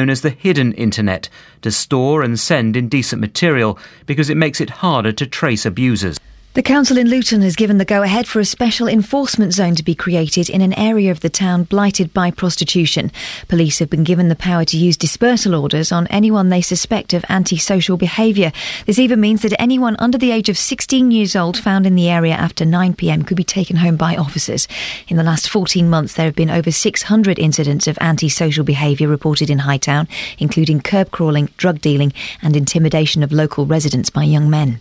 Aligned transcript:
known 0.00 0.10
as 0.10 0.20
the 0.20 0.30
hidden 0.30 0.72
internet 0.74 1.28
to 1.60 1.72
store 1.72 2.22
and 2.22 2.38
send 2.38 2.76
indecent 2.76 3.20
material 3.20 3.76
because 4.06 4.30
it 4.30 4.36
makes 4.36 4.60
it 4.60 4.70
harder 4.70 5.10
to 5.10 5.26
trace 5.26 5.66
abusers. 5.66 6.20
The 6.58 6.62
council 6.64 6.98
in 6.98 7.08
Luton 7.08 7.42
has 7.42 7.54
given 7.54 7.78
the 7.78 7.84
go 7.84 8.02
ahead 8.02 8.26
for 8.26 8.40
a 8.40 8.44
special 8.44 8.88
enforcement 8.88 9.54
zone 9.54 9.76
to 9.76 9.84
be 9.84 9.94
created 9.94 10.50
in 10.50 10.60
an 10.60 10.72
area 10.72 11.12
of 11.12 11.20
the 11.20 11.30
town 11.30 11.62
blighted 11.62 12.12
by 12.12 12.32
prostitution. 12.32 13.12
Police 13.46 13.78
have 13.78 13.88
been 13.88 14.02
given 14.02 14.28
the 14.28 14.34
power 14.34 14.64
to 14.64 14.76
use 14.76 14.96
dispersal 14.96 15.54
orders 15.54 15.92
on 15.92 16.08
anyone 16.08 16.48
they 16.48 16.60
suspect 16.60 17.12
of 17.12 17.24
antisocial 17.28 17.96
behaviour. 17.96 18.50
This 18.86 18.98
even 18.98 19.20
means 19.20 19.42
that 19.42 19.54
anyone 19.60 19.94
under 20.00 20.18
the 20.18 20.32
age 20.32 20.48
of 20.48 20.58
16 20.58 21.12
years 21.12 21.36
old 21.36 21.56
found 21.56 21.86
in 21.86 21.94
the 21.94 22.08
area 22.08 22.34
after 22.34 22.64
9pm 22.64 23.24
could 23.24 23.36
be 23.36 23.44
taken 23.44 23.76
home 23.76 23.96
by 23.96 24.16
officers. 24.16 24.66
In 25.06 25.16
the 25.16 25.22
last 25.22 25.48
14 25.48 25.88
months, 25.88 26.14
there 26.14 26.26
have 26.26 26.34
been 26.34 26.50
over 26.50 26.72
600 26.72 27.38
incidents 27.38 27.86
of 27.86 27.96
antisocial 28.00 28.64
behaviour 28.64 29.06
reported 29.06 29.48
in 29.48 29.60
Hightown, 29.60 30.08
including 30.38 30.80
curb 30.80 31.12
crawling, 31.12 31.50
drug 31.56 31.80
dealing, 31.80 32.12
and 32.42 32.56
intimidation 32.56 33.22
of 33.22 33.30
local 33.30 33.64
residents 33.64 34.10
by 34.10 34.24
young 34.24 34.50
men. 34.50 34.80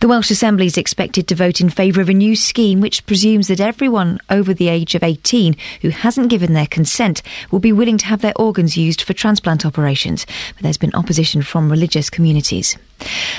The 0.00 0.08
Welsh 0.08 0.30
Assembly 0.30 0.66
is 0.66 0.76
expected 0.76 1.28
to 1.28 1.34
vote 1.34 1.60
in 1.60 1.70
favour 1.70 2.00
of 2.00 2.08
a 2.08 2.14
new 2.14 2.36
scheme 2.36 2.80
which 2.80 3.06
presumes 3.06 3.48
that 3.48 3.60
everyone 3.60 4.18
over 4.28 4.52
the 4.52 4.68
age 4.68 4.94
of 4.94 5.02
18 5.02 5.56
who 5.82 5.90
hasn't 5.90 6.30
given 6.30 6.52
their 6.52 6.66
consent 6.66 7.22
will 7.50 7.60
be 7.60 7.72
willing 7.72 7.98
to 7.98 8.06
have 8.06 8.20
their 8.20 8.36
organs 8.36 8.76
used 8.76 9.02
for 9.02 9.12
transplant 9.12 9.64
operations. 9.64 10.26
But 10.54 10.62
there's 10.62 10.78
been 10.78 10.94
opposition 10.94 11.42
from 11.42 11.70
religious 11.70 12.10
communities. 12.10 12.76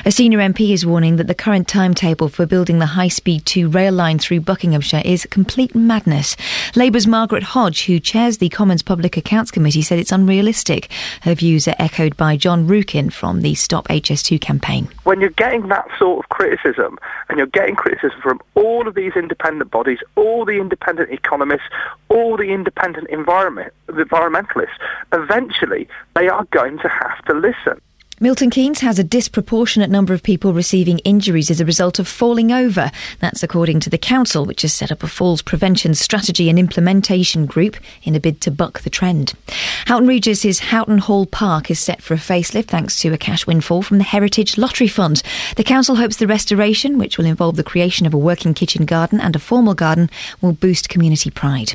A 0.05 0.11
senior 0.11 0.39
MP 0.39 0.71
is 0.71 0.85
warning 0.85 1.15
that 1.15 1.27
the 1.27 1.33
current 1.33 1.67
timetable 1.67 2.29
for 2.29 2.45
building 2.45 2.79
the 2.79 2.85
high 2.85 3.07
speed 3.07 3.45
2 3.45 3.69
rail 3.69 3.93
line 3.93 4.19
through 4.19 4.41
Buckinghamshire 4.41 5.01
is 5.03 5.25
complete 5.31 5.73
madness. 5.73 6.35
Labour's 6.75 7.07
Margaret 7.07 7.43
Hodge, 7.43 7.85
who 7.85 7.99
chairs 7.99 8.37
the 8.37 8.49
Commons 8.49 8.83
Public 8.83 9.17
Accounts 9.17 9.51
Committee, 9.51 9.81
said 9.81 9.97
it's 9.97 10.11
unrealistic. 10.11 10.91
Her 11.21 11.33
views 11.33 11.67
are 11.67 11.75
echoed 11.79 12.15
by 12.17 12.37
John 12.37 12.67
Rukin 12.67 13.11
from 13.11 13.41
the 13.41 13.55
Stop 13.55 13.87
HS2 13.87 14.39
campaign. 14.39 14.89
When 15.03 15.21
you're 15.21 15.29
getting 15.31 15.69
that 15.69 15.87
sort 15.97 16.23
of 16.23 16.29
criticism, 16.29 16.99
and 17.29 17.37
you're 17.37 17.47
getting 17.47 17.75
criticism 17.75 18.19
from 18.21 18.39
all 18.55 18.87
of 18.87 18.95
these 18.95 19.13
independent 19.15 19.71
bodies, 19.71 19.99
all 20.15 20.45
the 20.45 20.59
independent 20.59 21.11
economists, 21.11 21.67
all 22.09 22.37
the 22.37 22.51
independent 22.51 23.09
environment, 23.09 23.73
environmentalists, 23.87 24.77
eventually 25.11 25.87
they 26.15 26.29
are 26.29 26.45
going 26.51 26.77
to 26.79 26.87
have 26.87 27.23
to 27.25 27.33
listen. 27.33 27.81
Milton 28.21 28.49
Keynes 28.49 28.79
has 28.79 28.97
a 28.97 29.03
disproportionate 29.03 29.89
number 29.89 30.13
of 30.13 30.23
people 30.23 30.53
receiving 30.53 30.99
injuries 30.99 31.51
as 31.51 31.59
a 31.59 31.65
result 31.65 31.99
of 31.99 32.07
falling 32.07 32.49
over. 32.49 32.89
That's 33.19 33.43
according 33.43 33.81
to 33.81 33.89
the 33.89 33.97
council, 33.97 34.45
which 34.45 34.61
has 34.61 34.71
set 34.71 34.89
up 34.89 35.03
a 35.03 35.07
falls 35.07 35.41
prevention 35.41 35.93
strategy 35.95 36.49
and 36.49 36.57
implementation 36.57 37.45
group 37.45 37.75
in 38.03 38.15
a 38.15 38.21
bid 38.21 38.39
to 38.41 38.51
buck 38.51 38.79
the 38.79 38.89
trend. 38.89 39.33
Houghton 39.87 40.07
Regis' 40.07 40.59
Houghton 40.59 40.99
Hall 40.99 41.25
Park 41.25 41.69
is 41.69 41.81
set 41.81 42.01
for 42.01 42.13
a 42.13 42.17
facelift 42.17 42.67
thanks 42.67 43.01
to 43.01 43.11
a 43.11 43.17
cash 43.17 43.45
windfall 43.45 43.81
from 43.81 43.97
the 43.97 44.05
Heritage 44.05 44.57
Lottery 44.57 44.87
Fund. 44.87 45.21
The 45.57 45.65
council 45.65 45.97
hopes 45.97 46.15
the 46.15 46.25
restoration, 46.25 46.97
which 46.97 47.17
will 47.17 47.25
involve 47.25 47.57
the 47.57 47.65
creation 47.65 48.05
of 48.05 48.13
a 48.13 48.17
working 48.17 48.53
kitchen 48.53 48.85
garden 48.85 49.19
and 49.19 49.35
a 49.35 49.39
formal 49.39 49.73
garden, 49.73 50.09
will 50.39 50.53
boost 50.53 50.87
community 50.87 51.31
pride. 51.31 51.73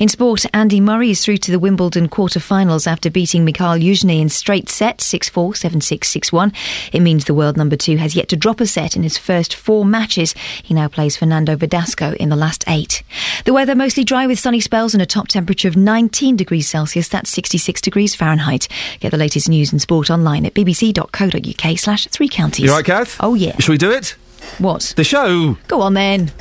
In 0.00 0.08
sport, 0.08 0.46
Andy 0.52 0.80
Murray 0.80 1.10
is 1.10 1.24
through 1.24 1.36
to 1.38 1.52
the 1.52 1.60
Wimbledon 1.60 2.08
quarter-finals 2.08 2.88
after 2.88 3.08
beating 3.08 3.44
Mikhail 3.44 3.78
Yuzhny 3.78 4.20
in 4.20 4.28
straight 4.28 4.68
sets 4.68 5.12
6-4, 5.12 5.56
7 5.56 5.75
7661. 5.80 6.52
It 6.92 7.00
means 7.00 7.24
the 7.24 7.34
world 7.34 7.56
number 7.56 7.76
two 7.76 7.96
has 7.96 8.14
yet 8.14 8.28
to 8.28 8.36
drop 8.36 8.60
a 8.60 8.66
set 8.66 8.96
in 8.96 9.02
his 9.02 9.18
first 9.18 9.54
four 9.54 9.84
matches. 9.84 10.34
He 10.62 10.74
now 10.74 10.88
plays 10.88 11.16
Fernando 11.16 11.56
Verdasco 11.56 12.14
in 12.16 12.28
the 12.28 12.36
last 12.36 12.64
eight. 12.66 13.02
The 13.44 13.52
weather 13.52 13.74
mostly 13.74 14.04
dry 14.04 14.26
with 14.26 14.38
sunny 14.38 14.60
spells 14.60 14.94
and 14.94 15.02
a 15.02 15.06
top 15.06 15.28
temperature 15.28 15.68
of 15.68 15.76
19 15.76 16.36
degrees 16.36 16.68
Celsius. 16.68 17.08
That's 17.08 17.30
66 17.30 17.80
degrees 17.80 18.14
Fahrenheit. 18.14 18.68
Get 19.00 19.10
the 19.10 19.16
latest 19.16 19.48
news 19.48 19.72
and 19.72 19.80
sport 19.80 20.10
online 20.10 20.46
at 20.46 20.54
bbc.co.uk 20.54 21.78
slash 21.78 22.06
three 22.08 22.28
counties. 22.28 22.66
You 22.66 22.72
right, 22.72 22.84
Kath? 22.84 23.16
Oh, 23.20 23.34
yeah. 23.34 23.56
Shall 23.58 23.72
we 23.72 23.78
do 23.78 23.90
it? 23.90 24.16
What? 24.58 24.94
The 24.96 25.04
show. 25.04 25.56
Go 25.68 25.80
on 25.82 25.94
then. 25.94 26.32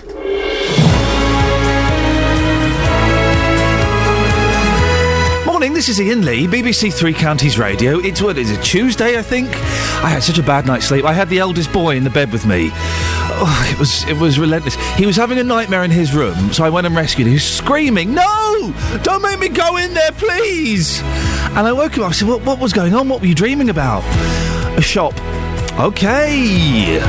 Morning, 5.65 5.77
this 5.77 5.89
is 5.89 5.99
Iain 5.99 6.23
Lee, 6.23 6.45
BBC 6.45 6.93
Three 6.93 7.11
Counties 7.11 7.57
Radio. 7.57 7.97
It's 7.97 8.21
what 8.21 8.37
is 8.37 8.51
it, 8.51 8.61
Tuesday, 8.61 9.17
I 9.17 9.23
think? 9.23 9.49
I 9.49 10.09
had 10.09 10.21
such 10.21 10.37
a 10.37 10.43
bad 10.43 10.67
night's 10.67 10.85
sleep. 10.85 11.05
I 11.05 11.11
had 11.11 11.27
the 11.27 11.39
eldest 11.39 11.73
boy 11.73 11.95
in 11.95 12.03
the 12.03 12.11
bed 12.11 12.31
with 12.31 12.45
me. 12.45 12.69
Oh, 12.71 13.67
it 13.73 13.79
was 13.79 14.07
it 14.07 14.15
was 14.15 14.37
relentless. 14.37 14.75
He 14.95 15.07
was 15.07 15.15
having 15.15 15.39
a 15.39 15.43
nightmare 15.43 15.83
in 15.83 15.89
his 15.89 16.13
room, 16.13 16.53
so 16.53 16.63
I 16.63 16.69
went 16.69 16.85
and 16.85 16.95
rescued 16.95 17.25
him. 17.25 17.31
He 17.31 17.37
was 17.37 17.51
screaming, 17.51 18.13
No! 18.13 18.71
Don't 19.01 19.23
make 19.23 19.39
me 19.39 19.49
go 19.49 19.77
in 19.77 19.95
there, 19.95 20.11
please! 20.11 21.01
And 21.01 21.65
I 21.65 21.73
woke 21.73 21.97
him 21.97 22.03
up. 22.03 22.09
I 22.09 22.13
said, 22.13 22.27
What, 22.27 22.43
what 22.43 22.59
was 22.59 22.71
going 22.71 22.93
on? 22.93 23.09
What 23.09 23.21
were 23.21 23.27
you 23.27 23.33
dreaming 23.33 23.71
about? 23.71 24.03
A 24.77 24.83
shop. 24.83 25.15
Okay. 25.79 26.99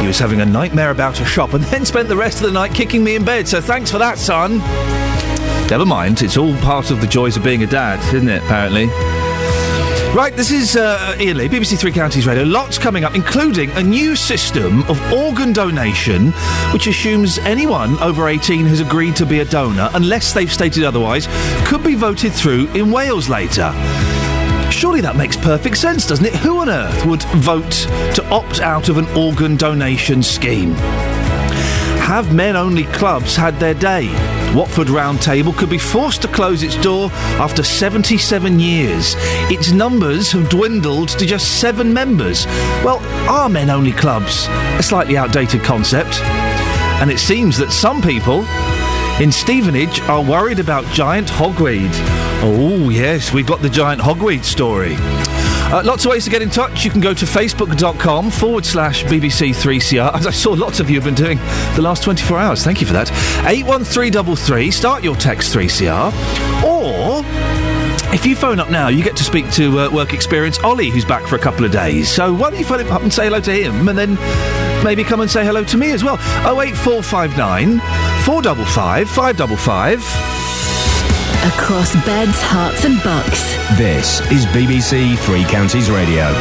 He 0.00 0.06
was 0.08 0.18
having 0.18 0.40
a 0.40 0.46
nightmare 0.46 0.90
about 0.90 1.20
a 1.20 1.24
shop 1.24 1.54
and 1.54 1.62
then 1.66 1.86
spent 1.86 2.08
the 2.08 2.16
rest 2.16 2.40
of 2.40 2.46
the 2.48 2.52
night 2.52 2.74
kicking 2.74 3.04
me 3.04 3.14
in 3.14 3.24
bed, 3.24 3.46
so 3.46 3.60
thanks 3.60 3.88
for 3.88 3.98
that, 3.98 4.18
son. 4.18 5.03
Never 5.70 5.86
mind, 5.86 6.22
it's 6.22 6.36
all 6.36 6.54
part 6.58 6.90
of 6.90 7.00
the 7.00 7.06
joys 7.06 7.36
of 7.36 7.42
being 7.42 7.62
a 7.62 7.66
dad, 7.66 7.98
isn't 8.14 8.28
it, 8.28 8.42
apparently? 8.44 8.86
Right, 10.14 10.32
this 10.36 10.52
is 10.52 10.76
uh, 10.76 11.16
Iain 11.18 11.36
Lee, 11.38 11.48
BBC 11.48 11.76
Three 11.76 11.90
Counties 11.90 12.26
Radio. 12.26 12.44
Lots 12.44 12.78
coming 12.78 13.02
up, 13.02 13.16
including 13.16 13.70
a 13.72 13.82
new 13.82 14.14
system 14.14 14.82
of 14.84 15.00
organ 15.12 15.52
donation, 15.52 16.30
which 16.72 16.86
assumes 16.86 17.38
anyone 17.38 17.98
over 17.98 18.28
18 18.28 18.66
has 18.66 18.78
agreed 18.78 19.16
to 19.16 19.26
be 19.26 19.40
a 19.40 19.44
donor, 19.44 19.90
unless 19.94 20.32
they've 20.32 20.52
stated 20.52 20.84
otherwise, 20.84 21.26
could 21.66 21.82
be 21.82 21.96
voted 21.96 22.32
through 22.32 22.68
in 22.74 22.92
Wales 22.92 23.28
later. 23.28 23.72
Surely 24.70 25.00
that 25.00 25.16
makes 25.16 25.36
perfect 25.36 25.78
sense, 25.78 26.06
doesn't 26.06 26.26
it? 26.26 26.34
Who 26.36 26.58
on 26.58 26.68
earth 26.68 27.04
would 27.06 27.22
vote 27.38 27.72
to 28.14 28.24
opt 28.30 28.60
out 28.60 28.88
of 28.88 28.98
an 28.98 29.06
organ 29.16 29.56
donation 29.56 30.22
scheme? 30.22 30.76
Have 32.14 32.32
men 32.32 32.54
only 32.54 32.84
clubs 32.84 33.34
had 33.34 33.58
their 33.58 33.74
day? 33.74 34.06
Watford 34.54 34.88
Round 34.88 35.20
Table 35.20 35.52
could 35.52 35.68
be 35.68 35.78
forced 35.78 36.22
to 36.22 36.28
close 36.28 36.62
its 36.62 36.76
door 36.76 37.10
after 37.40 37.64
77 37.64 38.60
years. 38.60 39.16
Its 39.50 39.72
numbers 39.72 40.30
have 40.30 40.48
dwindled 40.48 41.08
to 41.08 41.26
just 41.26 41.60
seven 41.60 41.92
members. 41.92 42.46
Well, 42.84 43.00
are 43.28 43.48
men 43.48 43.68
only 43.68 43.90
clubs 43.90 44.46
a 44.78 44.82
slightly 44.84 45.16
outdated 45.16 45.64
concept? 45.64 46.22
And 47.02 47.10
it 47.10 47.18
seems 47.18 47.58
that 47.58 47.72
some 47.72 48.00
people 48.00 48.44
in 49.20 49.32
Stevenage 49.32 49.98
are 50.02 50.22
worried 50.22 50.60
about 50.60 50.84
giant 50.94 51.26
hogweed. 51.26 51.90
Oh, 52.44 52.90
yes, 52.90 53.32
we've 53.32 53.44
got 53.44 53.60
the 53.60 53.68
giant 53.68 54.00
hogweed 54.00 54.44
story. 54.44 54.94
Uh, 55.72 55.82
lots 55.84 56.04
of 56.04 56.10
ways 56.10 56.24
to 56.24 56.30
get 56.30 56.42
in 56.42 56.50
touch. 56.50 56.84
You 56.84 56.90
can 56.90 57.00
go 57.00 57.14
to 57.14 57.24
facebook.com 57.24 58.30
forward 58.30 58.64
slash 58.64 59.02
BBC3CR, 59.04 60.14
as 60.14 60.26
I 60.26 60.30
saw 60.30 60.52
lots 60.52 60.78
of 60.80 60.88
you 60.88 60.96
have 61.00 61.04
been 61.04 61.14
doing 61.14 61.38
the 61.74 61.82
last 61.82 62.02
24 62.04 62.38
hours. 62.38 62.62
Thank 62.62 62.80
you 62.80 62.86
for 62.86 62.92
that. 62.92 63.10
81333, 63.46 64.70
start 64.70 65.02
your 65.02 65.16
text 65.16 65.54
3CR. 65.54 66.12
Or. 66.64 67.24
If 68.14 68.24
you 68.24 68.36
phone 68.36 68.60
up 68.60 68.70
now, 68.70 68.86
you 68.88 69.02
get 69.02 69.16
to 69.16 69.24
speak 69.24 69.50
to 69.52 69.80
uh, 69.80 69.90
work 69.90 70.12
experience 70.14 70.60
Ollie, 70.60 70.88
who's 70.88 71.04
back 71.04 71.26
for 71.26 71.34
a 71.34 71.38
couple 71.38 71.64
of 71.64 71.72
days. 71.72 72.08
So 72.08 72.32
why 72.32 72.50
don't 72.50 72.58
you 72.60 72.64
phone 72.64 72.86
up 72.86 73.02
and 73.02 73.12
say 73.12 73.24
hello 73.24 73.40
to 73.40 73.52
him, 73.52 73.88
and 73.88 73.98
then 73.98 74.14
maybe 74.84 75.02
come 75.02 75.20
and 75.20 75.28
say 75.28 75.44
hello 75.44 75.64
to 75.64 75.76
me 75.76 75.90
as 75.90 76.04
well. 76.04 76.14
08459 76.46 77.80
455 78.24 79.10
555. 79.10 80.73
Across 81.44 81.94
beds, 82.06 82.40
Herts, 82.40 82.86
and 82.86 83.02
bucks. 83.02 83.54
This 83.76 84.20
is 84.32 84.46
BBC 84.46 85.18
Three 85.18 85.44
Counties 85.44 85.90
Radio. 85.90 86.32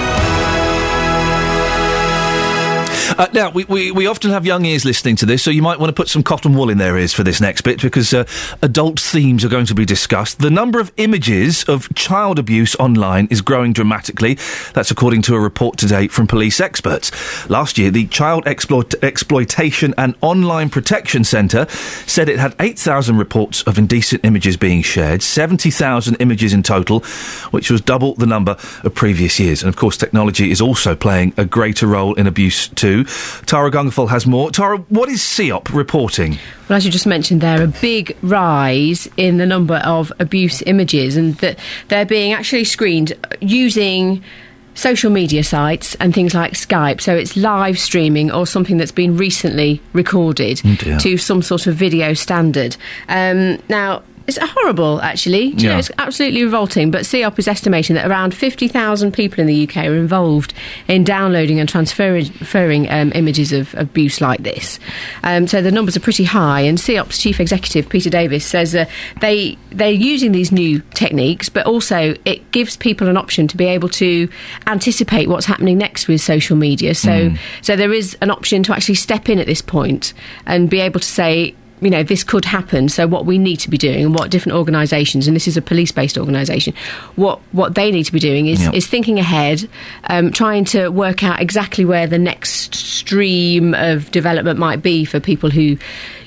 Uh, 3.18 3.28
now, 3.34 3.50
we, 3.50 3.66
we, 3.66 3.92
we 3.92 4.08
often 4.08 4.32
have 4.32 4.46
young 4.46 4.66
ears 4.66 4.86
listening 4.86 5.16
to 5.18 5.26
this, 5.26 5.44
so 5.44 5.52
you 5.52 5.62
might 5.62 5.80
want 5.80 5.90
to 5.90 5.94
put 5.94 6.08
some 6.08 6.24
cotton 6.24 6.54
wool 6.54 6.70
in 6.70 6.78
their 6.78 6.98
ears 6.98 7.14
for 7.14 7.24
this 7.24 7.42
next 7.42 7.62
bit 7.62 7.82
because 7.82 8.14
uh, 8.14 8.26
adult 8.62 9.00
themes 9.00 9.44
are 9.44 9.50
going 9.50 9.66
to 9.66 9.76
be 9.76 9.86
discussed. 9.86 10.40
The 10.40 10.50
number 10.50 10.80
of 10.80 10.92
images 10.98 11.64
of 11.66 11.94
child 11.96 12.40
abuse 12.40 12.76
online 12.76 13.28
is 13.30 13.42
growing 13.42 13.74
dramatically. 13.74 14.38
That's 14.74 14.92
according 14.92 15.22
to 15.24 15.36
a 15.36 15.40
report 15.40 15.78
today 15.78 16.08
from 16.08 16.28
police 16.28 16.60
experts. 16.60 17.12
Last 17.50 17.78
year, 17.78 17.92
the 17.92 18.08
Child 18.08 18.48
Exploit- 18.48 18.96
Exploitation 19.04 19.94
and 19.98 20.16
Online 20.22 20.70
Protection 20.70 21.24
Centre 21.24 21.68
said 22.06 22.30
it 22.30 22.40
had 22.40 22.56
8,000 22.60 23.18
reports 23.18 23.64
of 23.64 23.78
indecent 23.78 24.24
images 24.24 24.58
being 24.58 24.82
shared, 24.82 25.22
70,000 25.22 26.16
images 26.16 26.54
in 26.54 26.64
total, 26.64 27.02
which 27.52 27.70
was 27.70 27.82
double 27.82 28.16
the 28.16 28.26
number 28.26 28.56
of 28.84 28.94
previous 28.96 29.40
years. 29.40 29.62
And 29.62 29.70
of 29.70 29.76
course, 29.76 29.98
technology 29.98 30.52
is 30.52 30.62
also 30.62 30.96
playing 30.96 31.34
a 31.38 31.46
greater 31.46 31.88
role 31.88 32.14
in 32.14 32.28
abuse 32.28 32.68
too. 32.70 32.93
Tara 33.46 33.72
Gungerful 33.72 34.10
has 34.10 34.28
more. 34.28 34.52
Tara, 34.52 34.78
what 34.90 35.10
is 35.10 35.22
CEOP 35.22 35.74
reporting? 35.74 36.38
Well, 36.70 36.78
as 36.78 36.86
you 36.86 36.92
just 36.92 37.08
mentioned 37.08 37.42
there, 37.42 37.62
a 37.62 37.68
big 37.68 38.16
rise 38.22 39.08
in 39.18 39.38
the 39.38 39.46
number 39.46 39.78
of 39.78 40.12
abuse 40.20 40.62
images, 40.64 41.18
and 41.18 41.36
that 41.36 41.60
they're 41.88 42.06
being 42.06 42.34
actually 42.34 42.64
screened 42.64 43.14
using 43.42 44.24
social 44.76 45.12
media 45.12 45.44
sites 45.44 45.96
and 45.96 46.14
things 46.14 46.34
like 46.34 46.54
Skype. 46.54 47.02
So 47.02 47.16
it's 47.16 47.38
live 47.38 47.78
streaming 47.78 48.32
or 48.32 48.48
something 48.48 48.78
that's 48.78 48.92
been 48.92 49.18
recently 49.18 49.82
recorded 49.94 50.62
Oh 50.66 50.98
to 51.00 51.18
some 51.18 51.42
sort 51.42 51.68
of 51.68 51.76
video 51.76 52.14
standard. 52.14 52.76
Um, 53.08 53.62
now, 53.70 54.04
it's 54.26 54.38
horrible, 54.38 55.02
actually. 55.02 55.52
Do 55.52 55.64
you 55.64 55.70
Yeah. 55.70 55.74
know, 55.74 55.80
it's 55.80 55.92
absolutely 56.00 56.44
revolting. 56.44 56.92
But 56.92 57.06
CEOP 57.06 57.38
is 57.40 57.48
estimating 57.48 57.96
that 57.96 58.08
around 58.10 58.34
50,000 58.34 59.12
people 59.12 59.42
in 59.42 59.48
the 59.48 59.56
UK 59.56 59.86
are 59.86 59.96
involved 59.96 60.54
in 60.88 61.04
downloading 61.04 61.60
and 61.60 61.68
transferring 61.68 62.90
um, 62.90 63.12
images 63.16 63.52
of 63.52 63.74
abuse 63.78 64.22
like 64.22 64.44
this. 64.44 64.80
Um, 65.24 65.48
so 65.48 65.62
the 65.62 65.72
numbers 65.72 65.98
are 65.98 66.00
pretty 66.00 66.24
high. 66.24 66.62
And 66.62 66.78
CEOP's 66.78 67.18
chief 67.18 67.40
executive, 67.40 67.90
Peter 67.90 68.10
Davies, 68.10 68.46
says 68.46 68.74
uh, 68.76 68.86
they, 69.20 69.58
they're 69.72 69.92
using 69.92 70.32
these 70.32 70.52
new 70.52 70.82
techniques, 70.94 71.50
but 71.50 71.66
also 71.66 72.16
it 72.26 72.50
gives 72.52 72.78
people 72.78 73.08
an 73.10 73.18
option 73.18 73.48
to 73.50 73.58
be 73.58 73.66
able 73.66 73.90
to 73.90 74.30
anticipate 74.68 75.28
what's 75.28 75.46
happening 75.46 75.78
next 75.78 76.08
with 76.08 76.22
social 76.22 76.56
media. 76.56 76.96
So, 76.96 77.34
so 77.62 77.76
there 77.76 77.92
is 77.92 78.16
an 78.22 78.32
option 78.32 78.64
to 78.64 78.74
actually 78.74 78.96
step 78.96 79.28
in 79.30 79.40
at 79.40 79.48
this 79.48 79.62
point 79.62 80.14
and 80.46 80.70
be 80.70 80.80
able 80.80 81.00
to 81.02 81.06
say, 81.06 81.56
you 81.84 81.90
know, 81.90 82.04
this 82.04 82.24
could 82.24 82.46
happen. 82.46 82.90
So, 82.90 83.08
what 83.08 83.26
we 83.26 83.38
need 83.38 83.58
to 83.58 83.70
be 83.70 83.78
doing, 83.78 84.06
and 84.06 84.16
what 84.16 84.32
different 84.32 84.58
organisations, 84.58 85.28
and 85.28 85.36
this 85.36 85.48
is 85.48 85.58
a 85.58 85.62
police-based 85.62 86.18
organisation, 86.18 86.74
what 87.16 87.40
what 87.52 87.76
they 87.76 87.92
need 87.92 88.06
to 88.06 88.14
be 88.14 88.20
doing 88.20 88.48
is 88.48 88.62
Yep. 88.64 88.74
is 88.74 88.88
thinking 88.88 89.20
ahead, 89.20 89.68
um, 90.06 90.32
trying 90.32 90.66
to 90.66 90.90
work 90.90 91.24
out 91.24 91.42
exactly 91.42 91.86
where 91.86 92.08
the 92.08 92.18
next 92.18 92.74
stream 92.76 93.74
of 93.74 94.10
development 94.12 94.58
might 94.60 94.82
be 94.82 95.06
for 95.06 95.20
people 95.20 95.50
who 95.50 95.78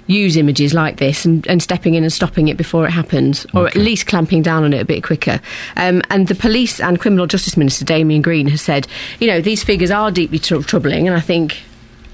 use 0.08 0.36
images 0.36 0.72
like 0.72 0.98
this 0.98 1.24
and, 1.24 1.44
and 1.48 1.60
stepping 1.60 1.94
in 1.94 2.04
and 2.04 2.12
stopping 2.12 2.46
it 2.46 2.56
before 2.56 2.86
it 2.86 2.90
happens 2.90 3.44
or 3.54 3.66
at 3.66 3.74
least 3.74 4.06
clamping 4.06 4.40
down 4.40 4.62
on 4.62 4.72
it 4.72 4.80
a 4.80 4.84
bit 4.84 5.02
quicker 5.02 5.40
um, 5.76 6.00
and 6.10 6.28
the 6.28 6.34
police 6.36 6.78
and 6.78 7.00
criminal 7.00 7.26
justice 7.26 7.56
minister 7.56 7.84
Damian 7.84 8.22
Green 8.22 8.46
has 8.46 8.62
said 8.62 8.86
you 9.18 9.26
know 9.26 9.40
these 9.40 9.64
figures 9.64 9.90
are 9.90 10.12
deeply 10.12 10.38
tr- 10.38 10.60
troubling 10.62 11.08
and 11.08 11.16
I 11.16 11.20
think 11.20 11.58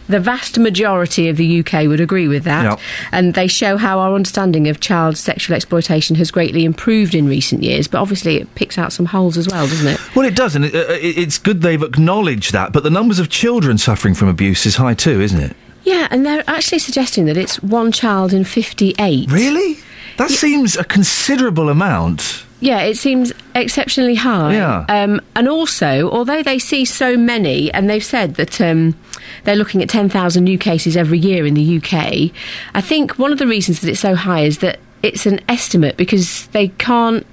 the 0.08 0.20
vast 0.20 0.58
majority 0.58 1.28
of 1.28 1.36
the 1.36 1.60
UK 1.60 1.86
would 1.86 2.00
agree 2.00 2.28
with 2.28 2.44
that. 2.44 2.64
Yep. 2.64 2.80
And 3.12 3.34
they 3.34 3.46
show 3.46 3.76
how 3.76 3.98
our 3.98 4.14
understanding 4.14 4.68
of 4.68 4.80
child 4.80 5.16
sexual 5.16 5.56
exploitation 5.56 6.16
has 6.16 6.30
greatly 6.30 6.64
improved 6.64 7.14
in 7.14 7.26
recent 7.26 7.62
years. 7.62 7.88
But 7.88 8.00
obviously, 8.00 8.36
it 8.36 8.54
picks 8.54 8.78
out 8.78 8.92
some 8.92 9.06
holes 9.06 9.36
as 9.36 9.48
well, 9.48 9.66
doesn't 9.66 9.86
it? 9.86 10.14
Well, 10.14 10.26
it 10.26 10.34
does, 10.34 10.56
and 10.56 10.64
it, 10.64 10.74
uh, 10.74 10.92
it, 10.92 11.18
it's 11.18 11.38
good 11.38 11.62
they've 11.62 11.82
acknowledged 11.82 12.52
that. 12.52 12.72
But 12.72 12.82
the 12.82 12.90
numbers 12.90 13.18
of 13.18 13.28
children 13.28 13.78
suffering 13.78 14.14
from 14.14 14.28
abuse 14.28 14.66
is 14.66 14.76
high 14.76 14.94
too, 14.94 15.20
isn't 15.20 15.40
it? 15.40 15.56
Yeah, 15.84 16.08
and 16.10 16.24
they're 16.24 16.44
actually 16.46 16.78
suggesting 16.78 17.24
that 17.26 17.36
it's 17.36 17.62
one 17.62 17.90
child 17.92 18.32
in 18.32 18.44
58. 18.44 19.30
Really? 19.30 19.78
That 20.18 20.30
seems 20.30 20.76
a 20.76 20.84
considerable 20.84 21.68
amount. 21.68 22.44
Yeah, 22.62 22.82
it 22.82 22.96
seems 22.96 23.32
exceptionally 23.56 24.14
high. 24.14 24.54
Yeah. 24.54 24.86
Um, 24.88 25.20
and 25.34 25.48
also, 25.48 26.08
although 26.10 26.44
they 26.44 26.60
see 26.60 26.84
so 26.84 27.16
many, 27.16 27.72
and 27.72 27.90
they've 27.90 28.04
said 28.04 28.36
that 28.36 28.60
um, 28.60 28.96
they're 29.42 29.56
looking 29.56 29.82
at 29.82 29.88
10,000 29.88 30.44
new 30.44 30.58
cases 30.58 30.96
every 30.96 31.18
year 31.18 31.44
in 31.44 31.54
the 31.54 31.78
UK, 31.78 32.30
I 32.72 32.80
think 32.80 33.18
one 33.18 33.32
of 33.32 33.38
the 33.38 33.48
reasons 33.48 33.80
that 33.80 33.90
it's 33.90 33.98
so 33.98 34.14
high 34.14 34.44
is 34.44 34.58
that 34.58 34.78
it's 35.02 35.26
an 35.26 35.40
estimate 35.48 35.96
because 35.96 36.46
they 36.48 36.68
can't 36.68 37.26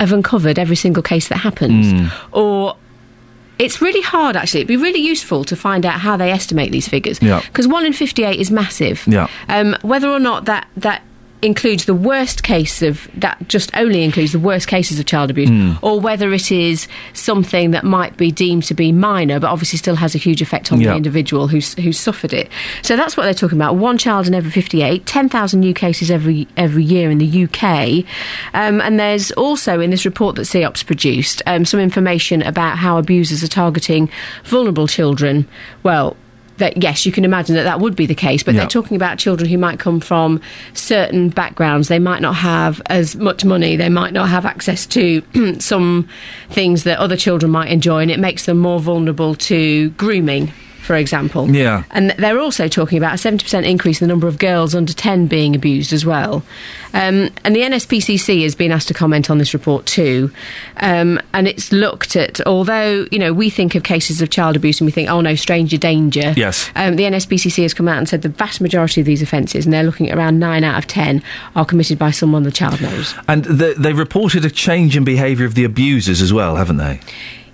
have 0.00 0.10
uncovered 0.10 0.58
every 0.58 0.76
single 0.76 1.02
case 1.02 1.28
that 1.28 1.36
happens. 1.36 1.92
Hmm. 1.92 2.06
Or 2.32 2.76
it's 3.58 3.82
really 3.82 4.00
hard, 4.00 4.36
actually. 4.36 4.60
It'd 4.60 4.68
be 4.68 4.78
really 4.78 5.00
useful 5.00 5.44
to 5.44 5.54
find 5.54 5.84
out 5.84 6.00
how 6.00 6.16
they 6.16 6.30
estimate 6.30 6.72
these 6.72 6.88
figures. 6.88 7.20
Yeah. 7.20 7.42
Because 7.42 7.68
one 7.68 7.84
in 7.84 7.92
58 7.92 8.40
is 8.40 8.50
massive. 8.50 9.06
Yeah. 9.06 9.28
Um, 9.50 9.76
whether 9.82 10.08
or 10.08 10.18
not 10.18 10.46
that, 10.46 10.66
that 10.78 11.02
includes 11.42 11.86
the 11.86 11.94
worst 11.94 12.42
case 12.44 12.82
of 12.82 13.08
that 13.14 13.36
just 13.48 13.74
only 13.74 14.04
includes 14.04 14.30
the 14.32 14.38
worst 14.38 14.68
cases 14.68 15.00
of 15.00 15.06
child 15.06 15.28
abuse 15.30 15.48
Hmm. 15.48 15.72
or 15.82 15.98
whether 16.00 16.32
it 16.32 16.52
is 16.52 16.86
something 17.14 17.72
that 17.72 17.82
might 17.84 18.16
be 18.16 18.30
deemed 18.30 18.62
to 18.64 18.74
be 18.74 18.92
minor 18.92 19.40
but 19.40 19.48
obviously 19.50 19.76
still 19.76 19.96
has 19.96 20.14
a 20.14 20.18
huge 20.18 20.40
effect 20.40 20.70
on 20.72 20.80
Yeah. 20.80 20.90
the 20.90 20.96
individual 20.96 21.48
who's 21.48 21.74
who's 21.74 21.98
suffered 21.98 22.32
it 22.32 22.48
so 22.82 22.96
that's 22.96 23.16
what 23.16 23.24
they're 23.24 23.34
talking 23.34 23.58
about 23.58 23.74
one 23.74 23.98
child 23.98 24.28
in 24.28 24.34
every 24.34 24.50
58 24.52 25.04
10,000 25.04 25.58
new 25.60 25.74
cases 25.74 26.10
every 26.10 26.46
every 26.56 26.84
year 26.84 27.10
in 27.10 27.18
the 27.18 27.44
UK 27.44 28.04
um, 28.54 28.80
and 28.80 29.00
there's 29.00 29.32
also 29.32 29.80
in 29.80 29.90
this 29.90 30.04
report 30.04 30.36
that 30.36 30.42
CEOPS 30.46 30.84
produced 30.86 31.42
um, 31.46 31.64
some 31.64 31.80
information 31.80 32.40
about 32.42 32.78
how 32.78 32.98
abusers 32.98 33.42
are 33.42 33.48
targeting 33.48 34.08
vulnerable 34.44 34.86
children 34.86 35.48
well 35.82 36.16
that 36.58 36.82
yes, 36.82 37.04
you 37.06 37.12
can 37.12 37.24
imagine 37.24 37.54
that 37.56 37.64
that 37.64 37.80
would 37.80 37.96
be 37.96 38.06
the 38.06 38.14
case, 38.14 38.42
but 38.42 38.54
Yeah. 38.54 38.60
they're 38.60 38.68
talking 38.68 38.96
about 38.96 39.18
children 39.18 39.48
who 39.50 39.58
might 39.58 39.78
come 39.78 40.00
from 40.00 40.40
certain 40.74 41.28
backgrounds. 41.30 41.88
They 41.88 41.98
might 41.98 42.20
not 42.22 42.34
have 42.36 42.80
as 42.86 43.16
much 43.16 43.44
money. 43.44 43.76
They 43.76 43.88
might 43.88 44.12
not 44.12 44.28
have 44.28 44.44
access 44.46 44.86
to 44.86 45.22
some 45.58 46.08
things 46.50 46.84
that 46.84 46.98
other 46.98 47.16
children 47.16 47.50
might 47.52 47.70
enjoy, 47.70 48.02
and 48.02 48.10
it 48.10 48.18
makes 48.18 48.46
them 48.46 48.58
more 48.58 48.80
vulnerable 48.80 49.34
to 49.36 49.90
grooming. 49.90 50.52
For 50.82 50.96
example, 50.96 51.48
Yeah. 51.48 51.84
and 51.92 52.10
they're 52.18 52.40
also 52.40 52.66
talking 52.68 52.98
about 52.98 53.14
a 53.14 53.18
seventy 53.18 53.44
percent 53.44 53.66
increase 53.66 54.02
in 54.02 54.08
the 54.08 54.12
number 54.12 54.26
of 54.26 54.38
girls 54.38 54.74
under 54.74 54.92
ten 54.92 55.26
being 55.28 55.54
abused 55.54 55.92
as 55.92 56.04
well. 56.04 56.42
Um, 56.92 57.30
and 57.44 57.54
the 57.56 57.60
NSPCC 57.62 58.42
has 58.42 58.54
been 58.54 58.72
asked 58.72 58.88
to 58.88 58.94
comment 58.94 59.30
on 59.30 59.38
this 59.38 59.54
report 59.54 59.86
too, 59.86 60.30
um, 60.78 61.20
and 61.32 61.46
it's 61.48 61.72
looked 61.72 62.16
at. 62.16 62.44
Although 62.46 63.06
you 63.10 63.18
know 63.18 63.32
we 63.32 63.48
think 63.48 63.74
of 63.74 63.84
cases 63.84 64.20
of 64.20 64.28
child 64.30 64.56
abuse 64.56 64.80
and 64.80 64.86
we 64.86 64.92
think, 64.92 65.08
oh 65.08 65.20
no, 65.20 65.34
stranger 65.36 65.78
danger. 65.78 66.34
Yes. 66.36 66.68
Um, 66.74 66.96
the 66.96 67.04
NSPCC 67.04 67.62
has 67.62 67.72
come 67.74 67.86
out 67.88 67.98
and 67.98 68.08
said 68.08 68.22
the 68.22 68.28
vast 68.28 68.60
majority 68.60 69.00
of 69.00 69.06
these 69.06 69.22
offences, 69.22 69.64
and 69.64 69.72
they're 69.72 69.84
looking 69.84 70.10
at 70.10 70.18
around 70.18 70.38
nine 70.40 70.64
out 70.64 70.78
of 70.78 70.86
ten, 70.88 71.22
are 71.54 71.64
committed 71.64 71.98
by 71.98 72.10
someone 72.10 72.42
the 72.42 72.50
child 72.52 72.80
knows. 72.80 73.14
And 73.28 73.44
the, 73.44 73.74
they've 73.78 73.96
reported 73.96 74.44
a 74.44 74.50
change 74.50 74.96
in 74.96 75.04
behaviour 75.04 75.46
of 75.46 75.54
the 75.54 75.64
abusers 75.64 76.20
as 76.20 76.32
well, 76.32 76.56
haven't 76.56 76.78
they? 76.78 77.00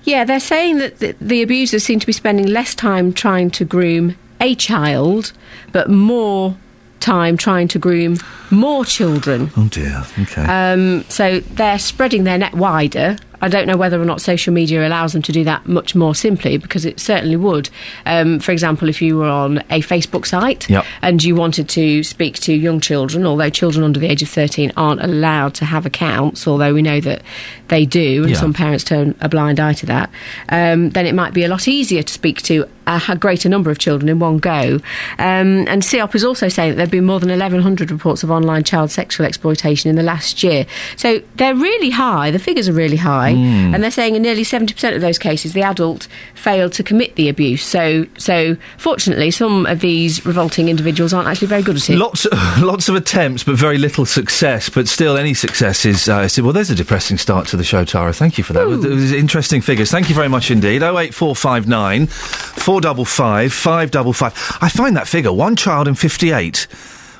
Yeah, 0.08 0.24
they're 0.24 0.40
saying 0.40 0.78
that 0.78 1.00
the, 1.00 1.14
the 1.20 1.42
abusers 1.42 1.84
seem 1.84 2.00
to 2.00 2.06
be 2.06 2.14
spending 2.14 2.46
less 2.46 2.74
time 2.74 3.12
trying 3.12 3.50
to 3.50 3.64
groom 3.66 4.16
a 4.40 4.54
child, 4.54 5.32
but 5.70 5.90
more 5.90 6.56
time 6.98 7.36
trying 7.36 7.68
to 7.68 7.78
groom 7.78 8.16
more 8.50 8.86
children. 8.86 9.50
Oh 9.54 9.68
dear. 9.68 10.04
Okay. 10.18 10.44
Um, 10.44 11.04
so 11.10 11.40
they're 11.40 11.78
spreading 11.78 12.24
their 12.24 12.38
net 12.38 12.54
wider. 12.54 13.18
I 13.40 13.48
don't 13.48 13.66
know 13.66 13.76
whether 13.76 14.00
or 14.00 14.04
not 14.04 14.20
social 14.20 14.52
media 14.52 14.86
allows 14.86 15.12
them 15.12 15.22
to 15.22 15.32
do 15.32 15.44
that 15.44 15.66
much 15.66 15.94
more 15.94 16.14
simply, 16.14 16.56
because 16.56 16.84
it 16.84 16.98
certainly 17.00 17.36
would. 17.36 17.70
Um, 18.06 18.40
for 18.40 18.52
example, 18.52 18.88
if 18.88 19.00
you 19.02 19.16
were 19.16 19.28
on 19.28 19.58
a 19.70 19.80
Facebook 19.82 20.26
site 20.26 20.68
Yep. 20.68 20.84
and 21.02 21.22
you 21.22 21.34
wanted 21.34 21.68
to 21.70 22.02
speak 22.02 22.34
to 22.40 22.52
young 22.52 22.80
children, 22.80 23.26
although 23.26 23.50
children 23.50 23.84
under 23.84 24.00
the 24.00 24.08
age 24.08 24.22
of 24.22 24.28
13 24.28 24.72
aren't 24.76 25.02
allowed 25.02 25.54
to 25.54 25.64
have 25.64 25.86
accounts, 25.86 26.46
although 26.48 26.74
we 26.74 26.82
know 26.82 27.00
that 27.00 27.22
they 27.68 27.84
do, 27.84 28.22
and 28.22 28.30
Yeah. 28.32 28.36
some 28.40 28.52
parents 28.52 28.84
turn 28.84 29.14
a 29.20 29.28
blind 29.28 29.60
eye 29.60 29.74
to 29.74 29.86
that, 29.86 30.10
um, 30.48 30.90
then 30.90 31.06
it 31.06 31.14
might 31.14 31.32
be 31.34 31.44
a 31.44 31.48
lot 31.48 31.68
easier 31.68 32.02
to 32.02 32.12
speak 32.12 32.42
to 32.42 32.66
a 32.90 33.16
greater 33.16 33.50
number 33.50 33.70
of 33.70 33.78
children 33.78 34.08
in 34.08 34.18
one 34.18 34.38
go. 34.38 34.80
Um, 35.18 35.66
and 35.68 35.84
CEOP 35.84 36.14
is 36.14 36.24
also 36.24 36.48
saying 36.48 36.70
that 36.70 36.76
there 36.76 36.84
have 36.86 36.90
been 36.90 37.04
more 37.04 37.20
than 37.20 37.28
1,100 37.28 37.90
reports 37.90 38.22
of 38.22 38.30
online 38.30 38.64
child 38.64 38.90
sexual 38.90 39.26
exploitation 39.26 39.90
in 39.90 39.96
the 39.96 40.02
last 40.02 40.42
year. 40.42 40.64
So 40.96 41.20
they're 41.36 41.54
really 41.54 41.90
high, 41.90 42.30
the 42.30 42.38
figures 42.38 42.66
are 42.66 42.72
really 42.72 42.96
high, 42.96 43.27
and 43.36 43.82
they're 43.82 43.90
saying 43.90 44.14
in 44.14 44.22
nearly 44.22 44.42
70% 44.42 44.94
of 44.94 45.00
those 45.00 45.18
cases 45.18 45.52
the 45.52 45.62
adult 45.62 46.08
failed 46.34 46.72
to 46.74 46.82
commit 46.82 47.16
the 47.16 47.28
abuse. 47.28 47.64
So, 47.64 48.06
so 48.16 48.56
fortunately, 48.76 49.30
some 49.30 49.66
of 49.66 49.80
these 49.80 50.24
revolting 50.24 50.68
individuals 50.68 51.12
aren't 51.12 51.28
actually 51.28 51.48
very 51.48 51.62
good 51.62 51.76
at 51.76 51.90
it. 51.90 51.96
Lots, 51.96 52.26
lots 52.60 52.88
of 52.88 52.94
attempts, 52.94 53.44
but 53.44 53.56
very 53.56 53.78
little 53.78 54.06
success. 54.06 54.68
But 54.68 54.88
still, 54.88 55.16
any 55.16 55.34
success 55.34 55.84
is. 55.84 56.08
Uh, 56.08 56.18
I 56.18 56.26
said, 56.26 56.44
well, 56.44 56.52
there's 56.52 56.70
a 56.70 56.74
depressing 56.74 57.18
start 57.18 57.46
to 57.48 57.56
the 57.56 57.64
show, 57.64 57.84
Tara. 57.84 58.12
Thank 58.12 58.38
you 58.38 58.44
for 58.44 58.52
that. 58.54 58.62
It 58.62 58.88
was 58.88 59.12
interesting 59.12 59.60
figures. 59.60 59.90
Thank 59.90 60.08
you 60.08 60.14
very 60.14 60.28
much 60.28 60.50
indeed. 60.50 60.82
Oh 60.82 60.98
eight 60.98 61.14
four 61.14 61.34
five 61.36 61.66
nine 61.66 62.06
four 62.06 62.80
double 62.80 63.04
five 63.04 63.52
five 63.52 63.90
double 63.90 64.12
five. 64.12 64.32
I 64.60 64.68
find 64.68 64.96
that 64.96 65.08
figure 65.08 65.32
one 65.32 65.56
child 65.56 65.88
in 65.88 65.94
fifty 65.94 66.32
eight. 66.32 66.66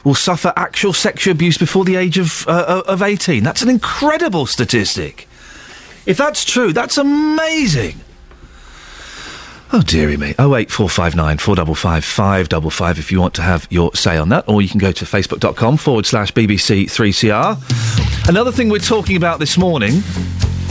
Will 0.05 0.15
suffer 0.15 0.53
actual 0.57 0.93
sexual 0.93 1.33
abuse 1.33 1.59
before 1.59 1.85
the 1.85 1.97
age 1.97 2.19
of 2.19 2.47
uh, 2.49 2.83
of 2.87 3.03
eighteen. 3.03 3.43
That's 3.43 3.63
an 3.63 3.69
incredible 3.69 4.47
statistic. 4.47 5.28
If 6.09 6.17
that's 6.17 6.43
true, 6.43 6.73
that's 6.73 6.97
amazing. 6.97 8.01
Oh 9.75 9.83
dearie 9.83 10.17
me. 10.17 10.35
Oh 10.39 10.57
eight 10.57 10.71
four 10.71 10.89
five 10.89 11.15
nine 11.15 11.37
four 11.37 11.55
double 11.55 11.75
five 11.75 12.03
five 12.03 12.49
double 12.49 12.71
five 12.71 12.99
if 12.99 13.13
you 13.13 13.21
want 13.21 13.35
to 13.35 13.43
have 13.43 13.67
your 13.69 13.95
say 13.95 14.17
on 14.17 14.31
that, 14.31 14.49
or 14.49 14.63
you 14.63 14.71
can 14.71 14.79
go 14.79 14.91
to 14.91 15.05
facebook.com 15.05 15.77
forward 15.77 16.07
slash 16.07 16.33
BBC 16.33 16.91
three 16.91 17.13
CR. 17.13 17.61
Another 18.27 18.51
thing 18.51 18.71
we're 18.71 18.79
talking 18.79 19.17
about 19.19 19.39
this 19.39 19.59
morning. 19.59 20.01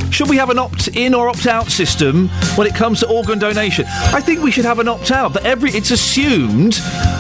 Should 0.10 0.28
we 0.28 0.38
have 0.38 0.50
an 0.50 0.58
opt-in 0.58 1.14
or 1.14 1.30
opt-out 1.30 1.68
system 1.68 2.30
when 2.56 2.66
it 2.66 2.74
comes 2.74 3.02
to 3.02 3.08
organ 3.08 3.38
donation? 3.38 3.86
I 3.88 4.22
think 4.22 4.42
we 4.42 4.50
should 4.50 4.66
have 4.66 4.80
an 4.80 4.88
opt-out. 4.88 5.34
That 5.34 5.46
every 5.46 5.70
it's 5.70 5.92
assumed 5.92 6.74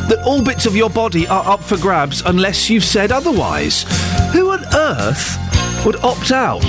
that 0.09 0.23
all 0.25 0.43
bits 0.43 0.65
of 0.65 0.75
your 0.75 0.89
body 0.89 1.27
are 1.27 1.45
up 1.45 1.61
for 1.61 1.77
grabs 1.77 2.23
unless 2.25 2.67
you've 2.67 2.85
said 2.85 3.11
otherwise. 3.11 3.83
Who 4.33 4.49
on 4.49 4.65
earth 4.73 5.37
would 5.85 5.97
opt 5.97 6.31
out 6.31 6.63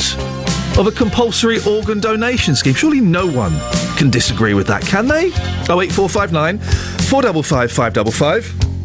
of 0.79 0.87
a 0.87 0.93
compulsory 0.93 1.59
organ 1.67 1.99
donation 1.99 2.55
scheme. 2.55 2.75
Surely 2.75 3.01
no 3.01 3.27
one 3.27 3.53
can 3.97 4.11
disagree 4.11 4.55
with 4.55 4.69
that, 4.69 4.83
can 4.83 5.09
they? 5.09 5.27
08459 5.69 6.59
455 6.59 7.73
555. 7.73 8.78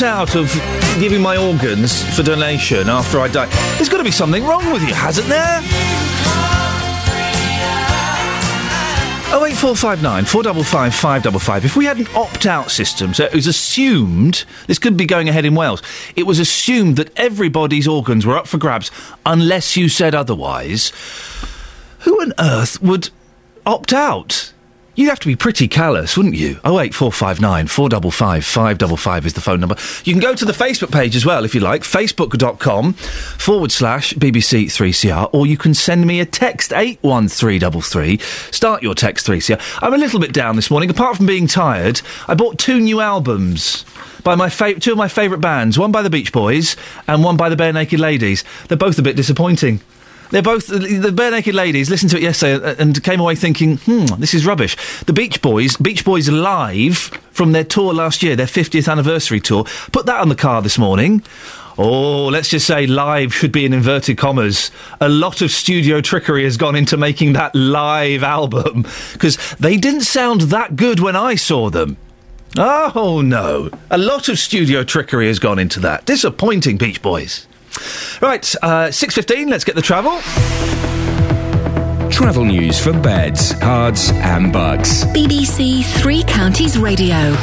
Opt 0.00 0.02
out 0.02 0.34
of 0.34 0.50
giving 0.98 1.20
my 1.20 1.36
organs 1.36 2.02
for 2.16 2.22
donation 2.22 2.88
after 2.88 3.20
I 3.20 3.28
die. 3.28 3.46
There's 3.76 3.88
got 3.88 3.98
to 3.98 4.04
be 4.04 4.10
something 4.10 4.44
wrong 4.44 4.72
with 4.72 4.82
you, 4.82 4.94
hasn't 4.94 5.28
there? 5.28 5.60
Oh 9.32 9.44
eight 9.46 9.56
four 9.56 9.76
five 9.76 10.02
nine 10.02 10.24
four 10.24 10.42
double 10.42 10.64
five 10.64 10.94
five 10.94 11.22
double 11.22 11.38
five. 11.38 11.64
If 11.64 11.76
we 11.76 11.84
had 11.84 11.98
an 11.98 12.06
opt-out 12.14 12.70
system, 12.70 13.12
so 13.12 13.24
it 13.24 13.34
was 13.34 13.46
assumed 13.46 14.44
this 14.66 14.78
could 14.78 14.96
be 14.96 15.06
going 15.06 15.28
ahead 15.28 15.44
in 15.44 15.54
Wales. 15.54 15.82
It 16.16 16.26
was 16.26 16.38
assumed 16.38 16.96
that 16.96 17.16
everybody's 17.18 17.86
organs 17.86 18.24
were 18.24 18.38
up 18.38 18.46
for 18.46 18.58
grabs 18.58 18.90
unless 19.26 19.76
you 19.76 19.88
said 19.88 20.14
otherwise. 20.14 20.92
Who 22.00 22.20
on 22.22 22.32
earth 22.38 22.80
would 22.82 23.10
opt 23.66 23.92
out? 23.92 24.49
You'd 25.00 25.08
have 25.08 25.20
to 25.20 25.28
be 25.28 25.34
pretty 25.34 25.66
callous, 25.66 26.14
wouldn't 26.14 26.34
you? 26.34 26.60
Oh 26.62 26.78
eight 26.78 26.92
four 26.92 27.10
five 27.10 27.40
nine 27.40 27.68
four 27.68 27.88
double 27.88 28.10
five 28.10 28.44
five 28.44 28.76
double 28.76 28.98
five 28.98 29.24
is 29.24 29.32
the 29.32 29.40
phone 29.40 29.58
number. 29.58 29.76
You 30.04 30.12
can 30.12 30.20
go 30.20 30.34
to 30.34 30.44
the 30.44 30.52
Facebook 30.52 30.92
page 30.92 31.16
as 31.16 31.24
well 31.24 31.46
if 31.46 31.54
you 31.54 31.62
like, 31.62 31.84
facebook.com 31.84 32.92
forward 32.92 33.72
slash 33.72 34.12
BBC 34.12 34.66
3CR, 34.66 35.30
or 35.32 35.46
you 35.46 35.56
can 35.56 35.72
send 35.72 36.06
me 36.06 36.20
a 36.20 36.26
text 36.26 36.74
81333. 36.74 38.18
Start 38.52 38.82
your 38.82 38.94
text 38.94 39.26
3CR. 39.26 39.58
I'm 39.82 39.94
a 39.94 39.96
little 39.96 40.20
bit 40.20 40.34
down 40.34 40.56
this 40.56 40.70
morning. 40.70 40.90
Apart 40.90 41.16
from 41.16 41.24
being 41.24 41.46
tired, 41.46 42.02
I 42.28 42.34
bought 42.34 42.58
two 42.58 42.78
new 42.78 43.00
albums 43.00 43.86
by 44.22 44.34
my 44.34 44.50
two 44.50 44.92
of 44.92 44.98
my 44.98 45.08
favourite 45.08 45.40
bands, 45.40 45.78
one 45.78 45.92
by 45.92 46.02
the 46.02 46.10
Beach 46.10 46.30
Boys 46.30 46.76
and 47.08 47.24
one 47.24 47.38
by 47.38 47.48
the 47.48 47.56
Barenaked 47.56 47.98
Ladies. 47.98 48.44
They're 48.68 48.76
both 48.76 48.98
a 48.98 49.02
bit 49.02 49.16
disappointing. 49.16 49.80
They're 50.30 50.42
both 50.42 50.68
the, 50.68 50.78
Barenaked 51.12 51.52
Ladies. 51.52 51.90
Listened 51.90 52.10
to 52.10 52.16
it 52.16 52.22
yesterday 52.22 52.76
and 52.78 53.02
came 53.02 53.20
away 53.20 53.34
thinking, 53.34 53.78
"Hmm, 53.78 54.06
this 54.18 54.32
is 54.34 54.46
rubbish." 54.46 54.76
The 55.06 55.12
Beach 55.12 55.42
Boys, 55.42 55.76
Beach 55.76 56.04
Boys 56.04 56.28
live 56.28 57.10
from 57.32 57.52
their 57.52 57.64
tour 57.64 57.92
last 57.92 58.22
year, 58.22 58.36
their 58.36 58.46
50th 58.46 58.88
anniversary 58.88 59.40
tour. 59.40 59.64
Put 59.92 60.06
that 60.06 60.20
on 60.20 60.28
the 60.28 60.36
car 60.36 60.62
this 60.62 60.78
morning. 60.78 61.22
Oh, 61.78 62.26
let's 62.26 62.50
just 62.50 62.66
say 62.66 62.86
live 62.86 63.32
should 63.34 63.52
be 63.52 63.64
in 63.64 63.72
inverted 63.72 64.18
commas. 64.18 64.70
A 65.00 65.08
lot 65.08 65.40
of 65.40 65.50
studio 65.50 66.00
trickery 66.00 66.44
has 66.44 66.56
gone 66.56 66.76
into 66.76 66.96
making 66.96 67.32
that 67.32 67.54
live 67.54 68.22
album 68.22 68.84
because 69.12 69.36
they 69.58 69.76
didn't 69.76 70.02
sound 70.02 70.42
that 70.42 70.76
good 70.76 71.00
when 71.00 71.16
I 71.16 71.36
saw 71.36 71.70
them. 71.70 71.96
Oh 72.56 73.22
no, 73.24 73.70
a 73.90 73.98
lot 73.98 74.28
of 74.28 74.38
studio 74.38 74.84
trickery 74.84 75.28
has 75.28 75.38
gone 75.38 75.58
into 75.58 75.80
that. 75.80 76.04
Disappointing, 76.04 76.76
Beach 76.76 77.00
Boys. 77.00 77.46
Right, 78.20 78.54
uh, 78.62 78.90
six 78.90 79.14
fifteen. 79.14 79.48
Let's 79.48 79.64
get 79.64 79.74
the 79.74 79.82
travel. 79.82 80.20
Travel 82.10 82.44
news 82.44 82.78
for 82.78 82.92
beds, 82.92 83.54
cards, 83.54 84.10
and 84.10 84.52
Bucks. 84.52 85.04
BBC 85.04 85.84
Three 86.00 86.22
Counties 86.24 86.76
Radio. 86.76 87.34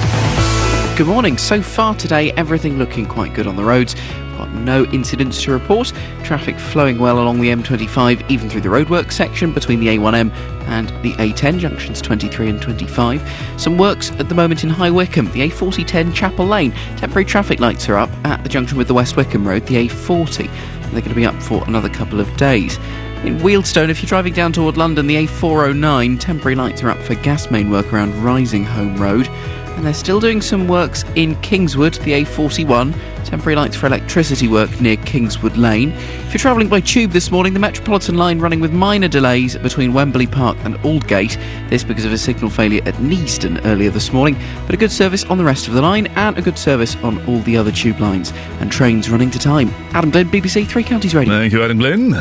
Good 0.98 1.06
morning. 1.06 1.38
So 1.38 1.62
far 1.62 1.94
today, 1.94 2.32
everything 2.32 2.80
looking 2.80 3.06
quite 3.06 3.36
good 3.36 3.46
on 3.46 3.56
the 3.56 3.64
roads. 3.64 3.94
Got 4.36 4.52
no 4.54 4.84
incidents 4.86 5.40
to 5.44 5.52
report. 5.52 5.94
Traffic 6.24 6.58
flowing 6.58 6.98
well 6.98 7.20
along 7.20 7.40
the 7.40 7.50
M25, 7.50 8.28
even 8.32 8.50
through 8.50 8.62
the 8.62 8.70
roadwork 8.70 9.12
section 9.12 9.54
between 9.54 9.80
the 9.80 9.90
A1M 9.90 10.32
and 10.66 10.90
the 11.04 11.14
A10, 11.18 11.60
junctions 11.60 12.02
23 12.02 12.50
and 12.50 12.60
25. 12.60 13.22
Some 13.58 13.78
works 13.78 14.10
at 14.14 14.28
the 14.28 14.34
moment 14.34 14.64
in 14.64 14.72
High 14.72 14.90
Wycombe, 14.90 15.30
the 15.34 15.48
A4010 15.48 16.16
Chapel 16.16 16.48
Lane. 16.48 16.72
Temporary 16.98 17.26
traffic 17.26 17.60
lights 17.60 17.88
are 17.90 17.98
up 17.98 18.10
at 18.26 18.42
the 18.42 18.50
junction 18.50 18.76
with 18.76 18.88
the 18.88 18.96
West 18.96 19.16
Wycombe 19.18 19.48
Road, 19.48 19.68
the 19.68 19.88
A40. 19.88 20.50
They're 20.82 21.02
going 21.02 21.10
to 21.10 21.14
be 21.14 21.28
up 21.28 21.40
for 21.44 21.64
another 21.68 21.90
couple 21.90 22.20
of 22.20 22.38
days. 22.38 22.78
In 23.24 23.38
Wealdstone, 23.38 23.90
if 23.90 24.02
you're 24.02 24.08
driving 24.08 24.34
down 24.34 24.52
toward 24.52 24.78
London, 24.78 25.06
the 25.06 25.28
A409 25.28 26.20
temporary 26.20 26.56
lights 26.56 26.82
are 26.82 26.90
up 26.90 26.98
for 27.00 27.14
gas 27.14 27.52
main 27.52 27.70
work 27.70 27.94
around 27.94 28.14
Risingholme 28.14 28.98
Road. 28.98 29.30
And 29.78 29.86
they're 29.86 29.94
still 29.94 30.20
doing 30.20 30.42
some 30.42 30.68
works 30.68 31.06
in 31.16 31.40
Kingswood, 31.42 31.94
the 31.96 32.24
A41, 32.24 32.96
temporary 33.26 33.56
lights 33.56 33.76
for 33.76 33.86
electricity 33.86 34.48
work 34.48 34.82
near 34.82 34.98
Kingswood 34.98 35.56
Lane. 35.56 35.92
If 35.92 36.34
you're 36.34 36.40
travelling 36.40 36.68
by 36.68 36.80
tube 36.80 37.12
this 37.12 37.30
morning, 37.30 37.54
the 37.54 37.60
Metropolitan 37.60 38.18
line 38.18 38.40
running 38.40 38.60
with 38.60 38.74
minor 38.74 39.08
delays 39.08 39.56
between 39.58 39.94
Wembley 39.94 40.26
Park 40.26 40.58
and 40.64 40.78
Aldgate. 40.78 41.38
This 41.70 41.84
because 41.84 42.06
of 42.06 42.12
a 42.12 42.18
signal 42.18 42.50
failure 42.50 42.82
at 42.86 42.96
Neasden 42.96 43.64
earlier 43.66 43.92
this 43.92 44.12
morning, 44.12 44.36
but 44.66 44.74
a 44.74 44.78
good 44.78 44.92
service 44.92 45.24
on 45.26 45.38
the 45.38 45.46
rest 45.46 45.68
of 45.68 45.76
the 45.76 45.82
line 45.82 46.08
and 46.08 46.36
a 46.40 46.42
good 46.42 46.58
service 46.58 46.96
on 46.98 47.24
all 47.28 47.40
the 47.42 47.56
other 47.56 47.72
tube 47.72 48.00
lines 48.00 48.34
and 48.60 48.72
trains 48.72 49.12
running 49.12 49.30
to 49.30 49.38
time. 49.38 49.70
Adam 49.92 50.10
Glenn, 50.10 50.28
BBC 50.30 50.68
Three 50.68 50.84
Counties 50.84 51.14
Radio. 51.14 51.38
Thank 51.38 51.54
you, 51.54 51.64
Adam 51.64 51.78
Glenn. 51.78 52.14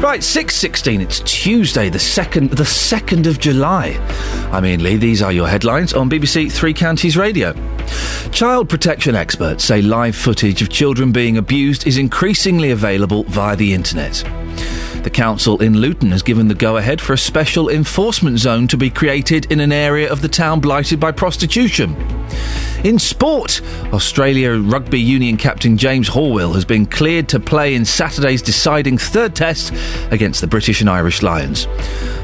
Right, 0.00 0.22
six 0.22 0.54
sixteen. 0.54 1.00
It's 1.00 1.18
Tuesday, 1.20 1.88
the 1.90 1.98
second, 1.98 2.50
the 2.50 2.64
second 2.64 3.26
of 3.26 3.40
July. 3.40 3.98
I'm 4.52 4.64
Iain 4.64 4.80
Lee. 4.80 4.96
These 4.96 5.22
are 5.22 5.32
your 5.32 5.48
headlines 5.48 5.92
on 5.92 6.08
BBC 6.08 6.52
Three 6.52 6.72
Counties 6.72 7.16
Radio. 7.16 7.52
Child 8.30 8.68
protection 8.68 9.16
experts 9.16 9.64
say 9.64 9.82
live 9.82 10.14
footage 10.14 10.62
of 10.62 10.70
children 10.70 11.10
being 11.10 11.36
abused 11.36 11.84
is 11.84 11.98
increasingly 11.98 12.70
available 12.70 13.24
via 13.24 13.56
the 13.56 13.74
internet. 13.74 14.22
The 15.02 15.10
council 15.10 15.60
in 15.60 15.78
Luton 15.78 16.12
has 16.12 16.22
given 16.22 16.46
the 16.46 16.54
go 16.54 16.76
ahead 16.76 17.00
for 17.00 17.12
a 17.12 17.18
special 17.18 17.68
enforcement 17.68 18.38
zone 18.38 18.68
to 18.68 18.76
be 18.76 18.90
created 18.90 19.50
in 19.50 19.58
an 19.58 19.72
area 19.72 20.10
of 20.10 20.22
the 20.22 20.28
town 20.28 20.60
blighted 20.60 21.00
by 21.00 21.10
prostitution. 21.10 21.96
In 22.84 23.00
sport, 23.00 23.60
Australia 23.92 24.56
rugby 24.56 25.00
union 25.00 25.36
captain 25.36 25.76
James 25.76 26.08
Horwill 26.08 26.54
has 26.54 26.64
been 26.64 26.86
cleared 26.86 27.28
to 27.30 27.40
play 27.40 27.74
in 27.74 27.84
Saturday's 27.84 28.40
deciding 28.40 28.98
third 28.98 29.34
test 29.34 29.72
against 30.12 30.40
the 30.40 30.46
British 30.46 30.80
and 30.80 30.88
Irish 30.88 31.20
Lions. 31.20 31.66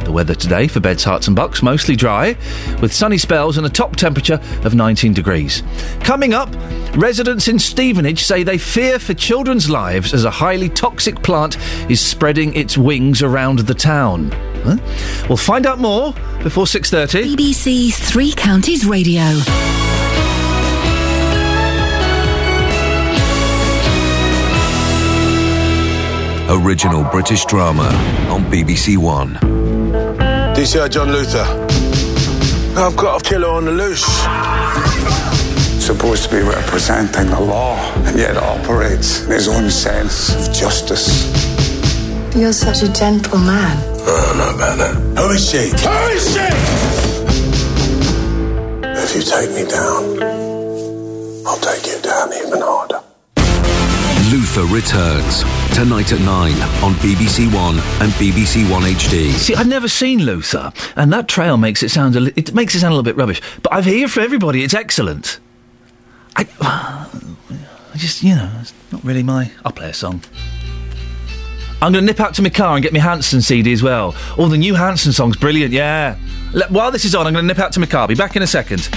The 0.04 0.12
weather 0.12 0.36
today 0.36 0.68
for 0.68 0.78
Beds, 0.78 1.04
Herts 1.04 1.26
and 1.26 1.34
Bucks 1.34 1.60
mostly 1.60 1.96
dry, 1.96 2.36
with 2.80 2.92
sunny 2.92 3.18
spells 3.18 3.58
and 3.58 3.66
a 3.66 3.70
top 3.70 3.96
temperature 3.96 4.40
of 4.62 4.76
19 4.76 5.12
degrees. 5.12 5.64
Coming 6.00 6.34
up, 6.34 6.48
residents 6.94 7.48
in 7.48 7.58
Stevenage 7.58 8.22
say 8.22 8.44
they 8.44 8.58
fear 8.58 9.00
for 9.00 9.12
children's 9.12 9.68
lives 9.68 10.14
as 10.14 10.24
a 10.24 10.30
highly 10.30 10.68
toxic 10.68 11.20
plant 11.24 11.58
is 11.90 12.00
spreading 12.00 12.54
its 12.54 12.78
wings 12.78 13.22
around 13.22 13.60
the 13.60 13.74
town. 13.74 14.30
Huh? 14.62 14.76
We'll 15.28 15.36
find 15.36 15.66
out 15.66 15.80
more 15.80 16.12
before 16.44 16.66
6:30. 16.66 17.34
BBC 17.34 17.92
Three 17.92 18.32
Counties 18.32 18.86
Radio. 18.86 19.22
Original 26.48 27.04
British 27.04 27.44
drama 27.46 27.88
on 28.30 28.44
BBC 28.44 28.96
One. 28.98 29.34
DCI 30.54 30.90
John 30.90 31.10
Luther. 31.10 31.44
I've 32.78 32.96
got 32.96 33.20
a 33.20 33.24
killer 33.24 33.48
on 33.48 33.64
the 33.64 33.72
loose. 33.72 34.04
Supposed 35.82 36.24
to 36.24 36.36
be 36.36 36.42
representing 36.42 37.30
the 37.30 37.40
law, 37.40 37.76
and 38.06 38.18
yet 38.18 38.36
operates 38.36 39.24
in 39.24 39.30
his 39.32 39.48
own 39.48 39.70
sense 39.70 40.34
of 40.34 40.52
justice. 40.54 41.26
You're 42.36 42.52
such 42.52 42.82
a 42.82 42.92
gentle 42.92 43.38
man. 43.38 43.76
Oh, 44.06 44.14
I 44.16 44.26
don't 44.26 44.38
know 44.38 44.54
about 44.54 44.78
that. 44.78 44.94
Who 45.18 45.30
is 45.30 45.50
she? 45.50 45.70
Who 45.70 46.08
is 46.12 46.34
she? 46.34 46.46
If 49.02 49.16
you 49.16 49.22
take 49.22 49.50
me 49.50 49.64
down, 49.70 50.22
I'll 51.46 51.58
take 51.58 51.86
you 51.86 51.98
down 52.02 52.32
even 52.34 52.60
harder. 52.60 53.00
Luther 54.34 54.64
returns 54.64 55.44
tonight 55.76 56.12
at 56.12 56.18
9 56.18 56.26
on 56.82 56.94
BBC 56.94 57.46
One 57.54 57.76
and 58.02 58.10
BBC 58.14 58.68
One 58.68 58.82
HD. 58.82 59.30
See, 59.30 59.54
I've 59.54 59.68
never 59.68 59.86
seen 59.86 60.24
Luther, 60.24 60.72
and 60.96 61.12
that 61.12 61.28
trail 61.28 61.56
makes 61.56 61.84
it 61.84 61.90
sound 61.90 62.16
a 62.16 62.20
li- 62.20 62.32
it 62.34 62.52
makes 62.52 62.74
it 62.74 62.80
sound 62.80 62.90
a 62.90 62.96
little 62.96 63.04
bit 63.04 63.14
rubbish. 63.16 63.40
But 63.62 63.72
I've 63.72 63.84
heard 63.84 64.10
for 64.10 64.18
everybody, 64.18 64.64
it's 64.64 64.74
excellent. 64.74 65.38
I, 66.34 66.48
I 66.60 67.96
just, 67.96 68.24
you 68.24 68.34
know, 68.34 68.50
it's 68.60 68.74
not 68.90 69.04
really 69.04 69.22
my. 69.22 69.52
I'll 69.64 69.70
play 69.70 69.90
a 69.90 69.94
song. 69.94 70.20
I'm 71.80 71.92
going 71.92 72.04
to 72.04 72.12
nip 72.12 72.18
out 72.18 72.34
to 72.34 72.42
my 72.42 72.50
car 72.50 72.74
and 72.74 72.82
get 72.82 72.92
my 72.92 72.98
Hanson 72.98 73.40
CD 73.40 73.72
as 73.72 73.84
well. 73.84 74.16
Oh, 74.36 74.48
the 74.48 74.58
new 74.58 74.74
Hanson 74.74 75.12
song's 75.12 75.36
brilliant, 75.36 75.72
yeah. 75.72 76.18
Le- 76.52 76.66
while 76.70 76.90
this 76.90 77.04
is 77.04 77.14
on, 77.14 77.28
I'm 77.28 77.34
going 77.34 77.44
to 77.44 77.46
nip 77.46 77.60
out 77.60 77.70
to 77.74 77.78
my 77.78 77.86
car. 77.86 78.08
Be 78.08 78.16
back 78.16 78.34
in 78.34 78.42
a 78.42 78.48
second. 78.48 78.88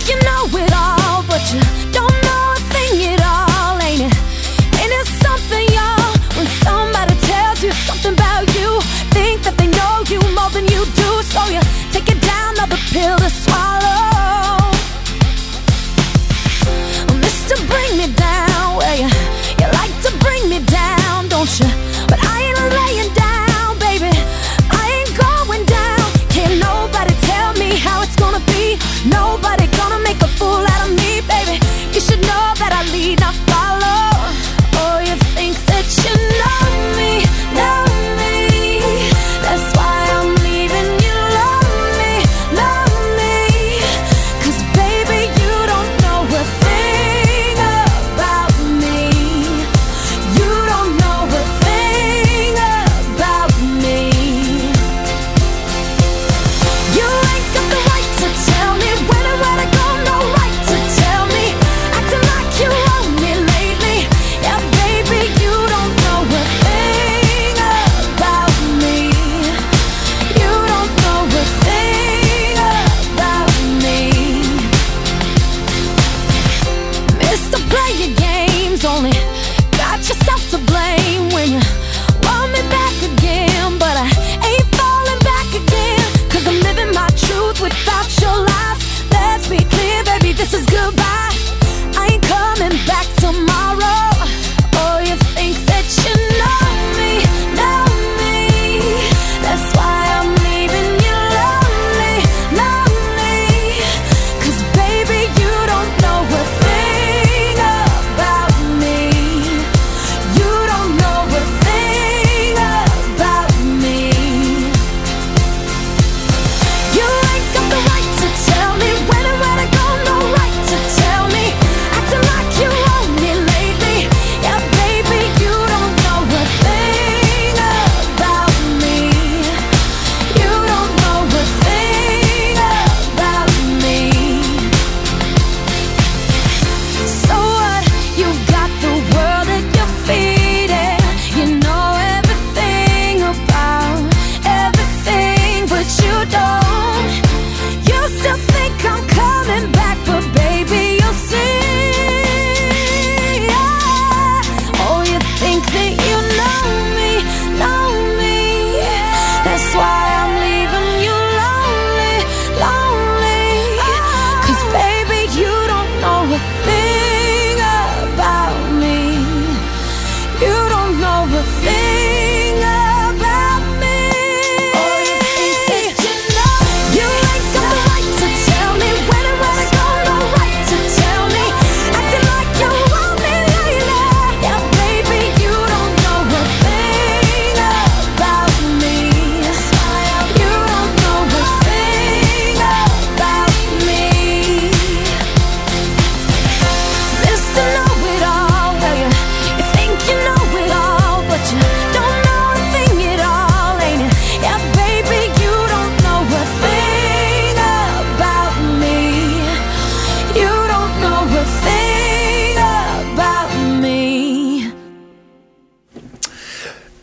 You 0.00 0.16
know 0.24 0.48
it 0.56 0.72
all, 0.72 1.22
but 1.28 1.42
you 1.52 1.60
don't 1.92 2.18
know 2.24 2.54
a 2.56 2.60
thing 2.72 3.12
at 3.12 3.20
all, 3.20 3.78
ain't 3.82 4.00
it? 4.00 4.16
Ain't 4.80 4.92
it 5.00 5.06
something, 5.20 5.66
y'all, 5.76 6.12
when 6.36 6.46
somebody 6.64 7.14
tells 7.20 7.62
you 7.62 7.72
something 7.72 8.14
about 8.14 8.48
you? 8.56 8.80
Think 9.12 9.42
that 9.42 9.54
they 9.58 9.68
know 9.68 10.02
you 10.08 10.20
more 10.34 10.50
than 10.50 10.64
you 10.64 10.84
do, 10.96 11.10
so 11.22 11.44
you 11.52 11.60
take 11.92 12.08
it 12.08 12.20
down, 12.22 12.54
another 12.56 12.80
pill 12.90 13.18
to 13.18 13.28
swallow. 13.28 13.81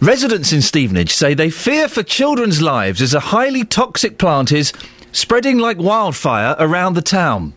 Residents 0.10 0.52
in 0.52 0.64
Stevenage 0.64 1.14
say 1.14 1.36
they 1.36 1.52
fear 1.52 1.88
for 1.88 2.02
children's 2.02 2.64
lives 2.64 3.00
as 3.00 3.14
a 3.14 3.20
highly 3.20 3.64
toxic 3.64 4.18
plant 4.18 4.52
is 4.52 4.74
spreading 5.12 5.60
like 5.60 5.78
wildfire 5.78 6.56
around 6.58 6.96
the 6.96 7.04
town. 7.04 7.54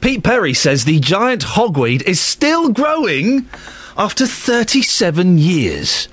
Pete 0.00 0.24
Perry 0.24 0.52
says 0.52 0.84
the 0.84 0.98
giant 0.98 1.42
hogweed 1.42 2.02
is 2.02 2.20
still 2.20 2.70
growing 2.70 3.46
after 3.96 4.26
37 4.26 5.38
years. 5.38 6.08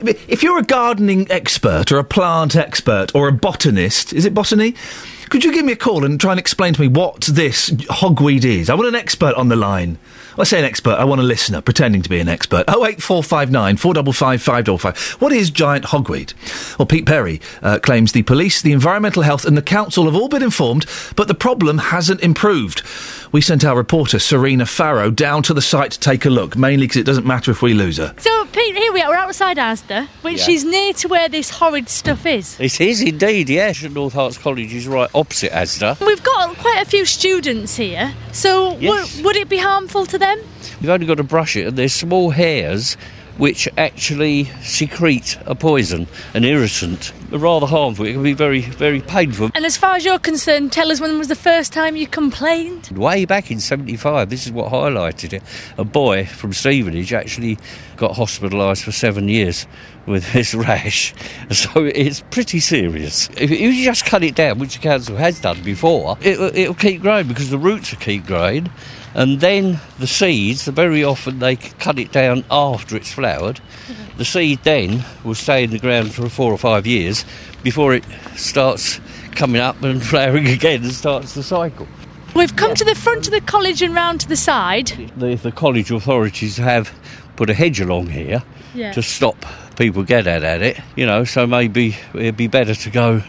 If 0.00 0.42
you're 0.42 0.60
a 0.60 0.62
gardening 0.62 1.30
expert 1.30 1.92
or 1.92 1.98
a 1.98 2.02
plant 2.02 2.56
expert 2.56 3.14
or 3.14 3.28
a 3.28 3.32
botanist, 3.32 4.14
is 4.14 4.24
it 4.24 4.32
botany? 4.32 4.74
Could 5.28 5.44
you 5.44 5.52
give 5.52 5.66
me 5.66 5.72
a 5.72 5.76
call 5.76 6.06
and 6.06 6.18
try 6.18 6.30
and 6.30 6.40
explain 6.40 6.72
to 6.72 6.80
me 6.80 6.88
what 6.88 7.20
this 7.24 7.68
hogweed 7.68 8.46
is? 8.46 8.70
I 8.70 8.76
want 8.76 8.88
an 8.88 8.94
expert 8.94 9.34
on 9.34 9.50
the 9.50 9.56
line. 9.56 9.98
I 10.38 10.44
say 10.44 10.58
an 10.58 10.64
expert, 10.64 10.94
I 10.94 11.04
want 11.04 11.20
a 11.20 11.24
listener 11.24 11.60
pretending 11.60 12.02
to 12.02 12.08
be 12.08 12.20
an 12.20 12.28
expert. 12.28 12.64
08459 12.68 13.76
455 13.76 14.42
555. 14.42 15.20
What 15.20 15.32
is 15.32 15.50
giant 15.50 15.86
hogweed? 15.86 16.34
Well, 16.78 16.86
Pete 16.86 17.06
Perry 17.06 17.40
uh, 17.62 17.78
claims 17.80 18.12
the 18.12 18.22
police, 18.22 18.62
the 18.62 18.72
environmental 18.72 19.22
health, 19.22 19.44
and 19.44 19.56
the 19.56 19.62
council 19.62 20.04
have 20.04 20.14
all 20.14 20.28
been 20.28 20.42
informed, 20.42 20.86
but 21.16 21.28
the 21.28 21.34
problem 21.34 21.78
hasn't 21.78 22.20
improved. 22.22 22.82
We 23.32 23.40
sent 23.40 23.64
our 23.64 23.76
reporter, 23.76 24.18
Serena 24.18 24.66
Farrow, 24.66 25.08
down 25.12 25.44
to 25.44 25.54
the 25.54 25.62
site 25.62 25.92
to 25.92 26.00
take 26.00 26.24
a 26.24 26.30
look, 26.30 26.56
mainly 26.56 26.86
because 26.88 26.96
it 26.96 27.04
doesn't 27.06 27.24
matter 27.26 27.52
if 27.52 27.62
we 27.62 27.74
lose 27.74 27.98
her. 27.98 28.12
So, 28.18 28.44
Pete, 28.46 28.74
here 28.76 28.92
we 28.92 29.00
are. 29.02 29.08
We're 29.10 29.14
outside 29.14 29.56
Asda, 29.56 30.08
which 30.22 30.48
Yeah. 30.48 30.54
is 30.54 30.64
near 30.64 30.92
to 30.94 31.06
where 31.06 31.28
this 31.28 31.48
horrid 31.48 31.88
stuff 31.88 32.26
is. 32.26 32.56
It 32.58 32.80
is 32.80 33.00
indeed, 33.00 33.48
yes. 33.48 33.82
North 33.84 34.14
Herts 34.14 34.36
College 34.40 34.74
is 34.74 34.88
right 34.88 35.08
opposite 35.14 35.52
Asda. 35.52 36.04
We've 36.04 36.22
got 36.24 36.56
quite 36.56 36.82
a 36.82 36.84
few 36.84 37.04
students 37.06 37.76
here, 37.76 38.12
so 38.32 38.76
Yes. 38.80 39.14
would, 39.18 39.24
would 39.26 39.36
it 39.36 39.48
be 39.48 39.58
harmful 39.58 40.06
to 40.06 40.18
them? 40.18 40.36
You've 40.80 40.90
only 40.90 41.06
got 41.06 41.18
to 41.18 41.22
brush 41.22 41.54
it, 41.54 41.68
and 41.68 41.78
there's 41.78 41.92
small 41.94 42.30
hairs 42.30 42.96
which 43.40 43.66
actually 43.78 44.44
secrete 44.60 45.38
a 45.46 45.54
poison, 45.54 46.06
an 46.34 46.44
irritant. 46.44 47.10
Rather 47.30 47.66
harmful. 47.66 48.04
It 48.04 48.12
can 48.12 48.22
be 48.22 48.34
very, 48.34 48.60
very 48.60 49.00
painful. 49.00 49.50
And 49.54 49.64
as 49.64 49.78
far 49.78 49.94
as 49.96 50.04
you're 50.04 50.18
concerned, 50.18 50.72
tell 50.72 50.92
us 50.92 51.00
when 51.00 51.16
was 51.16 51.28
the 51.28 51.34
first 51.34 51.72
time 51.72 51.96
you 51.96 52.06
complained? 52.06 52.88
Way 52.88 53.24
back 53.24 53.50
in 53.50 53.58
75, 53.58 54.28
this 54.28 54.46
is 54.46 54.52
what 54.52 54.70
highlighted 54.70 55.32
it. 55.32 55.42
A 55.78 55.84
boy 55.84 56.26
from 56.26 56.52
Stevenage 56.52 57.14
actually 57.14 57.56
got 57.96 58.12
hospitalised 58.12 58.82
for 58.82 58.92
seven 58.92 59.28
years 59.28 59.66
with 60.04 60.30
this 60.34 60.54
rash. 60.54 61.14
So 61.50 61.84
it's 61.84 62.22
pretty 62.30 62.60
serious. 62.60 63.30
If 63.38 63.50
you 63.50 63.84
just 63.84 64.04
cut 64.04 64.22
it 64.22 64.34
down, 64.34 64.58
which 64.58 64.74
the 64.74 64.80
council 64.80 65.16
has 65.16 65.40
done 65.40 65.62
before, 65.62 66.18
it, 66.20 66.38
it'll 66.54 66.74
keep 66.74 67.00
growing 67.00 67.26
because 67.26 67.48
the 67.48 67.58
roots 67.58 67.90
will 67.90 68.00
keep 68.00 68.26
growing. 68.26 68.70
And 69.14 69.40
then 69.40 69.80
the 69.98 70.06
seeds, 70.06 70.66
very 70.68 71.02
often 71.02 71.38
they 71.40 71.56
cut 71.56 71.98
it 71.98 72.12
down 72.12 72.44
after 72.50 72.96
it's 72.96 73.12
flowered. 73.12 73.56
Mm-hmm. 73.56 74.18
The 74.18 74.24
seed 74.24 74.60
then 74.62 75.04
will 75.24 75.34
stay 75.34 75.64
in 75.64 75.70
the 75.70 75.78
ground 75.78 76.14
for 76.14 76.28
four 76.28 76.52
or 76.52 76.58
five 76.58 76.86
years 76.86 77.24
before 77.62 77.94
it 77.94 78.04
starts 78.36 79.00
coming 79.32 79.60
up 79.60 79.82
and 79.82 80.02
flowering 80.06 80.46
again 80.48 80.82
and 80.82 80.92
starts 80.92 81.34
the 81.34 81.42
cycle. 81.42 81.88
We've 82.34 82.54
come 82.54 82.74
to 82.76 82.84
the 82.84 82.94
front 82.94 83.26
of 83.26 83.32
the 83.32 83.40
college 83.40 83.82
and 83.82 83.94
round 83.94 84.20
to 84.20 84.28
the 84.28 84.36
side. 84.36 84.86
the, 85.16 85.34
the 85.34 85.50
college 85.50 85.90
authorities 85.90 86.58
have 86.58 86.92
put 87.34 87.50
a 87.50 87.54
hedge 87.54 87.80
along 87.80 88.06
here 88.10 88.42
Yeah. 88.74 88.92
to 88.92 89.02
stop 89.02 89.44
people 89.76 90.04
get 90.04 90.26
at, 90.26 90.44
at 90.44 90.60
it, 90.62 90.78
you 90.94 91.06
know, 91.06 91.24
so 91.24 91.46
maybe 91.46 91.96
it'd 92.14 92.36
be 92.36 92.46
better 92.46 92.74
to 92.74 92.90
go 92.90 93.22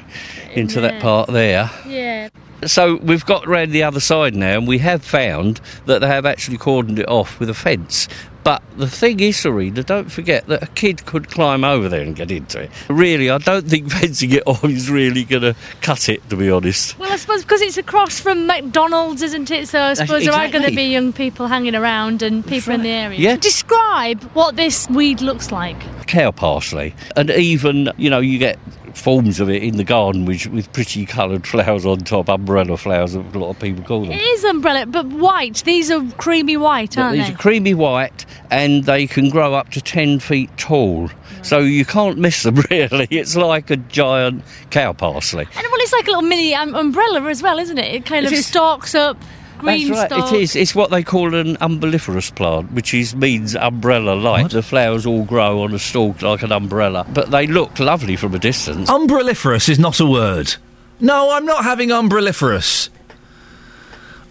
into 0.54 0.82
that 0.82 1.02
part 1.02 1.30
there. 1.30 1.70
Yeah. 1.88 2.28
So 2.66 2.98
we've 2.98 3.26
got 3.26 3.48
round 3.48 3.72
the 3.72 3.84
other 3.84 4.00
side 4.00 4.36
now, 4.36 4.58
and 4.58 4.68
we 4.68 4.78
have 4.80 5.04
found 5.04 5.62
that 5.86 6.00
they 6.00 6.08
have 6.08 6.26
actually 6.26 6.58
cordoned 6.58 7.00
it 7.00 7.10
off 7.10 7.40
with 7.40 7.50
a 7.50 7.54
fence. 7.54 8.08
But 8.44 8.64
the 8.76 8.88
thing 8.90 9.20
is, 9.20 9.38
Serena, 9.38 9.84
don't 9.84 10.12
forget 10.12 10.48
that 10.48 10.64
a 10.64 10.68
kid 10.68 11.06
could 11.06 11.30
climb 11.30 11.64
over 11.64 11.88
there 11.88 12.02
and 12.02 12.16
get 12.16 12.32
into 12.32 12.62
it. 12.62 12.72
Really, 12.90 13.30
I 13.30 13.38
don't 13.38 13.68
think 13.68 13.92
fencing 13.92 14.32
it 14.32 14.44
off 14.48 14.64
is 14.64 14.90
really 14.90 15.24
going 15.24 15.44
to 15.44 15.56
cut 15.82 16.10
it, 16.10 16.28
to 16.30 16.36
be 16.36 16.50
honest. 16.50 16.98
Well, 16.98 17.12
I 17.12 17.18
suppose 17.18 17.44
because 17.44 17.62
it's 17.62 17.78
across 17.78 18.20
from 18.20 18.48
McDonald's, 18.48 19.22
isn't 19.22 19.52
it? 19.52 19.68
So 19.68 19.80
I 19.80 19.94
suppose 19.94 20.26
there 20.26 20.34
are 20.34 20.50
going 20.50 20.68
to 20.68 20.76
be 20.76 20.84
young 20.84 21.14
people 21.14 21.48
hanging 21.48 21.76
around 21.76 22.24
and 22.24 22.46
people 22.46 22.74
in 22.74 22.82
the 22.82 22.90
area. 22.90 23.20
Yeah. 23.20 23.36
Describe 23.38 24.24
what 24.34 24.56
this 24.56 24.90
weed 24.90 25.22
looks 25.22 25.52
like. 25.52 25.78
cow 26.08 26.32
parsley, 26.32 26.96
and 27.16 27.30
even 27.30 27.92
you 27.98 28.10
know 28.10 28.20
you 28.20 28.40
get 28.40 28.58
forms 28.98 29.40
of 29.40 29.50
it 29.50 29.64
in 29.64 29.78
the 29.78 29.84
garden 29.84 30.26
which 30.26 30.48
with 30.48 30.72
pretty 30.74 31.06
coloured 31.06 31.46
flowers 31.48 31.86
on 31.86 32.00
top, 32.00 32.30
umbrella 32.30 32.78
flowers, 32.78 33.16
a 33.16 33.20
lot 33.22 33.50
of 33.50 33.60
people 33.60 33.84
call 33.84 34.02
them. 34.02 34.12
It 34.12 34.22
is 34.22 34.44
umbrella, 34.44 34.86
but 34.86 35.06
white. 35.08 35.64
These 35.66 35.92
are 35.92 36.04
creamy 36.18 36.58
white, 36.58 36.98
aren't 36.98 37.14
these 37.14 37.22
they? 37.24 37.28
These 37.32 37.36
are 37.36 37.42
creamy 37.42 37.74
white, 37.74 38.26
and 38.50 38.84
they 38.86 39.08
can 39.08 39.30
grow 39.30 39.54
up 39.54 39.70
to 39.72 39.82
ten 39.82 40.20
feet 40.20 40.50
tall. 40.58 41.10
So 41.44 41.60
you 41.60 41.86
can't 41.86 42.18
miss 42.20 42.44
them 42.44 42.56
really. 42.70 43.08
It's 43.10 43.36
like 43.36 43.70
a 43.72 43.78
giant 43.78 44.44
cow 44.70 44.94
parsley. 44.94 45.44
and 45.44 45.54
well, 45.72 45.82
it's 45.82 45.94
like 45.94 46.06
a 46.08 46.12
little 46.12 46.22
mini 46.22 46.54
um, 46.54 46.76
umbrella 46.76 47.24
as 47.30 47.42
well, 47.42 47.58
isn't 47.58 47.78
it? 47.80 47.96
It 47.96 48.06
kind 48.06 48.26
It 48.26 48.32
of 48.32 48.38
is. 48.38 48.46
stalks 48.46 48.94
up, 48.94 49.18
green 49.62 49.88
That's 49.88 50.00
right. 50.00 50.12
stalks. 50.12 50.32
It 50.34 50.42
is. 50.42 50.56
It's 50.56 50.76
what 50.76 50.92
they 50.92 51.04
call 51.04 51.34
an 51.34 51.56
umbelliferous 51.58 52.36
plant, 52.36 52.72
which 52.74 52.94
is 52.94 53.16
means 53.16 53.56
umbrella-like. 53.56 54.50
The 54.50 54.62
flowers 54.62 55.06
all 55.06 55.24
grow 55.24 55.62
on 55.64 55.74
a 55.74 55.80
stalk 55.80 56.22
like 56.22 56.44
an 56.44 56.52
umbrella, 56.52 57.06
but 57.14 57.32
they 57.32 57.48
look 57.48 57.80
lovely 57.80 58.16
from 58.16 58.36
a 58.36 58.40
distance. 58.40 58.90
Umbrelliferous 58.90 59.70
is 59.70 59.80
not 59.80 60.00
a 60.00 60.06
word. 60.06 60.56
No, 61.00 61.32
I'm 61.32 61.46
not 61.46 61.64
having 61.64 61.90
umbrelliferous. 61.90 62.90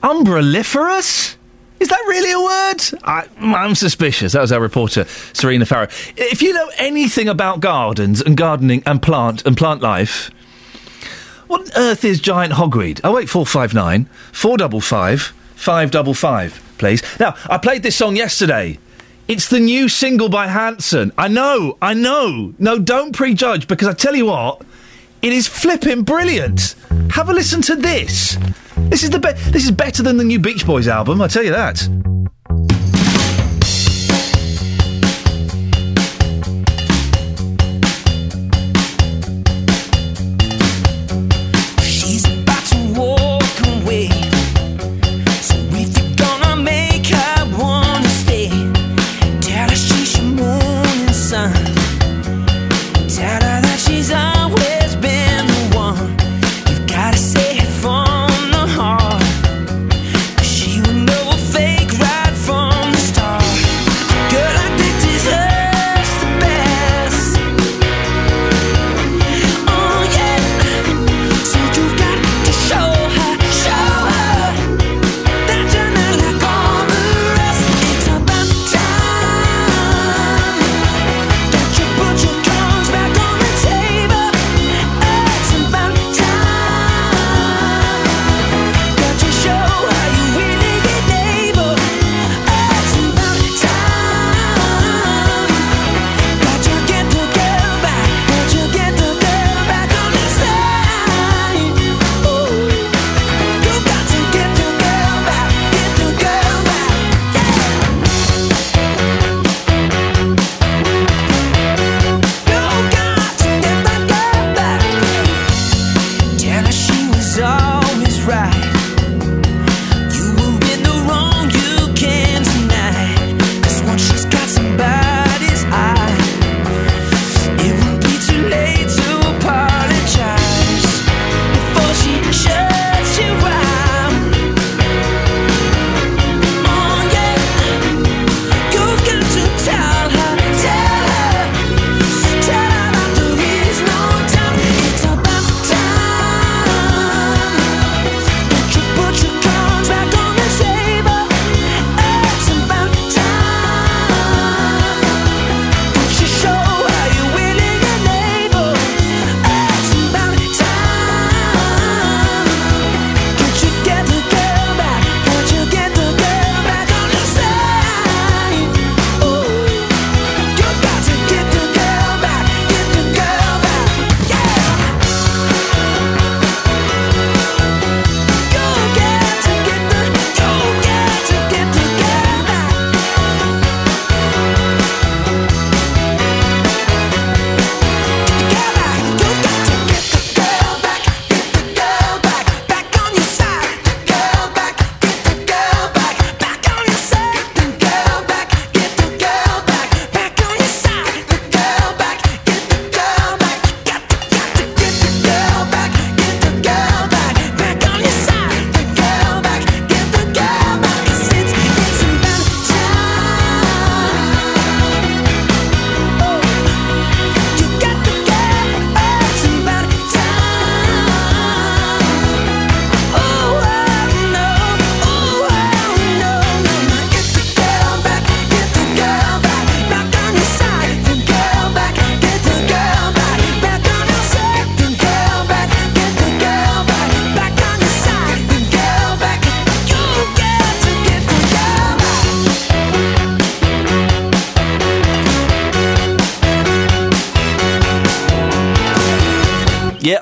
Umbrelliferous? 0.03 1.37
Is 1.81 1.89
that 1.89 2.05
really 2.09 2.31
a 2.31 2.39
word? 2.39 3.01
I, 3.05 3.27
I'm 3.39 3.75
suspicious. 3.75 4.33
That 4.35 4.43
was 4.43 4.53
our 4.53 4.61
reporter, 4.61 5.05
Serena 5.33 5.65
Farrow. 5.65 5.89
If 6.17 6.43
you 6.43 6.53
know 6.53 6.71
anything 6.77 7.29
about 7.29 7.61
gardens 7.61 8.21
and 8.21 8.37
gardening 8.37 8.83
and 8.85 9.01
plant 9.01 9.47
and 9.47 9.57
plant 9.57 9.81
life, 9.81 10.31
what 11.51 11.61
on 11.77 11.83
earth 11.83 12.05
is 12.05 12.21
giant 12.21 12.55
hogweed? 12.55 13.01
Oh, 13.05 13.13
wait, 13.15 13.29
459 13.29 14.05
455 14.33 15.21
555, 15.57 16.75
please. 16.79 17.03
Now, 17.21 17.35
I 17.49 17.59
played 17.59 17.83
this 17.83 17.97
song 17.97 18.17
yesterday. 18.17 18.79
It's 19.29 19.49
the 19.49 19.61
new 19.61 19.89
single 19.89 20.29
by 20.29 20.47
Hanson. 20.49 21.13
I 21.19 21.29
know, 21.29 21.77
I 21.81 21.95
know. 21.95 22.55
No, 22.59 22.79
don't 22.79 23.13
prejudge 23.15 23.69
because 23.69 23.87
I 23.87 23.93
tell 23.93 24.17
you 24.17 24.27
what, 24.27 24.63
it 25.23 25.33
is 25.33 25.47
flipping 25.47 26.03
brilliant. 26.03 26.75
Have 27.11 27.29
a 27.29 27.33
listen 27.33 27.61
to 27.63 27.77
this. 27.77 28.37
This 28.77 29.03
is 29.03 29.11
the 29.11 29.19
be- 29.19 29.33
This 29.51 29.65
is 29.65 29.71
better 29.71 30.03
than 30.03 30.17
the 30.17 30.25
new 30.25 30.39
Beach 30.39 30.67
Boys 30.67 30.89
album. 30.89 31.21
I 31.21 31.29
tell 31.29 31.45
you 31.45 31.53
that. 31.53 31.87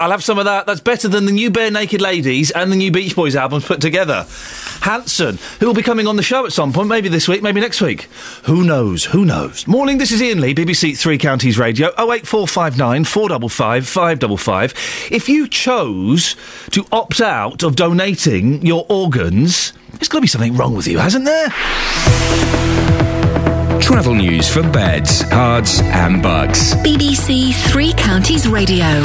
I'll 0.00 0.10
have 0.10 0.24
some 0.24 0.38
of 0.38 0.44
that. 0.44 0.66
That's 0.66 0.80
better 0.80 1.08
than 1.08 1.24
the 1.26 1.32
new 1.32 1.50
Barenaked 1.50 2.00
Ladies 2.00 2.50
and 2.50 2.70
the 2.72 2.76
new 2.76 2.90
Beach 2.90 3.14
Boys 3.14 3.36
albums 3.36 3.64
put 3.64 3.80
together. 3.80 4.26
Hanson, 4.80 5.38
who 5.60 5.66
will 5.66 5.74
be 5.74 5.82
coming 5.82 6.06
on 6.06 6.16
the 6.16 6.22
show 6.22 6.46
at 6.46 6.52
some 6.52 6.72
point, 6.72 6.88
maybe 6.88 7.08
this 7.08 7.28
week, 7.28 7.42
maybe 7.42 7.60
next 7.60 7.80
week. 7.80 8.02
Who 8.44 8.64
knows? 8.64 9.04
Who 9.06 9.24
knows? 9.24 9.66
Morning, 9.66 9.98
this 9.98 10.12
is 10.12 10.22
Iain 10.22 10.40
Lee, 10.40 10.54
BBC 10.54 10.96
Three 10.96 11.18
Counties 11.18 11.58
Radio, 11.58 11.88
08459 11.98 13.04
455 13.04 13.86
555. 13.88 14.74
If 15.10 15.28
you 15.28 15.48
chose 15.48 16.36
to 16.70 16.86
opt 16.92 17.20
out 17.20 17.62
of 17.62 17.76
donating 17.76 18.64
your 18.64 18.86
organs, 18.88 19.72
there's 19.92 20.08
got 20.08 20.18
to 20.18 20.22
be 20.22 20.28
something 20.28 20.56
wrong 20.56 20.74
with 20.74 20.86
you, 20.86 20.98
hasn't 20.98 21.24
there? 21.24 21.48
Travel 23.80 24.14
news 24.14 24.48
for 24.52 24.62
beds, 24.62 25.24
cards, 25.24 25.80
and 25.80 26.22
Bucks. 26.22 26.74
BBC 26.74 27.54
Three 27.72 27.92
Counties 27.94 28.46
Radio. 28.46 29.02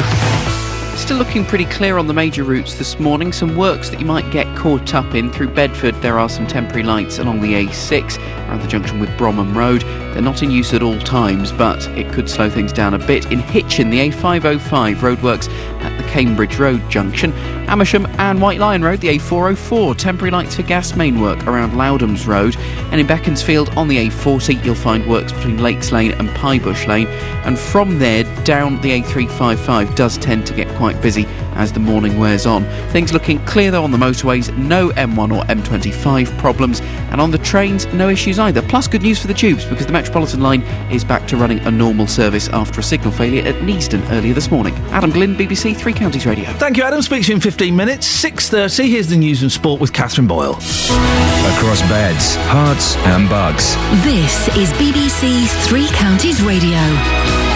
Still 0.96 1.18
looking 1.18 1.44
pretty 1.44 1.66
clear 1.66 1.98
on 1.98 2.06
the 2.06 2.14
major 2.14 2.44
routes 2.44 2.76
this 2.76 2.98
morning. 2.98 3.30
Some 3.32 3.56
works 3.56 3.90
that 3.90 4.00
you 4.00 4.06
might 4.06 4.30
get 4.32 4.46
caught 4.56 4.94
up 4.94 5.14
in. 5.14 5.30
Through 5.30 5.48
Bedford, 5.48 5.94
there 5.96 6.18
are 6.18 6.30
some 6.30 6.46
temporary 6.46 6.82
lights 6.82 7.18
along 7.18 7.42
the 7.42 7.52
A6 7.52 8.18
around 8.54 8.62
the 8.62 8.68
junction 8.68 9.00
with 9.00 9.08
Bromham 9.10 9.52
Road. 9.52 9.82
They're 9.82 10.22
not 10.22 10.44
in 10.44 10.50
use 10.50 10.72
at 10.74 10.82
all 10.82 10.98
times, 11.00 11.50
but 11.50 11.88
it 11.98 12.12
could 12.12 12.30
slow 12.30 12.48
things 12.48 12.72
down 12.72 12.94
a 12.94 12.98
bit. 12.98 13.32
In 13.32 13.40
Hitchin, 13.40 13.90
the 13.90 14.10
A505 14.10 14.94
roadworks 14.96 15.48
at 15.82 16.00
the 16.00 16.08
Cambridge 16.08 16.56
Road 16.60 16.88
junction. 16.88 17.32
Amersham 17.66 18.06
and 18.18 18.40
White 18.40 18.60
Lion 18.60 18.84
Road, 18.84 19.00
the 19.00 19.08
A404, 19.18 19.96
temporary 19.96 20.30
lights 20.30 20.54
for 20.54 20.62
gas 20.62 20.94
main 20.94 21.20
work 21.20 21.44
around 21.48 21.72
Loudhams 21.72 22.28
Road. 22.28 22.56
And 22.92 23.00
in 23.00 23.08
Beaconsfield 23.08 23.70
on 23.70 23.88
the 23.88 24.08
A40, 24.08 24.64
you'll 24.64 24.76
find 24.76 25.04
works 25.08 25.32
between 25.32 25.58
Lakes 25.58 25.90
Lane 25.90 26.12
and 26.12 26.28
Pyebush 26.28 26.86
Lane. 26.86 27.08
And 27.44 27.58
from 27.58 27.98
there 27.98 28.22
down 28.44 28.80
the 28.82 29.02
A355 29.02 29.96
does 29.96 30.16
tend 30.18 30.46
to 30.46 30.54
get 30.54 30.68
quite 30.76 31.02
busy 31.02 31.24
as 31.54 31.72
the 31.72 31.80
morning 31.80 32.18
wears 32.18 32.46
on. 32.46 32.64
Things 32.90 33.12
looking 33.12 33.44
clear 33.46 33.70
though 33.70 33.84
on 33.84 33.90
the 33.90 33.98
motorways, 33.98 34.56
no 34.56 34.90
M1 34.90 35.36
or 35.36 35.44
M25 35.44 36.36
problems, 36.38 36.80
and 37.10 37.20
on 37.20 37.30
the 37.30 37.38
trains, 37.38 37.86
no 37.94 38.08
issues 38.08 38.38
either. 38.38 38.62
Plus, 38.62 38.88
good 38.88 39.02
news 39.02 39.20
for 39.20 39.26
the 39.26 39.34
tubes 39.34 39.64
because 39.64 39.86
the 39.86 39.92
Metropolitan 39.92 40.40
line 40.40 40.62
is 40.90 41.04
back 41.04 41.26
to 41.28 41.36
running 41.36 41.58
a 41.60 41.70
normal 41.70 42.06
service 42.06 42.48
after 42.48 42.80
a 42.80 42.82
signal 42.82 43.12
failure 43.12 43.42
at 43.42 43.54
Neasden 43.62 44.08
earlier 44.10 44.34
this 44.34 44.50
morning. 44.50 44.74
Adam 44.90 45.10
Glynn, 45.10 45.34
BBC 45.34 45.76
Three 45.76 45.92
Counties 45.92 46.26
Radio. 46.26 46.44
Thank 46.54 46.76
you, 46.76 46.82
Adam. 46.82 47.02
Speaks 47.02 47.26
to 47.26 47.32
you 47.32 47.36
in 47.36 47.40
15 47.40 47.74
minutes. 47.74 48.24
6.30, 48.24 48.88
here's 48.88 49.08
the 49.08 49.16
news 49.16 49.42
and 49.42 49.50
sport 49.52 49.80
with 49.80 49.92
Catherine 49.92 50.26
Boyle. 50.26 50.54
Across 50.54 51.82
beds, 51.82 52.36
Herts, 52.48 52.96
and 53.06 53.28
Bucks. 53.28 53.74
This 54.04 54.48
is 54.56 54.70
BBC 54.72 55.48
Three 55.66 55.88
Counties 55.88 56.42
Radio. 56.42 57.53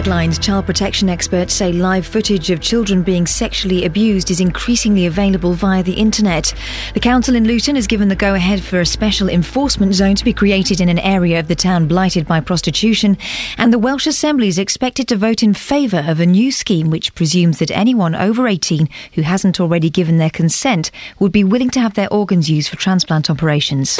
Headlines 0.00 0.38
Child 0.38 0.64
protection 0.64 1.10
experts 1.10 1.52
say 1.52 1.74
live 1.74 2.06
footage 2.06 2.48
of 2.48 2.58
children 2.58 3.02
being 3.02 3.26
sexually 3.26 3.84
abused 3.84 4.30
is 4.30 4.40
increasingly 4.40 5.04
available 5.04 5.52
via 5.52 5.82
the 5.82 5.92
internet. 5.92 6.54
The 6.94 7.00
council 7.00 7.36
in 7.36 7.46
Luton 7.46 7.74
has 7.74 7.86
given 7.86 8.08
the 8.08 8.16
go 8.16 8.34
ahead 8.34 8.62
for 8.62 8.80
a 8.80 8.86
special 8.86 9.28
enforcement 9.28 9.92
zone 9.92 10.14
to 10.14 10.24
be 10.24 10.32
created 10.32 10.80
in 10.80 10.88
an 10.88 10.98
area 11.00 11.38
of 11.38 11.48
the 11.48 11.54
town 11.54 11.86
blighted 11.86 12.26
by 12.26 12.40
prostitution. 12.40 13.18
And 13.58 13.74
the 13.74 13.78
Welsh 13.78 14.06
Assembly 14.06 14.48
is 14.48 14.58
expected 14.58 15.06
to 15.08 15.16
vote 15.16 15.42
in 15.42 15.52
favour 15.52 16.02
of 16.06 16.18
a 16.18 16.24
new 16.24 16.50
scheme 16.50 16.88
which 16.88 17.14
presumes 17.14 17.58
that 17.58 17.70
anyone 17.70 18.14
over 18.14 18.48
18 18.48 18.88
who 19.12 19.20
hasn't 19.20 19.60
already 19.60 19.90
given 19.90 20.16
their 20.16 20.30
consent 20.30 20.90
would 21.18 21.30
be 21.30 21.44
willing 21.44 21.68
to 21.72 21.80
have 21.80 21.92
their 21.92 22.10
organs 22.10 22.48
used 22.48 22.70
for 22.70 22.76
transplant 22.76 23.28
operations. 23.28 23.96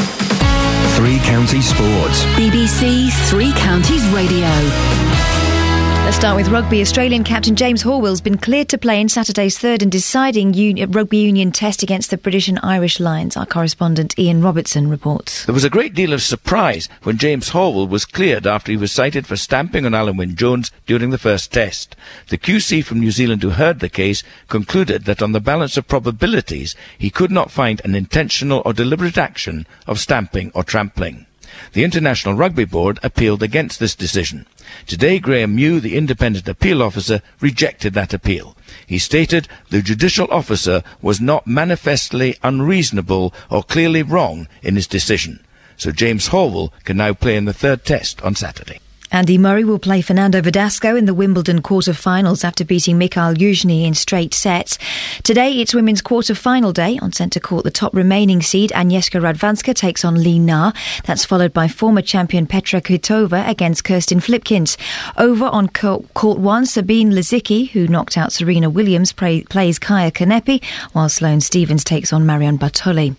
Three 0.96 1.18
Counties 1.18 1.68
Sports. 1.68 2.24
BBC 2.36 3.12
Three 3.28 3.52
Counties 3.52 4.06
Radio. 4.08 5.59
Let's 6.04 6.18
start 6.18 6.36
with 6.36 6.48
rugby. 6.48 6.80
Australian 6.80 7.22
captain 7.22 7.54
James 7.54 7.84
Horwill's 7.84 8.20
been 8.20 8.36
cleared 8.36 8.68
to 8.70 8.78
play 8.78 9.00
in 9.00 9.08
Saturday's 9.08 9.56
third 9.58 9.80
and 9.80 9.92
deciding 9.92 10.54
uni- 10.54 10.84
rugby 10.86 11.18
union 11.18 11.52
test 11.52 11.84
against 11.84 12.10
the 12.10 12.18
British 12.18 12.48
and 12.48 12.58
Irish 12.64 12.98
Lions. 12.98 13.36
Our 13.36 13.46
correspondent 13.46 14.18
Ian 14.18 14.42
Robertson 14.42 14.88
reports. 14.88 15.44
There 15.46 15.54
was 15.54 15.62
a 15.62 15.70
great 15.70 15.94
deal 15.94 16.12
of 16.12 16.20
surprise 16.20 16.88
when 17.04 17.16
James 17.16 17.50
Horwill 17.50 17.88
was 17.88 18.04
cleared 18.04 18.44
after 18.44 18.72
he 18.72 18.76
was 18.76 18.90
cited 18.90 19.24
for 19.26 19.36
stamping 19.36 19.86
on 19.86 19.92
Alun 19.92 20.16
Wyn 20.16 20.34
Jones 20.34 20.72
during 20.84 21.10
the 21.10 21.18
first 21.18 21.52
test. 21.52 21.94
The 22.28 22.38
QC 22.38 22.82
from 22.84 22.98
New 22.98 23.12
Zealand 23.12 23.42
who 23.44 23.50
heard 23.50 23.78
the 23.78 23.88
case 23.88 24.24
concluded 24.48 25.04
that 25.04 25.22
on 25.22 25.30
the 25.30 25.40
balance 25.40 25.76
of 25.76 25.86
probabilities, 25.86 26.74
he 26.98 27.10
could 27.10 27.30
not 27.30 27.52
find 27.52 27.80
an 27.84 27.94
intentional 27.94 28.62
or 28.64 28.72
deliberate 28.72 29.16
action 29.16 29.64
of 29.86 30.00
stamping 30.00 30.50
or 30.56 30.64
trampling. 30.64 31.26
The 31.72 31.84
International 31.84 32.34
Rugby 32.34 32.64
Board 32.64 32.98
appealed 33.02 33.42
against 33.42 33.78
this 33.78 33.94
decision. 33.94 34.46
Today, 34.86 35.18
Graeme 35.18 35.54
Mew, 35.54 35.80
the 35.80 35.96
independent 35.96 36.48
appeal 36.48 36.82
officer, 36.82 37.22
rejected 37.40 37.94
that 37.94 38.14
appeal. 38.14 38.56
He 38.86 38.98
stated 38.98 39.48
the 39.70 39.82
judicial 39.82 40.28
officer 40.30 40.82
was 41.00 41.20
not 41.20 41.46
manifestly 41.46 42.36
unreasonable 42.42 43.34
or 43.50 43.62
clearly 43.62 44.02
wrong 44.02 44.48
in 44.62 44.76
his 44.76 44.86
decision. 44.86 45.40
So 45.76 45.92
James 45.92 46.28
Horwill 46.28 46.72
can 46.84 46.98
now 46.98 47.14
play 47.14 47.36
in 47.36 47.46
the 47.46 47.52
third 47.52 47.84
test 47.84 48.20
on 48.22 48.34
Saturday. 48.34 48.80
Andy 49.12 49.38
Murray 49.38 49.64
will 49.64 49.80
play 49.80 50.02
Fernando 50.02 50.40
Verdasco 50.40 50.96
in 50.96 51.04
the 51.04 51.14
Wimbledon 51.14 51.62
quarter-finals 51.62 52.44
after 52.44 52.64
beating 52.64 52.96
Mikhail 52.96 53.34
Yuzhny 53.34 53.84
in 53.84 53.92
straight 53.92 54.32
sets. 54.32 54.78
Today, 55.24 55.60
it's 55.60 55.74
women's 55.74 56.00
quarter-final 56.00 56.72
day. 56.72 56.96
On 57.02 57.12
centre 57.12 57.40
court, 57.40 57.64
the 57.64 57.72
top 57.72 57.92
remaining 57.92 58.40
seed, 58.40 58.70
Agnieszka 58.70 59.20
Radwanska, 59.20 59.74
takes 59.74 60.04
on 60.04 60.22
Li 60.22 60.38
Na. 60.38 60.70
That's 61.06 61.24
followed 61.24 61.52
by 61.52 61.66
former 61.66 62.02
champion 62.02 62.46
Petra 62.46 62.80
Kvitova 62.80 63.48
against 63.48 63.82
Kirsten 63.82 64.20
Flipkens. 64.20 64.78
Over 65.18 65.46
on 65.46 65.68
court, 65.68 66.38
one, 66.38 66.64
Sabine 66.64 67.10
Lisicki, 67.10 67.70
who 67.70 67.88
knocked 67.88 68.16
out 68.16 68.32
Serena 68.32 68.70
Williams, 68.70 69.12
play, 69.12 69.42
plays 69.42 69.80
Kaia 69.80 70.12
Kanepi, 70.12 70.62
while 70.92 71.08
Sloane 71.08 71.40
Stevens 71.40 71.82
takes 71.82 72.12
on 72.12 72.26
Marion 72.26 72.58
Bartoli. 72.58 73.16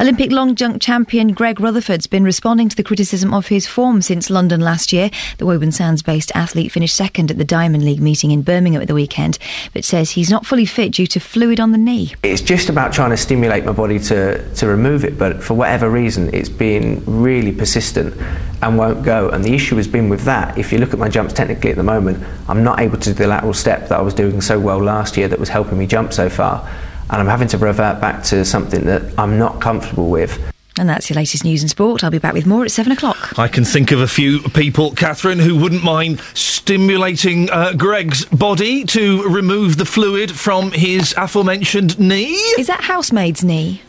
Olympic 0.00 0.32
long 0.32 0.56
jump 0.56 0.82
champion 0.82 1.32
Greg 1.32 1.60
Rutherford's 1.60 2.08
been 2.08 2.24
responding 2.24 2.68
to 2.68 2.76
the 2.76 2.82
criticism 2.82 3.32
of 3.32 3.46
his 3.46 3.68
form 3.68 4.02
since 4.02 4.30
London 4.30 4.60
last 4.60 4.92
year. 4.92 5.10
The 5.36 5.46
Woburn 5.46 5.72
Sands 5.72 6.02
based 6.02 6.32
athlete 6.34 6.72
finished 6.72 6.96
second 6.96 7.30
at 7.30 7.38
the 7.38 7.44
Diamond 7.44 7.84
League 7.84 8.00
meeting 8.00 8.30
in 8.30 8.42
Birmingham 8.42 8.80
at 8.80 8.88
the 8.88 8.94
weekend, 8.94 9.38
but 9.74 9.84
says 9.84 10.12
he's 10.12 10.30
not 10.30 10.46
fully 10.46 10.64
fit 10.64 10.92
due 10.92 11.06
to 11.06 11.20
fluid 11.20 11.60
on 11.60 11.72
the 11.72 11.78
knee. 11.78 12.14
It's 12.22 12.40
just 12.40 12.68
about 12.68 12.92
trying 12.92 13.10
to 13.10 13.16
stimulate 13.16 13.64
my 13.64 13.72
body 13.72 13.98
to, 14.00 14.54
to 14.54 14.66
remove 14.66 15.04
it, 15.04 15.18
but 15.18 15.42
for 15.42 15.54
whatever 15.54 15.90
reason, 15.90 16.32
it's 16.34 16.48
been 16.48 17.02
really 17.06 17.52
persistent 17.52 18.14
and 18.62 18.78
won't 18.78 19.04
go. 19.04 19.28
And 19.28 19.44
the 19.44 19.54
issue 19.54 19.76
has 19.76 19.86
been 19.86 20.08
with 20.08 20.22
that. 20.22 20.56
If 20.58 20.72
you 20.72 20.78
look 20.78 20.92
at 20.92 20.98
my 20.98 21.08
jumps 21.08 21.32
technically 21.32 21.70
at 21.70 21.76
the 21.76 21.82
moment, 21.82 22.24
I'm 22.48 22.64
not 22.64 22.80
able 22.80 22.98
to 22.98 23.10
do 23.10 23.14
the 23.14 23.26
lateral 23.26 23.54
step 23.54 23.88
that 23.88 23.98
I 23.98 24.02
was 24.02 24.14
doing 24.14 24.40
so 24.40 24.58
well 24.58 24.82
last 24.82 25.16
year 25.16 25.28
that 25.28 25.38
was 25.38 25.48
helping 25.48 25.78
me 25.78 25.86
jump 25.86 26.12
so 26.12 26.28
far. 26.28 26.68
And 27.10 27.20
I'm 27.20 27.26
having 27.26 27.48
to 27.48 27.58
revert 27.58 28.00
back 28.00 28.22
to 28.24 28.44
something 28.44 28.84
that 28.84 29.18
I'm 29.18 29.38
not 29.38 29.60
comfortable 29.60 30.10
with. 30.10 30.38
And 30.78 30.88
that's 30.88 31.10
your 31.10 31.16
latest 31.16 31.44
news 31.44 31.62
and 31.62 31.68
sport. 31.70 32.04
I'll 32.04 32.10
be 32.10 32.18
back 32.18 32.34
with 32.34 32.46
more 32.46 32.64
at 32.64 32.70
seven 32.70 32.92
o'clock. 32.92 33.38
I 33.38 33.48
can 33.48 33.64
think 33.64 33.90
of 33.90 34.00
a 34.00 34.06
few 34.06 34.40
people, 34.50 34.92
Catherine, 34.92 35.38
who 35.40 35.58
wouldn't 35.58 35.82
mind 35.82 36.20
stimulating 36.34 37.50
uh, 37.50 37.72
Greg's 37.72 38.24
body 38.26 38.84
to 38.84 39.22
remove 39.24 39.76
the 39.76 39.84
fluid 39.84 40.30
from 40.30 40.70
his 40.70 41.14
aforementioned 41.16 41.98
knee. 41.98 42.34
Is 42.58 42.66
that 42.68 42.82
housemaid's 42.82 43.42
knee? 43.42 43.82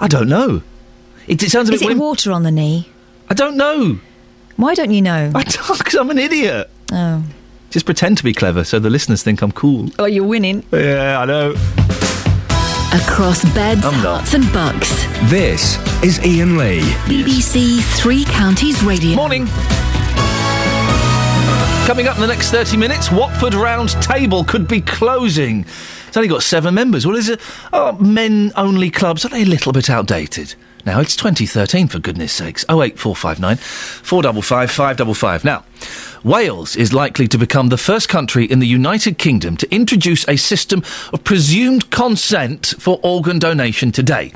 I 0.00 0.08
don't 0.08 0.28
know. 0.28 0.62
It, 1.26 1.42
it 1.42 1.50
sounds 1.50 1.70
a 1.70 1.72
Is 1.74 1.80
bit. 1.80 1.90
it 1.90 1.96
wim- 1.96 2.00
water 2.00 2.32
on 2.32 2.42
the 2.42 2.50
knee? 2.50 2.88
I 3.30 3.34
don't 3.34 3.56
know. 3.56 4.00
Why 4.56 4.74
don't 4.74 4.90
you 4.90 5.02
know? 5.02 5.30
I 5.34 5.42
don't, 5.44 5.78
because 5.78 5.94
I'm 5.94 6.10
an 6.10 6.18
idiot. 6.18 6.68
Oh. 6.92 7.22
Just 7.70 7.86
pretend 7.86 8.18
to 8.18 8.24
be 8.24 8.32
clever 8.32 8.64
so 8.64 8.78
the 8.78 8.90
listeners 8.90 9.22
think 9.22 9.40
I'm 9.42 9.52
cool. 9.52 9.88
Oh, 9.98 10.04
you're 10.04 10.24
winning. 10.24 10.64
Yeah, 10.72 11.20
I 11.20 11.24
know. 11.24 11.54
Across 12.94 13.52
beds, 13.54 13.84
I'm 13.84 13.94
Herts, 13.94 14.34
and 14.34 14.52
Bucks. 14.52 15.04
This 15.28 15.78
is 16.04 16.20
Iain 16.20 16.56
Lee. 16.56 16.78
BBC 17.06 17.82
Three 17.98 18.24
Counties 18.24 18.80
Radio. 18.84 19.16
Morning. 19.16 19.46
Coming 21.86 22.06
up 22.06 22.14
in 22.14 22.20
the 22.20 22.28
next 22.28 22.52
30 22.52 22.76
minutes, 22.76 23.10
Watford 23.10 23.54
Round 23.54 23.88
Table 24.00 24.44
could 24.44 24.68
be 24.68 24.80
closing. 24.80 25.66
It's 26.06 26.16
only 26.16 26.28
got 26.28 26.44
seven 26.44 26.74
members. 26.74 27.04
Well, 27.04 27.16
is 27.16 27.28
it? 27.28 27.40
Oh, 27.72 27.98
men 27.98 28.52
only 28.54 28.92
clubs. 28.92 29.24
Are 29.24 29.28
they 29.28 29.42
a 29.42 29.46
little 29.46 29.72
bit 29.72 29.90
outdated? 29.90 30.54
Now, 30.86 31.00
it's 31.00 31.16
2013, 31.16 31.88
for 31.88 31.98
goodness 31.98 32.32
sakes. 32.32 32.64
08459 32.68 33.56
455 33.56 34.70
555. 34.70 35.44
Now, 35.44 35.64
Wales 36.24 36.76
is 36.76 36.92
likely 36.92 37.28
to 37.28 37.38
become 37.38 37.68
the 37.68 37.76
first 37.76 38.08
country 38.08 38.44
in 38.44 38.58
the 38.58 38.66
United 38.66 39.18
Kingdom 39.18 39.56
to 39.58 39.74
introduce 39.74 40.26
a 40.28 40.36
system 40.36 40.82
of 41.12 41.22
presumed 41.24 41.90
consent 41.90 42.74
for 42.78 42.98
organ 43.02 43.38
donation 43.38 43.92
today. 43.92 44.32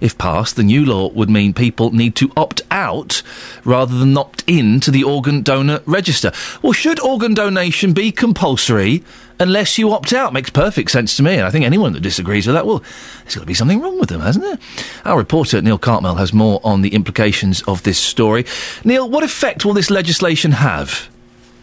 If 0.00 0.16
passed, 0.16 0.56
the 0.56 0.62
new 0.62 0.84
law 0.84 1.10
would 1.10 1.28
mean 1.28 1.52
people 1.52 1.92
need 1.92 2.14
to 2.16 2.32
opt 2.36 2.62
out 2.70 3.22
rather 3.64 3.98
than 3.98 4.16
opt 4.16 4.44
in 4.46 4.80
to 4.80 4.90
the 4.90 5.04
organ 5.04 5.42
donor 5.42 5.80
register. 5.84 6.32
Well, 6.62 6.72
should 6.72 7.00
organ 7.00 7.34
donation 7.34 7.92
be 7.92 8.12
compulsory 8.12 9.02
unless 9.38 9.78
you 9.78 9.92
opt 9.92 10.12
out? 10.12 10.32
Makes 10.32 10.50
perfect 10.50 10.90
sense 10.90 11.16
to 11.16 11.22
me, 11.22 11.34
and 11.34 11.44
I 11.44 11.50
think 11.50 11.64
anyone 11.64 11.92
that 11.92 12.00
disagrees 12.00 12.46
with 12.46 12.54
that, 12.54 12.66
well, 12.66 12.82
there's 13.22 13.34
got 13.34 13.42
to 13.42 13.46
be 13.46 13.54
something 13.54 13.80
wrong 13.80 13.98
with 13.98 14.08
them, 14.08 14.20
hasn't 14.20 14.44
there? 14.44 14.58
Our 15.04 15.18
reporter, 15.18 15.60
Neil 15.62 15.78
Cartmel, 15.78 16.16
has 16.16 16.32
more 16.32 16.60
on 16.64 16.82
the 16.82 16.94
implications 16.94 17.62
of 17.62 17.82
this 17.82 17.98
story. 17.98 18.44
Neil, 18.84 19.08
what 19.08 19.22
effect 19.22 19.64
will 19.64 19.74
this 19.74 19.90
legislation 19.90 20.52
have. 20.52 21.08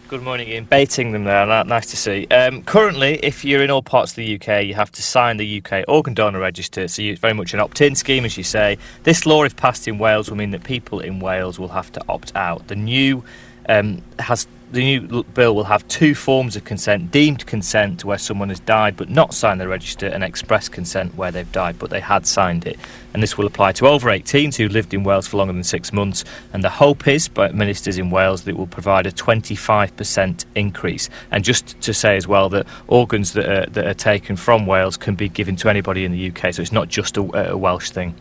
Good 0.06 0.22
morning, 0.22 0.48
Iain. 0.48 0.64
Baiting 0.64 1.12
them 1.12 1.24
there. 1.24 1.46
Nice 1.64 1.86
to 1.86 1.96
see. 1.96 2.26
Um, 2.26 2.62
currently, 2.62 3.18
if 3.22 3.44
you're 3.44 3.64
in 3.64 3.70
all 3.70 3.82
parts 3.82 4.12
of 4.12 4.16
the 4.16 4.34
UK, 4.34 4.64
you 4.64 4.74
have 4.74 4.92
to 4.92 5.02
sign 5.02 5.38
the 5.38 5.62
UK 5.62 5.84
organ 5.88 6.12
donor 6.12 6.38
register. 6.38 6.86
So 6.88 7.02
it's 7.02 7.18
very 7.18 7.32
much 7.32 7.54
an 7.54 7.60
opt-in 7.60 7.94
scheme, 7.94 8.26
as 8.26 8.36
you 8.36 8.44
say. 8.44 8.76
This 9.04 9.24
law, 9.24 9.44
if 9.44 9.56
passed 9.56 9.88
in 9.88 9.98
Wales, 9.98 10.28
will 10.28 10.36
mean 10.36 10.50
that 10.50 10.62
people 10.62 11.00
in 11.00 11.20
Wales 11.20 11.58
will 11.58 11.68
have 11.68 11.90
to 11.92 12.04
opt 12.08 12.36
out. 12.36 12.68
The 12.68 12.76
new 12.76 13.24
um, 13.68 14.02
has 14.18 14.46
the 14.72 14.80
new 14.80 15.22
bill 15.22 15.54
will 15.54 15.64
have 15.64 15.86
two 15.88 16.14
forms 16.14 16.56
of 16.56 16.64
consent: 16.64 17.10
deemed 17.10 17.46
consent, 17.46 18.04
where 18.04 18.18
someone 18.18 18.48
has 18.48 18.60
died 18.60 18.96
but 18.96 19.08
not 19.08 19.34
signed 19.34 19.60
the 19.60 19.68
register, 19.68 20.06
and 20.06 20.24
express 20.24 20.68
consent, 20.68 21.14
where 21.16 21.30
they've 21.30 21.50
died 21.52 21.78
but 21.78 21.90
they 21.90 22.00
had 22.00 22.26
signed 22.26 22.66
it. 22.66 22.78
And 23.12 23.22
this 23.22 23.38
will 23.38 23.46
apply 23.46 23.72
to 23.72 23.86
over 23.86 24.08
18s 24.10 24.56
who 24.56 24.68
lived 24.68 24.92
in 24.92 25.04
Wales 25.04 25.28
for 25.28 25.36
longer 25.36 25.52
than 25.52 25.62
six 25.62 25.92
months. 25.92 26.24
And 26.52 26.64
the 26.64 26.68
hope 26.68 27.06
is, 27.06 27.28
by 27.28 27.52
ministers 27.52 27.96
in 27.96 28.10
Wales, 28.10 28.42
that 28.42 28.50
it 28.50 28.56
will 28.56 28.66
provide 28.66 29.06
a 29.06 29.12
25% 29.12 30.44
increase. 30.56 31.08
And 31.30 31.44
just 31.44 31.80
to 31.82 31.94
say 31.94 32.16
as 32.16 32.26
well 32.26 32.48
that 32.48 32.66
organs 32.88 33.32
that 33.34 33.48
are, 33.48 33.70
that 33.70 33.86
are 33.86 33.94
taken 33.94 34.34
from 34.34 34.66
Wales 34.66 34.96
can 34.96 35.14
be 35.14 35.28
given 35.28 35.54
to 35.56 35.68
anybody 35.68 36.04
in 36.04 36.10
the 36.10 36.28
UK, 36.28 36.52
so 36.52 36.60
it's 36.60 36.72
not 36.72 36.88
just 36.88 37.16
a, 37.16 37.52
a 37.52 37.56
Welsh 37.56 37.90
thing. 37.90 38.16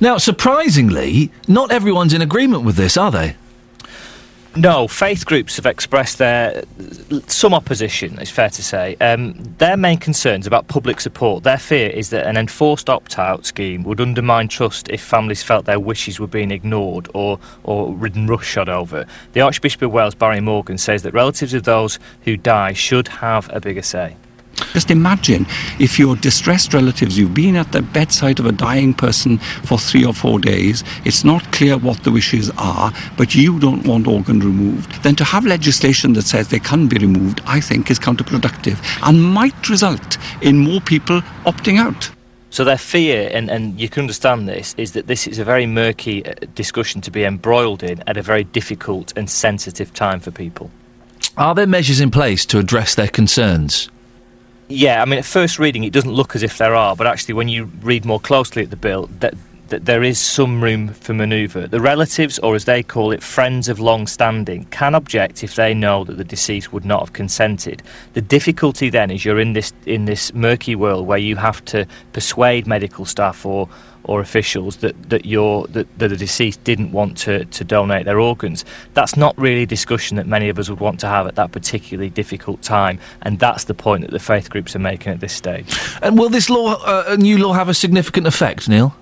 Now, 0.00 0.18
surprisingly, 0.18 1.30
not 1.46 1.70
everyone's 1.70 2.12
in 2.12 2.20
agreement 2.20 2.64
with 2.64 2.74
this, 2.74 2.96
are 2.96 3.12
they? 3.12 3.36
No, 4.56 4.88
faith 4.88 5.26
groups 5.26 5.56
have 5.56 5.66
expressed 5.66 6.16
their 6.16 6.64
some 7.26 7.52
opposition. 7.52 8.18
It's 8.18 8.30
fair 8.30 8.48
to 8.48 8.62
say. 8.62 8.96
Um, 9.02 9.34
their 9.58 9.76
main 9.76 9.98
concerns 9.98 10.46
about 10.46 10.66
public 10.68 10.98
support. 10.98 11.44
Their 11.44 11.58
fear 11.58 11.90
is 11.90 12.08
that 12.10 12.26
an 12.26 12.38
enforced 12.38 12.88
opt-out 12.88 13.44
scheme 13.44 13.82
would 13.82 14.00
undermine 14.00 14.48
trust 14.48 14.88
if 14.88 15.02
families 15.02 15.42
felt 15.42 15.66
their 15.66 15.78
wishes 15.78 16.18
were 16.18 16.26
being 16.26 16.50
ignored 16.50 17.08
or 17.12 17.38
or 17.64 17.92
ridden 17.92 18.26
roughshod 18.26 18.70
over. 18.70 19.04
The 19.34 19.42
Archbishop 19.42 19.82
of 19.82 19.92
Wales, 19.92 20.14
Barry 20.14 20.40
Morgan, 20.40 20.78
says 20.78 21.02
that 21.02 21.12
relatives 21.12 21.52
of 21.52 21.64
those 21.64 21.98
who 22.22 22.38
die 22.38 22.72
should 22.72 23.08
have 23.08 23.50
a 23.52 23.60
bigger 23.60 23.82
say. 23.82 24.16
Just 24.72 24.90
imagine 24.90 25.46
if 25.78 25.98
your 25.98 26.16
distressed 26.16 26.74
relatives, 26.74 27.18
you've 27.18 27.34
been 27.34 27.56
at 27.56 27.72
the 27.72 27.82
bedside 27.82 28.38
of 28.38 28.46
a 28.46 28.52
dying 28.52 28.94
person 28.94 29.38
for 29.38 29.78
three 29.78 30.04
or 30.04 30.12
four 30.12 30.38
days, 30.38 30.84
it's 31.04 31.24
not 31.24 31.52
clear 31.52 31.78
what 31.78 32.04
the 32.04 32.10
wishes 32.10 32.50
are, 32.58 32.92
but 33.16 33.34
you 33.34 33.58
don't 33.58 33.86
want 33.86 34.06
organ 34.06 34.40
removed. 34.40 35.02
Then 35.02 35.16
to 35.16 35.24
have 35.24 35.44
legislation 35.44 36.12
that 36.14 36.22
says 36.22 36.48
they 36.48 36.58
can 36.58 36.88
be 36.88 36.98
removed, 36.98 37.40
I 37.46 37.60
think 37.60 37.90
is 37.90 37.98
counterproductive 37.98 38.78
and 39.02 39.22
might 39.22 39.68
result 39.68 40.18
in 40.42 40.58
more 40.58 40.80
people 40.80 41.20
opting 41.44 41.78
out. 41.78 42.10
So 42.50 42.64
their 42.64 42.78
fear, 42.78 43.28
and, 43.32 43.50
and 43.50 43.78
you 43.78 43.88
can 43.88 44.02
understand 44.02 44.48
this, 44.48 44.74
is 44.78 44.92
that 44.92 45.08
this 45.08 45.26
is 45.26 45.38
a 45.38 45.44
very 45.44 45.66
murky 45.66 46.24
uh, 46.24 46.32
discussion 46.54 47.00
to 47.02 47.10
be 47.10 47.24
embroiled 47.24 47.82
in 47.82 48.02
at 48.06 48.16
a 48.16 48.22
very 48.22 48.44
difficult 48.44 49.12
and 49.16 49.28
sensitive 49.28 49.92
time 49.92 50.20
for 50.20 50.30
people. 50.30 50.70
Are 51.36 51.54
there 51.54 51.66
measures 51.66 52.00
in 52.00 52.10
place 52.10 52.46
to 52.46 52.58
address 52.58 52.94
their 52.94 53.08
concerns? 53.08 53.90
Yeah, 54.68 55.00
I 55.00 55.04
mean, 55.04 55.18
at 55.18 55.24
first 55.24 55.58
reading, 55.58 55.84
it 55.84 55.92
doesn't 55.92 56.12
look 56.12 56.34
as 56.34 56.42
if 56.42 56.58
there 56.58 56.74
are, 56.74 56.96
but 56.96 57.06
actually, 57.06 57.34
when 57.34 57.48
you 57.48 57.66
read 57.82 58.04
more 58.04 58.18
closely 58.18 58.64
at 58.64 58.70
the 58.70 58.76
bill, 58.76 59.08
that, 59.20 59.34
that 59.68 59.84
there 59.84 60.02
is 60.02 60.18
some 60.18 60.60
room 60.60 60.88
for 60.88 61.14
manoeuvre. 61.14 61.68
The 61.68 61.80
relatives, 61.80 62.40
or 62.40 62.56
as 62.56 62.64
they 62.64 62.82
call 62.82 63.12
it, 63.12 63.22
friends 63.22 63.68
of 63.68 63.78
long 63.78 64.08
standing, 64.08 64.64
can 64.66 64.96
object 64.96 65.44
if 65.44 65.54
they 65.54 65.72
know 65.72 66.02
that 66.04 66.16
the 66.16 66.24
deceased 66.24 66.72
would 66.72 66.84
not 66.84 67.00
have 67.00 67.12
consented. 67.12 67.80
The 68.14 68.22
difficulty 68.22 68.90
then 68.90 69.12
is 69.12 69.24
you're 69.24 69.38
in 69.38 69.52
this 69.52 69.72
in 69.86 70.06
this 70.06 70.34
murky 70.34 70.74
world 70.74 71.06
where 71.06 71.18
you 71.18 71.36
have 71.36 71.64
to 71.66 71.86
persuade 72.12 72.66
medical 72.66 73.04
staff 73.04 73.46
or 73.46 73.68
or 74.06 74.20
officials 74.20 74.78
that 74.78 75.10
that 75.10 75.26
you're 75.26 75.66
that, 75.68 75.86
that 75.98 76.08
the 76.08 76.16
deceased 76.16 76.62
didn't 76.64 76.92
want 76.92 77.16
to, 77.18 77.44
to 77.44 77.64
donate 77.64 78.04
their 78.04 78.18
organs. 78.18 78.64
That's 78.94 79.16
not 79.16 79.36
really 79.38 79.62
a 79.62 79.66
discussion 79.66 80.16
that 80.16 80.26
many 80.26 80.48
of 80.48 80.58
us 80.58 80.68
would 80.70 80.80
want 80.80 81.00
to 81.00 81.08
have 81.08 81.26
at 81.26 81.34
that 81.34 81.52
particularly 81.52 82.10
difficult 82.10 82.62
time, 82.62 82.98
and 83.22 83.38
that's 83.38 83.64
the 83.64 83.74
point 83.74 84.02
that 84.02 84.10
the 84.10 84.18
faith 84.18 84.50
groups 84.50 84.74
are 84.74 84.80
making 84.80 85.12
at 85.12 85.20
this 85.20 85.32
stage. 85.32 85.78
And 86.02 86.18
will 86.18 86.28
this 86.28 86.48
law, 86.48 86.76
uh, 86.84 87.16
new 87.18 87.38
law, 87.38 87.52
have 87.52 87.68
a 87.68 87.74
significant 87.74 88.26
effect, 88.26 88.68
Neil? 88.68 88.94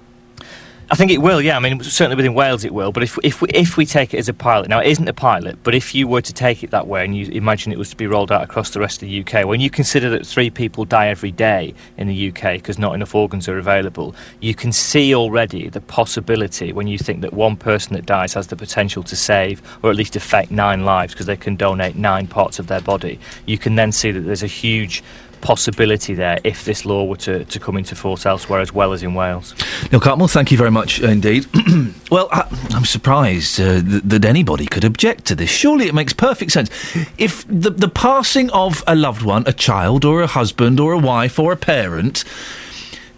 I 0.90 0.96
think 0.96 1.10
it 1.10 1.18
will. 1.18 1.40
Yeah, 1.40 1.56
I 1.56 1.60
mean, 1.60 1.82
certainly 1.82 2.16
within 2.16 2.34
Wales 2.34 2.64
it 2.64 2.74
will. 2.74 2.92
But 2.92 3.02
if 3.02 3.18
if 3.22 3.40
we, 3.40 3.48
if 3.50 3.76
we 3.76 3.86
take 3.86 4.12
it 4.12 4.18
as 4.18 4.28
a 4.28 4.34
pilot, 4.34 4.68
now 4.68 4.80
it 4.80 4.88
isn't 4.88 5.08
a 5.08 5.14
pilot, 5.14 5.58
but 5.62 5.74
if 5.74 5.94
you 5.94 6.06
were 6.06 6.20
to 6.20 6.32
take 6.32 6.62
it 6.62 6.70
that 6.72 6.86
way 6.86 7.04
and 7.04 7.16
you 7.16 7.26
imagine 7.32 7.72
it 7.72 7.78
was 7.78 7.90
to 7.90 7.96
be 7.96 8.06
rolled 8.06 8.30
out 8.30 8.42
across 8.42 8.70
the 8.70 8.80
rest 8.80 9.02
of 9.02 9.08
the 9.08 9.20
UK, 9.20 9.46
when 9.46 9.60
you 9.60 9.70
consider 9.70 10.10
that 10.10 10.26
three 10.26 10.50
people 10.50 10.84
die 10.84 11.08
every 11.08 11.30
day 11.30 11.74
in 11.96 12.06
the 12.06 12.28
UK 12.28 12.54
because 12.54 12.78
not 12.78 12.94
enough 12.94 13.14
organs 13.14 13.48
are 13.48 13.58
available, 13.58 14.14
you 14.40 14.54
can 14.54 14.72
see 14.72 15.14
already 15.14 15.68
the 15.70 15.80
possibility 15.80 16.72
when 16.72 16.86
you 16.86 16.98
think 16.98 17.22
that 17.22 17.32
one 17.32 17.56
person 17.56 17.94
that 17.94 18.04
dies 18.04 18.34
has 18.34 18.48
the 18.48 18.56
potential 18.56 19.02
to 19.02 19.16
save 19.16 19.62
or 19.82 19.90
at 19.90 19.96
least 19.96 20.16
affect 20.16 20.50
nine 20.50 20.84
lives 20.84 21.14
because 21.14 21.26
they 21.26 21.36
can 21.36 21.56
donate 21.56 21.96
nine 21.96 22.26
parts 22.26 22.58
of 22.58 22.66
their 22.66 22.80
body. 22.82 23.18
You 23.46 23.56
can 23.56 23.76
then 23.76 23.90
see 23.90 24.10
that 24.10 24.20
there's 24.20 24.42
a 24.42 24.48
huge 24.48 25.02
possibility 25.44 26.14
there 26.14 26.38
if 26.42 26.64
this 26.64 26.84
law 26.86 27.04
were 27.04 27.18
to, 27.18 27.44
to 27.44 27.60
come 27.60 27.76
into 27.76 27.94
force 27.94 28.24
elsewhere 28.24 28.60
as 28.60 28.72
well 28.72 28.94
as 28.94 29.02
in 29.02 29.14
Wales. 29.14 29.54
Neil 29.92 30.00
Cartmell, 30.00 30.30
thank 30.30 30.50
you 30.50 30.56
very 30.56 30.70
much 30.70 31.00
indeed. 31.00 31.46
well, 32.10 32.28
I, 32.32 32.48
I'm 32.70 32.86
surprised 32.86 33.60
uh, 33.60 33.82
th- 33.82 34.02
that 34.04 34.24
anybody 34.24 34.66
could 34.66 34.84
object 34.84 35.26
to 35.26 35.34
this. 35.34 35.50
Surely 35.50 35.86
it 35.86 35.94
makes 35.94 36.14
perfect 36.14 36.50
sense. 36.50 36.70
If 37.18 37.44
the, 37.46 37.70
the 37.70 37.88
passing 37.88 38.50
of 38.50 38.82
a 38.86 38.96
loved 38.96 39.22
one, 39.22 39.44
a 39.46 39.52
child 39.52 40.04
or 40.04 40.22
a 40.22 40.26
husband 40.26 40.80
or 40.80 40.92
a 40.92 40.98
wife 40.98 41.38
or 41.38 41.52
a 41.52 41.56
parent, 41.56 42.24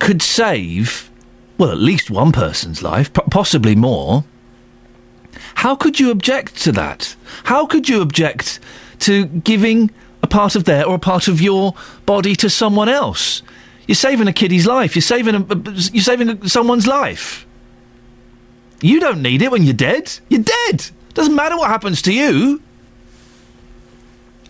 could 0.01 0.21
save, 0.21 1.09
well, 1.59 1.71
at 1.71 1.79
least 1.79 2.11
one 2.11 2.33
person's 2.33 2.83
life, 2.83 3.13
possibly 3.13 3.77
more, 3.77 4.25
how 5.55 5.77
could 5.77 6.01
you 6.01 6.11
object 6.11 6.57
to 6.63 6.73
that? 6.73 7.15
How 7.45 7.67
could 7.67 7.89
you 7.89 8.03
object 8.03 8.59
to 9.01 9.27
giving 9.27 9.91
a 10.23 10.27
part 10.27 10.57
of 10.57 10.65
their 10.65 10.87
or 10.87 10.97
a 10.97 10.99
part 10.99 11.29
of 11.29 11.41
your 11.41 11.75
body 12.05 12.35
to 12.37 12.51
someone 12.51 12.89
else? 12.89 13.43
You're 13.87 13.95
saving 13.95 14.29
a 14.29 14.33
kiddie's 14.33 14.67
life. 14.67 14.97
You're 14.97 15.03
saving 15.03 15.35
a, 15.35 15.71
you're 15.93 16.03
saving 16.03 16.49
someone's 16.49 16.87
life. 16.87 17.47
You 18.81 19.01
don't 19.01 19.23
need 19.23 19.43
it 19.43 19.51
when 19.51 19.63
you're 19.63 19.75
dead. 19.75 20.13
You're 20.29 20.43
dead. 20.43 20.91
Doesn't 21.15 21.35
matter 21.35 21.57
what 21.57 21.71
happens 21.71 22.03
to 22.03 22.13
you. 22.13 22.61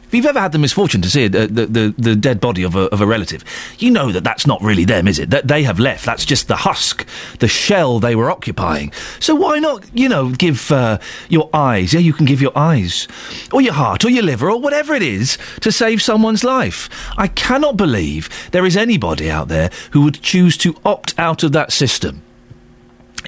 If 0.06 0.14
you've 0.14 0.26
ever 0.26 0.38
had 0.40 0.52
the 0.52 0.58
misfortune 0.58 1.02
to 1.02 1.10
see 1.10 1.24
a, 1.24 1.28
the, 1.28 1.66
the 1.66 1.94
the 1.98 2.14
dead 2.14 2.40
body 2.40 2.62
of 2.62 2.76
a, 2.76 2.82
of 2.92 3.00
a 3.00 3.06
relative, 3.06 3.44
you 3.78 3.90
know 3.90 4.12
that 4.12 4.22
that's 4.22 4.46
not 4.46 4.62
really 4.62 4.84
them, 4.84 5.08
is 5.08 5.18
it? 5.18 5.30
That 5.30 5.48
they 5.48 5.64
have 5.64 5.80
left. 5.80 6.06
That's 6.06 6.24
just 6.24 6.46
the 6.46 6.56
husk, 6.56 7.04
the 7.40 7.48
shell 7.48 7.98
they 7.98 8.14
were 8.14 8.30
occupying. 8.30 8.92
So 9.18 9.34
why 9.34 9.58
not, 9.58 9.84
you 9.92 10.08
know, 10.08 10.30
give 10.30 10.70
uh, 10.70 10.98
your 11.28 11.50
eyes? 11.52 11.92
Yeah, 11.92 12.00
you 12.00 12.12
can 12.12 12.24
give 12.24 12.40
your 12.40 12.56
eyes, 12.56 13.08
or 13.52 13.60
your 13.60 13.74
heart, 13.74 14.04
or 14.04 14.10
your 14.10 14.22
liver, 14.22 14.48
or 14.50 14.60
whatever 14.60 14.94
it 14.94 15.02
is 15.02 15.38
to 15.60 15.72
save 15.72 16.00
someone's 16.00 16.44
life. 16.44 16.88
I 17.18 17.26
cannot 17.26 17.76
believe 17.76 18.28
there 18.52 18.64
is 18.64 18.76
anybody 18.76 19.28
out 19.28 19.48
there 19.48 19.70
who 19.90 20.02
would 20.02 20.22
choose 20.22 20.56
to 20.58 20.76
opt 20.84 21.18
out 21.18 21.42
of 21.42 21.50
that 21.52 21.72
system. 21.72 22.22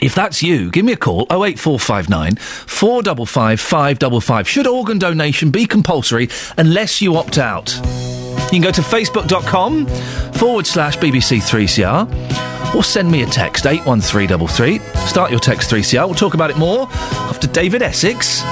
If 0.01 0.15
that's 0.15 0.43
you, 0.43 0.71
give 0.71 0.85
me 0.85 0.93
a 0.93 0.97
call 0.97 1.23
08459 1.31 2.37
455 2.37 3.61
555. 3.61 4.49
Should 4.49 4.67
organ 4.67 4.99
donation 4.99 5.51
be 5.51 5.67
compulsory 5.67 6.29
unless 6.57 7.03
you 7.03 7.17
opt 7.17 7.39
out? 7.39 7.75
You 7.77 8.61
can 8.61 8.63
go 8.63 8.71
to 8.71 8.81
facebook.com 8.81 9.87
forward 10.35 10.67
slash 10.67 10.97
BBC3CR 10.99 12.75
or 12.75 12.85
send 12.85 13.11
me 13.11 13.23
a 13.23 13.27
text 13.27 13.67
81333. 13.67 14.79
Start 15.07 15.31
your 15.31 15.41
text 15.41 15.71
3CR. 15.71 16.07
We'll 16.07 16.15
talk 16.15 16.35
about 16.35 16.51
it 16.51 16.57
more 16.57 16.89
after 16.91 17.47
David 17.49 17.83
Essex. 17.83 18.43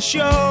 Show. 0.00 0.49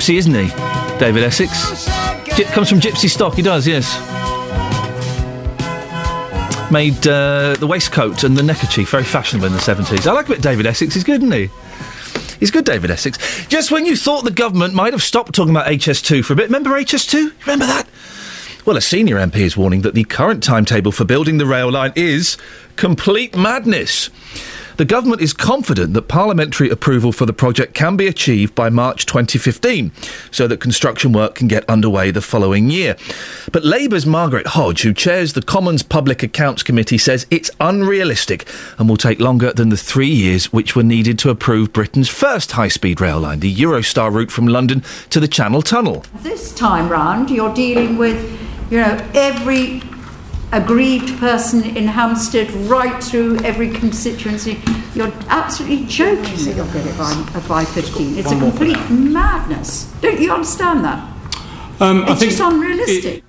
Gypsy, 0.00 0.14
isn't 0.16 0.34
he? 0.34 0.48
David 0.98 1.22
Essex. 1.22 1.84
Gy- 2.34 2.44
comes 2.44 2.70
from 2.70 2.80
gypsy 2.80 3.08
stock, 3.08 3.34
he 3.34 3.42
does, 3.42 3.66
yes. 3.66 3.86
Made 6.70 7.06
uh, 7.06 7.56
the 7.56 7.66
waistcoat 7.66 8.24
and 8.24 8.36
the 8.36 8.42
neckerchief 8.42 8.90
very 8.90 9.04
fashionable 9.04 9.46
in 9.46 9.52
the 9.52 9.58
70s. 9.58 10.06
I 10.06 10.12
like 10.12 10.26
a 10.26 10.30
bit 10.30 10.42
David 10.42 10.66
Essex, 10.66 10.94
he's 10.94 11.04
good, 11.04 11.22
isn't 11.22 11.32
he? 11.32 11.50
He's 12.38 12.50
good, 12.50 12.64
David 12.64 12.90
Essex. 12.90 13.46
Just 13.48 13.70
when 13.70 13.84
you 13.84 13.94
thought 13.94 14.24
the 14.24 14.30
government 14.30 14.72
might 14.72 14.94
have 14.94 15.02
stopped 15.02 15.34
talking 15.34 15.50
about 15.50 15.66
HS2 15.66 16.24
for 16.24 16.32
a 16.32 16.36
bit, 16.36 16.44
remember 16.46 16.70
HS2? 16.70 17.32
Remember 17.42 17.66
that? 17.66 17.86
Well, 18.64 18.78
a 18.78 18.80
senior 18.80 19.16
MP 19.16 19.36
is 19.36 19.56
warning 19.56 19.82
that 19.82 19.92
the 19.92 20.04
current 20.04 20.42
timetable 20.42 20.92
for 20.92 21.04
building 21.04 21.36
the 21.36 21.46
rail 21.46 21.70
line 21.70 21.92
is 21.94 22.38
complete 22.76 23.36
madness. 23.36 24.08
The 24.76 24.84
government 24.84 25.20
is 25.20 25.32
confident 25.32 25.94
that 25.94 26.08
parliamentary 26.08 26.70
approval 26.70 27.12
for 27.12 27.26
the 27.26 27.32
project 27.32 27.74
can 27.74 27.96
be 27.96 28.06
achieved 28.06 28.54
by 28.54 28.70
March 28.70 29.06
2015, 29.06 29.92
so 30.30 30.46
that 30.46 30.60
construction 30.60 31.12
work 31.12 31.34
can 31.34 31.48
get 31.48 31.68
underway 31.68 32.10
the 32.10 32.20
following 32.20 32.70
year. 32.70 32.96
But 33.52 33.64
Labour's 33.64 34.06
Margaret 34.06 34.48
Hodge, 34.48 34.82
who 34.82 34.92
chairs 34.92 35.32
the 35.32 35.42
Commons 35.42 35.82
Public 35.82 36.22
Accounts 36.22 36.62
Committee, 36.62 36.98
says 36.98 37.26
it's 37.30 37.50
unrealistic 37.60 38.48
and 38.78 38.88
will 38.88 38.96
take 38.96 39.20
longer 39.20 39.52
than 39.52 39.68
the 39.68 39.76
three 39.76 40.08
years 40.08 40.52
which 40.52 40.74
were 40.74 40.82
needed 40.82 41.18
to 41.20 41.30
approve 41.30 41.72
Britain's 41.72 42.08
first 42.08 42.52
high 42.52 42.68
speed 42.68 43.00
rail 43.00 43.20
line, 43.20 43.40
the 43.40 43.54
Eurostar 43.54 44.12
route 44.12 44.30
from 44.30 44.46
London 44.46 44.82
to 45.10 45.20
the 45.20 45.28
Channel 45.28 45.62
Tunnel. 45.62 46.04
This 46.16 46.54
time 46.54 46.88
round, 46.88 47.30
you're 47.30 47.54
dealing 47.54 47.98
with, 47.98 48.18
you 48.70 48.78
know, 48.78 49.10
every 49.14 49.82
aggrieved 50.52 51.18
person 51.18 51.64
in 51.76 51.86
Hampstead, 51.86 52.50
right 52.68 53.02
through 53.02 53.38
every 53.38 53.70
constituency. 53.70 54.60
You're 54.94 55.12
absolutely 55.28 55.86
joking 55.86 56.22
that 56.22 56.54
you'll 56.56 56.66
get 56.66 56.86
it 56.86 56.98
by, 56.98 57.42
by 57.48 57.64
15. 57.64 58.18
It's 58.18 58.26
a 58.26 58.30
One 58.30 58.40
more 58.40 58.50
complete 58.50 58.90
madness. 58.90 59.92
Don't 60.00 60.20
you 60.20 60.32
understand 60.32 60.84
that? 60.84 60.98
Um, 61.80 62.04
I 62.04 62.12
it's 62.12 62.20
think 62.20 62.32
just 62.32 62.40
unrealistic. 62.42 63.24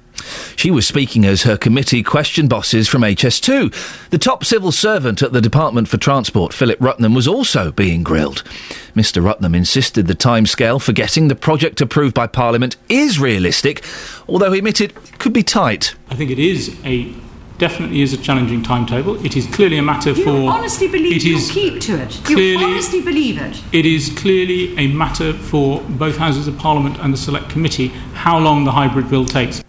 She 0.55 0.71
was 0.71 0.87
speaking 0.87 1.25
as 1.25 1.43
her 1.43 1.57
committee 1.57 2.03
questioned 2.03 2.49
bosses 2.49 2.87
from 2.87 3.01
HS2. 3.01 4.09
The 4.09 4.17
top 4.17 4.43
civil 4.45 4.71
servant 4.71 5.21
at 5.21 5.33
the 5.33 5.41
Department 5.41 5.87
for 5.87 5.97
Transport, 5.97 6.53
Philip 6.53 6.79
Rutnam, 6.79 7.13
was 7.13 7.27
also 7.27 7.71
being 7.71 8.03
grilled. 8.03 8.43
Mr. 8.95 9.23
Rutnam 9.23 9.55
insisted 9.55 10.07
the 10.07 10.15
timescale 10.15 10.81
for 10.81 10.91
getting 10.91 11.27
the 11.27 11.35
project 11.35 11.81
approved 11.81 12.13
by 12.13 12.27
Parliament 12.27 12.75
is 12.89 13.19
realistic, 13.19 13.83
although 14.27 14.51
he 14.51 14.59
admitted 14.59 14.91
it 14.91 15.19
could 15.19 15.33
be 15.33 15.43
tight. 15.43 15.95
I 16.09 16.15
think 16.15 16.31
it 16.31 16.39
is 16.39 16.75
a 16.83 17.13
definitely 17.61 18.01
is 18.01 18.11
a 18.11 18.17
challenging 18.17 18.63
timetable. 18.63 19.23
It 19.23 19.37
is 19.37 19.45
clearly 19.45 19.77
a 19.77 19.83
matter 19.83 20.13
You 20.13 20.23
for. 20.23 20.51
honestly 20.51 20.87
believe 20.87 21.17
it 21.17 21.23
you'll 21.23 21.47
keep 21.47 21.79
to 21.81 22.01
it. 22.01 22.29
You 22.29 22.57
honestly 22.57 23.01
believe 23.01 23.39
it. 23.39 23.61
It 23.71 23.85
is 23.85 24.09
clearly 24.17 24.75
a 24.79 24.87
matter 24.87 25.31
for 25.31 25.79
both 25.81 26.17
houses 26.17 26.47
of 26.47 26.57
Parliament 26.57 26.97
and 26.99 27.13
the 27.13 27.17
Select 27.17 27.49
Committee 27.49 27.89
how 28.15 28.39
long 28.39 28.63
the 28.63 28.71
hybrid 28.71 29.11
bill 29.11 29.25
takes. 29.25 29.63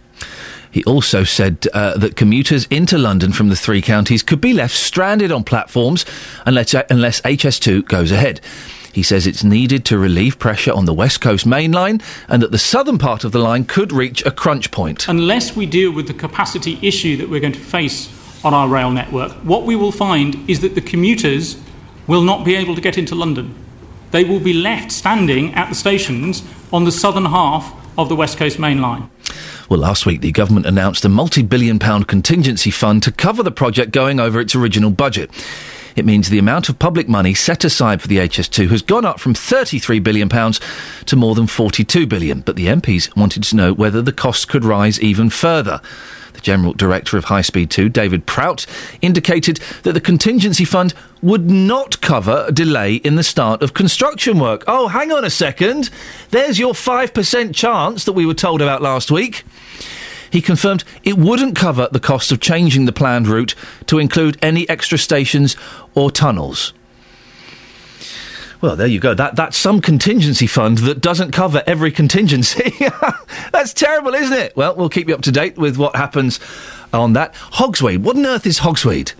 He 0.73 0.83
also 0.85 1.23
said 1.23 1.67
uh, 1.71 1.95
that 1.99 2.15
commuters 2.15 2.65
into 2.65 2.97
London 2.97 3.31
from 3.31 3.49
the 3.49 3.55
three 3.55 3.81
counties 3.81 4.23
could 4.23 4.41
be 4.41 4.53
left 4.53 4.75
stranded 4.75 5.31
on 5.31 5.43
platforms 5.43 6.03
unless, 6.47 6.73
unless 6.89 7.21
HS2 7.21 7.85
goes 7.85 8.11
ahead. 8.11 8.41
He 8.91 9.03
says 9.03 9.27
it's 9.27 9.43
needed 9.43 9.85
to 9.85 9.99
relieve 9.99 10.39
pressure 10.39 10.73
on 10.73 10.85
the 10.85 10.93
West 10.93 11.21
Coast 11.21 11.45
main 11.45 11.71
line 11.71 12.01
and 12.27 12.41
that 12.41 12.51
the 12.51 12.57
southern 12.57 12.97
part 12.97 13.23
of 13.23 13.31
the 13.31 13.39
line 13.39 13.65
could 13.65 13.91
reach 13.91 14.25
a 14.25 14.31
crunch 14.31 14.71
point. 14.71 15.07
Unless 15.07 15.55
we 15.55 15.67
deal 15.67 15.91
with 15.91 16.07
the 16.07 16.13
capacity 16.13 16.79
issue 16.81 17.17
that 17.17 17.29
we're 17.29 17.39
going 17.39 17.53
to 17.53 17.59
face 17.59 18.09
on 18.43 18.55
our 18.55 18.67
rail 18.67 18.89
network, 18.89 19.31
what 19.43 19.65
we 19.65 19.75
will 19.75 19.91
find 19.91 20.49
is 20.49 20.61
that 20.61 20.73
the 20.73 20.81
commuters 20.81 21.55
will 22.07 22.23
not 22.23 22.43
be 22.43 22.55
able 22.55 22.73
to 22.73 22.81
get 22.81 22.97
into 22.97 23.13
London. 23.13 23.53
They 24.09 24.23
will 24.23 24.39
be 24.39 24.53
left 24.53 24.91
standing 24.91 25.53
at 25.53 25.69
the 25.69 25.75
stations 25.75 26.41
on 26.71 26.83
the 26.83 26.91
southern 26.91 27.25
half 27.25 27.75
of 27.95 28.09
the 28.09 28.15
West 28.15 28.39
Coast 28.39 28.57
main 28.57 28.81
line. 28.81 29.11
Well, 29.69 29.79
last 29.79 30.05
week 30.05 30.21
the 30.21 30.31
government 30.31 30.65
announced 30.65 31.05
a 31.05 31.09
multi 31.09 31.41
billion 31.41 31.79
pound 31.79 32.07
contingency 32.07 32.69
fund 32.71 33.01
to 33.03 33.11
cover 33.11 33.43
the 33.43 33.51
project 33.51 33.91
going 33.91 34.19
over 34.19 34.39
its 34.39 34.55
original 34.55 34.91
budget. 34.91 35.31
It 35.95 36.05
means 36.05 36.29
the 36.29 36.39
amount 36.39 36.69
of 36.69 36.79
public 36.79 37.07
money 37.07 37.33
set 37.33 37.63
aside 37.63 38.01
for 38.01 38.07
the 38.07 38.17
HS2 38.17 38.69
has 38.69 38.81
gone 38.81 39.05
up 39.05 39.19
from 39.19 39.33
33 39.33 39.99
billion 39.99 40.29
pounds 40.29 40.59
to 41.05 41.15
more 41.15 41.35
than 41.35 41.45
£42 41.45 42.07
billion. 42.09 42.41
but 42.41 42.55
the 42.55 42.67
MPs 42.67 43.15
wanted 43.15 43.43
to 43.43 43.55
know 43.55 43.73
whether 43.73 44.01
the 44.01 44.11
costs 44.11 44.45
could 44.45 44.65
rise 44.65 44.99
even 45.01 45.29
further. 45.29 45.81
The 46.33 46.41
General 46.41 46.73
Director 46.73 47.17
of 47.17 47.25
High 47.25 47.41
Speed 47.41 47.69
2, 47.69 47.89
David 47.89 48.25
Prout, 48.25 48.65
indicated 49.01 49.59
that 49.83 49.93
the 49.93 50.01
contingency 50.01 50.65
fund 50.65 50.93
would 51.21 51.49
not 51.49 52.01
cover 52.01 52.45
a 52.47 52.51
delay 52.51 52.95
in 52.95 53.15
the 53.15 53.23
start 53.23 53.61
of 53.61 53.73
construction 53.73 54.39
work. 54.39 54.63
Oh, 54.67 54.87
hang 54.87 55.11
on 55.11 55.23
a 55.23 55.29
second. 55.29 55.89
There's 56.31 56.57
your 56.57 56.73
5% 56.73 57.53
chance 57.53 58.05
that 58.05 58.13
we 58.13 58.25
were 58.25 58.33
told 58.33 58.61
about 58.61 58.81
last 58.81 59.11
week. 59.11 59.43
He 60.33 60.41
confirmed 60.41 60.83
it 61.03 61.15
wouldn't 61.15 61.55
cover 61.55 61.87
the 61.91 61.99
cost 61.99 62.31
of 62.31 62.39
changing 62.39 62.85
the 62.85 62.91
planned 62.91 63.27
route 63.27 63.53
to 63.85 63.99
include 63.99 64.39
any 64.41 64.67
extra 64.67 64.97
stations 64.97 65.55
or 65.93 66.09
tunnels. 66.09 66.73
Well, 68.59 68.75
there 68.75 68.87
you 68.87 68.99
go. 68.99 69.13
That 69.13 69.35
that's 69.35 69.55
some 69.55 69.79
contingency 69.79 70.47
fund 70.47 70.79
that 70.79 71.01
doesn't 71.01 71.33
cover 71.33 71.61
every 71.67 71.91
contingency. 71.91 72.73
that's 73.51 73.75
terrible, 73.75 74.15
isn't 74.15 74.35
it? 74.35 74.57
Well, 74.57 74.75
we'll 74.75 74.89
keep 74.89 75.07
you 75.07 75.13
up 75.13 75.21
to 75.21 75.31
date 75.31 75.55
with 75.55 75.77
what 75.77 75.95
happens 75.95 76.39
on 76.91 77.13
that. 77.13 77.35
Hogsweed. 77.35 77.99
What 78.01 78.15
on 78.15 78.25
earth 78.25 78.47
is 78.47 78.61
Hogsweed? 78.61 79.13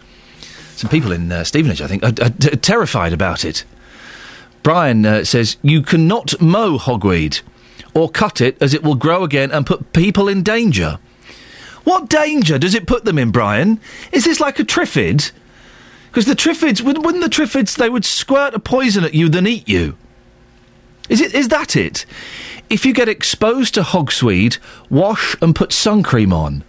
Some 0.75 0.89
people 0.89 1.11
in 1.11 1.31
uh, 1.31 1.43
Stevenage, 1.43 1.83
I 1.83 1.85
think, 1.85 2.01
are, 2.01 2.25
are 2.25 2.31
t- 2.31 2.55
terrified 2.55 3.13
about 3.13 3.45
it. 3.45 3.65
Brian 4.63 5.05
uh, 5.05 5.25
says 5.25 5.57
you 5.61 5.83
cannot 5.83 6.41
mow 6.41 6.79
hogweed 6.79 7.41
or 7.93 8.09
cut 8.09 8.41
it 8.41 8.61
as 8.61 8.73
it 8.73 8.83
will 8.83 8.95
grow 8.95 9.23
again 9.23 9.51
and 9.51 9.65
put 9.65 9.93
people 9.93 10.27
in 10.27 10.43
danger. 10.43 10.99
What 11.83 12.09
danger 12.09 12.57
does 12.57 12.75
it 12.75 12.87
put 12.87 13.05
them 13.05 13.17
in, 13.17 13.31
Brian? 13.31 13.79
Is 14.11 14.23
this 14.25 14.39
like 14.39 14.59
a 14.59 14.63
triffid? 14.63 15.31
Because 16.09 16.25
the 16.25 16.35
triffids, 16.35 16.81
wouldn't 16.81 17.23
the 17.23 17.29
triffids, 17.29 17.75
they 17.75 17.89
would 17.89 18.05
squirt 18.05 18.53
a 18.53 18.59
poison 18.59 19.03
at 19.03 19.13
you 19.13 19.29
then 19.29 19.47
eat 19.47 19.67
you. 19.67 19.97
Is 21.09 21.19
it? 21.19 21.33
Is 21.33 21.49
that 21.49 21.75
it? 21.75 22.05
If 22.69 22.85
you 22.85 22.93
get 22.93 23.09
exposed 23.09 23.73
to 23.73 23.83
hogsweed, 23.83 24.57
wash 24.89 25.35
and 25.41 25.55
put 25.55 25.73
sun 25.73 26.01
cream 26.03 26.31
on. 26.31 26.63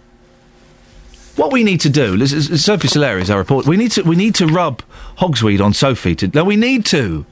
What 1.35 1.51
we 1.51 1.63
need 1.63 1.81
to 1.81 1.89
do, 1.89 2.25
Sophie 2.27 2.87
Solari 2.87 3.21
is 3.21 3.29
our 3.29 3.37
report. 3.37 3.65
We 3.65 3.77
need 3.77 3.91
to 3.91 4.03
we 4.03 4.15
need 4.15 4.35
to 4.35 4.47
rub 4.47 4.81
hogsweed 5.19 5.61
on 5.61 5.73
Sophie. 5.73 6.15
To, 6.15 6.27
no, 6.27 6.43
we 6.43 6.55
need 6.55 6.85
to. 6.87 7.25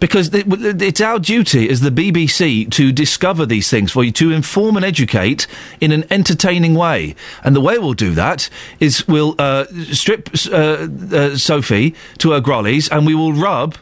Because 0.00 0.30
it's 0.32 1.00
our 1.00 1.18
duty 1.18 1.68
as 1.68 1.80
the 1.80 1.90
BBC 1.90 2.70
to 2.72 2.92
discover 2.92 3.46
these 3.46 3.70
things 3.70 3.92
for 3.92 4.04
you, 4.04 4.12
to 4.12 4.32
inform 4.32 4.76
and 4.76 4.84
educate 4.84 5.46
in 5.80 5.92
an 5.92 6.04
entertaining 6.10 6.74
way. 6.74 7.14
And 7.42 7.56
the 7.56 7.60
way 7.60 7.78
we'll 7.78 7.94
do 7.94 8.12
that 8.12 8.50
is 8.80 9.06
we'll 9.08 9.34
uh, 9.38 9.64
strip 9.92 10.30
uh, 10.52 10.88
uh, 11.12 11.36
Sophie 11.36 11.94
to 12.18 12.32
her 12.32 12.40
grollies 12.40 12.90
and 12.90 13.06
we 13.06 13.14
will 13.14 13.32
rub 13.32 13.76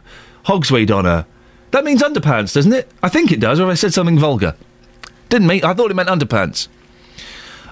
hogsweed 0.44 0.90
on 0.90 1.04
her. 1.04 1.26
That 1.72 1.84
means 1.84 2.02
underpants, 2.02 2.54
doesn't 2.54 2.72
it? 2.72 2.88
I 3.02 3.08
think 3.08 3.32
it 3.32 3.40
does, 3.40 3.58
or 3.58 3.68
I 3.68 3.74
said 3.74 3.92
something 3.92 4.18
vulgar? 4.18 4.54
Didn't 5.28 5.48
mean. 5.48 5.64
I 5.64 5.74
thought 5.74 5.90
it 5.90 5.94
meant 5.94 6.08
underpants. 6.08 6.68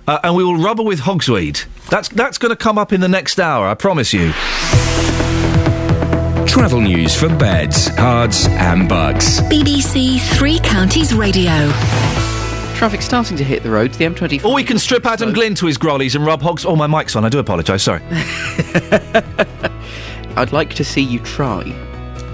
Uh, 0.09 0.19
and 0.25 0.35
we 0.35 0.43
will 0.43 0.57
rub 0.57 0.79
her 0.79 0.83
with 0.83 1.01
hogsweed. 1.01 1.65
That's 1.89 2.09
that's 2.09 2.39
going 2.39 2.51
to 2.51 2.57
come 2.57 2.79
up 2.79 2.93
in 2.93 3.01
the 3.01 3.09
next 3.09 3.39
hour. 3.39 3.69
I 3.69 3.75
promise 3.75 4.13
you. 4.13 4.33
Travel 6.47 6.81
news 6.81 7.19
for 7.19 7.29
beds, 7.29 7.89
cards, 7.97 8.47
and 8.51 8.89
bugs. 8.89 9.41
BBC 9.43 10.21
Three 10.37 10.59
Counties 10.61 11.15
Radio. 11.15 11.71
Traffic 12.75 13.01
starting 13.03 13.37
to 13.37 13.45
hit 13.45 13.63
the 13.63 13.71
roads. 13.71 13.97
The 13.97 14.05
M24. 14.05 14.45
Or 14.45 14.55
we 14.55 14.65
can 14.65 14.79
strip 14.79 15.07
Adam 15.07 15.33
Glynn 15.33 15.55
to 15.57 15.67
his 15.67 15.79
grollies 15.79 16.15
and 16.15 16.27
rub 16.27 16.43
hogs. 16.43 16.65
Oh, 16.65 16.77
my 16.77 16.87
mic's 16.87 17.17
on. 17.17 17.25
I 17.25 17.29
do 17.29 17.39
apologise. 17.39 17.83
Sorry. 17.83 18.03
I'd 20.37 20.53
like 20.53 20.75
to 20.75 20.85
see 20.85 21.03
you 21.03 21.21
try. 21.21 21.63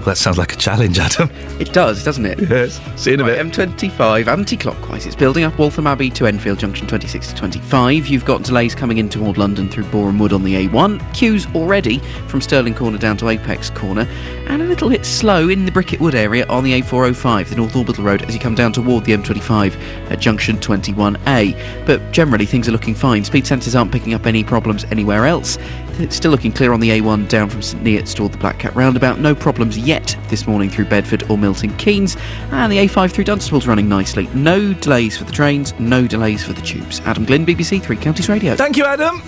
That 0.05 0.17
sounds 0.17 0.37
like 0.37 0.53
a 0.53 0.55
challenge, 0.57 0.97
Adam. 0.97 1.29
It 1.59 1.73
does, 1.73 2.05
doesn't 2.05 2.25
it? 2.25 2.39
Yes. 2.49 2.79
See 2.95 3.09
you 3.11 3.15
in 3.15 3.19
a 3.19 3.23
Right, 3.25 3.43
bit. 3.51 3.69
M25 3.71 4.27
anti-clockwise. 4.27 5.05
It's 5.05 5.15
building 5.15 5.43
up 5.43 5.59
Waltham 5.59 5.87
Abbey 5.87 6.09
to 6.11 6.25
Enfield 6.25 6.57
Junction 6.57 6.87
26 6.87 7.27
to 7.27 7.35
25. 7.35 8.07
You've 8.07 8.23
got 8.23 8.43
delays 8.43 8.73
coming 8.73 8.97
in 8.97 9.09
toward 9.09 9.37
London 9.37 9.67
through 9.69 9.83
Boreham 9.85 10.17
Wood 10.17 10.31
on 10.31 10.43
the 10.43 10.67
A1. 10.67 11.13
Queues 11.13 11.45
already 11.53 11.97
from 12.27 12.39
Stirling 12.39 12.73
Corner 12.73 12.97
down 12.97 13.17
to 13.17 13.27
Apex 13.27 13.69
Corner, 13.71 14.07
and 14.47 14.61
a 14.61 14.65
little 14.65 14.89
bit 14.89 15.05
slow 15.05 15.49
in 15.49 15.65
the 15.65 15.71
Bricket 15.71 15.99
Wood 15.99 16.15
area 16.15 16.47
on 16.47 16.63
the 16.63 16.81
A405, 16.81 17.49
the 17.49 17.55
North 17.57 17.75
Orbital 17.75 18.05
Road, 18.05 18.21
as 18.23 18.33
you 18.33 18.39
come 18.39 18.55
down 18.55 18.71
toward 18.71 19.03
the 19.03 19.11
M25 19.11 19.75
at 20.11 20.19
Junction 20.21 20.55
21A. 20.59 21.85
But 21.85 22.11
generally, 22.13 22.45
things 22.45 22.69
are 22.69 22.71
looking 22.71 22.95
fine. 22.95 23.25
Speed 23.25 23.43
sensors 23.43 23.77
aren't 23.77 23.91
picking 23.91 24.13
up 24.13 24.25
any 24.25 24.45
problems 24.45 24.85
anywhere 24.85 25.25
else. 25.25 25.57
It's 25.99 26.15
still 26.15 26.31
looking 26.31 26.53
clear 26.53 26.71
on 26.71 26.79
the 26.79 26.91
A1 26.91 27.27
down 27.27 27.49
from 27.49 27.61
St 27.61 27.83
Neots 27.83 28.15
toward 28.15 28.31
the 28.31 28.37
Black 28.37 28.57
Cat 28.57 28.73
roundabout. 28.73 29.19
No 29.19 29.35
problems 29.35 29.77
yet 29.77 30.17
this 30.29 30.47
morning 30.47 30.69
through 30.69 30.85
Bedford 30.85 31.29
or 31.29 31.37
Milton 31.37 31.75
Keynes. 31.75 32.15
And 32.51 32.71
the 32.71 32.77
A5 32.77 33.11
through 33.11 33.25
Dunstable's 33.25 33.67
running 33.67 33.89
nicely. 33.89 34.27
No 34.33 34.73
delays 34.73 35.17
for 35.17 35.25
the 35.25 35.33
trains, 35.33 35.77
no 35.77 36.07
delays 36.07 36.45
for 36.45 36.53
the 36.53 36.61
tubes. 36.61 37.01
Adam 37.01 37.25
Glynn, 37.25 37.45
BBC 37.45 37.83
Three 37.83 37.97
Counties 37.97 38.29
Radio. 38.29 38.55
Thank 38.55 38.77
you, 38.77 38.85
Adam. 38.85 39.21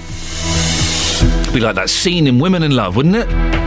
It'd 1.41 1.53
be 1.53 1.59
like 1.59 1.75
that 1.75 1.89
scene 1.89 2.25
in 2.25 2.39
Women 2.39 2.63
in 2.63 2.71
Love, 2.71 2.95
wouldn't 2.95 3.17
it? 3.17 3.60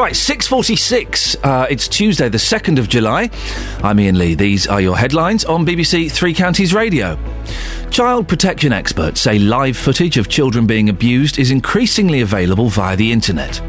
Right, 0.00 0.14
6.46. 0.14 1.44
Uh, 1.44 1.66
it's 1.68 1.86
Tuesday, 1.86 2.30
the 2.30 2.38
2nd 2.38 2.78
of 2.78 2.88
July. 2.88 3.28
I'm 3.82 3.98
Iain 3.98 4.16
Lee. 4.16 4.34
These 4.34 4.66
are 4.66 4.80
your 4.80 4.96
headlines 4.96 5.44
on 5.44 5.66
BBC 5.66 6.10
Three 6.10 6.32
Counties 6.32 6.72
Radio. 6.72 7.18
Child 7.90 8.26
protection 8.26 8.72
experts 8.72 9.20
say 9.20 9.38
live 9.38 9.76
footage 9.76 10.16
of 10.16 10.30
children 10.30 10.66
being 10.66 10.88
abused 10.88 11.38
is 11.38 11.50
increasingly 11.50 12.22
available 12.22 12.70
via 12.70 12.96
the 12.96 13.12
internet. 13.12 13.60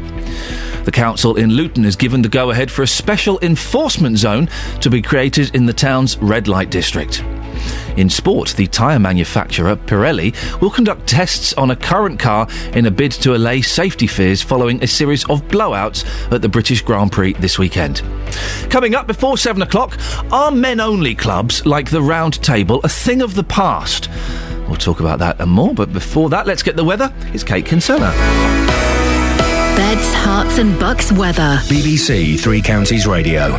The 0.86 0.90
council 0.90 1.36
in 1.36 1.50
Luton 1.50 1.84
has 1.84 1.96
given 1.96 2.22
the 2.22 2.30
go 2.30 2.50
ahead 2.50 2.70
for 2.70 2.80
a 2.82 2.86
special 2.86 3.38
enforcement 3.42 4.16
zone 4.16 4.48
to 4.80 4.88
be 4.88 5.02
created 5.02 5.54
in 5.54 5.66
the 5.66 5.74
town's 5.74 6.16
red 6.16 6.48
light 6.48 6.70
district. 6.70 7.22
In 7.96 8.08
sport, 8.08 8.50
the 8.50 8.66
tyre 8.66 8.98
manufacturer 8.98 9.76
Pirelli 9.76 10.34
will 10.60 10.70
conduct 10.70 11.06
tests 11.06 11.52
on 11.54 11.70
a 11.70 11.76
current 11.76 12.18
car 12.18 12.48
in 12.74 12.86
a 12.86 12.90
bid 12.90 13.12
to 13.12 13.34
allay 13.34 13.60
safety 13.60 14.06
fears 14.06 14.42
following 14.42 14.82
a 14.82 14.86
series 14.86 15.24
of 15.28 15.42
blowouts 15.48 16.04
at 16.32 16.42
the 16.42 16.48
British 16.48 16.82
Grand 16.82 17.12
Prix 17.12 17.34
this 17.34 17.58
weekend. 17.58 18.02
Coming 18.70 18.94
up 18.94 19.06
before 19.06 19.36
7 19.36 19.60
o'clock, 19.62 19.98
are 20.32 20.50
men 20.50 20.80
only 20.80 21.14
clubs 21.14 21.64
like 21.66 21.90
the 21.90 22.02
Round 22.02 22.42
Table 22.42 22.80
a 22.84 22.88
thing 22.88 23.22
of 23.22 23.34
the 23.34 23.44
past? 23.44 24.08
We'll 24.66 24.76
talk 24.76 25.00
about 25.00 25.18
that 25.18 25.40
and 25.40 25.50
more, 25.50 25.74
but 25.74 25.92
before 25.92 26.30
that, 26.30 26.46
let's 26.46 26.62
get 26.62 26.76
the 26.76 26.84
weather. 26.84 27.12
It's 27.34 27.44
Kate 27.44 27.66
Kinsella. 27.66 28.10
Beds, 29.76 30.14
Herts, 30.14 30.58
and 30.58 30.78
Bucks 30.78 31.12
weather. 31.12 31.58
BBC 31.64 32.38
Three 32.38 32.62
Counties 32.62 33.06
Radio. 33.06 33.58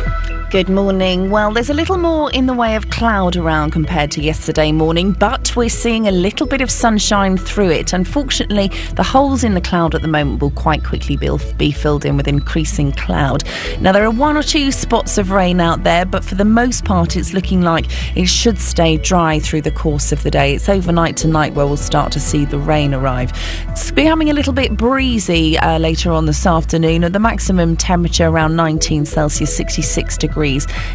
Good 0.54 0.68
morning. 0.68 1.30
Well, 1.30 1.52
there's 1.52 1.68
a 1.68 1.74
little 1.74 1.98
more 1.98 2.30
in 2.30 2.46
the 2.46 2.54
way 2.54 2.76
of 2.76 2.88
cloud 2.88 3.34
around 3.34 3.72
compared 3.72 4.12
to 4.12 4.22
yesterday 4.22 4.70
morning, 4.70 5.10
but 5.10 5.56
we're 5.56 5.68
seeing 5.68 6.06
a 6.06 6.12
little 6.12 6.46
bit 6.46 6.60
of 6.60 6.70
sunshine 6.70 7.36
through 7.36 7.70
it. 7.70 7.92
Unfortunately, 7.92 8.70
the 8.94 9.02
holes 9.02 9.42
in 9.42 9.54
the 9.54 9.60
cloud 9.60 9.96
at 9.96 10.02
the 10.02 10.06
moment 10.06 10.40
will 10.40 10.52
quite 10.52 10.84
quickly 10.84 11.16
be, 11.16 11.72
filled 11.72 12.04
in 12.04 12.16
with 12.16 12.28
increasing 12.28 12.92
cloud. 12.92 13.42
Now, 13.80 13.90
there 13.90 14.04
are 14.04 14.12
one 14.12 14.36
or 14.36 14.44
two 14.44 14.70
spots 14.70 15.18
of 15.18 15.32
rain 15.32 15.58
out 15.58 15.82
there, 15.82 16.06
but 16.06 16.24
for 16.24 16.36
the 16.36 16.44
most 16.44 16.84
part, 16.84 17.16
it's 17.16 17.32
looking 17.32 17.62
like 17.62 17.86
it 18.16 18.26
should 18.26 18.60
stay 18.60 18.96
dry 18.96 19.40
through 19.40 19.62
the 19.62 19.72
course 19.72 20.12
of 20.12 20.22
the 20.22 20.30
day. 20.30 20.54
It's 20.54 20.68
overnight 20.68 21.16
tonight 21.16 21.54
where 21.54 21.66
we'll 21.66 21.76
start 21.76 22.12
to 22.12 22.20
see 22.20 22.44
the 22.44 22.60
rain 22.60 22.94
arrive. 22.94 23.32
It's 23.70 23.90
becoming 23.90 24.30
a 24.30 24.32
little 24.32 24.52
bit 24.52 24.76
breezy 24.76 25.58
uh, 25.58 25.80
later 25.80 26.12
on 26.12 26.26
this 26.26 26.46
afternoon. 26.46 27.02
At 27.02 27.12
the 27.12 27.18
maximum 27.18 27.76
temperature 27.76 28.28
around 28.28 28.54
19 28.54 29.04
Celsius, 29.04 29.56
66 29.56 30.16
degrees 30.16 30.43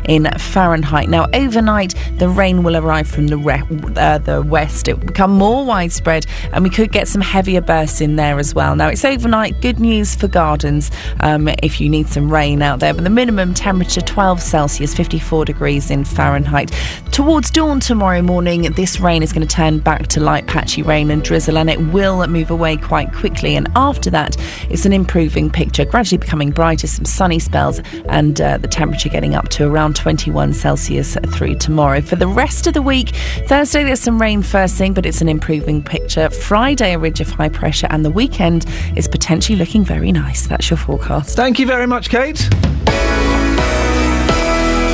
in 0.05 0.29
Fahrenheit. 0.37 1.09
Now, 1.09 1.27
overnight, 1.33 1.95
the 2.17 2.29
rain 2.29 2.63
will 2.63 2.77
arrive 2.77 3.07
from 3.07 3.27
the 3.27 3.37
re- 3.37 3.63
uh, 3.95 4.19
the 4.19 4.41
west. 4.41 4.87
It 4.87 4.99
will 4.99 5.07
become 5.07 5.31
more 5.31 5.65
widespread, 5.65 6.25
and 6.53 6.63
we 6.63 6.69
could 6.69 6.91
get 6.91 7.07
some 7.07 7.21
heavier 7.21 7.61
bursts 7.61 8.01
in 8.01 8.15
there 8.15 8.39
as 8.39 8.53
well. 8.53 8.75
Now, 8.75 8.87
it's 8.87 9.03
overnight. 9.03 9.61
Good 9.61 9.79
news 9.79 10.15
for 10.15 10.27
gardens 10.27 10.91
um, 11.21 11.47
if 11.63 11.81
you 11.81 11.89
need 11.89 12.07
some 12.09 12.31
rain 12.31 12.61
out 12.61 12.79
there. 12.79 12.93
But 12.93 13.03
the 13.03 13.09
minimum 13.09 13.53
temperature 13.53 14.01
12 14.01 14.41
Celsius, 14.41 14.93
54 14.93 15.45
degrees 15.45 15.89
in 15.89 16.05
Fahrenheit. 16.05 16.71
Towards 17.11 17.51
dawn 17.51 17.79
tomorrow 17.79 18.21
morning, 18.21 18.61
this 18.73 18.99
rain 18.99 19.23
is 19.23 19.33
going 19.33 19.47
to 19.47 19.55
turn 19.55 19.79
back 19.79 20.07
to 20.07 20.19
light 20.19 20.47
patchy 20.47 20.81
rain 20.81 21.09
and 21.11 21.23
drizzle, 21.23 21.57
and 21.57 21.69
it 21.69 21.79
will 21.87 22.25
move 22.27 22.51
away 22.51 22.77
quite 22.77 23.13
quickly. 23.13 23.55
And 23.55 23.67
after 23.75 24.09
that, 24.11 24.37
it's 24.69 24.85
an 24.85 24.93
improving 24.93 25.49
picture, 25.49 25.85
gradually 25.85 26.17
becoming 26.17 26.51
brighter, 26.51 26.87
some 26.87 27.05
sunny 27.05 27.39
spells, 27.39 27.79
and 28.07 28.39
uh, 28.39 28.57
the 28.57 28.67
temperature 28.67 29.09
getting 29.09 29.35
up 29.35 29.38
to 29.47 29.65
around 29.65 29.95
21 29.95 30.53
Celsius 30.53 31.17
through 31.27 31.55
tomorrow. 31.55 32.01
For 32.01 32.17
the 32.17 32.27
rest 32.27 32.67
of 32.67 32.73
the 32.73 32.81
week, 32.81 33.09
Thursday 33.47 33.83
there's 33.85 34.01
some 34.01 34.21
rain 34.21 34.41
first 34.41 34.75
thing, 34.75 34.93
but 34.93 35.05
it's 35.05 35.21
an 35.21 35.29
improving 35.29 35.81
picture. 35.81 36.29
Friday, 36.29 36.93
a 36.93 36.99
ridge 36.99 37.21
of 37.21 37.29
high 37.29 37.49
pressure, 37.49 37.87
and 37.89 38.03
the 38.03 38.11
weekend 38.11 38.65
is 38.97 39.07
potentially 39.07 39.57
looking 39.57 39.85
very 39.85 40.11
nice. 40.11 40.47
That's 40.47 40.69
your 40.69 40.77
forecast. 40.77 41.35
Thank 41.35 41.59
you 41.59 41.65
very 41.65 41.87
much, 41.87 42.09
Kate. 42.09 42.41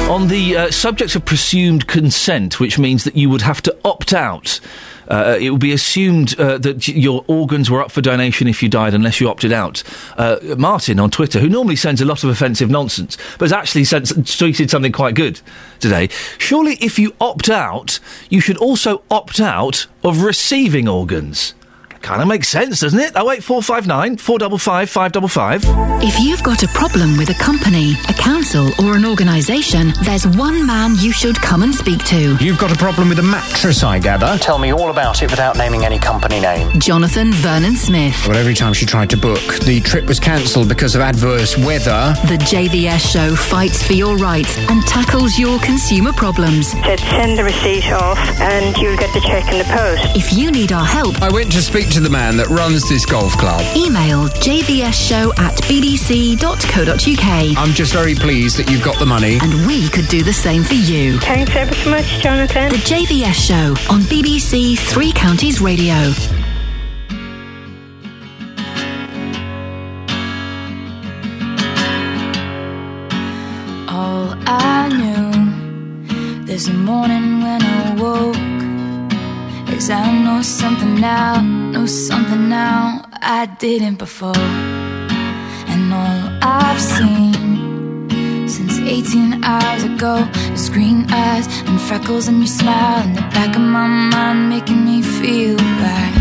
On 0.09 0.27
the 0.27 0.55
uh, 0.55 0.71
subject 0.71 1.15
of 1.15 1.25
presumed 1.25 1.87
consent, 1.87 2.59
which 2.59 2.77
means 2.77 3.05
that 3.05 3.15
you 3.15 3.29
would 3.29 3.41
have 3.41 3.61
to 3.63 3.75
opt 3.83 4.13
out. 4.13 4.59
Uh, 5.07 5.37
it 5.39 5.49
would 5.49 5.61
be 5.61 5.73
assumed 5.73 6.39
uh, 6.39 6.57
that 6.57 6.87
your 6.87 7.23
organs 7.27 7.69
were 7.69 7.81
up 7.81 7.91
for 7.91 8.01
donation 8.01 8.47
if 8.47 8.61
you 8.63 8.69
died 8.69 8.93
unless 8.93 9.19
you 9.19 9.29
opted 9.29 9.51
out. 9.51 9.83
Uh, 10.17 10.37
Martin 10.57 10.99
on 10.99 11.09
Twitter, 11.09 11.39
who 11.39 11.49
normally 11.49 11.75
sends 11.75 12.01
a 12.01 12.05
lot 12.05 12.23
of 12.23 12.29
offensive 12.29 12.69
nonsense, 12.69 13.17
but 13.37 13.45
has 13.45 13.53
actually 13.53 13.83
sent, 13.83 14.05
tweeted 14.05 14.69
something 14.69 14.91
quite 14.91 15.15
good 15.15 15.39
today. 15.79 16.07
Surely, 16.37 16.75
if 16.75 16.97
you 16.97 17.13
opt 17.19 17.49
out, 17.49 17.99
you 18.29 18.39
should 18.39 18.57
also 18.57 19.03
opt 19.09 19.39
out 19.39 19.87
of 20.03 20.21
receiving 20.21 20.87
organs. 20.87 21.53
Kind 22.05 22.21
of 22.21 22.27
makes 22.27 22.49
sense, 22.49 22.81
doesn't 22.81 22.99
it? 22.99 23.13
Oh 23.15 23.25
wait, 23.25 23.43
four 23.43 23.63
five 23.63 23.87
nine 23.87 24.17
four 24.17 24.37
double 24.37 24.59
five 24.59 24.91
five 24.91 25.11
double 25.11 25.27
five. 25.27 25.63
If 26.03 26.19
you've 26.19 26.43
got 26.43 26.61
a 26.61 26.67
problem 26.67 27.17
with 27.17 27.31
a 27.31 27.33
company, 27.33 27.93
a 28.07 28.13
council, 28.13 28.69
or 28.85 28.95
an 28.95 29.05
organisation, 29.05 29.91
there's 30.03 30.27
one 30.27 30.67
man 30.67 30.93
you 30.99 31.11
should 31.11 31.35
come 31.35 31.63
and 31.63 31.73
speak 31.73 32.05
to. 32.05 32.37
You've 32.39 32.59
got 32.59 32.71
a 32.71 32.75
problem 32.75 33.09
with 33.09 33.17
a 33.17 33.23
mattress, 33.23 33.81
I 33.81 33.97
gather. 33.97 34.37
Tell 34.37 34.59
me 34.59 34.71
all 34.71 34.91
about 34.91 35.23
it 35.23 35.31
without 35.31 35.57
naming 35.57 35.83
any 35.83 35.97
company 35.97 36.39
name. 36.39 36.79
Jonathan 36.79 37.33
Vernon 37.33 37.75
Smith. 37.75 38.27
Well, 38.27 38.37
every 38.37 38.53
time 38.53 38.73
she 38.73 38.85
tried 38.85 39.09
to 39.09 39.17
book, 39.17 39.55
the 39.61 39.81
trip 39.81 40.05
was 40.05 40.19
cancelled 40.19 40.69
because 40.69 40.93
of 40.93 41.01
adverse 41.01 41.57
weather. 41.57 42.13
The 42.27 42.37
JVS 42.37 42.99
show 43.11 43.35
fights 43.35 43.81
for 43.81 43.93
your 43.93 44.15
rights 44.17 44.55
and 44.69 44.83
tackles 44.83 45.39
your 45.39 45.57
consumer 45.61 46.13
problems. 46.13 46.69
Said 46.83 46.99
send 46.99 47.35
the 47.35 47.43
receipt 47.43 47.91
off 47.91 48.19
and 48.41 48.77
you'll 48.77 48.97
get 48.97 49.11
the 49.15 49.21
check 49.21 49.51
in 49.51 49.57
the 49.57 49.63
post. 49.73 50.15
If 50.15 50.37
you 50.37 50.51
need 50.51 50.71
our 50.71 50.85
help, 50.85 51.19
I 51.23 51.31
went 51.31 51.51
to 51.53 51.63
speak 51.63 51.89
to 51.94 51.94
the 52.03 52.09
man 52.09 52.37
that 52.37 52.47
runs 52.47 52.87
this 52.89 53.05
golf 53.05 53.33
club. 53.37 53.61
email 53.75 54.27
jvsshow 54.41 55.37
at 55.39 55.55
bbc.co.uk. 55.63 57.57
I'm 57.57 57.73
just 57.73 57.93
very 57.93 58.15
pleased 58.15 58.57
that 58.57 58.69
you've 58.69 58.83
got 58.83 58.97
the 58.99 59.05
money. 59.05 59.37
And 59.41 59.65
we 59.67 59.89
could 59.89 60.07
do 60.07 60.23
the 60.23 60.33
same 60.33 60.63
for 60.63 60.73
you. 60.73 61.19
Thanks 61.19 61.55
ever 61.55 61.73
so 61.73 61.89
much, 61.89 62.05
Jonathan. 62.21 62.69
The 62.69 62.77
JVS 62.77 63.33
show 63.33 63.93
on 63.93 64.01
BBC 64.01 64.77
Three 64.77 65.11
Counties 65.11 65.61
Radio. 65.61 65.95
All 73.87 74.33
I 74.47 74.89
knew 74.89 76.45
this 76.45 76.67
morning 76.69 77.41
when 77.41 77.61
I 77.61 77.95
woke 77.95 78.54
Cause 79.75 79.89
I 79.89 80.09
know 80.23 80.41
something 80.41 80.95
now, 81.01 81.41
know 81.41 81.85
something 81.85 82.47
now 82.47 83.03
I 83.21 83.45
didn't 83.59 83.97
before. 83.97 84.47
And 85.67 85.93
all 85.93 86.21
I've 86.41 86.79
seen 86.79 88.47
since 88.47 88.79
18 88.79 89.43
hours 89.43 89.83
ago 89.83 90.29
is 90.53 90.69
green 90.69 91.05
eyes 91.11 91.47
and 91.67 91.79
freckles 91.81 92.29
and 92.29 92.37
your 92.37 92.47
smile 92.47 93.03
in 93.03 93.15
the 93.15 93.21
back 93.35 93.53
of 93.53 93.63
my 93.63 93.85
mind 93.85 94.49
making 94.49 94.85
me 94.85 95.01
feel 95.01 95.57
right. 95.57 96.13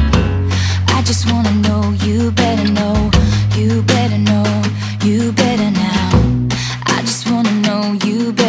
I 0.88 1.02
just 1.06 1.30
wanna 1.30 1.52
know 1.52 1.92
you 2.02 2.32
better 2.32 2.68
know, 2.72 3.08
you 3.54 3.82
better 3.84 4.18
know, 4.18 4.62
you 5.04 5.30
better 5.30 5.70
now. 5.70 6.10
I 6.86 7.02
just 7.02 7.30
wanna 7.30 7.52
know 7.60 7.96
you 8.04 8.32
better 8.32 8.43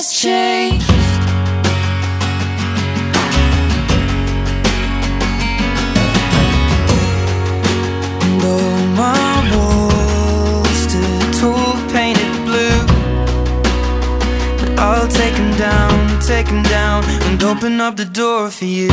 has 0.00 0.12
changed. 0.14 0.90
And 8.24 8.42
all 8.52 8.78
my 9.02 9.36
walls 9.52 10.82
tall, 11.38 11.74
painted 11.92 12.34
blue. 12.48 12.80
But 14.58 14.70
I'll 14.78 15.08
down, 15.58 16.22
down, 16.62 17.04
and 17.26 17.42
open 17.42 17.80
up 17.86 17.96
the 17.96 18.06
door 18.20 18.50
for 18.50 18.64
you. 18.64 18.92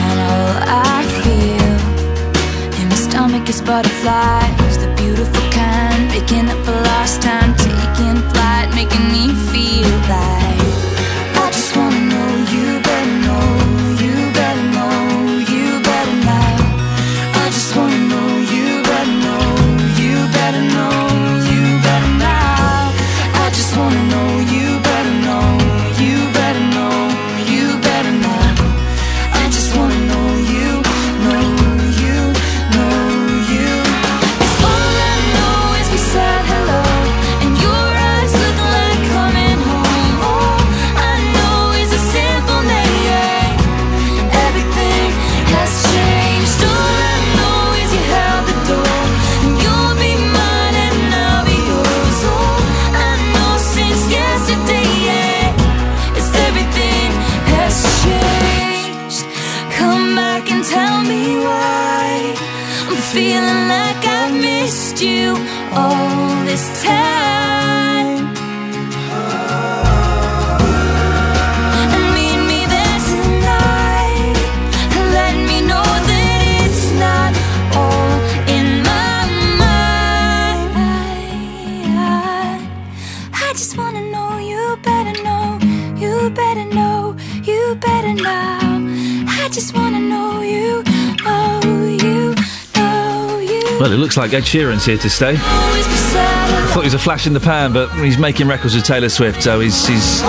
And 0.00 0.16
all 0.30 0.54
I 0.94 1.00
feel 1.20 1.76
in 2.80 2.88
my 2.88 2.98
stomach 3.06 3.48
is 3.48 3.60
butterflies, 3.62 4.78
the 4.82 4.90
beautiful 4.96 5.44
kind, 5.58 5.79
picking 6.20 6.48
up 6.48 6.66
a 6.66 6.70
lost 6.70 7.22
time, 7.22 7.54
taking 7.56 8.20
flight, 8.30 8.68
making 8.74 9.06
me 9.12 9.28
feel 9.50 9.88
like 10.08 10.39
like 94.20 94.34
Ed 94.34 94.42
Sheeran's 94.42 94.84
here 94.84 94.98
to 94.98 95.08
stay. 95.08 95.34
I 95.34 96.70
thought 96.74 96.80
he 96.80 96.86
was 96.86 96.94
a 96.94 96.98
flash 96.98 97.26
in 97.26 97.32
the 97.32 97.40
pan, 97.40 97.72
but 97.72 97.88
he's 98.04 98.18
making 98.18 98.48
records 98.48 98.74
with 98.74 98.84
Taylor 98.84 99.08
Swift, 99.08 99.42
so 99.42 99.60
he's 99.60 99.86
he's 99.86 100.20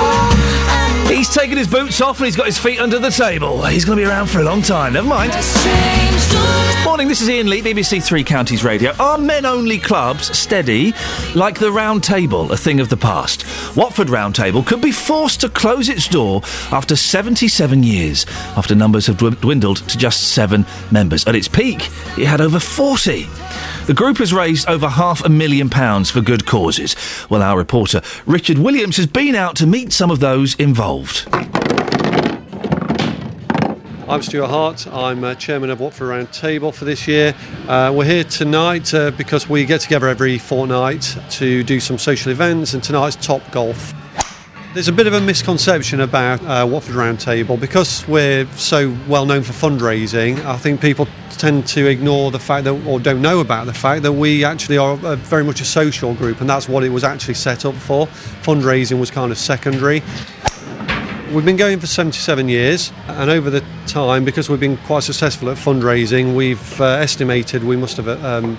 he's 1.09 1.27
his 1.35 1.67
boots 1.67 1.99
off 1.99 2.17
and 2.19 2.25
he's 2.25 2.37
got 2.37 2.45
his 2.45 2.57
feet 2.57 2.79
under 2.79 2.99
the 2.99 3.09
table. 3.09 3.63
He's 3.65 3.83
going 3.83 3.97
to 3.97 4.05
be 4.05 4.09
around 4.09 4.27
for 4.29 4.39
a 4.39 4.43
long 4.43 4.61
time. 4.61 4.93
Never 4.93 5.07
mind. 5.07 5.33
Morning, 6.85 7.09
this 7.09 7.21
is 7.21 7.29
Iain 7.29 7.49
Lee, 7.49 7.61
BBC 7.61 8.01
Three 8.01 8.23
Counties 8.23 8.63
Radio. 8.63 8.93
Are 8.97 9.17
men-only 9.17 9.77
clubs 9.77 10.35
steady, 10.37 10.93
like 11.35 11.59
the 11.59 11.71
Round 11.71 12.01
Table, 12.01 12.49
a 12.53 12.57
thing 12.57 12.79
of 12.79 12.87
the 12.87 12.97
past? 12.97 13.45
Watford 13.75 14.09
Round 14.09 14.33
Table 14.33 14.63
could 14.63 14.81
be 14.81 14.93
forced 14.93 15.41
to 15.41 15.49
close 15.49 15.89
its 15.89 16.07
door 16.07 16.41
after 16.71 16.95
77 16.95 17.83
years, 17.83 18.25
after 18.55 18.73
numbers 18.73 19.05
have 19.07 19.17
dwindled 19.17 19.87
to 19.89 19.97
just 19.97 20.29
seven 20.29 20.65
members. 20.91 21.27
At 21.27 21.35
its 21.35 21.49
peak, 21.49 21.89
it 22.17 22.25
had 22.25 22.39
over 22.39 22.59
40. 22.59 23.27
The 23.87 23.95
group 23.95 24.19
has 24.19 24.31
raised 24.31 24.69
over 24.69 24.87
half 24.87 25.25
a 25.25 25.29
million 25.29 25.67
pounds 25.67 26.11
for 26.11 26.21
good 26.21 26.45
causes. 26.45 26.95
Well, 27.31 27.41
our 27.41 27.57
reporter 27.57 28.01
Richard 28.27 28.59
Williams 28.59 28.95
has 28.97 29.07
been 29.07 29.33
out 29.33 29.55
to 29.55 29.65
meet 29.65 29.91
some 29.91 30.11
of 30.11 30.19
those 30.19 30.53
involved. 30.55 31.27
I'm 34.07 34.21
Stuart 34.21 34.49
Hart. 34.49 34.87
I'm 34.87 35.23
uh, 35.23 35.33
chairman 35.33 35.71
of 35.71 35.79
Watford 35.79 36.09
Round 36.09 36.31
Table 36.31 36.71
for 36.71 36.85
this 36.85 37.07
year. 37.07 37.33
Uh, 37.67 37.91
we're 37.95 38.05
here 38.05 38.23
tonight 38.23 38.93
uh, 38.93 39.09
because 39.11 39.49
we 39.49 39.65
get 39.65 39.81
together 39.81 40.07
every 40.09 40.37
fortnight 40.37 41.17
to 41.31 41.63
do 41.63 41.79
some 41.79 41.97
social 41.97 42.31
events, 42.31 42.75
and 42.75 42.83
tonight's 42.83 43.15
Top 43.15 43.41
Golf. 43.51 43.93
There's 44.73 44.87
a 44.87 44.93
bit 44.93 45.05
of 45.05 45.11
a 45.11 45.19
misconception 45.19 45.99
about 45.99 46.41
uh, 46.43 46.65
Watford 46.65 46.95
Round 46.95 47.19
Table 47.19 47.57
because 47.57 48.07
we're 48.07 48.45
so 48.55 48.95
well 49.05 49.25
known 49.25 49.43
for 49.43 49.51
fundraising. 49.51 50.45
I 50.45 50.55
think 50.55 50.79
people 50.79 51.09
tend 51.31 51.67
to 51.67 51.87
ignore 51.87 52.31
the 52.31 52.39
fact 52.39 52.63
that, 52.63 52.87
or 52.87 52.97
don't 52.97 53.21
know 53.21 53.41
about 53.41 53.65
the 53.65 53.73
fact 53.73 54.03
that 54.03 54.13
we 54.13 54.45
actually 54.45 54.77
are 54.77 54.93
uh, 55.03 55.17
very 55.17 55.43
much 55.43 55.59
a 55.59 55.65
social 55.65 56.13
group, 56.13 56.39
and 56.39 56.49
that's 56.49 56.69
what 56.69 56.85
it 56.85 56.89
was 56.89 57.03
actually 57.03 57.33
set 57.33 57.65
up 57.65 57.75
for. 57.75 58.07
Fundraising 58.43 58.97
was 58.97 59.11
kind 59.11 59.29
of 59.29 59.37
secondary. 59.37 60.01
We've 61.33 61.43
been 61.43 61.57
going 61.57 61.81
for 61.81 61.87
77 61.87 62.47
years, 62.47 62.93
and 63.07 63.29
over 63.29 63.49
the 63.49 63.65
time, 63.87 64.23
because 64.23 64.49
we've 64.49 64.57
been 64.61 64.77
quite 64.77 65.03
successful 65.03 65.49
at 65.49 65.57
fundraising, 65.57 66.33
we've 66.33 66.79
uh, 66.79 66.85
estimated 66.85 67.65
we 67.65 67.75
must 67.75 67.97
have 67.97 68.07
um, 68.07 68.57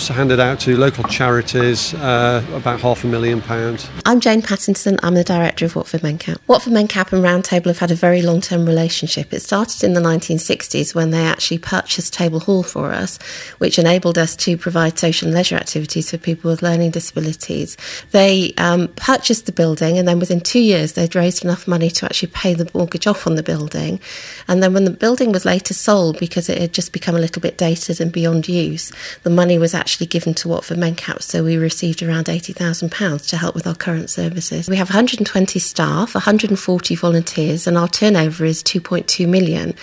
handed 0.00 0.40
out 0.40 0.58
to 0.60 0.76
local 0.76 1.04
charities 1.04 1.92
uh, 1.94 2.44
about 2.54 2.80
half 2.80 3.04
a 3.04 3.06
million 3.06 3.42
pounds. 3.42 3.88
I'm 4.06 4.20
Jane 4.20 4.40
Pattinson. 4.40 4.98
I'm 5.02 5.14
the 5.14 5.22
director 5.22 5.66
of 5.66 5.76
Watford 5.76 6.00
Mencap. 6.00 6.38
Watford 6.46 6.72
Mencap 6.72 7.12
and 7.12 7.22
Roundtable 7.22 7.66
have 7.66 7.78
had 7.78 7.90
a 7.90 7.94
very 7.94 8.22
long 8.22 8.40
term 8.40 8.64
relationship. 8.64 9.32
It 9.32 9.40
started 9.40 9.84
in 9.84 9.92
the 9.92 10.00
1960s 10.00 10.94
when 10.94 11.10
they 11.10 11.24
actually 11.26 11.58
purchased 11.58 12.14
Table 12.14 12.40
Hall 12.40 12.62
for 12.62 12.90
us, 12.90 13.18
which 13.58 13.78
enabled 13.78 14.16
us 14.16 14.34
to 14.36 14.56
provide 14.56 14.98
social 14.98 15.28
and 15.28 15.34
leisure 15.34 15.56
activities 15.56 16.10
for 16.10 16.16
people 16.16 16.50
with 16.50 16.62
learning 16.62 16.92
disabilities. 16.92 17.76
They 18.12 18.54
um, 18.56 18.88
purchased 18.96 19.44
the 19.46 19.52
building, 19.52 19.98
and 19.98 20.08
then 20.08 20.18
within 20.18 20.40
two 20.40 20.60
years, 20.60 20.94
they'd 20.94 21.14
raised 21.14 21.44
enough 21.44 21.68
money 21.68 21.90
to 21.90 22.06
actually 22.06 22.32
pay 22.32 22.54
the 22.54 22.70
mortgage 22.72 23.06
off 23.06 23.26
on 23.26 23.34
the 23.34 23.42
building. 23.42 24.00
And 24.48 24.62
then 24.62 24.72
when 24.72 24.84
the 24.84 24.90
building 24.90 25.32
was 25.32 25.44
later 25.44 25.74
sold 25.74 26.18
because 26.18 26.48
it 26.48 26.58
had 26.58 26.72
just 26.72 26.92
become 26.92 27.14
a 27.14 27.20
little 27.20 27.42
bit 27.42 27.58
dated 27.58 28.00
and 28.00 28.10
beyond 28.10 28.48
use, 28.48 28.90
the 29.22 29.30
money 29.30 29.58
was 29.58 29.74
actually 29.74 29.81
given 30.06 30.34
to 30.34 30.48
Watford 30.48 30.78
Mencap, 30.78 31.22
so 31.22 31.44
we 31.44 31.56
received 31.56 32.02
around 32.02 32.26
£80,000 32.26 33.28
to 33.28 33.36
help 33.36 33.54
with 33.54 33.66
our 33.66 33.74
current 33.74 34.10
services. 34.10 34.68
We 34.68 34.76
have 34.76 34.88
120 34.88 35.58
staff, 35.58 36.14
140 36.14 36.94
volunteers, 36.94 37.66
and 37.66 37.76
our 37.76 37.88
turnover 37.88 38.44
is 38.44 38.62
2.2 38.62 39.28
million. 39.28 39.74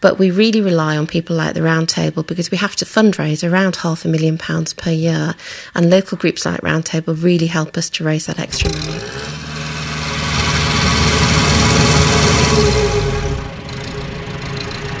But 0.00 0.18
we 0.18 0.30
really 0.30 0.60
rely 0.60 0.96
on 0.96 1.06
people 1.06 1.36
like 1.36 1.54
the 1.54 1.60
Roundtable 1.60 2.26
because 2.26 2.50
we 2.50 2.56
have 2.58 2.76
to 2.76 2.84
fundraise 2.84 3.48
around 3.48 3.76
half 3.76 4.04
a 4.04 4.08
million 4.08 4.38
pounds 4.38 4.72
per 4.72 4.90
year, 4.90 5.34
and 5.74 5.90
local 5.90 6.18
groups 6.18 6.44
like 6.46 6.60
Roundtable 6.60 7.22
really 7.22 7.46
help 7.46 7.76
us 7.76 7.90
to 7.90 8.04
raise 8.04 8.26
that 8.26 8.38
extra 8.38 8.70
money. 8.72 9.00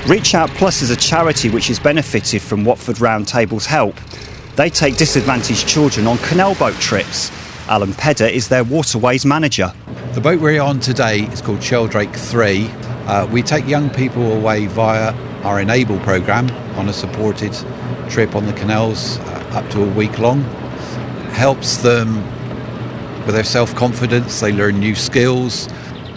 Reach 0.06 0.36
Out 0.36 0.50
Plus 0.50 0.82
is 0.82 0.90
a 0.90 0.96
charity 0.96 1.50
which 1.50 1.66
has 1.66 1.80
benefited 1.80 2.40
from 2.40 2.64
Watford 2.64 2.96
Roundtable's 2.96 3.66
help. 3.66 3.96
They 4.56 4.70
take 4.70 4.96
disadvantaged 4.96 5.68
children 5.68 6.06
on 6.06 6.16
canal 6.18 6.54
boat 6.54 6.74
trips. 6.76 7.30
Alan 7.68 7.92
Pedder 7.92 8.24
is 8.24 8.48
their 8.48 8.64
waterways 8.64 9.26
manager. 9.26 9.70
The 10.14 10.20
boat 10.22 10.40
we're 10.40 10.62
on 10.62 10.80
today 10.80 11.24
is 11.24 11.42
called 11.42 11.62
Sheldrake 11.62 12.14
3. 12.14 12.66
Uh, 13.06 13.26
we 13.30 13.42
take 13.42 13.68
young 13.68 13.90
people 13.90 14.32
away 14.32 14.66
via 14.66 15.12
our 15.42 15.60
Enable 15.60 15.98
programme 16.00 16.50
on 16.78 16.88
a 16.88 16.92
supported 16.94 17.54
trip 18.08 18.34
on 18.34 18.46
the 18.46 18.54
canals 18.54 19.18
uh, 19.18 19.50
up 19.52 19.70
to 19.72 19.82
a 19.82 19.92
week 19.92 20.18
long. 20.18 20.40
Helps 21.34 21.76
them 21.76 22.16
with 23.26 23.34
their 23.34 23.44
self 23.44 23.74
confidence, 23.74 24.40
they 24.40 24.52
learn 24.52 24.80
new 24.80 24.94
skills. 24.94 25.68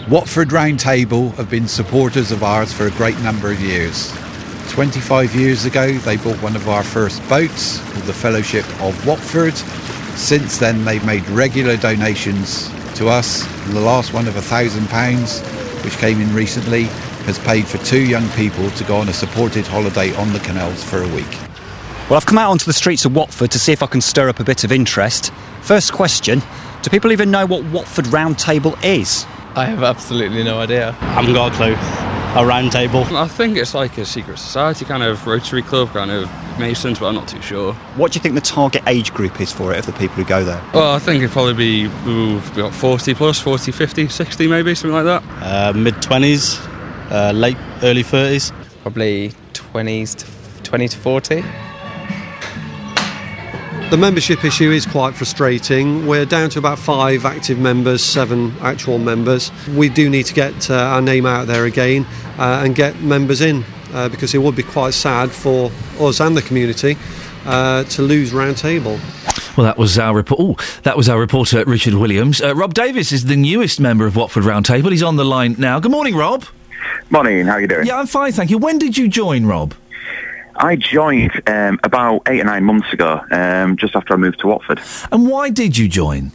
Watford 0.08 0.48
Roundtable 0.48 1.34
have 1.34 1.50
been 1.50 1.68
supporters 1.68 2.32
of 2.32 2.42
ours 2.42 2.72
for 2.72 2.86
a 2.86 2.90
great 2.92 3.18
number 3.20 3.52
of 3.52 3.60
years. 3.60 4.10
25 4.70 5.34
years 5.34 5.64
ago, 5.64 5.92
they 5.98 6.16
bought 6.16 6.40
one 6.42 6.54
of 6.54 6.68
our 6.68 6.84
first 6.84 7.20
boats 7.28 7.78
called 7.90 8.04
the 8.04 8.12
Fellowship 8.12 8.64
of 8.80 9.04
Watford. 9.04 9.54
Since 10.16 10.58
then, 10.58 10.84
they've 10.84 11.04
made 11.04 11.28
regular 11.28 11.76
donations 11.76 12.68
to 12.94 13.08
us. 13.08 13.44
And 13.66 13.76
the 13.76 13.80
last 13.80 14.12
one 14.12 14.28
of 14.28 14.34
£1,000, 14.34 15.84
which 15.84 15.96
came 15.98 16.20
in 16.20 16.32
recently, 16.32 16.84
has 17.24 17.38
paid 17.40 17.66
for 17.66 17.78
two 17.78 18.00
young 18.00 18.28
people 18.30 18.70
to 18.70 18.84
go 18.84 18.96
on 18.96 19.08
a 19.08 19.12
supported 19.12 19.66
holiday 19.66 20.14
on 20.14 20.32
the 20.32 20.38
canals 20.38 20.84
for 20.84 21.02
a 21.02 21.08
week. 21.08 21.30
Well, 22.08 22.16
I've 22.16 22.26
come 22.26 22.38
out 22.38 22.50
onto 22.50 22.64
the 22.64 22.72
streets 22.72 23.04
of 23.04 23.14
Watford 23.14 23.50
to 23.50 23.58
see 23.58 23.72
if 23.72 23.82
I 23.82 23.86
can 23.86 24.00
stir 24.00 24.28
up 24.28 24.38
a 24.38 24.44
bit 24.44 24.62
of 24.62 24.70
interest. 24.70 25.32
First 25.62 25.92
question 25.92 26.42
Do 26.82 26.90
people 26.90 27.10
even 27.10 27.30
know 27.30 27.44
what 27.44 27.64
Watford 27.64 28.06
Roundtable 28.06 28.82
is? 28.84 29.24
I 29.56 29.64
have 29.64 29.82
absolutely 29.82 30.44
no 30.44 30.60
idea. 30.60 30.90
I 31.00 31.22
haven't 31.22 31.34
got 31.34 31.52
a 31.52 31.56
clue. 31.56 32.09
A 32.36 32.46
round 32.46 32.70
table. 32.70 33.02
I 33.16 33.26
think 33.26 33.56
it's 33.56 33.74
like 33.74 33.98
a 33.98 34.04
secret 34.06 34.38
society 34.38 34.84
kind 34.84 35.02
of 35.02 35.26
Rotary 35.26 35.62
Club, 35.62 35.88
kind 35.88 36.12
of 36.12 36.30
Masons, 36.60 37.00
but 37.00 37.06
I'm 37.06 37.16
not 37.16 37.26
too 37.26 37.42
sure. 37.42 37.72
What 37.96 38.12
do 38.12 38.16
you 38.18 38.22
think 38.22 38.36
the 38.36 38.40
target 38.40 38.82
age 38.86 39.12
group 39.12 39.40
is 39.40 39.52
for 39.52 39.72
it 39.72 39.80
of 39.80 39.86
the 39.86 39.92
people 39.92 40.14
who 40.14 40.24
go 40.24 40.44
there? 40.44 40.62
Well, 40.72 40.92
I 40.94 41.00
think 41.00 41.24
it'd 41.24 41.32
probably 41.32 41.54
be 41.54 41.84
ooh, 42.08 42.38
we 42.38 42.62
got 42.62 42.72
40 42.72 43.14
plus, 43.14 43.40
40, 43.40 43.72
50, 43.72 44.08
60 44.08 44.46
maybe, 44.46 44.76
something 44.76 44.94
like 44.94 45.06
that. 45.06 45.22
Uh, 45.42 45.72
Mid 45.76 45.94
20s, 45.94 46.64
uh, 47.10 47.32
late, 47.32 47.56
early 47.82 48.04
30s. 48.04 48.52
Probably 48.82 49.32
20s 49.52 50.14
to 50.18 50.62
20 50.62 50.86
to 50.88 50.96
40. 50.98 51.44
The 53.90 53.96
membership 53.96 54.44
issue 54.44 54.70
is 54.70 54.86
quite 54.86 55.16
frustrating. 55.16 56.06
We're 56.06 56.24
down 56.24 56.48
to 56.50 56.60
about 56.60 56.78
five 56.78 57.24
active 57.24 57.58
members, 57.58 58.04
seven 58.04 58.54
actual 58.60 58.98
members. 58.98 59.50
We 59.74 59.88
do 59.88 60.08
need 60.08 60.26
to 60.26 60.34
get 60.34 60.70
uh, 60.70 60.74
our 60.74 61.02
name 61.02 61.26
out 61.26 61.48
there 61.48 61.64
again 61.64 62.06
uh, 62.38 62.62
and 62.64 62.76
get 62.76 63.00
members 63.00 63.40
in 63.40 63.64
uh, 63.92 64.08
because 64.08 64.32
it 64.32 64.38
would 64.38 64.54
be 64.54 64.62
quite 64.62 64.94
sad 64.94 65.32
for 65.32 65.72
us 65.98 66.20
and 66.20 66.36
the 66.36 66.42
community 66.42 66.96
uh, 67.46 67.82
to 67.82 68.02
lose 68.02 68.30
Roundtable. 68.30 69.00
Well, 69.56 69.64
that 69.64 69.76
was 69.76 69.98
our 69.98 70.14
report. 70.14 70.40
Ooh, 70.40 70.80
that 70.84 70.96
was 70.96 71.08
our 71.08 71.18
reporter 71.18 71.64
Richard 71.64 71.94
Williams. 71.94 72.40
Uh, 72.40 72.54
Rob 72.54 72.74
Davis 72.74 73.10
is 73.10 73.24
the 73.24 73.34
newest 73.34 73.80
member 73.80 74.06
of 74.06 74.14
Watford 74.14 74.44
Roundtable. 74.44 74.92
He's 74.92 75.02
on 75.02 75.16
the 75.16 75.24
line 75.24 75.56
now. 75.58 75.80
Good 75.80 75.90
morning, 75.90 76.14
Rob. 76.14 76.44
Morning. 77.10 77.44
How 77.44 77.54
are 77.54 77.60
you 77.60 77.66
doing? 77.66 77.86
Yeah, 77.86 77.98
I'm 77.98 78.06
fine, 78.06 78.30
thank 78.30 78.50
you. 78.50 78.58
When 78.58 78.78
did 78.78 78.96
you 78.96 79.08
join, 79.08 79.46
Rob? 79.46 79.74
I 80.62 80.76
joined 80.76 81.42
um, 81.48 81.80
about 81.84 82.22
eight 82.28 82.40
or 82.40 82.44
nine 82.44 82.64
months 82.64 82.92
ago, 82.92 83.20
um, 83.30 83.78
just 83.78 83.96
after 83.96 84.12
I 84.12 84.16
moved 84.18 84.40
to 84.40 84.46
Watford. 84.46 84.80
And 85.10 85.26
why 85.26 85.48
did 85.48 85.78
you 85.78 85.88
join? 85.88 86.32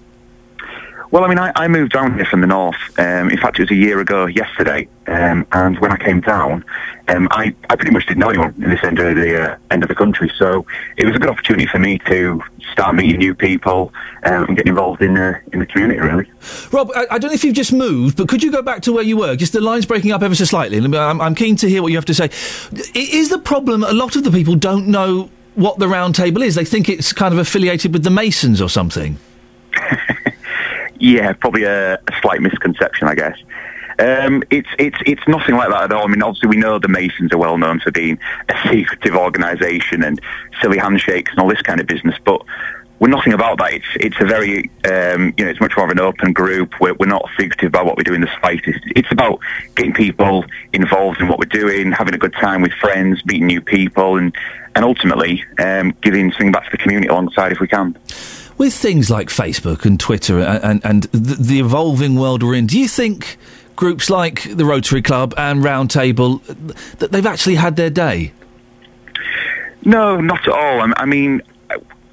Well, 1.11 1.23
I 1.23 1.27
mean, 1.27 1.39
I, 1.39 1.51
I 1.55 1.67
moved 1.67 1.93
down 1.93 2.15
here 2.15 2.25
from 2.25 2.41
the 2.41 2.47
north. 2.47 2.77
Um, 2.97 3.29
in 3.29 3.37
fact, 3.37 3.59
it 3.59 3.63
was 3.63 3.71
a 3.71 3.75
year 3.75 3.99
ago 3.99 4.25
yesterday. 4.25 4.87
Um, 5.07 5.45
and 5.51 5.79
when 5.79 5.91
I 5.91 5.97
came 5.97 6.21
down, 6.21 6.65
um, 7.07 7.27
I, 7.31 7.55
I 7.69 7.75
pretty 7.75 7.91
much 7.91 8.07
didn't 8.07 8.19
know 8.19 8.29
anyone 8.29 8.55
in 8.57 8.69
this 8.69 8.83
end 8.83 8.99
of 8.99 9.15
the 9.15 9.51
uh, 9.51 9.57
end 9.69 9.83
of 9.83 9.89
the 9.89 9.95
country. 9.95 10.31
So 10.37 10.65
it 10.97 11.05
was 11.05 11.15
a 11.15 11.19
good 11.19 11.29
opportunity 11.29 11.67
for 11.67 11.77
me 11.77 11.99
to 11.99 12.41
start 12.71 12.95
meeting 12.95 13.19
new 13.19 13.35
people 13.35 13.93
um, 14.23 14.45
and 14.45 14.57
getting 14.57 14.71
involved 14.71 15.01
in 15.01 15.13
the 15.13 15.39
in 15.53 15.59
the 15.59 15.65
community. 15.65 15.99
Really. 15.99 16.25
Rob, 16.71 16.91
I, 16.95 17.05
I 17.11 17.19
don't 17.19 17.29
know 17.29 17.35
if 17.35 17.43
you've 17.43 17.55
just 17.55 17.73
moved, 17.73 18.17
but 18.17 18.27
could 18.27 18.41
you 18.41 18.51
go 18.51 18.61
back 18.63 18.81
to 18.83 18.93
where 18.93 19.03
you 19.03 19.17
were? 19.17 19.35
Just 19.35 19.53
the 19.53 19.61
line's 19.61 19.85
breaking 19.85 20.11
up 20.11 20.23
ever 20.23 20.35
so 20.35 20.45
slightly. 20.45 20.77
I'm, 20.77 21.21
I'm 21.21 21.35
keen 21.35 21.55
to 21.57 21.69
hear 21.69 21.83
what 21.83 21.91
you 21.91 21.97
have 21.97 22.05
to 22.05 22.15
say. 22.15 22.29
Is 22.95 23.29
the 23.29 23.39
problem 23.39 23.83
a 23.83 23.93
lot 23.93 24.15
of 24.15 24.23
the 24.23 24.31
people 24.31 24.55
don't 24.55 24.87
know 24.87 25.29
what 25.53 25.77
the 25.77 25.87
round 25.87 26.15
table 26.15 26.41
is? 26.41 26.55
They 26.55 26.65
think 26.65 26.89
it's 26.89 27.13
kind 27.13 27.33
of 27.33 27.39
affiliated 27.39 27.93
with 27.93 28.03
the 28.03 28.09
Masons 28.09 28.59
or 28.61 28.69
something. 28.69 29.17
Yeah, 30.99 31.33
probably 31.33 31.63
a, 31.63 31.95
a 31.95 32.21
slight 32.21 32.41
misconception, 32.41 33.07
I 33.07 33.15
guess. 33.15 33.37
Um, 33.97 34.43
it's 34.49 34.67
it's 34.77 34.97
it's 35.05 35.25
nothing 35.27 35.55
like 35.55 35.69
that 35.69 35.83
at 35.83 35.93
all. 35.93 36.03
I 36.03 36.07
mean, 36.07 36.21
obviously 36.21 36.49
we 36.49 36.57
know 36.57 36.79
the 36.79 36.89
Masons 36.89 37.31
are 37.31 37.37
well 37.37 37.57
known 37.57 37.79
for 37.79 37.91
being 37.91 38.19
a 38.49 38.69
secretive 38.69 39.15
organisation 39.15 40.03
and 40.03 40.19
silly 40.61 40.77
handshakes 40.77 41.31
and 41.31 41.39
all 41.39 41.47
this 41.47 41.61
kind 41.61 41.79
of 41.79 41.87
business, 41.87 42.15
but 42.25 42.41
we're 42.99 43.07
nothing 43.09 43.33
about 43.33 43.57
that. 43.59 43.73
It's 43.73 43.85
it's 43.95 44.19
a 44.19 44.25
very 44.25 44.69
um, 44.85 45.33
you 45.37 45.45
know 45.45 45.51
it's 45.51 45.61
much 45.61 45.73
more 45.77 45.85
of 45.85 45.91
an 45.91 45.99
open 45.99 46.33
group. 46.33 46.73
We're, 46.79 46.93
we're 46.95 47.05
not 47.05 47.27
secretive 47.37 47.67
about 47.67 47.85
what 47.85 47.97
we 47.97 48.03
do 48.03 48.13
in 48.13 48.21
the 48.21 48.29
slightest. 48.39 48.79
It's 48.95 49.11
about 49.11 49.39
getting 49.75 49.93
people 49.93 50.45
involved 50.73 51.21
in 51.21 51.27
what 51.27 51.39
we're 51.39 51.45
doing, 51.45 51.91
having 51.93 52.13
a 52.13 52.17
good 52.17 52.33
time 52.33 52.61
with 52.61 52.73
friends, 52.73 53.25
meeting 53.25 53.47
new 53.47 53.61
people, 53.61 54.17
and 54.17 54.35
and 54.75 54.83
ultimately 54.83 55.43
um, 55.59 55.95
giving 56.01 56.31
something 56.31 56.51
back 56.51 56.65
to 56.65 56.71
the 56.71 56.77
community 56.77 57.07
alongside 57.07 57.53
if 57.53 57.59
we 57.61 57.67
can. 57.67 57.97
With 58.57 58.73
things 58.73 59.09
like 59.09 59.27
Facebook 59.27 59.85
and 59.85 59.99
Twitter 59.99 60.39
and, 60.39 60.63
and, 60.63 60.85
and 60.85 61.03
the, 61.11 61.59
evolving 61.59 62.15
world 62.15 62.41
we're 62.41 62.55
in, 62.55 62.67
do 62.67 62.79
you 62.79 62.87
think 62.87 63.37
groups 63.75 64.09
like 64.09 64.43
the 64.43 64.63
Rotary 64.63 65.01
Club 65.01 65.33
and 65.37 65.61
Roundtable 65.61 66.41
that 66.99 67.11
they've 67.11 67.25
actually 67.25 67.55
had 67.55 67.75
their 67.75 67.89
day? 67.89 68.31
No, 69.83 70.21
not 70.21 70.47
at 70.47 70.53
all. 70.53 70.93
I 70.95 71.05
mean, 71.05 71.41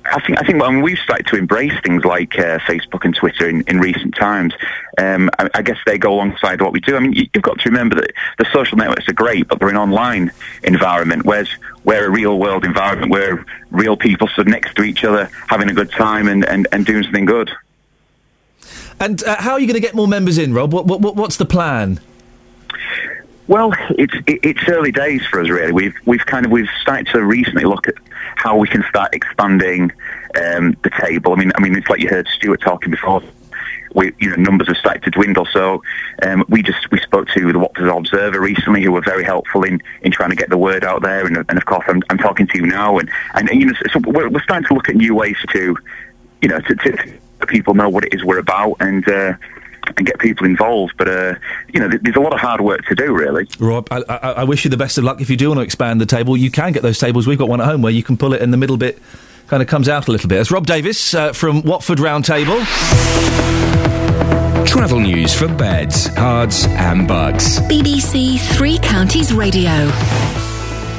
I 0.05 0.21
think 0.21 0.41
I 0.41 0.45
think 0.45 0.61
when 0.61 0.83
we've 0.83 0.99
started 0.99 1.27
to 1.29 1.37
embrace 1.37 1.73
things 1.83 2.05
like 2.05 2.39
uh, 2.39 2.59
Facebook 2.61 3.05
and 3.05 3.15
Twitter 3.15 3.49
in, 3.49 3.63
in 3.63 3.79
recent 3.79 4.15
times, 4.15 4.55
um, 4.99 5.31
I, 5.39 5.49
I 5.55 5.63
guess 5.63 5.79
they 5.87 5.99
go 5.99 6.13
alongside 6.13 6.61
what 6.61 6.73
we 6.73 6.81
do. 6.81 6.97
I 6.97 7.01
mean, 7.01 7.13
you, 7.13 7.29
you've 7.33 7.43
got 7.43 7.61
to 7.61 7.69
remember 7.69 7.97
that 7.97 8.13
the 8.39 8.47
social 8.53 8.77
networks 8.77 9.09
are 9.09 9.13
great, 9.13 9.49
but 9.49 9.59
they're 9.59 9.69
an 9.69 9.77
online 9.77 10.33
environment, 10.65 11.25
whereas 11.25 11.49
we're 11.85 12.07
a 12.07 12.11
real 12.11 12.39
world 12.39 12.65
environment 12.65 13.11
where 13.11 13.45
real 13.71 13.97
people 13.97 14.29
stood 14.29 14.49
next 14.49 14.75
to 14.77 14.83
each 14.83 15.05
other, 15.05 15.31
having 15.49 15.71
a 15.71 15.75
good 15.75 15.91
time 15.91 16.29
and, 16.29 16.45
and, 16.45 16.67
and 16.73 16.85
doing 16.85 17.03
something 17.03 17.25
good. 17.25 17.51
And 18.99 19.23
uh, 19.25 19.37
how 19.41 19.53
are 19.53 19.61
you 19.61 19.67
going 19.67 19.75
to 19.75 19.81
get 19.81 19.95
more 19.95 20.09
members 20.09 20.39
in, 20.39 20.53
Rob? 20.55 20.73
What, 20.73 20.87
what, 20.87 21.17
what's 21.17 21.37
the 21.37 21.47
plan? 21.47 22.01
Well, 23.49 23.75
it's 23.91 24.15
it, 24.27 24.41
it's 24.43 24.69
early 24.69 24.93
days 24.93 25.27
for 25.27 25.41
us, 25.41 25.49
really. 25.49 25.73
We've 25.73 25.95
we've 26.07 26.25
kind 26.25 26.47
of 26.47 26.53
we've 26.53 26.71
started 26.81 27.09
to 27.09 27.23
recently 27.23 27.65
look 27.65 27.89
at 27.89 27.95
how 28.37 28.57
we 28.57 28.69
can 28.69 28.85
start 28.89 29.15
expanding 29.15 29.93
um, 30.43 30.77
the 30.83 30.91
table. 31.01 31.33
I 31.33 31.37
mean, 31.37 31.53
I 31.55 31.61
mean, 31.61 31.77
it's 31.77 31.89
like 31.89 32.01
you 32.01 32.09
heard 32.09 32.29
Stuart 32.29 32.61
talking 32.61 32.91
before. 32.91 33.23
We, 33.95 34.13
you 34.19 34.31
know, 34.31 34.37
numbers 34.37 34.69
have 34.69 34.79
started 34.79 35.03
to 35.03 35.11
dwindle. 35.11 35.47
So 35.53 35.83
um, 36.23 36.45
we 36.49 36.63
just 36.63 36.91
we 36.91 36.99
spoke 37.01 37.29
to 37.29 37.53
the 37.53 37.59
Watford 37.59 37.89
Observer 37.89 38.41
recently, 38.41 38.83
who 38.83 38.93
were 38.93 39.03
very 39.03 39.23
helpful 39.23 39.65
in, 39.65 39.83
in 40.01 40.11
trying 40.11 40.31
to 40.31 40.37
get 40.37 40.49
the 40.49 40.57
word 40.57 40.83
out 40.83 41.03
there. 41.03 41.27
And, 41.27 41.37
and 41.37 41.59
of 41.59 41.67
course, 41.67 41.85
I'm, 41.89 42.03
I'm 42.09 42.19
talking 42.19 42.47
to 42.47 42.59
you 42.59 42.67
now, 42.67 42.99
and 42.99 43.11
and 43.35 43.49
you 43.51 43.67
know, 43.67 43.75
so 43.93 44.01
we're, 44.07 44.31
we're 44.31 44.43
starting 44.43 44.67
to 44.69 44.75
look 44.75 44.89
at 44.89 44.97
new 44.97 45.15
ways 45.15 45.37
to, 45.51 45.77
you 46.41 46.49
know, 46.49 46.59
to, 46.61 46.75
to, 46.75 46.91
to 47.41 47.47
people 47.47 47.75
know 47.75 47.91
what 47.91 48.05
it 48.05 48.15
is 48.15 48.25
we're 48.25 48.39
about 48.39 48.77
and. 48.81 49.07
Uh, 49.09 49.35
and 49.97 50.07
get 50.07 50.19
people 50.19 50.47
involved, 50.47 50.95
but 50.97 51.09
uh, 51.09 51.35
you 51.73 51.81
know, 51.81 51.89
th- 51.89 52.03
there's 52.03 52.17
a 52.17 52.21
lot 52.21 52.33
of 52.33 52.41
hard 52.41 52.61
work 52.61 52.85
to 52.87 52.95
do, 52.95 53.13
really. 53.15 53.47
Rob, 53.59 53.89
I, 53.91 54.03
I, 54.09 54.17
I 54.33 54.45
wish 54.45 54.65
you 54.65 54.71
the 54.71 54.77
best 54.77 54.99
of 54.99 55.05
luck. 55.05 55.21
If 55.21 55.31
you 55.31 55.37
do 55.37 55.49
want 55.49 55.59
to 55.59 55.63
expand 55.63 56.01
the 56.01 56.07
table, 56.07 56.37
you 56.37 56.51
can 56.51 56.73
get 56.73 56.83
those 56.83 56.99
tables. 56.99 57.27
We've 57.27 57.39
got 57.39 57.49
one 57.49 57.61
at 57.61 57.67
home 57.67 57.83
where 57.83 57.93
you 57.93 58.03
can 58.03 58.17
pull 58.17 58.33
it 58.33 58.43
and 58.43 58.53
the 58.53 58.57
middle 58.57 58.77
bit 58.77 58.99
kind 59.49 59.63
of 59.63 59.69
comes 59.69 59.89
out 59.89 60.09
a 60.09 60.11
little 60.11 60.29
bit. 60.29 60.41
It's 60.41 60.51
Rob 60.51 60.67
Davis 60.67 61.15
uh, 61.15 61.33
from 61.33 61.63
Watford 61.63 61.99
Roundtable. 61.99 62.65
Travel 64.67 65.01
news 65.01 65.35
for 65.35 65.49
beds, 65.49 66.09
cards, 66.11 66.67
and 66.67 67.07
bugs. 67.07 67.61
BBC 67.61 68.41
Three 68.57 68.79
Counties 68.79 69.33
Radio. 69.33 69.91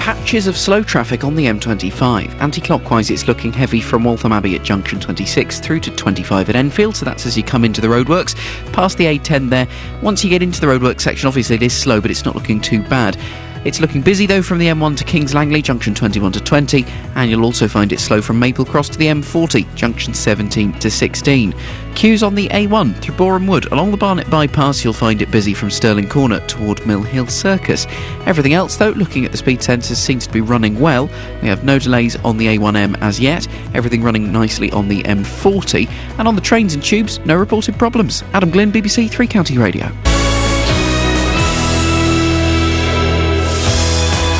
Patches 0.04 0.48
of 0.48 0.58
slow 0.58 0.84
traffic 0.84 1.24
on 1.24 1.36
the 1.36 1.46
M25. 1.46 2.42
Anti 2.42 2.60
clockwise, 2.60 3.10
it's 3.10 3.26
looking 3.26 3.54
heavy 3.54 3.80
from 3.80 4.04
Waltham 4.04 4.34
Abbey 4.34 4.54
at 4.54 4.62
junction 4.62 5.00
26 5.00 5.62
through 5.62 5.80
to 5.80 5.92
25 5.92 6.50
at 6.50 6.58
Enfield, 6.58 6.98
so 6.98 7.06
that's 7.06 7.26
as 7.26 7.38
you 7.38 7.44
come 7.44 7.64
into 7.64 7.80
the 7.80 7.88
roadworks. 7.88 8.36
Past 8.74 8.98
the 8.98 9.06
A10 9.06 9.50
there. 9.50 9.66
Once 10.02 10.22
you 10.22 10.30
get 10.30 10.44
into 10.44 10.60
the 10.60 10.68
roadworks 10.68 11.00
section, 11.00 11.26
obviously 11.26 11.56
it 11.56 11.64
is 11.64 11.74
slow, 11.74 12.02
but 12.02 12.12
it's 12.12 12.26
not 12.26 12.36
looking 12.36 12.60
too 12.60 12.84
bad. 12.84 13.18
It's 13.66 13.80
looking 13.80 14.02
busy 14.02 14.26
though 14.26 14.42
from 14.42 14.58
the 14.58 14.68
M1 14.68 14.98
to 14.98 15.04
Kings 15.06 15.34
Langley, 15.34 15.62
junction 15.62 15.96
21 15.96 16.34
to 16.34 16.42
20, 16.42 16.86
and 17.16 17.32
you'll 17.32 17.46
also 17.46 17.68
find 17.68 17.94
it 17.94 18.00
slow 18.00 18.22
from 18.22 18.38
Maple 18.38 18.66
Cross 18.66 18.90
to 18.90 18.98
the 18.98 19.08
M40, 19.08 19.74
junction 19.74 20.14
17 20.14 20.74
to 20.80 20.92
16. 20.92 21.54
Queues 21.96 22.24
on 22.24 22.36
the 22.36 22.50
A1 22.50 22.96
through 22.98 23.16
Boreham 23.16 23.48
Wood. 23.48 23.72
Along 23.72 23.92
the 23.92 23.98
Barnet 23.98 24.30
bypass, 24.30 24.84
you'll 24.84 24.92
find 24.92 25.22
it 25.22 25.32
busy 25.32 25.54
from 25.54 25.70
Stirling 25.70 26.10
Corner 26.10 26.40
toward 26.48 26.86
Mill 26.86 27.04
Hill 27.04 27.28
Circus. 27.28 27.88
Everything 28.26 28.54
else, 28.54 28.76
though, 28.76 28.90
looking 28.90 29.24
at 29.24 29.32
the 29.32 29.38
speed 29.38 29.60
sensors, 29.60 29.96
seems 29.96 30.28
to 30.28 30.34
be 30.34 30.42
running 30.42 30.80
well. 30.80 31.08
We 31.42 31.48
have 31.48 31.64
no 31.64 31.80
delays 31.80 32.18
on 32.18 32.38
the 32.38 32.58
A1M 32.58 32.98
as 33.00 33.20
yet. 33.20 33.48
Everything 33.74 34.04
running 34.04 34.32
nicely 34.32 34.72
on 34.72 34.90
the 34.90 35.04
M40. 35.04 35.88
And 36.18 36.28
on 36.28 36.36
the 36.36 36.42
trains 36.42 36.74
and 36.74 36.84
tubes, 36.84 37.20
no 37.20 37.38
reported 37.38 37.78
problems. 37.78 38.24
Adam 38.34 38.50
Glynn, 38.50 38.72
BBC 38.72 39.10
Three 39.10 39.28
County 39.28 39.58
Radio. 39.58 39.90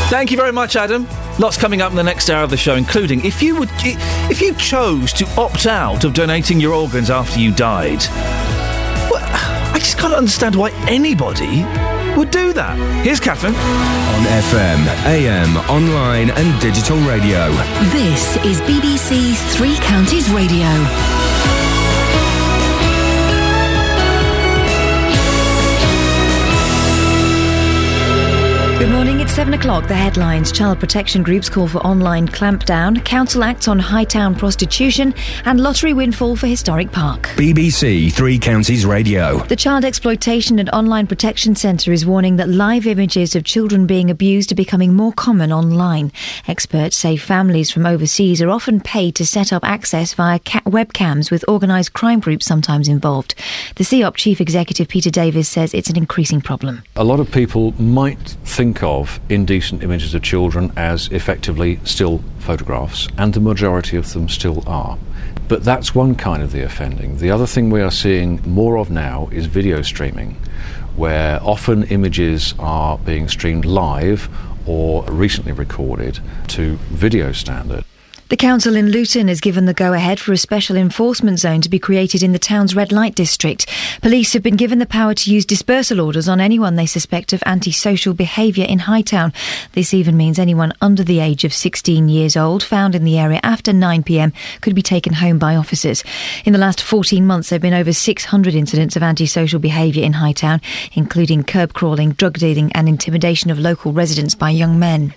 Thank 0.10 0.30
you 0.32 0.38
very 0.38 0.52
much, 0.52 0.76
Adam. 0.76 1.08
Lots 1.40 1.58
coming 1.58 1.82
up 1.82 1.90
in 1.90 1.96
the 1.98 2.04
next 2.04 2.30
hour 2.30 2.44
of 2.44 2.52
the 2.52 2.58
show, 2.58 2.76
including 2.76 3.26
if 3.26 3.42
you 3.42 3.56
would, 3.58 3.70
if 4.30 4.42
you 4.42 4.54
chose 4.56 5.12
to 5.14 5.26
opt 5.40 5.66
out 5.66 6.04
of 6.04 6.14
donating 6.14 6.60
your 6.60 6.74
organs 6.74 7.10
after 7.10 7.40
you 7.40 7.52
died. 7.54 8.00
Well, 9.10 9.24
I 9.74 9.78
just 9.80 9.98
can't 9.98 10.14
understand 10.14 10.56
why 10.56 10.70
anybody 10.88 11.64
would 12.16 12.30
do 12.30 12.54
that. 12.54 12.78
Here's 13.04 13.20
Catherine. 13.20 13.56
On 13.56 14.24
FM, 14.46 14.86
AM, 15.08 15.58
online, 15.70 16.30
and 16.30 16.62
digital 16.62 16.98
radio. 17.00 17.50
This 17.90 18.36
is 18.46 18.62
BBC 18.62 19.36
Three 19.56 19.78
Counties 19.78 20.30
Radio. 20.30 20.70
Good 28.84 28.92
morning, 28.92 29.22
it's 29.22 29.32
7 29.32 29.54
o'clock. 29.54 29.88
The 29.88 29.96
headlines 29.96 30.52
Child 30.52 30.82
protection 30.82 31.24
groups 31.24 31.48
call 31.48 31.70
for 31.70 31.78
online 31.88 32.28
clampdown, 32.28 33.02
Council 33.06 33.42
acts 33.42 33.70
on 33.70 33.80
high 33.80 34.04
town 34.04 34.36
prostitution, 34.36 35.14
and 35.46 35.62
lottery 35.62 35.94
windfall 35.94 36.36
for 36.36 36.48
Historic 36.48 36.92
Park. 36.92 37.30
BBC 37.38 38.12
Three 38.12 38.38
Counties 38.38 38.86
Radio. 38.86 39.38
The 39.46 39.56
Child 39.56 39.86
Exploitation 39.86 40.60
and 40.60 40.70
Online 40.72 41.08
Protection 41.08 41.56
Centre 41.56 41.94
is 41.94 42.06
warning 42.06 42.36
that 42.36 42.50
live 42.50 42.86
images 42.86 43.38
of 43.38 43.46
children 43.46 43.88
being 43.88 44.12
abused 44.12 44.52
are 44.52 44.56
becoming 44.56 44.94
more 44.94 45.14
common 45.14 45.54
online. 45.54 46.12
Experts 46.50 46.98
say 46.98 47.16
families 47.16 47.72
from 47.72 47.86
overseas 47.86 48.42
are 48.42 48.50
often 48.50 48.82
paid 48.82 49.16
to 49.16 49.26
set 49.26 49.54
up 49.54 49.64
access 49.64 50.14
via 50.14 50.40
ca- 50.40 50.60
webcams, 50.66 51.32
with 51.32 51.46
organised 51.48 51.94
crime 51.94 52.20
groups 52.20 52.46
sometimes 52.46 52.90
involved. 52.90 53.34
The 53.78 53.86
CEOP 53.86 54.18
Chief 54.18 54.42
Executive 54.42 54.90
Peter 54.90 55.10
Davies 55.10 55.48
says 55.48 55.74
it's 55.74 55.90
an 55.90 55.96
increasing 55.96 56.42
problem. 56.42 56.84
A 56.98 57.04
lot 57.06 57.22
of 57.22 57.32
people 57.32 57.72
might 57.82 58.20
think 58.44 58.73
of 58.82 59.20
indecent 59.30 59.84
images 59.84 60.16
of 60.16 60.24
children 60.24 60.72
as 60.76 61.08
effectively 61.10 61.80
still 61.84 62.24
photographs, 62.40 63.08
and 63.18 63.34
the 63.34 63.40
majority 63.40 63.98
of 63.98 64.14
them 64.14 64.30
still 64.30 64.64
are. 64.66 64.98
But 65.48 65.64
that's 65.64 65.94
one 65.94 66.16
kind 66.16 66.42
of 66.42 66.52
the 66.52 66.64
offending. 66.64 67.18
The 67.18 67.30
other 67.30 67.46
thing 67.46 67.70
we 67.70 67.82
are 67.82 67.92
seeing 67.92 68.42
more 68.46 68.78
of 68.78 68.90
now 68.90 69.30
is 69.32 69.46
video 69.46 69.82
streaming, 69.82 70.38
where 70.96 71.40
often 71.44 71.84
images 71.84 72.56
are 72.58 72.98
being 72.98 73.28
streamed 73.28 73.66
live 73.66 74.30
or 74.66 75.04
recently 75.06 75.52
recorded 75.52 76.20
to 76.48 76.78
video 76.92 77.34
standard. 77.34 77.84
The 78.30 78.38
council 78.38 78.76
in 78.76 78.90
Luton 78.90 79.28
has 79.28 79.42
given 79.42 79.66
the 79.66 79.74
go 79.74 79.94
ahead 79.94 80.20
for 80.20 80.32
a 80.32 80.38
special 80.38 80.76
enforcement 80.76 81.40
zone 81.40 81.62
to 81.62 81.70
be 81.70 81.78
created 81.78 82.24
in 82.24 82.32
the 82.32 82.40
town's 82.40 82.76
red 82.76 82.92
light 82.92 83.16
district. 83.16 83.70
Police 84.02 84.34
have 84.34 84.42
been 84.42 84.56
given 84.56 84.80
the 84.80 84.86
power 84.86 85.14
to 85.14 85.32
use 85.32 85.46
dispersal 85.46 86.00
orders 86.00 86.28
on 86.28 86.40
anyone 86.40 86.76
they 86.76 86.86
suspect 86.86 87.34
of 87.34 87.44
antisocial 87.46 88.14
behaviour 88.14 88.66
in 88.66 88.80
Hightown. 88.80 89.34
This 89.74 89.94
even 89.94 90.18
means 90.18 90.40
anyone 90.40 90.74
under 90.82 91.04
the 91.04 91.20
age 91.20 91.44
of 91.44 91.54
16 91.54 92.10
years 92.10 92.36
old 92.36 92.64
found 92.64 92.96
in 92.96 93.04
the 93.04 93.20
area 93.20 93.40
after 93.44 93.72
9pm 93.72 94.34
could 94.62 94.74
be 94.74 94.82
taken 94.82 95.14
home 95.14 95.38
by 95.38 95.56
officers. 95.56 96.04
In 96.46 96.54
the 96.54 96.60
last 96.60 96.82
14 96.82 97.28
months, 97.28 97.50
there 97.50 97.58
have 97.58 97.62
been 97.62 97.74
over 97.74 97.94
600 97.94 98.56
incidents 98.56 98.96
of 98.96 99.04
antisocial 99.04 99.60
behaviour 99.60 100.04
in 100.04 100.14
Hightown, 100.14 100.62
including 100.94 101.44
curb 101.44 101.74
crawling, 101.74 102.14
drug 102.14 102.40
dealing, 102.40 102.72
and 102.72 102.88
intimidation 102.88 103.52
of 103.52 103.60
local 103.60 103.92
residents 103.92 104.34
by 104.34 104.50
young 104.50 104.80
men. 104.80 105.14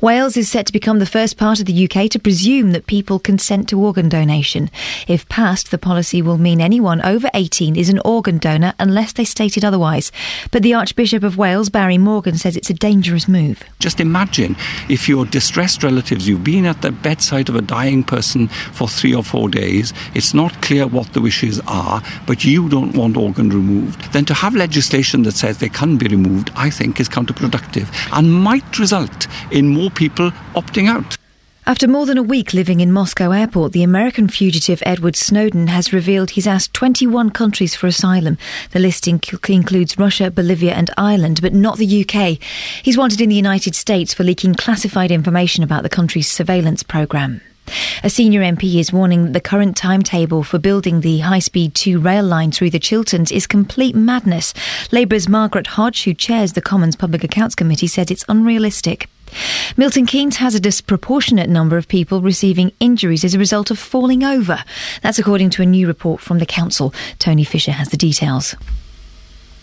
Wales 0.00 0.36
is 0.36 0.50
set 0.50 0.66
to 0.66 0.72
become 0.72 0.98
the 0.98 1.06
first 1.06 1.36
part 1.36 1.60
of 1.60 1.66
the 1.66 1.84
UK 1.84 2.10
to 2.10 2.18
presume 2.18 2.72
that 2.72 2.86
people 2.86 3.18
consent 3.18 3.68
to 3.68 3.80
organ 3.80 4.08
donation. 4.08 4.70
If 5.06 5.28
passed, 5.28 5.70
the 5.70 5.78
policy 5.78 6.22
will 6.22 6.38
mean 6.38 6.60
anyone 6.60 7.00
over 7.02 7.30
18 7.34 7.76
is 7.76 7.88
an 7.88 8.00
organ 8.04 8.38
donor 8.38 8.74
unless 8.78 9.12
they 9.12 9.24
stated 9.24 9.64
otherwise. 9.64 10.12
But 10.50 10.62
the 10.62 10.74
Archbishop 10.74 11.22
of 11.22 11.36
Wales, 11.36 11.68
Barry 11.68 11.98
Morgan, 11.98 12.36
says 12.36 12.56
it's 12.56 12.70
a 12.70 12.74
dangerous 12.74 13.28
move. 13.28 13.62
Just 13.78 14.00
imagine 14.00 14.56
if 14.88 15.08
your 15.08 15.24
distressed 15.26 15.82
relatives, 15.82 16.28
you've 16.28 16.44
been 16.44 16.66
at 16.66 16.82
the 16.82 16.92
bedside 16.92 17.48
of 17.48 17.56
a 17.56 17.62
dying 17.62 18.02
person 18.04 18.48
for 18.48 18.88
three 18.88 19.14
or 19.14 19.22
four 19.22 19.48
days, 19.48 19.92
it's 20.14 20.34
not 20.34 20.60
clear 20.62 20.86
what 20.86 21.12
the 21.12 21.20
wishes 21.20 21.60
are, 21.66 22.02
but 22.26 22.44
you 22.44 22.68
don't 22.68 22.94
want 22.94 23.16
organ 23.16 23.50
removed. 23.50 24.12
Then 24.12 24.24
to 24.26 24.34
have 24.34 24.54
legislation 24.54 25.22
that 25.22 25.32
says 25.32 25.58
they 25.58 25.68
can 25.68 25.96
be 25.96 26.08
removed, 26.08 26.50
I 26.56 26.70
think 26.70 27.00
is 27.00 27.08
counterproductive 27.08 27.88
and 28.12 28.32
might 28.32 28.78
result 28.78 29.26
in 29.50 29.68
more 29.68 29.90
people 29.90 30.30
opting 30.54 30.88
out. 30.88 31.16
After 31.66 31.86
more 31.86 32.06
than 32.06 32.18
a 32.18 32.22
week 32.22 32.52
living 32.52 32.80
in 32.80 32.90
Moscow 32.90 33.30
airport, 33.30 33.72
the 33.72 33.82
American 33.82 34.28
fugitive 34.28 34.82
Edward 34.84 35.14
Snowden 35.14 35.68
has 35.68 35.92
revealed 35.92 36.30
he's 36.30 36.46
asked 36.46 36.74
21 36.74 37.30
countries 37.30 37.74
for 37.74 37.86
asylum. 37.86 38.38
The 38.72 38.80
list 38.80 39.04
inc- 39.04 39.48
includes 39.48 39.98
Russia, 39.98 40.30
Bolivia, 40.30 40.74
and 40.74 40.90
Ireland, 40.96 41.40
but 41.42 41.54
not 41.54 41.78
the 41.78 42.04
UK. 42.04 42.42
He's 42.82 42.98
wanted 42.98 43.20
in 43.20 43.28
the 43.28 43.36
United 43.36 43.74
States 43.76 44.12
for 44.12 44.24
leaking 44.24 44.54
classified 44.54 45.12
information 45.12 45.62
about 45.62 45.82
the 45.82 45.88
country's 45.88 46.28
surveillance 46.28 46.82
programme. 46.82 47.40
A 48.02 48.10
senior 48.10 48.42
MP 48.42 48.80
is 48.80 48.92
warning 48.92 49.24
that 49.24 49.32
the 49.32 49.40
current 49.40 49.76
timetable 49.76 50.42
for 50.42 50.58
building 50.58 51.00
the 51.00 51.18
high 51.20 51.38
speed 51.38 51.74
2 51.74 52.00
rail 52.00 52.24
line 52.24 52.50
through 52.52 52.70
the 52.70 52.78
Chilterns 52.78 53.30
is 53.30 53.46
complete 53.46 53.94
madness. 53.94 54.54
Labour's 54.90 55.28
Margaret 55.28 55.68
Hodge, 55.68 56.04
who 56.04 56.14
chairs 56.14 56.52
the 56.52 56.62
Commons 56.62 56.96
Public 56.96 57.24
Accounts 57.24 57.54
Committee, 57.54 57.86
said 57.86 58.10
it's 58.10 58.24
unrealistic. 58.28 59.08
Milton 59.76 60.06
Keynes 60.06 60.36
has 60.36 60.54
a 60.54 60.60
disproportionate 60.60 61.48
number 61.48 61.76
of 61.76 61.88
people 61.88 62.20
receiving 62.20 62.72
injuries 62.80 63.24
as 63.24 63.34
a 63.34 63.38
result 63.38 63.70
of 63.70 63.78
falling 63.78 64.24
over. 64.24 64.64
That's 65.02 65.18
according 65.18 65.50
to 65.50 65.62
a 65.62 65.66
new 65.66 65.86
report 65.86 66.20
from 66.20 66.38
the 66.38 66.46
council. 66.46 66.92
Tony 67.18 67.44
Fisher 67.44 67.72
has 67.72 67.88
the 67.90 67.96
details. 67.96 68.56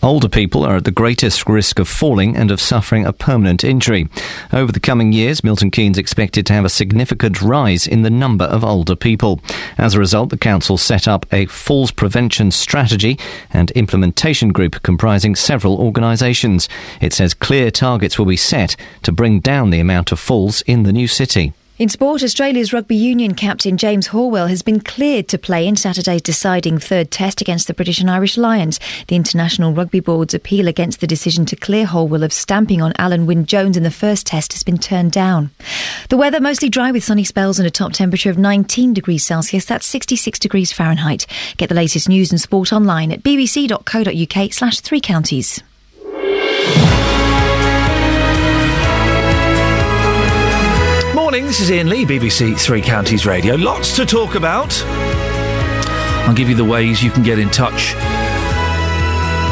Older 0.00 0.28
people 0.28 0.62
are 0.62 0.76
at 0.76 0.84
the 0.84 0.92
greatest 0.92 1.48
risk 1.48 1.80
of 1.80 1.88
falling 1.88 2.36
and 2.36 2.52
of 2.52 2.60
suffering 2.60 3.04
a 3.04 3.12
permanent 3.12 3.64
injury. 3.64 4.08
Over 4.52 4.70
the 4.70 4.78
coming 4.78 5.12
years, 5.12 5.42
Milton 5.42 5.72
Keynes 5.72 5.98
expected 5.98 6.46
to 6.46 6.52
have 6.52 6.64
a 6.64 6.70
significant 6.70 7.42
rise 7.42 7.84
in 7.84 8.02
the 8.02 8.10
number 8.10 8.44
of 8.44 8.64
older 8.64 8.94
people. 8.94 9.40
As 9.76 9.94
a 9.94 9.98
result, 9.98 10.30
the 10.30 10.38
council 10.38 10.78
set 10.78 11.08
up 11.08 11.26
a 11.32 11.46
falls 11.46 11.90
prevention 11.90 12.52
strategy 12.52 13.18
and 13.52 13.72
implementation 13.72 14.50
group 14.50 14.84
comprising 14.84 15.34
several 15.34 15.76
organisations. 15.80 16.68
It 17.00 17.12
says 17.12 17.34
clear 17.34 17.72
targets 17.72 18.20
will 18.20 18.26
be 18.26 18.36
set 18.36 18.76
to 19.02 19.10
bring 19.10 19.40
down 19.40 19.70
the 19.70 19.80
amount 19.80 20.12
of 20.12 20.20
falls 20.20 20.62
in 20.62 20.84
the 20.84 20.92
new 20.92 21.08
city. 21.08 21.54
In 21.78 21.88
sport, 21.88 22.24
Australia's 22.24 22.72
rugby 22.72 22.96
union 22.96 23.36
captain 23.36 23.76
James 23.76 24.08
Horwill 24.08 24.48
has 24.48 24.62
been 24.62 24.80
cleared 24.80 25.28
to 25.28 25.38
play 25.38 25.64
in 25.64 25.76
Saturday's 25.76 26.22
deciding 26.22 26.78
third 26.78 27.12
test 27.12 27.40
against 27.40 27.68
the 27.68 27.74
British 27.74 28.00
and 28.00 28.10
Irish 28.10 28.36
Lions. 28.36 28.80
The 29.06 29.14
International 29.14 29.72
Rugby 29.72 30.00
Board's 30.00 30.34
appeal 30.34 30.66
against 30.66 31.00
the 31.00 31.06
decision 31.06 31.46
to 31.46 31.54
clear 31.54 31.86
Horwill 31.86 32.24
of 32.24 32.32
stamping 32.32 32.82
on 32.82 32.94
Alun 32.94 33.26
Wyn 33.26 33.46
Jones 33.46 33.76
in 33.76 33.84
the 33.84 33.92
first 33.92 34.26
test 34.26 34.54
has 34.54 34.64
been 34.64 34.78
turned 34.78 35.12
down. 35.12 35.52
The 36.08 36.16
weather 36.16 36.40
mostly 36.40 36.68
dry 36.68 36.90
with 36.90 37.04
sunny 37.04 37.22
spells 37.22 37.60
and 37.60 37.68
a 37.68 37.70
top 37.70 37.92
temperature 37.92 38.30
of 38.30 38.38
19 38.38 38.92
degrees 38.92 39.24
Celsius. 39.24 39.64
That's 39.64 39.86
66 39.86 40.40
degrees 40.40 40.72
Fahrenheit. 40.72 41.28
Get 41.58 41.68
the 41.68 41.76
latest 41.76 42.08
news 42.08 42.32
and 42.32 42.40
sport 42.40 42.72
online 42.72 43.12
at 43.12 43.22
bbc.co.uk 43.22 44.52
slash 44.52 44.80
three 44.80 45.00
counties. 45.00 45.62
Morning, 51.28 51.44
this 51.44 51.60
is 51.60 51.70
Iain 51.70 51.90
Lee, 51.90 52.06
BBC 52.06 52.58
Three 52.58 52.80
Counties 52.80 53.26
Radio. 53.26 53.54
Lots 53.54 53.94
to 53.96 54.06
talk 54.06 54.34
about. 54.34 54.82
I'll 56.26 56.32
give 56.32 56.48
you 56.48 56.54
the 56.54 56.64
ways 56.64 57.02
you 57.02 57.10
can 57.10 57.22
get 57.22 57.38
in 57.38 57.50
touch 57.50 57.92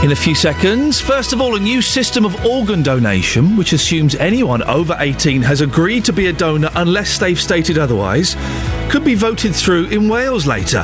in 0.02 0.10
a 0.10 0.16
few 0.16 0.34
seconds. 0.34 1.02
First 1.02 1.34
of 1.34 1.40
all, 1.42 1.54
a 1.54 1.60
new 1.60 1.82
system 1.82 2.24
of 2.24 2.46
organ 2.46 2.82
donation, 2.82 3.58
which 3.58 3.74
assumes 3.74 4.14
anyone 4.14 4.62
over 4.62 4.96
18 4.98 5.42
has 5.42 5.60
agreed 5.60 6.06
to 6.06 6.14
be 6.14 6.28
a 6.28 6.32
donor 6.32 6.70
unless 6.76 7.18
they've 7.18 7.38
stated 7.38 7.76
otherwise, 7.76 8.36
could 8.88 9.04
be 9.04 9.14
voted 9.14 9.54
through 9.54 9.88
in 9.88 10.08
Wales 10.08 10.46
later. 10.46 10.82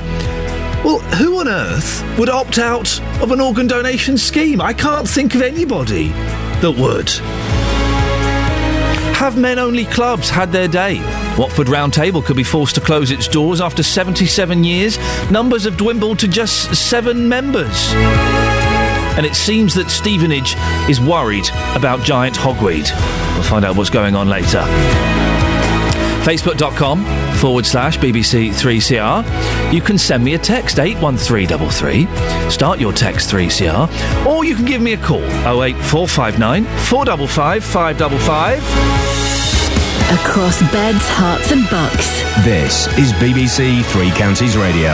Well, 0.85 0.99
who 1.17 1.41
on 1.41 1.49
earth 1.49 2.05
would 2.19 2.29
opt 2.29 2.59
out 2.59 3.01
of 3.23 3.33
an 3.33 3.41
organ 3.41 3.67
donation 3.67 4.19
scheme? 4.19 4.61
I 4.61 4.75
can't 4.75 5.09
think 5.09 5.35
of 5.35 5.41
anybody 5.41 6.09
that 6.61 6.75
would. 6.77 7.62
Have 9.23 9.39
men 9.39 9.61
only 9.61 9.85
clubs 9.85 10.29
had 10.29 10.51
their 10.51 10.67
day? 10.67 10.99
Watford 11.39 11.69
Round 11.69 11.95
Table 11.95 12.23
could 12.23 12.35
be 12.35 12.43
forced 12.43 12.75
to 12.75 12.81
close 12.81 13.13
its 13.13 13.29
doors 13.29 13.61
after 13.61 13.81
77 13.81 14.65
years. 14.65 14.99
Numbers 15.31 15.63
have 15.63 15.77
dwindled 15.77 16.19
to 16.19 16.27
just 16.27 16.75
seven 16.75 17.29
members. 17.29 17.93
and 19.15 19.25
it 19.25 19.37
seems 19.37 19.75
that 19.75 19.91
Stevenage 19.91 20.57
is 20.91 21.01
worried 21.01 21.49
about 21.77 22.03
giant 22.03 22.35
hogweed. 22.35 22.91
We'll 23.35 23.45
find 23.45 23.65
out 23.65 23.77
what's 23.77 23.91
going 23.91 24.17
on 24.17 24.29
later. 24.29 24.65
Facebook.com 26.23 27.05
forward 27.37 27.67
slash 27.67 27.99
BBC3CR. 27.99 29.73
You 29.73 29.81
can 29.81 29.99
send 29.99 30.23
me 30.25 30.35
a 30.35 30.39
text 30.39 30.79
81333. 30.79 32.51
Start 32.51 32.79
your 32.79 32.93
text 32.93 33.31
3CR. 33.31 34.27
Or 34.27 34.45
you 34.45 34.55
can 34.55 34.65
give 34.65 34.81
me 34.81 34.93
a 34.93 34.97
call 34.99 35.23
08459 35.63 36.65
455 36.65 37.65
555. 37.65 38.63
Across 40.13 40.61
beds, 40.73 41.09
Herts, 41.09 41.53
and 41.53 41.69
Bucks. 41.71 42.23
This 42.45 42.87
is 42.99 43.13
BBC 43.15 43.83
Three 43.87 44.11
Counties 44.11 44.57
Radio. 44.57 44.93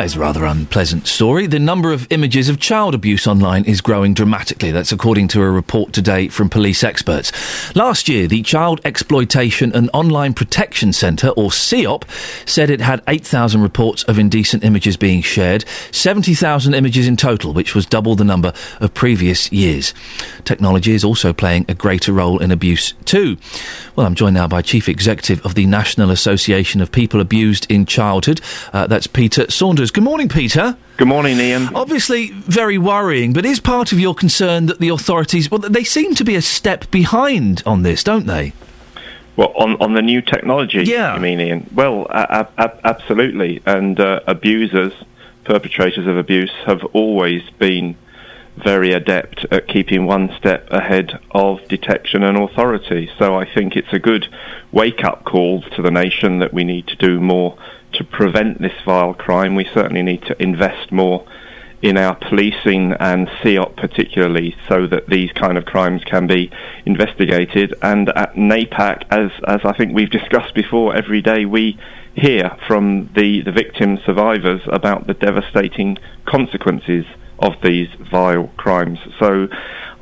That 0.00 0.06
is 0.06 0.16
a 0.16 0.20
rather 0.20 0.46
unpleasant 0.46 1.06
story. 1.06 1.46
The 1.46 1.58
number 1.58 1.92
of 1.92 2.06
images 2.08 2.48
of 2.48 2.58
child 2.58 2.94
abuse 2.94 3.26
online 3.26 3.66
is 3.66 3.82
growing 3.82 4.14
dramatically. 4.14 4.70
That's 4.70 4.92
according 4.92 5.28
to 5.28 5.42
a 5.42 5.50
report 5.50 5.92
today 5.92 6.28
from 6.28 6.48
police 6.48 6.82
experts. 6.82 7.30
Last 7.76 8.08
year, 8.08 8.26
the 8.26 8.40
Child 8.40 8.80
Exploitation 8.82 9.74
and 9.74 9.90
Online 9.92 10.32
Protection 10.32 10.94
Centre, 10.94 11.28
or 11.36 11.50
CEOP, 11.50 12.06
said 12.46 12.70
it 12.70 12.80
had 12.80 13.02
8,000 13.08 13.60
reports 13.60 14.02
of 14.04 14.18
indecent 14.18 14.64
images 14.64 14.96
being 14.96 15.20
shared, 15.20 15.66
70,000 15.90 16.72
images 16.72 17.06
in 17.06 17.18
total, 17.18 17.52
which 17.52 17.74
was 17.74 17.84
double 17.84 18.14
the 18.14 18.24
number 18.24 18.54
of 18.80 18.94
previous 18.94 19.52
years. 19.52 19.92
Technology 20.44 20.94
is 20.94 21.04
also 21.04 21.34
playing 21.34 21.66
a 21.68 21.74
greater 21.74 22.14
role 22.14 22.38
in 22.38 22.50
abuse 22.50 22.94
too. 23.04 23.36
Well, 23.96 24.06
I'm 24.06 24.14
joined 24.14 24.32
now 24.32 24.48
by 24.48 24.62
Chief 24.62 24.88
Executive 24.88 25.44
of 25.44 25.56
the 25.56 25.66
National 25.66 26.10
Association 26.10 26.80
of 26.80 26.90
People 26.90 27.20
Abused 27.20 27.70
in 27.70 27.84
Childhood. 27.84 28.40
Uh, 28.72 28.86
that's 28.86 29.06
Peter 29.06 29.50
Saunders. 29.50 29.89
Good 29.92 30.04
morning, 30.04 30.28
Peter. 30.28 30.76
Good 30.96 31.08
morning, 31.08 31.38
Iain. 31.40 31.68
Obviously, 31.74 32.30
very 32.30 32.78
worrying, 32.78 33.32
but 33.32 33.44
is 33.44 33.58
part 33.60 33.90
of 33.92 33.98
your 33.98 34.14
concern 34.14 34.66
that 34.66 34.78
the 34.78 34.88
authorities, 34.90 35.50
well, 35.50 35.58
they 35.60 35.82
seem 35.84 36.14
to 36.14 36.24
be 36.24 36.36
a 36.36 36.42
step 36.42 36.90
behind 36.90 37.62
on 37.66 37.82
this, 37.82 38.04
don't 38.04 38.26
they? 38.26 38.52
Well, 39.36 39.52
on, 39.56 39.76
on 39.80 39.94
the 39.94 40.02
new 40.02 40.20
technology, 40.22 40.84
Yeah. 40.84 41.14
you 41.14 41.20
mean, 41.20 41.40
Iain? 41.40 41.66
Well, 41.74 42.06
a- 42.10 42.46
a- 42.58 42.78
absolutely. 42.86 43.62
And 43.66 43.98
uh, 43.98 44.20
abusers, 44.26 44.92
perpetrators 45.44 46.06
of 46.06 46.16
abuse, 46.16 46.52
have 46.66 46.84
always 46.92 47.42
been 47.58 47.96
very 48.56 48.92
adept 48.92 49.46
at 49.50 49.66
keeping 49.68 50.04
one 50.06 50.30
step 50.36 50.68
ahead 50.70 51.18
of 51.30 51.66
detection 51.68 52.22
and 52.22 52.36
authority. 52.36 53.10
So 53.18 53.34
I 53.38 53.46
think 53.52 53.74
it's 53.76 53.92
a 53.92 53.98
good 53.98 54.28
wake-up 54.70 55.24
call 55.24 55.62
to 55.62 55.82
the 55.82 55.90
nation 55.90 56.38
that 56.40 56.52
we 56.52 56.62
need 56.64 56.86
to 56.88 56.96
do 56.96 57.18
more 57.20 57.56
to 57.94 58.04
prevent 58.04 58.60
this 58.60 58.72
vile 58.84 59.14
crime. 59.14 59.54
We 59.54 59.68
certainly 59.72 60.02
need 60.02 60.22
to 60.22 60.42
invest 60.42 60.92
more 60.92 61.26
in 61.82 61.96
our 61.96 62.14
policing 62.14 62.92
and 63.00 63.28
CEOP 63.42 63.76
particularly 63.76 64.54
so 64.68 64.86
that 64.86 65.06
these 65.08 65.32
kind 65.32 65.56
of 65.56 65.64
crimes 65.64 66.02
can 66.04 66.26
be 66.26 66.50
investigated. 66.84 67.74
And 67.82 68.10
at 68.10 68.34
NAPAC, 68.34 69.04
as, 69.10 69.30
as 69.46 69.60
I 69.64 69.72
think 69.76 69.94
we've 69.94 70.10
discussed 70.10 70.54
before, 70.54 70.94
every 70.94 71.22
day 71.22 71.46
we 71.46 71.78
hear 72.14 72.50
from 72.66 73.10
the, 73.14 73.40
the 73.42 73.52
victim 73.52 73.98
survivors 74.04 74.60
about 74.66 75.06
the 75.06 75.14
devastating 75.14 75.96
consequences 76.26 77.06
of 77.38 77.52
these 77.62 77.88
vile 78.10 78.48
crimes. 78.58 78.98
So 79.18 79.48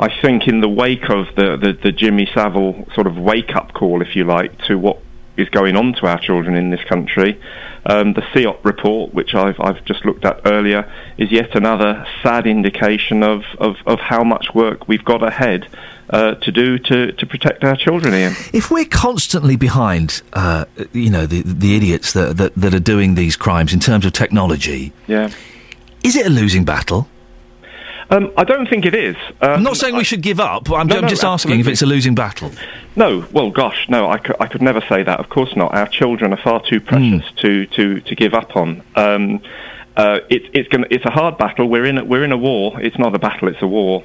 I 0.00 0.08
think 0.20 0.48
in 0.48 0.60
the 0.60 0.68
wake 0.68 1.08
of 1.08 1.26
the, 1.36 1.56
the, 1.56 1.78
the 1.80 1.92
Jimmy 1.92 2.28
Savile 2.34 2.86
sort 2.94 3.06
of 3.06 3.16
wake-up 3.16 3.72
call, 3.74 4.02
if 4.02 4.16
you 4.16 4.24
like, 4.24 4.58
to 4.62 4.76
what 4.76 5.00
is 5.36 5.48
going 5.50 5.76
on 5.76 5.92
to 5.94 6.06
our 6.06 6.18
children 6.18 6.56
in 6.56 6.70
this 6.70 6.82
country. 6.88 7.40
Um, 7.88 8.12
the 8.12 8.20
CEOP 8.34 8.64
report, 8.66 9.14
which 9.14 9.34
I've, 9.34 9.58
I've 9.58 9.82
just 9.86 10.04
looked 10.04 10.24
at 10.26 10.42
earlier, 10.44 10.92
is 11.16 11.32
yet 11.32 11.54
another 11.56 12.06
sad 12.22 12.46
indication 12.46 13.22
of, 13.22 13.44
of, 13.58 13.76
of 13.86 13.98
how 13.98 14.22
much 14.22 14.48
work 14.54 14.86
we've 14.86 15.04
got 15.04 15.22
ahead 15.22 15.66
uh, 16.10 16.34
to 16.34 16.52
do 16.52 16.78
to, 16.78 17.12
to 17.12 17.26
protect 17.26 17.64
our 17.64 17.76
children, 17.76 18.12
Iain. 18.12 18.32
If 18.52 18.70
we're 18.70 18.84
constantly 18.84 19.56
behind, 19.56 20.20
uh, 20.34 20.66
you 20.92 21.08
know, 21.08 21.24
the, 21.26 21.40
the 21.42 21.76
idiots 21.76 22.12
that, 22.12 22.36
that, 22.36 22.54
that 22.56 22.74
are 22.74 22.80
doing 22.80 23.14
these 23.14 23.36
crimes 23.36 23.72
in 23.72 23.80
terms 23.80 24.04
of 24.04 24.12
technology, 24.12 24.92
Yeah. 25.06 25.30
is 26.04 26.14
it 26.14 26.26
a 26.26 26.30
losing 26.30 26.64
battle? 26.66 27.08
Um, 28.10 28.32
I 28.36 28.44
don't 28.44 28.68
think 28.68 28.86
it 28.86 28.94
is. 28.94 29.16
Um, 29.40 29.50
I'm 29.50 29.62
not 29.62 29.76
saying 29.76 29.94
we 29.94 30.04
should 30.04 30.22
give 30.22 30.40
up. 30.40 30.70
I'm, 30.70 30.86
No, 30.86 30.96
I'm 30.96 31.02
no, 31.02 31.08
just 31.08 31.24
asking 31.24 31.60
if 31.60 31.68
it's 31.68 31.82
a 31.82 31.86
losing 31.86 32.14
battle. 32.14 32.50
No, 32.96 33.26
well, 33.32 33.50
gosh, 33.50 33.86
no, 33.88 34.08
I 34.08 34.18
could, 34.18 34.36
I 34.40 34.46
could 34.46 34.62
never 34.62 34.80
say 34.88 35.02
that. 35.02 35.20
Of 35.20 35.28
course 35.28 35.54
not. 35.54 35.74
Our 35.74 35.86
children 35.86 36.32
are 36.32 36.38
far 36.38 36.62
too 36.62 36.80
precious 36.80 37.30
to, 37.36 37.66
to, 37.66 38.00
to 38.00 38.14
give 38.14 38.32
up 38.34 38.56
on. 38.56 38.82
Um, 38.96 39.42
uh, 39.96 40.20
it, 40.30 40.42
it's 40.52 40.68
going 40.68 40.86
it's 40.90 41.04
a 41.04 41.10
hard 41.10 41.36
battle. 41.38 41.68
We're 41.68 41.84
in 41.84 41.98
a, 41.98 42.04
we're 42.04 42.24
in 42.24 42.32
a 42.32 42.36
war. 42.36 42.80
It's 42.80 42.98
not 42.98 43.14
a 43.14 43.18
battle. 43.18 43.48
It's 43.48 43.60
a 43.62 43.66
war. 43.66 44.04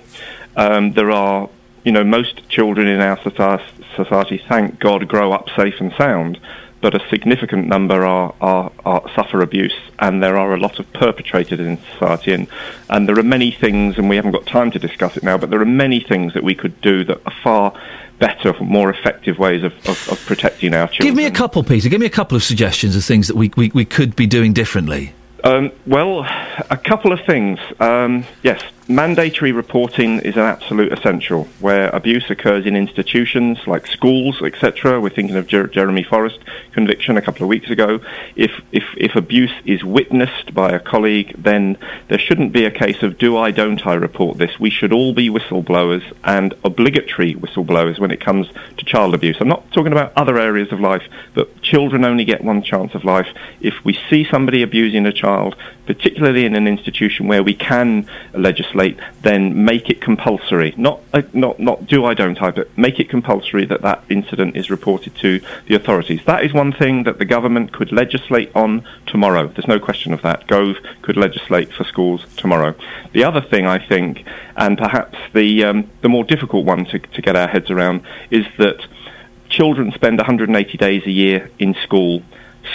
Um, 0.56 0.94
there 0.94 1.12
are, 1.12 1.50
you 1.84 1.92
know, 1.92 2.04
most 2.04 2.50
children 2.50 2.88
in 2.88 3.00
our 3.00 3.20
society, 3.22 3.86
society, 3.96 4.44
thank 4.50 4.80
God, 4.80 5.08
grow 5.08 5.32
up 5.32 5.50
safe 5.56 5.80
and 5.80 5.94
sound. 5.94 6.40
But 6.84 6.96
a 6.96 7.10
significant 7.10 7.68
number 7.68 8.06
are, 8.06 8.36
are, 8.42 8.70
are 8.84 9.10
suffer 9.16 9.42
abuse, 9.42 9.74
and 10.00 10.22
there 10.22 10.36
are 10.38 10.54
a 10.54 10.60
lot 10.60 10.80
of 10.80 10.92
perpetrators 10.92 11.62
in 11.62 11.78
society. 11.94 12.34
And, 12.34 12.46
and 12.90 13.08
there 13.08 13.18
are 13.18 13.24
many 13.24 13.52
things, 13.52 13.98
and 13.98 14.10
we 14.10 14.18
haven't 14.18 14.34
got 14.34 14.46
time 14.46 14.70
to 14.72 14.80
discuss 14.80 15.16
it 15.16 15.24
now, 15.24 15.38
but 15.38 15.50
there 15.50 15.62
are 15.62 15.66
many 15.66 16.02
things 16.02 16.34
that 16.34 16.44
we 16.44 16.54
could 16.54 16.82
do 16.82 17.06
that 17.06 17.22
are 17.26 17.34
far 17.42 17.74
better, 18.20 18.54
more 18.62 18.90
effective 18.90 19.40
ways 19.40 19.64
of, 19.64 19.72
of, 19.88 20.10
of 20.10 20.26
protecting 20.26 20.74
our 20.74 20.90
children. 20.90 21.08
Give 21.08 21.16
me 21.16 21.26
a 21.26 21.32
couple, 21.32 21.64
Peter. 21.64 21.88
Give 21.88 22.02
me 22.02 22.06
a 22.06 22.10
couple 22.10 22.36
of 22.36 22.44
suggestions 22.44 22.98
of 22.98 23.06
things 23.06 23.30
that 23.30 23.38
we, 23.38 23.50
we, 23.56 23.72
we 23.74 23.86
could 23.86 24.18
be 24.18 24.28
doing 24.28 24.52
differently. 24.52 25.14
Um, 25.46 25.72
well, 25.88 26.26
a 26.70 26.78
couple 26.78 27.14
of 27.14 27.22
things. 27.26 27.60
Um, 27.80 28.26
yes, 28.44 28.62
mandatory 28.88 29.52
reporting 29.52 30.20
is 30.20 30.36
an 30.36 30.42
absolute 30.42 30.92
essential. 30.92 31.46
Where 31.60 31.90
abuse 31.90 32.30
occurs 32.30 32.66
in 32.66 32.76
institutions 32.76 33.60
like 33.66 33.88
schools, 33.88 34.42
etc. 34.42 35.00
We're 35.00 35.10
thinking 35.10 35.36
of 35.36 35.48
Jer- 35.48 35.68
Jeremy 35.68 36.04
Forrest 36.04 36.40
conviction 36.74 37.18
a 37.18 37.22
couple 37.22 37.44
of 37.44 37.50
weeks 37.50 37.70
ago. 37.70 38.00
If, 38.36 38.52
if 38.72 38.84
if 38.98 39.16
abuse 39.16 39.54
is 39.66 39.84
witnessed 39.84 40.54
by 40.54 40.72
a 40.72 40.80
colleague, 40.80 41.34
then 41.38 41.78
there 42.10 42.20
shouldn't 42.20 42.52
be 42.52 42.66
a 42.66 42.72
case 42.72 43.04
of 43.04 43.18
do 43.18 43.38
I, 43.38 43.52
don't 43.52 43.86
I 43.86 43.94
report 43.94 44.38
this. 44.38 44.60
We 44.60 44.70
should 44.70 44.92
all 44.92 45.14
be 45.14 45.30
whistleblowers 45.30 46.04
and 46.24 46.54
obligatory 46.64 47.36
whistleblowers 47.36 48.00
when 48.00 48.12
it 48.12 48.20
comes 48.22 48.48
to 48.78 48.86
child 48.86 49.14
abuse. 49.14 49.38
I'm 49.40 49.48
not 49.48 49.72
talking 49.72 49.92
about 49.92 50.14
other 50.16 50.38
areas 50.38 50.72
of 50.72 50.80
life, 50.80 51.04
but 51.34 51.62
children 51.62 52.06
only 52.06 52.26
get 52.26 52.44
one 52.44 52.62
chance 52.62 52.94
of 52.96 53.04
life. 53.04 53.28
If 53.62 53.74
we 53.84 53.98
see 54.10 54.26
somebody 54.30 54.62
abusing 54.62 55.06
a 55.06 55.14
child, 55.14 55.56
particularly 55.86 56.46
in 56.46 56.56
an 56.56 56.68
institution 56.68 57.28
where 57.28 57.44
we 57.44 57.54
can 57.54 58.10
legislate, 58.34 58.98
then 59.22 59.66
make 59.66 59.90
it 59.90 60.02
compulsory. 60.02 60.74
Not 60.78 61.02
uh, 61.14 61.24
not 61.34 61.60
not 61.60 61.86
do 61.88 62.06
I, 62.06 62.14
don't 62.14 62.42
I, 62.42 62.52
but 62.52 62.76
make 62.78 63.00
it 63.00 63.10
compulsory 63.10 63.66
that 63.66 63.82
that 63.82 64.04
incident 64.10 64.56
is 64.56 64.70
reported 64.70 65.16
to 65.18 65.42
the 65.68 65.76
authorities. 65.76 66.22
That 66.26 66.44
is 66.44 66.54
one 66.54 66.72
thing 66.72 67.04
that 67.04 67.20
the 67.20 67.26
government 67.26 67.74
could 67.74 67.92
legislate 67.92 68.52
on 68.56 68.86
tomorrow. 69.06 69.48
There's 69.48 69.68
no 69.68 69.80
question 69.80 70.14
of 70.14 70.22
that. 70.22 70.48
Gove 70.48 70.78
could 71.02 71.18
legislate 71.18 71.74
for 71.74 71.84
schools 71.84 72.26
tomorrow. 72.38 72.76
The 73.12 73.24
other 73.24 73.42
thing 73.42 73.66
I 73.66 73.86
think, 73.86 74.26
and 74.56 74.78
perhaps 74.78 75.18
the 75.34 75.64
um, 75.66 75.90
the 76.02 76.10
more 76.10 76.24
difficult 76.24 76.66
one 76.66 76.86
to, 76.86 77.00
to 77.00 77.22
get 77.22 77.36
our 77.36 77.48
heads 77.48 77.70
around, 77.70 78.04
is 78.32 78.46
that 78.58 78.86
children 79.50 79.92
spend 79.92 80.18
180 80.18 80.78
days 80.78 81.04
a 81.06 81.12
year 81.12 81.50
in 81.60 81.76
school. 81.84 82.24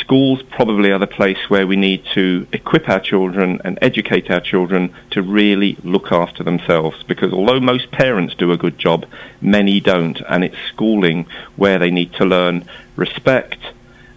Schools 0.00 0.42
probably 0.50 0.90
are 0.90 0.98
the 0.98 1.06
place 1.06 1.38
where 1.48 1.66
we 1.66 1.76
need 1.76 2.04
to 2.14 2.46
equip 2.52 2.88
our 2.88 3.00
children 3.00 3.60
and 3.64 3.78
educate 3.80 4.30
our 4.30 4.40
children 4.40 4.94
to 5.10 5.22
really 5.22 5.76
look 5.82 6.12
after 6.12 6.44
themselves. 6.44 7.02
Because 7.04 7.32
although 7.32 7.60
most 7.60 7.90
parents 7.90 8.34
do 8.34 8.52
a 8.52 8.56
good 8.56 8.78
job, 8.78 9.06
many 9.40 9.80
don't, 9.80 10.20
and 10.28 10.44
it's 10.44 10.58
schooling 10.68 11.26
where 11.56 11.78
they 11.78 11.90
need 11.90 12.12
to 12.14 12.24
learn 12.24 12.68
respect, 12.96 13.58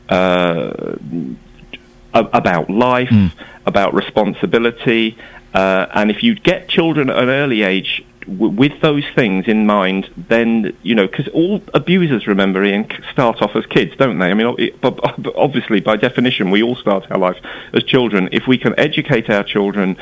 uh, 0.09 0.95
about 2.13 2.69
life, 2.69 3.33
about 3.65 3.93
responsibility, 3.93 5.17
uh, 5.53 5.85
and 5.93 6.11
if 6.11 6.23
you 6.23 6.35
get 6.35 6.67
children 6.67 7.09
at 7.09 7.17
an 7.17 7.29
early 7.29 7.63
age 7.63 8.03
with 8.27 8.79
those 8.81 9.03
things 9.15 9.47
in 9.47 9.65
mind, 9.65 10.09
then 10.15 10.75
you 10.83 10.95
know 10.95 11.07
because 11.07 11.27
all 11.29 11.61
abusers, 11.73 12.27
remember, 12.27 12.63
Iain, 12.63 12.87
start 13.11 13.41
off 13.41 13.55
as 13.55 13.65
kids, 13.65 13.95
don't 13.97 14.19
they? 14.19 14.27
I 14.27 14.33
mean, 14.33 14.71
obviously, 15.35 15.79
by 15.81 15.97
definition, 15.97 16.51
we 16.51 16.63
all 16.63 16.75
start 16.75 17.09
our 17.11 17.17
life 17.17 17.37
as 17.73 17.83
children. 17.83 18.29
If 18.31 18.47
we 18.47 18.57
can 18.57 18.79
educate 18.79 19.29
our 19.29 19.43
children 19.43 19.97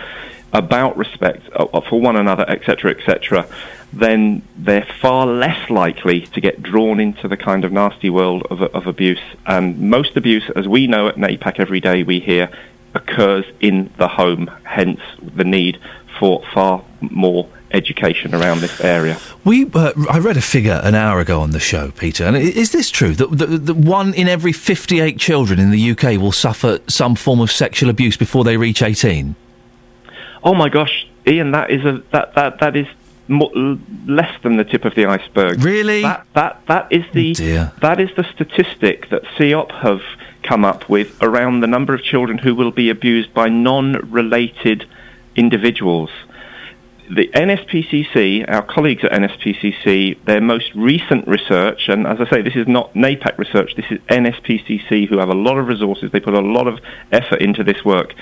about 0.52 0.98
respect 0.98 1.48
uh, 1.56 1.82
for 1.82 2.02
one 2.02 2.16
another, 2.16 2.46
etc., 2.50 2.92
etc., 2.92 3.48
then 3.94 4.42
they're 4.58 4.88
far 5.00 5.26
less 5.26 5.70
likely 5.70 6.22
to 6.22 6.42
get 6.42 6.62
drawn 6.62 7.00
into 7.00 7.28
the 7.28 7.38
kind 7.38 7.64
of 7.66 7.72
nasty 7.72 8.10
world 8.10 8.46
of, 8.50 8.62
of 8.62 8.88
abuse. 8.88 9.22
And 9.46 9.80
most 9.80 10.16
abuse, 10.16 10.50
as 10.56 10.68
we 10.68 10.88
know 10.88 11.08
at 11.08 11.16
NAPAC 11.16 11.60
every 11.60 11.80
day, 11.80 12.04
we 12.04 12.20
hear 12.20 12.50
occurs 12.94 13.46
in 13.60 13.92
the 13.98 14.08
home. 14.08 14.50
Hence, 14.64 15.02
the 15.22 15.44
need 15.44 15.80
for 16.20 16.44
far 16.54 16.84
more 17.02 17.48
education 17.72 18.34
around 18.34 18.62
this 18.62 18.82
area. 18.82 19.18
We, 19.46 19.70
uh, 19.72 19.94
I 20.10 20.20
read 20.20 20.38
a 20.38 20.42
figure 20.42 20.82
an 20.84 20.96
hour 20.96 21.20
ago 21.20 21.42
on 21.42 21.52
the 21.52 21.60
show, 21.60 21.92
Peter, 21.92 22.24
and 22.26 22.36
is 22.36 22.72
this 22.72 22.90
true 22.90 23.14
that, 23.14 23.38
that, 23.38 23.66
that 23.66 23.76
one 23.76 24.14
in 24.14 24.28
every 24.28 24.52
58 24.52 25.18
children 25.18 25.60
in 25.60 25.72
the 25.72 25.92
UK 25.92 26.20
will 26.20 26.32
suffer 26.32 26.80
some 26.88 27.16
form 27.16 27.40
of 27.40 27.52
sexual 27.52 27.90
abuse 27.90 28.18
before 28.18 28.44
they 28.44 28.58
reach 28.58 28.82
18? 28.82 29.36
oh 30.44 30.54
my 30.54 30.70
gosh, 30.70 31.08
Iain, 31.28 31.52
that 31.52 31.70
is 31.70 31.84
a 31.86 32.02
that 32.12 32.36
that 32.36 32.60
that 32.60 32.76
is 32.76 32.88
mo- 33.28 33.52
l- 33.56 33.80
less 34.08 34.42
than 34.42 34.58
the 34.58 34.64
tip 34.64 34.86
of 34.86 34.96
the 34.96 35.06
iceberg. 35.06 35.64
Really? 35.64 36.02
That 36.02 36.26
that 36.34 36.62
that 36.68 36.92
is 36.92 37.06
the 37.14 37.34
that 37.82 38.00
is 38.00 38.10
the 38.16 38.24
statistic 38.24 39.10
that 39.10 39.24
CEOP 39.38 39.72
have 39.72 40.02
come 40.44 40.64
up 40.66 40.90
with 40.90 41.22
around 41.22 41.60
the 41.60 41.68
number 41.68 41.94
of 41.94 42.02
children 42.02 42.38
who 42.38 42.56
will 42.56 42.72
be 42.72 42.90
abused 42.90 43.34
by 43.34 43.50
non-related 43.50 44.86
individuals. 45.36 46.10
The 47.10 47.28
NSPCC, 47.30 48.46
our 48.48 48.62
colleagues 48.62 49.04
at 49.04 49.12
NSPCC, 49.12 50.26
their 50.26 50.42
most 50.42 50.72
recent 50.76 51.28
research, 51.28 51.88
and 51.88 52.06
as 52.06 52.22
I 52.22 52.30
say, 52.30 52.42
this 52.44 52.56
is 52.56 52.68
not 52.68 52.94
NAPAC 52.94 53.38
research, 53.40 53.74
this 53.76 53.86
is 53.90 54.00
NSPCC, 54.10 55.08
who 55.08 55.18
have 55.18 55.30
a 55.30 55.34
lot 55.34 55.58
of 55.58 55.68
resources, 55.68 56.12
they 56.12 56.20
put 56.20 56.36
a 56.36 56.40
lot 56.40 56.68
of 56.68 56.80
effort 57.12 57.42
into 57.42 57.64
this 57.64 57.84
work. 57.84 58.14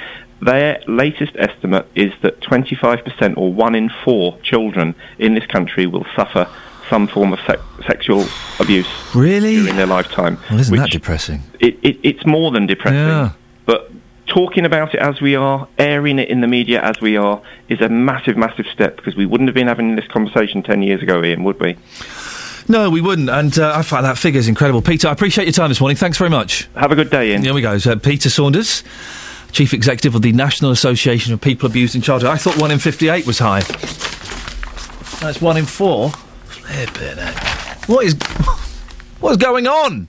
Their 0.42 0.82
latest 0.88 1.34
estimate 1.36 1.86
is 1.96 2.14
that 2.22 2.40
25% 2.40 3.38
or 3.38 3.54
one 3.54 3.76
in 3.76 3.90
four 4.06 4.38
children 4.42 4.96
in 5.20 5.34
this 5.34 5.46
country 5.48 5.86
will 5.86 6.06
suffer 6.16 6.48
some 6.90 7.08
form 7.08 7.34
of 7.34 7.40
sexual 7.86 8.26
abuse 8.62 8.88
really? 9.14 9.56
during 9.56 9.76
their 9.76 9.86
lifetime. 9.88 10.38
Well, 10.50 10.60
isn't 10.62 10.78
that 10.78 10.92
depressing? 10.92 11.42
it, 11.60 11.78
it, 11.84 12.00
it's 12.04 12.26
more 12.26 12.52
than 12.52 12.66
depressing. 12.68 13.00
Yeah. 13.00 13.32
Talking 14.28 14.66
about 14.66 14.94
it 14.94 15.00
as 15.00 15.22
we 15.22 15.36
are, 15.36 15.68
airing 15.78 16.20
it 16.20 16.30
in 16.30 16.42
the 16.42 16.48
media 16.48 16.82
as 16.82 17.00
we 17.00 17.16
are, 17.18 17.42
is 17.70 17.82
a 17.82 17.90
massive, 17.90 18.38
massive 18.38 18.66
step 18.68 18.98
because 18.98 19.16
we 19.16 19.26
wouldn't 19.26 19.48
have 19.48 19.56
been 19.56 19.68
having 19.68 19.96
this 19.96 20.08
conversation 20.08 20.62
10 20.62 20.82
years 20.84 21.02
ago, 21.02 21.22
Iain, 21.22 21.44
would 21.44 21.60
we? 21.60 21.78
No, 22.68 22.90
we 22.90 23.00
wouldn't, 23.00 23.30
and 23.30 23.58
uh, 23.58 23.74
I 23.74 23.82
find 23.82 24.06
that 24.06 24.18
figure's 24.18 24.50
incredible. 24.50 24.82
Peter, 24.82 25.08
I 25.08 25.14
appreciate 25.14 25.46
your 25.46 25.54
time 25.54 25.70
this 25.70 25.80
morning. 25.80 25.96
Thanks 25.96 26.18
very 26.18 26.30
much. 26.30 26.68
Have 26.76 26.92
a 26.92 26.96
good 26.96 27.10
day, 27.10 27.32
Iain. 27.32 27.42
Here 27.42 27.54
we 27.54 27.62
go. 27.62 27.78
So, 27.78 27.98
Peter 27.98 28.30
Saunders, 28.30 28.84
Chief 29.54 29.74
Executive 29.74 30.16
of 30.16 30.22
the 30.22 30.34
National 30.34 30.72
Association 30.72 31.34
of 31.34 31.40
People 31.40 31.70
Abused 31.70 31.96
in 31.96 32.02
Childhood. 32.02 32.30
I 32.30 32.36
thought 32.36 32.60
one 32.60 32.72
in 32.72 32.80
58 32.80 33.26
was 33.26 33.40
high. 33.40 33.62
That's 35.22 35.42
one 35.42 35.56
in 35.56 35.66
four. 35.66 36.10
Flippin' 36.10 37.18
heck. 37.18 37.88
What 37.88 38.06
is... 38.06 38.16
What 39.20 39.32
is 39.32 39.38
going 39.38 39.66
on? 39.66 40.08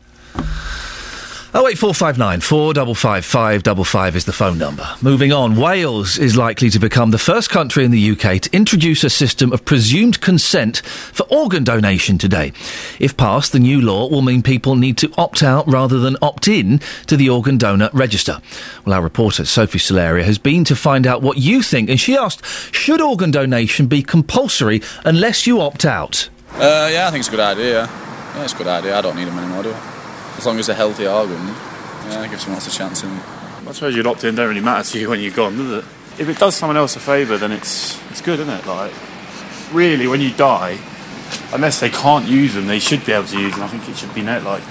Oh 1.55 1.65
wait, 1.65 1.79
four 1.79 1.95
five 1.95 2.19
nine 2.19 2.43
four 2.43 2.75
double 2.75 2.95
five 2.95 3.25
five 3.25 3.62
double 3.62 3.83
five 3.85 4.15
is 4.15 4.27
the 4.27 4.35
phone 4.35 4.59
number. 4.59 4.87
Moving 5.01 5.33
on, 5.33 5.57
Wales 5.57 6.19
is 6.19 6.37
likely 6.37 6.69
to 6.69 6.79
become 6.79 7.11
the 7.11 7.16
first 7.16 7.49
country 7.49 7.87
in 7.87 7.91
the 7.91 8.11
UK 8.11 8.39
to 8.43 8.51
introduce 8.55 9.03
a 9.03 9.09
system 9.09 9.51
of 9.55 9.65
presumed 9.65 10.20
consent 10.20 10.83
for 10.85 11.23
organ 11.31 11.65
donation 11.65 12.19
today. 12.19 12.53
If 13.01 13.16
passed, 13.16 13.53
the 13.53 13.61
new 13.61 13.81
law 13.81 14.11
will 14.11 14.20
mean 14.20 14.43
people 14.43 14.77
need 14.77 14.99
to 14.99 15.11
opt 15.16 15.43
out 15.43 15.66
rather 15.66 15.99
than 15.99 16.19
opt 16.20 16.49
in 16.49 16.81
to 17.07 17.16
the 17.16 17.31
organ 17.31 17.57
donor 17.57 17.89
register. 17.95 18.43
Well, 18.85 18.95
our 18.95 19.03
reporter 19.03 19.47
Sophie 19.47 19.79
Solaria 19.79 20.25
has 20.25 20.37
been 20.37 20.65
to 20.65 20.77
find 20.77 21.07
out 21.07 21.23
what 21.23 21.39
you 21.39 21.62
think, 21.62 21.89
and 21.89 21.99
she 21.99 22.15
asked, 22.15 22.45
should 22.75 23.01
organ 23.01 23.31
donation 23.31 23.87
be 23.87 24.03
compulsory 24.03 24.83
unless 25.07 25.47
you 25.47 25.62
opt 25.62 25.87
out? 25.87 26.29
Uh, 26.53 26.91
yeah, 26.93 27.07
I 27.09 27.11
think 27.11 27.20
it's 27.20 27.29
a 27.29 27.31
good 27.31 27.41
idea. 27.41 27.85
Yeah. 27.85 28.37
yeah, 28.37 28.45
it's 28.45 28.53
a 28.53 28.59
good 28.59 28.66
idea. 28.66 28.99
I 28.99 29.01
don't 29.01 29.16
need 29.16 29.29
them 29.29 29.39
anymore, 29.39 29.62
do 29.62 29.73
I? 29.73 29.98
As 30.39 30.47
long 30.47 30.59
as 30.59 30.69
they're 30.69 30.77
healthy 30.77 31.06
organ, 31.06 31.47
yeah, 32.06 32.24
it 32.24 32.31
gives 32.31 32.44
someone 32.44 32.56
else 32.62 32.74
a 32.74 32.78
chance. 32.78 33.02
And 33.02 33.20
I 33.69 33.73
suppose 33.73 33.94
you'd 33.94 34.06
opt 34.06 34.24
in 34.24 34.35
don't 34.35 34.48
really 34.48 34.60
matter 34.60 34.89
to 34.93 34.98
you 34.98 35.10
when 35.10 35.20
you're 35.20 35.32
gone, 35.32 35.56
does 35.56 35.85
it? 35.85 35.85
If 36.20 36.28
it 36.28 36.39
does 36.39 36.56
someone 36.56 36.77
else 36.77 36.97
a 36.97 37.01
favour, 37.01 37.36
then 37.36 37.52
it's 37.52 38.01
it's 38.10 38.23
good, 38.23 38.40
isn't 38.40 38.52
it? 38.52 38.66
Like, 38.66 38.93
really, 39.73 40.06
when 40.06 40.20
you 40.20 40.32
die, 40.32 40.78
unless 41.52 41.81
they 41.81 41.90
can't 41.90 42.27
use 42.27 42.55
them, 42.55 42.66
they 42.66 42.78
should 42.78 43.05
be 43.05 43.12
able 43.12 43.27
to 43.27 43.39
use 43.39 43.55
them. 43.55 43.62
I 43.62 43.69
think 43.69 43.89
it 43.89 43.97
should 43.97 44.15
be 44.15 44.23
net 44.23 44.44
like 44.44 44.62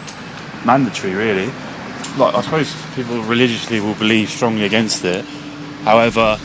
mandatory, 0.65 1.13
really. 1.13 1.47
Like, 2.17 2.33
I 2.33 2.41
suppose 2.41 2.73
people 2.95 3.21
religiously 3.23 3.79
will 3.79 3.95
believe 3.95 4.29
strongly 4.29 4.63
against 4.65 5.05
it. 5.05 5.23
However, 5.83 6.39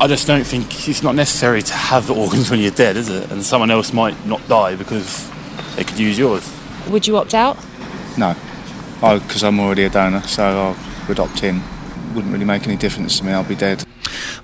I 0.00 0.06
just 0.06 0.26
don't 0.26 0.44
think 0.44 0.88
it's 0.88 1.02
not 1.02 1.16
necessary 1.16 1.62
to 1.62 1.74
have 1.74 2.06
the 2.06 2.14
organs 2.22 2.50
when 2.50 2.60
you're 2.60 2.70
dead, 2.70 2.96
is 2.96 3.08
it? 3.08 3.30
And 3.32 3.42
someone 3.42 3.70
else 3.70 3.92
might 3.92 4.26
not 4.26 4.46
die 4.48 4.76
because 4.76 5.28
they 5.74 5.84
could 5.84 5.98
use 5.98 6.18
yours. 6.18 6.48
Would 6.88 7.06
you 7.06 7.16
opt 7.16 7.34
out? 7.34 7.56
No, 8.18 8.34
because 9.00 9.44
I'm 9.44 9.60
already 9.60 9.84
a 9.84 9.90
donor, 9.90 10.22
so 10.22 10.76
I 10.76 11.08
would 11.08 11.20
opt 11.20 11.42
in. 11.42 11.62
Wouldn't 12.14 12.32
really 12.32 12.44
make 12.44 12.66
any 12.66 12.76
difference 12.76 13.18
to 13.18 13.24
me. 13.24 13.32
I'll 13.32 13.44
be 13.44 13.54
dead. 13.54 13.84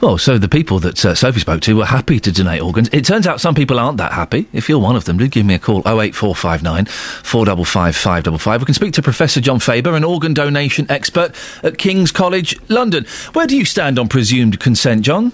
Well, 0.01 0.19
so 0.19 0.39
the 0.39 0.49
people 0.49 0.79
that 0.81 1.05
uh, 1.05 1.15
Sophie 1.15 1.41
spoke 1.41 1.63
to 1.63 1.77
were 1.77 1.87
happy 1.87 2.21
to 2.21 2.31
donate 2.31 2.61
organs. 2.61 2.89
It 2.93 3.05
turns 3.05 3.27
out 3.27 3.41
some 3.41 3.55
people 3.55 3.79
aren't 3.79 3.99
that 3.99 4.13
happy. 4.13 4.47
If 4.53 4.69
you're 4.69 4.79
one 4.79 4.97
of 4.97 5.07
them, 5.07 5.17
do 5.17 5.27
give 5.29 5.47
me 5.47 5.55
a 5.55 5.59
call 5.59 5.79
08459 5.81 6.85
455 6.87 7.97
555. 7.97 8.61
We 8.61 8.65
can 8.65 8.75
speak 8.75 8.93
to 8.95 9.03
Professor 9.03 9.41
John 9.41 9.59
Fabre, 9.59 9.95
an 9.95 10.05
organ 10.05 10.35
donation 10.35 10.87
expert 10.91 11.35
at 11.63 11.79
King's 11.79 12.13
College 12.13 12.59
London. 12.69 13.07
Where 13.33 13.47
do 13.47 13.57
you 13.57 13.65
stand 13.65 13.99
on 13.99 14.09
presumed 14.09 14.61
consent, 14.61 15.03
John? 15.03 15.33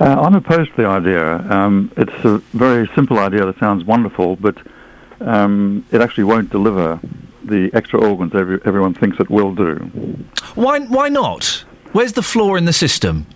Uh, 0.00 0.04
I'm 0.20 0.34
opposed 0.34 0.70
to 0.76 0.82
the 0.82 0.86
idea. 0.86 1.38
Um, 1.50 1.90
it's 1.96 2.24
a 2.24 2.38
very 2.52 2.88
simple 2.94 3.18
idea 3.18 3.44
that 3.46 3.58
sounds 3.58 3.84
wonderful, 3.84 4.36
but 4.36 4.56
um, 5.20 5.84
it 5.90 6.00
actually 6.00 6.24
won't 6.24 6.50
deliver 6.50 7.00
the 7.48 7.70
extra 7.72 8.00
organs 8.00 8.34
every, 8.34 8.60
everyone 8.64 8.94
thinks 8.94 9.18
it 9.20 9.30
will 9.30 9.54
do. 9.54 9.74
Why, 10.54 10.80
why 10.80 11.08
not? 11.08 11.64
Where's 11.92 12.12
the 12.12 12.22
flaw 12.22 12.54
in 12.54 12.64
the 12.64 12.72
system? 12.72 13.26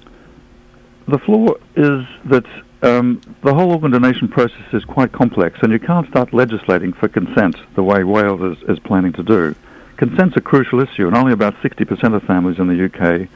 The 1.08 1.18
flaw 1.18 1.54
is 1.74 2.06
that 2.26 2.44
um, 2.82 3.20
the 3.42 3.54
whole 3.54 3.72
organ 3.72 3.90
donation 3.90 4.28
process 4.28 4.72
is 4.72 4.84
quite 4.84 5.12
complex, 5.12 5.58
and 5.62 5.72
you 5.72 5.78
can't 5.78 6.08
start 6.08 6.32
legislating 6.32 6.92
for 6.92 7.08
consent 7.08 7.56
the 7.74 7.82
way 7.82 8.04
Wales 8.04 8.58
is, 8.58 8.68
is 8.68 8.78
planning 8.78 9.12
to 9.14 9.22
do. 9.22 9.54
Consent's 9.96 10.36
a 10.36 10.40
crucial 10.40 10.80
issue, 10.80 11.06
and 11.06 11.16
only 11.16 11.32
about 11.32 11.54
60% 11.56 12.14
of 12.14 12.22
families 12.24 12.58
in 12.58 12.68
the 12.68 12.84
UK 12.84 13.28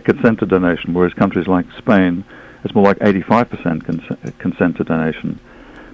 consent 0.00 0.38
to 0.38 0.46
donation, 0.46 0.94
whereas 0.94 1.12
countries 1.12 1.46
like 1.46 1.66
Spain, 1.76 2.24
it's 2.64 2.74
more 2.74 2.84
like 2.84 2.98
85% 2.98 3.84
cons- 3.84 4.34
consent 4.38 4.76
to 4.76 4.84
donation. 4.84 5.38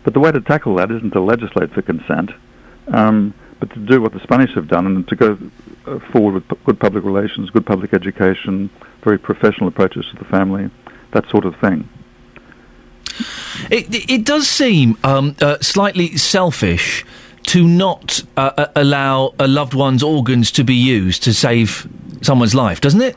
But 0.05 0.15
the 0.15 0.21
way 0.21 0.31
to 0.31 0.41
tackle 0.41 0.77
that 0.77 0.91
isn't 0.91 1.11
to 1.13 1.21
legislate 1.21 1.73
for 1.73 1.83
consent, 1.83 2.31
um, 2.89 3.35
but 3.61 3.71
to 3.71 3.79
do 3.79 4.01
what 4.01 4.13
the 4.13 4.21
Spanish 4.21 4.55
have 4.55 4.69
done 4.69 4.87
and 4.87 5.09
to 5.09 5.17
go 5.17 5.39
uh, 5.87 5.99
forward 6.13 6.35
with 6.35 6.49
p- 6.49 6.57
good 6.65 6.79
public 6.79 7.05
relations, 7.05 7.51
good 7.51 7.67
public 7.67 7.93
education, 7.93 8.71
very 9.03 9.19
professional 9.19 9.69
approaches 9.69 10.07
to 10.11 10.17
the 10.17 10.25
family, 10.25 10.71
that 11.13 11.29
sort 11.31 11.45
of 11.45 11.57
thing. 11.57 11.89
It, 13.71 13.93
it, 13.95 14.11
it 14.11 14.25
does 14.25 14.47
seem 14.47 14.97
um, 15.03 15.35
uh, 15.41 15.59
slightly 15.61 16.17
selfish 16.17 17.05
to 17.45 17.67
not 17.67 18.23
uh, 18.37 18.53
uh, 18.57 18.67
allow 18.77 19.35
a 19.39 19.49
loved 19.49 19.75
one's 19.75 20.03
organs 20.03 20.51
to 20.53 20.65
be 20.65 20.75
used 20.75 21.23
to 21.25 21.33
save 21.33 21.89
someone's 22.23 22.55
life, 22.55 22.81
doesn't 22.81 23.01
it? 23.01 23.17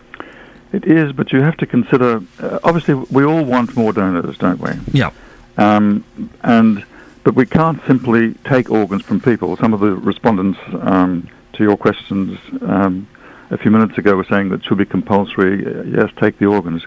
It 0.71 0.85
is, 0.85 1.11
but 1.11 1.33
you 1.33 1.41
have 1.41 1.57
to 1.57 1.65
consider. 1.65 2.21
Uh, 2.39 2.59
obviously, 2.63 2.93
we 2.93 3.25
all 3.25 3.43
want 3.43 3.75
more 3.75 3.91
donors, 3.91 4.37
don't 4.37 4.59
we? 4.59 4.71
Yeah. 4.93 5.11
Um, 5.57 6.05
and 6.43 6.85
but 7.23 7.35
we 7.35 7.45
can't 7.45 7.81
simply 7.85 8.33
take 8.45 8.69
organs 8.69 9.03
from 9.03 9.19
people. 9.19 9.55
Some 9.57 9.73
of 9.73 9.79
the 9.79 9.95
respondents 9.95 10.59
um, 10.81 11.29
to 11.53 11.63
your 11.63 11.77
questions 11.77 12.39
um, 12.61 13.07
a 13.51 13.57
few 13.57 13.69
minutes 13.69 13.97
ago 13.97 14.15
were 14.15 14.25
saying 14.29 14.49
that 14.49 14.61
it 14.61 14.65
should 14.65 14.77
be 14.77 14.85
compulsory. 14.85 15.65
Uh, 15.65 15.83
yes, 15.83 16.09
take 16.19 16.39
the 16.39 16.45
organs. 16.45 16.83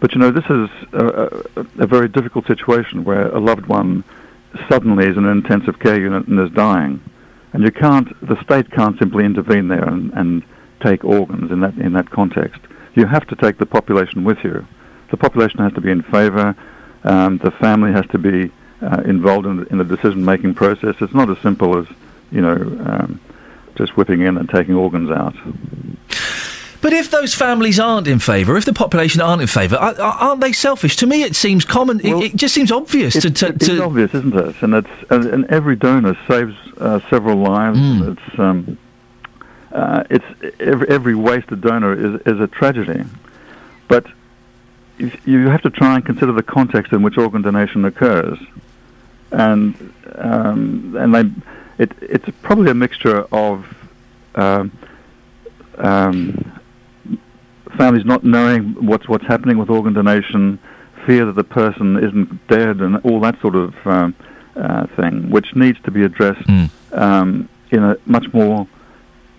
But 0.00 0.12
you 0.12 0.18
know, 0.18 0.30
this 0.30 0.44
is 0.44 0.68
a, 0.92 1.06
a, 1.56 1.60
a 1.78 1.86
very 1.86 2.08
difficult 2.08 2.46
situation 2.46 3.04
where 3.04 3.28
a 3.28 3.38
loved 3.38 3.66
one 3.66 4.04
suddenly 4.68 5.06
is 5.06 5.16
in 5.16 5.24
an 5.24 5.30
intensive 5.30 5.78
care 5.78 5.98
unit 5.98 6.26
and 6.26 6.38
is 6.40 6.50
dying, 6.50 7.00
and 7.52 7.62
you 7.62 7.70
can't. 7.70 8.08
The 8.20 8.42
state 8.42 8.70
can't 8.72 8.98
simply 8.98 9.24
intervene 9.24 9.68
there 9.68 9.88
and, 9.88 10.12
and 10.12 10.42
take 10.80 11.04
organs 11.04 11.50
in 11.50 11.60
that 11.60 11.74
in 11.78 11.92
that 11.92 12.10
context. 12.10 12.60
You 12.94 13.06
have 13.06 13.26
to 13.28 13.36
take 13.36 13.58
the 13.58 13.66
population 13.66 14.24
with 14.24 14.38
you. 14.42 14.66
The 15.10 15.16
population 15.16 15.60
has 15.60 15.72
to 15.74 15.80
be 15.80 15.90
in 15.90 16.02
favour. 16.02 16.56
Um, 17.04 17.38
the 17.38 17.52
family 17.52 17.92
has 17.92 18.06
to 18.08 18.18
be 18.18 18.52
uh, 18.82 19.02
involved 19.04 19.46
in, 19.46 19.66
in 19.68 19.78
the 19.78 19.84
decision-making 19.84 20.54
process. 20.54 20.96
It's 21.00 21.14
not 21.14 21.30
as 21.30 21.38
simple 21.38 21.78
as 21.78 21.86
you 22.30 22.40
know 22.40 22.54
um, 22.54 23.20
just 23.76 23.96
whipping 23.96 24.20
in 24.22 24.36
and 24.36 24.48
taking 24.48 24.74
organs 24.74 25.10
out. 25.10 25.34
But 26.80 26.92
if 26.92 27.12
those 27.12 27.32
families 27.32 27.78
aren't 27.78 28.08
in 28.08 28.18
favour, 28.18 28.56
if 28.56 28.64
the 28.64 28.72
population 28.72 29.20
aren't 29.20 29.40
in 29.40 29.46
favour, 29.46 29.76
are, 29.76 29.94
are- 30.00 30.18
aren't 30.30 30.40
they 30.40 30.52
selfish? 30.52 30.96
To 30.96 31.06
me, 31.06 31.22
it 31.22 31.36
seems 31.36 31.64
common. 31.64 32.00
it, 32.00 32.12
it 32.24 32.36
just 32.36 32.54
seems 32.54 32.72
obvious 32.72 33.14
to. 33.22 33.28
It- 33.28 33.36
to, 33.36 33.46
it 33.48 33.62
is 33.62 33.68
to 33.68 33.84
obvious, 33.84 34.12
isn't 34.14 34.34
it? 34.34 34.60
And 34.62 34.74
it's 34.74 34.90
and, 35.10 35.24
and 35.26 35.44
every 35.46 35.76
donor 35.76 36.16
saves 36.26 36.56
uh, 36.78 36.98
several 37.08 37.36
lives. 37.36 37.78
And 37.78 38.18
It's 38.18 38.38
um, 38.38 38.78
uh, 39.70 40.02
it's 40.10 40.24
every, 40.60 40.88
every 40.88 41.14
wasted 41.14 41.60
donor 41.60 41.92
is 41.94 42.20
is 42.26 42.40
a 42.40 42.48
tragedy, 42.48 43.04
but 43.86 44.04
you 45.24 45.46
have 45.48 45.62
to 45.62 45.70
try 45.70 45.94
and 45.96 46.04
consider 46.04 46.32
the 46.32 46.42
context 46.42 46.92
in 46.92 47.02
which 47.02 47.16
organ 47.16 47.42
donation 47.42 47.84
occurs, 47.84 48.38
and 49.32 49.94
um, 50.16 50.96
and 50.98 51.14
they 51.14 51.82
it 51.82 51.92
it's 52.00 52.28
probably 52.42 52.70
a 52.70 52.74
mixture 52.74 53.26
of. 53.32 53.66
Um, 54.34 54.72
um, 55.78 56.60
families 57.76 58.04
not 58.04 58.24
knowing 58.24 58.74
what's 58.86 59.08
what's 59.08 59.26
happening 59.26 59.58
with 59.58 59.70
organ 59.70 59.92
donation, 59.92 60.58
fear 61.06 61.24
that 61.24 61.34
the 61.34 61.44
person 61.44 61.96
isn't 61.96 62.46
dead, 62.48 62.80
and 62.80 62.96
all 62.98 63.20
that 63.20 63.40
sort 63.40 63.54
of 63.54 63.74
um, 63.86 64.14
uh, 64.56 64.86
thing, 64.96 65.30
which 65.30 65.54
needs 65.54 65.78
to 65.84 65.90
be 65.90 66.02
addressed 66.04 66.46
um, 66.92 67.48
in 67.70 67.82
a 67.82 67.96
much 68.06 68.32
more 68.32 68.66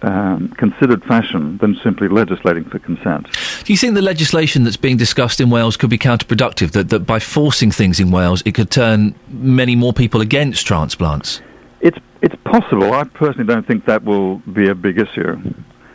um, 0.03 0.49
considered 0.57 1.03
fashion 1.05 1.57
than 1.57 1.75
simply 1.83 2.07
legislating 2.07 2.65
for 2.65 2.79
consent. 2.79 3.27
Do 3.63 3.73
you 3.73 3.77
think 3.77 3.95
the 3.95 4.01
legislation 4.01 4.63
that's 4.63 4.77
being 4.77 4.97
discussed 4.97 5.39
in 5.39 5.49
Wales 5.49 5.77
could 5.77 5.89
be 5.89 5.97
counterproductive? 5.97 6.71
That, 6.71 6.89
that 6.89 7.01
by 7.01 7.19
forcing 7.19 7.71
things 7.71 7.99
in 7.99 8.11
Wales, 8.11 8.43
it 8.45 8.53
could 8.53 8.69
turn 8.69 9.15
many 9.29 9.75
more 9.75 9.93
people 9.93 10.21
against 10.21 10.67
transplants? 10.67 11.41
It's 11.81 11.97
it's 12.21 12.35
possible. 12.43 12.93
I 12.93 13.03
personally 13.03 13.47
don't 13.47 13.67
think 13.67 13.85
that 13.85 14.03
will 14.03 14.37
be 14.37 14.69
a 14.69 14.75
big 14.75 14.97
issue. 14.97 15.37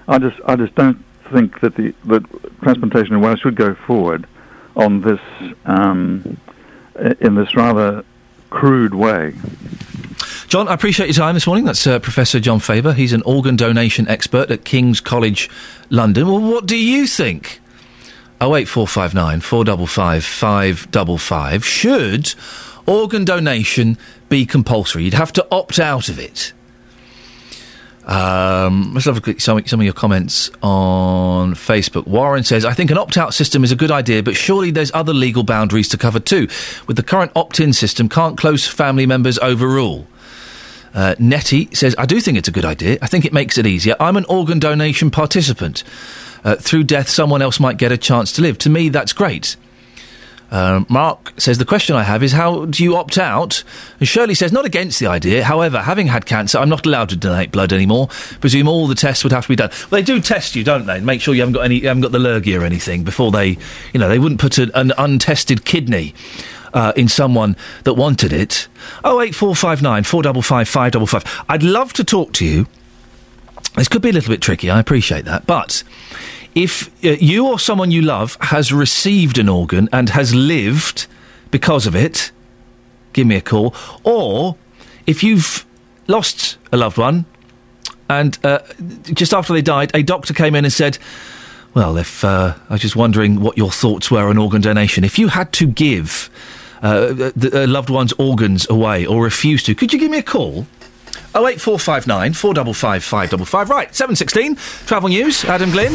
I 0.09 0.18
just 0.18 0.40
I 0.47 0.56
just 0.56 0.74
don't 0.74 1.02
think 1.32 1.60
that 1.60 1.76
the 1.76 1.94
that 2.06 2.24
transplantation 2.62 3.14
in 3.14 3.20
Wales 3.20 3.40
should 3.40 3.56
go 3.56 3.74
forward 3.74 4.26
on 4.76 5.02
this 5.02 5.20
um, 5.66 6.39
in 7.20 7.35
this 7.35 7.55
rather 7.55 8.05
crude 8.50 8.94
way. 8.94 9.34
John, 10.48 10.66
I 10.66 10.74
appreciate 10.74 11.06
your 11.06 11.14
time 11.14 11.34
this 11.34 11.46
morning. 11.46 11.64
That's 11.64 11.86
uh, 11.86 11.98
Professor 11.98 12.40
John 12.40 12.58
Fabre. 12.58 12.94
He's 12.94 13.12
an 13.12 13.22
organ 13.22 13.54
donation 13.56 14.08
expert 14.08 14.50
at 14.50 14.64
King's 14.64 15.00
College 15.00 15.50
London. 15.90 16.26
Well, 16.26 16.40
what 16.40 16.66
do 16.66 16.76
you 16.76 17.06
think? 17.06 17.60
Oh 18.40 18.54
eight 18.54 18.68
four 18.68 18.86
five 18.86 19.14
nine 19.14 19.40
four 19.40 19.64
double 19.64 19.86
five 19.86 20.24
five 20.24 20.90
double 20.90 21.18
five. 21.18 21.66
Should 21.66 22.34
organ 22.86 23.24
donation 23.24 23.98
be 24.28 24.46
compulsory? 24.46 25.04
You'd 25.04 25.14
have 25.14 25.32
to 25.34 25.46
opt 25.50 25.78
out 25.78 26.08
of 26.08 26.18
it. 26.18 26.52
Um, 28.09 28.94
let's 28.94 29.05
have 29.05 29.18
a 29.18 29.20
quick 29.20 29.40
some, 29.40 29.64
some 29.66 29.80
of 29.80 29.85
your 29.85 29.93
comments 29.93 30.51
on 30.62 31.52
Facebook. 31.52 32.06
Warren 32.06 32.43
says, 32.43 32.64
I 32.64 32.72
think 32.72 32.90
an 32.90 32.97
opt 32.97 33.18
out 33.18 33.35
system 33.35 33.62
is 33.64 33.70
a 33.70 33.76
good 33.76 33.90
idea, 33.90 34.22
but 34.22 34.35
surely 34.35 34.70
there's 34.70 34.90
other 34.94 35.12
legal 35.12 35.43
boundaries 35.43 35.90
to 35.90 35.98
cover 35.98 36.18
too. 36.18 36.48
With 36.86 36.97
the 36.97 37.02
current 37.02 37.32
opt 37.36 37.60
in 37.60 37.74
system, 37.74 38.09
can't 38.09 38.39
close 38.39 38.66
family 38.66 39.05
members 39.05 39.39
overrule? 39.40 40.06
Uh, 40.94 41.14
Nettie 41.18 41.68
says, 41.74 41.94
I 41.98 42.06
do 42.06 42.18
think 42.18 42.39
it's 42.39 42.48
a 42.48 42.51
good 42.52 42.64
idea. 42.64 42.97
I 43.02 43.09
think 43.09 43.26
it 43.26 43.32
makes 43.35 43.59
it 43.59 43.66
easier. 43.66 43.94
I'm 44.01 44.16
an 44.16 44.24
organ 44.24 44.59
donation 44.59 45.10
participant. 45.10 45.85
Uh, 46.44 46.56
through 46.56 46.85
death, 46.85 47.10
someone 47.10 47.43
else 47.43 47.60
might 47.60 47.76
get 47.76 47.93
a 47.93 47.98
chance 47.98 48.32
to 48.32 48.43
live. 48.43 48.56
To 48.59 48.70
me, 48.70 48.89
that's 48.89 49.12
great. 49.12 49.56
Um, 50.50 50.86
Mark 50.88 51.38
says 51.38 51.58
the 51.58 51.66
question 51.66 51.94
I 51.94 52.02
have 52.04 52.22
is 52.22 52.32
how 52.32 52.64
do 52.64 52.82
you 52.82 52.96
opt 52.96 53.18
out? 53.18 53.62
And 53.98 54.08
Shirley 54.08 54.34
says 54.34 54.50
not 54.52 54.64
against 54.64 54.98
the 54.98 55.06
idea. 55.06 55.44
However, 55.44 55.82
having 55.82 56.06
had 56.06 56.24
cancer, 56.24 56.58
I'm 56.58 56.70
not 56.70 56.86
allowed 56.86 57.10
to 57.10 57.16
donate 57.16 57.52
blood 57.52 57.72
anymore. 57.72 58.08
Presume 58.40 58.66
all 58.66 58.86
the 58.86 58.94
tests 58.94 59.24
would 59.24 59.32
have 59.32 59.44
to 59.44 59.48
be 59.50 59.56
done. 59.56 59.70
Well, 59.90 60.00
they 60.00 60.02
do 60.02 60.20
test 60.20 60.56
you, 60.56 60.64
don't 60.64 60.86
they? 60.86 61.00
Make 61.00 61.20
sure 61.20 61.34
you 61.34 61.42
haven't 61.42 61.54
got 61.54 61.64
any, 61.64 61.80
haven't 61.80 62.00
got 62.02 62.12
the 62.12 62.18
lurgy 62.18 62.56
or 62.56 62.64
anything 62.64 63.04
before 63.04 63.30
they, 63.30 63.58
you 63.92 64.00
know, 64.00 64.08
they 64.08 64.18
wouldn't 64.18 64.40
put 64.40 64.56
a, 64.58 64.70
an 64.78 64.92
untested 64.96 65.64
kidney. 65.64 66.14
Uh, 66.74 66.92
in 66.96 67.08
someone 67.08 67.56
that 67.84 67.94
wanted 67.94 68.30
it. 68.30 68.68
Oh 69.02 69.22
eight 69.22 69.34
four 69.34 69.56
five 69.56 69.80
nine 69.80 70.04
four 70.04 70.22
double 70.22 70.42
five 70.42 70.68
five 70.68 70.92
double 70.92 71.06
five. 71.06 71.24
I'd 71.48 71.62
love 71.62 71.94
to 71.94 72.04
talk 72.04 72.34
to 72.34 72.44
you. 72.44 72.66
This 73.74 73.88
could 73.88 74.02
be 74.02 74.10
a 74.10 74.12
little 74.12 74.30
bit 74.30 74.42
tricky. 74.42 74.68
I 74.68 74.78
appreciate 74.78 75.24
that, 75.24 75.46
but 75.46 75.82
if 76.54 76.88
uh, 77.04 77.10
you 77.20 77.46
or 77.46 77.58
someone 77.58 77.90
you 77.90 78.02
love 78.02 78.36
has 78.40 78.72
received 78.72 79.38
an 79.38 79.48
organ 79.48 79.88
and 79.92 80.10
has 80.10 80.34
lived 80.34 81.06
because 81.50 81.86
of 81.86 81.94
it, 81.94 82.30
give 83.12 83.26
me 83.26 83.36
a 83.36 83.40
call. 83.40 83.74
Or 84.04 84.56
if 85.06 85.22
you've 85.22 85.64
lost 86.06 86.58
a 86.72 86.76
loved 86.76 86.98
one 86.98 87.26
and 88.08 88.38
uh, 88.44 88.60
just 89.04 89.32
after 89.32 89.52
they 89.52 89.62
died, 89.62 89.90
a 89.94 90.02
doctor 90.02 90.34
came 90.34 90.54
in 90.54 90.64
and 90.64 90.72
said, 90.72 90.98
well, 91.74 91.96
if 91.96 92.24
uh, 92.24 92.54
I 92.68 92.72
was 92.72 92.80
just 92.80 92.96
wondering 92.96 93.40
what 93.40 93.56
your 93.56 93.70
thoughts 93.70 94.10
were 94.10 94.28
on 94.28 94.38
organ 94.38 94.60
donation. 94.60 95.04
If 95.04 95.18
you 95.18 95.28
had 95.28 95.52
to 95.54 95.66
give 95.66 96.30
uh, 96.82 97.12
the, 97.12 97.64
uh, 97.64 97.66
loved 97.66 97.90
one's 97.90 98.12
organs 98.14 98.68
away 98.70 99.04
or 99.06 99.22
refuse 99.22 99.62
to, 99.64 99.74
could 99.74 99.92
you 99.92 99.98
give 99.98 100.10
me 100.10 100.18
a 100.18 100.22
call? 100.22 100.66
Oh 101.34 101.46
eight 101.46 101.60
four 101.60 101.78
five 101.78 102.06
nine 102.06 102.32
four 102.32 102.55
double 102.55 102.74
five 102.74 103.05
five 103.05 103.30
double 103.30 103.44
five. 103.44 103.70
Right, 103.70 103.94
seven 103.94 104.16
sixteen. 104.16 104.56
Travel 104.86 105.09
news. 105.09 105.44
Adam 105.44 105.70
Glynn. 105.70 105.92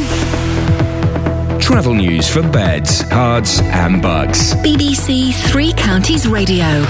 Travel 1.60 1.96
news 1.96 2.30
for 2.30 2.42
beds, 2.50 3.04
cards, 3.04 3.60
and 3.62 4.02
bugs. 4.02 4.54
BBC 4.56 5.34
Three 5.50 5.74
Counties 5.74 6.28
Radio. 6.28 6.84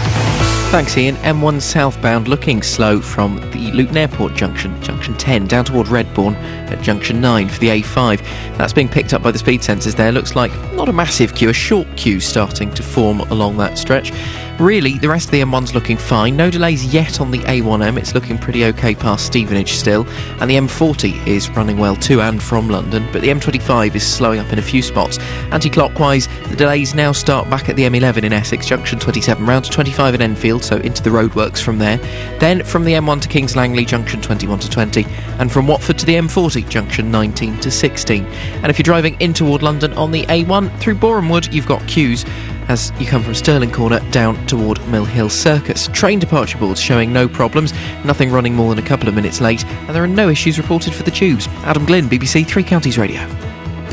Thanks, 0.74 0.98
Iain. 0.98 1.16
M1 1.18 1.62
southbound 1.62 2.28
looking 2.28 2.64
slow 2.64 3.00
from 3.00 3.36
the 3.52 3.72
Luton 3.74 3.96
Airport 3.96 4.34
junction, 4.34 4.82
junction 4.82 5.16
10, 5.16 5.46
down 5.46 5.66
toward 5.66 5.86
Redbourn 5.86 6.34
at 6.72 6.82
junction 6.82 7.22
9 7.22 7.48
for 7.48 7.60
the 7.60 7.68
A5. 7.68 8.58
That's 8.58 8.74
being 8.74 8.90
picked 8.90 9.14
up 9.14 9.22
by 9.22 9.30
the 9.30 9.38
speed 9.38 9.62
sensors 9.62 9.96
there. 9.96 10.12
Looks 10.12 10.36
like 10.36 10.52
not 10.74 10.90
a 10.90 10.94
massive 10.94 11.36
queue, 11.36 11.50
a 11.50 11.54
short 11.54 11.88
queue 11.96 12.20
starting 12.20 12.74
to 12.74 12.82
form 12.82 13.20
along 13.20 13.58
that 13.58 13.78
stretch. 13.78 14.12
Really, 14.60 15.00
the 15.00 15.10
rest 15.10 15.26
of 15.26 15.32
the 15.32 15.42
M1's 15.42 15.74
looking 15.74 15.98
fine. 15.98 16.38
No 16.38 16.52
delays 16.52 16.94
yet 16.94 17.20
on 17.20 17.32
the 17.32 17.40
A1M. 17.40 17.98
It's 17.98 18.14
looking 18.14 18.38
pretty 18.38 18.66
okay 18.66 18.94
past 18.94 19.26
Stevenage 19.26 19.72
still. 19.72 20.08
And 20.40 20.50
the 20.50 20.56
M40 20.56 21.26
is 21.26 21.50
running 21.50 21.80
well 21.80 21.96
to 21.98 22.22
and 22.22 22.42
from 22.42 22.70
London. 22.70 23.08
But 23.12 23.24
the 23.24 23.30
M25 23.30 23.96
is 23.96 24.06
slowing 24.06 24.40
up 24.40 24.54
in 24.54 24.60
a 24.60 24.62
few 24.62 24.84
spots. 24.84 25.18
Anti 25.52 25.72
clockwise, 25.72 26.28
the 26.50 26.56
delays 26.56 26.94
now 26.94 27.12
start 27.12 27.50
back 27.50 27.68
at 27.68 27.76
the 27.76 27.84
M11 27.84 28.24
in 28.24 28.32
Essex, 28.32 28.68
junction 28.68 29.00
27, 29.00 29.44
round 29.44 29.66
to 29.66 29.72
25 29.72 30.14
in 30.14 30.22
Enfield, 30.22 30.64
so 30.64 30.78
into 30.78 31.02
the 31.02 31.10
roadworks 31.10 31.60
from 31.60 31.80
there. 31.80 31.98
Then 32.38 32.64
from 32.64 32.84
the 32.84 32.94
M1 32.94 33.22
to 33.22 33.28
Kings 33.28 33.56
Langley, 33.56 33.86
junction 33.86 34.22
21 34.22 34.60
to 34.60 34.70
20. 34.70 35.04
And 35.40 35.52
from 35.52 35.66
Watford 35.66 35.98
to 35.98 36.06
the 36.06 36.14
M40, 36.14 36.70
junction 36.70 37.10
19 37.10 37.60
to 37.62 37.72
16. 37.72 38.24
And 38.24 38.68
if 38.68 38.78
you're 38.78 38.84
driving 38.84 39.20
in 39.20 39.34
toward 39.34 39.64
London 39.64 39.94
on 39.94 40.12
the 40.12 40.28
A1 40.28 40.80
through 40.80 40.96
Boreham 40.96 41.30
Wood, 41.30 41.52
you've 41.52 41.66
got 41.66 41.86
queues 41.88 42.24
as 42.68 42.92
you 43.00 43.06
come 43.06 43.24
from 43.24 43.34
Stirling 43.34 43.72
Corner 43.72 44.00
down 44.12 44.46
toward 44.48 44.86
Mill 44.88 45.06
Hill 45.06 45.30
Circus. 45.30 45.88
Train 45.94 46.20
departure 46.20 46.58
boards 46.58 46.80
showing 46.80 47.12
no 47.12 47.28
problems, 47.28 47.74
nothing 48.04 48.32
running 48.32 48.54
more 48.54 48.74
than 48.74 48.84
a 48.84 48.88
couple 48.88 49.08
of 49.08 49.16
minutes 49.16 49.42
late, 49.42 49.66
and 49.66 49.96
there 49.96 50.04
are 50.04 50.08
no 50.08 50.30
issues 50.30 50.58
reported 50.58 50.94
for 50.94 51.04
the 51.04 51.12
tubes. 51.12 51.48
Adam 51.64 51.86
Glynn, 51.86 52.10
BBC 52.10 52.46
Three 52.46 52.64
Counties 52.64 52.98
Radio. 52.98 53.26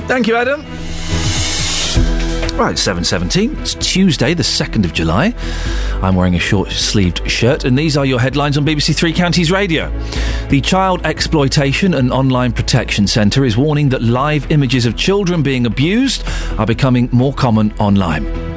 Thank 0.06 0.26
you, 0.26 0.36
Adam. 0.36 0.64
Right, 2.60 2.76
7.17. 2.76 3.59
It's 3.60 3.74
Tuesday, 3.74 4.34
the 4.34 4.42
2nd 4.42 4.84
of 4.84 4.92
July. 4.92 5.34
I'm 6.02 6.14
wearing 6.14 6.34
a 6.34 6.38
short-sleeved 6.38 7.30
shirt, 7.30 7.64
and 7.64 7.78
these 7.78 7.97
are 7.97 8.05
your 8.05 8.20
headlines 8.20 8.59
on 8.59 8.66
BBC 8.66 8.94
Three 8.94 9.14
Counties 9.14 9.51
Radio. 9.51 9.90
The 10.51 10.60
Child 10.60 11.06
Exploitation 11.06 11.94
and 11.94 12.12
Online 12.12 12.52
Protection 12.52 13.06
Centre 13.06 13.47
is 13.47 13.56
warning 13.56 13.88
that 13.90 14.02
live 14.02 14.51
images 14.51 14.84
of 14.84 14.94
children 14.97 15.42
being 15.42 15.64
abused 15.64 16.22
are 16.59 16.66
becoming 16.66 17.09
more 17.12 17.32
common 17.32 17.72
online. 17.78 18.49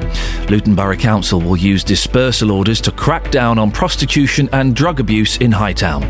Luton 0.50 0.74
Borough 0.74 0.96
Council 0.96 1.40
will 1.40 1.56
use 1.56 1.84
dispersal 1.84 2.50
orders 2.50 2.80
to 2.82 2.92
crack 2.92 3.30
down 3.30 3.58
on 3.58 3.70
prostitution 3.70 4.48
and 4.52 4.74
drug 4.74 5.00
abuse 5.00 5.36
in 5.38 5.52
Hightown. 5.52 6.02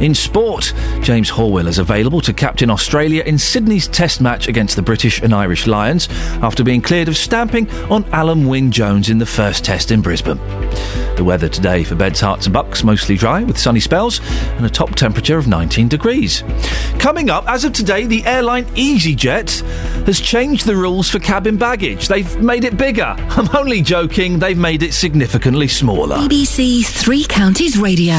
In 0.00 0.14
sport, 0.14 0.72
James 1.02 1.30
Horwill 1.30 1.66
is 1.66 1.78
available 1.78 2.22
to 2.22 2.32
captain 2.32 2.70
Australia 2.70 3.22
in 3.22 3.36
Sydney's 3.36 3.86
Test 3.86 4.22
match 4.22 4.48
against 4.48 4.76
the 4.76 4.82
British 4.82 5.20
and 5.20 5.34
Irish 5.34 5.66
Lions 5.66 6.08
after 6.40 6.64
being 6.64 6.80
cleared 6.80 7.08
of 7.08 7.18
stamping 7.18 7.70
on 7.90 8.04
Alun 8.04 8.48
Wyn 8.48 8.70
Jones 8.70 9.10
in 9.10 9.18
the 9.18 9.26
first 9.26 9.62
Test 9.62 9.90
in 9.90 10.00
Brisbane. 10.00 10.38
The 11.16 11.22
weather 11.22 11.50
today 11.50 11.84
for 11.84 11.96
Beds, 11.96 12.22
Herts 12.22 12.46
and 12.46 12.54
Bucks 12.54 12.82
mostly 12.82 13.14
dry 13.14 13.44
with 13.44 13.58
sunny 13.58 13.78
spells 13.78 14.22
and 14.56 14.64
a 14.64 14.70
top 14.70 14.94
temperature 14.94 15.36
of 15.36 15.46
19 15.46 15.88
degrees. 15.88 16.44
Coming 16.98 17.28
up, 17.28 17.46
as 17.46 17.66
of 17.66 17.74
today, 17.74 18.06
the 18.06 18.24
airline 18.24 18.64
EasyJet 18.68 19.60
has 20.06 20.18
changed 20.18 20.64
the 20.64 20.76
rules 20.76 21.10
for 21.10 21.18
cabin 21.18 21.58
baggage. 21.58 22.08
They've 22.08 22.40
made 22.40 22.64
it 22.64 22.78
bigger. 22.78 23.02
I'm 23.18 23.54
only 23.54 23.82
joking, 23.82 24.38
they've 24.38 24.56
made 24.56 24.82
it 24.82 24.94
significantly 24.94 25.68
smaller. 25.68 26.16
BBC 26.16 26.86
Three 26.86 27.26
Counties 27.26 27.76
Radio. 27.76 28.14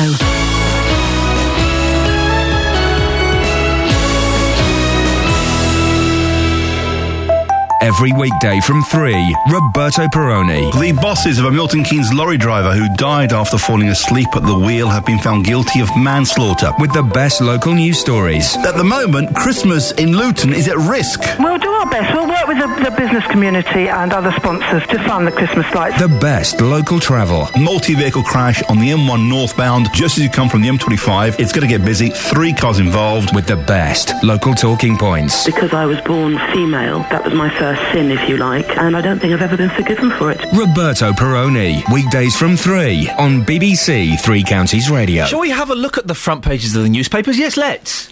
Every 7.81 8.11
weekday 8.11 8.59
from 8.59 8.83
3, 8.83 9.35
Roberto 9.51 10.07
Perrone. 10.07 10.69
The 10.79 10.91
bosses 11.01 11.39
of 11.39 11.45
a 11.45 11.51
Milton 11.51 11.83
Keynes 11.83 12.13
lorry 12.13 12.37
driver 12.37 12.73
who 12.73 12.87
died 12.95 13.33
after 13.33 13.57
falling 13.57 13.89
asleep 13.89 14.27
at 14.35 14.43
the 14.43 14.53
wheel 14.53 14.87
have 14.87 15.03
been 15.03 15.17
found 15.17 15.45
guilty 15.45 15.79
of 15.79 15.89
manslaughter. 15.97 16.71
With 16.77 16.93
the 16.93 17.01
best 17.01 17.41
local 17.41 17.73
news 17.73 17.97
stories. 17.97 18.55
At 18.57 18.75
the 18.75 18.83
moment, 18.83 19.35
Christmas 19.35 19.93
in 19.93 20.15
Luton 20.15 20.53
is 20.53 20.67
at 20.67 20.77
risk. 20.77 21.21
We'll 21.39 21.57
do 21.57 21.71
our 21.71 21.89
best. 21.89 22.13
We'll 22.13 22.27
work 22.27 22.47
with 22.47 22.59
the, 22.59 22.67
the 22.87 22.95
business 22.95 23.25
community 23.31 23.89
and 23.89 24.13
other 24.13 24.31
sponsors 24.33 24.85
to 24.89 24.99
fund 25.07 25.25
the 25.25 25.31
Christmas 25.31 25.65
lights. 25.73 25.99
The 25.99 26.19
best 26.19 26.61
local 26.61 26.99
travel. 26.99 27.47
Multi 27.59 27.95
vehicle 27.95 28.21
crash 28.21 28.61
on 28.69 28.77
the 28.77 28.89
M1 28.89 29.27
northbound 29.27 29.87
just 29.91 30.19
as 30.19 30.23
you 30.23 30.29
come 30.29 30.49
from 30.49 30.61
the 30.61 30.69
M25. 30.69 31.39
It's 31.39 31.51
going 31.51 31.67
to 31.67 31.77
get 31.77 31.83
busy. 31.83 32.11
Three 32.11 32.53
cars 32.53 32.77
involved. 32.77 33.33
With 33.33 33.47
the 33.47 33.55
best 33.57 34.13
local 34.23 34.53
talking 34.53 34.99
points. 34.99 35.45
Because 35.45 35.73
I 35.73 35.87
was 35.87 35.99
born 36.01 36.37
female, 36.53 36.99
that 37.09 37.25
was 37.25 37.33
my 37.33 37.49
first 37.57 37.70
sin, 37.91 38.11
if 38.11 38.29
you 38.29 38.37
like, 38.37 38.77
and 38.77 38.95
I 38.95 39.01
don't 39.01 39.19
think 39.19 39.33
I've 39.33 39.41
ever 39.41 39.57
been 39.57 39.69
forgiven 39.69 40.11
for 40.11 40.31
it. 40.31 40.39
Roberto 40.53 41.11
Perrone. 41.13 41.81
Weekdays 41.91 42.35
from 42.35 42.55
3 42.55 43.09
on 43.11 43.45
BBC 43.45 44.19
Three 44.19 44.43
Counties 44.43 44.89
Radio. 44.89 45.25
Shall 45.25 45.39
we 45.39 45.49
have 45.49 45.69
a 45.69 45.75
look 45.75 45.97
at 45.97 46.07
the 46.07 46.15
front 46.15 46.43
pages 46.43 46.75
of 46.75 46.83
the 46.83 46.89
newspapers? 46.89 47.37
Yes, 47.37 47.57
let's. 47.57 48.09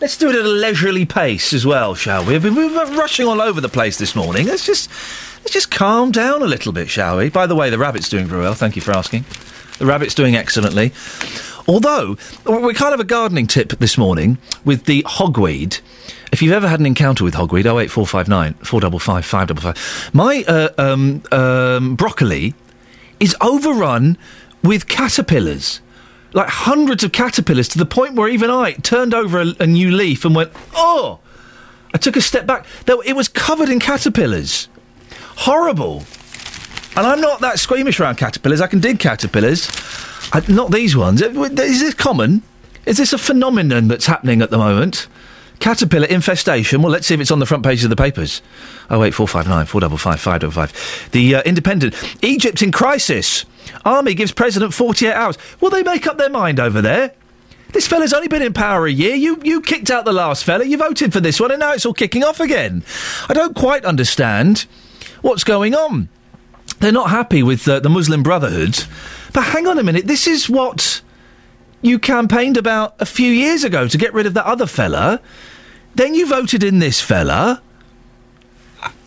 Let's 0.00 0.16
do 0.16 0.28
it 0.28 0.36
at 0.36 0.44
a 0.44 0.48
leisurely 0.48 1.06
pace 1.06 1.52
as 1.52 1.66
well, 1.66 1.94
shall 1.94 2.24
we? 2.24 2.34
We've 2.34 2.42
been, 2.42 2.54
we've 2.54 2.72
been 2.72 2.96
rushing 2.96 3.26
all 3.26 3.40
over 3.40 3.60
the 3.60 3.68
place 3.68 3.98
this 3.98 4.14
morning. 4.14 4.46
Let's 4.46 4.64
just 4.64 4.88
let's 5.40 5.52
just 5.52 5.70
calm 5.72 6.12
down 6.12 6.40
a 6.40 6.46
little 6.46 6.72
bit, 6.72 6.88
shall 6.88 7.16
we? 7.18 7.30
By 7.30 7.46
the 7.46 7.56
way, 7.56 7.68
the 7.68 7.78
rabbit's 7.78 8.08
doing 8.08 8.26
very 8.26 8.42
well. 8.42 8.54
Thank 8.54 8.76
you 8.76 8.82
for 8.82 8.92
asking. 8.92 9.24
The 9.78 9.86
rabbit's 9.86 10.14
doing 10.14 10.36
excellently. 10.36 10.92
Although, 11.66 12.16
we're 12.46 12.72
kind 12.74 12.94
of 12.94 13.00
a 13.00 13.04
gardening 13.04 13.46
tip 13.46 13.70
this 13.78 13.98
morning 13.98 14.38
with 14.64 14.84
the 14.84 15.02
hogweed. 15.02 15.80
If 16.30 16.42
you've 16.42 16.52
ever 16.52 16.68
had 16.68 16.80
an 16.80 16.86
encounter 16.86 17.24
with 17.24 17.34
hogweed, 17.34 17.60
08459 17.60 18.54
455 18.54 19.24
555. 19.24 20.14
My 20.14 20.44
uh, 20.46 20.68
um, 20.78 21.22
um, 21.32 21.96
broccoli 21.96 22.54
is 23.20 23.34
overrun 23.40 24.18
with 24.62 24.88
caterpillars. 24.88 25.80
Like 26.32 26.48
hundreds 26.48 27.04
of 27.04 27.12
caterpillars 27.12 27.68
to 27.68 27.78
the 27.78 27.86
point 27.86 28.14
where 28.14 28.28
even 28.28 28.50
I 28.50 28.72
turned 28.72 29.14
over 29.14 29.40
a, 29.40 29.54
a 29.60 29.66
new 29.66 29.90
leaf 29.90 30.24
and 30.24 30.34
went, 30.34 30.52
oh! 30.74 31.20
I 31.94 31.98
took 31.98 32.16
a 32.16 32.20
step 32.20 32.46
back. 32.46 32.66
Though 32.84 33.00
it 33.00 33.14
was 33.14 33.28
covered 33.28 33.70
in 33.70 33.80
caterpillars. 33.80 34.68
Horrible. 35.36 36.04
And 36.96 37.06
I'm 37.06 37.20
not 37.20 37.40
that 37.40 37.58
squeamish 37.58 37.98
around 38.00 38.16
caterpillars. 38.16 38.60
I 38.60 38.66
can 38.66 38.80
dig 38.80 38.98
caterpillars. 38.98 39.70
I, 40.32 40.42
not 40.48 40.70
these 40.70 40.96
ones. 40.96 41.22
Is 41.22 41.80
this 41.80 41.94
common? 41.94 42.42
Is 42.84 42.98
this 42.98 43.12
a 43.12 43.18
phenomenon 43.18 43.88
that's 43.88 44.06
happening 44.06 44.42
at 44.42 44.50
the 44.50 44.58
moment? 44.58 45.06
Caterpillar 45.60 46.06
infestation. 46.06 46.82
Well, 46.82 46.92
let's 46.92 47.06
see 47.06 47.14
if 47.14 47.20
it's 47.20 47.30
on 47.30 47.40
the 47.40 47.46
front 47.46 47.64
pages 47.64 47.84
of 47.84 47.90
the 47.90 47.96
papers. 47.96 48.42
Oh 48.90 49.00
wait, 49.00 49.14
four 49.14 49.26
five 49.26 49.48
nine 49.48 49.66
four 49.66 49.80
double 49.80 49.98
five 49.98 50.20
five 50.20 50.40
double 50.40 50.52
five. 50.52 50.72
The 51.12 51.36
uh, 51.36 51.42
Independent. 51.42 51.94
Egypt 52.22 52.62
in 52.62 52.72
crisis. 52.72 53.44
Army 53.84 54.14
gives 54.14 54.32
president 54.32 54.72
forty 54.72 55.06
eight 55.06 55.14
hours. 55.14 55.36
Will 55.60 55.70
they 55.70 55.82
make 55.82 56.06
up 56.06 56.18
their 56.18 56.30
mind 56.30 56.60
over 56.60 56.80
there? 56.80 57.12
This 57.72 57.86
fella's 57.86 58.14
only 58.14 58.28
been 58.28 58.42
in 58.42 58.54
power 58.54 58.86
a 58.86 58.92
year. 58.92 59.14
You 59.14 59.40
you 59.44 59.60
kicked 59.60 59.90
out 59.90 60.04
the 60.04 60.12
last 60.12 60.44
fella. 60.44 60.64
You 60.64 60.78
voted 60.78 61.12
for 61.12 61.20
this 61.20 61.40
one, 61.40 61.50
and 61.50 61.60
now 61.60 61.72
it's 61.72 61.84
all 61.84 61.94
kicking 61.94 62.24
off 62.24 62.40
again. 62.40 62.82
I 63.28 63.34
don't 63.34 63.54
quite 63.54 63.84
understand 63.84 64.66
what's 65.20 65.44
going 65.44 65.74
on. 65.74 66.08
They're 66.80 66.92
not 66.92 67.10
happy 67.10 67.42
with 67.42 67.66
uh, 67.68 67.80
the 67.80 67.90
Muslim 67.90 68.22
Brotherhood. 68.22 68.84
But 69.32 69.44
hang 69.44 69.66
on 69.66 69.78
a 69.78 69.82
minute. 69.82 70.06
This 70.06 70.26
is 70.26 70.48
what 70.48 71.02
you 71.82 71.98
campaigned 71.98 72.56
about 72.56 72.94
a 73.00 73.06
few 73.06 73.30
years 73.30 73.64
ago 73.64 73.86
to 73.88 73.98
get 73.98 74.12
rid 74.12 74.26
of 74.26 74.34
that 74.34 74.44
other 74.44 74.66
fella. 74.66 75.20
Then 75.94 76.14
you 76.14 76.26
voted 76.26 76.62
in 76.62 76.78
this 76.78 77.00
fella. 77.00 77.62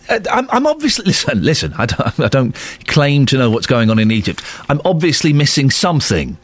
I, 0.10 0.22
I'm, 0.30 0.50
I'm 0.52 0.68
obviously 0.68 1.06
listen. 1.08 1.42
Listen, 1.42 1.74
I 1.78 1.86
don't, 1.86 2.20
I 2.20 2.28
don't 2.28 2.56
claim 2.88 3.26
to 3.28 3.38
know 3.38 3.50
what's 3.50 3.68
going 3.68 3.90
on 3.90 4.00
in 4.00 4.12
Egypt. 4.12 4.44
I'm 4.70 4.82
obviously 4.86 5.34
missing 5.34 5.70
something. 5.70 6.38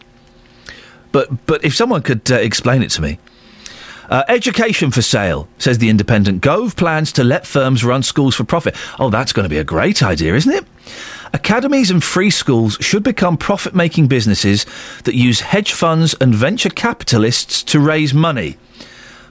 But 1.11 1.45
but 1.45 1.63
if 1.63 1.75
someone 1.75 2.01
could 2.01 2.29
uh, 2.31 2.35
explain 2.35 2.83
it 2.83 2.89
to 2.91 3.01
me. 3.01 3.19
Uh, 4.09 4.23
education 4.29 4.89
for 4.89 5.01
sale, 5.01 5.49
says 5.57 5.79
the 5.79 5.89
Independent. 5.89 6.39
Gove 6.39 6.77
plans 6.77 7.11
to 7.11 7.25
let 7.25 7.45
firms 7.45 7.83
run 7.83 8.03
schools 8.03 8.35
for 8.35 8.45
profit. 8.45 8.73
Oh, 8.99 9.09
that's 9.09 9.33
going 9.33 9.43
to 9.43 9.49
be 9.49 9.57
a 9.57 9.65
great 9.65 10.01
idea, 10.01 10.33
isn't 10.33 10.53
it? 10.53 10.65
Academies 11.33 11.91
and 11.91 12.03
free 12.03 12.29
schools 12.29 12.77
should 12.79 13.03
become 13.03 13.37
profit 13.37 13.75
making 13.75 14.07
businesses 14.07 14.65
that 15.03 15.15
use 15.15 15.41
hedge 15.41 15.73
funds 15.73 16.15
and 16.21 16.33
venture 16.33 16.69
capitalists 16.69 17.63
to 17.63 17.79
raise 17.79 18.13
money. 18.13 18.57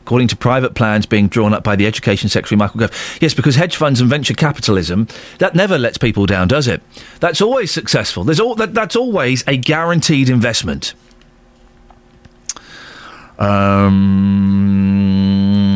According 0.01 0.29
to 0.29 0.37
private 0.37 0.75
plans 0.75 1.05
being 1.05 1.27
drawn 1.27 1.53
up 1.53 1.65
by 1.65 1.75
the 1.75 1.87
Education 1.87 2.29
Secretary 2.29 2.57
Michael 2.57 2.79
Gove. 2.79 3.19
Yes, 3.21 3.35
because 3.35 3.57
hedge 3.57 3.77
funds 3.77 4.01
and 4.01 4.09
venture 4.09 4.35
capitalism, 4.35 5.09
that 5.39 5.57
never 5.57 5.79
lets 5.79 5.99
people 5.99 6.27
down, 6.27 6.47
does 6.47 6.69
it? 6.69 6.81
That's 7.19 7.41
always 7.41 7.73
successful. 7.73 8.23
There's 8.23 8.39
all, 8.39 8.55
that, 8.55 8.73
that's 8.73 8.95
always 8.95 9.43
a 9.49 9.57
guaranteed 9.57 10.29
investment. 10.29 10.95
Um, 13.39 14.77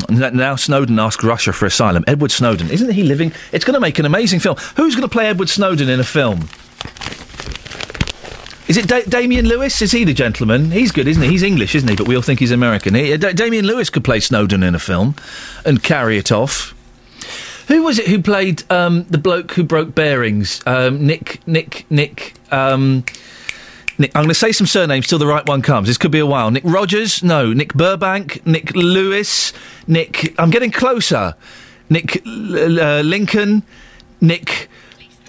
now 0.09 0.57
Snowden 0.57 0.99
asks 0.99 1.23
Russia 1.23 1.53
for 1.53 1.67
asylum. 1.67 2.05
Edward 2.07 2.31
Snowden, 2.31 2.71
isn't 2.71 2.93
he 2.93 3.03
living? 3.03 3.33
It's 3.53 3.65
going 3.65 3.75
to 3.75 3.81
make 3.81 3.99
an 3.99 4.07
amazing 4.07 4.41
film. 4.41 4.57
Who's 4.77 4.95
going 4.95 5.09
to 5.09 5.13
play 5.13 5.27
Edward 5.29 5.49
Snowden 5.49 5.89
in 5.89 6.01
a 6.01 6.05
film? 6.05 6.49
Is 8.69 8.77
it 8.77 8.87
da- 8.87 9.03
Damian 9.03 9.47
Lewis? 9.47 9.83
Is 9.83 9.91
he 9.91 10.05
the 10.05 10.15
gentleman? 10.15 10.71
He's 10.71 10.93
good, 10.93 11.09
isn't 11.09 11.23
he? 11.23 11.29
He's 11.29 11.43
English, 11.43 11.75
isn't 11.75 11.89
he? 11.89 11.97
But 11.97 12.07
we 12.07 12.15
all 12.15 12.23
think 12.23 12.39
he's 12.39 12.53
American. 12.53 12.95
He, 12.95 13.17
Da- 13.17 13.33
Damian 13.33 13.67
Lewis 13.67 13.91
could 13.91 14.05
play 14.05 14.21
Snowden 14.21 14.63
in 14.63 14.75
a 14.75 14.79
film 14.79 15.17
and 15.65 15.83
carry 15.83 16.19
it 16.19 16.31
off. 16.31 16.75
Who 17.67 17.83
was 17.83 17.99
it 17.99 18.07
who 18.07 18.23
played 18.23 18.63
um, 18.71 19.05
the 19.11 19.19
bloke 19.19 19.53
who 19.53 19.65
broke 19.65 19.95
Barings? 19.95 20.61
Um, 20.67 21.07
Nick, 21.07 21.47
Nick, 21.47 21.85
Nick. 21.91 22.35
Um, 22.53 23.05
Nick, 24.01 24.17
I'm 24.17 24.23
going 24.23 24.31
to 24.31 24.35
say 24.35 24.51
some 24.51 24.67
surnames 24.67 25.07
till 25.07 25.19
the 25.19 25.27
right 25.27 25.47
one 25.47 25.61
comes. 25.61 25.87
This 25.87 25.99
could 25.99 26.11
be 26.11 26.21
a 26.21 26.27
while. 26.27 26.51
Nick 26.51 26.63
Rogers? 26.65 27.23
No. 27.23 27.53
Nick 27.53 27.75
Burbank? 27.75 28.45
Nick 28.47 28.75
Lewis? 28.75 29.53
Nick. 29.87 30.35
I'm 30.41 30.49
getting 30.49 30.71
closer. 30.71 31.35
Nick 31.91 32.25
uh, 32.25 33.03
Lincoln? 33.05 33.63
Nick. 34.23 34.71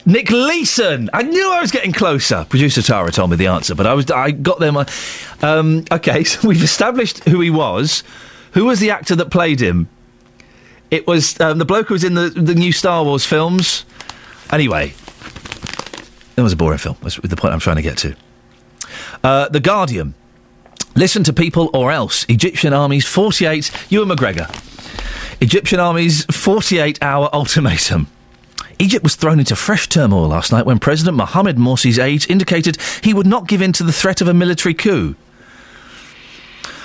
Nick 0.06 0.32
Leeson. 0.32 1.10
I 1.12 1.22
knew 1.22 1.52
I 1.52 1.60
was 1.60 1.70
getting 1.70 1.92
closer. 1.92 2.46
Producer 2.48 2.82
Tara 2.82 3.12
told 3.12 3.32
me 3.32 3.36
the 3.36 3.48
answer, 3.48 3.76
but 3.76 3.86
I 3.86 3.94
was 3.94 4.10
I 4.10 4.32
got 4.32 4.62
there. 4.62 4.72
My, 4.72 4.88
um, 5.42 5.84
okay, 5.92 6.24
so 6.24 6.48
we've 6.48 6.64
established 6.64 7.26
who 7.26 7.42
he 7.42 7.50
was. 7.50 8.06
Who 8.54 8.66
was 8.66 8.80
the 8.80 8.92
actor 8.92 9.18
that 9.18 9.32
played 9.32 9.60
him? 9.60 9.90
It 10.92 11.06
was 11.06 11.38
um, 11.42 11.58
the 11.58 11.66
bloke 11.66 11.90
who 11.90 11.96
was 11.96 12.06
in 12.06 12.14
the 12.14 12.30
the 12.30 12.56
new 12.56 12.72
Star 12.72 13.04
Wars 13.04 13.26
films. 13.26 13.84
Anyway, 14.50 14.94
it 16.38 16.42
was 16.42 16.54
a 16.54 16.58
boring 16.58 16.78
film. 16.78 16.96
That's 17.02 17.18
the 17.18 17.36
point 17.36 17.54
I'm 17.54 17.60
trying 17.60 17.76
to 17.76 17.82
get 17.82 17.98
to. 17.98 18.16
Uh, 19.24 19.50
the 19.50 19.60
Guardian. 19.60 20.14
Listen 20.96 21.24
to 21.24 21.34
people 21.34 21.70
or 21.74 21.92
else. 21.92 22.26
Egyptian 22.28 22.74
army's 22.74 23.06
48. 23.06 23.72
Ewan 23.90 24.10
McGregor. 24.10 24.50
Egyptian 25.42 25.80
army's 25.80 26.26
48 26.26 27.02
hour 27.02 27.30
ultimatum. 27.34 28.08
Egypt 28.80 29.04
was 29.04 29.16
thrown 29.16 29.40
into 29.40 29.56
fresh 29.56 29.88
turmoil 29.88 30.28
last 30.28 30.52
night 30.52 30.66
when 30.66 30.80
President 30.80 31.16
Mohamed 31.16 31.58
Morsi's 31.58 32.00
aides 32.00 32.26
indicated 32.26 32.78
he 33.04 33.14
would 33.14 33.28
not 33.28 33.48
give 33.48 33.62
in 33.62 33.74
to 33.74 33.84
the 33.84 33.92
threat 33.92 34.22
of 34.22 34.28
a 34.28 34.34
military 34.34 34.74
coup. 34.74 35.16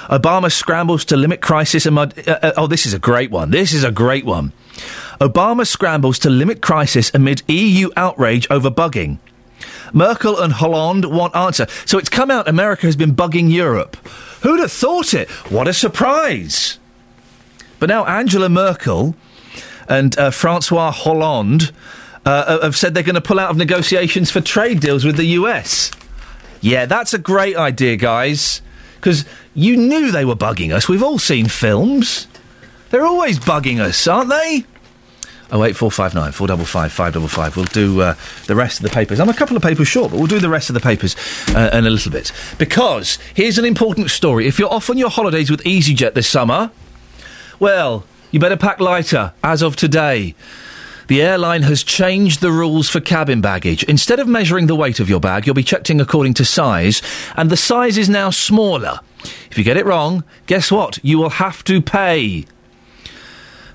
Obama 0.08 0.52
scrambles 0.52 1.04
to 1.06 1.16
limit 1.16 1.40
crisis 1.40 1.86
amid. 1.86 2.28
Uh, 2.28 2.38
uh, 2.42 2.52
oh, 2.56 2.66
this 2.66 2.86
is 2.86 2.94
a 2.94 2.98
great 2.98 3.30
one. 3.30 3.50
This 3.50 3.72
is 3.72 3.82
a 3.82 3.90
great 3.90 4.24
one. 4.24 4.52
Obama 5.20 5.66
scrambles 5.66 6.18
to 6.20 6.30
limit 6.30 6.60
crisis 6.60 7.10
amid 7.14 7.42
EU 7.48 7.90
outrage 7.96 8.46
over 8.50 8.70
bugging. 8.70 9.18
Merkel 9.96 10.38
and 10.38 10.52
Hollande 10.52 11.06
want 11.06 11.34
answer. 11.34 11.66
So 11.86 11.98
it's 11.98 12.10
come 12.10 12.30
out 12.30 12.46
America 12.46 12.86
has 12.86 12.96
been 12.96 13.16
bugging 13.16 13.50
Europe. 13.50 13.96
Who'd 14.42 14.60
have 14.60 14.70
thought 14.70 15.14
it? 15.14 15.30
What 15.50 15.66
a 15.66 15.72
surprise! 15.72 16.78
But 17.78 17.88
now 17.88 18.04
Angela 18.04 18.48
Merkel 18.48 19.16
and 19.88 20.16
uh, 20.18 20.30
Francois 20.30 20.90
Hollande 20.90 21.72
uh, 22.26 22.60
have 22.60 22.76
said 22.76 22.92
they're 22.92 23.02
going 23.02 23.14
to 23.14 23.20
pull 23.20 23.40
out 23.40 23.50
of 23.50 23.56
negotiations 23.56 24.30
for 24.30 24.40
trade 24.40 24.80
deals 24.80 25.04
with 25.04 25.16
the 25.16 25.26
US. 25.26 25.90
Yeah, 26.60 26.86
that's 26.86 27.14
a 27.14 27.18
great 27.18 27.56
idea, 27.56 27.96
guys. 27.96 28.60
Because 28.96 29.24
you 29.54 29.76
knew 29.76 30.10
they 30.10 30.24
were 30.24 30.36
bugging 30.36 30.74
us. 30.74 30.88
We've 30.88 31.02
all 31.02 31.18
seen 31.18 31.48
films. 31.48 32.26
They're 32.90 33.06
always 33.06 33.38
bugging 33.38 33.80
us, 33.80 34.06
aren't 34.06 34.30
they? 34.30 34.64
Oh 35.52 35.62
eight 35.64 35.76
four 35.76 35.90
five 35.90 36.14
nine 36.14 36.32
four 36.32 36.48
double 36.48 36.64
five 36.64 36.92
five 36.92 37.12
double 37.12 37.28
five. 37.28 37.56
We'll 37.56 37.66
do 37.66 38.00
uh, 38.00 38.14
the 38.46 38.56
rest 38.56 38.80
of 38.80 38.82
the 38.82 38.90
papers. 38.90 39.20
I'm 39.20 39.28
a 39.28 39.34
couple 39.34 39.56
of 39.56 39.62
papers 39.62 39.86
short, 39.86 40.10
but 40.10 40.18
we'll 40.18 40.26
do 40.26 40.40
the 40.40 40.48
rest 40.48 40.70
of 40.70 40.74
the 40.74 40.80
papers 40.80 41.14
uh, 41.54 41.70
in 41.72 41.86
a 41.86 41.90
little 41.90 42.10
bit 42.10 42.32
because 42.58 43.18
here's 43.34 43.58
an 43.58 43.64
important 43.64 44.10
story. 44.10 44.46
If 44.46 44.58
you're 44.58 44.72
off 44.72 44.90
on 44.90 44.98
your 44.98 45.10
holidays 45.10 45.50
with 45.50 45.62
EasyJet 45.62 46.14
this 46.14 46.28
summer, 46.28 46.70
well, 47.60 48.04
you 48.32 48.40
better 48.40 48.56
pack 48.56 48.80
lighter 48.80 49.32
as 49.44 49.62
of 49.62 49.76
today. 49.76 50.34
The 51.06 51.22
airline 51.22 51.62
has 51.62 51.84
changed 51.84 52.40
the 52.40 52.50
rules 52.50 52.90
for 52.90 52.98
cabin 52.98 53.40
baggage. 53.40 53.84
Instead 53.84 54.18
of 54.18 54.26
measuring 54.26 54.66
the 54.66 54.74
weight 54.74 54.98
of 54.98 55.08
your 55.08 55.20
bag, 55.20 55.46
you'll 55.46 55.54
be 55.54 55.62
checked 55.62 55.88
in 55.88 56.00
according 56.00 56.34
to 56.34 56.44
size, 56.44 57.00
and 57.36 57.48
the 57.48 57.56
size 57.56 57.96
is 57.96 58.08
now 58.08 58.30
smaller. 58.30 58.98
If 59.48 59.56
you 59.56 59.62
get 59.62 59.76
it 59.76 59.86
wrong, 59.86 60.24
guess 60.46 60.72
what? 60.72 60.98
You 61.04 61.18
will 61.18 61.30
have 61.30 61.62
to 61.64 61.80
pay. 61.80 62.46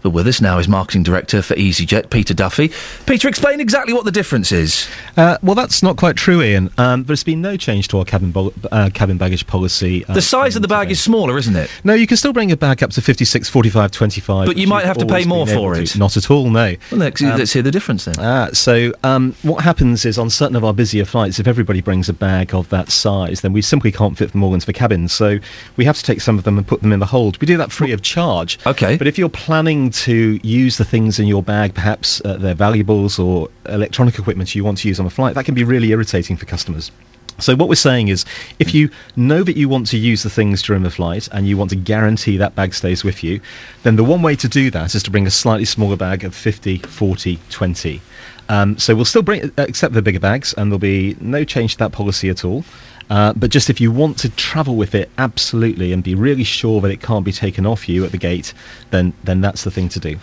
But 0.01 0.11
with 0.11 0.27
us 0.27 0.41
now 0.41 0.57
is 0.57 0.67
marketing 0.67 1.03
director 1.03 1.41
for 1.41 1.53
EasyJet, 1.55 2.09
Peter 2.09 2.33
Duffy. 2.33 2.71
Peter, 3.05 3.27
explain 3.27 3.59
exactly 3.59 3.93
what 3.93 4.05
the 4.05 4.11
difference 4.11 4.51
is. 4.51 4.87
Uh, 5.17 5.37
well, 5.43 5.55
that's 5.55 5.83
not 5.83 5.97
quite 5.97 6.15
true, 6.15 6.41
Iain. 6.41 6.69
Um, 6.77 7.03
there's 7.03 7.23
been 7.23 7.41
no 7.41 7.55
change 7.57 7.87
to 7.89 7.99
our 7.99 8.05
cabin, 8.05 8.31
bo- 8.31 8.53
uh, 8.71 8.89
cabin 8.93 9.17
baggage 9.17 9.45
policy. 9.47 10.03
Uh, 10.05 10.13
The 10.13 10.21
size 10.21 10.55
of 10.55 10.61
the 10.61 10.67
bag 10.67 10.89
is 10.91 10.99
smaller, 11.01 11.37
isn't 11.37 11.55
it? 11.55 11.69
No, 11.83 11.93
you 11.93 12.07
can 12.07 12.17
still 12.17 12.33
bring 12.33 12.49
your 12.49 12.57
bag 12.57 12.81
up 12.81 12.89
to 12.91 13.01
56, 13.01 13.49
45, 13.49 13.91
25. 13.91 14.45
But 14.47 14.57
you 14.57 14.67
might 14.67 14.85
you've 14.85 14.97
to 14.97 15.05
pay 15.05 15.25
more 15.25 15.45
for 15.47 15.75
it. 15.75 15.85
to. 15.87 15.99
Not 15.99 16.17
at 16.17 16.31
all, 16.31 16.49
no. 16.49 16.75
Well, 16.91 16.99
let's, 16.99 17.21
Um, 17.21 17.37
let's 17.37 17.53
hear 17.53 17.61
the 17.61 17.71
difference 17.71 18.05
then. 18.05 18.15
Ah, 18.19 18.49
so 18.53 18.91
um, 19.03 19.35
what 19.43 19.63
happens 19.63 20.05
is 20.05 20.17
on 20.17 20.29
certain 20.29 20.55
of 20.55 20.63
our 20.63 20.73
busier 20.73 21.05
flights, 21.05 21.39
if 21.39 21.47
everybody 21.47 21.81
brings 21.81 22.09
a 22.09 22.13
bag 22.13 22.53
of 22.55 22.67
that 22.69 22.89
size, 22.91 23.41
then 23.41 23.53
we 23.53 23.61
simply 23.61 23.91
can't 23.91 24.17
fit 24.17 24.31
them 24.31 24.43
all 24.43 24.53
into 24.53 24.65
the 24.65 24.73
cabins. 24.73 25.11
So 25.13 25.37
we 25.77 25.85
have 25.85 25.97
to 25.97 26.03
take 26.03 26.21
some 26.21 26.37
of 26.37 26.43
them 26.43 26.57
and 26.57 26.65
put 26.65 26.81
them 26.81 26.91
in 26.91 26.99
the 26.99 27.05
hold. 27.05 27.39
We 27.39 27.45
do 27.47 27.57
that 27.57 27.71
free 27.71 27.91
of 27.91 28.01
charge. 28.01 28.57
Okay. 28.65 28.97
But 28.97 29.07
if 29.07 29.17
you're 29.17 29.29
planning 29.29 29.90
to 29.91 30.39
use 30.43 30.77
the 30.77 30.85
things 30.85 31.19
in 31.19 31.27
your 31.27 31.43
bag, 31.43 31.73
perhaps 31.73 32.22
uh, 32.26 32.38
they're 32.38 32.53
valuables 32.53 33.19
or 33.19 33.49
electronic 33.68 34.18
equipment 34.18 34.55
you 34.55 34.63
want 34.63 34.80
to 34.80 34.88
use 34.88 34.99
on 34.99 35.05
a 35.05 35.09
flight, 35.09 35.35
that 35.35 35.45
can 35.45 35.55
be 35.55 35.63
really 35.63 35.91
irritating 35.91 36.38
for 36.38 36.45
customers. 36.45 36.91
So 37.39 37.55
what 37.55 37.69
we're 37.69 37.76
saying 37.76 38.09
is, 38.09 38.23
if 38.59 38.73
you 38.73 38.89
know 39.15 39.43
that 39.43 39.57
you 39.57 39.68
want 39.68 39.88
to 39.88 39.97
use 39.97 40.22
the 40.22 40.30
things 40.30 40.61
during 40.61 40.84
the 40.84 40.91
flight 40.91 41.27
and 41.31 41.47
you 41.47 41.57
want 41.57 41.72
to 41.72 41.76
guarantee 41.76 42.38
that 42.38 42.55
bag 42.55 42.73
stays 42.73 43.03
with 43.03 43.23
you, 43.23 43.41
then 43.84 43.95
the 43.95 44.03
one 44.03 44.22
way 44.22 44.35
to 44.35 44.47
do 44.47 44.69
that 44.72 44.93
is 44.93 45.01
to 45.03 45.11
bring 45.11 45.26
a 45.26 45.31
slightly 45.31 45.65
smaller 45.65 45.95
bag 45.95 46.23
of 46.23 46.35
50, 46.35 46.77
40, 46.77 47.39
20. 47.49 48.01
Um, 48.49 48.77
so 48.77 48.95
we'll 48.95 49.05
still 49.05 49.22
bring, 49.22 49.51
accept 49.57 49.93
the 49.93 50.01
bigger 50.01 50.19
bags, 50.19 50.53
and 50.53 50.72
there'll 50.72 50.80
be 50.80 51.15
no 51.19 51.43
change 51.43 51.73
to 51.73 51.77
that 51.80 51.93
policy 51.93 52.30
at 52.30 52.45
all. 52.45 52.63
Uh, 53.11 53.33
but 53.33 53.51
just 53.51 53.69
if 53.69 53.81
you 53.81 53.91
want 53.91 54.17
to 54.17 54.29
travel 54.29 54.77
with 54.77 54.95
it, 54.95 55.11
absolutely, 55.17 55.91
and 55.91 56.01
be 56.01 56.15
really 56.15 56.45
sure 56.45 56.79
that 56.79 56.89
it 56.89 57.01
can't 57.01 57.25
be 57.25 57.33
taken 57.33 57.65
off 57.65 57.89
you 57.89 58.05
at 58.05 58.11
the 58.13 58.17
gate, 58.17 58.53
then 58.91 59.11
then 59.25 59.41
that's 59.41 59.65
the 59.65 59.69
thing 59.69 59.89
to 59.89 59.99
do. 59.99 60.17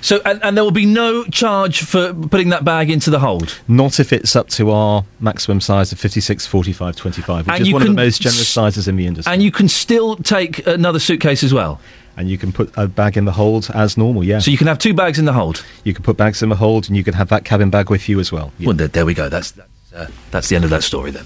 So, 0.00 0.20
and, 0.24 0.42
and 0.42 0.56
there 0.56 0.64
will 0.64 0.72
be 0.72 0.84
no 0.84 1.22
charge 1.26 1.84
for 1.84 2.12
putting 2.12 2.48
that 2.48 2.64
bag 2.64 2.90
into 2.90 3.10
the 3.10 3.20
hold. 3.20 3.60
Not 3.68 4.00
if 4.00 4.12
it's 4.12 4.34
up 4.34 4.48
to 4.48 4.72
our 4.72 5.04
maximum 5.20 5.60
size 5.60 5.92
of 5.92 6.00
56, 6.00 6.44
45, 6.44 6.96
25, 6.96 7.46
which 7.46 7.54
And 7.54 7.62
is 7.64 7.72
one 7.72 7.82
of 7.82 7.86
the 7.88 7.94
most 7.94 8.20
generous 8.20 8.48
sizes 8.48 8.88
in 8.88 8.96
the 8.96 9.06
industry. 9.06 9.32
And 9.32 9.40
you 9.40 9.52
can 9.52 9.68
still 9.68 10.16
take 10.16 10.66
another 10.66 10.98
suitcase 10.98 11.44
as 11.44 11.54
well. 11.54 11.80
And 12.16 12.28
you 12.28 12.38
can 12.38 12.50
put 12.50 12.72
a 12.76 12.88
bag 12.88 13.16
in 13.16 13.24
the 13.24 13.32
hold 13.32 13.70
as 13.72 13.96
normal, 13.96 14.24
yeah. 14.24 14.40
So 14.40 14.50
you 14.50 14.58
can 14.58 14.66
have 14.66 14.80
two 14.80 14.94
bags 14.94 15.20
in 15.20 15.26
the 15.26 15.32
hold. 15.32 15.64
You 15.84 15.94
can 15.94 16.02
put 16.02 16.16
bags 16.16 16.42
in 16.42 16.48
the 16.48 16.56
hold, 16.56 16.88
and 16.88 16.96
you 16.96 17.04
can 17.04 17.14
have 17.14 17.28
that 17.28 17.44
cabin 17.44 17.70
bag 17.70 17.88
with 17.88 18.08
you 18.08 18.18
as 18.18 18.32
well. 18.32 18.52
Well, 18.60 18.74
there, 18.74 18.88
there 18.88 19.06
we 19.06 19.14
go. 19.14 19.28
That's 19.28 19.52
that's, 19.52 19.92
uh, 19.94 20.10
that's 20.30 20.48
the 20.48 20.56
end 20.56 20.64
of 20.64 20.70
that 20.70 20.82
story 20.82 21.12
then. 21.12 21.24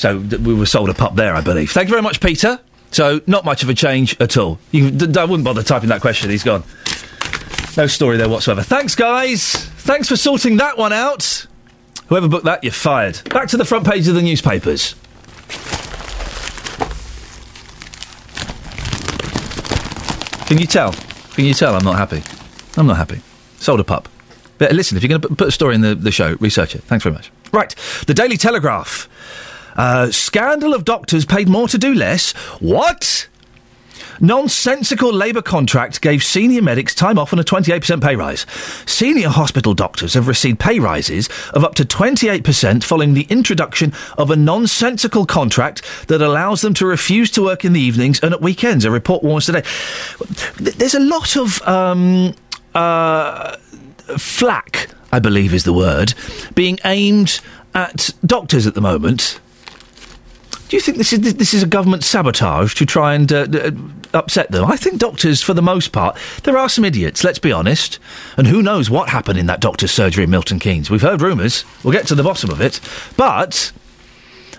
So 0.00 0.18
th- 0.18 0.40
we 0.40 0.54
were 0.54 0.64
sold 0.64 0.88
a 0.88 0.94
pup 0.94 1.14
there, 1.14 1.34
I 1.34 1.42
believe. 1.42 1.72
Thank 1.72 1.88
you 1.88 1.92
very 1.92 2.00
much, 2.00 2.22
Peter. 2.22 2.58
So 2.90 3.20
not 3.26 3.44
much 3.44 3.62
of 3.62 3.68
a 3.68 3.74
change 3.74 4.18
at 4.18 4.38
all. 4.38 4.58
You, 4.70 4.84
wouldn't 4.84 5.44
bother 5.44 5.62
typing 5.62 5.90
that 5.90 6.00
question. 6.00 6.30
He's 6.30 6.42
gone. 6.42 6.64
No 7.76 7.86
story 7.86 8.16
there 8.16 8.26
whatsoever. 8.26 8.62
Thanks, 8.62 8.94
guys. 8.94 9.52
Thanks 9.52 10.08
for 10.08 10.16
sorting 10.16 10.56
that 10.56 10.78
one 10.78 10.94
out. 10.94 11.46
Whoever 12.06 12.28
booked 12.28 12.46
that, 12.46 12.64
you're 12.64 12.72
fired. 12.72 13.20
Back 13.28 13.48
to 13.48 13.58
the 13.58 13.64
front 13.66 13.86
page 13.86 14.08
of 14.08 14.14
the 14.14 14.22
newspapers. 14.22 14.94
Can 20.46 20.56
you 20.56 20.66
tell? 20.66 20.94
Can 21.34 21.44
you 21.44 21.52
tell 21.52 21.74
I'm 21.74 21.84
not 21.84 21.96
happy? 21.96 22.22
I'm 22.78 22.86
not 22.86 22.96
happy. 22.96 23.20
Sold 23.58 23.80
a 23.80 23.84
pup. 23.84 24.08
But 24.56 24.72
listen, 24.72 24.96
if 24.96 25.02
you're 25.02 25.10
going 25.10 25.20
to 25.20 25.28
put 25.28 25.48
a 25.48 25.52
story 25.52 25.74
in 25.74 25.82
the, 25.82 25.94
the 25.94 26.10
show, 26.10 26.38
research 26.40 26.74
it. 26.74 26.84
Thanks 26.84 27.02
very 27.02 27.14
much. 27.14 27.30
Right. 27.52 27.74
The 28.06 28.14
Daily 28.14 28.38
Telegraph. 28.38 29.06
Scandal 30.10 30.74
of 30.74 30.84
doctors 30.84 31.24
paid 31.24 31.48
more 31.48 31.68
to 31.68 31.78
do 31.78 31.94
less. 31.94 32.32
What? 32.60 33.28
Nonsensical 34.20 35.12
Labour 35.12 35.40
contract 35.40 36.02
gave 36.02 36.22
senior 36.22 36.60
medics 36.60 36.94
time 36.94 37.18
off 37.18 37.32
and 37.32 37.40
a 37.40 37.44
28% 37.44 38.02
pay 38.02 38.16
rise. 38.16 38.44
Senior 38.84 39.30
hospital 39.30 39.72
doctors 39.72 40.12
have 40.12 40.28
received 40.28 40.58
pay 40.58 40.78
rises 40.78 41.28
of 41.54 41.64
up 41.64 41.74
to 41.76 41.84
28% 41.84 42.84
following 42.84 43.14
the 43.14 43.26
introduction 43.30 43.94
of 44.18 44.30
a 44.30 44.36
nonsensical 44.36 45.24
contract 45.24 45.82
that 46.08 46.20
allows 46.20 46.60
them 46.60 46.74
to 46.74 46.84
refuse 46.84 47.30
to 47.30 47.42
work 47.42 47.64
in 47.64 47.72
the 47.72 47.80
evenings 47.80 48.20
and 48.20 48.34
at 48.34 48.42
weekends, 48.42 48.84
a 48.84 48.90
report 48.90 49.22
warns 49.22 49.46
today. 49.46 49.62
There's 50.58 50.94
a 50.94 51.00
lot 51.00 51.36
of. 51.36 51.62
Um, 51.62 52.34
uh, 52.74 53.56
flack, 54.16 54.90
I 55.12 55.18
believe 55.18 55.52
is 55.54 55.64
the 55.64 55.72
word, 55.72 56.14
being 56.54 56.78
aimed 56.84 57.40
at 57.74 58.10
doctors 58.24 58.66
at 58.66 58.74
the 58.74 58.80
moment. 58.80 59.40
Do 60.70 60.76
you 60.76 60.80
think 60.80 60.98
this 60.98 61.12
is 61.12 61.34
this 61.34 61.52
is 61.52 61.64
a 61.64 61.66
government 61.66 62.04
sabotage 62.04 62.76
to 62.76 62.86
try 62.86 63.14
and 63.14 63.32
uh, 63.32 63.44
uh, 63.52 63.72
upset 64.14 64.52
them? 64.52 64.64
I 64.64 64.76
think 64.76 64.98
doctors, 64.98 65.42
for 65.42 65.52
the 65.52 65.60
most 65.60 65.90
part, 65.90 66.16
there 66.44 66.56
are 66.56 66.68
some 66.68 66.84
idiots. 66.84 67.24
Let's 67.24 67.40
be 67.40 67.50
honest, 67.50 67.98
and 68.36 68.46
who 68.46 68.62
knows 68.62 68.88
what 68.88 69.08
happened 69.08 69.36
in 69.36 69.46
that 69.46 69.58
doctor's 69.58 69.90
surgery 69.90 70.22
in 70.22 70.30
Milton 70.30 70.60
Keynes? 70.60 70.88
We've 70.88 71.02
heard 71.02 71.22
rumours. 71.22 71.64
We'll 71.82 71.92
get 71.92 72.06
to 72.06 72.14
the 72.14 72.22
bottom 72.22 72.50
of 72.50 72.60
it, 72.60 72.80
but. 73.16 73.72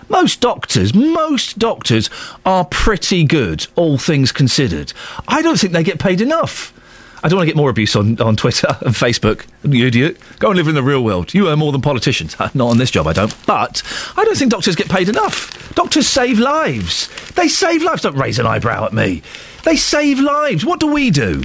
Most 0.08 0.42
doctors, 0.42 0.92
most 0.92 1.58
doctors 1.58 2.10
are 2.44 2.66
pretty 2.66 3.24
good, 3.24 3.66
all 3.76 3.96
things 3.96 4.30
considered. 4.30 4.92
I 5.26 5.40
don't 5.40 5.58
think 5.58 5.72
they 5.72 5.82
get 5.82 5.98
paid 5.98 6.20
enough. 6.20 6.74
I 7.24 7.28
don't 7.28 7.36
want 7.36 7.46
to 7.46 7.52
get 7.52 7.56
more 7.56 7.70
abuse 7.70 7.94
on, 7.94 8.20
on 8.20 8.34
Twitter 8.36 8.66
and 8.80 8.94
Facebook. 8.94 9.46
You 9.62 9.86
idiot. 9.86 10.18
Go 10.38 10.48
and 10.48 10.56
live 10.56 10.68
in 10.68 10.74
the 10.74 10.82
real 10.82 11.04
world. 11.04 11.32
You 11.34 11.48
earn 11.48 11.58
more 11.58 11.70
than 11.72 11.80
politicians. 11.80 12.36
Not 12.54 12.68
on 12.68 12.78
this 12.78 12.90
job, 12.90 13.06
I 13.06 13.12
don't. 13.12 13.34
But 13.46 13.82
I 14.16 14.24
don't 14.24 14.36
think 14.36 14.50
doctors 14.50 14.74
get 14.76 14.88
paid 14.88 15.08
enough. 15.08 15.74
Doctors 15.74 16.08
save 16.08 16.38
lives. 16.38 17.08
They 17.32 17.48
save 17.48 17.82
lives. 17.82 18.02
Don't 18.02 18.16
raise 18.16 18.38
an 18.38 18.46
eyebrow 18.46 18.84
at 18.86 18.92
me. 18.92 19.22
They 19.64 19.76
save 19.76 20.18
lives. 20.18 20.64
What 20.64 20.80
do 20.80 20.92
we 20.92 21.10
do? 21.10 21.42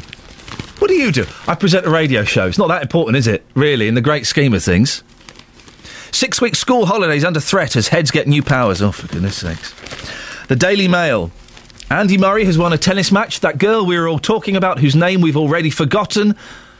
What 0.79 0.89
do 0.89 0.95
you 0.95 1.11
do? 1.11 1.25
I 1.47 1.55
present 1.55 1.85
a 1.85 1.89
radio 1.89 2.23
show. 2.23 2.47
It's 2.47 2.57
not 2.57 2.67
that 2.67 2.81
important, 2.83 3.17
is 3.17 3.27
it? 3.27 3.43
Really, 3.55 3.87
in 3.87 3.95
the 3.95 4.01
great 4.01 4.27
scheme 4.27 4.53
of 4.53 4.63
things. 4.63 5.03
Six 6.11 6.39
week 6.39 6.55
school 6.55 6.85
holidays 6.85 7.23
under 7.25 7.39
threat 7.39 7.75
as 7.75 7.89
heads 7.89 8.11
get 8.11 8.27
new 8.27 8.41
powers. 8.41 8.81
Oh, 8.81 8.91
for 8.91 9.07
goodness 9.07 9.37
sakes. 9.37 9.73
The 10.47 10.55
Daily 10.55 10.87
Mail. 10.87 11.31
Andy 11.89 12.17
Murray 12.17 12.43
has 12.45 12.57
won 12.57 12.73
a 12.73 12.77
tennis 12.77 13.11
match. 13.11 13.39
That 13.39 13.57
girl 13.57 13.85
we 13.85 13.97
were 13.97 14.07
all 14.07 14.19
talking 14.19 14.55
about, 14.55 14.79
whose 14.79 14.95
name 14.95 15.21
we've 15.21 15.37
already 15.37 15.69
forgotten, 15.69 16.35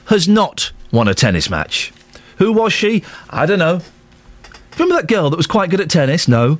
has 0.06 0.28
not 0.28 0.72
won 0.92 1.08
a 1.08 1.14
tennis 1.14 1.50
match. 1.50 1.94
Who 2.38 2.52
was 2.52 2.74
she? 2.74 3.04
I 3.30 3.46
don't 3.46 3.60
know. 3.60 3.82
Remember 4.78 4.96
that 5.02 5.08
girl 5.08 5.30
that 5.30 5.38
was 5.38 5.48
quite 5.48 5.70
good 5.70 5.82
at 5.82 5.90
tennis? 5.90 6.28
No. 6.28 6.60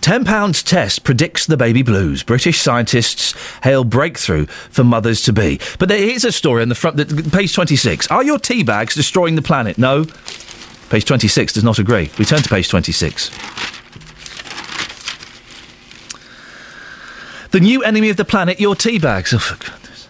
£10 0.00 0.64
test 0.64 1.04
predicts 1.04 1.44
the 1.44 1.58
baby 1.58 1.82
blues. 1.82 2.22
British 2.22 2.58
scientists 2.60 3.34
hail 3.62 3.84
breakthrough 3.84 4.46
for 4.46 4.82
mothers 4.82 5.22
to 5.24 5.32
be. 5.32 5.60
But 5.78 5.90
there 5.90 6.02
is 6.02 6.24
a 6.24 6.32
story 6.32 6.62
on 6.62 6.70
the 6.70 6.74
front, 6.74 6.96
that, 6.96 7.30
page 7.32 7.54
26. 7.54 8.10
Are 8.10 8.24
your 8.24 8.38
tea 8.38 8.62
bags 8.62 8.94
destroying 8.94 9.34
the 9.34 9.42
planet? 9.42 9.76
No. 9.76 10.06
Page 10.88 11.04
26 11.04 11.52
does 11.52 11.62
not 11.64 11.78
agree. 11.78 12.10
We 12.18 12.24
turn 12.24 12.40
to 12.40 12.48
page 12.48 12.70
26. 12.70 13.30
The 17.50 17.60
new 17.60 17.82
enemy 17.82 18.10
of 18.10 18.16
the 18.16 18.24
planet, 18.24 18.60
your 18.60 18.76
tea 18.76 19.00
bags. 19.00 19.34
Oh, 19.34 19.38
for 19.38 19.56
goodness. 19.56 20.08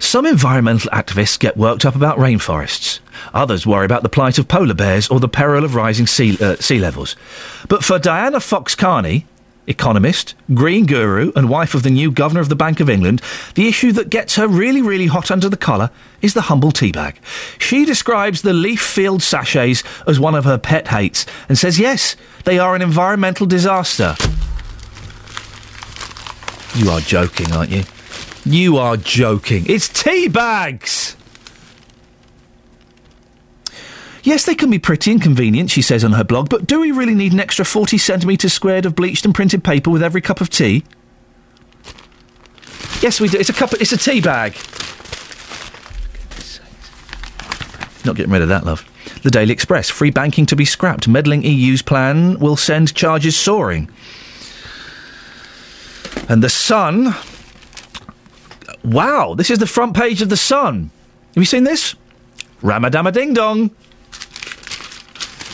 Some 0.00 0.26
environmental 0.26 0.90
activists 0.90 1.38
get 1.38 1.56
worked 1.56 1.84
up 1.84 1.94
about 1.94 2.18
rainforests. 2.18 2.98
Others 3.32 3.64
worry 3.64 3.84
about 3.84 4.02
the 4.02 4.08
plight 4.08 4.38
of 4.38 4.48
polar 4.48 4.74
bears 4.74 5.08
or 5.08 5.20
the 5.20 5.28
peril 5.28 5.64
of 5.64 5.76
rising 5.76 6.08
sea, 6.08 6.36
uh, 6.40 6.56
sea 6.56 6.80
levels. 6.80 7.14
But 7.68 7.84
for 7.84 8.00
Diana 8.00 8.40
Fox 8.40 8.74
Carney, 8.74 9.26
economist, 9.68 10.34
green 10.52 10.84
guru, 10.86 11.30
and 11.36 11.48
wife 11.48 11.74
of 11.74 11.84
the 11.84 11.90
new 11.90 12.10
governor 12.10 12.40
of 12.40 12.48
the 12.48 12.56
Bank 12.56 12.80
of 12.80 12.90
England, 12.90 13.22
the 13.54 13.68
issue 13.68 13.92
that 13.92 14.10
gets 14.10 14.34
her 14.34 14.48
really, 14.48 14.82
really 14.82 15.06
hot 15.06 15.30
under 15.30 15.48
the 15.48 15.56
collar 15.56 15.90
is 16.22 16.34
the 16.34 16.42
humble 16.42 16.72
tea 16.72 16.90
bag. 16.90 17.20
She 17.58 17.84
describes 17.84 18.42
the 18.42 18.52
leaf 18.52 18.80
filled 18.80 19.22
sachets 19.22 19.84
as 20.08 20.18
one 20.18 20.34
of 20.34 20.44
her 20.44 20.58
pet 20.58 20.88
hates 20.88 21.24
and 21.48 21.56
says, 21.56 21.78
yes, 21.78 22.16
they 22.44 22.58
are 22.58 22.74
an 22.74 22.82
environmental 22.82 23.46
disaster. 23.46 24.16
You 26.74 26.90
are 26.90 27.00
joking, 27.00 27.52
aren't 27.52 27.70
you? 27.70 27.84
You 28.44 28.76
are 28.78 28.96
joking. 28.96 29.64
It's 29.68 29.88
tea 29.88 30.28
bags! 30.28 31.16
Yes, 34.22 34.44
they 34.44 34.54
can 34.54 34.70
be 34.70 34.78
pretty 34.78 35.12
and 35.12 35.22
convenient, 35.22 35.70
she 35.70 35.80
says 35.80 36.04
on 36.04 36.12
her 36.12 36.24
blog, 36.24 36.50
but 36.50 36.66
do 36.66 36.80
we 36.80 36.90
really 36.90 37.14
need 37.14 37.32
an 37.32 37.40
extra 37.40 37.64
40 37.64 37.96
centimetres 37.96 38.52
squared 38.52 38.84
of 38.84 38.94
bleached 38.94 39.24
and 39.24 39.34
printed 39.34 39.64
paper 39.64 39.90
with 39.90 40.02
every 40.02 40.20
cup 40.20 40.40
of 40.40 40.50
tea? 40.50 40.84
Yes, 43.00 43.20
we 43.20 43.28
do. 43.28 43.38
It's 43.38 43.48
a 43.48 43.52
cup. 43.52 43.72
Of, 43.72 43.80
it's 43.80 43.92
a 43.92 43.96
tea 43.96 44.20
bag. 44.20 44.54
Not 48.04 48.16
getting 48.16 48.32
rid 48.32 48.42
of 48.42 48.48
that, 48.48 48.64
love. 48.64 48.84
The 49.22 49.30
Daily 49.30 49.52
Express. 49.52 49.88
Free 49.88 50.10
banking 50.10 50.46
to 50.46 50.56
be 50.56 50.64
scrapped. 50.64 51.06
Meddling 51.06 51.42
EU's 51.42 51.82
plan 51.82 52.38
will 52.40 52.56
send 52.56 52.94
charges 52.94 53.36
soaring. 53.36 53.88
And 56.28 56.42
the 56.42 56.48
Sun. 56.48 57.14
Wow, 58.84 59.34
this 59.34 59.50
is 59.50 59.58
the 59.58 59.66
front 59.66 59.96
page 59.96 60.22
of 60.22 60.28
the 60.28 60.36
Sun. 60.36 60.90
Have 61.34 61.42
you 61.42 61.44
seen 61.44 61.64
this? 61.64 61.94
Ramadama 62.62 63.12
ding 63.12 63.34
dong. 63.34 63.70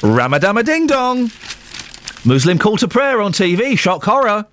Ramadama 0.01 0.65
ding 0.65 0.87
dong. 0.87 1.31
Muslim 2.25 2.59
call 2.59 2.77
to 2.79 2.89
prayer 2.89 3.21
on 3.21 3.33
TV. 3.33 3.79
Shock 3.79 4.05
horror. 4.05 4.47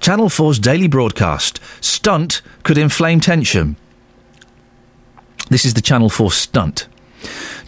Channel 0.00 0.28
4's 0.28 0.58
daily 0.58 0.88
broadcast. 0.88 1.60
Stunt 1.80 2.42
could 2.62 2.78
inflame 2.78 3.20
tension. 3.20 3.76
This 5.48 5.64
is 5.64 5.74
the 5.74 5.80
Channel 5.80 6.10
4 6.10 6.30
stunt. 6.30 6.88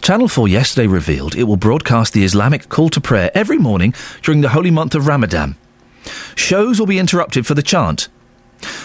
Channel 0.01 0.27
4 0.27 0.47
yesterday 0.47 0.87
revealed 0.87 1.35
it 1.35 1.43
will 1.43 1.57
broadcast 1.57 2.13
the 2.13 2.23
Islamic 2.23 2.69
call 2.69 2.89
to 2.89 3.01
prayer 3.01 3.31
every 3.33 3.57
morning 3.57 3.93
during 4.21 4.41
the 4.41 4.49
holy 4.49 4.71
month 4.71 4.95
of 4.95 5.07
Ramadan. 5.07 5.55
Shows 6.35 6.79
will 6.79 6.87
be 6.87 6.99
interrupted 6.99 7.45
for 7.45 7.53
the 7.53 7.63
chant. 7.63 8.09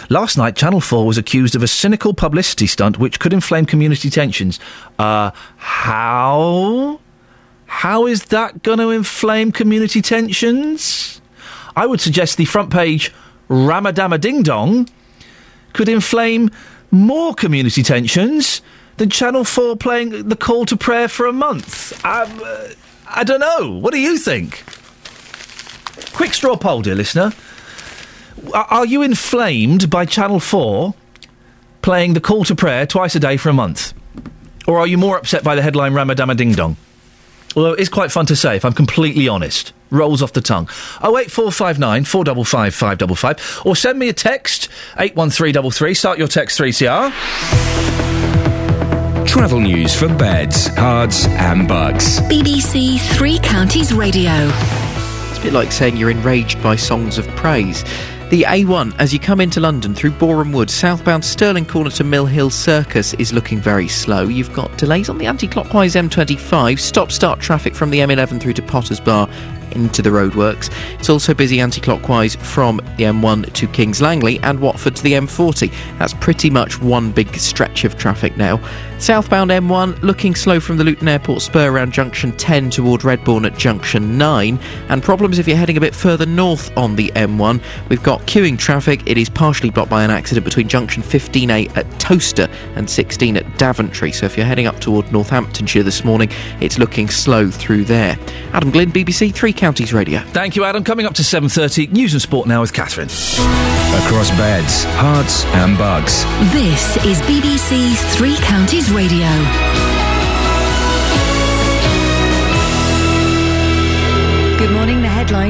Last 0.08 0.36
night, 0.36 0.56
Channel 0.56 0.80
4 0.80 1.06
was 1.06 1.18
accused 1.18 1.54
of 1.54 1.62
a 1.62 1.66
cynical 1.66 2.14
publicity 2.14 2.66
stunt 2.66 2.98
which 2.98 3.18
could 3.18 3.32
inflame 3.32 3.66
community 3.66 4.10
tensions. 4.10 4.60
Uh, 4.98 5.30
how? 5.56 7.00
How 7.66 8.06
is 8.06 8.26
that 8.26 8.62
going 8.62 8.78
to 8.78 8.90
inflame 8.90 9.50
community 9.50 10.00
tensions? 10.00 11.20
I 11.74 11.86
would 11.86 12.00
suggest 12.00 12.36
the 12.36 12.44
front 12.44 12.70
page 12.70 13.12
Ramadama 13.48 14.20
Ding 14.20 14.42
Dong 14.42 14.88
could 15.72 15.88
inflame 15.88 16.50
more 16.90 17.34
community 17.34 17.82
tensions 17.82 18.62
than 18.96 19.10
Channel 19.10 19.44
4 19.44 19.76
playing 19.76 20.28
the 20.28 20.36
call 20.36 20.66
to 20.66 20.76
prayer 20.76 21.08
for 21.08 21.26
a 21.26 21.32
month. 21.32 21.92
Um, 22.04 22.40
uh, 22.44 22.68
I 23.08 23.24
don't 23.24 23.40
know. 23.40 23.78
What 23.78 23.92
do 23.92 24.00
you 24.00 24.18
think? 24.18 24.62
Quick 26.12 26.34
straw 26.34 26.56
poll, 26.56 26.82
dear 26.82 26.94
listener. 26.94 27.32
Are 28.52 28.66
are 28.70 28.86
you 28.86 29.02
inflamed 29.02 29.90
by 29.90 30.04
Channel 30.04 30.40
4 30.40 30.94
playing 31.82 32.14
the 32.14 32.20
call 32.20 32.44
to 32.44 32.54
prayer 32.54 32.86
twice 32.86 33.14
a 33.14 33.20
day 33.20 33.36
for 33.36 33.48
a 33.48 33.52
month? 33.52 33.94
Or 34.66 34.78
are 34.78 34.86
you 34.86 34.96
more 34.98 35.16
upset 35.18 35.44
by 35.44 35.54
the 35.54 35.62
headline 35.62 35.92
Ramadama 35.92 36.36
Ding 36.36 36.52
Dong? 36.52 36.76
Although 37.56 37.74
it's 37.74 37.88
quite 37.88 38.10
fun 38.10 38.26
to 38.26 38.36
say, 38.36 38.56
if 38.56 38.64
I'm 38.64 38.72
completely 38.72 39.28
honest. 39.28 39.72
Rolls 39.90 40.22
off 40.22 40.32
the 40.32 40.40
tongue. 40.40 40.64
08459 41.04 42.04
455 42.04 42.74
555. 42.74 43.66
Or 43.66 43.76
send 43.76 43.98
me 43.98 44.08
a 44.08 44.12
text, 44.12 44.68
81333. 44.98 45.94
Start 45.94 46.18
your 46.18 46.26
text 46.26 46.58
3CR. 46.58 47.12
Travel 49.26 49.60
news 49.60 49.94
for 49.94 50.08
beds, 50.08 50.68
cards, 50.70 51.26
and 51.26 51.68
bugs. 51.68 52.20
BBC 52.22 52.98
Three 53.16 53.38
Counties 53.38 53.92
Radio. 53.92 54.50
Bit 55.44 55.52
like 55.52 55.72
saying 55.72 55.98
you're 55.98 56.08
enraged 56.08 56.62
by 56.62 56.74
songs 56.74 57.18
of 57.18 57.28
praise. 57.36 57.84
The 58.30 58.44
A1, 58.44 58.94
as 58.98 59.12
you 59.12 59.20
come 59.20 59.42
into 59.42 59.60
London 59.60 59.94
through 59.94 60.12
Boreham 60.12 60.52
Wood, 60.52 60.70
southbound 60.70 61.22
Stirling 61.22 61.66
Corner 61.66 61.90
to 61.90 62.02
Mill 62.02 62.24
Hill 62.24 62.48
Circus, 62.48 63.12
is 63.14 63.30
looking 63.30 63.60
very 63.60 63.86
slow. 63.86 64.26
You've 64.26 64.54
got 64.54 64.74
delays 64.78 65.10
on 65.10 65.18
the 65.18 65.26
anti 65.26 65.46
clockwise 65.46 65.96
M25, 65.96 66.78
stop 66.78 67.12
start 67.12 67.40
traffic 67.40 67.74
from 67.74 67.90
the 67.90 67.98
M11 67.98 68.40
through 68.40 68.54
to 68.54 68.62
Potters 68.62 69.00
Bar 69.00 69.28
into 69.72 70.02
the 70.02 70.10
roadworks. 70.10 70.70
It's 70.98 71.08
also 71.08 71.34
busy 71.34 71.60
anti 71.60 71.80
clockwise 71.80 72.36
from 72.36 72.76
the 72.96 73.04
M1 73.04 73.52
to 73.52 73.66
Kings 73.68 74.00
Langley 74.00 74.38
and 74.40 74.60
Watford 74.60 74.96
to 74.96 75.02
the 75.02 75.12
M40. 75.12 75.72
That's 75.98 76.14
pretty 76.14 76.50
much 76.50 76.80
one 76.80 77.12
big 77.12 77.34
stretch 77.36 77.84
of 77.84 77.96
traffic 77.96 78.36
now. 78.36 78.60
Southbound 78.98 79.50
M1 79.50 80.02
looking 80.02 80.34
slow 80.34 80.60
from 80.60 80.78
the 80.78 80.84
Luton 80.84 81.08
Airport 81.08 81.42
spur 81.42 81.70
around 81.70 81.92
junction 81.92 82.32
10 82.32 82.70
toward 82.70 83.02
Redbourn 83.02 83.44
at 83.44 83.58
junction 83.58 84.16
9. 84.16 84.58
And 84.88 85.02
problems 85.02 85.38
if 85.38 85.46
you're 85.46 85.56
heading 85.56 85.76
a 85.76 85.80
bit 85.80 85.94
further 85.94 86.24
north 86.24 86.74
on 86.76 86.96
the 86.96 87.08
M1. 87.14 87.62
We've 87.88 88.02
got 88.02 88.20
queuing 88.22 88.58
traffic. 88.58 89.02
It 89.06 89.18
is 89.18 89.28
partially 89.28 89.70
blocked 89.70 89.90
by 89.90 90.04
an 90.04 90.10
accident 90.10 90.44
between 90.44 90.68
junction 90.68 91.02
15A 91.02 91.76
at 91.76 91.84
Towcester 91.98 92.48
and 92.76 92.88
16 92.88 93.36
at 93.36 93.58
Daventry. 93.58 94.10
So 94.12 94.26
if 94.26 94.36
you're 94.36 94.46
heading 94.46 94.66
up 94.66 94.80
toward 94.80 95.12
Northamptonshire 95.12 95.82
this 95.82 96.04
morning, 96.04 96.30
it's 96.60 96.78
looking 96.78 97.08
slow 97.08 97.50
through 97.50 97.84
there. 97.84 98.16
Adam 98.54 98.70
Glynn, 98.70 98.92
BBC 98.92 99.34
Three 99.34 99.52
Counties 99.52 99.92
Radio. 99.92 100.20
Thank 100.20 100.54
you, 100.54 100.62
Adam. 100.64 100.84
Coming 100.84 101.06
up 101.06 101.14
to 101.14 101.22
7.30, 101.22 101.90
News 101.90 102.12
and 102.12 102.22
Sport 102.22 102.46
now 102.46 102.60
with 102.60 102.72
Catherine. 102.72 103.08
Across 103.08 104.30
beds, 104.38 104.84
Herts, 104.94 105.44
and 105.56 105.76
bugs. 105.76 106.22
This 106.52 106.96
is 107.04 107.20
BBC 107.22 107.96
Three 108.14 108.36
Counties 108.46 108.92
Radio. 108.92 109.26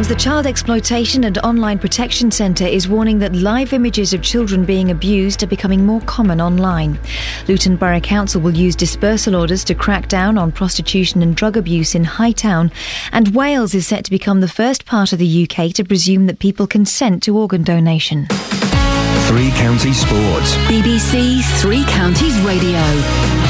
The. 0.08 0.14
The 0.14 0.20
Child 0.20 0.46
Exploitation 0.46 1.24
and 1.24 1.38
Online 1.38 1.76
Protection 1.76 2.30
Centre 2.30 2.68
is 2.68 2.86
warning 2.86 3.18
that 3.18 3.34
live 3.34 3.72
images 3.72 4.14
of 4.14 4.22
children 4.22 4.64
being 4.64 4.92
abused 4.92 5.42
are 5.42 5.48
becoming 5.48 5.84
more 5.84 6.00
common 6.02 6.40
online. 6.40 7.00
Luton 7.48 7.74
Borough 7.74 7.98
Council 7.98 8.40
will 8.40 8.54
use 8.54 8.76
dispersal 8.76 9.34
orders 9.34 9.64
to 9.64 9.74
crack 9.74 10.06
down 10.06 10.38
on 10.38 10.52
prostitution 10.52 11.20
and 11.20 11.34
drug 11.34 11.56
abuse 11.56 11.96
in 11.96 12.04
Hightown. 12.04 12.70
And 13.10 13.34
Wales 13.34 13.74
is 13.74 13.88
set 13.88 14.04
to 14.04 14.10
become 14.12 14.40
the 14.40 14.46
first 14.46 14.86
part 14.86 15.12
of 15.12 15.18
the 15.18 15.48
UK 15.48 15.72
to 15.74 15.84
presume 15.84 16.26
that 16.26 16.38
people 16.38 16.68
consent 16.68 17.24
to 17.24 17.36
organ 17.36 17.64
donation. 17.64 18.28
Three 19.26 19.50
Counties 19.50 20.00
Sports. 20.00 20.54
BBC 20.68 21.42
Three 21.60 21.82
Counties 21.86 22.38
Radio. 22.42 23.43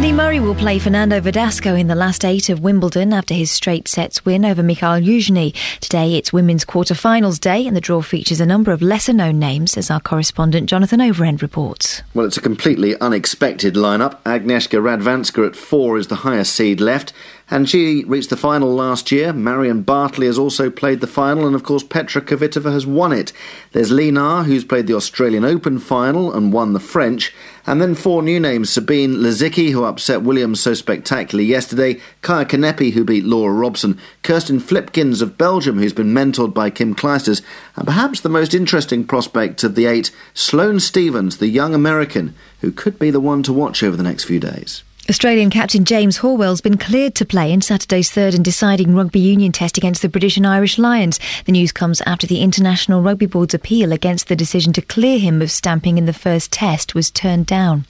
Andy 0.00 0.12
Murray 0.12 0.40
will 0.40 0.54
play 0.54 0.78
Fernando 0.78 1.20
Verdasco 1.20 1.78
in 1.78 1.86
the 1.86 1.94
last 1.94 2.24
eight 2.24 2.48
of 2.48 2.60
Wimbledon 2.60 3.12
after 3.12 3.34
his 3.34 3.50
straight 3.50 3.86
sets 3.86 4.24
win 4.24 4.46
over 4.46 4.62
Mikhail 4.62 4.98
Yuzhny. 4.98 5.54
Today 5.80 6.14
it's 6.14 6.32
women's 6.32 6.64
quarter-finals 6.64 7.38
day 7.38 7.66
and 7.66 7.76
the 7.76 7.82
draw 7.82 8.00
features 8.00 8.40
a 8.40 8.46
number 8.46 8.72
of 8.72 8.80
lesser-known 8.80 9.38
names 9.38 9.76
as 9.76 9.90
our 9.90 10.00
correspondent 10.00 10.70
Jonathan 10.70 11.00
Overend 11.00 11.42
reports. 11.42 12.00
Well, 12.14 12.24
it's 12.24 12.38
a 12.38 12.40
completely 12.40 12.98
unexpected 12.98 13.74
lineup. 13.74 14.22
Agnieszka 14.22 14.80
Radwanska 14.80 15.46
at 15.46 15.54
four 15.54 15.98
is 15.98 16.06
the 16.06 16.16
highest 16.16 16.54
seed 16.54 16.80
left. 16.80 17.12
And 17.52 17.68
she 17.68 18.04
reached 18.04 18.30
the 18.30 18.36
final 18.36 18.72
last 18.72 19.10
year. 19.10 19.32
Marion 19.32 19.82
Bartoli 19.82 20.26
has 20.26 20.38
also 20.38 20.70
played 20.70 21.00
the 21.00 21.08
final, 21.08 21.46
and 21.46 21.56
of 21.56 21.64
course, 21.64 21.82
Petra 21.82 22.22
Kvitova 22.22 22.72
has 22.72 22.86
won 22.86 23.12
it. 23.12 23.32
There's 23.72 23.90
Na, 23.90 24.44
who's 24.44 24.64
played 24.64 24.86
the 24.86 24.94
Australian 24.94 25.44
Open 25.44 25.80
final 25.80 26.32
and 26.32 26.52
won 26.52 26.74
the 26.74 26.80
French. 26.80 27.34
And 27.66 27.80
then 27.80 27.94
four 27.94 28.22
new 28.22 28.40
names 28.40 28.70
Sabine 28.70 29.16
Lisicki, 29.16 29.70
who 29.70 29.84
upset 29.84 30.22
Williams 30.22 30.60
so 30.60 30.74
spectacularly 30.74 31.48
yesterday, 31.48 31.94
Kaia 32.22 32.44
Kanepi, 32.44 32.92
who 32.92 33.04
beat 33.04 33.24
Laura 33.24 33.52
Robson, 33.52 33.98
Kirsten 34.22 34.60
Flipkens 34.60 35.22
of 35.22 35.38
Belgium, 35.38 35.78
who's 35.78 35.92
been 35.92 36.14
mentored 36.14 36.54
by 36.54 36.70
Kim 36.70 36.94
Clijsters, 36.94 37.42
and 37.76 37.86
perhaps 37.86 38.20
the 38.20 38.28
most 38.28 38.54
interesting 38.54 39.04
prospect 39.04 39.62
of 39.62 39.74
the 39.74 39.86
eight, 39.86 40.10
Sloane 40.34 40.80
Stevens, 40.80 41.38
the 41.38 41.48
young 41.48 41.74
American, 41.74 42.34
who 42.60 42.72
could 42.72 42.98
be 42.98 43.10
the 43.10 43.20
one 43.20 43.42
to 43.42 43.52
watch 43.52 43.82
over 43.82 43.96
the 43.96 44.02
next 44.02 44.24
few 44.24 44.40
days. 44.40 44.82
Australian 45.10 45.50
captain 45.50 45.84
James 45.84 46.18
Horwill's 46.18 46.60
been 46.60 46.78
cleared 46.78 47.16
to 47.16 47.24
play 47.24 47.52
in 47.52 47.60
Saturday's 47.60 48.12
third 48.12 48.32
and 48.32 48.44
deciding 48.44 48.94
rugby 48.94 49.18
union 49.18 49.50
test 49.50 49.76
against 49.76 50.02
the 50.02 50.08
British 50.08 50.36
and 50.36 50.46
Irish 50.46 50.78
Lions. 50.78 51.18
The 51.46 51.50
news 51.50 51.72
comes 51.72 52.00
after 52.02 52.28
the 52.28 52.42
International 52.42 53.02
Rugby 53.02 53.26
Board's 53.26 53.52
appeal 53.52 53.90
against 53.90 54.28
the 54.28 54.36
decision 54.36 54.72
to 54.74 54.82
clear 54.82 55.18
him 55.18 55.42
of 55.42 55.50
stamping 55.50 55.98
in 55.98 56.06
the 56.06 56.12
first 56.12 56.52
test 56.52 56.94
was 56.94 57.10
turned 57.10 57.46
down. 57.46 57.86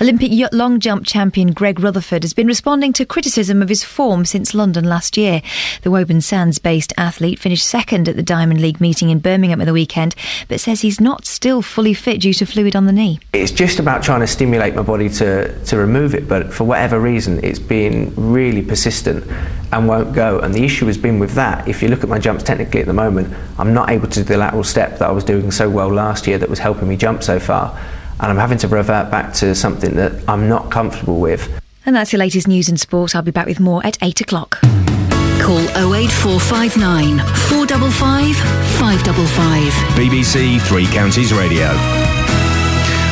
Olympic 0.00 0.30
long 0.52 0.80
jump 0.80 1.06
champion 1.06 1.52
Greg 1.52 1.80
Rutherford 1.80 2.22
has 2.22 2.34
been 2.34 2.46
responding 2.46 2.92
to 2.94 3.04
criticism 3.04 3.62
of 3.62 3.68
his 3.68 3.84
form 3.84 4.24
since 4.24 4.54
London 4.54 4.84
last 4.84 5.16
year. 5.16 5.42
The 5.82 5.90
Woburn 5.90 6.20
Sands 6.20 6.58
based 6.58 6.92
athlete 6.96 7.38
finished 7.38 7.66
second 7.66 8.08
at 8.08 8.16
the 8.16 8.22
Diamond 8.22 8.60
League 8.60 8.80
meeting 8.80 9.10
in 9.10 9.18
Birmingham 9.18 9.60
at 9.60 9.64
the 9.64 9.72
weekend, 9.72 10.14
but 10.48 10.60
says 10.60 10.80
he's 10.80 11.00
not 11.00 11.26
still 11.26 11.62
fully 11.62 11.94
fit 11.94 12.20
due 12.20 12.34
to 12.34 12.46
fluid 12.46 12.76
on 12.76 12.86
the 12.86 12.92
knee. 12.92 13.20
It's 13.32 13.52
just 13.52 13.78
about 13.78 14.02
trying 14.02 14.20
to 14.20 14.26
stimulate 14.26 14.74
my 14.74 14.82
body 14.82 15.08
to, 15.10 15.64
to 15.64 15.76
remove 15.76 16.14
it, 16.14 16.28
but 16.28 16.52
for 16.52 16.64
whatever 16.64 17.00
reason, 17.00 17.42
it's 17.44 17.58
been 17.58 18.12
really 18.16 18.62
persistent 18.62 19.24
and 19.72 19.88
won't 19.88 20.14
go. 20.14 20.38
And 20.40 20.54
the 20.54 20.64
issue 20.64 20.86
has 20.86 20.98
been 20.98 21.18
with 21.18 21.32
that. 21.32 21.66
If 21.68 21.82
you 21.82 21.88
look 21.88 22.02
at 22.02 22.08
my 22.08 22.18
jumps 22.18 22.42
technically 22.42 22.80
at 22.80 22.86
the 22.86 22.92
moment, 22.92 23.34
I'm 23.58 23.74
not 23.74 23.90
able 23.90 24.08
to 24.08 24.20
do 24.20 24.24
the 24.24 24.36
lateral 24.36 24.64
step 24.64 24.98
that 24.98 25.08
I 25.08 25.12
was 25.12 25.24
doing 25.24 25.50
so 25.50 25.68
well 25.68 25.88
last 25.92 26.26
year 26.26 26.38
that 26.38 26.48
was 26.48 26.58
helping 26.58 26.88
me 26.88 26.96
jump 26.96 27.22
so 27.22 27.38
far 27.40 27.78
and 28.20 28.30
I'm 28.30 28.36
having 28.36 28.58
to 28.58 28.68
revert 28.68 29.10
back 29.10 29.32
to 29.34 29.54
something 29.54 29.94
that 29.96 30.12
I'm 30.28 30.48
not 30.48 30.70
comfortable 30.70 31.20
with. 31.20 31.48
And 31.86 31.94
that's 31.94 32.12
the 32.12 32.18
latest 32.18 32.48
news 32.48 32.68
and 32.68 32.80
sport. 32.80 33.14
I'll 33.14 33.22
be 33.22 33.30
back 33.30 33.46
with 33.46 33.60
more 33.60 33.84
at 33.86 33.98
8 34.02 34.20
o'clock. 34.22 34.60
Call 35.40 35.60
08459 35.76 37.18
455 37.18 38.36
555. 38.78 39.72
BBC 39.94 40.60
Three 40.62 40.86
Counties 40.86 41.32
Radio. 41.34 41.68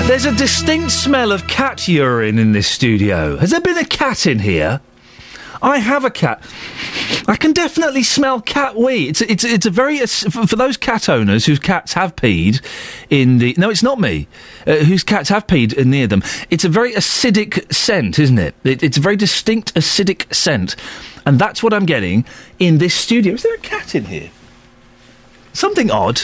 There's 0.06 0.24
a 0.24 0.34
distinct 0.34 0.90
smell 0.90 1.30
of 1.30 1.46
cat 1.46 1.86
urine 1.86 2.38
in 2.38 2.52
this 2.52 2.66
studio. 2.66 3.36
Has 3.36 3.50
there 3.50 3.60
been 3.60 3.78
a 3.78 3.84
cat 3.84 4.26
in 4.26 4.38
here? 4.38 4.80
I 5.62 5.78
have 5.78 6.04
a 6.04 6.10
cat. 6.10 6.42
I 7.28 7.36
can 7.36 7.52
definitely 7.52 8.02
smell 8.02 8.40
cat 8.40 8.76
wee. 8.76 9.08
It's 9.08 9.20
it's 9.20 9.44
it's 9.44 9.64
a 9.64 9.70
very 9.70 9.98
for 10.04 10.56
those 10.56 10.76
cat 10.76 11.08
owners 11.08 11.46
whose 11.46 11.60
cats 11.60 11.92
have 11.92 12.16
peed 12.16 12.60
in 13.08 13.38
the 13.38 13.54
no, 13.56 13.70
it's 13.70 13.82
not 13.82 14.00
me. 14.00 14.26
Uh, 14.66 14.78
whose 14.78 15.04
cats 15.04 15.28
have 15.28 15.46
peed 15.46 15.84
near 15.86 16.08
them. 16.08 16.22
It's 16.50 16.64
a 16.64 16.68
very 16.68 16.92
acidic 16.94 17.72
scent, 17.72 18.18
isn't 18.18 18.38
it? 18.38 18.56
it? 18.64 18.82
It's 18.82 18.96
a 18.96 19.00
very 19.00 19.16
distinct 19.16 19.72
acidic 19.74 20.32
scent, 20.34 20.74
and 21.24 21.38
that's 21.38 21.62
what 21.62 21.72
I'm 21.72 21.86
getting 21.86 22.24
in 22.58 22.78
this 22.78 22.94
studio. 22.94 23.34
Is 23.34 23.44
there 23.44 23.54
a 23.54 23.58
cat 23.58 23.94
in 23.94 24.06
here? 24.06 24.30
Something 25.52 25.92
odd. 25.92 26.22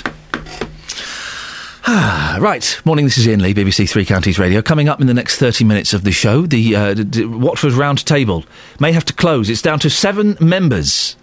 right, 2.38 2.82
morning. 2.84 3.06
This 3.06 3.16
is 3.16 3.26
Iain 3.26 3.40
Lee, 3.40 3.54
BBC 3.54 3.88
Three 3.88 4.04
Counties 4.04 4.38
Radio. 4.38 4.60
Coming 4.60 4.90
up 4.90 5.00
in 5.00 5.06
the 5.06 5.14
next 5.14 5.38
thirty 5.38 5.64
minutes 5.64 5.94
of 5.94 6.04
the 6.04 6.12
show, 6.12 6.42
the, 6.44 6.76
uh, 6.76 6.92
d- 6.92 7.04
d- 7.04 7.24
Watford 7.24 7.72
Round 7.72 8.04
Table 8.04 8.44
may 8.78 8.92
have 8.92 9.06
to 9.06 9.14
close. 9.14 9.48
It's 9.48 9.62
down 9.62 9.78
to 9.78 9.88
seven 9.88 10.36
members. 10.38 11.16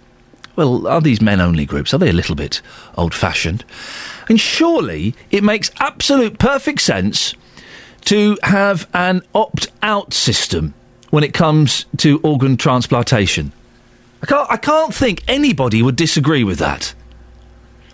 Well, 0.56 0.88
are 0.88 1.00
these 1.00 1.20
men-only 1.20 1.66
groups? 1.66 1.94
Are 1.94 1.98
they 1.98 2.08
a 2.08 2.12
little 2.12 2.34
bit 2.34 2.62
old-fashioned? 2.96 3.64
And 4.28 4.40
surely 4.40 5.14
it 5.30 5.44
makes 5.44 5.70
absolute 5.78 6.40
perfect 6.40 6.80
sense 6.80 7.36
to 8.06 8.36
have 8.42 8.88
an 8.92 9.22
opt-out 9.36 10.12
system 10.14 10.74
when 11.10 11.22
it 11.22 11.32
comes 11.32 11.86
to 11.98 12.18
organ 12.24 12.56
transplantation. 12.56 13.52
I 14.20 14.26
can't, 14.26 14.50
I 14.50 14.56
can't 14.56 14.92
think 14.92 15.22
anybody 15.28 15.80
would 15.80 15.94
disagree 15.94 16.42
with 16.42 16.58
that. 16.58 16.92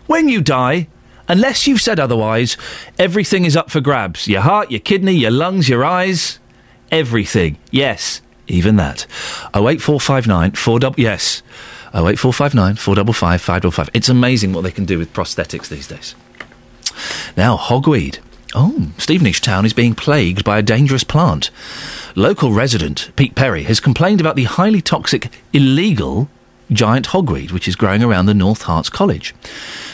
When 0.06 0.30
you 0.30 0.40
die, 0.40 0.88
unless 1.28 1.66
you've 1.66 1.80
said 1.80 2.00
otherwise, 2.00 2.56
everything 2.98 3.44
is 3.44 3.56
up 3.56 3.70
for 3.70 3.80
grabs. 3.80 4.28
Your 4.28 4.42
heart, 4.42 4.70
your 4.70 4.80
kidney, 4.80 5.14
your 5.14 5.30
lungs, 5.30 5.68
your 5.68 5.84
eyes, 5.84 6.38
everything. 6.90 7.58
Yes, 7.70 8.20
even 8.48 8.76
that. 8.76 9.06
08459 9.54 10.52
4 10.52 10.80
yes. 10.96 11.42
08459 11.94 12.76
455 12.76 13.40
555. 13.40 13.90
It's 13.94 14.08
amazing 14.08 14.52
what 14.52 14.62
they 14.62 14.70
can 14.70 14.84
do 14.84 14.98
with 14.98 15.12
prosthetics 15.12 15.68
these 15.68 15.88
days. 15.88 16.14
Now, 17.36 17.56
hogweed. 17.56 18.18
Oh, 18.54 18.92
Stevenage 18.98 19.40
town 19.40 19.64
is 19.64 19.72
being 19.72 19.94
plagued 19.94 20.44
by 20.44 20.58
a 20.58 20.62
dangerous 20.62 21.04
plant. 21.04 21.50
Local 22.14 22.52
resident 22.52 23.10
Pete 23.16 23.34
Perry 23.34 23.62
has 23.62 23.80
complained 23.80 24.20
about 24.20 24.36
the 24.36 24.44
highly 24.44 24.82
toxic 24.82 25.30
illegal 25.54 26.28
giant 26.70 27.09
hogweed 27.09 27.52
which 27.52 27.66
is 27.68 27.76
growing 27.76 28.02
around 28.02 28.26
the 28.26 28.34
North 28.34 28.62
Herts 28.64 28.90
College. 28.90 29.34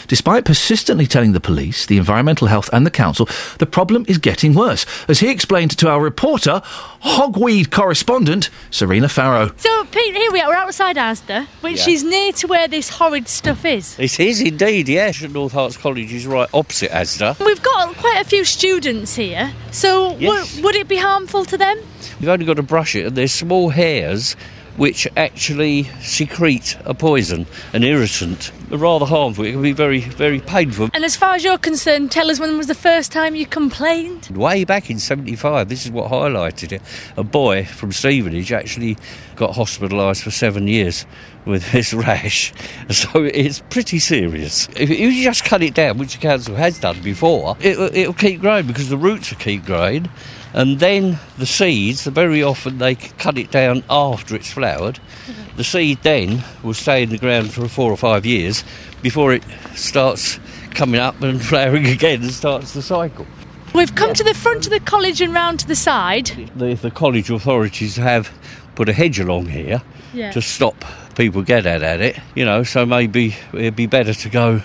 Despite 0.07 0.45
persistently 0.47 1.07
telling 1.07 1.33
the 1.33 1.41
police, 1.41 1.85
the 1.85 1.99
Environmental 1.99 2.47
Health 2.49 2.71
and 2.73 2.87
the 2.87 2.91
Council, 2.91 3.29
the 3.59 3.67
problem 3.67 4.07
is 4.09 4.17
getting 4.17 4.55
worse. 4.55 4.87
As 5.07 5.21
he 5.21 5.29
explained 5.31 5.77
to 5.77 5.89
our 5.89 6.01
reporter, 6.01 6.63
hogweed 7.03 7.71
correspondent, 7.71 8.49
Serena 8.71 9.09
Farrow. 9.11 9.51
So, 9.59 9.85
Pete, 9.87 10.15
here 10.17 10.33
we 10.33 10.41
are. 10.41 10.49
We're 10.49 10.55
outside 10.57 10.97
Asda, 10.97 11.47
which 11.61 11.87
Yeah. 11.87 11.93
is 11.93 12.05
near 12.05 12.33
to 12.33 12.47
where 12.47 12.69
this 12.69 12.89
horrid 12.89 13.29
stuff 13.29 13.65
is. 13.67 13.97
It 13.99 14.19
is 14.19 14.41
indeed, 14.41 14.89
yes. 14.89 15.21
North 15.23 15.53
Herts 15.53 15.79
College 15.79 16.11
is 16.13 16.27
right 16.27 16.49
opposite 16.55 16.91
Asda. 16.91 17.39
We've 17.45 17.63
got 17.63 17.95
quite 17.99 18.21
a 18.23 18.25
few 18.25 18.45
students 18.47 19.15
here, 19.15 19.53
so 19.73 20.17
Yes. 20.19 20.49
w- 20.53 20.65
would 20.65 20.75
it 20.77 20.89
be 20.89 20.97
harmful 20.97 21.45
to 21.45 21.59
them? 21.59 21.77
You've 22.19 22.31
only 22.31 22.47
got 22.47 22.57
to 22.57 22.63
brush 22.63 22.95
it, 22.97 23.07
and 23.07 23.15
there's 23.17 23.33
small 23.33 23.69
hairs 23.69 24.37
which 24.79 25.09
actually 25.17 25.85
secrete 26.01 26.79
a 26.85 26.95
poison, 26.95 27.47
an 27.75 27.85
irritant. 27.85 28.53
Rather 28.71 29.07
harmful. 29.07 29.45
It 29.45 29.53
can 29.53 29.63
be 29.63 29.73
very, 29.73 30.01
very 30.01 30.41
painful. 30.41 30.89
And 30.95 31.05
as 31.05 31.17
far 31.17 31.35
as 31.35 31.43
you're 31.43 31.59
concerned, 31.59 32.13
tell 32.13 32.31
us 32.31 32.39
when 32.39 32.57
was 32.57 32.69
the 32.69 32.75
first 32.75 33.11
time 33.11 33.35
you 33.35 33.45
complained? 33.45 34.29
Way 34.29 34.65
back 34.65 34.89
in 34.89 34.99
75, 34.99 35.69
this 35.69 35.85
is 35.85 35.91
what 35.91 36.11
highlighted 36.11 36.73
it. 36.73 36.83
A 37.17 37.25
boy 37.25 37.65
from 37.65 37.93
Stevenage 37.93 38.53
actually 38.53 38.97
got 39.37 39.55
hospitalised 39.55 40.23
for 40.23 40.31
seven 40.31 40.69
years 40.69 41.07
with 41.45 41.73
this 41.73 41.93
rash. 41.93 42.53
So 42.91 43.25
it's 43.25 43.61
pretty 43.71 43.99
serious. 43.99 44.69
If 44.77 44.91
you 44.91 45.23
just 45.25 45.45
cut 45.45 45.63
it 45.63 45.75
down, 45.75 45.99
which 45.99 46.15
the 46.15 46.21
council 46.21 46.55
has 46.55 46.79
done 46.79 47.01
before, 47.03 47.57
it, 47.61 47.79
it'll 47.97 48.15
keep 48.15 48.41
growing 48.41 48.67
because 48.67 48.89
the 48.89 48.99
roots 48.99 49.31
will 49.31 49.39
keep 49.39 49.65
growing. 49.65 50.09
And 50.55 50.79
then 50.81 51.19
the 51.37 51.47
seeds, 51.47 52.07
very 52.07 52.43
often 52.43 52.79
they 52.79 52.95
cut 52.95 53.37
it 53.39 53.51
down 53.51 53.85
after 53.91 54.35
it's 54.35 54.51
flowered. 54.51 54.97
Mm-hmm. 55.27 55.57
The 55.57 55.65
seed 55.65 55.99
then 56.03 56.43
will 56.63 56.75
stay 56.75 57.03
in 57.03 57.11
the 57.11 57.19
ground 57.19 57.53
for 57.53 57.69
four 57.69 57.93
or 57.93 57.97
five 57.97 58.25
years 58.25 58.65
before 59.03 59.33
it 59.35 59.45
starts 59.75 60.41
coming 60.71 61.01
up 61.01 61.21
and 61.23 61.41
flowering 61.45 61.87
again 61.87 62.23
and 62.23 62.31
starts 62.33 62.73
the 62.73 62.83
cycle. 62.83 63.27
We've 63.75 63.95
come 63.95 64.15
to 64.15 64.25
the 64.25 64.35
front 64.35 64.65
of 64.67 64.73
the 64.73 64.81
college 64.81 65.21
and 65.21 65.35
round 65.35 65.61
to 65.61 65.69
the 65.69 65.77
side. 65.77 66.27
the, 66.57 66.75
the 66.75 66.91
college 66.91 67.29
authorities 67.31 67.97
have 67.97 68.31
put 68.75 68.89
a 68.89 68.93
hedge 68.93 69.21
along 69.21 69.47
here 69.47 69.83
Yeah. 70.15 70.31
to 70.33 70.41
stop 70.41 70.85
people 71.17 71.43
getting 71.43 71.83
at 71.83 72.01
it, 72.01 72.19
you 72.35 72.45
know, 72.45 72.63
so 72.63 72.87
maybe 72.87 73.37
it'd 73.53 73.77
be 73.77 73.87
better 73.87 74.15
to 74.15 74.29
go 74.31 74.63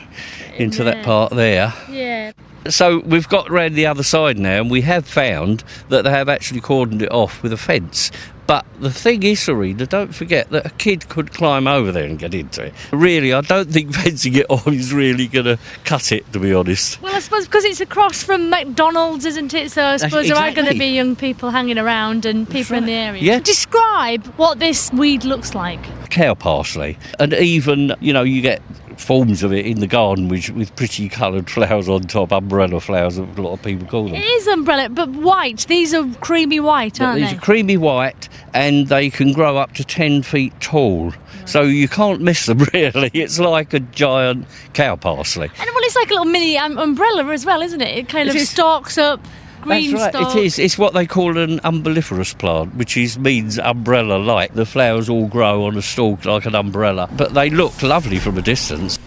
into 0.55 0.83
that 0.85 1.03
part 1.03 1.33
there. 1.33 1.73
Yeah. 1.89 2.31
So 2.69 2.99
we've 2.99 3.27
got 3.27 3.49
round 3.49 3.75
the 3.75 3.85
other 3.85 4.03
side 4.03 4.37
now, 4.37 4.61
and 4.61 4.71
we 4.71 4.81
have 4.81 5.05
found 5.05 5.63
that 5.89 6.03
they 6.03 6.11
have 6.11 6.29
actually 6.29 6.61
cordoned 6.61 7.01
it 7.01 7.11
off 7.11 7.43
with 7.43 7.51
a 7.53 7.57
fence. 7.57 8.11
But 8.45 8.65
the 8.79 8.91
thing 8.91 9.23
is, 9.23 9.39
Serena, 9.41 9.85
don't 9.85 10.13
forget 10.13 10.49
that 10.49 10.65
a 10.65 10.69
kid 10.71 11.07
could 11.07 11.31
climb 11.31 11.65
over 11.65 11.93
there 11.93 12.03
and 12.03 12.19
get 12.19 12.33
into 12.33 12.63
it. 12.65 12.73
Really, 12.91 13.31
I 13.33 13.39
don't 13.41 13.69
think 13.71 13.93
fencing 13.95 14.35
it 14.35 14.45
on 14.49 14.73
is 14.73 14.93
really 14.93 15.27
going 15.27 15.45
to 15.45 15.57
cut 15.85 16.11
it, 16.11 16.31
to 16.33 16.39
be 16.39 16.53
honest. 16.53 17.01
Well, 17.01 17.15
I 17.15 17.19
suppose 17.19 17.45
because 17.45 17.63
it's 17.63 17.79
across 17.79 18.21
from 18.21 18.49
McDonald's, 18.49 19.25
isn't 19.25 19.53
it? 19.53 19.71
So 19.71 19.85
I 19.85 19.97
suppose 19.97 20.27
there 20.27 20.35
are 20.35 20.51
going 20.51 20.67
to 20.67 20.77
be 20.77 20.87
young 20.87 21.15
people 21.15 21.51
hanging 21.51 21.77
around 21.77 22.25
and 22.25 22.49
people 22.49 22.75
in 22.75 22.85
the 22.85 22.91
area. 22.91 23.21
Yeah. 23.21 23.39
Describe 23.39 24.25
what 24.35 24.59
this 24.59 24.91
weed 24.91 25.23
looks 25.23 25.55
like. 25.55 25.79
cow 26.09 26.33
parsley. 26.33 26.97
And 27.19 27.33
even, 27.33 27.95
you 28.01 28.11
know, 28.11 28.23
you 28.23 28.41
get 28.41 28.61
forms 28.99 29.43
of 29.43 29.51
it 29.53 29.65
in 29.65 29.79
the 29.79 29.87
garden 29.87 30.27
which, 30.27 30.49
with 30.49 30.75
pretty 30.75 31.09
coloured 31.09 31.49
flowers 31.49 31.89
on 31.89 32.01
top, 32.03 32.31
umbrella 32.31 32.79
flowers, 32.79 33.17
a 33.17 33.23
lot 33.23 33.53
of 33.53 33.61
people 33.63 33.87
call 33.87 34.05
them. 34.05 34.15
It 34.15 34.23
is 34.23 34.47
umbrella, 34.47 34.89
but 34.89 35.09
white. 35.09 35.65
These 35.67 35.93
are 35.93 36.07
creamy 36.21 36.59
white, 36.59 37.01
aren't 37.01 37.15
these 37.19 37.25
they? 37.29 37.33
These 37.33 37.37
are 37.41 37.45
creamy 37.45 37.77
white 37.77 38.29
and 38.53 38.87
they 38.87 39.09
can 39.09 39.33
grow 39.33 39.57
up 39.57 39.73
to 39.73 39.83
10 39.83 40.23
feet 40.23 40.53
tall. 40.59 41.13
So 41.45 41.63
you 41.63 41.87
can't 41.87 42.21
miss 42.21 42.45
them 42.45 42.59
really. 42.73 43.11
It's 43.13 43.39
like 43.39 43.73
a 43.73 43.79
giant 43.79 44.47
cow 44.73 44.95
parsley. 44.95 45.47
And 45.47 45.69
well, 45.73 45.83
it's 45.83 45.95
like 45.95 46.09
a 46.09 46.13
little 46.13 46.25
mini 46.25 46.57
um, 46.57 46.77
umbrella 46.77 47.25
as 47.33 47.45
well, 47.45 47.61
isn't 47.61 47.81
it? 47.81 47.97
It 47.97 48.09
kind 48.09 48.29
It 48.29 48.35
of 48.35 48.41
is. 48.41 48.49
stalks 48.49 48.97
up, 48.97 49.19
green 49.63 49.91
That's 49.91 50.03
right. 50.03 50.13
stalks. 50.13 50.35
It 50.35 50.43
is. 50.43 50.59
It's 50.59 50.77
what 50.77 50.93
they 50.93 51.05
call 51.05 51.37
an 51.37 51.59
umbelliferous 51.61 52.37
plant, 52.37 52.75
which 52.75 52.95
is 52.97 53.17
means 53.17 53.57
umbrella-like. 53.59 54.53
The 54.53 54.65
flowers 54.65 55.09
all 55.09 55.27
grow 55.27 55.65
on 55.65 55.77
a 55.77 55.81
stalk 55.81 56.25
like 56.25 56.45
an 56.45 56.55
umbrella, 56.55 57.09
but 57.17 57.33
they 57.33 57.49
look 57.49 57.81
lovely 57.81 58.19
from 58.19 58.37
a 58.37 58.41
distance. 58.41 58.99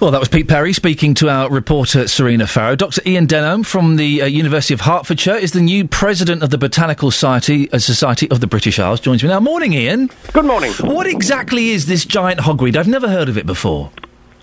Well, 0.00 0.12
that 0.12 0.20
was 0.20 0.28
Pete 0.28 0.46
Perry 0.46 0.72
speaking 0.72 1.14
to 1.14 1.28
our 1.28 1.50
reporter 1.50 2.06
Serena 2.06 2.46
Farrow. 2.46 2.76
Dr. 2.76 3.02
Ian 3.04 3.26
Denholm 3.26 3.66
from 3.66 3.96
the 3.96 4.22
uh, 4.22 4.26
University 4.26 4.72
of 4.72 4.82
Hertfordshire 4.82 5.34
is 5.34 5.50
the 5.50 5.60
new 5.60 5.88
president 5.88 6.44
of 6.44 6.50
the 6.50 6.58
Botanical 6.58 7.10
Society, 7.10 7.68
uh, 7.72 7.78
Society 7.80 8.30
of 8.30 8.38
the 8.40 8.46
British 8.46 8.78
Isles. 8.78 9.00
Joins 9.00 9.24
me 9.24 9.28
now. 9.28 9.40
Morning, 9.40 9.72
Ian. 9.72 10.08
Good 10.32 10.44
morning. 10.44 10.72
What 10.74 11.08
exactly 11.08 11.70
is 11.70 11.86
this 11.86 12.04
giant 12.04 12.38
hogweed? 12.38 12.76
I've 12.76 12.86
never 12.86 13.08
heard 13.08 13.28
of 13.28 13.36
it 13.36 13.44
before. 13.44 13.90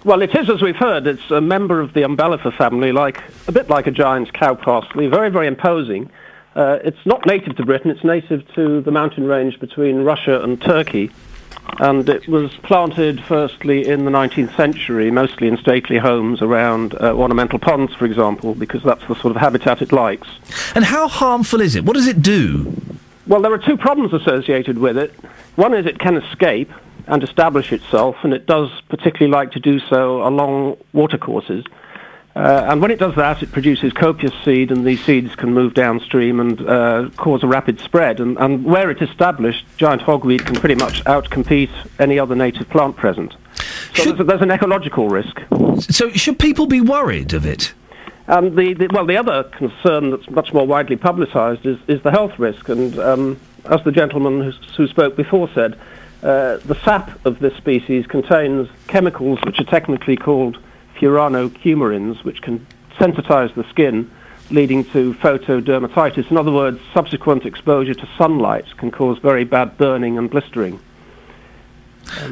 Well, 0.06 0.22
it 0.22 0.36
is, 0.36 0.52
as 0.52 0.62
we've 0.62 0.76
heard, 0.76 1.08
it's 1.08 1.32
a 1.32 1.42
member 1.42 1.82
of 1.82 1.94
the 1.94 2.02
umbellifer 2.02 2.56
family, 2.56 2.92
like 2.92 3.24
a 3.48 3.52
bit 3.52 3.72
like 3.72 3.88
a 3.88 3.92
giant 3.92 4.32
cow 4.34 4.54
parsley, 4.54 5.08
very, 5.08 5.32
very 5.32 5.48
imposing. 5.48 6.12
Uh, 6.56 6.78
it's 6.84 7.04
not 7.08 7.26
native 7.26 7.56
to 7.56 7.66
Britain, 7.66 7.90
it's 7.90 8.04
native 8.04 8.48
to 8.54 8.82
the 8.82 8.92
mountain 8.92 9.26
range 9.26 9.60
between 9.60 10.04
Russia 10.04 10.44
and 10.44 10.62
Turkey. 10.62 11.10
And 11.80 12.08
it 12.08 12.28
was 12.28 12.54
planted 12.58 13.20
firstly 13.24 13.88
in 13.88 14.06
the 14.06 14.12
19th 14.12 14.56
century, 14.56 15.10
mostly 15.10 15.48
in 15.48 15.58
stately 15.58 15.98
homes 15.98 16.40
around 16.44 16.94
uh, 17.02 17.16
ornamental 17.16 17.58
ponds, 17.58 17.96
for 17.96 18.06
example, 18.06 18.54
because 18.54 18.84
that's 18.84 19.08
the 19.08 19.16
sort 19.16 19.36
of 19.36 19.38
habitat 19.38 19.82
it 19.82 19.92
likes. 19.92 20.28
And 20.76 20.86
how 20.86 21.08
harmful 21.08 21.62
is 21.62 21.76
it? 21.76 21.84
What 21.84 21.96
does 21.96 22.06
it 22.06 22.22
do? 22.22 22.80
Well, 23.26 23.42
there 23.42 23.52
are 23.52 23.58
two 23.58 23.76
problems 23.76 24.14
associated 24.14 24.78
with 24.78 25.00
it. 25.00 25.16
One 25.56 25.74
is 25.74 25.88
it 25.88 25.98
can 25.98 26.16
escape 26.16 26.72
and 27.08 27.24
establish 27.24 27.72
itself, 27.72 28.16
and 28.24 28.34
it 28.34 28.46
does 28.46 28.70
particularly 28.90 29.32
like 29.32 29.52
to 29.52 29.60
do 29.60 29.80
so 29.80 30.26
along 30.28 30.78
watercourses. 30.94 31.66
Uh, 32.36 32.66
and 32.68 32.82
when 32.82 32.92
it 32.92 33.00
does 33.00 33.16
that, 33.16 33.42
it 33.42 33.52
produces 33.54 33.94
copious 33.94 34.34
seed, 34.44 34.70
and 34.70 34.86
these 34.86 35.02
seeds 35.06 35.34
can 35.36 35.54
move 35.54 35.74
downstream 35.74 36.42
and 36.42 36.62
uh, 36.68 37.10
cause 37.16 37.42
a 37.44 37.48
rapid 37.48 37.80
spread. 37.80 38.20
And, 38.20 38.38
and 38.40 38.66
where 38.66 38.92
it's 38.92 39.02
established, 39.02 39.66
giant 39.78 40.02
hogweed 40.02 40.46
can 40.46 40.56
pretty 40.56 40.76
much 40.76 41.02
outcompete 41.06 41.72
any 41.98 42.20
other 42.20 42.36
native 42.36 42.68
plant 42.70 42.98
present. 42.98 43.36
So 43.94 44.04
there's, 44.04 44.20
a, 44.20 44.24
there's 44.26 44.42
an 44.42 44.52
ecological 44.52 45.08
risk. 45.08 45.40
So 45.80 46.10
should 46.10 46.38
people 46.38 46.68
be 46.68 46.82
worried 46.82 47.34
of 47.34 47.46
it? 47.46 47.74
And 48.28 48.58
the, 48.58 48.74
the 48.74 48.88
well, 48.92 49.06
the 49.06 49.18
other 49.18 49.44
concern 49.44 50.10
that's 50.10 50.30
much 50.30 50.52
more 50.52 50.68
widely 50.68 50.98
publicised 50.98 51.66
is, 51.66 51.78
is 51.88 52.02
the 52.02 52.12
health 52.12 52.38
risk. 52.38 52.68
And 52.68 53.00
um, 53.00 53.40
as 53.66 53.82
the 53.84 53.92
gentleman 53.92 54.42
who, 54.42 54.52
who 54.76 54.88
spoke 54.88 55.16
before 55.16 55.50
said, 55.54 55.80
uh, 56.26 56.58
the 56.66 56.76
sap 56.84 57.24
of 57.26 57.38
this 57.38 57.56
species 57.56 58.08
contains 58.08 58.68
chemicals 58.88 59.40
which 59.46 59.60
are 59.60 59.66
technically 59.66 60.18
called 60.18 60.58
furanocoumarins, 60.98 62.24
which 62.24 62.42
can 62.42 62.66
sensitize 62.98 63.54
the 63.54 63.64
skin, 63.70 64.10
leading 64.50 64.84
to 64.86 65.14
photodermatitis. 65.16 66.32
In 66.32 66.38
other 66.38 66.52
words, 66.52 66.80
subsequent 66.96 67.46
exposure 67.46 67.94
to 67.94 68.10
sunlight 68.18 68.66
can 68.78 68.90
cause 68.90 69.20
very 69.20 69.44
bad 69.44 69.78
burning 69.78 70.18
and 70.18 70.30
blistering. 70.30 70.80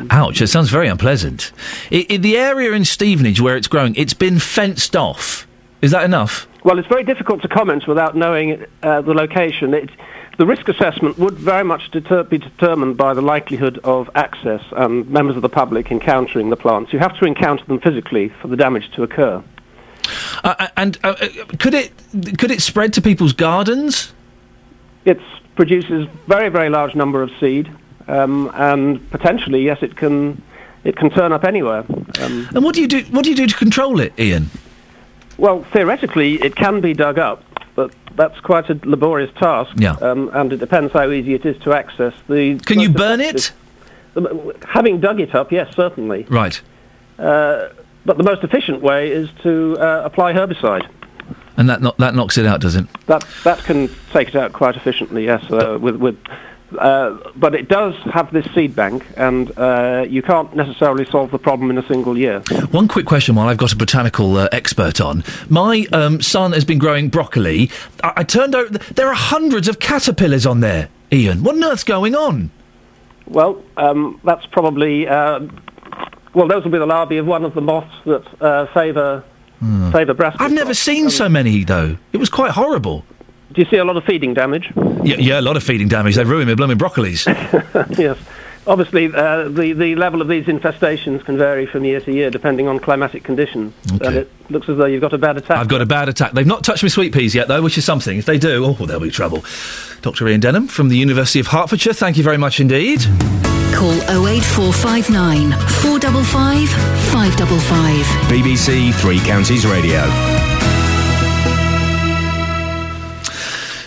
Ouch, 0.10 0.42
it 0.42 0.48
sounds 0.48 0.70
very 0.70 0.88
unpleasant. 0.88 1.52
I, 1.92 2.08
I, 2.10 2.18
the 2.18 2.36
area 2.36 2.72
in 2.74 2.86
Stevenage 2.86 3.42
where 3.42 3.56
it's 3.56 3.68
growing, 3.68 3.94
it's 3.96 4.16
been 4.16 4.40
fenced 4.40 4.96
off. 4.96 5.48
Is 5.84 5.92
that 5.92 6.04
enough? 6.04 6.48
Well, 6.64 6.80
it's 6.80 6.88
very 6.88 7.04
difficult 7.04 7.44
to 7.44 7.48
comment 7.48 7.88
without 7.88 8.16
knowing 8.16 8.66
uh, 8.82 9.02
the 9.02 9.14
location. 9.14 9.76
It, 9.76 9.90
the 10.38 10.46
risk 10.46 10.68
assessment 10.68 11.18
would 11.18 11.36
very 11.36 11.64
much 11.64 11.92
deter- 11.92 12.24
be 12.24 12.38
determined 12.38 12.98
by 12.98 13.14
the 13.14 13.22
likelihood 13.22 13.80
of 13.84 14.10
access 14.16 14.62
and 14.72 15.10
members 15.10 15.36
of 15.36 15.42
the 15.42 15.50
public 15.50 15.92
encountering 15.92 16.50
the 16.50 16.56
plants. 16.56 16.92
You 16.92 17.00
have 17.00 17.18
to 17.20 17.26
encounter 17.26 17.64
them 17.66 17.80
physically 17.80 18.30
for 18.30 18.48
the 18.48 18.58
damage 18.58 18.92
to 18.94 19.04
occur. 19.04 19.44
Uh, 20.44 20.68
and 20.76 20.98
uh, 21.04 21.16
uh, 21.20 21.28
could 21.60 21.74
it 21.74 21.92
could 22.38 22.52
it 22.52 22.62
spread 22.62 22.94
to 22.94 23.02
people's 23.02 23.34
gardens? 23.34 24.14
It 25.06 25.20
produces 25.56 26.08
very 26.28 26.50
very 26.50 26.70
large 26.70 26.96
number 26.96 27.22
of 27.22 27.32
seed, 27.40 27.72
um, 28.08 28.52
and 28.54 29.10
potentially 29.12 29.64
yes, 29.64 29.82
it 29.82 29.96
can 29.96 30.42
it 30.84 30.98
can 30.98 31.10
turn 31.10 31.32
up 31.32 31.46
anywhere. 31.46 31.86
Um, 32.20 32.50
And 32.54 32.64
what 32.66 32.76
do 32.76 32.82
you 32.82 32.88
do? 32.88 33.02
What 33.12 33.24
do 33.24 33.30
you 33.30 33.36
do 33.36 33.48
to 33.48 33.56
control 33.56 34.02
it, 34.02 34.14
Ian? 34.20 34.50
Well, 35.38 35.64
theoretically, 35.72 36.36
it 36.44 36.56
can 36.56 36.82
be 36.82 36.94
dug 36.94 37.18
up, 37.18 37.44
but 37.76 37.94
that's 38.16 38.40
quite 38.42 38.70
a 38.70 38.80
laborious 38.84 39.32
task. 39.40 39.74
Yeah. 39.78 39.94
Um, 40.02 40.30
and 40.34 40.54
it 40.54 40.58
depends 40.58 40.94
how 40.94 41.10
easy 41.10 41.34
it 41.34 41.46
is 41.46 41.58
to 41.64 41.74
access. 41.74 42.14
The 42.28 42.60
Can 42.60 42.80
you 42.80 42.90
burn 42.90 43.20
it? 43.22 43.52
the- 44.14 44.56
having 44.68 45.00
dug 45.00 45.20
it 45.20 45.34
up, 45.34 45.52
yes, 45.52 45.76
certainly. 45.76 46.26
Right. 46.30 46.62
Uh, 47.18 47.70
but 48.06 48.18
the 48.18 48.24
most 48.24 48.44
efficient 48.44 48.82
way 48.82 49.12
is 49.12 49.30
to 49.44 49.78
uh, 49.80 50.02
apply 50.06 50.34
herbicide. 50.34 50.88
And 51.58 51.70
that 51.70 51.82
no- 51.82 51.94
that 52.00 52.16
knocks 52.16 52.38
it 52.38 52.46
out, 52.46 52.62
does 52.62 52.76
it? 52.76 52.86
That 53.06 53.24
that 53.44 53.60
can 53.60 53.90
take 54.12 54.30
it 54.30 54.36
out 54.36 54.54
quite 54.54 54.76
efficiently, 54.76 55.26
yes. 55.26 55.44
Uh, 55.52 55.78
with 55.80 55.96
with, 55.98 56.18
uh, 56.78 57.32
but 57.36 57.56
it 57.56 57.68
does 57.68 57.96
have 58.12 58.32
this 58.32 58.46
seed 58.54 58.76
bank, 58.76 59.06
and 59.18 59.58
uh, 59.58 60.06
you 60.08 60.22
can't 60.22 60.56
necessarily 60.56 61.06
solve 61.06 61.32
the 61.32 61.40
problem 61.40 61.70
in 61.70 61.78
a 61.78 61.88
single 61.88 62.18
year. 62.18 62.40
One 62.72 62.88
quick 62.88 63.06
question 63.06 63.36
while 63.36 63.48
I've 63.48 63.58
got 63.58 63.72
a 63.72 63.76
botanical 63.76 64.38
uh, 64.38 64.50
expert 64.52 65.02
on. 65.02 65.24
My 65.50 65.86
um, 65.92 66.22
son 66.22 66.54
has 66.54 66.66
been 66.66 66.80
growing 66.80 67.10
broccoli. 67.10 67.70
I, 68.04 68.14
I 68.18 68.24
turned 68.24 68.56
out 68.56 68.70
th- 68.70 68.90
there 68.96 69.08
are 69.08 69.16
hundreds 69.16 69.68
of 69.68 69.80
caterpillars 69.80 70.46
on 70.46 70.60
there. 70.60 70.90
Ian, 71.12 71.44
what 71.44 71.56
on 71.56 71.64
earth's 71.64 71.84
going 71.84 72.16
on? 72.16 72.52
Well, 73.28 73.64
um, 73.78 74.20
that's 74.24 74.46
probably 74.48 75.08
uh, 75.08 75.42
well. 76.34 76.48
Those 76.48 76.64
will 76.64 76.72
be 76.72 76.80
the 76.80 76.86
larvae 76.86 77.18
of 77.18 77.26
one 77.26 77.46
of 77.46 77.54
the 77.54 77.62
moths 77.62 77.94
that 78.06 78.42
uh, 78.42 78.66
favour 78.74 79.24
favour 79.92 80.14
brass. 80.14 80.36
I've 80.40 80.52
never 80.52 80.74
seen 80.74 81.10
so 81.10 81.30
many 81.30 81.64
though. 81.64 81.98
It 82.12 82.18
was 82.18 82.30
quite 82.30 82.52
horrible. 82.52 83.06
Do 83.54 83.62
you 83.62 83.68
see 83.70 83.78
a 83.78 83.86
lot 83.86 83.98
of 83.98 84.04
feeding 84.04 84.34
damage? 84.34 84.72
Yeah, 85.04 85.18
yeah, 85.18 85.40
a 85.40 85.42
lot 85.42 85.58
of 85.58 85.64
feeding 85.64 85.88
damage. 85.88 86.16
They 86.16 86.24
ruined 86.24 86.50
my 86.50 86.56
blooming 86.56 86.78
broccolis. 86.78 87.28
yes. 87.98 88.18
Obviously, 88.66 89.14
uh, 89.14 89.50
the 89.50 89.74
the 89.74 89.96
level 89.96 90.22
of 90.22 90.30
these 90.30 90.46
infestations 90.46 91.24
can 91.26 91.38
vary 91.38 91.66
from 91.66 91.84
year 91.84 92.00
to 92.00 92.14
year 92.14 92.30
depending 92.30 92.68
on 92.68 92.80
climatic 92.80 93.24
conditions. 93.24 93.74
Okay. 93.96 94.08
And 94.08 94.16
it 94.16 94.32
looks 94.50 94.70
as 94.70 94.78
though 94.78 94.86
you've 94.86 95.02
got 95.02 95.14
a 95.14 95.18
bad 95.18 95.38
attack. 95.38 95.58
I've 95.58 95.68
got 95.68 95.82
a 95.82 95.86
bad 95.86 96.08
attack. 96.08 96.32
They've 96.32 96.48
not 96.48 96.64
touched 96.64 96.82
my 96.82 96.90
sweet 96.90 97.14
peas 97.14 97.36
yet, 97.36 97.50
though, 97.50 97.62
which 97.62 97.78
is 97.78 97.84
something. 97.84 98.18
If 98.18 98.26
they 98.26 98.38
do, 98.38 98.66
oh, 98.66 98.86
there'll 98.86 99.02
be 99.02 99.12
trouble. 99.12 99.44
Dr. 100.02 100.28
Ian 100.30 100.42
Denholm 100.42 100.70
from 100.70 100.90
the 100.90 100.98
University 100.98 101.40
of 101.42 101.48
Hertfordshire, 101.48 101.94
thank 101.94 102.18
you 102.18 102.24
very 102.24 102.38
much 102.38 102.60
indeed. 102.62 103.02
Call 103.76 103.92
08459 104.28 105.52
455 105.52 106.70
555. 107.12 108.06
BBC 108.30 108.94
Three 108.94 109.20
Counties 109.20 109.66
Radio. 109.66 110.53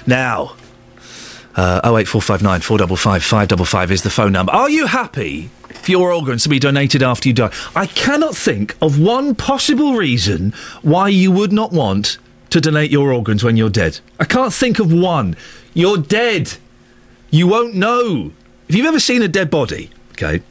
Now, 0.06 0.56
uh, 1.56 1.80
08459 1.84 2.60
455 2.60 3.24
555 3.24 3.90
is 3.90 4.02
the 4.02 4.10
phone 4.10 4.32
number. 4.32 4.52
Are 4.52 4.70
you 4.70 4.86
happy 4.86 5.48
for 5.68 5.90
your 5.90 6.12
organs 6.12 6.42
to 6.44 6.48
be 6.48 6.58
donated 6.58 7.02
after 7.02 7.28
you 7.28 7.34
die? 7.34 7.52
I 7.74 7.86
cannot 7.86 8.36
think 8.36 8.76
of 8.80 9.00
one 9.00 9.34
possible 9.34 9.94
reason 9.94 10.52
why 10.82 11.08
you 11.08 11.32
would 11.32 11.52
not 11.52 11.72
want 11.72 12.18
to 12.50 12.60
donate 12.60 12.90
your 12.90 13.12
organs 13.12 13.42
when 13.42 13.56
you're 13.56 13.70
dead. 13.70 14.00
I 14.20 14.24
can't 14.24 14.52
think 14.52 14.78
of 14.78 14.92
one. 14.92 15.36
You're 15.74 15.98
dead. 15.98 16.54
You 17.30 17.48
won't 17.48 17.74
know. 17.74 18.32
If 18.68 18.74
you've 18.74 18.86
ever 18.86 19.00
seen 19.00 19.22
a 19.22 19.28
dead 19.28 19.50
body, 19.50 19.90
okay, 20.12 20.42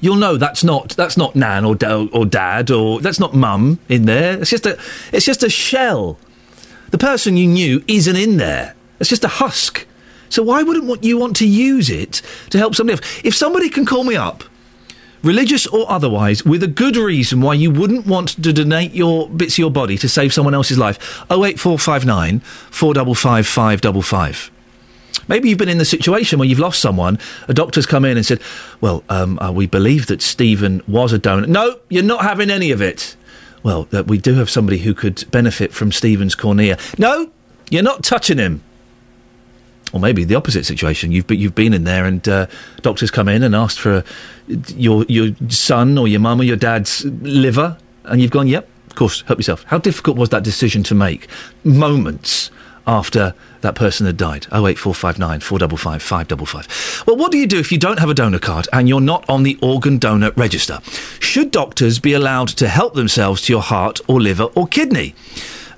you'll 0.00 0.16
know 0.16 0.36
that's 0.36 0.64
not 0.64 0.90
that's 0.90 1.16
not 1.16 1.34
nan 1.34 1.64
or 1.64 1.76
or 2.12 2.26
dad 2.26 2.70
or 2.70 3.00
that's 3.00 3.20
not 3.20 3.34
mum 3.34 3.78
in 3.88 4.04
there. 4.06 4.40
It's 4.40 4.50
just 4.50 4.66
a 4.66 4.78
it's 5.12 5.26
just 5.26 5.42
a 5.42 5.50
shell. 5.50 6.18
The 6.90 6.98
person 6.98 7.36
you 7.36 7.46
knew 7.46 7.84
isn't 7.88 8.16
in 8.16 8.36
there. 8.36 8.74
It's 9.00 9.10
just 9.10 9.24
a 9.24 9.28
husk. 9.28 9.86
So 10.28 10.42
why 10.42 10.62
wouldn't 10.62 11.04
you 11.04 11.18
want 11.18 11.36
to 11.36 11.46
use 11.46 11.90
it 11.90 12.22
to 12.50 12.58
help 12.58 12.74
somebody 12.74 12.98
else? 12.98 13.20
If 13.24 13.34
somebody 13.34 13.68
can 13.68 13.86
call 13.86 14.04
me 14.04 14.16
up, 14.16 14.44
religious 15.22 15.66
or 15.66 15.90
otherwise, 15.90 16.44
with 16.44 16.62
a 16.62 16.68
good 16.68 16.96
reason 16.96 17.40
why 17.40 17.54
you 17.54 17.70
wouldn't 17.70 18.06
want 18.06 18.30
to 18.42 18.52
donate 18.52 18.92
your 18.92 19.28
bits 19.28 19.54
of 19.54 19.58
your 19.58 19.70
body 19.70 19.98
to 19.98 20.08
save 20.08 20.32
someone 20.32 20.54
else's 20.54 20.78
life, 20.78 20.98
08459 21.30 22.40
455 22.40 23.46
555. 23.46 24.50
Maybe 25.28 25.48
you've 25.48 25.58
been 25.58 25.68
in 25.68 25.78
the 25.78 25.84
situation 25.84 26.38
where 26.38 26.46
you've 26.46 26.58
lost 26.58 26.80
someone. 26.80 27.18
A 27.48 27.54
doctor's 27.54 27.86
come 27.86 28.04
in 28.04 28.16
and 28.16 28.24
said, 28.24 28.40
"Well, 28.80 29.02
um, 29.08 29.38
uh, 29.40 29.50
we 29.50 29.66
believe 29.66 30.06
that 30.06 30.22
Stephen 30.22 30.82
was 30.86 31.12
a 31.12 31.18
donor." 31.18 31.46
No, 31.46 31.78
you're 31.88 32.04
not 32.04 32.22
having 32.22 32.50
any 32.50 32.70
of 32.70 32.80
it. 32.80 33.16
Well, 33.66 33.88
uh, 33.92 34.04
we 34.04 34.18
do 34.18 34.34
have 34.34 34.48
somebody 34.48 34.78
who 34.78 34.94
could 34.94 35.28
benefit 35.32 35.72
from 35.72 35.90
Stephen's 35.90 36.36
cornea. 36.36 36.78
No, 36.98 37.32
you're 37.68 37.82
not 37.82 38.04
touching 38.04 38.38
him. 38.38 38.62
Or 39.92 39.98
maybe 39.98 40.22
the 40.22 40.36
opposite 40.36 40.64
situation. 40.64 41.10
You've 41.10 41.26
be, 41.26 41.36
you've 41.36 41.56
been 41.56 41.74
in 41.74 41.82
there, 41.82 42.04
and 42.04 42.28
uh, 42.28 42.46
doctors 42.82 43.10
come 43.10 43.28
in 43.28 43.42
and 43.42 43.56
asked 43.56 43.80
for 43.80 44.04
uh, 44.48 44.56
your 44.68 45.04
your 45.08 45.34
son 45.48 45.98
or 45.98 46.06
your 46.06 46.20
mum 46.20 46.40
or 46.40 46.44
your 46.44 46.54
dad's 46.54 47.04
liver, 47.06 47.76
and 48.04 48.22
you've 48.22 48.30
gone, 48.30 48.46
"Yep, 48.46 48.68
of 48.86 48.94
course, 48.94 49.22
help 49.22 49.40
yourself." 49.40 49.64
How 49.64 49.78
difficult 49.78 50.16
was 50.16 50.28
that 50.28 50.44
decision 50.44 50.84
to 50.84 50.94
make? 50.94 51.26
Moments 51.64 52.52
after 52.86 53.34
that 53.60 53.74
person 53.74 54.06
had 54.06 54.16
died. 54.16 54.46
08459 54.52 55.40
455 55.40 56.02
555. 56.02 57.04
Well, 57.06 57.16
what 57.16 57.32
do 57.32 57.38
you 57.38 57.46
do 57.46 57.58
if 57.58 57.72
you 57.72 57.78
don't 57.78 57.98
have 57.98 58.10
a 58.10 58.14
donor 58.14 58.38
card 58.38 58.68
and 58.72 58.88
you're 58.88 59.00
not 59.00 59.28
on 59.28 59.42
the 59.42 59.58
organ 59.60 59.98
donor 59.98 60.30
register? 60.36 60.80
Should 61.20 61.50
doctors 61.50 61.98
be 61.98 62.12
allowed 62.12 62.48
to 62.48 62.68
help 62.68 62.94
themselves 62.94 63.42
to 63.42 63.52
your 63.52 63.62
heart 63.62 64.00
or 64.06 64.20
liver 64.20 64.44
or 64.54 64.66
kidney? 64.66 65.14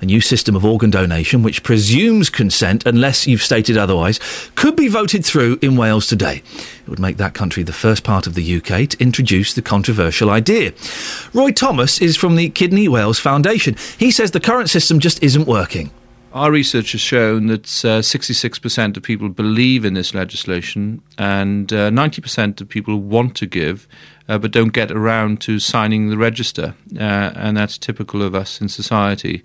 A 0.01 0.05
new 0.05 0.21
system 0.21 0.55
of 0.55 0.63
organ 0.63 0.91
donation, 0.91 1.43
which 1.43 1.61
presumes 1.61 2.29
consent 2.29 2.85
unless 2.85 3.27
you've 3.27 3.43
stated 3.43 3.77
otherwise, 3.77 4.17
could 4.55 4.77
be 4.77 4.87
voted 4.87 5.25
through 5.25 5.59
in 5.61 5.75
Wales 5.75 6.07
today. 6.07 6.41
It 6.81 6.87
would 6.87 6.99
make 6.99 7.17
that 7.17 7.33
country 7.33 7.63
the 7.63 7.73
first 7.73 8.05
part 8.05 8.25
of 8.25 8.33
the 8.33 8.57
UK 8.57 8.87
to 8.89 8.97
introduce 9.01 9.53
the 9.53 9.61
controversial 9.61 10.29
idea. 10.29 10.71
Roy 11.33 11.51
Thomas 11.51 12.01
is 12.01 12.15
from 12.15 12.37
the 12.37 12.49
Kidney 12.49 12.87
Wales 12.87 13.19
Foundation. 13.19 13.75
He 13.97 14.09
says 14.09 14.31
the 14.31 14.39
current 14.39 14.69
system 14.69 15.01
just 15.01 15.21
isn't 15.21 15.47
working. 15.47 15.91
Our 16.31 16.51
research 16.51 16.91
has 16.91 17.01
shown 17.01 17.47
that 17.47 17.65
uh, 17.83 18.01
66% 18.01 18.97
of 18.97 19.01
people 19.01 19.29
believe 19.29 19.83
in 19.83 19.95
this 19.95 20.13
legislation 20.13 21.01
and 21.17 21.73
uh, 21.73 21.89
90% 21.89 22.61
of 22.61 22.69
people 22.69 22.97
want 22.97 23.35
to 23.37 23.47
give 23.47 23.87
uh, 24.29 24.37
but 24.37 24.51
don't 24.51 24.71
get 24.71 24.91
around 24.91 25.41
to 25.41 25.57
signing 25.57 26.09
the 26.09 26.17
register. 26.17 26.75
Uh, 26.95 27.31
and 27.35 27.57
that's 27.57 27.77
typical 27.79 28.21
of 28.21 28.35
us 28.35 28.61
in 28.61 28.69
society. 28.69 29.41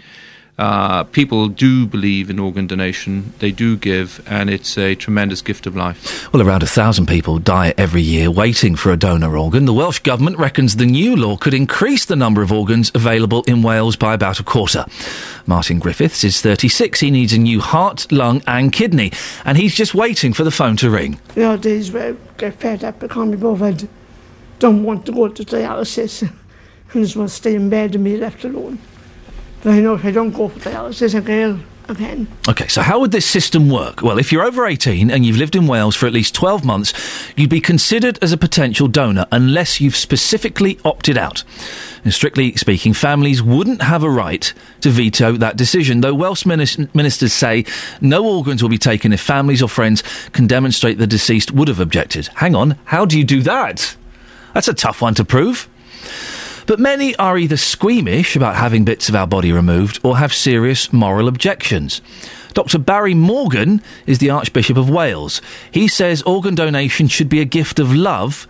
Uh, 0.56 1.02
people 1.04 1.48
do 1.48 1.84
believe 1.84 2.30
in 2.30 2.38
organ 2.38 2.68
donation, 2.68 3.32
they 3.40 3.50
do 3.50 3.76
give, 3.76 4.22
and 4.26 4.48
it's 4.48 4.78
a 4.78 4.94
tremendous 4.94 5.42
gift 5.42 5.66
of 5.66 5.74
life. 5.74 6.32
Well, 6.32 6.46
around 6.46 6.62
a 6.62 6.66
thousand 6.66 7.06
people 7.06 7.40
die 7.40 7.74
every 7.76 8.02
year 8.02 8.30
waiting 8.30 8.76
for 8.76 8.92
a 8.92 8.96
donor 8.96 9.36
organ. 9.36 9.64
The 9.64 9.72
Welsh 9.72 9.98
Government 9.98 10.38
reckons 10.38 10.76
the 10.76 10.86
new 10.86 11.16
law 11.16 11.36
could 11.36 11.54
increase 11.54 12.04
the 12.04 12.14
number 12.14 12.40
of 12.40 12.52
organs 12.52 12.92
available 12.94 13.42
in 13.48 13.62
Wales 13.62 13.96
by 13.96 14.14
about 14.14 14.38
a 14.38 14.44
quarter. 14.44 14.86
Martin 15.44 15.80
Griffiths 15.80 16.22
is 16.22 16.40
36. 16.40 17.00
He 17.00 17.10
needs 17.10 17.32
a 17.32 17.38
new 17.38 17.60
heart, 17.60 18.10
lung, 18.12 18.40
and 18.46 18.72
kidney, 18.72 19.10
and 19.44 19.58
he's 19.58 19.74
just 19.74 19.92
waiting 19.92 20.32
for 20.32 20.44
the 20.44 20.52
phone 20.52 20.76
to 20.76 20.88
ring. 20.88 21.18
There 21.34 21.48
are 21.48 21.56
days 21.56 21.90
where 21.90 22.12
I 22.12 22.16
get 22.38 22.54
fed 22.54 22.84
up, 22.84 23.02
I 23.02 23.08
can't 23.08 23.32
be 23.32 23.36
bothered, 23.36 23.88
don't 24.60 24.84
want 24.84 25.04
to 25.06 25.12
go 25.12 25.26
to 25.26 25.42
dialysis, 25.42 26.22
and 26.22 26.32
just 26.92 27.16
want 27.16 27.30
to 27.30 27.34
stay 27.34 27.56
in 27.56 27.68
bed 27.68 27.96
and 27.96 28.04
be 28.04 28.16
left 28.16 28.44
alone. 28.44 28.78
Know 29.64 29.94
if 29.94 30.04
I 30.04 30.10
don't 30.10 30.30
go 30.30 30.48
for 30.48 30.60
dialysis, 30.60 31.14
again. 31.88 32.28
Okay, 32.48 32.68
so 32.68 32.82
how 32.82 33.00
would 33.00 33.12
this 33.12 33.26
system 33.26 33.70
work? 33.70 34.02
Well, 34.02 34.18
if 34.18 34.32
you're 34.32 34.44
over 34.44 34.66
18 34.66 35.10
and 35.10 35.24
you've 35.24 35.36
lived 35.36 35.56
in 35.56 35.66
Wales 35.66 35.96
for 35.96 36.06
at 36.06 36.12
least 36.12 36.34
12 36.34 36.64
months, 36.64 36.92
you'd 37.36 37.50
be 37.50 37.60
considered 37.60 38.18
as 38.22 38.32
a 38.32 38.36
potential 38.36 38.88
donor 38.88 39.26
unless 39.32 39.80
you've 39.80 39.96
specifically 39.96 40.78
opted 40.84 41.16
out. 41.16 41.44
And 42.04 42.12
strictly 42.12 42.54
speaking, 42.56 42.92
families 42.92 43.42
wouldn't 43.42 43.82
have 43.82 44.02
a 44.02 44.10
right 44.10 44.52
to 44.82 44.90
veto 44.90 45.32
that 45.32 45.56
decision, 45.56 46.00
though 46.00 46.14
Welsh 46.14 46.44
minis- 46.44 46.94
ministers 46.94 47.32
say 47.32 47.64
no 48.00 48.26
organs 48.26 48.62
will 48.62 48.70
be 48.70 48.78
taken 48.78 49.12
if 49.12 49.20
families 49.20 49.62
or 49.62 49.68
friends 49.68 50.02
can 50.32 50.46
demonstrate 50.46 50.98
the 50.98 51.06
deceased 51.06 51.52
would 51.52 51.68
have 51.68 51.80
objected. 51.80 52.28
Hang 52.34 52.54
on, 52.54 52.78
how 52.84 53.04
do 53.04 53.18
you 53.18 53.24
do 53.24 53.42
that? 53.42 53.96
That's 54.52 54.68
a 54.68 54.74
tough 54.74 55.00
one 55.00 55.14
to 55.14 55.24
prove. 55.24 55.68
But 56.66 56.80
many 56.80 57.14
are 57.16 57.36
either 57.36 57.58
squeamish 57.58 58.36
about 58.36 58.56
having 58.56 58.84
bits 58.84 59.08
of 59.08 59.14
our 59.14 59.26
body 59.26 59.52
removed 59.52 60.00
or 60.02 60.16
have 60.16 60.32
serious 60.32 60.92
moral 60.92 61.28
objections. 61.28 62.00
Dr. 62.54 62.78
Barry 62.78 63.14
Morgan 63.14 63.82
is 64.06 64.18
the 64.18 64.30
Archbishop 64.30 64.76
of 64.76 64.88
Wales. 64.88 65.42
He 65.70 65.88
says 65.88 66.22
organ 66.22 66.54
donation 66.54 67.08
should 67.08 67.28
be 67.28 67.40
a 67.40 67.44
gift 67.44 67.78
of 67.78 67.94
love, 67.94 68.46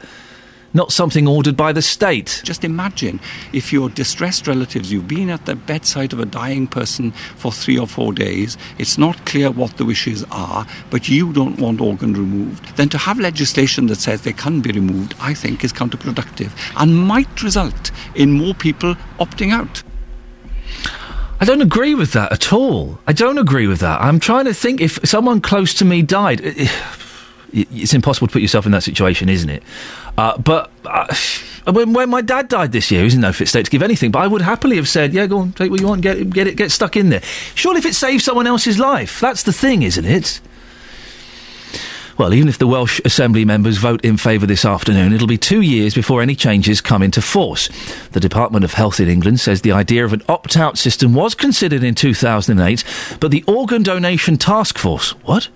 not 0.75 0.93
something 0.93 1.27
ordered 1.27 1.57
by 1.57 1.73
the 1.73 1.81
state. 1.81 2.43
Just 2.45 2.65
imagine 2.65 3.21
if 3.53 3.73
your 3.73 3.89
distressed 3.89 4.47
relatives, 4.47 4.93
you've 4.93 5.09
been 5.09 5.31
at 5.31 5.47
the 5.47 5.55
bedside 5.55 6.13
of 6.13 6.21
a 6.21 6.27
dying 6.27 6.67
person 6.67 7.13
for 7.13 7.53
three 7.53 7.79
or 7.79 7.87
four 7.87 8.13
days, 8.13 8.59
it's 8.79 8.99
not 8.99 9.25
clear 9.25 9.51
what 9.51 9.77
the 9.77 9.85
wishes 9.85 10.25
are, 10.31 10.67
but 10.91 11.09
you 11.09 11.33
don't 11.33 11.59
want 11.59 11.81
organ 11.81 12.13
removed. 12.13 12.77
Then 12.77 12.89
to 12.91 12.99
have 12.99 13.19
legislation 13.19 13.87
that 13.87 13.97
says 13.97 14.23
they 14.23 14.33
can 14.33 14.61
be 14.61 14.73
removed, 14.73 15.15
I 15.21 15.33
think 15.33 15.65
is 15.65 15.73
counterproductive 15.73 16.51
and 16.77 17.07
might 17.07 17.43
result 17.43 17.91
in 18.15 18.33
more 18.33 18.55
people 18.55 18.97
opting 19.19 19.53
out. 19.53 19.83
I 21.41 21.45
don't 21.45 21.61
agree 21.61 21.95
with 21.95 22.13
that 22.13 22.33
at 22.33 22.53
all. 22.53 22.99
I 23.07 23.13
don't 23.13 23.39
agree 23.39 23.67
with 23.67 23.81
that. 23.81 24.01
I'm 24.01 24.21
trying 24.21 24.45
to 24.47 24.55
think 24.55 24.81
if 24.81 24.99
someone 25.05 25.41
close 25.41 25.75
to 25.75 25.85
me 25.85 26.03
died. 26.03 26.41
It's 27.57 27.95
impossible 27.95 28.27
to 28.27 28.33
put 28.33 28.43
yourself 28.43 28.67
in 28.67 28.73
that 28.73 28.83
situation, 28.83 29.29
isn't 29.29 29.49
it? 29.49 29.63
Uh, 30.17 30.39
but 30.39 30.71
uh, 30.85 31.15
when, 31.73 31.93
when 31.93 32.11
my 32.11 32.21
dad 32.21 32.49
died 32.49 32.73
this 32.73 32.91
year, 32.91 33.01
he 33.01 33.05
was 33.05 33.15
in 33.15 33.21
no 33.21 33.33
fit 33.33 33.49
state 33.49 33.65
to 33.65 33.71
give 33.71 33.83
anything. 33.83 34.11
But 34.11 34.21
I 34.21 34.27
would 34.27 34.43
happily 34.43 34.77
have 34.77 34.89
said, 34.89 35.13
"Yeah, 35.13 35.27
go 35.27 35.39
on, 35.39 35.53
take 35.53 35.71
what 35.71 35.81
you 35.81 35.87
want, 35.87 36.03
get 36.03 36.19
it, 36.19 36.31
get 36.31 36.47
it, 36.47 36.57
get 36.57 36.71
stuck 36.71 36.97
in 36.97 37.11
there." 37.11 37.23
Surely, 37.55 37.79
if 37.79 37.87
it 37.87 37.95
saves 37.95 38.25
someone 38.25 38.47
else's 38.47 38.79
life, 38.79 39.21
that's 39.21 39.43
the 39.43 39.53
thing, 39.53 39.83
isn't 39.83 40.05
it? 40.05 40.41
Well, 42.17 42.33
even 42.33 42.49
if 42.49 42.59
the 42.59 42.69
Welsh 42.69 43.01
Assembly 43.05 43.45
members 43.45 43.79
vote 43.79 44.05
in 44.05 44.17
favour 44.19 44.47
this 44.47 44.65
afternoon, 44.65 45.13
it'll 45.13 45.27
be 45.27 45.37
two 45.37 45.63
years 45.63 45.95
before 45.95 46.23
any 46.23 46.37
changes 46.37 46.81
come 46.81 47.03
into 47.03 47.21
force. 47.21 47.69
The 48.13 48.21
Department 48.21 48.65
of 48.65 48.75
Health 48.75 49.01
in 49.01 49.09
England 49.09 49.41
says 49.41 49.63
the 49.63 49.73
idea 49.73 50.05
of 50.05 50.13
an 50.13 50.23
opt 50.29 50.57
out 50.57 50.79
system 50.79 51.13
was 51.13 51.35
considered 51.35 51.83
in 51.83 51.97
2008, 51.97 52.85
but 53.19 53.33
the 53.33 53.43
Organ 53.49 53.83
Donation 53.83 54.37
Task 54.37 54.79
Force, 54.79 55.11
what? 55.25 55.49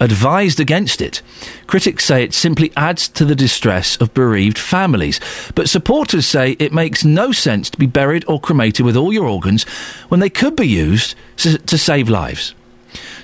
Advised 0.00 0.60
against 0.60 1.00
it. 1.00 1.22
Critics 1.66 2.04
say 2.04 2.22
it 2.22 2.32
simply 2.32 2.72
adds 2.76 3.08
to 3.08 3.24
the 3.24 3.34
distress 3.34 3.96
of 4.00 4.14
bereaved 4.14 4.58
families, 4.58 5.20
but 5.54 5.68
supporters 5.68 6.26
say 6.26 6.52
it 6.58 6.72
makes 6.72 7.04
no 7.04 7.32
sense 7.32 7.68
to 7.70 7.78
be 7.78 7.86
buried 7.86 8.24
or 8.28 8.40
cremated 8.40 8.86
with 8.86 8.96
all 8.96 9.12
your 9.12 9.26
organs 9.26 9.64
when 10.08 10.20
they 10.20 10.30
could 10.30 10.54
be 10.54 10.68
used 10.68 11.16
to, 11.38 11.78
save 11.78 12.08
lives. 12.08 12.54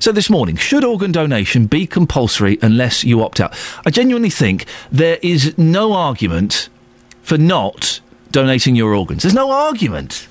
So 0.00 0.12
this 0.12 0.28
morning, 0.28 0.56
should 0.56 0.84
organ 0.84 1.12
donation 1.12 1.66
be 1.66 1.86
compulsory 1.86 2.58
unless 2.60 3.04
you 3.04 3.22
opt 3.22 3.40
out? 3.40 3.54
I 3.86 3.90
genuinely 3.90 4.30
think 4.30 4.66
there 4.90 5.18
is 5.22 5.56
no 5.56 5.92
argument 5.92 6.68
for 7.22 7.38
not 7.38 8.00
donating 8.32 8.74
your 8.74 8.94
organs. 8.94 9.22
There's 9.22 9.34
no 9.34 9.50
argument. 9.50 10.28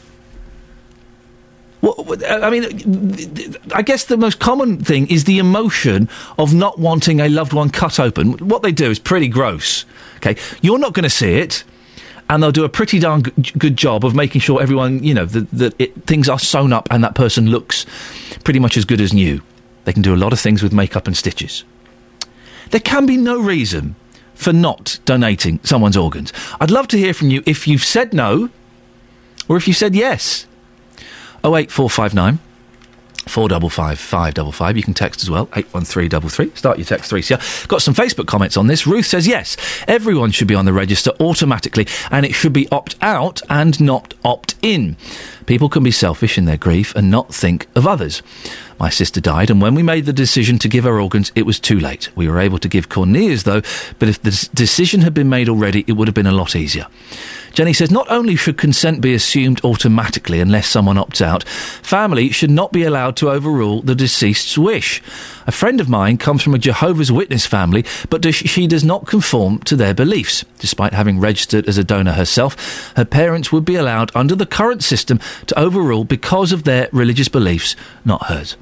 What- 1.84 2.24
uh, 2.24 2.40
I 2.42 2.50
mean, 2.50 3.58
I 3.76 3.82
guess 3.82 4.06
the 4.06 4.16
most 4.16 4.40
common 4.40 4.82
thing 4.82 5.06
is 5.08 5.26
the 5.26 5.38
emotion 5.38 6.08
of 6.40 6.54
not 6.54 6.80
wanting 6.80 7.20
a 7.20 7.28
loved 7.28 7.52
one 7.52 7.70
cut 7.70 8.00
open. 8.00 8.34
What 8.38 8.62
they 8.64 8.72
do 8.72 8.90
is 8.90 9.00
pretty 9.00 9.28
gross. 9.28 9.84
Okay, 10.18 10.38
you're 10.62 10.80
not 10.80 10.94
going 10.94 11.04
to 11.04 11.10
see 11.10 11.34
it, 11.34 11.66
and 12.30 12.42
they'll 12.42 12.54
do 12.54 12.64
a 12.64 12.70
pretty 12.70 13.00
darn 13.00 13.24
good 13.58 13.76
job 13.76 14.06
of 14.06 14.16
making 14.16 14.40
sure 14.40 14.62
everyone, 14.62 15.04
you 15.04 15.14
know, 15.14 15.26
that, 15.26 15.52
that 15.52 16.06
things 16.06 16.30
are 16.30 16.40
sewn 16.40 16.72
up 16.72 16.88
and 16.90 17.04
that 17.04 17.16
person 17.16 17.48
looks 17.48 17.86
pretty 18.46 18.60
much 18.60 18.78
as 18.78 18.86
good 18.86 19.02
as 19.02 19.14
new. 19.14 19.42
They 19.84 19.92
can 19.92 20.02
do 20.02 20.16
a 20.16 20.22
lot 20.24 20.32
of 20.32 20.40
things 20.40 20.64
with 20.64 20.72
makeup 20.72 21.06
and 21.06 21.18
stitches. 21.18 21.66
There 22.72 22.80
can 22.80 23.06
be 23.06 23.18
no 23.18 23.42
reason 23.42 23.96
for 24.36 24.54
not 24.54 25.00
donating 25.04 25.60
someone's 25.64 25.98
organs. 25.98 26.32
I'd 26.62 26.72
love 26.72 26.88
to 26.90 26.98
hear 26.98 27.14
from 27.14 27.30
you 27.30 27.44
if 27.46 27.68
you've 27.68 27.84
said 27.84 28.14
no 28.14 28.50
or 29.50 29.58
if 29.58 29.68
you 29.68 29.74
said 29.74 29.94
yes. 29.96 30.48
08459 31.44 32.40
455 33.28 34.00
555. 34.00 34.78
You 34.78 34.84
can 34.84 34.94
text 34.94 35.24
as 35.24 35.30
well, 35.30 35.50
81333. 35.54 36.56
Start 36.56 36.78
your 36.78 36.86
text 36.86 37.12
3CR. 37.12 37.68
Got 37.68 37.82
some 37.82 37.94
Facebook 37.94 38.28
comments 38.28 38.58
on 38.58 38.68
this. 38.68 38.86
Ruth 38.86 39.06
says 39.06 39.28
yes, 39.28 39.56
everyone 39.88 40.32
should 40.32 40.48
be 40.48 40.56
on 40.56 40.66
the 40.66 40.74
register 40.74 41.12
automatically 41.20 41.88
and 42.12 42.26
it 42.26 42.34
should 42.34 42.54
be 42.54 42.68
opt 42.70 42.96
out 43.02 43.42
and 43.50 43.80
not 43.80 44.14
opt 44.26 44.56
in. 44.62 44.98
People 45.46 45.70
can 45.70 45.84
be 45.84 45.92
selfish 45.92 46.38
in 46.38 46.46
their 46.46 46.58
grief 46.58 46.96
and 46.96 47.12
not 47.12 47.34
think 47.34 47.68
of 47.76 47.88
others. 47.88 48.22
My 48.80 48.90
sister 48.90 49.22
died, 49.22 49.50
and 49.50 49.62
when 49.62 49.76
we 49.76 49.84
made 49.84 50.06
the 50.06 50.14
decision 50.14 50.58
to 50.60 50.68
give 50.68 50.84
her 50.84 51.00
organs, 51.00 51.32
it 51.36 51.46
was 51.46 51.60
too 51.60 51.80
late. 51.80 52.10
We 52.16 52.28
were 52.28 52.40
able 52.40 52.60
to 52.60 52.68
give 52.68 52.90
corneas, 52.90 53.44
though, 53.44 53.62
but 54.00 54.10
if 54.10 54.22
the 54.22 54.50
decision 54.54 55.02
had 55.02 55.14
been 55.14 55.30
made 55.30 55.48
already, 55.48 55.86
it 55.88 55.94
would 55.94 56.08
have 56.08 56.16
been 56.16 56.28
a 56.28 56.32
lot 56.32 56.56
easier. 56.56 56.88
Jenny 57.54 57.74
says 57.74 57.92
not 57.92 58.10
only 58.10 58.36
should 58.36 58.58
consent 58.58 59.00
be 59.00 59.14
assumed 59.14 59.64
automatically 59.64 60.40
unless 60.40 60.68
someone 60.68 60.96
opts 60.96 61.22
out, 61.22 61.44
family 61.44 62.32
should 62.32 62.50
not 62.50 62.72
be 62.72 62.84
allowed 62.84 63.16
to 63.18 63.30
overrule 63.30 63.84
the 63.84 63.94
deceased's 63.94 64.58
wish. 64.58 65.04
A 65.46 65.52
friend 65.52 65.80
of 65.80 65.88
mine 65.88 66.18
comes 66.18 66.42
from 66.42 66.56
a 66.56 66.60
Jehovah's 66.60 67.12
Witness 67.12 67.46
family, 67.46 67.86
but 68.10 68.22
does, 68.22 68.34
she 68.36 68.66
does 68.66 68.84
not 68.84 69.06
conform 69.06 69.60
to 69.60 69.76
their 69.76 69.94
beliefs. 69.94 70.44
Despite 70.58 70.94
having 70.94 71.20
registered 71.20 71.68
as 71.68 71.78
a 71.78 71.84
donor 71.84 72.14
herself, 72.14 72.92
her 72.96 73.06
parents 73.06 73.52
would 73.52 73.66
be 73.66 73.76
allowed 73.76 74.12
under 74.16 74.36
the 74.36 74.48
current 74.48 74.84
system 74.84 75.20
to 75.48 75.60
overrule 75.60 76.04
because 76.04 76.52
of 76.52 76.64
their 76.64 76.90
religious 76.92 77.30
beliefs, 77.30 77.76
not 78.06 78.26
hers. 78.28 78.56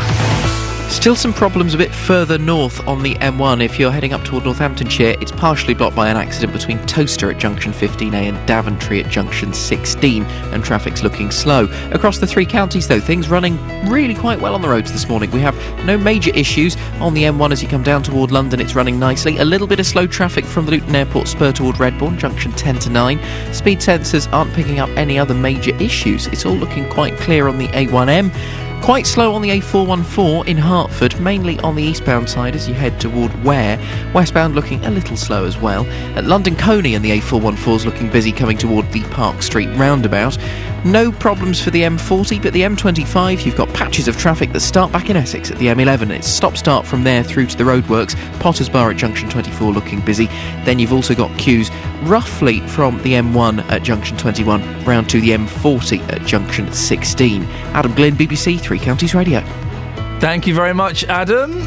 Still 0.90 1.14
some 1.14 1.32
problems 1.32 1.72
a 1.72 1.78
bit 1.78 1.94
further 1.94 2.36
north 2.36 2.86
on 2.86 3.02
the 3.02 3.14
M1. 3.14 3.64
If 3.64 3.78
you're 3.78 3.92
heading 3.92 4.12
up 4.12 4.22
toward 4.24 4.44
Northamptonshire, 4.44 5.16
it's 5.20 5.30
partially 5.30 5.72
blocked 5.72 5.94
by 5.96 6.10
an 6.10 6.16
accident 6.16 6.52
between 6.52 6.78
Towcester 6.80 7.30
at 7.30 7.38
junction 7.38 7.72
15A 7.72 8.12
and 8.12 8.46
Daventry 8.46 9.02
at 9.02 9.10
junction 9.10 9.54
16, 9.54 10.24
and 10.24 10.64
traffic's 10.64 11.02
looking 11.02 11.30
slow. 11.30 11.68
Across 11.92 12.18
the 12.18 12.26
three 12.26 12.44
counties, 12.44 12.88
though, 12.88 13.00
things 13.00 13.28
running 13.28 13.56
really 13.88 14.16
quite 14.16 14.40
well 14.40 14.54
on 14.54 14.60
the 14.60 14.68
roads 14.68 14.92
this 14.92 15.08
morning. 15.08 15.30
We 15.30 15.40
have 15.40 15.56
no 15.86 15.96
major 15.96 16.32
issues 16.34 16.76
on 16.98 17.14
the 17.14 17.22
M1 17.22 17.52
as 17.52 17.62
you 17.62 17.68
come 17.68 17.84
down 17.84 18.02
toward 18.02 18.32
London. 18.32 18.60
It's 18.60 18.74
running 18.74 18.98
nicely. 18.98 19.38
A 19.38 19.44
little 19.44 19.68
bit 19.68 19.78
of 19.78 19.86
slow 19.86 20.08
traffic 20.08 20.44
from 20.44 20.66
the 20.66 20.72
Luton 20.72 20.94
Airport 20.94 21.28
spur 21.28 21.52
toward 21.52 21.76
Redbourn, 21.76 22.18
junction 22.18 22.52
10 22.52 22.80
to 22.80 22.90
9. 22.90 23.54
Speed 23.54 23.78
sensors 23.78 24.30
aren't 24.32 24.52
picking 24.52 24.80
up 24.80 24.90
any 24.90 25.18
other 25.18 25.34
major 25.34 25.74
issues. 25.76 26.26
It's 26.26 26.44
all 26.44 26.56
looking 26.56 26.90
quite 26.90 27.16
clear 27.16 27.46
on 27.46 27.58
the 27.58 27.68
A1M. 27.68 28.34
Quite 28.82 29.07
slow 29.07 29.35
on 29.35 29.43
the 29.43 29.51
A414 29.51 30.48
in 30.48 30.57
Hertford, 30.57 31.20
mainly 31.20 31.61
on 31.61 31.77
the 31.77 31.82
eastbound 31.82 32.28
side 32.31 32.57
as 32.57 32.66
you 32.66 32.74
head 32.74 32.98
toward 32.98 33.44
Ware. 33.44 33.78
Westbound 34.15 34.55
looking 34.55 34.85
a 34.85 34.90
little 34.90 35.19
slow 35.19 35.44
as 35.44 35.59
well. 35.59 35.86
At 36.16 36.24
London 36.24 36.57
Colney 36.57 36.94
and 36.94 37.05
the 37.05 37.20
A414 37.20 37.77
is 37.77 37.86
looking 37.86 38.11
busy 38.11 38.32
coming 38.32 38.57
toward 38.57 38.90
the 38.90 39.05
Park 39.05 39.43
Street 39.43 39.69
roundabout. 39.77 40.39
No 40.82 41.12
problems 41.12 41.62
for 41.62 41.70
the 41.70 41.82
M40, 41.82 42.43
but 42.43 42.55
the 42.55 42.62
M25, 42.62 43.44
you've 43.44 43.55
got 43.55 43.69
patches 43.74 44.09
of 44.09 44.16
traffic 44.16 44.51
that 44.52 44.61
start 44.61 44.90
back 44.90 45.11
in 45.11 45.16
Essex 45.16 45.51
at 45.51 45.59
the 45.59 45.66
M11. 45.66 46.09
It's 46.11 46.27
stop 46.27 46.57
start 46.57 46.86
from 46.86 47.05
there 47.05 47.23
through 47.23 47.48
to 47.48 47.57
the 47.59 47.65
roadworks. 47.65 48.16
Potters 48.40 48.70
Bar 48.70 48.90
at 48.90 48.97
junction 48.97 49.28
24 49.28 49.73
looking 49.73 50.01
busy. 50.01 50.27
Then 50.65 50.78
you've 50.78 50.94
also 50.94 51.15
got 51.15 51.39
queues 51.39 51.70
roughly 52.05 52.61
from 52.61 52.97
the 53.02 53.12
M1 53.12 53.62
at 53.70 53.82
junction 53.82 54.16
21 54.16 54.85
round 54.86 55.11
to 55.11 55.20
the 55.20 55.31
M40 55.31 56.01
at 56.11 56.27
junction 56.27 56.73
16. 56.73 57.44
Adam 57.74 57.94
Glynn, 57.94 58.15
BBC 58.15 58.61
Three 58.70 58.78
Counties 58.78 59.16
Radio. 59.16 59.40
Thank 60.20 60.47
you 60.47 60.55
very 60.55 60.72
much, 60.72 61.02
Adam. 61.06 61.59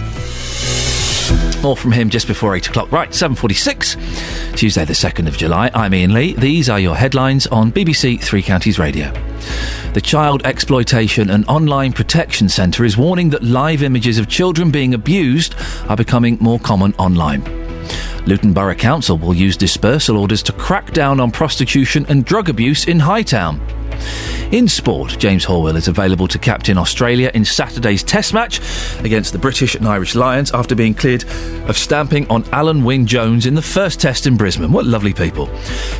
More 1.62 1.76
from 1.76 1.92
him 1.92 2.10
just 2.10 2.28
before 2.28 2.56
8 2.56 2.70
o'clock. 2.70 2.94
Right, 2.94 3.10
7.46, 3.10 4.56
Tuesday 4.56 4.86
the 4.86 4.94
2nd 4.94 5.28
of 5.28 5.36
July. 5.36 5.70
I'm 5.74 5.94
Iain 5.94 6.14
Lee. 6.14 6.32
These 6.32 6.70
are 6.70 6.80
your 6.80 6.96
headlines 6.96 7.46
on 7.48 7.74
BBC 7.74 8.22
Three 8.22 8.42
Counties 8.42 8.80
Radio. 8.80 9.12
The 9.92 10.00
Child 10.00 10.46
Exploitation 10.46 11.30
and 11.30 11.46
Online 11.50 11.92
Protection 11.92 12.48
Centre 12.48 12.86
is 12.86 12.98
warning 12.98 13.32
that 13.32 13.44
live 13.44 13.84
images 13.84 14.18
of 14.18 14.30
children 14.30 14.72
being 14.72 14.94
abused 14.94 15.56
are 15.90 15.98
becoming 15.98 16.38
more 16.40 16.58
common 16.58 16.94
online. 16.94 17.42
Luton 18.26 18.54
Borough 18.54 18.76
Council 18.76 19.18
will 19.18 19.34
use 19.34 19.58
dispersal 19.58 20.18
orders 20.18 20.44
to 20.44 20.54
crack 20.54 20.92
down 20.92 21.20
on 21.20 21.32
prostitution 21.32 22.06
and 22.10 22.26
drug 22.26 22.50
abuse 22.50 22.88
in 22.88 23.00
Hightown. 23.00 23.62
In 24.52 24.68
sport, 24.68 25.18
James 25.18 25.46
Horwill 25.46 25.76
is 25.76 25.88
available 25.88 26.28
to 26.28 26.38
captain 26.38 26.78
Australia 26.78 27.32
in 27.34 27.44
Saturday's 27.44 28.04
Test 28.04 28.34
match 28.34 28.60
against 29.00 29.34
the 29.34 29.40
British 29.40 29.74
and 29.74 29.88
Irish 29.88 30.14
Lions 30.14 30.52
after 30.52 30.76
being 30.76 30.94
cleared 30.94 31.24
of 31.68 31.76
stamping 31.76 32.30
on 32.30 32.44
Alun 32.44 32.84
Wyn 32.84 33.08
Jones 33.08 33.48
in 33.48 33.56
the 33.56 33.62
first 33.64 34.00
Test 34.00 34.28
in 34.28 34.38
Brisbane. 34.38 34.72
What 34.72 34.86
lovely 34.86 35.14
people. 35.14 35.50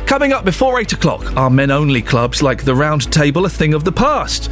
Coming 0.06 0.32
up 0.32 0.44
before 0.44 0.78
8 0.78 0.92
o'clock 0.92 1.36
are 1.36 1.50
men 1.50 1.72
only 1.72 2.00
clubs 2.00 2.42
like 2.42 2.64
the 2.64 2.76
Round 2.76 3.12
Table 3.12 3.44
a 3.44 3.50
thing 3.50 3.74
of 3.74 3.82
the 3.82 3.92
past. 3.92 4.48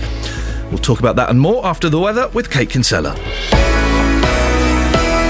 We'll 0.71 0.79
talk 0.79 0.99
about 0.99 1.15
that 1.17 1.31
and 1.31 1.39
more 1.39 1.65
after 1.65 1.89
the 1.89 2.01
weather 2.01 2.29
with 2.31 2.51
Kate 2.51 2.71
Kinsella. 2.71 3.15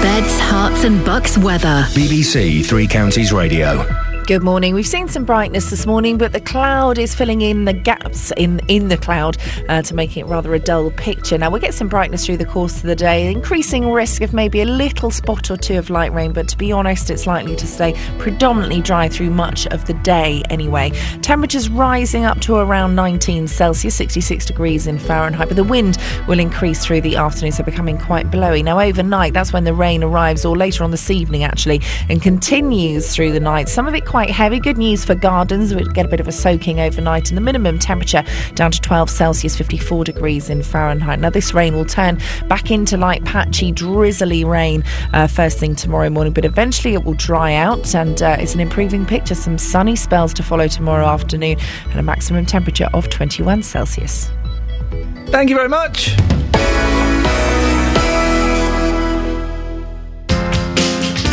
Beds, 0.01 0.39
Herts, 0.39 0.72
and 0.83 1.03
bucks 1.05 1.37
weather. 1.37 1.85
BBC 1.93 2.65
Three 2.65 2.87
Counties 2.87 3.31
Radio. 3.31 4.02
Good 4.25 4.41
morning. 4.41 4.73
We've 4.73 4.87
seen 4.87 5.09
some 5.09 5.25
brightness 5.25 5.69
this 5.69 5.85
morning, 5.85 6.17
but 6.17 6.31
the 6.31 6.39
cloud 6.39 6.97
is 6.97 7.13
filling 7.13 7.41
in 7.41 7.65
the 7.65 7.73
gaps 7.73 8.31
in, 8.37 8.61
in 8.69 8.87
the 8.87 8.95
cloud 8.95 9.35
uh, 9.67 9.81
to 9.81 9.93
make 9.93 10.15
it 10.15 10.25
rather 10.27 10.53
a 10.53 10.59
dull 10.59 10.91
picture. 10.91 11.37
Now, 11.37 11.49
we'll 11.49 11.59
get 11.59 11.73
some 11.73 11.89
brightness 11.89 12.25
through 12.25 12.37
the 12.37 12.45
course 12.45 12.77
of 12.77 12.83
the 12.83 12.95
day, 12.95 13.29
increasing 13.29 13.91
risk 13.91 14.21
of 14.21 14.31
maybe 14.31 14.61
a 14.61 14.65
little 14.65 15.11
spot 15.11 15.51
or 15.51 15.57
two 15.57 15.77
of 15.77 15.89
light 15.89 16.13
rain, 16.13 16.31
but 16.31 16.47
to 16.47 16.57
be 16.57 16.71
honest, 16.71 17.09
it's 17.09 17.27
likely 17.27 17.57
to 17.57 17.67
stay 17.67 17.95
predominantly 18.17 18.79
dry 18.79 19.09
through 19.09 19.29
much 19.29 19.67
of 19.67 19.83
the 19.87 19.93
day 19.95 20.41
anyway. 20.49 20.91
Temperatures 21.21 21.67
rising 21.67 22.23
up 22.23 22.39
to 22.41 22.55
around 22.55 22.95
19 22.95 23.49
Celsius, 23.49 23.93
66 23.95 24.45
degrees 24.45 24.87
in 24.87 24.99
Fahrenheit, 24.99 25.49
but 25.49 25.57
the 25.57 25.65
wind 25.65 25.97
will 26.29 26.39
increase 26.39 26.85
through 26.85 27.01
the 27.01 27.17
afternoon, 27.17 27.51
so 27.51 27.61
becoming 27.61 27.97
quite 27.97 28.31
blowy. 28.31 28.63
Now, 28.63 28.79
overnight, 28.79 29.33
that's 29.33 29.51
when 29.51 29.65
the 29.65 29.73
rain 29.73 30.01
arrives, 30.01 30.45
or 30.45 30.55
later 30.55 30.85
on 30.85 30.91
this 30.91 31.11
evening 31.11 31.43
actually, 31.43 31.81
and 32.07 32.21
continues 32.21 33.13
through 33.13 33.33
the 33.33 33.41
night. 33.41 33.67
Some 33.67 33.85
of 33.85 33.93
it 33.93 34.05
quite 34.13 34.29
heavy. 34.29 34.59
Good 34.59 34.77
news 34.77 35.03
for 35.03 35.15
gardens. 35.15 35.73
We'll 35.73 35.85
get 35.85 36.05
a 36.05 36.07
bit 36.07 36.19
of 36.19 36.27
a 36.27 36.31
soaking 36.31 36.79
overnight, 36.79 37.29
and 37.29 37.35
the 37.37 37.41
minimum 37.41 37.79
temperature 37.79 38.23
down 38.53 38.69
to 38.69 38.79
12 38.79 39.09
Celsius, 39.09 39.57
54 39.57 40.03
degrees 40.03 40.51
in 40.51 40.61
Fahrenheit. 40.61 41.19
Now, 41.19 41.31
this 41.31 41.51
rain 41.55 41.73
will 41.73 41.83
turn 41.83 42.19
back 42.47 42.69
into 42.69 42.95
light, 42.95 43.25
patchy, 43.25 43.71
drizzly 43.71 44.43
rain 44.43 44.83
uh, 45.13 45.25
first 45.25 45.57
thing 45.57 45.75
tomorrow 45.75 46.11
morning, 46.11 46.31
but 46.31 46.45
eventually 46.45 46.93
it 46.93 47.05
will 47.05 47.15
dry 47.15 47.55
out, 47.55 47.95
and 47.95 48.21
uh, 48.21 48.37
it's 48.39 48.53
an 48.53 48.59
improving 48.59 49.03
picture. 49.03 49.33
Some 49.33 49.57
sunny 49.57 49.95
spells 49.95 50.31
to 50.35 50.43
follow 50.43 50.67
tomorrow 50.67 51.07
afternoon, 51.07 51.57
and 51.89 51.99
a 51.99 52.03
maximum 52.03 52.45
temperature 52.45 52.89
of 52.93 53.09
21 53.09 53.63
Celsius. 53.63 54.29
Thank 55.29 55.49
you 55.49 55.55
very 55.55 55.69
much. 55.69 56.15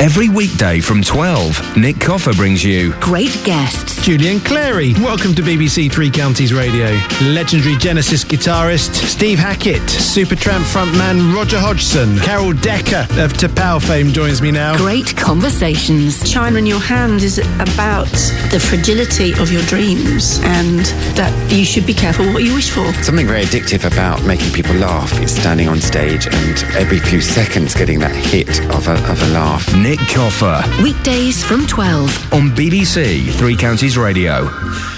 Every 0.01 0.31
weekday 0.31 0.81
from 0.81 1.02
12, 1.02 1.77
Nick 1.77 2.01
Coffer 2.01 2.32
brings 2.32 2.64
you 2.64 2.94
Great 3.01 3.39
guests. 3.44 4.02
Julian 4.02 4.40
Clary, 4.40 4.94
welcome 4.94 5.35
to 5.35 5.43
BBC 5.43 5.93
Three 5.93 6.10
Counties 6.10 6.55
Radio. 6.55 6.98
Legendary 7.20 7.77
Genesis 7.77 8.24
guitarist 8.24 8.94
Steve 8.94 9.39
Hackett, 9.39 9.82
Supertramp 9.82 10.62
frontman 10.62 11.35
Roger 11.35 11.59
Hodgson, 11.59 12.16
Carol 12.20 12.55
Decker 12.55 13.06
of 13.22 13.35
T'Pau 13.35 13.78
fame 13.78 14.10
joins 14.10 14.40
me 14.40 14.51
now. 14.51 14.74
Great 14.78 15.14
conversations. 15.18 16.28
China 16.32 16.56
in 16.56 16.64
your 16.64 16.81
hand 16.81 17.20
is 17.20 17.36
about 17.59 18.09
the 18.51 18.59
fragility 18.59 19.35
of 19.35 19.52
your 19.52 19.62
dreams 19.64 20.40
and 20.44 20.86
that 21.14 21.52
you 21.52 21.66
should 21.66 21.85
be 21.85 21.93
careful 21.93 22.24
what 22.32 22.43
you 22.43 22.55
wish 22.55 22.70
for. 22.70 22.90
Something 23.02 23.27
very 23.27 23.43
addictive 23.43 23.85
about 23.85 24.24
making 24.24 24.51
people 24.55 24.74
laugh 24.77 25.12
is 25.20 25.36
standing 25.36 25.68
on 25.68 25.78
stage 25.78 26.27
and 26.27 26.64
every 26.74 27.01
few 27.01 27.20
seconds 27.20 27.74
getting 27.74 27.98
that 27.98 28.16
hit 28.16 28.64
of 28.74 28.89
a, 28.89 28.94
of 29.10 29.22
a 29.24 29.27
laugh. 29.35 29.77
Nick 29.77 29.89
Nick 29.90 29.98
Coffer 30.10 30.62
Weekdays 30.84 31.42
from 31.42 31.66
12. 31.66 32.32
on 32.32 32.50
BBC 32.50 33.28
Three 33.32 33.56
Counties 33.56 33.98
Radio. 33.98 34.48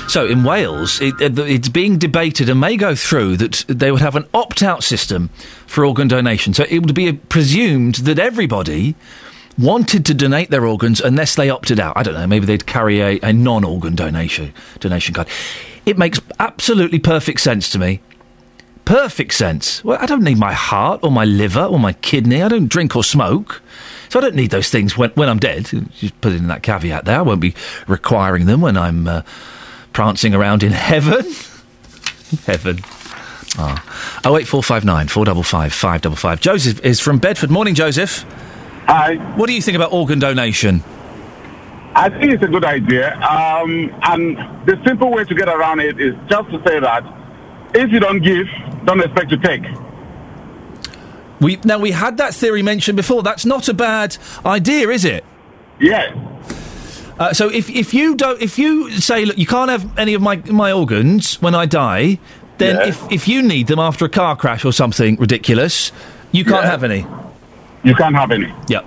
So 0.06 0.26
in 0.26 0.44
Wales, 0.44 1.00
it, 1.00 1.14
uh, 1.14 1.44
it's 1.44 1.70
being 1.70 1.96
debated 1.96 2.50
and 2.50 2.60
may 2.60 2.76
go 2.76 2.94
through 2.94 3.38
that 3.38 3.64
they 3.68 3.90
would 3.90 4.02
have 4.02 4.16
an 4.16 4.28
opt-out 4.34 4.84
system 4.84 5.30
for 5.66 5.86
organ 5.86 6.08
donation. 6.08 6.52
So 6.52 6.66
it 6.68 6.80
would 6.80 6.94
be 6.94 7.10
presumed 7.10 7.94
that 8.04 8.18
everybody 8.18 8.94
wanted 9.58 10.04
to 10.04 10.12
donate 10.12 10.50
their 10.50 10.66
organs 10.66 11.00
unless 11.00 11.36
they 11.36 11.48
opted 11.48 11.80
out. 11.80 11.96
I 11.96 12.02
don't 12.02 12.12
know. 12.12 12.26
Maybe 12.26 12.44
they'd 12.44 12.66
carry 12.66 13.00
a, 13.00 13.18
a 13.22 13.32
non-organ 13.32 13.94
donation 13.94 14.52
donation 14.78 15.14
card. 15.14 15.26
It 15.86 15.96
makes 15.96 16.20
absolutely 16.38 16.98
perfect 16.98 17.40
sense 17.40 17.70
to 17.70 17.78
me. 17.78 18.00
Perfect 18.84 19.32
sense. 19.32 19.82
Well, 19.82 19.96
I 20.02 20.04
don't 20.04 20.22
need 20.22 20.36
my 20.36 20.52
heart 20.52 21.00
or 21.02 21.10
my 21.10 21.24
liver 21.24 21.64
or 21.64 21.78
my 21.78 21.94
kidney. 21.94 22.42
I 22.42 22.48
don't 22.48 22.68
drink 22.68 22.94
or 22.94 23.02
smoke. 23.02 23.62
So 24.12 24.18
I 24.18 24.24
don't 24.24 24.34
need 24.34 24.50
those 24.50 24.68
things 24.68 24.94
when, 24.94 25.08
when 25.12 25.30
I'm 25.30 25.38
dead. 25.38 25.64
Just 25.98 26.20
put 26.20 26.34
in 26.34 26.48
that 26.48 26.62
caveat 26.62 27.06
there. 27.06 27.16
I 27.16 27.22
won't 27.22 27.40
be 27.40 27.54
requiring 27.88 28.44
them 28.44 28.60
when 28.60 28.76
I'm 28.76 29.08
uh, 29.08 29.22
prancing 29.94 30.34
around 30.34 30.62
in 30.62 30.70
heaven. 30.90 31.24
heaven. 32.44 32.80
Oh. 33.58 33.72
08459 34.22 35.08
455 35.08 35.72
555. 35.72 36.40
Joseph 36.42 36.84
is 36.84 37.00
from 37.00 37.20
Bedford. 37.20 37.50
Morning, 37.50 37.74
Joseph. 37.74 38.24
Hi. 38.86 39.14
What 39.36 39.46
do 39.46 39.54
you 39.54 39.62
think 39.62 39.76
about 39.76 39.94
organ 39.94 40.18
donation? 40.18 40.84
I 41.94 42.10
think 42.10 42.34
it's 42.34 42.42
a 42.42 42.48
good 42.48 42.66
idea. 42.66 43.14
Um, 43.16 43.98
and 44.02 44.36
the 44.66 44.78
simple 44.86 45.10
way 45.10 45.24
to 45.24 45.34
get 45.34 45.48
around 45.48 45.80
it 45.80 45.98
is 45.98 46.14
just 46.28 46.50
to 46.50 46.62
say 46.66 46.80
that 46.80 47.02
if 47.74 47.90
you 47.90 47.98
don't 47.98 48.22
give, 48.22 48.46
don't 48.84 49.00
expect 49.00 49.30
to 49.30 49.38
take. 49.38 49.62
We 51.42 51.58
now 51.64 51.78
we 51.78 51.90
had 51.90 52.16
that 52.18 52.34
theory 52.34 52.62
mentioned 52.62 52.96
before. 52.96 53.22
That's 53.22 53.44
not 53.44 53.68
a 53.68 53.74
bad 53.74 54.16
idea, 54.46 54.88
is 54.88 55.04
it? 55.04 55.24
Yeah. 55.80 56.14
Uh, 57.18 57.32
so 57.34 57.48
if 57.50 57.68
if 57.68 57.92
you 57.92 58.14
don't 58.14 58.40
if 58.40 58.58
you 58.58 58.90
say 58.92 59.24
look 59.26 59.36
you 59.36 59.46
can't 59.46 59.70
have 59.70 59.98
any 59.98 60.14
of 60.14 60.22
my 60.22 60.36
my 60.46 60.72
organs 60.72 61.42
when 61.42 61.54
I 61.54 61.66
die, 61.66 62.18
then 62.58 62.76
Yeah. 62.76 62.86
if 62.88 63.12
if 63.12 63.28
you 63.28 63.42
need 63.42 63.66
them 63.66 63.78
after 63.78 64.04
a 64.04 64.08
car 64.08 64.36
crash 64.36 64.64
or 64.64 64.72
something 64.72 65.16
ridiculous, 65.16 65.92
you 66.30 66.44
can't 66.44 66.64
Yeah. 66.64 66.70
have 66.70 66.84
any. 66.84 67.06
You 67.84 67.94
can't 67.94 68.14
have 68.16 68.30
any. 68.30 68.52
Yep. 68.68 68.86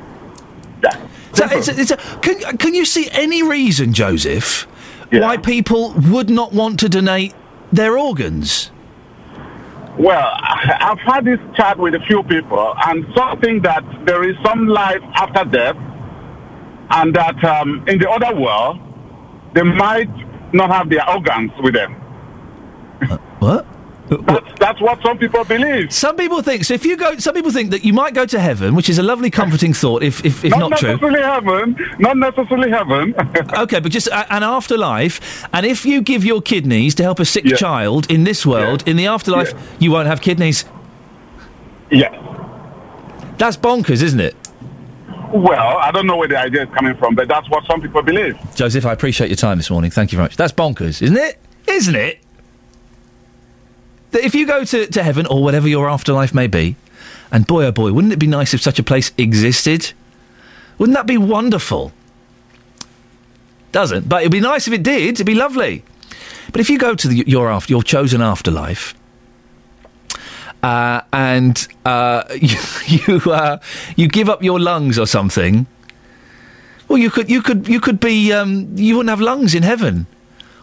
So 1.33 1.45
it's 1.51 1.67
a, 1.67 1.77
it's 1.81 1.91
a, 1.91 1.97
can, 2.21 2.57
can 2.57 2.73
you 2.73 2.85
see 2.85 3.09
any 3.11 3.43
reason, 3.43 3.91
Joseph, 3.91 4.65
why 5.11 5.35
people 5.35 5.93
would 6.09 6.29
not 6.29 6.53
want 6.53 6.79
to 6.79 6.87
donate 6.87 7.33
their 7.73 7.97
organs? 7.97 8.71
Well, 9.97 10.31
I've 10.41 10.99
had 10.99 11.25
this 11.25 11.39
chat 11.55 11.77
with 11.77 11.95
a 11.95 11.99
few 12.01 12.23
people, 12.23 12.73
and 12.85 13.05
some 13.15 13.39
think 13.39 13.63
that 13.63 13.83
there 14.05 14.27
is 14.29 14.35
some 14.43 14.67
life 14.67 15.01
after 15.15 15.45
death, 15.45 15.77
and 16.91 17.15
that 17.15 17.43
um, 17.43 17.83
in 17.87 17.99
the 17.99 18.09
other 18.09 18.35
world, 18.35 18.79
they 19.53 19.63
might 19.63 20.09
not 20.53 20.69
have 20.71 20.89
their 20.89 21.07
organs 21.09 21.51
with 21.61 21.73
them. 21.73 21.93
What? 23.39 23.65
That's, 24.09 24.59
that's 24.59 24.81
what 24.81 25.01
some 25.01 25.17
people 25.17 25.43
believe. 25.45 25.91
Some 25.91 26.15
people 26.15 26.41
think 26.43 26.63
so. 26.63 26.75
If 26.75 26.85
you 26.85 26.95
go, 26.95 27.17
some 27.17 27.33
people 27.33 27.49
think 27.51 27.71
that 27.71 27.83
you 27.83 27.91
might 27.91 28.13
go 28.13 28.25
to 28.25 28.39
heaven, 28.39 28.75
which 28.75 28.87
is 28.87 28.99
a 28.99 29.03
lovely, 29.03 29.31
comforting 29.31 29.73
thought. 29.73 30.03
If 30.03 30.23
if, 30.23 30.45
if 30.45 30.51
not, 30.51 30.77
true. 30.77 30.91
not, 30.91 30.99
true, 30.99 31.11
necessarily 31.11 31.21
heaven, 31.23 31.95
not 31.99 32.17
necessarily 32.17 32.69
heaven. 32.69 33.15
okay, 33.63 33.79
but 33.79 33.91
just 33.91 34.07
a, 34.07 34.31
an 34.33 34.43
afterlife. 34.43 35.47
And 35.53 35.65
if 35.65 35.85
you 35.85 36.01
give 36.01 36.23
your 36.23 36.41
kidneys 36.41 36.93
to 36.95 37.03
help 37.03 37.19
a 37.19 37.25
sick 37.25 37.45
Yeah. 37.45 37.55
child 37.55 38.11
in 38.11 38.25
this 38.25 38.45
world, 38.45 38.87
in 38.87 38.95
the 38.95 39.07
afterlife, 39.07 39.53
you 39.79 39.91
won't 39.91 40.07
have 40.07 40.21
kidneys. 40.21 40.65
Yeah. 41.89 42.11
That's 43.37 43.57
bonkers, 43.57 44.01
isn't 44.03 44.19
it? 44.19 44.35
well, 45.33 45.77
I 45.79 45.91
don't 45.91 46.05
know 46.07 46.15
where 46.15 46.27
the 46.27 46.37
idea 46.37 46.63
is 46.63 46.69
coming 46.69 46.95
from, 46.95 47.15
but 47.15 47.27
that's 47.27 47.49
what 47.49 47.65
some 47.65 47.81
people 47.81 48.01
believe. 48.01 48.37
Joseph, 48.55 48.85
I 48.85 48.93
appreciate 48.93 49.29
your 49.29 49.35
time 49.35 49.57
this 49.57 49.69
morning. 49.69 49.91
Thank 49.91 50.11
you 50.11 50.17
very 50.17 50.25
much. 50.25 50.37
That's 50.37 50.53
bonkers, 50.53 51.01
isn't 51.01 51.17
it? 51.17 51.39
Isn't 51.67 51.95
it? 51.95 52.19
That 54.11 54.23
if 54.23 54.33
you 54.35 54.45
go 54.47 54.63
to, 54.63 54.87
to 54.87 55.03
heaven 55.03 55.25
or 55.25 55.43
whatever 55.43 55.67
your 55.67 55.89
afterlife 55.89 56.33
may 56.33 56.47
be, 56.47 56.75
and 57.31 57.45
boy 57.45 57.65
oh 57.65 57.71
boy, 57.71 57.91
wouldn't 57.91 58.13
it 58.13 58.19
be 58.19 58.27
nice 58.27 58.53
if 58.53 58.61
such 58.61 58.79
a 58.79 58.83
place 58.83 59.11
existed? 59.17 59.93
Wouldn't 60.77 60.95
that 60.95 61.07
be 61.07 61.17
wonderful? 61.17 61.91
Doesn't, 63.71 64.07
but 64.07 64.21
it'd 64.21 64.31
be 64.31 64.39
nice 64.39 64.67
if 64.67 64.73
it 64.73 64.83
did. 64.83 65.15
It'd 65.15 65.25
be 65.25 65.35
lovely. 65.35 65.83
But 66.51 66.61
if 66.61 66.69
you 66.69 66.77
go 66.77 66.95
to 66.95 67.07
the, 67.07 67.23
your 67.27 67.51
after, 67.51 67.73
your 67.73 67.83
chosen 67.83 68.21
afterlife, 68.21 68.95
uh, 70.63 71.01
and 71.11 71.67
uh, 71.83 72.23
you 72.41 72.57
you, 72.87 73.31
uh, 73.31 73.59
you 73.95 74.07
give 74.07 74.29
up 74.29 74.41
your 74.41 74.59
lungs 74.59 74.97
or 74.97 75.05
something, 75.05 75.67
well, 76.87 76.97
you 76.97 77.09
could 77.09 77.29
you 77.29 77.41
could 77.41 77.67
you 77.67 77.79
could 77.79 77.99
be 77.99 78.31
um, 78.31 78.77
you 78.77 78.95
wouldn't 78.95 79.09
have 79.09 79.21
lungs 79.21 79.53
in 79.53 79.63
heaven, 79.63 80.07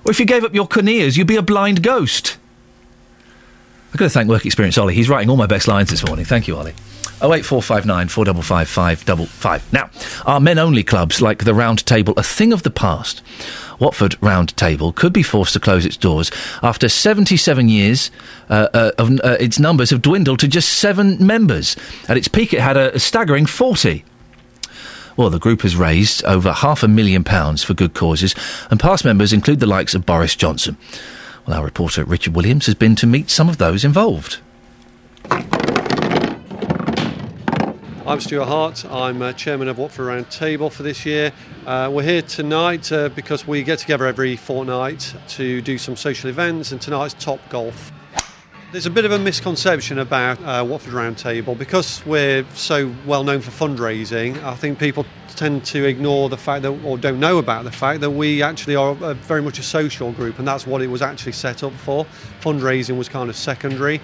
or 0.04 0.10
if 0.10 0.18
you 0.18 0.26
gave 0.26 0.44
up 0.44 0.54
your 0.54 0.66
corneas, 0.66 1.16
you'd 1.16 1.26
be 1.26 1.36
a 1.36 1.42
blind 1.42 1.82
ghost. 1.82 2.38
I've 3.92 3.98
got 3.98 4.06
to 4.06 4.10
thank 4.10 4.30
Work 4.30 4.46
Experience 4.46 4.78
Ollie. 4.78 4.94
He's 4.94 5.10
writing 5.10 5.28
all 5.28 5.36
my 5.36 5.46
best 5.46 5.68
lines 5.68 5.90
this 5.90 6.06
morning. 6.06 6.24
Thank 6.24 6.48
you, 6.48 6.56
Ollie. 6.56 6.72
Oh 7.20 7.34
eight 7.34 7.44
four 7.44 7.62
five 7.62 7.84
nine 7.84 8.08
four 8.08 8.24
double 8.24 8.40
five 8.40 8.68
five 8.68 9.04
double 9.04 9.26
five. 9.26 9.70
Now, 9.70 9.90
are 10.24 10.40
men 10.40 10.58
only 10.58 10.82
clubs 10.82 11.20
like 11.20 11.44
the 11.44 11.52
Round 11.52 11.84
Table 11.84 12.14
a 12.16 12.22
thing 12.22 12.54
of 12.54 12.62
the 12.62 12.70
past? 12.70 13.22
Watford 13.78 14.16
Round 14.22 14.56
Table 14.56 14.92
could 14.92 15.12
be 15.12 15.22
forced 15.22 15.52
to 15.52 15.60
close 15.60 15.84
its 15.84 15.98
doors 15.98 16.30
after 16.62 16.88
77 16.88 17.68
years. 17.68 18.10
Uh, 18.48 18.68
uh, 18.72 18.92
of, 18.96 19.20
uh, 19.22 19.36
its 19.38 19.58
numbers 19.58 19.90
have 19.90 20.00
dwindled 20.02 20.40
to 20.40 20.48
just 20.48 20.72
seven 20.72 21.24
members. 21.24 21.76
At 22.08 22.16
its 22.16 22.28
peak, 22.28 22.54
it 22.54 22.60
had 22.60 22.78
a, 22.78 22.94
a 22.94 22.98
staggering 22.98 23.44
40. 23.44 24.04
Well, 25.16 25.28
the 25.28 25.38
group 25.38 25.62
has 25.62 25.76
raised 25.76 26.24
over 26.24 26.52
half 26.52 26.82
a 26.82 26.88
million 26.88 27.24
pounds 27.24 27.62
for 27.62 27.74
good 27.74 27.92
causes, 27.92 28.34
and 28.70 28.80
past 28.80 29.04
members 29.04 29.32
include 29.32 29.60
the 29.60 29.66
likes 29.66 29.94
of 29.94 30.06
Boris 30.06 30.34
Johnson. 30.34 30.78
Well, 31.46 31.58
our 31.58 31.64
reporter 31.64 32.04
Richard 32.04 32.36
Williams 32.36 32.66
has 32.66 32.76
been 32.76 32.94
to 32.96 33.06
meet 33.06 33.28
some 33.28 33.48
of 33.48 33.58
those 33.58 33.84
involved. 33.84 34.38
I'm 38.06 38.20
Stuart 38.20 38.46
Hart. 38.46 38.84
I'm 38.84 39.22
uh, 39.22 39.32
chairman 39.32 39.66
of 39.68 39.78
Watford 39.78 40.06
Round 40.06 40.30
Table 40.30 40.70
for 40.70 40.84
this 40.84 41.04
year. 41.04 41.32
Uh, 41.66 41.90
we're 41.92 42.04
here 42.04 42.22
tonight 42.22 42.92
uh, 42.92 43.08
because 43.08 43.46
we 43.46 43.64
get 43.64 43.80
together 43.80 44.06
every 44.06 44.36
fortnight 44.36 45.14
to 45.28 45.60
do 45.62 45.78
some 45.78 45.96
social 45.96 46.30
events, 46.30 46.70
and 46.70 46.80
tonight's 46.80 47.14
Top 47.14 47.40
Golf. 47.48 47.90
There's 48.72 48.86
a 48.86 48.90
bit 48.90 49.04
of 49.04 49.12
a 49.12 49.18
misconception 49.18 49.98
about 49.98 50.42
uh, 50.42 50.64
Watford 50.64 50.94
Round 50.94 51.18
Table 51.18 51.54
because 51.54 52.02
we're 52.06 52.42
so 52.54 52.90
well 53.04 53.22
known 53.22 53.42
for 53.42 53.50
fundraising. 53.50 54.42
I 54.42 54.54
think 54.54 54.78
people 54.78 55.04
tend 55.36 55.66
to 55.66 55.84
ignore 55.84 56.30
the 56.30 56.38
fact 56.38 56.62
that, 56.62 56.70
or 56.82 56.96
don't 56.96 57.20
know 57.20 57.36
about 57.36 57.64
the 57.64 57.70
fact 57.70 58.00
that 58.00 58.12
we 58.12 58.42
actually 58.42 58.74
are 58.74 58.92
uh 59.02 59.12
very 59.12 59.42
much 59.42 59.58
a 59.58 59.62
social 59.62 60.10
group, 60.12 60.38
and 60.38 60.48
that's 60.48 60.66
what 60.66 60.80
it 60.80 60.86
was 60.86 61.02
actually 61.02 61.32
set 61.32 61.62
up 61.62 61.74
for. 61.74 62.06
Fundraising 62.40 62.96
was 62.96 63.10
kind 63.10 63.28
of 63.28 63.36
secondary. 63.36 64.00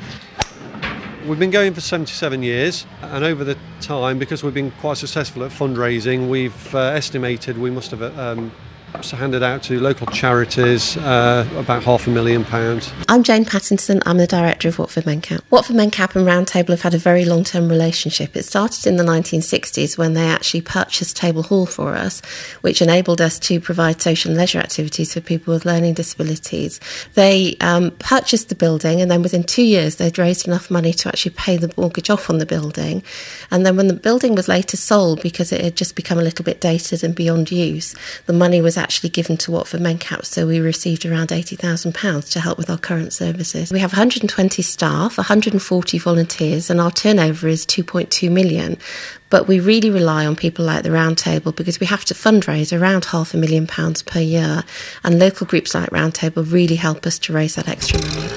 We've 1.27 1.39
been 1.39 1.51
going 1.51 1.73
for 1.73 1.81
77 1.81 2.43
years, 2.43 2.85
and 3.01 3.25
over 3.25 3.45
the 3.45 3.57
time, 3.81 4.19
because 4.19 4.45
we've 4.45 4.53
been 4.53 4.71
quite 4.73 4.99
successful 4.99 5.45
at 5.45 5.51
fundraising, 5.51 6.29
we've 6.29 6.75
uh, 6.75 6.79
estimated 6.89 7.57
we 7.57 7.71
must 7.71 7.91
have 7.93 8.03
um, 8.19 8.53
handed 8.95 9.43
out 9.43 9.63
to 9.63 9.79
local 9.81 10.07
charities 10.09 10.97
uh, 10.97 11.49
about 11.57 11.83
half 11.83 12.07
a 12.07 12.11
million 12.11 12.45
pounds. 12.45 12.93
I'm 13.09 13.23
Jane 13.23 13.45
Pattinson. 13.45 14.03
I'm 14.07 14.17
the 14.17 14.27
director 14.27 14.69
of 14.69 14.79
Watford 14.79 15.05
Mencap. 15.05 15.43
Watford 15.51 15.77
Mencap 15.77 16.17
and 16.17 16.27
Roundtable 16.27 16.71
have 16.71 16.83
had 16.83 16.95
a 16.95 16.99
very 16.99 17.25
long 17.25 17.45
term 17.45 17.69
relationship. 17.69 18.37
It 18.37 18.45
started 18.45 18.87
in 18.87 18.97
the 18.97 19.05
1960s 19.05 19.99
when 19.99 20.15
they 20.15 20.27
actually 20.27 20.63
purchased 20.63 21.17
Table 21.17 21.43
Hall 21.43 21.67
for 21.67 21.95
us, 21.95 22.21
which 22.63 22.81
enabled 22.81 23.21
us 23.21 23.39
to 23.41 23.61
provide 23.61 24.01
social 24.01 24.31
and 24.31 24.39
leisure 24.39 24.59
activities 24.59 25.15
for 25.15 25.21
people 25.21 25.53
with 25.53 25.67
learning 25.67 25.95
disabilities. 25.95 26.81
They 27.15 27.57
um, 27.61 27.91
purchased 27.99 28.49
the 28.49 28.55
building, 28.55 29.01
and 29.01 29.11
then 29.11 29.23
within 29.23 29.45
two 29.45 29.65
years, 29.65 29.97
they'd 29.97 30.19
raised 30.19 30.47
enough 30.47 30.71
money 30.71 30.93
to 30.95 31.09
actually 31.09 31.33
pay 31.33 31.57
the 31.57 31.73
mortgage 31.77 32.11
off 32.11 32.31
on 32.31 32.39
the 32.39 32.47
building. 32.47 33.03
And 33.51 33.67
then 33.67 33.77
when 33.77 33.89
the 33.89 33.95
building 33.95 34.35
was 34.35 34.49
later 34.49 34.77
sold 34.77 35.23
because 35.23 35.53
it 35.53 35.61
had 35.61 35.77
just 35.77 35.95
become 35.95 36.19
a 36.19 36.23
little 36.23 36.45
bit 36.45 36.61
dated 36.61 37.05
and 37.05 37.15
beyond 37.15 37.51
use, 37.51 37.95
the 38.27 38.33
money 38.33 38.61
was 38.61 38.78
actually 38.79 39.11
given 39.11 39.37
to 39.39 39.51
Watford 39.51 39.81
Mencap, 39.81 40.25
so 40.25 40.47
we 40.47 40.61
received 40.61 41.05
around 41.05 41.29
£80,000 41.29 42.31
to 42.31 42.41
help 42.41 42.57
with 42.57 42.71
our 42.71 42.79
current 42.79 43.13
services. 43.13 43.71
We 43.71 43.81
have 43.81 43.93
120 43.93 44.63
staff, 44.63 45.19
140 45.19 45.99
volunteers, 45.99 46.71
and 46.71 46.81
our 46.81 46.91
turnover 46.91 47.49
is 47.49 47.67
2.2 47.67 48.31
million. 48.31 48.79
But 49.29 49.47
we 49.47 49.61
really 49.61 49.91
rely 49.91 50.25
on 50.25 50.37
people 50.37 50.65
like 50.65 50.85
the 50.85 50.89
Roundtable 50.89 51.55
because 51.55 51.81
we 51.81 51.87
have 51.87 52.07
to 52.07 52.15
fundraise 52.15 52.79
around 52.79 53.05
half 53.07 53.35
a 53.35 53.37
million 53.37 53.67
pounds 53.67 54.03
per 54.03 54.21
year, 54.21 54.65
and 55.05 55.19
local 55.19 55.47
groups 55.47 55.75
like 55.75 55.91
Roundtable 55.91 56.51
really 56.51 56.77
help 56.77 57.05
us 57.05 57.19
to 57.19 57.33
raise 57.33 57.57
that 57.57 57.69
extra 57.69 58.01
money. 58.01 58.29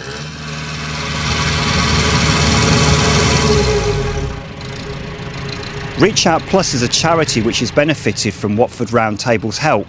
Reach 6.01 6.25
Out 6.25 6.41
Plus 6.47 6.73
is 6.73 6.81
a 6.81 6.87
charity 6.87 7.43
which 7.43 7.59
has 7.59 7.71
benefited 7.71 8.33
from 8.33 8.57
Watford 8.57 8.87
Roundtable's 8.87 9.59
help. 9.59 9.87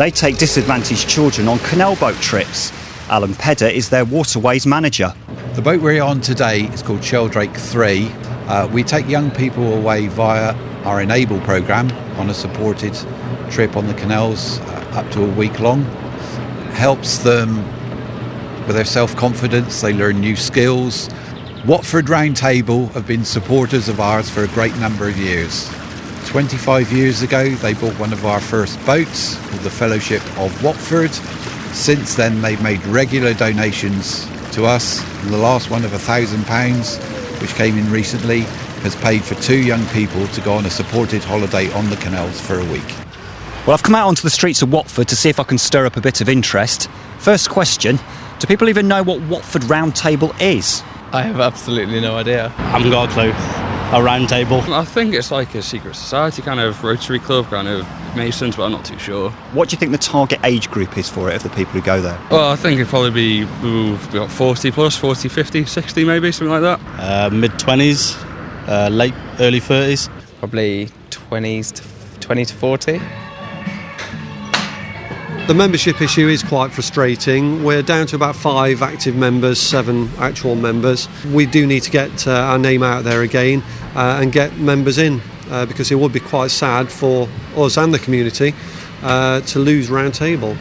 They 0.00 0.10
take 0.10 0.38
disadvantaged 0.38 1.10
children 1.10 1.46
on 1.46 1.58
canal 1.58 1.94
boat 1.94 2.16
trips. 2.22 2.72
Alan 3.10 3.34
Pedder 3.34 3.66
is 3.66 3.90
their 3.90 4.06
waterways 4.06 4.66
manager. 4.66 5.12
The 5.52 5.60
boat 5.60 5.82
we're 5.82 6.02
on 6.02 6.22
today 6.22 6.62
is 6.68 6.82
called 6.82 7.04
Sheldrake 7.04 7.54
3. 7.54 8.08
Uh, 8.48 8.66
we 8.68 8.82
take 8.82 9.06
young 9.08 9.30
people 9.30 9.74
away 9.74 10.06
via 10.06 10.54
our 10.86 11.02
Enable 11.02 11.38
programme 11.40 11.90
on 12.18 12.30
a 12.30 12.32
supported 12.32 12.98
trip 13.50 13.76
on 13.76 13.88
the 13.88 13.92
canals 13.92 14.58
uh, 14.60 14.92
up 14.94 15.12
to 15.12 15.22
a 15.22 15.30
week 15.34 15.60
long. 15.60 15.82
Helps 16.72 17.18
them 17.18 17.56
with 18.66 18.76
their 18.76 18.86
self 18.86 19.14
confidence, 19.16 19.82
they 19.82 19.92
learn 19.92 20.18
new 20.18 20.34
skills. 20.34 21.10
Watford 21.66 22.06
Roundtable 22.06 22.90
have 22.92 23.06
been 23.06 23.26
supporters 23.26 23.90
of 23.90 24.00
ours 24.00 24.30
for 24.30 24.44
a 24.44 24.48
great 24.48 24.74
number 24.78 25.10
of 25.10 25.18
years. 25.18 25.70
25 26.30 26.92
years 26.92 27.22
ago, 27.22 27.48
they 27.56 27.74
bought 27.74 27.98
one 27.98 28.12
of 28.12 28.24
our 28.24 28.38
first 28.38 28.78
boats 28.86 29.34
called 29.48 29.62
the 29.62 29.70
Fellowship 29.70 30.22
of 30.38 30.62
Watford. 30.62 31.10
Since 31.74 32.14
then, 32.14 32.40
they've 32.40 32.62
made 32.62 32.80
regular 32.86 33.34
donations 33.34 34.28
to 34.52 34.64
us. 34.64 35.02
The 35.24 35.36
last 35.36 35.70
one 35.70 35.84
of 35.84 35.90
£1,000, 35.90 37.40
which 37.40 37.52
came 37.54 37.76
in 37.76 37.90
recently, 37.90 38.42
has 38.82 38.94
paid 38.94 39.24
for 39.24 39.34
two 39.42 39.58
young 39.60 39.84
people 39.86 40.24
to 40.28 40.40
go 40.42 40.54
on 40.54 40.66
a 40.66 40.70
supported 40.70 41.24
holiday 41.24 41.68
on 41.72 41.90
the 41.90 41.96
canals 41.96 42.40
for 42.40 42.60
a 42.60 42.64
week. 42.66 42.94
Well, 43.66 43.74
I've 43.74 43.82
come 43.82 43.96
out 43.96 44.06
onto 44.06 44.22
the 44.22 44.30
streets 44.30 44.62
of 44.62 44.72
Watford 44.72 45.08
to 45.08 45.16
see 45.16 45.30
if 45.30 45.40
I 45.40 45.42
can 45.42 45.58
stir 45.58 45.84
up 45.84 45.96
a 45.96 46.00
bit 46.00 46.20
of 46.20 46.28
interest. 46.28 46.88
First 47.18 47.50
question 47.50 47.98
Do 48.38 48.46
people 48.46 48.68
even 48.68 48.86
know 48.86 49.02
what 49.02 49.20
Watford 49.22 49.62
Roundtable 49.62 50.40
is? 50.40 50.84
I 51.12 51.22
have 51.22 51.40
absolutely 51.40 52.00
no 52.00 52.16
idea. 52.16 52.54
I 52.56 52.70
haven't 52.70 52.92
got 52.92 53.08
a 53.08 53.12
clue. 53.12 53.69
A 53.92 54.00
round 54.00 54.28
table. 54.28 54.60
I 54.72 54.84
think 54.84 55.14
it's 55.14 55.32
like 55.32 55.52
a 55.56 55.62
secret 55.62 55.96
society 55.96 56.42
kind 56.42 56.60
of 56.60 56.84
Rotary 56.84 57.18
Club 57.18 57.46
kind 57.46 57.66
of 57.66 57.84
Masons, 58.14 58.54
but 58.54 58.62
I'm 58.62 58.70
not 58.70 58.84
too 58.84 58.98
sure. 59.00 59.30
What 59.52 59.68
do 59.68 59.74
you 59.74 59.78
think 59.80 59.90
the 59.90 59.98
target 59.98 60.38
age 60.44 60.70
group 60.70 60.96
is 60.96 61.08
for 61.08 61.28
it 61.28 61.34
of 61.34 61.42
the 61.42 61.48
people 61.50 61.72
who 61.72 61.82
go 61.82 62.00
there? 62.00 62.16
Well, 62.30 62.50
I 62.50 62.54
think 62.54 62.78
it'd 62.78 62.88
probably 62.88 63.10
be 63.10 63.42
ooh, 63.64 63.96
about 64.10 64.30
40 64.30 64.70
plus, 64.70 64.96
40, 64.96 65.28
50, 65.28 65.64
60 65.64 66.04
maybe, 66.04 66.30
something 66.30 66.52
like 66.52 66.62
that. 66.62 66.80
Uh, 67.00 67.30
Mid 67.34 67.50
20s, 67.52 68.16
uh, 68.68 68.90
late, 68.90 69.14
early 69.40 69.60
30s. 69.60 70.08
Probably 70.38 70.88
20s 71.10 71.72
to 71.72 72.20
20 72.20 72.44
to 72.44 72.54
40. 72.54 73.00
The 75.50 75.54
membership 75.54 76.00
issue 76.00 76.28
is 76.28 76.44
quite 76.44 76.70
frustrating. 76.70 77.64
We're 77.64 77.82
down 77.82 78.06
to 78.06 78.14
about 78.14 78.36
five 78.36 78.82
active 78.82 79.16
members, 79.16 79.60
seven 79.60 80.08
actual 80.18 80.54
members. 80.54 81.08
We 81.32 81.44
do 81.44 81.66
need 81.66 81.82
to 81.82 81.90
get 81.90 82.28
uh, 82.28 82.30
our 82.30 82.56
name 82.56 82.84
out 82.84 83.02
there 83.02 83.22
again 83.22 83.64
uh, 83.96 84.20
and 84.22 84.30
get 84.30 84.56
members 84.58 84.96
in 84.96 85.20
uh, 85.50 85.66
because 85.66 85.90
it 85.90 85.96
would 85.96 86.12
be 86.12 86.20
quite 86.20 86.52
sad 86.52 86.88
for 86.88 87.28
us 87.56 87.76
and 87.76 87.92
the 87.92 87.98
community 87.98 88.54
uh, 89.02 89.40
to 89.40 89.58
lose 89.58 89.90
Roundtable. 89.90 90.56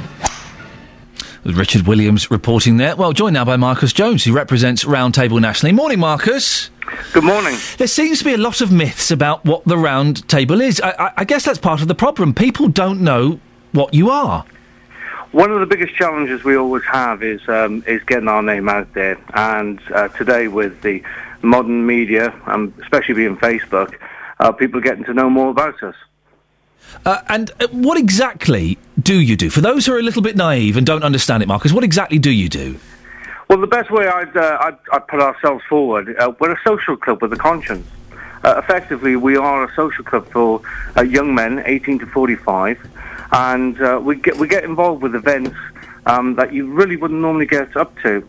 Richard 1.46 1.86
Williams 1.86 2.32
reporting 2.32 2.78
there. 2.78 2.96
Well, 2.96 3.14
joined 3.14 3.36
now 3.36 3.46
by 3.46 3.58
Marcus 3.58 3.94
Jones, 3.94 4.24
who 4.24 4.34
represents 4.34 4.86
Roundtable 4.86 5.40
nationally. 5.40 5.72
Morning, 5.72 6.00
Marcus. 6.00 6.72
Good 7.14 7.26
morning. 7.26 7.56
There 7.78 7.86
seems 7.86 8.18
to 8.20 8.26
be 8.26 8.34
a 8.34 8.40
lot 8.40 8.60
of 8.60 8.72
myths 8.72 9.12
about 9.12 9.46
what 9.46 9.66
the 9.66 9.76
Roundtable 9.76 10.60
is. 10.60 10.82
I, 10.82 10.90
I, 10.98 11.12
I 11.18 11.24
guess 11.26 11.46
that's 11.46 11.60
part 11.60 11.84
of 11.84 11.88
the 11.88 11.94
problem. 11.94 12.34
People 12.34 12.70
don't 12.70 13.02
know 13.02 13.40
what 13.72 13.94
you 13.94 14.10
are. 14.10 14.46
One 15.32 15.52
of 15.52 15.60
the 15.60 15.68
biggest 15.68 15.94
challenges 15.96 16.44
we 16.44 16.56
always 16.56 16.84
have 16.86 17.22
is 17.22 17.48
um, 17.48 17.84
is 17.86 18.02
getting 18.04 18.28
our 18.28 18.42
name 18.42 18.68
out 18.68 18.94
there. 18.94 19.18
And 19.34 19.80
uh, 19.94 20.08
today, 20.10 20.48
with 20.48 20.82
the 20.82 21.04
modern 21.44 21.86
media, 21.86 22.34
um, 22.48 22.74
especially 22.82 23.14
being 23.14 23.38
Facebook, 23.38 23.96
uh, 24.40 24.52
people 24.52 24.80
are 24.80 24.84
getting 24.84 25.04
to 25.06 25.14
know 25.14 25.30
more 25.30 25.50
about 25.50 25.82
us. 25.84 25.96
Uh, 27.06 27.22
and 27.30 27.52
uh, 27.60 27.68
what 27.72 27.98
exactly 27.98 28.80
do 29.00 29.20
you 29.20 29.36
do? 29.36 29.50
For 29.50 29.62
those 29.62 29.86
who 29.86 29.94
are 29.94 30.00
a 30.00 30.04
little 30.04 30.24
bit 30.24 30.36
naive 30.36 30.78
and 30.78 30.86
don't 30.86 31.04
understand 31.04 31.44
it, 31.44 31.48
Marcus, 31.48 31.72
what 31.72 31.84
exactly 31.84 32.18
do 32.18 32.32
you 32.32 32.50
do? 32.50 32.80
Well, 33.50 33.60
the 33.60 33.68
best 33.68 33.92
way 33.92 34.08
I'd, 34.08 34.36
uh, 34.36 34.58
I'd, 34.62 34.78
I'd 34.92 35.08
put 35.08 35.22
ourselves 35.22 35.64
forward, 35.70 36.16
uh, 36.18 36.34
we're 36.40 36.54
a 36.54 36.62
social 36.64 36.98
club 36.98 37.22
with 37.22 37.34
a 37.34 37.38
conscience. 37.38 37.88
Uh, 38.44 38.62
effectively, 38.64 39.16
we 39.16 39.36
are 39.38 39.66
a 39.66 39.74
social 39.76 40.04
club 40.04 40.28
for 40.30 40.62
uh, 40.98 41.02
young 41.02 41.36
men, 41.36 41.62
18 41.66 42.00
to 42.00 42.06
45, 42.08 42.80
and 43.32 43.82
uh, 43.82 44.00
we 44.02 44.16
get 44.16 44.38
we 44.38 44.48
get 44.48 44.64
involved 44.64 45.02
with 45.02 45.16
events 45.16 45.56
um, 46.06 46.36
that 46.36 46.54
you 46.54 46.72
really 46.72 46.96
wouldn't 46.96 47.20
normally 47.20 47.46
get 47.46 47.76
up 47.76 47.96
to, 48.04 48.28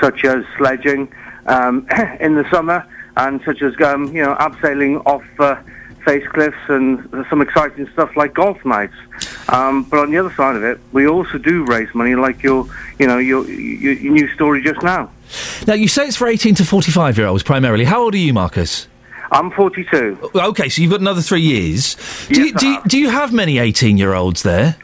such 0.00 0.24
as 0.24 0.44
sledging 0.56 1.12
um, 1.46 1.86
in 2.20 2.34
the 2.34 2.48
summer, 2.50 2.86
and 3.16 3.40
such 3.44 3.62
as 3.62 3.74
um, 3.80 4.04
you 4.14 4.22
know 4.22 4.34
abseiling 4.36 5.04
off 5.06 5.24
uh, 5.38 5.56
face 6.04 6.26
cliffs 6.28 6.56
and 6.68 7.26
some 7.28 7.40
exciting 7.42 7.88
stuff 7.92 8.16
like 8.16 8.34
golf 8.34 8.64
nights. 8.64 8.94
Um, 9.48 9.82
but 9.84 9.98
on 9.98 10.10
the 10.10 10.18
other 10.18 10.32
side 10.34 10.56
of 10.56 10.62
it, 10.62 10.80
we 10.92 11.06
also 11.06 11.38
do 11.38 11.64
raise 11.64 11.92
money, 11.94 12.14
like 12.14 12.42
your 12.42 12.66
you 12.98 13.06
know 13.06 13.18
your 13.18 13.46
your, 13.48 13.92
your 13.92 14.12
new 14.12 14.28
story 14.34 14.62
just 14.62 14.82
now. 14.82 15.10
Now, 15.66 15.74
you 15.74 15.88
say 15.88 16.06
it's 16.06 16.16
for 16.16 16.26
18 16.26 16.56
to 16.56 16.64
45 16.64 17.18
year 17.18 17.26
olds 17.26 17.42
primarily. 17.42 17.84
How 17.84 18.02
old 18.02 18.14
are 18.14 18.18
you, 18.18 18.32
Marcus? 18.32 18.88
I'm 19.32 19.50
42. 19.50 20.30
Okay, 20.34 20.68
so 20.68 20.82
you've 20.82 20.90
got 20.90 21.00
another 21.00 21.22
three 21.22 21.40
years. 21.40 21.96
Do, 22.28 22.42
you, 22.42 22.52
do, 22.54 22.66
you, 22.66 22.78
do 22.86 22.98
you 22.98 23.10
have 23.10 23.32
many 23.32 23.58
18 23.58 23.96
year 23.96 24.14
olds 24.14 24.42
there? 24.42 24.76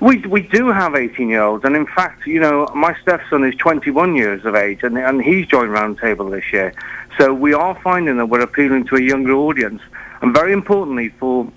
We 0.00 0.18
we 0.18 0.42
do 0.42 0.68
have 0.72 0.94
18 0.94 1.28
year 1.28 1.42
olds, 1.42 1.64
and 1.64 1.76
in 1.76 1.86
fact, 1.86 2.26
you 2.26 2.40
know, 2.40 2.66
my 2.74 2.94
stepson 3.00 3.44
is 3.44 3.54
21 3.56 4.16
years 4.16 4.44
of 4.44 4.54
age, 4.54 4.82
and 4.82 4.98
and 4.98 5.22
he's 5.22 5.46
joined 5.46 5.70
Roundtable 5.70 6.30
this 6.30 6.52
year. 6.52 6.74
So 7.18 7.32
we 7.32 7.54
are 7.54 7.78
finding 7.80 8.16
that 8.18 8.26
we're 8.26 8.40
appealing 8.40 8.86
to 8.88 8.96
a 8.96 9.00
younger 9.00 9.32
audience, 9.32 9.80
and 10.20 10.34
very 10.34 10.52
importantly 10.52 11.10
for 11.20 11.50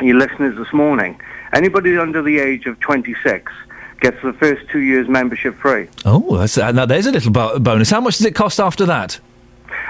your 0.00 0.16
listeners 0.16 0.56
this 0.56 0.72
morning, 0.72 1.20
anybody 1.52 1.96
under 1.98 2.22
the 2.22 2.38
age 2.38 2.66
of 2.66 2.80
26 2.80 3.52
gets 4.00 4.20
the 4.22 4.32
first 4.32 4.68
two 4.70 4.80
years 4.80 5.08
membership 5.08 5.54
free. 5.58 5.88
Oh, 6.04 6.38
that's, 6.38 6.58
uh, 6.58 6.72
now 6.72 6.86
there's 6.86 7.06
a 7.06 7.12
little 7.12 7.30
bo- 7.30 7.58
bonus. 7.58 7.90
How 7.90 8.00
much 8.00 8.16
does 8.16 8.26
it 8.26 8.34
cost 8.34 8.58
after 8.58 8.84
that? 8.86 9.20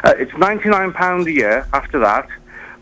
Uh, 0.05 0.15
it's 0.19 0.33
£99 0.33 1.27
a 1.27 1.33
year 1.33 1.67
after 1.73 1.99
that. 2.01 2.29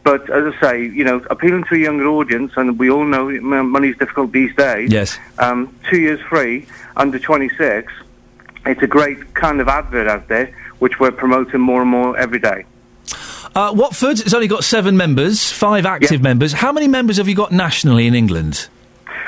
But 0.03 0.31
as 0.31 0.55
I 0.55 0.61
say, 0.61 0.83
you 0.85 1.05
know, 1.05 1.17
appealing 1.31 1.65
to 1.65 1.75
a 1.75 1.79
younger 1.79 2.07
audience, 2.07 2.53
and 2.57 2.79
we 2.79 2.91
all 2.91 3.05
know 3.05 3.29
money's 3.41 3.99
difficult 3.99 4.33
these 4.33 4.55
days. 4.57 4.91
Yes. 4.91 5.19
Um, 5.39 5.75
two 5.91 6.01
years 6.01 6.21
free 6.23 6.67
under 6.97 7.19
26. 7.19 7.93
It's 8.67 8.83
a 8.83 8.87
great 8.87 9.35
kind 9.35 9.61
of 9.61 9.69
advert 9.69 10.09
out 10.09 10.29
there, 10.29 10.55
which 10.79 10.99
we're 10.99 11.13
promoting 11.13 11.61
more 11.61 11.83
and 11.83 11.91
more 11.91 12.17
every 12.17 12.39
day. 12.39 12.65
Uh, 13.55 13.73
Watford 13.75 14.21
has 14.21 14.33
only 14.33 14.47
got 14.47 14.65
seven 14.65 14.97
members, 14.97 15.51
five 15.51 15.85
active 15.85 16.23
members. 16.23 16.53
How 16.53 16.73
many 16.73 16.87
members 16.87 17.17
have 17.17 17.29
you 17.29 17.35
got 17.35 17.53
nationally 17.53 18.07
in 18.07 18.15
England? 18.15 18.69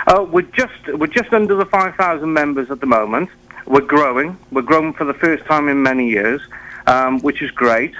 Uh, 0.06 0.24
we're 0.30 0.42
just 0.42 0.72
we're 0.94 1.06
just 1.06 1.32
under 1.32 1.54
the 1.54 1.66
5,000 1.66 2.32
members 2.32 2.70
at 2.70 2.80
the 2.80 2.86
moment. 2.86 3.30
We're 3.66 3.80
growing. 3.80 4.38
We're 4.50 4.62
growing 4.62 4.92
for 4.92 5.04
the 5.04 5.14
first 5.14 5.44
time 5.46 5.68
in 5.68 5.82
many 5.82 6.08
years, 6.08 6.40
um, 6.86 7.20
which 7.20 7.42
is 7.42 7.50
great. 7.50 7.94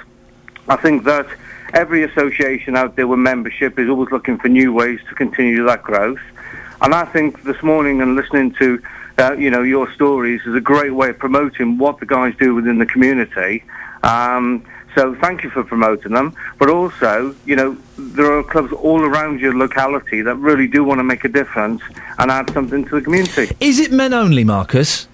I 0.67 0.75
think 0.75 1.03
that 1.03 1.27
every 1.73 2.03
association 2.03 2.75
out 2.75 2.95
there 2.95 3.07
with 3.07 3.19
membership 3.19 3.77
is 3.79 3.89
always 3.89 4.11
looking 4.11 4.37
for 4.37 4.47
new 4.47 4.71
ways 4.71 4.99
to 5.09 5.15
continue 5.15 5.63
that 5.65 5.83
growth. 5.83 6.21
And 6.81 6.93
I 6.93 7.05
think 7.05 7.43
this 7.43 7.61
morning 7.63 8.01
and 8.01 8.15
listening 8.15 8.53
to 8.55 8.81
uh, 9.17 9.33
you 9.33 9.49
know 9.49 9.61
your 9.61 9.91
stories 9.93 10.41
is 10.45 10.55
a 10.55 10.61
great 10.61 10.91
way 10.91 11.09
of 11.09 11.19
promoting 11.19 11.77
what 11.77 11.99
the 11.99 12.05
guys 12.05 12.33
do 12.39 12.55
within 12.55 12.79
the 12.79 12.85
community. 12.85 13.63
Um, 14.03 14.65
so 14.95 15.15
thank 15.15 15.43
you 15.43 15.49
for 15.49 15.63
promoting 15.63 16.11
them. 16.11 16.35
But 16.59 16.69
also, 16.69 17.35
you 17.45 17.55
know, 17.55 17.77
there 17.97 18.31
are 18.31 18.43
clubs 18.43 18.71
all 18.73 19.01
around 19.01 19.39
your 19.39 19.55
locality 19.55 20.21
that 20.21 20.35
really 20.35 20.67
do 20.67 20.83
want 20.83 20.99
to 20.99 21.03
make 21.03 21.23
a 21.23 21.29
difference 21.29 21.81
and 22.19 22.29
add 22.29 22.51
something 22.51 22.85
to 22.85 22.95
the 22.95 23.01
community. 23.01 23.55
Is 23.59 23.79
it 23.79 23.91
men 23.91 24.13
only, 24.13 24.43
Marcus? 24.43 25.07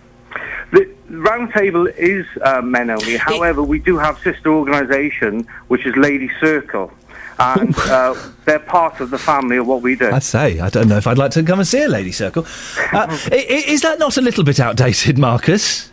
Roundtable 1.10 1.94
is 1.98 2.26
uh, 2.42 2.62
men 2.62 2.90
only. 2.90 3.18
However, 3.18 3.64
we 3.64 3.80
do 3.80 3.98
have 3.98 4.18
sister 4.20 4.50
organisation, 4.54 5.48
which 5.68 5.86
is 5.86 5.96
Lady 5.96 6.30
Circle. 6.40 6.92
And 7.40 7.74
uh, 7.80 8.16
they're 8.46 8.60
part 8.60 9.00
of 9.00 9.12
the 9.12 9.18
family 9.18 9.56
of 9.58 9.66
what 9.66 9.82
we 9.82 9.96
do. 9.96 10.12
I'd 10.12 10.24
say. 10.24 10.60
I 10.60 10.70
don't 10.70 10.90
know 10.90 10.98
if 10.98 11.08
I'd 11.08 11.18
like 11.18 11.32
to 11.32 11.44
come 11.44 11.60
and 11.60 11.68
see 11.68 11.82
a 11.82 11.88
lady 11.88 12.12
circle. 12.12 12.46
Uh, 12.92 13.08
i- 13.32 13.48
i- 13.50 13.64
is 13.66 13.82
that 13.82 13.98
not 13.98 14.18
a 14.18 14.22
little 14.22 14.44
bit 14.44 14.60
outdated, 14.60 15.18
Marcus? 15.18 15.90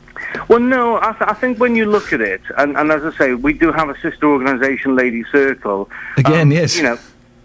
Well, 0.48 0.58
no, 0.58 0.96
I, 0.96 1.12
th- 1.12 1.30
I 1.30 1.34
think 1.34 1.60
when 1.60 1.76
you 1.76 1.86
look 1.86 2.12
at 2.12 2.20
it, 2.20 2.40
and, 2.58 2.76
and 2.76 2.90
as 2.90 3.04
I 3.04 3.16
say, 3.16 3.34
we 3.34 3.52
do 3.52 3.70
have 3.70 3.88
a 3.88 3.98
sister 4.00 4.26
organisation, 4.26 4.96
Lady 4.96 5.22
Circle. 5.30 5.88
Again, 6.16 6.50
yes. 6.50 6.76
You 6.76 6.82
know, 6.82 6.98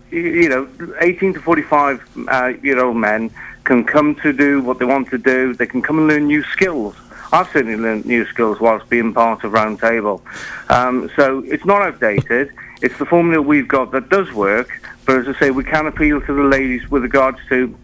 you 0.10 0.50
know, 0.50 0.68
18 1.00 1.36
to 1.36 1.40
45 1.40 2.28
uh, 2.28 2.54
year 2.64 2.84
old 2.84 2.98
men 2.98 3.30
can 3.66 3.84
come 3.84 4.16
to 4.16 4.34
do 4.34 4.62
what 4.64 4.80
they 4.80 4.86
want 4.86 5.10
to 5.12 5.20
do. 5.20 5.54
They 5.54 5.68
can 5.68 5.84
come 5.84 6.00
and 6.00 6.08
learn 6.08 6.26
new 6.26 6.44
skills. 6.46 6.96
I've 7.34 7.48
certainly 7.52 7.78
learned 7.78 8.06
new 8.06 8.26
skills 8.26 8.60
whilst 8.60 8.90
being 8.90 9.14
part 9.14 9.44
of 9.44 9.52
Roundtable. 9.54 10.22
Um, 10.70 11.10
so 11.16 11.40
it's 11.46 11.66
not 11.66 11.82
outdated. 11.82 12.52
It's 12.82 12.98
the 12.98 13.06
formula 13.06 13.42
we've 13.42 13.68
got 13.68 13.92
that 13.92 14.10
does 14.10 14.32
work. 14.34 14.70
But 15.06 15.18
as 15.18 15.28
I 15.36 15.40
say, 15.40 15.52
we 15.52 15.64
can 15.64 15.88
appeal 15.88 16.20
to 16.22 16.34
the 16.34 16.44
ladies 16.44 16.90
with 16.92 17.04
regards 17.04 17.38
to 17.50 17.76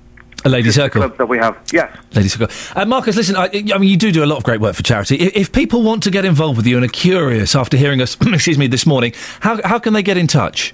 A 0.46 0.50
lady 0.50 0.70
circle. 0.72 1.02
clubs 1.02 1.18
that 1.18 1.28
we 1.28 1.38
have. 1.38 1.58
Yes. 1.72 1.96
Lady 2.14 2.28
circle. 2.30 2.48
Uh, 2.76 2.86
Marcus, 2.86 3.16
listen, 3.16 3.36
I, 3.36 3.46
I 3.74 3.78
mean, 3.78 3.90
you 3.90 3.98
do 3.98 4.12
do 4.12 4.24
a 4.24 4.26
lot 4.28 4.38
of 4.38 4.44
great 4.44 4.60
work 4.60 4.76
for 4.76 4.84
charity. 4.84 5.16
If, 5.16 5.36
if 5.36 5.52
people 5.52 5.82
want 5.82 6.04
to 6.04 6.12
get 6.12 6.26
involved 6.26 6.58
with 6.58 6.68
you 6.68 6.76
and 6.78 6.86
are 6.86 6.90
curious 6.90 7.56
after 7.56 7.78
hearing 7.78 8.02
us, 8.02 8.18
excuse 8.34 8.58
me, 8.58 8.68
this 8.68 8.86
morning, 8.86 9.14
how, 9.40 9.60
how 9.66 9.80
can 9.80 9.94
they 9.94 10.04
get 10.04 10.18
in 10.18 10.28
touch? 10.28 10.74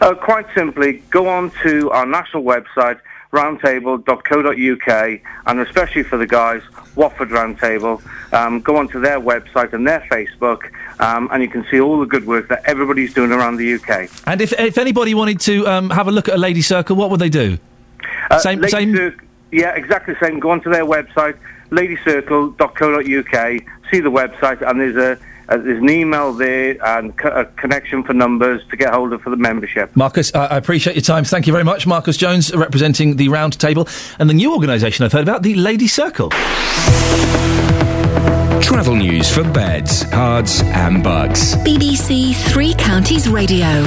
Uh, 0.00 0.14
quite 0.14 0.46
simply, 0.54 1.02
go 1.10 1.28
on 1.28 1.50
to 1.62 1.90
our 1.90 2.04
national 2.06 2.42
website, 2.42 2.98
roundtable.co.uk, 3.36 5.20
and 5.46 5.60
especially 5.60 6.02
for 6.02 6.16
the 6.16 6.26
guys, 6.26 6.62
Watford 6.94 7.28
Roundtable. 7.30 8.02
Um, 8.32 8.60
go 8.60 8.76
onto 8.76 9.00
their 9.00 9.20
website 9.20 9.72
and 9.72 9.86
their 9.86 10.00
Facebook, 10.10 10.70
um, 11.00 11.28
and 11.32 11.42
you 11.42 11.48
can 11.48 11.64
see 11.70 11.80
all 11.80 12.00
the 12.00 12.06
good 12.06 12.26
work 12.26 12.48
that 12.48 12.62
everybody's 12.64 13.12
doing 13.14 13.32
around 13.32 13.56
the 13.56 13.74
UK. 13.74 14.08
And 14.26 14.40
if 14.40 14.52
if 14.58 14.78
anybody 14.78 15.14
wanted 15.14 15.40
to 15.40 15.66
um, 15.66 15.90
have 15.90 16.08
a 16.08 16.12
look 16.12 16.28
at 16.28 16.34
a 16.34 16.38
lady 16.38 16.62
circle, 16.62 16.96
what 16.96 17.10
would 17.10 17.20
they 17.20 17.28
do? 17.28 17.58
Uh, 18.30 18.38
Same- 18.38 18.60
Lady 18.60 18.70
same- 18.70 18.96
Cir- 18.96 19.16
yeah, 19.52 19.74
exactly 19.74 20.14
the 20.18 20.26
same. 20.26 20.40
Go 20.40 20.50
onto 20.50 20.70
their 20.70 20.84
website, 20.84 21.36
ladycircle.co.uk, 21.70 23.60
see 23.90 24.00
the 24.00 24.10
website, 24.10 24.68
and 24.68 24.80
there's 24.80 24.96
a 24.96 25.18
uh, 25.48 25.56
there's 25.56 25.78
an 25.82 25.90
email 25.90 26.32
there 26.32 26.76
and 26.86 27.16
co- 27.16 27.28
a 27.28 27.44
connection 27.44 28.02
for 28.02 28.12
numbers 28.12 28.62
to 28.70 28.76
get 28.76 28.92
hold 28.92 29.12
of 29.12 29.22
for 29.22 29.30
the 29.30 29.36
membership. 29.36 29.94
Marcus, 29.94 30.34
I, 30.34 30.46
I 30.46 30.56
appreciate 30.56 30.96
your 30.96 31.02
time. 31.02 31.24
Thank 31.24 31.46
you 31.46 31.52
very 31.52 31.64
much. 31.64 31.86
Marcus 31.86 32.16
Jones, 32.16 32.54
representing 32.54 33.16
the 33.16 33.28
Round 33.28 33.58
Table 33.58 33.88
and 34.18 34.28
the 34.28 34.34
new 34.34 34.52
organisation 34.52 35.04
I've 35.04 35.12
heard 35.12 35.22
about, 35.22 35.42
the 35.42 35.54
Lady 35.54 35.86
Circle. 35.86 36.30
Travel 38.60 38.96
news 38.96 39.32
for 39.32 39.44
beds, 39.44 40.02
Herts, 40.04 40.62
and 40.64 41.02
Bucks. 41.02 41.54
BBC 41.56 42.34
Three 42.50 42.74
Counties 42.74 43.28
Radio. 43.28 43.86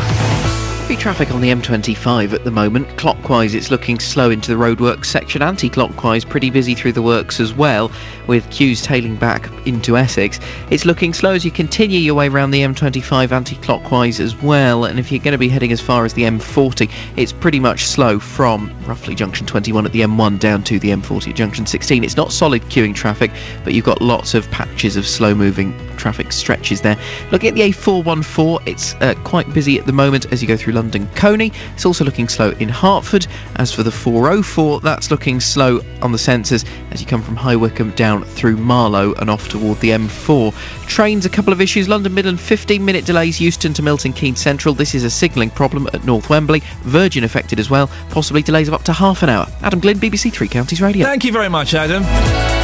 Heavy 0.90 1.03
traffic 1.03 1.32
on 1.32 1.40
the 1.40 1.52
M25 1.52 2.34
at 2.34 2.44
the 2.45 2.49
moment. 2.49 2.98
Clockwise, 2.98 3.53
it's 3.53 3.70
looking 3.70 3.99
slow 3.99 4.32
into 4.32 4.49
the 4.49 4.60
roadworks 4.60 5.06
section. 5.06 5.44
Anti-clockwise, 5.44 6.26
pretty 6.26 6.49
busy 6.49 6.74
through 6.74 6.94
the 6.94 7.02
works 7.03 7.40
as 7.40 7.53
well, 7.53 7.91
with 8.26 8.49
queues 8.49 8.82
tailing 8.82 9.16
back 9.16 9.52
into 9.68 9.98
Essex. 9.98 10.40
It's 10.72 10.86
looking 10.86 11.14
slow 11.14 11.34
as 11.34 11.45
you 11.45 11.52
continue 11.52 11.99
your 11.99 12.16
way 12.16 12.28
around 12.28 12.49
the 12.49 12.61
M25 12.61 13.32
anti-clockwise 13.32 14.20
as 14.20 14.36
well. 14.41 14.86
And 14.86 14.98
if 14.98 15.11
you're 15.11 15.22
going 15.22 15.34
to 15.34 15.38
be 15.38 15.48
heading 15.48 15.72
as 15.72 15.80
far 15.80 16.06
as 16.06 16.16
the 16.16 16.24
M40, 16.24 16.91
it's 17.18 17.34
pretty 17.34 17.60
much 17.60 17.84
slow 17.84 18.18
from 18.18 18.76
roughly 18.88 19.14
junction 19.14 19.45
21 19.45 19.86
at 19.86 19.91
the 19.91 20.02
M1 20.02 20.40
down 20.40 20.64
to 20.64 20.80
the 20.80 20.90
M40 20.90 21.30
at 21.30 21.36
junction 21.36 21.68
16. 21.68 22.03
It's 22.03 22.18
not 22.18 22.32
solid 22.32 22.64
queuing 22.64 22.95
traffic, 22.95 23.30
but 23.64 23.76
you've 23.76 23.86
got 23.86 24.02
lots 24.02 24.34
of 24.34 24.49
patches 24.49 24.98
of 24.98 25.06
slow-moving 25.06 25.72
traffic 25.98 26.32
stretches 26.32 26.82
there. 26.82 26.98
Looking 27.32 27.49
at 27.49 27.56
the 27.56 27.61
A414, 27.61 28.68
it's 28.68 28.95
uh, 28.95 29.14
quite 29.24 29.53
busy 29.53 29.78
at 29.78 29.86
the 29.86 29.94
moment 29.94 30.26
as 30.32 30.41
you 30.41 30.48
go 30.48 30.57
through 30.57 30.74
London 30.80 31.10
Colney. 31.14 31.51
It's 31.73 31.85
also 31.85 32.06
looking 32.06 32.30
slow 32.30 32.51
in 32.51 32.69
Hertford. 32.69 33.27
As 33.57 33.73
for 33.73 33.84
the 33.84 33.91
404, 33.91 34.80
that's 34.80 35.11
looking 35.11 35.41
slow 35.41 35.81
on 36.01 36.14
the 36.14 36.18
sensors 36.18 36.65
as 36.91 37.01
you 37.01 37.07
come 37.07 37.22
from 37.22 37.35
High 37.35 37.57
Wycombe 37.57 37.91
down 37.91 38.23
through 38.23 38.56
Marlow 38.56 39.14
and 39.15 39.30
off 39.30 39.49
toward 39.49 39.77
the 39.81 39.89
M4. 39.89 40.53
Trains, 40.88 41.26
a 41.26 41.30
couple 41.30 41.51
of 41.51 41.60
issues. 41.60 41.89
London 41.89 42.14
Midland, 42.14 42.39
15 42.39 42.85
minute 42.85 43.06
delays, 43.06 43.41
Euston 43.41 43.73
to 43.73 43.81
Milton 43.81 44.14
Keynes 44.14 44.39
Central. 44.39 44.73
This 44.73 44.95
is 44.95 45.03
a 45.03 45.10
signalling 45.10 45.49
problem 45.49 45.88
at 45.88 46.06
North 46.06 46.30
Wembley. 46.30 46.61
Virgin 46.84 47.26
affected 47.26 47.60
as 47.60 47.69
well, 47.69 47.88
possibly 48.10 48.41
delays 48.41 48.69
of 48.69 48.73
up 48.73 48.84
to 48.84 48.93
half 48.93 49.22
an 49.22 49.27
hour. 49.27 49.47
Adam 49.61 49.81
Glynn, 49.81 49.99
BBC 49.99 50.31
Three 50.31 50.47
Counties 50.47 50.81
Radio. 50.81 51.06
Thank 51.06 51.26
you 51.26 51.34
very 51.34 51.49
much, 51.49 51.73
Adam. 51.73 52.59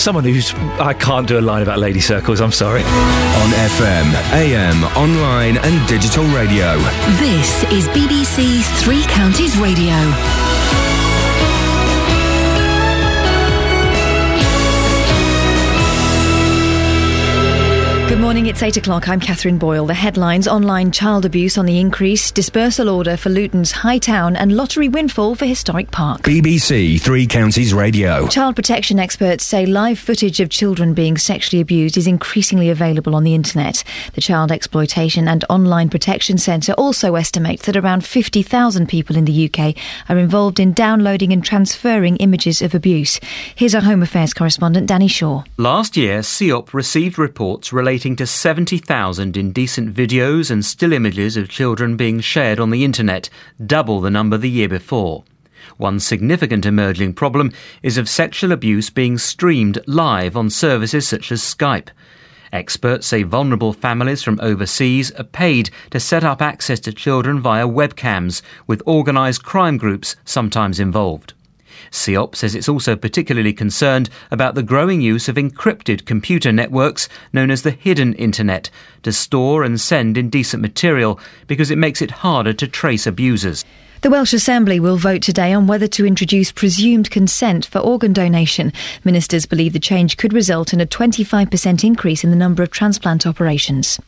Someone 0.00 0.24
who's. 0.24 0.54
I 0.80 0.94
can't 0.94 1.28
do 1.28 1.38
a 1.38 1.42
line 1.42 1.62
about 1.62 1.78
lady 1.78 2.00
circles, 2.00 2.40
I'm 2.40 2.52
sorry. 2.52 2.80
On 2.80 3.50
FM, 3.50 4.32
AM, 4.32 4.82
online, 4.96 5.58
and 5.58 5.88
digital 5.88 6.24
radio. 6.34 6.78
This 7.18 7.62
is 7.64 7.86
BBC 7.88 8.62
Three 8.80 9.02
Counties 9.02 9.58
Radio. 9.58 10.89
Morning, 18.40 18.54
it's 18.54 18.62
8 18.62 18.78
o'clock. 18.78 19.06
I'm 19.06 19.20
Catherine 19.20 19.58
Boyle. 19.58 19.84
The 19.84 19.92
headlines 19.92 20.48
online 20.48 20.92
child 20.92 21.26
abuse 21.26 21.58
on 21.58 21.66
the 21.66 21.78
increase, 21.78 22.30
dispersal 22.30 22.88
order 22.88 23.18
for 23.18 23.28
Luton's 23.28 23.70
High 23.70 23.98
Town, 23.98 24.34
and 24.34 24.56
lottery 24.56 24.88
windfall 24.88 25.34
for 25.34 25.44
Historic 25.44 25.90
Park. 25.90 26.22
BBC 26.22 26.98
Three 26.98 27.26
Counties 27.26 27.74
Radio. 27.74 28.26
Child 28.28 28.56
protection 28.56 28.98
experts 28.98 29.44
say 29.44 29.66
live 29.66 29.98
footage 29.98 30.40
of 30.40 30.48
children 30.48 30.94
being 30.94 31.18
sexually 31.18 31.60
abused 31.60 31.98
is 31.98 32.06
increasingly 32.06 32.70
available 32.70 33.14
on 33.14 33.24
the 33.24 33.34
internet. 33.34 33.84
The 34.14 34.22
Child 34.22 34.52
Exploitation 34.52 35.28
and 35.28 35.44
Online 35.50 35.90
Protection 35.90 36.38
Centre 36.38 36.72
also 36.78 37.16
estimates 37.16 37.66
that 37.66 37.76
around 37.76 38.06
50,000 38.06 38.88
people 38.88 39.18
in 39.18 39.26
the 39.26 39.50
UK 39.52 39.76
are 40.08 40.16
involved 40.16 40.58
in 40.58 40.72
downloading 40.72 41.30
and 41.34 41.44
transferring 41.44 42.16
images 42.16 42.62
of 42.62 42.74
abuse. 42.74 43.20
Here's 43.54 43.74
our 43.74 43.82
Home 43.82 44.02
Affairs 44.02 44.32
correspondent, 44.32 44.86
Danny 44.86 45.08
Shaw. 45.08 45.44
Last 45.58 45.94
year, 45.94 46.22
CEOP 46.22 46.72
received 46.72 47.18
reports 47.18 47.70
relating 47.70 48.16
to 48.16 48.29
70,000 48.30 49.36
indecent 49.36 49.94
videos 49.94 50.50
and 50.50 50.64
still 50.64 50.92
images 50.92 51.36
of 51.36 51.48
children 51.48 51.96
being 51.96 52.20
shared 52.20 52.60
on 52.60 52.70
the 52.70 52.84
internet, 52.84 53.28
double 53.64 54.00
the 54.00 54.10
number 54.10 54.36
the 54.36 54.50
year 54.50 54.68
before. 54.68 55.24
One 55.76 56.00
significant 56.00 56.66
emerging 56.66 57.14
problem 57.14 57.52
is 57.82 57.98
of 57.98 58.08
sexual 58.08 58.52
abuse 58.52 58.90
being 58.90 59.18
streamed 59.18 59.78
live 59.86 60.36
on 60.36 60.50
services 60.50 61.06
such 61.06 61.30
as 61.32 61.42
Skype. 61.42 61.88
Experts 62.52 63.06
say 63.06 63.22
vulnerable 63.22 63.72
families 63.72 64.22
from 64.22 64.40
overseas 64.40 65.12
are 65.12 65.24
paid 65.24 65.70
to 65.90 66.00
set 66.00 66.24
up 66.24 66.42
access 66.42 66.80
to 66.80 66.92
children 66.92 67.40
via 67.40 67.66
webcams, 67.66 68.42
with 68.66 68.82
organised 68.86 69.44
crime 69.44 69.76
groups 69.76 70.16
sometimes 70.24 70.80
involved. 70.80 71.34
CEOP 71.90 72.36
says 72.36 72.54
it's 72.54 72.68
also 72.68 72.94
particularly 72.94 73.52
concerned 73.52 74.10
about 74.30 74.54
the 74.54 74.62
growing 74.62 75.00
use 75.00 75.28
of 75.28 75.36
encrypted 75.36 76.04
computer 76.04 76.52
networks 76.52 77.08
known 77.32 77.50
as 77.50 77.62
the 77.62 77.70
hidden 77.70 78.14
internet 78.14 78.70
to 79.02 79.12
store 79.12 79.64
and 79.64 79.80
send 79.80 80.18
indecent 80.18 80.60
material 80.60 81.18
because 81.46 81.70
it 81.70 81.78
makes 81.78 82.02
it 82.02 82.10
harder 82.10 82.52
to 82.52 82.68
trace 82.68 83.06
abusers. 83.06 83.64
The 84.02 84.08
Welsh 84.08 84.32
Assembly 84.32 84.80
will 84.80 84.96
vote 84.96 85.20
today 85.20 85.52
on 85.52 85.66
whether 85.66 85.86
to 85.88 86.06
introduce 86.06 86.52
presumed 86.52 87.10
consent 87.10 87.66
for 87.66 87.80
organ 87.80 88.14
donation. 88.14 88.72
Ministers 89.04 89.44
believe 89.44 89.74
the 89.74 89.78
change 89.78 90.16
could 90.16 90.32
result 90.32 90.72
in 90.72 90.80
a 90.80 90.86
25% 90.86 91.84
increase 91.84 92.24
in 92.24 92.30
the 92.30 92.36
number 92.36 92.62
of 92.62 92.70
transplant 92.70 93.26
operations. 93.26 94.00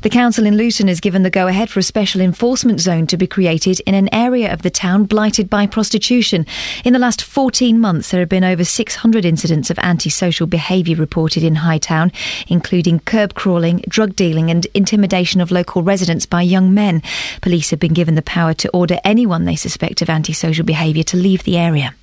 The 0.00 0.08
council 0.08 0.46
in 0.46 0.56
Luton 0.56 0.88
has 0.88 0.98
given 0.98 1.24
the 1.24 1.30
go 1.30 1.46
ahead 1.46 1.68
for 1.68 1.78
a 1.78 1.82
special 1.82 2.22
enforcement 2.22 2.80
zone 2.80 3.06
to 3.06 3.18
be 3.18 3.26
created 3.26 3.80
in 3.80 3.94
an 3.94 4.08
area 4.14 4.50
of 4.50 4.62
the 4.62 4.70
town 4.70 5.04
blighted 5.04 5.50
by 5.50 5.66
prostitution. 5.66 6.46
In 6.82 6.94
the 6.94 6.98
last 6.98 7.22
14 7.22 7.78
months, 7.78 8.12
there 8.12 8.20
have 8.20 8.30
been 8.30 8.44
over 8.44 8.64
600 8.64 9.26
incidents 9.26 9.68
of 9.68 9.78
antisocial 9.80 10.46
behaviour 10.46 10.96
reported 10.96 11.42
in 11.42 11.56
Hightown, 11.56 12.12
including 12.48 13.00
curb 13.00 13.34
crawling, 13.34 13.84
drug 13.88 14.16
dealing, 14.16 14.50
and 14.50 14.66
intimidation 14.72 15.42
of 15.42 15.50
local 15.50 15.82
residents 15.82 16.24
by 16.24 16.40
young 16.40 16.72
men. 16.72 17.02
Police 17.42 17.68
have 17.68 17.80
been 17.80 17.92
given 17.92 18.14
the 18.14 18.22
power 18.22 18.54
to 18.54 18.70
order 18.70 18.98
anyone 19.34 19.44
they 19.44 19.56
suspect 19.56 20.02
of 20.02 20.08
antisocial 20.08 20.64
behaviour 20.64 21.02
to 21.04 21.16
leave 21.16 21.42
the 21.42 21.58
area. 21.58 21.94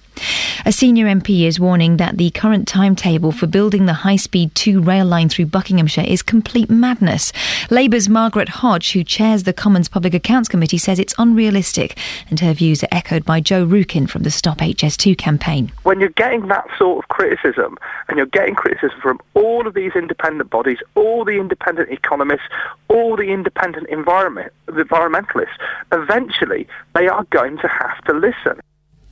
A 0.63 0.71
senior 0.71 1.07
MP 1.07 1.47
is 1.47 1.59
warning 1.59 1.97
that 1.97 2.17
the 2.17 2.29
current 2.29 2.67
timetable 2.67 3.31
for 3.31 3.47
building 3.47 3.87
the 3.87 3.93
high 3.93 4.15
speed 4.15 4.53
2 4.53 4.81
rail 4.81 5.05
line 5.05 5.27
through 5.27 5.47
Buckinghamshire 5.47 6.05
is 6.05 6.21
complete 6.21 6.69
madness. 6.69 7.33
Labour's 7.71 8.07
Margaret 8.07 8.49
Hodge, 8.49 8.91
who 8.91 9.03
chairs 9.03 9.43
the 9.43 9.53
Commons 9.53 9.89
Public 9.89 10.13
Accounts 10.13 10.47
Committee, 10.47 10.77
says 10.77 10.99
it's 10.99 11.15
unrealistic, 11.17 11.97
and 12.29 12.39
her 12.41 12.53
views 12.53 12.83
are 12.83 12.89
echoed 12.91 13.25
by 13.25 13.39
Joe 13.39 13.65
Rukin 13.65 14.07
from 14.07 14.23
the 14.23 14.29
Stop 14.29 14.59
HS2 14.59 15.17
campaign. 15.17 15.71
when 15.83 15.99
you're 15.99 16.09
getting 16.09 16.47
that 16.47 16.67
sort 16.77 17.03
of 17.03 17.09
criticism, 17.09 17.77
and 18.07 18.17
you're 18.17 18.27
getting 18.27 18.53
criticism 18.55 18.99
from 19.01 19.19
all 19.33 19.65
of 19.65 19.73
these 19.73 19.93
independent 19.95 20.49
bodies, 20.49 20.77
all 20.95 21.25
the 21.25 21.39
independent 21.39 21.89
economists, 21.89 22.47
all 22.87 23.15
the 23.15 23.31
independent 23.31 23.87
environment, 23.89 24.51
the 24.67 24.83
environmentalists, 24.83 25.57
eventually 25.91 26.67
they 26.93 27.07
are 27.07 27.23
going 27.31 27.57
to 27.57 27.67
have 27.67 27.99
to 28.03 28.13
listen. 28.13 28.59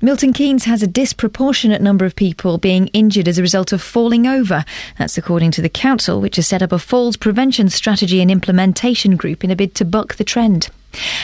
Milton 0.02 0.32
Keynes 0.32 0.64
has 0.64 0.82
a 0.82 0.88
disproportionate 0.88 1.82
number 1.82 2.06
of 2.06 2.16
people 2.16 2.58
being 2.58 2.88
injured 2.88 3.28
as 3.28 3.38
a 3.38 3.42
result 3.42 3.74
of 3.74 3.82
falling 3.82 4.26
over. 4.26 4.64
That's 4.98 5.18
according 5.18 5.52
to 5.52 5.62
the 5.62 5.68
council, 5.68 6.22
which 6.22 6.38
has 6.38 6.48
set 6.48 6.62
up 6.62 6.72
a 6.72 6.80
falls 6.80 7.18
prevention 7.18 7.68
strategy 7.68 8.22
and 8.22 8.32
implementation 8.32 9.18
group 9.18 9.44
in 9.44 9.52
a 9.52 9.58
bid 9.58 9.76
to 9.76 9.84
buck 9.84 10.16
the 10.16 10.24
trend. 10.24 10.70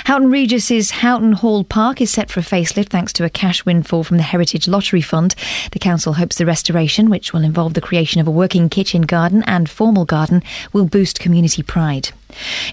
Houghton 0.04 0.30
Regis's 0.30 0.92
Houghton 0.92 1.32
Hall 1.32 1.64
Park 1.64 2.02
is 2.02 2.12
set 2.12 2.30
for 2.30 2.42
a 2.42 2.44
facelift 2.44 2.90
thanks 2.90 3.14
to 3.14 3.24
a 3.24 3.30
cash 3.30 3.66
windfall 3.66 4.04
from 4.04 4.18
the 4.18 4.24
Heritage 4.24 4.68
Lottery 4.68 5.02
Fund. 5.02 5.36
The 5.72 5.80
council 5.80 6.14
hopes 6.14 6.38
the 6.38 6.46
restoration, 6.46 7.10
which 7.10 7.32
will 7.32 7.46
involve 7.46 7.76
the 7.76 7.82
creation 7.82 8.20
of 8.20 8.28
a 8.28 8.32
working 8.32 8.68
kitchen 8.68 9.04
garden 9.04 9.42
and 9.48 9.70
formal 9.70 10.04
garden, 10.04 10.44
will 10.74 10.86
boost 10.86 11.22
community 11.22 11.64
pride. 11.64 12.10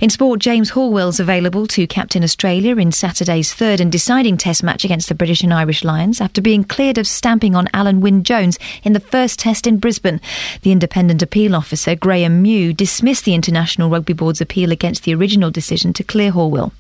In 0.01 0.11
sport, 0.11 0.41
James 0.41 0.73
Horwill's 0.73 1.21
available 1.21 1.67
to 1.69 1.87
captain 1.87 2.23
Australia 2.23 2.77
in 2.77 2.93
Saturday's 2.93 3.53
third 3.53 3.81
and 3.81 3.91
deciding 3.91 4.37
test 4.37 4.63
match 4.63 4.85
against 4.85 5.09
the 5.09 5.15
British 5.15 5.43
and 5.43 5.53
Irish 5.53 5.85
Lions 5.85 6.21
after 6.21 6.41
being 6.41 6.65
cleared 6.65 6.99
of 6.99 7.07
stamping 7.07 7.55
on 7.55 7.67
Alun 7.69 8.01
Wyn 8.01 8.25
Jones 8.25 8.59
in 8.83 8.93
the 8.93 9.01
first 9.01 9.39
test 9.39 9.67
in 9.67 9.79
Brisbane. 9.79 10.21
The 10.63 10.73
independent 10.73 11.23
appeal 11.23 11.55
officer, 11.55 11.95
Graeme 11.95 12.43
Mew, 12.43 12.73
dismissed 12.73 13.25
the 13.25 13.35
International 13.35 13.91
Rugby 13.91 14.13
Board's 14.13 14.41
appeal 14.41 14.73
against 14.73 15.05
the 15.05 15.15
original 15.15 15.51
decision 15.51 15.93
to 15.95 16.05
clear 16.05 16.33
Horwell. 16.33 16.73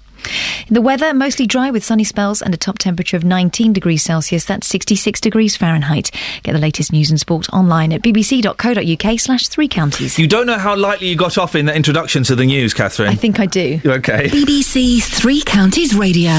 The 0.68 0.80
weather 0.80 1.12
mostly 1.14 1.46
dry 1.46 1.70
with 1.70 1.84
sunny 1.84 2.04
spells 2.04 2.42
and 2.42 2.54
a 2.54 2.56
top 2.56 2.78
temperature 2.78 3.16
of 3.16 3.24
19 3.24 3.72
degrees 3.72 4.02
Celsius. 4.02 4.44
That's 4.44 4.66
66 4.66 5.20
degrees 5.20 5.56
Fahrenheit. 5.56 6.10
Get 6.42 6.52
the 6.52 6.58
latest 6.58 6.92
news 6.92 7.10
and 7.10 7.20
sport 7.20 7.48
online 7.52 7.92
at 7.92 8.02
bbc.co.uk 8.02 9.20
slash 9.20 9.48
three 9.48 9.68
counties. 9.68 10.18
You 10.18 10.26
don't 10.26 10.46
know 10.46 10.58
how 10.58 10.76
lightly 10.76 11.08
you 11.08 11.16
got 11.16 11.38
off 11.38 11.54
in 11.54 11.66
that 11.66 11.76
introduction 11.76 12.22
to 12.24 12.34
the 12.34 12.44
news, 12.46 12.74
Catherine. 12.74 13.08
I 13.08 13.14
think 13.14 13.40
I 13.40 13.46
do. 13.46 13.80
Okay. 13.84 14.28
BBC 14.28 15.02
Three 15.02 15.42
Counties 15.42 15.94
Radio. 15.94 16.32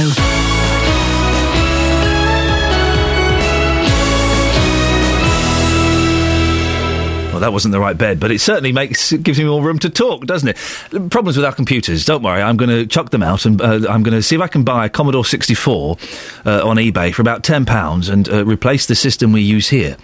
That 7.40 7.54
wasn't 7.54 7.72
the 7.72 7.80
right 7.80 7.98
bed, 7.98 8.20
but 8.20 8.32
it 8.32 8.40
certainly 8.40 8.72
makes 8.72 9.12
it 9.12 9.24
gives 9.24 9.40
me 9.40 9.46
more 9.46 9.62
room 9.62 9.80
to 9.80 9.90
talk, 9.90 10.26
doesn't 10.26 10.50
it? 10.50 11.10
Problems 11.10 11.38
with 11.38 11.46
our 11.46 11.54
computers. 11.54 12.06
Don't 12.06 12.24
worry, 12.24 12.42
I'm 12.42 12.58
going 12.58 12.70
to 12.70 12.86
chuck 12.86 13.10
them 13.10 13.24
out 13.24 13.46
and 13.46 13.62
uh, 13.62 13.82
I'm 13.90 14.04
going 14.04 14.14
to 14.14 14.24
see 14.24 14.36
if 14.36 14.42
I 14.42 14.48
can 14.48 14.64
buy 14.64 14.86
a 14.86 14.90
Commodore 14.90 15.26
64 15.26 15.98
uh, 16.46 16.68
on 16.68 16.78
eBay 16.78 17.14
for 17.14 17.22
about 17.22 17.44
ten 17.44 17.66
pounds 17.66 18.10
and 18.10 18.28
uh, 18.30 18.46
replace 18.46 18.86
the 18.86 18.96
system 18.96 19.32
we 19.32 19.42
use 19.42 19.70
here. 19.70 19.98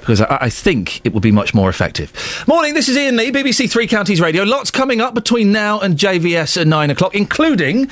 Because 0.00 0.20
I, 0.20 0.38
I 0.42 0.50
think 0.50 1.04
it 1.04 1.12
will 1.12 1.20
be 1.20 1.30
much 1.30 1.54
more 1.54 1.68
effective. 1.68 2.12
Morning, 2.46 2.74
this 2.74 2.88
is 2.88 2.96
Iain 2.96 3.16
Lee, 3.16 3.30
BBC 3.30 3.70
Three 3.70 3.86
Counties 3.86 4.20
Radio. 4.20 4.42
Lots 4.42 4.70
coming 4.70 5.00
up 5.00 5.14
between 5.14 5.52
now 5.52 5.80
and 5.80 5.96
JVS 5.96 6.60
at 6.60 6.66
nine 6.66 6.90
o'clock, 6.90 7.14
including 7.14 7.90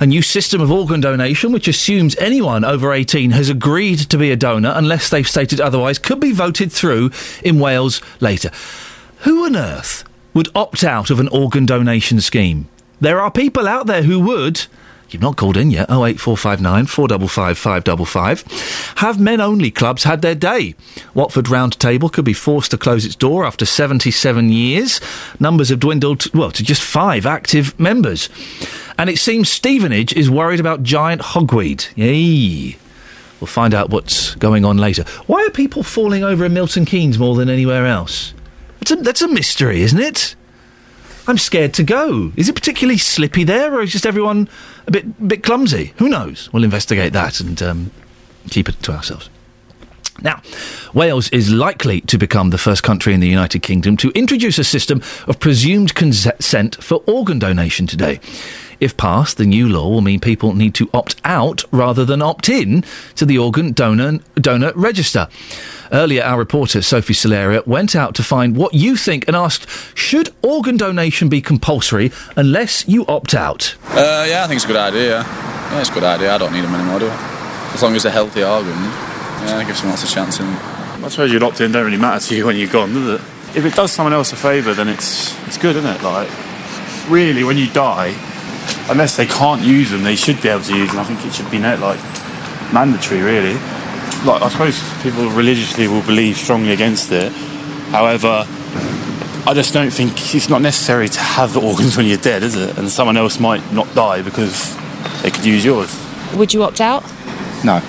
a 0.00 0.06
new 0.06 0.22
system 0.22 0.60
of 0.60 0.70
organ 0.70 1.00
donation 1.00 1.52
which 1.52 1.68
assumes 1.68 2.16
anyone 2.16 2.64
over 2.64 2.92
18 2.92 3.30
has 3.30 3.48
agreed 3.48 3.98
to 3.98 4.18
be 4.18 4.30
a 4.30 4.36
donor 4.36 4.72
unless 4.76 5.08
they've 5.08 5.28
stated 5.28 5.60
otherwise 5.60 5.98
could 5.98 6.20
be 6.20 6.32
voted 6.32 6.70
through 6.70 7.10
in 7.42 7.58
Wales 7.58 8.02
later. 8.20 8.50
Who 9.20 9.44
on 9.44 9.56
earth 9.56 10.04
would 10.34 10.48
opt 10.54 10.84
out 10.84 11.10
of 11.10 11.18
an 11.18 11.28
organ 11.28 11.64
donation 11.64 12.20
scheme? 12.20 12.68
There 13.00 13.20
are 13.20 13.30
people 13.30 13.66
out 13.66 13.86
there 13.86 14.02
who 14.02 14.20
would. 14.20 14.66
You've 15.10 15.22
not 15.22 15.36
called 15.36 15.56
in 15.56 15.70
yet. 15.70 15.88
08459 15.88 16.86
455 16.86 17.58
555. 17.58 18.94
Have 18.98 19.20
men 19.20 19.40
only 19.40 19.70
clubs 19.70 20.02
had 20.02 20.20
their 20.20 20.34
day? 20.34 20.74
Watford 21.14 21.48
Round 21.48 21.78
Table 21.78 22.08
could 22.08 22.24
be 22.24 22.32
forced 22.32 22.72
to 22.72 22.78
close 22.78 23.04
its 23.04 23.14
door 23.14 23.44
after 23.44 23.64
77 23.64 24.50
years. 24.50 25.00
Numbers 25.38 25.68
have 25.68 25.80
dwindled, 25.80 26.32
well, 26.34 26.50
to 26.50 26.64
just 26.64 26.82
five 26.82 27.24
active 27.24 27.78
members. 27.78 28.28
And 28.98 29.08
it 29.08 29.18
seems 29.18 29.48
Stevenage 29.48 30.12
is 30.14 30.28
worried 30.28 30.60
about 30.60 30.82
giant 30.82 31.22
hogweed. 31.22 31.88
Yay. 31.96 32.76
We'll 33.40 33.46
find 33.46 33.74
out 33.74 33.90
what's 33.90 34.34
going 34.36 34.64
on 34.64 34.78
later. 34.78 35.04
Why 35.26 35.44
are 35.44 35.50
people 35.50 35.82
falling 35.82 36.24
over 36.24 36.44
in 36.46 36.54
Milton 36.54 36.84
Keynes 36.84 37.18
more 37.18 37.36
than 37.36 37.50
anywhere 37.50 37.86
else? 37.86 38.32
A, 38.90 38.96
that's 38.96 39.22
a 39.22 39.28
mystery, 39.28 39.82
isn't 39.82 40.00
it? 40.00 40.34
I'm 41.28 41.38
scared 41.38 41.74
to 41.74 41.82
go. 41.82 42.32
Is 42.36 42.48
it 42.48 42.54
particularly 42.54 42.98
slippy 42.98 43.44
there, 43.44 43.74
or 43.74 43.82
is 43.82 43.92
just 43.92 44.06
everyone 44.06 44.48
a 44.86 44.90
bit 44.90 45.28
bit 45.28 45.42
clumsy? 45.42 45.92
Who 45.98 46.08
knows? 46.08 46.52
We'll 46.52 46.64
investigate 46.64 47.12
that 47.12 47.40
and 47.40 47.60
um, 47.62 47.90
keep 48.50 48.68
it 48.68 48.82
to 48.84 48.92
ourselves. 48.92 49.28
Now, 50.22 50.40
Wales 50.94 51.28
is 51.30 51.52
likely 51.52 52.00
to 52.02 52.18
become 52.18 52.50
the 52.50 52.58
first 52.58 52.82
country 52.82 53.12
in 53.14 53.20
the 53.20 53.28
United 53.28 53.60
Kingdom 53.62 53.96
to 53.98 54.10
introduce 54.10 54.58
a 54.58 54.64
system 54.64 55.02
of 55.26 55.38
presumed 55.38 55.94
consent 55.94 56.82
for 56.82 57.02
organ 57.06 57.38
donation 57.38 57.86
today. 57.86 58.20
If 58.78 58.96
passed, 58.96 59.38
the 59.38 59.46
new 59.46 59.68
law 59.68 59.88
will 59.88 60.02
mean 60.02 60.20
people 60.20 60.54
need 60.54 60.74
to 60.74 60.90
opt 60.92 61.16
out 61.24 61.64
rather 61.72 62.04
than 62.04 62.20
opt 62.20 62.48
in 62.48 62.84
to 63.14 63.24
the 63.24 63.38
organ 63.38 63.72
donor, 63.72 64.18
donor 64.34 64.72
register. 64.74 65.28
Earlier, 65.92 66.22
our 66.22 66.38
reporter 66.38 66.82
Sophie 66.82 67.14
Solaria 67.14 67.66
went 67.66 67.96
out 67.96 68.14
to 68.16 68.22
find 68.22 68.56
what 68.56 68.74
you 68.74 68.96
think 68.96 69.26
and 69.28 69.36
asked, 69.36 69.66
should 69.96 70.30
organ 70.42 70.76
donation 70.76 71.28
be 71.28 71.40
compulsory 71.40 72.12
unless 72.36 72.86
you 72.88 73.06
opt 73.06 73.34
out? 73.34 73.76
Uh, 73.90 74.26
yeah, 74.28 74.44
I 74.44 74.46
think 74.46 74.56
it's 74.56 74.64
a 74.64 74.68
good 74.68 74.76
idea. 74.76 75.20
Yeah. 75.20 75.80
it's 75.80 75.90
a 75.90 75.94
good 75.94 76.04
idea. 76.04 76.34
I 76.34 76.38
don't 76.38 76.52
need 76.52 76.64
them 76.64 76.74
anymore, 76.74 76.98
do 76.98 77.08
I? 77.08 77.70
As 77.72 77.82
long 77.82 77.94
as 77.94 78.02
they're 78.02 78.12
healthy 78.12 78.42
organ, 78.42 78.74
yeah, 79.42 79.60
it 79.60 79.66
gives 79.66 79.78
someone 79.78 79.98
else 79.98 80.10
a 80.10 80.14
chance. 80.14 80.40
And 80.40 80.48
I 81.04 81.08
suppose 81.08 81.32
you'd 81.32 81.42
opt 81.42 81.60
in 81.60 81.72
don't 81.72 81.84
really 81.84 81.96
matter 81.96 82.24
to 82.26 82.36
you 82.36 82.46
when 82.46 82.56
you're 82.56 82.70
gone, 82.70 82.92
does 82.92 83.20
it? 83.20 83.56
If 83.56 83.64
it 83.64 83.74
does 83.74 83.92
someone 83.92 84.12
else 84.12 84.32
a 84.32 84.36
favour, 84.36 84.74
then 84.74 84.88
it's 84.88 85.34
it's 85.46 85.58
good, 85.58 85.76
isn't 85.76 85.90
it? 85.90 86.02
Like, 86.02 86.28
really, 87.08 87.44
when 87.44 87.56
you 87.56 87.70
die, 87.70 88.14
unless 88.90 89.16
they 89.16 89.26
can't 89.26 89.62
use 89.62 89.90
them, 89.90 90.02
they 90.02 90.16
should 90.16 90.40
be 90.42 90.48
able 90.48 90.62
to 90.62 90.76
use 90.76 90.90
them. 90.90 90.98
I 90.98 91.04
think 91.04 91.24
it 91.24 91.32
should 91.32 91.50
be 91.50 91.58
net 91.58 91.80
like 91.80 92.00
mandatory, 92.72 93.22
really. 93.22 93.54
Like, 94.24 94.42
I 94.42 94.48
suppose 94.48 94.80
people 95.02 95.28
religiously 95.30 95.88
will 95.88 96.02
believe 96.02 96.36
strongly 96.36 96.72
against 96.72 97.12
it. 97.12 97.32
However, 97.92 98.46
I 99.46 99.52
just 99.54 99.72
don't 99.72 99.92
think 99.92 100.34
it's 100.34 100.48
not 100.48 100.60
necessary 100.60 101.08
to 101.08 101.20
have 101.20 101.52
the 101.52 101.60
organs 101.68 101.96
when 101.96 102.06
you're 102.06 102.18
dead, 102.18 102.42
is 102.42 102.56
it? 102.56 102.76
And 102.78 102.90
someone 102.90 103.16
else 103.16 103.38
might 103.38 103.72
not 103.72 103.92
die 103.94 104.22
because 104.22 104.76
they 105.22 105.30
could 105.30 105.44
use 105.44 105.64
yours. 105.64 105.94
Would 106.34 106.52
you 106.52 106.64
opt 106.64 106.80
out? 106.80 107.04
No, 107.64 107.80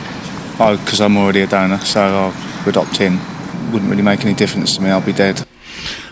because 0.58 1.00
I'm 1.00 1.18
already 1.18 1.42
a 1.42 1.48
donor, 1.48 1.78
so 1.80 2.02
I 2.02 2.64
would 2.66 2.78
opt 2.78 3.00
in. 3.00 3.20
Wouldn't 3.72 3.90
really 3.90 4.02
make 4.02 4.26
any 4.26 4.34
difference 4.34 4.76
to 4.78 4.82
me. 4.82 4.90
I'll 4.90 5.02
be 5.02 5.14
dead. 5.14 5.46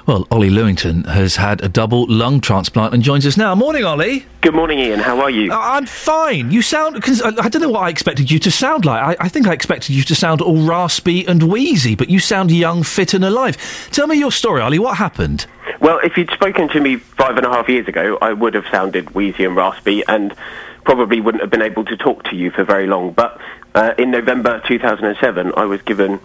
Well, 0.06 0.28
Ollie 0.30 0.52
Lewington 0.52 1.08
has 1.08 1.38
had 1.38 1.64
a 1.64 1.68
double 1.68 2.06
lung 2.08 2.40
transplant 2.40 2.94
and 2.94 3.02
joins 3.02 3.26
us 3.26 3.38
now. 3.38 3.56
Morning, 3.56 3.84
Ollie. 3.84 4.28
Good 4.42 4.54
morning, 4.54 4.78
Iain. 4.80 5.00
How 5.00 5.20
are 5.20 5.32
you? 5.32 5.52
Uh, 5.52 5.58
I'm 5.58 5.88
fine. 5.88 6.52
You 6.52 6.62
sound. 6.62 7.02
Cause 7.02 7.24
I, 7.24 7.30
I 7.30 7.50
don't 7.50 7.64
know 7.64 7.70
what 7.70 7.82
I 7.82 7.90
expected 7.90 8.30
you 8.30 8.38
to 8.40 8.52
sound 8.52 8.86
like. 8.86 9.20
I, 9.20 9.26
I 9.26 9.30
think 9.30 9.48
I 9.48 9.54
expected 9.54 9.96
you 9.96 10.04
to 10.04 10.14
sound 10.14 10.42
all 10.42 10.58
raspy 10.58 11.26
and 11.26 11.42
wheezy, 11.42 11.96
but 11.96 12.12
you 12.12 12.20
sound 12.20 12.52
young, 12.52 12.84
fit, 12.84 13.16
and 13.16 13.26
alive. 13.26 13.58
Tell 13.92 14.06
me 14.06 14.16
your 14.20 14.32
story, 14.32 14.62
Ollie. 14.62 14.78
What 14.78 14.98
happened? 14.98 15.48
Well, 15.80 16.00
if 16.04 16.18
you'd 16.18 16.30
spoken 16.30 16.70
to 16.70 16.80
me 16.80 16.98
five 16.98 17.36
and 17.38 17.46
a 17.46 17.50
half 17.50 17.68
years 17.68 17.88
ago, 17.88 18.20
I 18.22 18.32
would 18.32 18.54
have 18.54 18.66
sounded 18.70 19.16
wheezy 19.16 19.44
and 19.44 19.56
raspy 19.56 20.04
and 20.08 20.36
probably 20.84 21.20
wouldn't 21.20 21.42
have 21.42 21.50
been 21.50 21.64
able 21.64 21.84
to 21.86 21.98
talk 21.98 22.26
to 22.26 22.36
you 22.36 22.52
for 22.52 22.64
very 22.64 22.86
long. 22.86 23.12
But 23.12 23.42
uh, 23.76 23.94
in 23.98 24.10
November 24.10 24.62
2007, 24.68 25.52
I 25.56 25.66
was 25.66 25.82
given, 25.82 26.20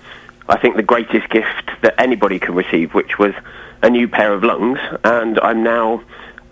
I 0.48 0.56
think, 0.56 0.76
the 0.76 0.82
greatest 0.82 1.28
gift 1.28 1.70
that 1.82 1.94
anybody 1.98 2.38
can 2.38 2.54
receive, 2.54 2.94
which 2.94 3.18
was 3.18 3.34
a 3.82 3.90
new 3.90 4.08
pair 4.08 4.32
of 4.32 4.44
lungs, 4.44 4.78
and 5.04 5.38
I'm 5.40 5.62
now 5.62 6.02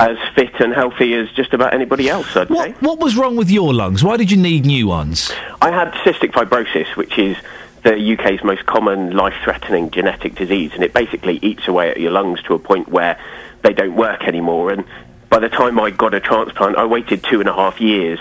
as 0.00 0.16
fit 0.34 0.60
and 0.60 0.72
healthy 0.72 1.14
as 1.14 1.30
just 1.32 1.54
about 1.54 1.72
anybody 1.72 2.08
else, 2.08 2.36
I'd 2.36 2.50
what, 2.50 2.68
say. 2.68 2.76
What 2.80 2.98
was 2.98 3.16
wrong 3.16 3.36
with 3.36 3.50
your 3.50 3.72
lungs? 3.72 4.02
Why 4.02 4.16
did 4.16 4.30
you 4.30 4.36
need 4.36 4.66
new 4.66 4.88
ones? 4.88 5.32
I 5.62 5.70
had 5.70 5.92
cystic 6.04 6.32
fibrosis, 6.32 6.96
which 6.96 7.16
is 7.18 7.36
the 7.84 8.14
UK's 8.14 8.42
most 8.42 8.66
common 8.66 9.16
life-threatening 9.16 9.90
genetic 9.92 10.34
disease, 10.34 10.72
and 10.74 10.82
it 10.82 10.92
basically 10.92 11.38
eats 11.42 11.68
away 11.68 11.90
at 11.90 12.00
your 12.00 12.10
lungs 12.10 12.42
to 12.42 12.54
a 12.54 12.58
point 12.58 12.88
where 12.88 13.18
they 13.62 13.72
don't 13.72 13.94
work 13.94 14.24
anymore. 14.24 14.72
And 14.72 14.84
by 15.30 15.38
the 15.38 15.48
time 15.48 15.78
I 15.78 15.90
got 15.90 16.14
a 16.14 16.20
transplant, 16.20 16.76
I 16.76 16.86
waited 16.86 17.22
two 17.22 17.38
and 17.40 17.48
a 17.48 17.54
half 17.54 17.80
years 17.80 18.18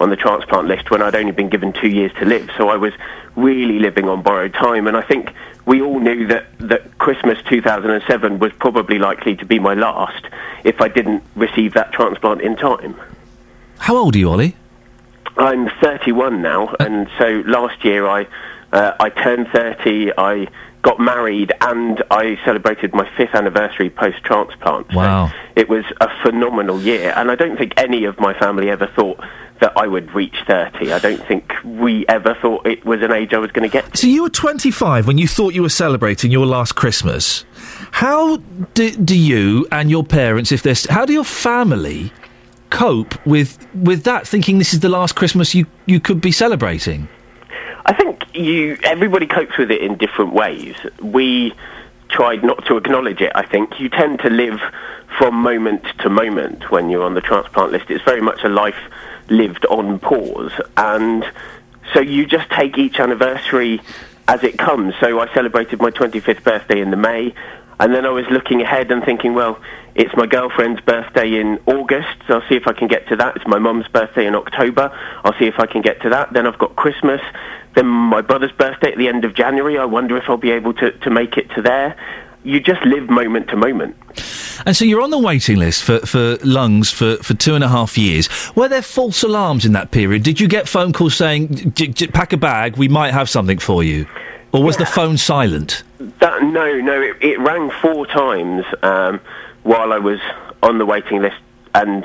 on 0.00 0.10
the 0.10 0.16
transplant 0.16 0.66
list 0.66 0.90
when 0.90 1.02
I'd 1.02 1.14
only 1.14 1.32
been 1.32 1.48
given 1.50 1.72
two 1.72 1.88
years 1.88 2.12
to 2.14 2.24
live. 2.24 2.50
So 2.56 2.68
I 2.70 2.76
was 2.76 2.92
really 3.36 3.78
living 3.78 4.08
on 4.08 4.22
borrowed 4.22 4.54
time, 4.54 4.86
and 4.86 4.96
I 4.96 5.02
think 5.02 5.32
we 5.66 5.82
all 5.82 6.00
knew 6.00 6.26
that, 6.28 6.46
that 6.58 6.98
Christmas 6.98 7.38
2007 7.48 8.38
was 8.38 8.52
probably 8.54 8.98
likely 8.98 9.36
to 9.36 9.44
be 9.44 9.58
my 9.58 9.74
last 9.74 10.24
if 10.64 10.80
I 10.80 10.88
didn't 10.88 11.22
receive 11.36 11.74
that 11.74 11.92
transplant 11.92 12.40
in 12.40 12.56
time. 12.56 12.98
How 13.78 13.96
old 13.96 14.16
are 14.16 14.18
you, 14.18 14.30
Ollie? 14.30 14.56
I'm 15.36 15.70
31 15.80 16.42
now, 16.42 16.74
and 16.80 17.08
so 17.18 17.42
last 17.46 17.84
year 17.84 18.06
I 18.06 18.26
uh, 18.72 18.94
I 19.00 19.10
turned 19.10 19.48
30. 19.48 20.12
I 20.16 20.48
got 20.82 20.98
married, 20.98 21.52
and 21.60 22.02
I 22.10 22.38
celebrated 22.44 22.94
my 22.94 23.08
fifth 23.16 23.34
anniversary 23.34 23.90
post 23.90 24.22
transplant. 24.24 24.92
Wow! 24.94 25.32
It 25.56 25.68
was 25.68 25.84
a 26.00 26.08
phenomenal 26.22 26.80
year, 26.80 27.12
and 27.16 27.30
I 27.30 27.34
don't 27.34 27.56
think 27.56 27.74
any 27.76 28.04
of 28.04 28.18
my 28.18 28.38
family 28.38 28.70
ever 28.70 28.86
thought 28.86 29.20
that 29.60 29.72
I 29.76 29.86
would 29.86 30.12
reach 30.14 30.34
30. 30.46 30.92
I 30.92 30.98
don't 30.98 31.24
think 31.26 31.52
we 31.64 32.06
ever 32.08 32.34
thought 32.40 32.66
it 32.66 32.84
was 32.84 33.02
an 33.02 33.12
age 33.12 33.32
I 33.32 33.38
was 33.38 33.50
going 33.52 33.68
to 33.68 33.72
get. 33.72 33.96
So 33.96 34.06
you 34.06 34.22
were 34.22 34.30
25 34.30 35.06
when 35.06 35.18
you 35.18 35.28
thought 35.28 35.54
you 35.54 35.62
were 35.62 35.68
celebrating 35.68 36.30
your 36.30 36.46
last 36.46 36.74
Christmas. 36.76 37.44
How 37.92 38.36
do, 38.74 38.90
do 38.90 39.16
you 39.16 39.66
and 39.70 39.90
your 39.90 40.04
parents, 40.04 40.50
if 40.50 40.62
there's, 40.62 40.88
how 40.88 41.04
do 41.04 41.12
your 41.12 41.24
family 41.24 42.12
cope 42.70 43.14
with 43.26 43.58
with 43.74 44.04
that? 44.04 44.26
Thinking 44.26 44.58
this 44.58 44.72
is 44.72 44.80
the 44.80 44.88
last 44.88 45.14
Christmas 45.14 45.54
you 45.54 45.66
you 45.86 46.00
could 46.00 46.20
be 46.20 46.32
celebrating. 46.32 47.08
I 47.86 47.92
think 47.92 48.19
you 48.34 48.78
everybody 48.82 49.26
copes 49.26 49.56
with 49.58 49.70
it 49.70 49.82
in 49.82 49.96
different 49.96 50.32
ways. 50.32 50.76
We 51.00 51.54
tried 52.08 52.42
not 52.42 52.66
to 52.66 52.76
acknowledge 52.76 53.20
it. 53.20 53.32
I 53.34 53.44
think 53.46 53.78
you 53.80 53.88
tend 53.88 54.20
to 54.20 54.30
live 54.30 54.60
from 55.18 55.34
moment 55.34 55.84
to 56.00 56.10
moment 56.10 56.70
when 56.70 56.90
you're 56.90 57.04
on 57.04 57.14
the 57.14 57.20
transplant 57.20 57.72
list. 57.72 57.90
It's 57.90 58.04
very 58.04 58.20
much 58.20 58.42
a 58.44 58.48
life 58.48 58.78
lived 59.28 59.64
on 59.66 59.98
pause, 59.98 60.52
and 60.76 61.24
so 61.92 62.00
you 62.00 62.26
just 62.26 62.50
take 62.50 62.78
each 62.78 62.98
anniversary 62.98 63.80
as 64.28 64.44
it 64.44 64.58
comes. 64.58 64.94
So 65.00 65.20
I 65.20 65.32
celebrated 65.34 65.80
my 65.80 65.90
25th 65.90 66.42
birthday 66.42 66.80
in 66.80 66.90
the 66.90 66.96
May, 66.96 67.34
and 67.78 67.94
then 67.94 68.06
I 68.06 68.10
was 68.10 68.26
looking 68.30 68.60
ahead 68.62 68.90
and 68.90 69.04
thinking, 69.04 69.34
well, 69.34 69.60
it's 69.94 70.14
my 70.16 70.26
girlfriend's 70.26 70.80
birthday 70.80 71.34
in 71.40 71.58
August, 71.66 72.08
so 72.26 72.34
I'll 72.40 72.48
see 72.48 72.54
if 72.54 72.66
I 72.66 72.72
can 72.72 72.88
get 72.88 73.08
to 73.08 73.16
that. 73.16 73.36
It's 73.36 73.46
my 73.46 73.58
mum's 73.58 73.88
birthday 73.88 74.26
in 74.26 74.34
October. 74.34 74.90
I'll 75.24 75.36
see 75.38 75.46
if 75.46 75.58
I 75.58 75.66
can 75.66 75.82
get 75.82 76.00
to 76.02 76.10
that. 76.10 76.32
Then 76.32 76.46
I've 76.46 76.58
got 76.58 76.76
Christmas. 76.76 77.20
Then 77.74 77.86
my 77.86 78.20
brother's 78.20 78.52
birthday 78.52 78.92
at 78.92 78.98
the 78.98 79.08
end 79.08 79.24
of 79.24 79.34
January. 79.34 79.78
I 79.78 79.84
wonder 79.84 80.16
if 80.16 80.24
I'll 80.28 80.36
be 80.36 80.50
able 80.52 80.74
to, 80.74 80.92
to 80.92 81.10
make 81.10 81.36
it 81.36 81.50
to 81.56 81.62
there. 81.62 81.96
You 82.42 82.60
just 82.60 82.82
live 82.84 83.10
moment 83.10 83.48
to 83.48 83.56
moment. 83.56 83.96
And 84.64 84.76
so 84.76 84.84
you're 84.84 85.02
on 85.02 85.10
the 85.10 85.18
waiting 85.18 85.56
list 85.56 85.82
for, 85.82 86.00
for 86.00 86.36
lungs 86.42 86.90
for, 86.90 87.16
for 87.18 87.34
two 87.34 87.54
and 87.54 87.64
a 87.64 87.68
half 87.68 87.98
years. 87.98 88.28
Were 88.54 88.68
there 88.68 88.82
false 88.82 89.22
alarms 89.22 89.64
in 89.64 89.72
that 89.72 89.90
period? 89.90 90.22
Did 90.22 90.40
you 90.40 90.48
get 90.48 90.68
phone 90.68 90.92
calls 90.92 91.16
saying, 91.16 91.72
"J- 91.74 91.88
j- 91.88 92.06
pack 92.06 92.32
a 92.32 92.36
bag, 92.36 92.76
we 92.76 92.88
might 92.88 93.12
have 93.12 93.28
something 93.28 93.58
for 93.58 93.82
you? 93.82 94.06
Or 94.52 94.62
was 94.62 94.76
the 94.76 94.86
phone 94.86 95.16
silent? 95.16 95.82
That 96.18 96.42
no, 96.42 96.80
no, 96.80 97.00
it, 97.00 97.16
it 97.20 97.38
rang 97.38 97.70
four 97.82 98.06
times 98.06 98.64
um, 98.82 99.20
while 99.62 99.92
I 99.92 99.98
was 99.98 100.20
on 100.62 100.78
the 100.78 100.86
waiting 100.86 101.22
list, 101.22 101.36
and 101.74 102.04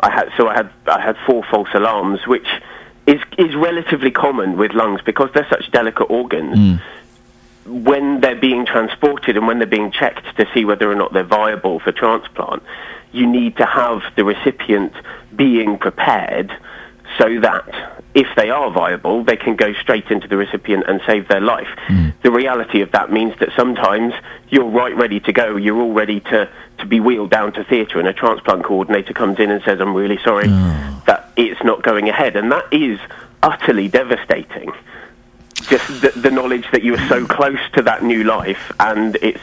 I 0.00 0.10
had 0.10 0.28
so 0.36 0.48
I 0.48 0.54
had 0.54 0.70
I 0.86 1.00
had 1.00 1.16
four 1.26 1.44
false 1.50 1.68
alarms, 1.74 2.26
which 2.26 2.46
is 3.06 3.20
is 3.38 3.54
relatively 3.56 4.10
common 4.10 4.56
with 4.56 4.72
lungs 4.72 5.00
because 5.04 5.30
they're 5.34 5.48
such 5.50 5.70
delicate 5.70 6.10
organs. 6.10 6.58
Hmm. 6.58 6.76
when 7.84 8.20
they're 8.22 8.34
being 8.40 8.64
transported 8.64 9.36
and 9.36 9.46
when 9.46 9.58
they're 9.58 9.66
being 9.66 9.90
checked 9.90 10.24
to 10.38 10.46
see 10.54 10.64
whether 10.64 10.90
or 10.90 10.94
not 10.94 11.12
they're 11.12 11.22
viable 11.22 11.80
for 11.80 11.92
transplant, 11.92 12.62
you 13.12 13.26
need 13.26 13.58
to 13.58 13.66
have 13.66 14.00
the 14.16 14.24
recipient 14.24 14.92
being 15.36 15.76
prepared 15.78 16.50
so 17.18 17.40
that 17.40 17.64
if 18.14 18.26
they 18.36 18.50
are 18.50 18.70
viable, 18.70 19.24
they 19.24 19.36
can 19.36 19.56
go 19.56 19.72
straight 19.74 20.06
into 20.10 20.28
the 20.28 20.36
recipient 20.36 20.84
and 20.88 21.00
save 21.06 21.28
their 21.28 21.40
life. 21.40 21.68
Hmm. 21.86 22.10
The 22.22 22.30
reality 22.30 22.80
of 22.80 22.92
that 22.92 23.12
means 23.12 23.34
that 23.40 23.50
sometimes 23.56 24.14
you're 24.48 24.68
right 24.68 24.96
ready 24.96 25.20
to 25.20 25.32
go, 25.32 25.56
you're 25.56 25.80
all 25.80 25.92
ready 25.92 26.20
to, 26.20 26.50
to 26.78 26.86
be 26.86 27.00
wheeled 27.00 27.30
down 27.30 27.52
to 27.54 27.64
theatre, 27.64 27.98
and 27.98 28.08
a 28.08 28.12
transplant 28.12 28.64
coordinator 28.64 29.12
comes 29.12 29.38
in 29.38 29.50
and 29.50 29.62
says, 29.62 29.80
I'm 29.80 29.94
really 29.94 30.18
sorry 30.18 30.48
that 31.06 31.32
it's 31.36 31.62
not 31.64 31.82
going 31.82 32.08
ahead. 32.08 32.36
And 32.36 32.50
that 32.52 32.72
is 32.72 32.98
utterly 33.42 33.88
devastating. 33.88 34.70
Just 35.54 35.86
the, 36.00 36.12
the 36.16 36.30
knowledge 36.30 36.66
that 36.72 36.82
you 36.82 36.94
are 36.94 37.08
so 37.08 37.26
close 37.26 37.58
to 37.74 37.82
that 37.82 38.02
new 38.02 38.24
life, 38.24 38.72
and 38.78 39.16
it's 39.16 39.40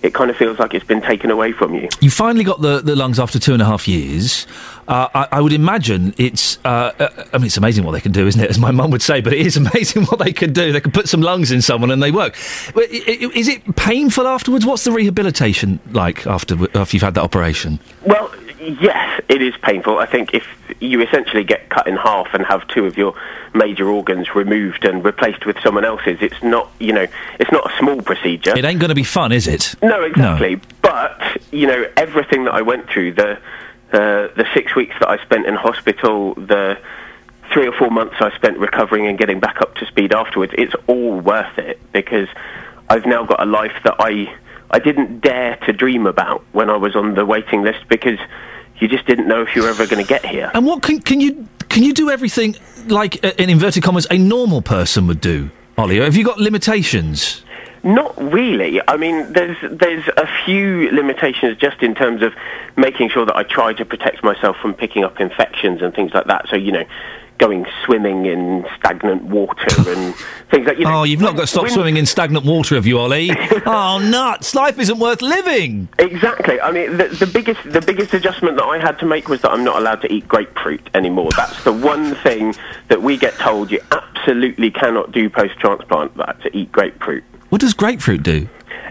it 0.00 0.14
kind 0.14 0.30
of 0.30 0.36
feels 0.36 0.58
like 0.58 0.74
it's 0.74 0.84
been 0.86 1.02
taken 1.02 1.30
away 1.30 1.52
from 1.52 1.74
you. 1.74 1.88
You 2.00 2.10
finally 2.10 2.44
got 2.44 2.60
the, 2.60 2.80
the 2.80 2.94
lungs 2.94 3.18
after 3.18 3.38
two 3.38 3.52
and 3.52 3.60
a 3.60 3.64
half 3.64 3.88
years. 3.88 4.46
Uh, 4.88 5.06
I, 5.14 5.28
I 5.32 5.40
would 5.42 5.52
imagine 5.52 6.14
it's. 6.16 6.58
Uh, 6.64 6.92
uh, 6.98 7.24
I 7.32 7.38
mean, 7.38 7.46
it's 7.46 7.58
amazing 7.58 7.84
what 7.84 7.92
they 7.92 8.00
can 8.00 8.10
do, 8.12 8.26
isn't 8.26 8.40
it? 8.40 8.48
As 8.48 8.58
my 8.58 8.70
mum 8.70 8.90
would 8.90 9.02
say, 9.02 9.20
but 9.20 9.32
it 9.34 9.46
is 9.46 9.56
amazing 9.64 10.04
what 10.06 10.18
they 10.18 10.32
can 10.32 10.52
do. 10.54 10.72
They 10.72 10.80
can 10.80 10.92
put 10.92 11.08
some 11.08 11.20
lungs 11.20 11.52
in 11.52 11.60
someone 11.60 11.90
and 11.90 12.02
they 12.02 12.10
work. 12.10 12.34
But 12.74 12.84
i- 12.84 13.04
i- 13.06 13.30
Is 13.34 13.48
it 13.48 13.76
painful 13.76 14.26
afterwards? 14.26 14.64
What's 14.64 14.84
the 14.84 14.90
rehabilitation 14.92 15.78
like 15.92 16.26
after 16.26 16.56
after 16.76 16.96
you've 16.96 17.02
had 17.02 17.14
that 17.14 17.22
operation? 17.22 17.78
Well, 18.06 18.32
yes, 18.60 19.20
it 19.28 19.42
is 19.42 19.54
painful. 19.62 19.98
I 19.98 20.06
think 20.06 20.32
if 20.32 20.44
you 20.80 21.02
essentially 21.02 21.44
get 21.44 21.68
cut 21.68 21.86
in 21.86 21.96
half 21.96 22.32
and 22.32 22.46
have 22.46 22.66
two 22.68 22.86
of 22.86 22.96
your 22.96 23.14
major 23.52 23.88
organs 23.90 24.34
removed 24.34 24.84
and 24.86 25.04
replaced 25.04 25.44
with 25.44 25.58
someone 25.62 25.84
else's, 25.84 26.18
it's 26.20 26.42
not, 26.42 26.70
you 26.78 26.92
know, 26.92 27.06
it's 27.40 27.50
not 27.52 27.70
a 27.70 27.76
small 27.78 28.00
procedure. 28.00 28.56
It 28.56 28.64
ain't 28.64 28.78
going 28.80 28.88
to 28.90 28.94
be 28.94 29.02
fun, 29.04 29.32
is 29.32 29.46
it? 29.48 29.74
No, 29.82 30.02
exactly. 30.02 30.60
But 30.80 31.20
you 31.52 31.66
know, 31.66 31.86
everything 31.98 32.44
that 32.44 32.54
I 32.54 32.62
went 32.62 32.88
through 32.88 33.12
the 33.12 33.38
uh, 33.92 34.28
the 34.36 34.46
six 34.54 34.74
weeks 34.74 34.94
that 35.00 35.08
I 35.08 35.22
spent 35.22 35.46
in 35.46 35.54
hospital, 35.54 36.34
the 36.34 36.78
three 37.52 37.66
or 37.66 37.72
four 37.72 37.90
months 37.90 38.16
I 38.20 38.34
spent 38.36 38.58
recovering 38.58 39.06
and 39.06 39.18
getting 39.18 39.40
back 39.40 39.60
up 39.60 39.74
to 39.76 39.86
speed 39.86 40.12
afterwards, 40.12 40.52
it's 40.56 40.74
all 40.86 41.18
worth 41.20 41.58
it 41.58 41.80
because 41.92 42.28
I've 42.90 43.06
now 43.06 43.24
got 43.24 43.40
a 43.40 43.46
life 43.46 43.72
that 43.84 43.96
I 43.98 44.34
I 44.70 44.78
didn't 44.78 45.20
dare 45.20 45.56
to 45.66 45.72
dream 45.72 46.06
about 46.06 46.44
when 46.52 46.68
I 46.68 46.76
was 46.76 46.94
on 46.94 47.14
the 47.14 47.24
waiting 47.24 47.62
list 47.62 47.88
because 47.88 48.18
you 48.78 48.88
just 48.88 49.06
didn't 49.06 49.26
know 49.26 49.42
if 49.42 49.56
you 49.56 49.62
were 49.62 49.68
ever 49.68 49.86
going 49.86 50.04
to 50.04 50.08
get 50.08 50.24
here. 50.24 50.50
And 50.54 50.66
what 50.66 50.82
can 50.82 51.00
can 51.00 51.20
you 51.20 51.48
can 51.68 51.82
you 51.82 51.94
do 51.94 52.10
everything 52.10 52.56
like 52.86 53.24
uh, 53.24 53.32
in 53.38 53.50
inverted 53.50 53.82
commas 53.82 54.06
a 54.10 54.18
normal 54.18 54.62
person 54.62 55.06
would 55.06 55.20
do, 55.20 55.50
Ollie? 55.76 56.00
Have 56.00 56.16
you 56.16 56.24
got 56.24 56.38
limitations? 56.38 57.42
Not 57.82 58.16
really. 58.20 58.80
I 58.88 58.96
mean, 58.96 59.32
there's 59.32 59.56
there's 59.62 60.06
a 60.16 60.28
few 60.44 60.90
limitations 60.90 61.56
just 61.58 61.82
in 61.82 61.94
terms 61.94 62.22
of 62.22 62.34
making 62.76 63.10
sure 63.10 63.24
that 63.24 63.36
I 63.36 63.44
try 63.44 63.72
to 63.74 63.84
protect 63.84 64.24
myself 64.24 64.56
from 64.60 64.74
picking 64.74 65.04
up 65.04 65.20
infections 65.20 65.82
and 65.82 65.94
things 65.94 66.12
like 66.12 66.26
that. 66.26 66.48
So 66.48 66.56
you 66.56 66.72
know, 66.72 66.84
going 67.38 67.64
swimming 67.84 68.26
in 68.26 68.66
stagnant 68.76 69.22
water 69.22 69.66
and 69.90 70.14
things 70.50 70.66
like. 70.66 70.78
You 70.78 70.84
know, 70.84 71.00
oh, 71.00 71.02
you've 71.04 71.20
not 71.20 71.36
got 71.36 71.42
to 71.42 71.46
stop 71.46 71.62
when- 71.64 71.72
swimming 71.72 71.96
in 71.96 72.06
stagnant 72.06 72.44
water, 72.44 72.74
have 72.74 72.86
you, 72.86 72.98
Ollie? 72.98 73.30
oh, 73.66 73.98
nuts! 73.98 74.54
Life 74.54 74.78
isn't 74.78 74.98
worth 74.98 75.22
living. 75.22 75.88
Exactly. 75.98 76.60
I 76.60 76.70
mean, 76.72 76.96
the, 76.96 77.08
the 77.08 77.26
biggest 77.26 77.60
the 77.64 77.80
biggest 77.80 78.12
adjustment 78.12 78.56
that 78.56 78.64
I 78.64 78.78
had 78.78 78.98
to 78.98 79.06
make 79.06 79.28
was 79.28 79.40
that 79.42 79.52
I'm 79.52 79.64
not 79.64 79.76
allowed 79.76 80.02
to 80.02 80.12
eat 80.12 80.28
grapefruit 80.28 80.90
anymore. 80.94 81.30
That's 81.36 81.62
the 81.64 81.72
one 81.72 82.14
thing 82.16 82.54
that 82.88 83.02
we 83.02 83.16
get 83.16 83.34
told 83.34 83.70
you 83.70 83.80
absolutely 83.92 84.70
cannot 84.70 85.12
do 85.12 85.30
post 85.30 85.58
transplant. 85.58 86.16
That 86.16 86.42
to 86.42 86.56
eat 86.56 86.72
grapefruit. 86.72 87.24
What 87.48 87.60
does 87.60 87.74
grapefruit 87.74 88.22
do? 88.22 88.48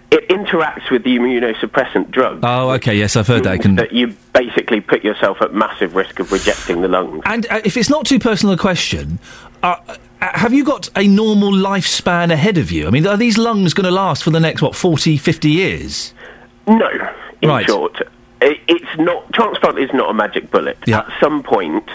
It 0.09 0.27
interacts 0.29 0.89
with 0.89 1.03
the 1.03 1.17
immunosuppressant 1.17 2.11
drug. 2.11 2.39
Oh, 2.43 2.69
okay, 2.71 2.95
yes, 2.95 3.15
I've 3.17 3.27
heard 3.27 3.43
that. 3.43 3.61
Can 3.61 3.75
that 3.75 3.91
you 3.91 4.15
basically 4.33 4.79
put 4.79 5.03
yourself 5.03 5.41
at 5.41 5.53
massive 5.53 5.95
risk 5.95 6.19
of 6.19 6.31
rejecting 6.31 6.81
the 6.81 6.87
lungs. 6.87 7.21
And 7.25 7.45
uh, 7.49 7.61
if 7.65 7.75
it's 7.75 7.89
not 7.89 8.05
too 8.05 8.19
personal 8.19 8.55
a 8.55 8.57
question, 8.57 9.19
uh, 9.63 9.75
uh, 9.87 9.97
have 10.21 10.53
you 10.53 10.63
got 10.63 10.89
a 10.95 11.07
normal 11.07 11.51
lifespan 11.51 12.31
ahead 12.31 12.57
of 12.57 12.71
you? 12.71 12.87
I 12.87 12.89
mean, 12.89 13.05
are 13.05 13.17
these 13.17 13.37
lungs 13.37 13.73
going 13.73 13.85
to 13.85 13.91
last 13.91 14.23
for 14.23 14.29
the 14.29 14.39
next, 14.39 14.61
what, 14.61 14.75
40, 14.75 15.17
50 15.17 15.49
years? 15.49 16.13
No, 16.67 16.89
in 17.41 17.49
Right. 17.49 17.65
short, 17.65 18.01
it's 18.41 18.97
not 18.97 19.31
transplant 19.33 19.79
is 19.79 19.91
not 19.93 20.09
a 20.09 20.13
magic 20.13 20.51
bullet. 20.51 20.77
Yeah. 20.85 20.99
At 20.99 21.11
some 21.19 21.43
point, 21.43 21.89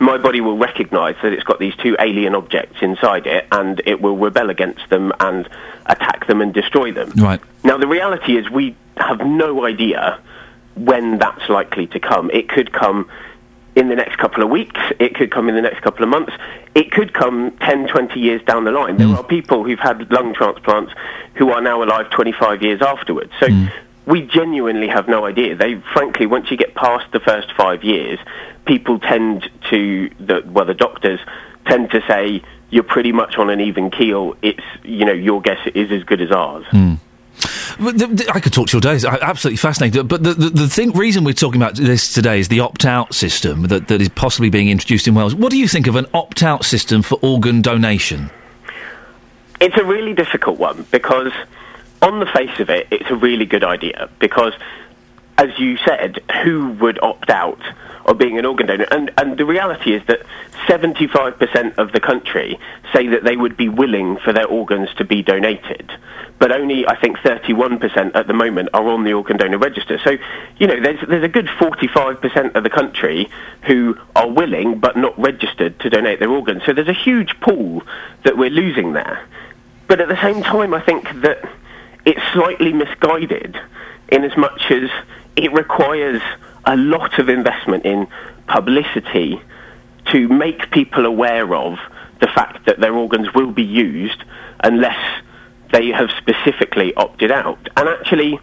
my 0.00 0.18
body 0.18 0.40
will 0.40 0.58
recognise 0.58 1.16
that 1.22 1.32
it's 1.32 1.42
got 1.42 1.58
these 1.58 1.74
two 1.76 1.96
alien 1.98 2.34
objects 2.34 2.78
inside 2.80 3.26
it, 3.26 3.46
and 3.50 3.82
it 3.84 4.00
will 4.00 4.16
rebel 4.16 4.50
against 4.50 4.88
them 4.90 5.12
and 5.20 5.48
attack 5.86 6.26
them 6.26 6.40
and 6.40 6.54
destroy 6.54 6.92
them. 6.92 7.10
Right. 7.16 7.40
Now, 7.64 7.78
the 7.78 7.88
reality 7.88 8.36
is 8.36 8.48
we 8.50 8.76
have 8.96 9.20
no 9.20 9.64
idea 9.64 10.20
when 10.76 11.18
that's 11.18 11.48
likely 11.48 11.86
to 11.88 12.00
come. 12.00 12.30
It 12.32 12.48
could 12.48 12.72
come 12.72 13.10
in 13.74 13.88
the 13.88 13.96
next 13.96 14.16
couple 14.18 14.42
of 14.42 14.50
weeks. 14.50 14.80
It 14.98 15.14
could 15.14 15.30
come 15.30 15.48
in 15.48 15.54
the 15.54 15.62
next 15.62 15.82
couple 15.82 16.02
of 16.02 16.08
months. 16.08 16.32
It 16.74 16.90
could 16.90 17.12
come 17.12 17.56
10, 17.58 17.88
20 17.88 18.20
years 18.20 18.42
down 18.42 18.64
the 18.64 18.72
line. 18.72 18.96
There 18.96 19.06
mm. 19.06 19.16
are 19.16 19.24
people 19.24 19.64
who've 19.64 19.78
had 19.78 20.10
lung 20.10 20.34
transplants 20.34 20.92
who 21.34 21.50
are 21.50 21.60
now 21.60 21.82
alive 21.82 22.10
25 22.10 22.62
years 22.62 22.82
afterwards. 22.82 23.32
So 23.40 23.46
mm. 23.46 23.72
we 24.06 24.22
genuinely 24.22 24.88
have 24.88 25.08
no 25.08 25.24
idea. 25.24 25.54
They, 25.54 25.76
frankly, 25.92 26.26
once 26.26 26.50
you 26.50 26.56
get 26.56 26.74
past 26.74 27.10
the 27.12 27.20
first 27.20 27.52
five 27.56 27.84
years, 27.84 28.18
people 28.68 29.00
tend 29.00 29.50
to, 29.70 30.08
the, 30.20 30.42
well, 30.46 30.66
the 30.66 30.74
doctors 30.74 31.18
tend 31.66 31.90
to 31.90 32.00
say, 32.06 32.42
you're 32.70 32.84
pretty 32.84 33.10
much 33.12 33.36
on 33.36 33.50
an 33.50 33.60
even 33.60 33.90
keel. 33.90 34.36
It's, 34.42 34.62
you 34.84 35.04
know, 35.04 35.12
your 35.12 35.40
guess 35.40 35.58
is 35.74 35.90
as 35.90 36.04
good 36.04 36.20
as 36.20 36.30
ours. 36.30 36.64
Hmm. 36.70 36.94
The- 37.80 38.30
I 38.34 38.40
could 38.40 38.52
talk 38.52 38.68
to 38.68 38.76
you 38.76 38.78
all 38.78 38.92
days. 38.92 39.04
I- 39.04 39.14
uh, 39.14 39.18
Absolutely 39.22 39.56
fascinating. 39.56 40.06
But 40.06 40.22
the, 40.22 40.34
the, 40.34 40.50
the 40.50 40.68
thing, 40.68 40.92
reason 40.92 41.24
we're 41.24 41.32
talking 41.32 41.60
about 41.60 41.76
this 41.76 42.12
today 42.12 42.38
is 42.40 42.48
the 42.48 42.60
opt-out 42.60 43.14
system 43.14 43.62
that, 43.64 43.88
that 43.88 44.00
is 44.02 44.10
possibly 44.10 44.50
being 44.50 44.68
introduced 44.68 45.08
in 45.08 45.14
Wales. 45.14 45.34
What 45.34 45.50
do 45.50 45.58
you 45.58 45.66
think 45.66 45.86
of 45.86 45.96
an 45.96 46.06
opt-out 46.12 46.64
system 46.64 47.02
for 47.02 47.18
organ 47.22 47.62
donation? 47.62 48.30
It's 49.60 49.76
a 49.76 49.84
really 49.84 50.12
difficult 50.12 50.58
one 50.58 50.86
because, 50.90 51.32
on 52.02 52.20
the 52.20 52.26
face 52.26 52.60
of 52.60 52.68
it, 52.70 52.86
it's 52.90 53.10
a 53.10 53.16
really 53.16 53.46
good 53.46 53.64
idea 53.64 54.08
because, 54.18 54.52
as 55.38 55.56
you 55.58 55.76
said, 55.78 56.20
who 56.42 56.72
would 56.80 57.00
opt 57.00 57.30
out 57.30 57.60
of 58.04 58.18
being 58.18 58.38
an 58.38 58.44
organ 58.44 58.66
donor? 58.66 58.86
And, 58.90 59.12
and 59.16 59.38
the 59.38 59.44
reality 59.44 59.94
is 59.94 60.02
that 60.06 60.20
75% 60.66 61.78
of 61.78 61.92
the 61.92 62.00
country 62.00 62.58
say 62.92 63.06
that 63.08 63.22
they 63.22 63.36
would 63.36 63.56
be 63.56 63.68
willing 63.68 64.18
for 64.18 64.32
their 64.32 64.46
organs 64.46 64.92
to 64.94 65.04
be 65.04 65.22
donated. 65.22 65.92
But 66.40 66.50
only, 66.50 66.86
I 66.86 66.96
think, 66.96 67.18
31% 67.18 68.16
at 68.16 68.26
the 68.26 68.32
moment 68.32 68.70
are 68.74 68.86
on 68.88 69.04
the 69.04 69.12
organ 69.12 69.36
donor 69.36 69.58
register. 69.58 69.98
So, 70.02 70.18
you 70.58 70.66
know, 70.66 70.80
there's, 70.80 71.00
there's 71.08 71.24
a 71.24 71.28
good 71.28 71.46
45% 71.46 72.56
of 72.56 72.64
the 72.64 72.70
country 72.70 73.30
who 73.62 73.96
are 74.16 74.28
willing 74.28 74.80
but 74.80 74.96
not 74.96 75.16
registered 75.18 75.78
to 75.80 75.90
donate 75.90 76.18
their 76.18 76.30
organs. 76.30 76.64
So 76.66 76.72
there's 76.72 76.88
a 76.88 76.92
huge 76.92 77.38
pool 77.40 77.82
that 78.24 78.36
we're 78.36 78.50
losing 78.50 78.92
there. 78.92 79.24
But 79.86 80.00
at 80.00 80.08
the 80.08 80.20
same 80.20 80.42
time, 80.42 80.74
I 80.74 80.80
think 80.80 81.08
that 81.22 81.48
it's 82.04 82.20
slightly 82.32 82.72
misguided 82.72 83.56
in 84.08 84.24
as 84.24 84.36
much 84.36 84.70
as 84.70 84.90
it 85.38 85.52
requires 85.52 86.20
a 86.64 86.76
lot 86.76 87.18
of 87.18 87.28
investment 87.28 87.84
in 87.84 88.08
publicity 88.48 89.40
to 90.06 90.28
make 90.28 90.70
people 90.72 91.06
aware 91.06 91.54
of 91.54 91.78
the 92.20 92.26
fact 92.26 92.66
that 92.66 92.80
their 92.80 92.92
organs 92.94 93.32
will 93.34 93.52
be 93.52 93.62
used 93.62 94.24
unless 94.64 95.22
they 95.72 95.88
have 95.88 96.10
specifically 96.18 96.92
opted 96.94 97.30
out. 97.30 97.68
And 97.76 97.88
actually, 97.88 98.40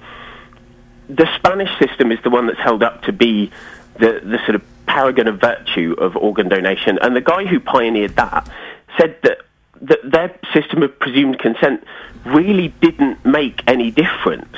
the 1.10 1.28
Spanish 1.36 1.70
system 1.80 2.12
is 2.12 2.20
the 2.24 2.30
one 2.30 2.48
that's 2.48 2.60
held 2.60 2.82
up 2.82 3.04
to 3.04 3.12
be 3.12 3.52
the, 4.00 4.22
the 4.24 4.40
sort 4.46 4.56
of 4.56 4.64
paragon 4.86 5.28
of 5.28 5.42
virtue 5.42 5.96
of 5.98 6.16
organ 6.16 6.48
donation. 6.48 6.98
And 7.02 7.16
the 7.16 7.22
guy 7.22 7.46
who 7.46 7.60
pioneered 7.60 8.16
that 8.16 8.50
said 8.98 9.18
that, 9.24 9.40
that 9.82 10.00
their 10.10 10.40
system 10.54 10.82
of 10.82 10.98
presumed 11.00 11.40
consent 11.40 11.84
really 12.26 12.70
didn't 12.80 13.26
make 13.26 13.62
any 13.68 13.92
difference 13.92 14.56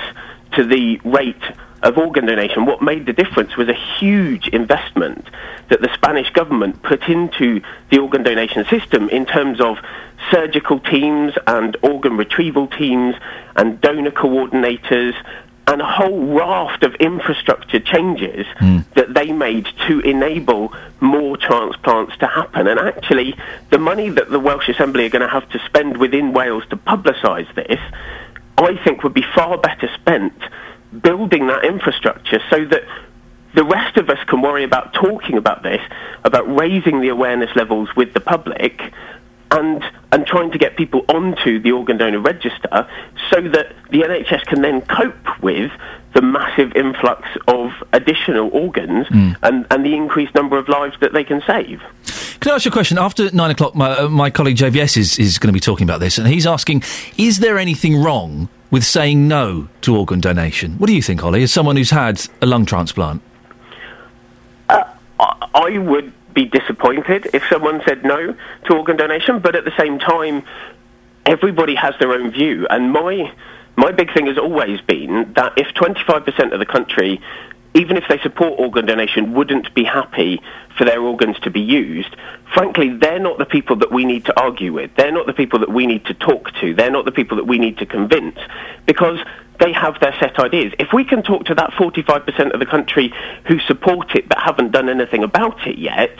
to 0.54 0.64
the 0.64 1.00
rate 1.04 1.42
of 1.84 1.98
organ 1.98 2.26
donation. 2.26 2.66
What 2.66 2.82
made 2.82 3.06
the 3.06 3.14
difference 3.14 3.56
was 3.56 3.68
a 3.70 3.74
huge 4.00 4.48
investment 4.50 5.28
that 5.70 5.82
the 5.82 5.94
Spanish 5.94 6.30
government 6.32 6.82
put 6.82 7.04
into 7.04 7.62
the 7.90 8.00
organ 8.00 8.24
donation 8.24 8.66
system 8.66 9.10
in 9.10 9.26
terms 9.26 9.62
of 9.62 9.78
surgical 10.32 10.80
teams 10.80 11.34
and 11.46 11.78
organ 11.82 12.18
retrieval 12.18 12.68
teams 12.68 13.16
and 13.56 13.80
donor 13.82 14.12
coordinators 14.12 15.14
and 15.68 15.82
a 15.82 15.86
whole 15.86 16.34
raft 16.34 16.84
of 16.84 16.96
infrastructure 16.96 17.80
changes 17.80 18.48
hmm. 18.58 18.80
that 18.96 19.14
they 19.14 19.34
made 19.34 19.68
to 19.86 20.00
enable 20.00 20.74
more 21.02 21.36
transplants 21.36 22.16
to 22.18 22.26
happen. 22.26 22.68
And 22.68 22.80
actually, 22.80 23.36
the 23.70 23.78
money 23.78 24.10
that 24.10 24.30
the 24.30 24.40
Welsh 24.40 24.70
Assembly 24.70 25.06
are 25.06 25.10
going 25.10 25.24
to 25.24 25.28
have 25.28 25.48
to 25.50 25.60
spend 25.66 25.98
within 25.98 26.32
Wales 26.32 26.64
to 26.70 26.78
publicise 26.78 27.54
this, 27.54 27.80
I 28.58 28.82
think 28.84 29.04
would 29.04 29.14
be 29.14 29.26
far 29.36 29.58
better 29.58 29.90
spent 29.96 30.42
building 31.02 31.48
that 31.48 31.66
infrastructure 31.66 32.42
so 32.50 32.66
that 32.66 32.84
the 33.56 33.64
rest 33.64 33.98
of 33.98 34.10
us 34.10 34.20
can 34.28 34.42
worry 34.42 34.64
about 34.64 34.94
talking 34.94 35.38
about 35.38 35.64
this, 35.64 35.82
about 36.24 36.44
raising 36.48 37.02
the 37.02 37.10
awareness 37.10 37.50
levels 37.56 37.90
with 37.96 38.14
the 38.14 38.20
public, 38.20 38.94
and 39.52 39.84
and 40.12 40.26
trying 40.26 40.52
to 40.52 40.58
get 40.58 40.78
people 40.78 41.06
onto 41.10 41.60
the 41.60 41.72
organ 41.72 41.98
donor 41.98 42.20
register 42.20 42.88
so 43.30 43.42
that 43.42 43.74
the 43.90 44.02
NHS 44.02 44.46
can 44.46 44.62
then 44.62 44.82
cope 44.82 45.42
with 45.42 45.72
the 46.14 46.22
massive 46.22 46.76
influx 46.76 47.28
of 47.48 47.72
additional 47.94 48.50
organs 48.50 49.08
and, 49.44 49.68
and 49.70 49.86
the 49.86 49.96
increased 49.96 50.34
number 50.34 50.58
of 50.58 50.68
lives 50.70 50.96
that 51.02 51.14
they 51.14 51.24
can 51.24 51.42
save. 51.46 51.82
Can 52.40 52.52
I 52.52 52.56
ask 52.56 52.66
you 52.66 52.70
a 52.70 52.72
question? 52.72 52.98
After 52.98 53.30
nine 53.32 53.52
o'clock, 53.52 53.76
my, 53.76 53.98
uh, 53.98 54.10
my 54.10 54.30
colleague 54.30 54.58
JVS 54.58 54.98
is, 54.98 55.20
is 55.20 55.40
going 55.40 55.50
to 55.50 55.54
be 55.54 55.60
talking 55.60 55.84
about 55.84 56.00
this, 56.00 56.18
and 56.18 56.28
he's 56.28 56.48
asking 56.48 56.84
Is 57.18 57.40
there 57.40 57.58
anything 57.58 58.02
wrong 58.02 58.50
with 58.72 58.84
saying 58.84 59.28
no 59.28 59.68
to 59.82 59.96
organ 59.96 60.20
donation? 60.20 60.74
What 60.78 60.88
do 60.88 60.96
you 60.96 61.02
think, 61.02 61.24
Ollie, 61.24 61.44
as 61.44 61.52
someone 61.52 61.78
who's 61.78 61.92
had 61.92 62.22
a 62.42 62.46
lung 62.46 62.66
transplant? 62.66 63.22
Uh, 64.70 64.84
I 65.20 65.48
I 65.54 65.78
would 65.78 66.14
be 66.34 66.46
disappointed 66.46 67.30
if 67.34 67.44
someone 67.50 67.82
said 67.86 68.04
no 68.04 68.36
to 68.66 68.74
organ 68.74 68.96
donation, 68.96 69.40
but 69.40 69.56
at 69.56 69.66
the 69.66 69.74
same 69.78 69.98
time, 69.98 70.44
everybody 71.26 71.76
has 71.76 71.96
their 72.00 72.12
own 72.14 72.32
view. 72.32 72.68
And 72.70 72.92
my 72.92 73.32
my 73.76 73.92
big 73.92 74.14
thing 74.14 74.28
has 74.28 74.38
always 74.38 74.82
been 74.82 75.34
that 75.34 75.54
if 75.58 75.68
25% 75.76 76.52
of 76.52 76.60
the 76.60 76.66
country, 76.66 77.22
even 77.78 77.96
if 77.96 78.06
they 78.10 78.18
support 78.20 78.60
organ 78.60 78.86
donation, 78.86 79.34
wouldn't 79.34 79.74
be 79.76 79.84
happy 79.84 80.42
for 80.78 80.84
their 80.84 81.00
organs 81.00 81.38
to 81.40 81.52
be 81.52 81.62
used, 81.62 82.16
frankly, 82.54 82.90
they're 82.98 83.20
not 83.20 83.38
the 83.38 83.46
people 83.46 83.76
that 83.78 83.92
we 83.92 84.04
need 84.04 84.26
to 84.26 84.40
argue 84.40 84.74
with. 84.74 84.92
They're 84.96 85.12
not 85.12 85.28
the 85.28 85.34
people 85.34 85.60
that 85.60 85.72
we 85.72 85.86
need 85.86 86.06
to 86.06 86.14
talk 86.16 86.52
to. 86.62 86.74
They're 86.74 86.92
not 86.92 87.06
the 87.06 87.12
people 87.12 87.38
that 87.38 87.46
we 87.46 87.60
need 87.60 87.78
to 87.78 87.86
convince 87.86 88.38
because 88.88 89.20
they 89.60 89.72
have 89.74 90.00
their 90.00 90.16
set 90.20 90.40
ideas. 90.40 90.74
If 90.80 90.92
we 90.92 91.04
can 91.04 91.22
talk 91.22 91.46
to 91.46 91.56
that 91.56 91.72
45% 91.72 92.52
of 92.52 92.60
the 92.60 92.66
country 92.66 93.14
who 93.46 93.60
support 93.60 94.16
it 94.16 94.28
but 94.28 94.40
haven't 94.40 94.72
done 94.72 94.90
anything 94.90 95.24
about 95.24 95.68
it 95.68 95.78
yet, 95.78 96.18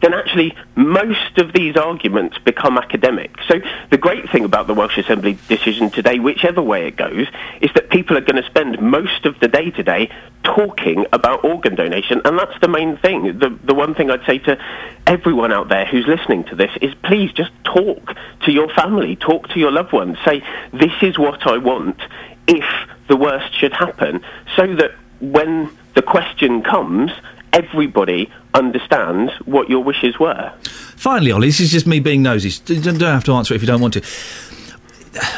then 0.00 0.14
actually 0.14 0.54
most 0.76 1.38
of 1.38 1.52
these 1.52 1.76
arguments 1.76 2.38
become 2.38 2.78
academic. 2.78 3.34
So 3.48 3.60
the 3.90 3.98
great 3.98 4.30
thing 4.30 4.44
about 4.44 4.66
the 4.66 4.74
Welsh 4.74 4.98
Assembly 4.98 5.38
decision 5.48 5.90
today, 5.90 6.18
whichever 6.18 6.62
way 6.62 6.86
it 6.86 6.96
goes, 6.96 7.26
is 7.60 7.70
that 7.74 7.90
people 7.90 8.16
are 8.16 8.20
going 8.20 8.40
to 8.42 8.48
spend 8.48 8.80
most 8.80 9.26
of 9.26 9.38
the 9.40 9.48
day 9.48 9.70
today 9.70 10.10
talking 10.44 11.04
about 11.12 11.44
organ 11.44 11.74
donation, 11.74 12.20
and 12.24 12.38
that's 12.38 12.58
the 12.60 12.68
main 12.68 12.96
thing. 12.98 13.38
The, 13.38 13.50
the 13.64 13.74
one 13.74 13.94
thing 13.94 14.10
I'd 14.10 14.24
say 14.24 14.38
to 14.38 14.58
everyone 15.06 15.52
out 15.52 15.68
there 15.68 15.84
who's 15.84 16.06
listening 16.06 16.44
to 16.44 16.54
this 16.54 16.70
is 16.80 16.94
please 17.02 17.32
just 17.32 17.50
talk 17.64 18.14
to 18.44 18.52
your 18.52 18.68
family, 18.70 19.16
talk 19.16 19.48
to 19.48 19.58
your 19.58 19.72
loved 19.72 19.92
ones, 19.92 20.16
say, 20.24 20.42
this 20.72 20.92
is 21.02 21.18
what 21.18 21.46
I 21.46 21.58
want 21.58 22.00
if 22.46 22.64
the 23.08 23.16
worst 23.16 23.54
should 23.58 23.72
happen, 23.72 24.22
so 24.56 24.74
that 24.76 24.92
when 25.20 25.70
the 25.94 26.02
question 26.02 26.62
comes, 26.62 27.10
everybody 27.52 28.30
understands 28.54 29.32
what 29.44 29.68
your 29.68 29.82
wishes 29.82 30.18
were. 30.18 30.52
Finally, 30.96 31.32
Ollie, 31.32 31.48
this 31.48 31.60
is 31.60 31.70
just 31.70 31.86
me 31.86 32.00
being 32.00 32.22
nosy. 32.22 32.50
You 32.66 32.80
don't 32.80 33.00
have 33.00 33.24
to 33.24 33.32
answer 33.32 33.54
it 33.54 33.56
if 33.56 33.62
you 33.62 33.66
don't 33.66 33.80
want 33.80 33.94
to. 33.94 34.02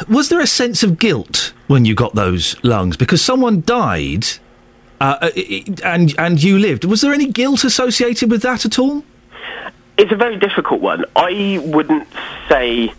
Was 0.09 0.29
there 0.29 0.39
a 0.39 0.47
sense 0.47 0.83
of 0.83 0.99
guilt 0.99 1.53
when 1.67 1.85
you 1.85 1.95
got 1.95 2.15
those 2.15 2.61
lungs 2.63 2.97
because 2.97 3.21
someone 3.21 3.61
died, 3.65 4.25
uh, 4.99 5.17
uh, 5.21 5.29
and 5.83 6.13
and 6.17 6.43
you 6.43 6.59
lived? 6.59 6.85
Was 6.85 7.01
there 7.01 7.13
any 7.13 7.27
guilt 7.27 7.63
associated 7.63 8.29
with 8.29 8.41
that 8.41 8.65
at 8.65 8.77
all? 8.77 9.03
It's 9.97 10.11
a 10.11 10.15
very 10.15 10.37
difficult 10.37 10.81
one. 10.81 11.05
I 11.15 11.61
wouldn't 11.63 12.07
say 12.49 12.93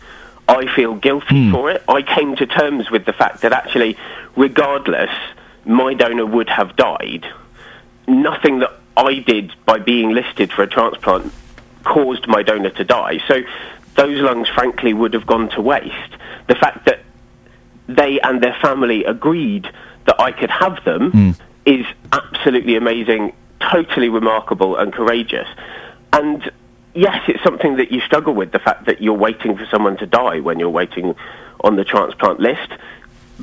I 0.48 0.72
feel 0.74 0.94
guilty 0.94 1.50
for 1.50 1.70
it. 1.70 1.82
I 1.88 2.02
came 2.02 2.36
to 2.36 2.46
terms 2.46 2.90
with 2.90 3.04
the 3.04 3.12
fact 3.12 3.42
that 3.42 3.52
actually, 3.52 3.96
regardless, 4.36 5.10
my 5.64 5.94
donor 5.94 6.26
would 6.26 6.48
have 6.48 6.76
died. 6.76 7.26
Nothing 8.06 8.58
that 8.60 8.72
I 8.96 9.20
did 9.20 9.52
by 9.64 9.78
being 9.78 10.10
listed 10.10 10.52
for 10.52 10.62
a 10.62 10.66
transplant 10.66 11.32
caused 11.84 12.26
my 12.28 12.42
donor 12.42 12.70
to 12.70 12.84
die. 12.84 13.20
So 13.26 13.42
those 13.96 14.20
lungs, 14.20 14.48
frankly, 14.48 14.94
would 14.94 15.14
have 15.14 15.26
gone 15.26 15.48
to 15.50 15.60
waste. 15.60 16.16
The 16.48 16.54
fact 16.54 16.86
that 16.86 17.00
they 17.86 18.20
and 18.20 18.42
their 18.42 18.56
family 18.60 19.04
agreed 19.04 19.68
that 20.06 20.20
I 20.20 20.32
could 20.32 20.50
have 20.50 20.82
them 20.84 21.10
hmm. 21.10 21.30
is 21.64 21.86
absolutely 22.12 22.76
amazing, 22.76 23.34
totally 23.60 24.08
remarkable 24.08 24.76
and 24.76 24.92
courageous. 24.92 25.48
And 26.12 26.50
yes, 26.94 27.22
it's 27.28 27.42
something 27.42 27.76
that 27.76 27.92
you 27.92 28.00
struggle 28.00 28.34
with, 28.34 28.52
the 28.52 28.58
fact 28.58 28.86
that 28.86 29.00
you're 29.00 29.14
waiting 29.14 29.56
for 29.56 29.66
someone 29.66 29.96
to 29.98 30.06
die 30.06 30.40
when 30.40 30.58
you're 30.58 30.70
waiting 30.70 31.14
on 31.60 31.76
the 31.76 31.84
transplant 31.84 32.40
list. 32.40 32.70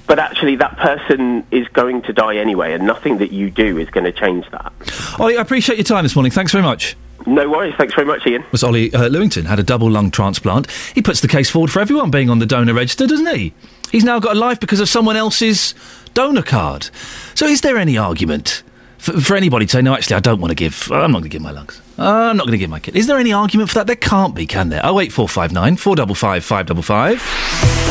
But 0.07 0.20
actually, 0.20 0.56
that 0.57 0.78
person 0.78 1.45
is 1.52 1.68
going 1.70 2.03
to 2.03 2.14
die 2.14 2.38
anyway, 2.38 2.74
and 2.74 2.86
nothing 2.86 3.18
that 3.18 3.32
you 3.32 3.49
do 3.49 3.78
is 3.78 3.90
going 3.90 4.06
to 4.06 4.11
change 4.11 4.49
that. 4.52 4.72
Ollie, 5.20 5.38
I 5.38 5.41
appreciate 5.41 5.78
your 5.78 5.84
time 5.84 6.03
this 6.03 6.16
morning. 6.16 6.32
Thanks 6.32 6.52
very 6.52 6.64
much. 6.64 6.95
No 7.26 7.49
worries. 7.49 7.76
Thanks 7.76 7.94
very 7.94 8.07
much, 8.07 8.26
Iain. 8.26 8.45
Was 8.52 8.64
Ollie 8.64 8.94
uh, 8.94 9.10
Lewington 9.10 9.45
had 9.45 9.60
a 9.60 9.64
double 9.64 9.90
lung 9.90 10.10
transplant? 10.10 10.72
He 10.95 11.02
puts 11.02 11.20
the 11.20 11.28
case 11.28 11.49
forward 11.49 11.70
for 11.70 11.80
everyone 11.82 12.11
being 12.11 12.30
on 12.30 12.40
the 12.40 12.45
donor 12.45 12.74
register, 12.74 13.07
doesn't 13.07 13.36
he? 13.36 13.53
He's 13.91 14.03
now 14.03 14.20
got 14.20 14.36
a 14.36 14.40
life 14.40 14.60
because 14.60 14.80
of 14.80 14.88
someone 14.88 15.18
else's 15.18 15.76
donor 16.14 16.44
card. 16.44 16.90
So, 17.36 17.45
is 17.45 17.61
there 17.61 17.78
any 17.78 17.98
argument 17.98 18.64
for, 18.99 19.20
for 19.20 19.36
anybody 19.36 19.66
to 19.66 19.72
say, 19.72 19.82
no, 19.82 19.94
actually, 19.94 20.18
I 20.18 20.20
don't 20.20 20.40
want 20.40 20.52
to 20.52 20.56
give, 20.56 20.91
I'm 20.91 21.11
not 21.11 21.20
going 21.20 21.24
to 21.24 21.30
give 21.30 21.41
my 21.41 21.52
lungs. 21.52 21.82
I'm 21.98 22.38
not 22.38 22.45
going 22.45 22.53
to 22.53 22.57
give 22.57 22.70
my 22.70 22.80
kid. 22.80 22.95
Is 22.95 23.07
there 23.07 23.18
any 23.18 23.34
argument 23.34 23.70
for 23.70 23.76
that? 23.76 23.88
There 23.88 23.95
can't 23.95 24.36
be, 24.36 24.45
can 24.45 24.70
there? 24.70 24.82
08459 24.82 25.78
455 25.78 26.45
555. 26.45 27.89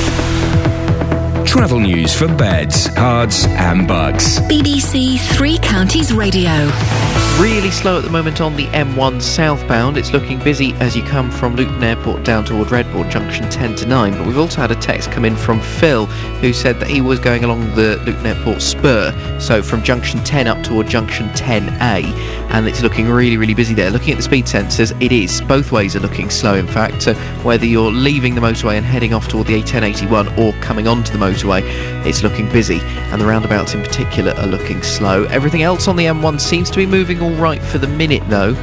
Travel 1.48 1.80
news 1.80 2.14
for 2.14 2.28
beds, 2.28 2.88
cards, 2.90 3.46
and 3.46 3.88
bugs. 3.88 4.38
BBC 4.40 5.18
Three 5.34 5.56
Counties 5.56 6.12
Radio. 6.12 6.70
Really 7.40 7.70
slow 7.70 7.96
at 7.96 8.04
the 8.04 8.10
moment 8.10 8.42
on 8.42 8.54
the 8.54 8.66
M1 8.66 9.22
southbound. 9.22 9.96
It's 9.96 10.12
looking 10.12 10.38
busy 10.40 10.74
as 10.74 10.94
you 10.94 11.02
come 11.04 11.30
from 11.30 11.56
Luton 11.56 11.82
Airport 11.82 12.22
down 12.22 12.44
toward 12.44 12.68
Redbourn 12.68 13.10
Junction 13.10 13.48
10 13.48 13.76
to 13.76 13.86
9. 13.86 14.12
But 14.12 14.26
we've 14.26 14.38
also 14.38 14.60
had 14.60 14.70
a 14.70 14.76
text 14.76 15.10
come 15.10 15.24
in 15.24 15.36
from 15.36 15.60
Phil 15.60 16.04
who 16.06 16.52
said 16.52 16.80
that 16.80 16.88
he 16.90 17.00
was 17.00 17.18
going 17.18 17.44
along 17.44 17.60
the 17.74 17.96
Luton 18.04 18.26
Airport 18.26 18.60
spur, 18.60 19.38
so 19.40 19.62
from 19.62 19.82
Junction 19.82 20.22
10 20.24 20.48
up 20.48 20.62
toward 20.62 20.86
Junction 20.86 21.28
10A, 21.30 22.47
and 22.50 22.66
it's 22.66 22.82
looking 22.82 23.08
really, 23.08 23.36
really 23.36 23.54
busy 23.54 23.74
there. 23.74 23.90
Looking 23.90 24.12
at 24.12 24.16
the 24.16 24.22
speed 24.22 24.46
sensors, 24.46 24.96
it 25.02 25.12
is. 25.12 25.40
Both 25.42 25.72
ways 25.72 25.94
are 25.96 26.00
looking 26.00 26.30
slow, 26.30 26.54
in 26.54 26.66
fact. 26.66 27.02
So 27.02 27.14
whether 27.42 27.66
you're 27.66 27.90
leaving 27.90 28.34
the 28.34 28.40
motorway 28.40 28.76
and 28.76 28.86
heading 28.86 29.12
off 29.12 29.28
toward 29.28 29.46
the 29.46 29.62
A1081 29.62 30.38
or 30.38 30.52
coming 30.60 30.88
onto 30.88 31.12
the 31.12 31.18
motorway, 31.18 31.62
it's 32.06 32.22
looking 32.22 32.50
busy, 32.50 32.80
and 32.80 33.20
the 33.20 33.26
roundabouts 33.26 33.74
in 33.74 33.82
particular 33.82 34.32
are 34.32 34.46
looking 34.46 34.82
slow. 34.82 35.24
Everything 35.24 35.62
else 35.62 35.88
on 35.88 35.96
the 35.96 36.04
M1 36.04 36.40
seems 36.40 36.70
to 36.70 36.76
be 36.76 36.86
moving 36.86 37.20
all 37.20 37.34
right 37.34 37.62
for 37.62 37.78
the 37.78 37.88
minute, 37.88 38.22
though. 38.28 38.54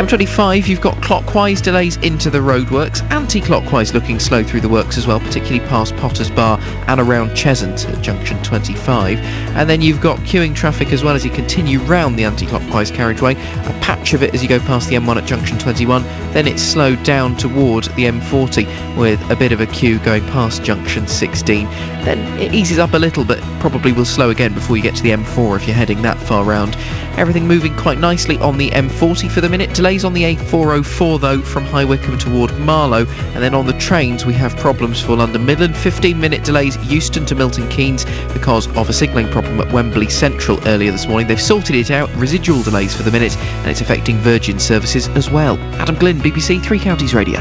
M25, 0.00 0.66
you've 0.68 0.80
got 0.80 1.00
clockwise 1.02 1.60
delays 1.60 1.96
into 1.98 2.30
the 2.30 2.38
roadworks, 2.38 3.02
anti-clockwise 3.10 3.92
looking 3.92 4.18
slow 4.18 4.42
through 4.42 4.60
the 4.60 4.68
works 4.68 4.96
as 4.96 5.06
well, 5.06 5.20
particularly 5.20 5.60
past 5.68 5.94
Potters 5.96 6.30
Bar 6.30 6.58
and 6.90 7.00
around 7.00 7.30
Cheshunt 7.30 7.88
at 7.88 8.02
junction 8.02 8.42
25. 8.42 9.18
And 9.54 9.70
then 9.70 9.80
you've 9.80 10.00
got 10.00 10.18
queuing 10.20 10.56
traffic 10.56 10.92
as 10.92 11.04
well 11.04 11.14
as 11.14 11.24
you 11.24 11.30
continue 11.30 11.78
round 11.80 12.18
the 12.18 12.24
anti-clockwise 12.24 12.90
carriageway. 12.90 13.34
A 13.34 13.78
patch 13.80 14.12
of 14.12 14.24
it 14.24 14.34
as 14.34 14.42
you 14.42 14.48
go 14.48 14.58
past 14.58 14.88
the 14.88 14.96
M1 14.96 15.16
at 15.16 15.24
junction 15.24 15.56
21. 15.56 16.02
Then 16.32 16.48
it's 16.48 16.62
slowed 16.62 17.00
down 17.04 17.36
toward 17.36 17.84
the 17.84 18.06
M40 18.06 18.96
with 18.96 19.20
a 19.30 19.36
bit 19.36 19.52
of 19.52 19.60
a 19.60 19.66
queue 19.66 20.00
going 20.00 20.24
past 20.26 20.64
junction 20.64 21.06
16. 21.06 21.66
Then 22.04 22.18
it 22.40 22.52
eases 22.52 22.80
up 22.80 22.92
a 22.94 22.98
little, 22.98 23.24
but 23.24 23.39
probably 23.60 23.92
will 23.92 24.04
slow 24.04 24.30
again 24.30 24.54
before 24.54 24.76
you 24.76 24.82
get 24.82 24.96
to 24.96 25.02
the 25.02 25.10
M4 25.10 25.56
if 25.56 25.66
you're 25.66 25.76
heading 25.76 26.02
that 26.02 26.18
far 26.18 26.44
round. 26.44 26.76
Everything 27.16 27.46
moving 27.46 27.76
quite 27.76 27.98
nicely 27.98 28.38
on 28.38 28.56
the 28.56 28.70
M40 28.70 29.30
for 29.30 29.40
the 29.40 29.48
minute. 29.48 29.74
Delays 29.74 30.04
on 30.04 30.14
the 30.14 30.22
A404 30.22 31.20
though 31.20 31.42
from 31.42 31.64
High 31.64 31.84
Wycombe 31.84 32.18
toward 32.18 32.58
Marlow. 32.58 33.06
And 33.34 33.42
then 33.42 33.54
on 33.54 33.66
the 33.66 33.74
trains 33.74 34.24
we 34.24 34.32
have 34.34 34.56
problems 34.56 35.00
for 35.00 35.14
London 35.14 35.44
Midland. 35.44 35.76
15 35.76 36.18
minute 36.18 36.42
delays 36.42 36.76
Euston 36.90 37.26
to 37.26 37.34
Milton 37.34 37.68
Keynes 37.68 38.04
because 38.32 38.66
of 38.76 38.88
a 38.88 38.92
signalling 38.92 39.30
problem 39.30 39.60
at 39.60 39.70
Wembley 39.72 40.08
Central 40.08 40.58
earlier 40.66 40.90
this 40.90 41.06
morning. 41.06 41.28
They've 41.28 41.40
sorted 41.40 41.76
it 41.76 41.90
out. 41.90 42.10
Residual 42.16 42.62
delays 42.62 42.96
for 42.96 43.02
the 43.02 43.10
minute 43.10 43.36
and 43.36 43.70
it's 43.70 43.82
affecting 43.82 44.16
Virgin 44.16 44.58
services 44.58 45.08
as 45.08 45.30
well. 45.30 45.58
Adam 45.74 45.96
Glynn, 45.96 46.18
BBC 46.18 46.62
Three 46.62 46.78
Counties 46.78 47.14
Radio. 47.14 47.40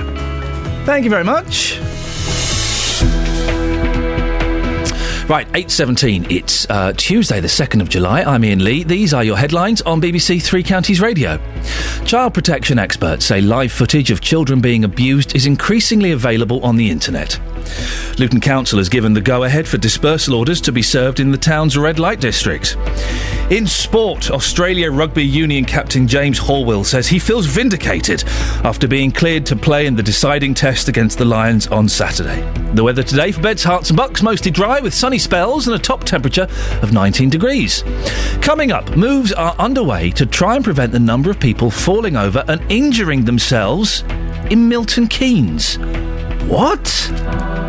Thank 0.86 1.06
you 1.06 1.10
very 1.10 1.24
much. 1.24 1.80
Right, 5.30 5.48
8.17. 5.50 6.32
It's 6.32 6.68
uh, 6.72 6.92
Tuesday, 6.94 7.40
the 7.40 7.48
2nd 7.48 7.82
of 7.82 7.90
July. 7.90 8.24
I'm 8.24 8.44
Iain 8.44 8.64
Lee. 8.64 8.84
These 8.84 9.14
are 9.14 9.24
your 9.24 9.38
headlines 9.38 9.80
on 9.84 10.02
BBC 10.02 10.42
Three 10.42 10.64
Counties 10.64 11.02
Radio. 11.02 11.40
Child 12.04 12.34
protection 12.34 12.80
experts 12.80 13.26
say 13.26 13.40
live 13.40 13.72
footage 13.72 14.10
of 14.10 14.22
children 14.22 14.60
being 14.60 14.84
abused 14.84 15.36
is 15.36 15.46
increasingly 15.46 16.14
available 16.14 16.66
on 16.66 16.78
the 16.78 16.90
internet. 16.90 17.40
Luton 18.18 18.42
Council 18.42 18.80
has 18.80 18.90
given 18.90 19.14
the 19.14 19.22
go-ahead 19.22 19.68
for 19.68 19.78
dispersal 19.78 20.34
orders 20.34 20.60
to 20.62 20.72
be 20.72 20.82
served 20.82 21.20
in 21.20 21.30
the 21.30 21.38
town's 21.38 21.78
red 21.78 22.00
light 22.00 22.20
district. 22.20 22.76
In 23.52 23.68
sport, 23.68 24.32
Australia 24.32 24.92
Rugby 24.92 25.24
Union 25.24 25.64
captain 25.64 26.08
James 26.08 26.40
Horwill 26.40 26.84
says 26.84 27.08
he 27.08 27.20
feels 27.20 27.46
vindicated 27.46 28.24
after 28.64 28.88
being 28.88 29.12
cleared 29.12 29.46
to 29.46 29.56
play 29.56 29.86
in 29.86 29.96
the 29.96 30.04
deciding 30.04 30.56
test 30.56 30.88
against 30.88 31.20
the 31.20 31.26
Lions 31.26 31.68
on 31.68 31.88
Saturday. 31.88 32.42
The 32.74 32.84
weather 32.84 33.04
today 33.04 33.32
for 33.32 33.42
Beds, 33.42 33.64
Herts 33.64 33.90
and 33.90 33.98
Bucks 33.98 34.24
mostly 34.24 34.52
dry 34.52 34.80
with 34.80 34.94
sunny 34.94 35.19
spells 35.20 35.68
and 35.68 35.76
a 35.76 35.80
top 35.80 36.04
temperature 36.04 36.48
of 36.82 36.92
19 36.92 37.30
degrees. 37.30 37.84
Coming 38.42 38.72
up, 38.72 38.96
moves 38.96 39.32
are 39.32 39.56
underway 39.60 40.10
to 40.12 40.26
try 40.26 40.56
and 40.56 40.64
prevent 40.64 40.92
the 40.92 41.00
number 41.00 41.30
of 41.30 41.40
people 41.40 41.70
falling 41.70 42.16
over 42.16 42.44
and 42.48 42.62
injuring 42.72 43.26
themselves 43.26 44.02
in 44.50 44.68
Milton 44.68 45.08
Keynes. 45.08 45.78
What? 46.48 47.69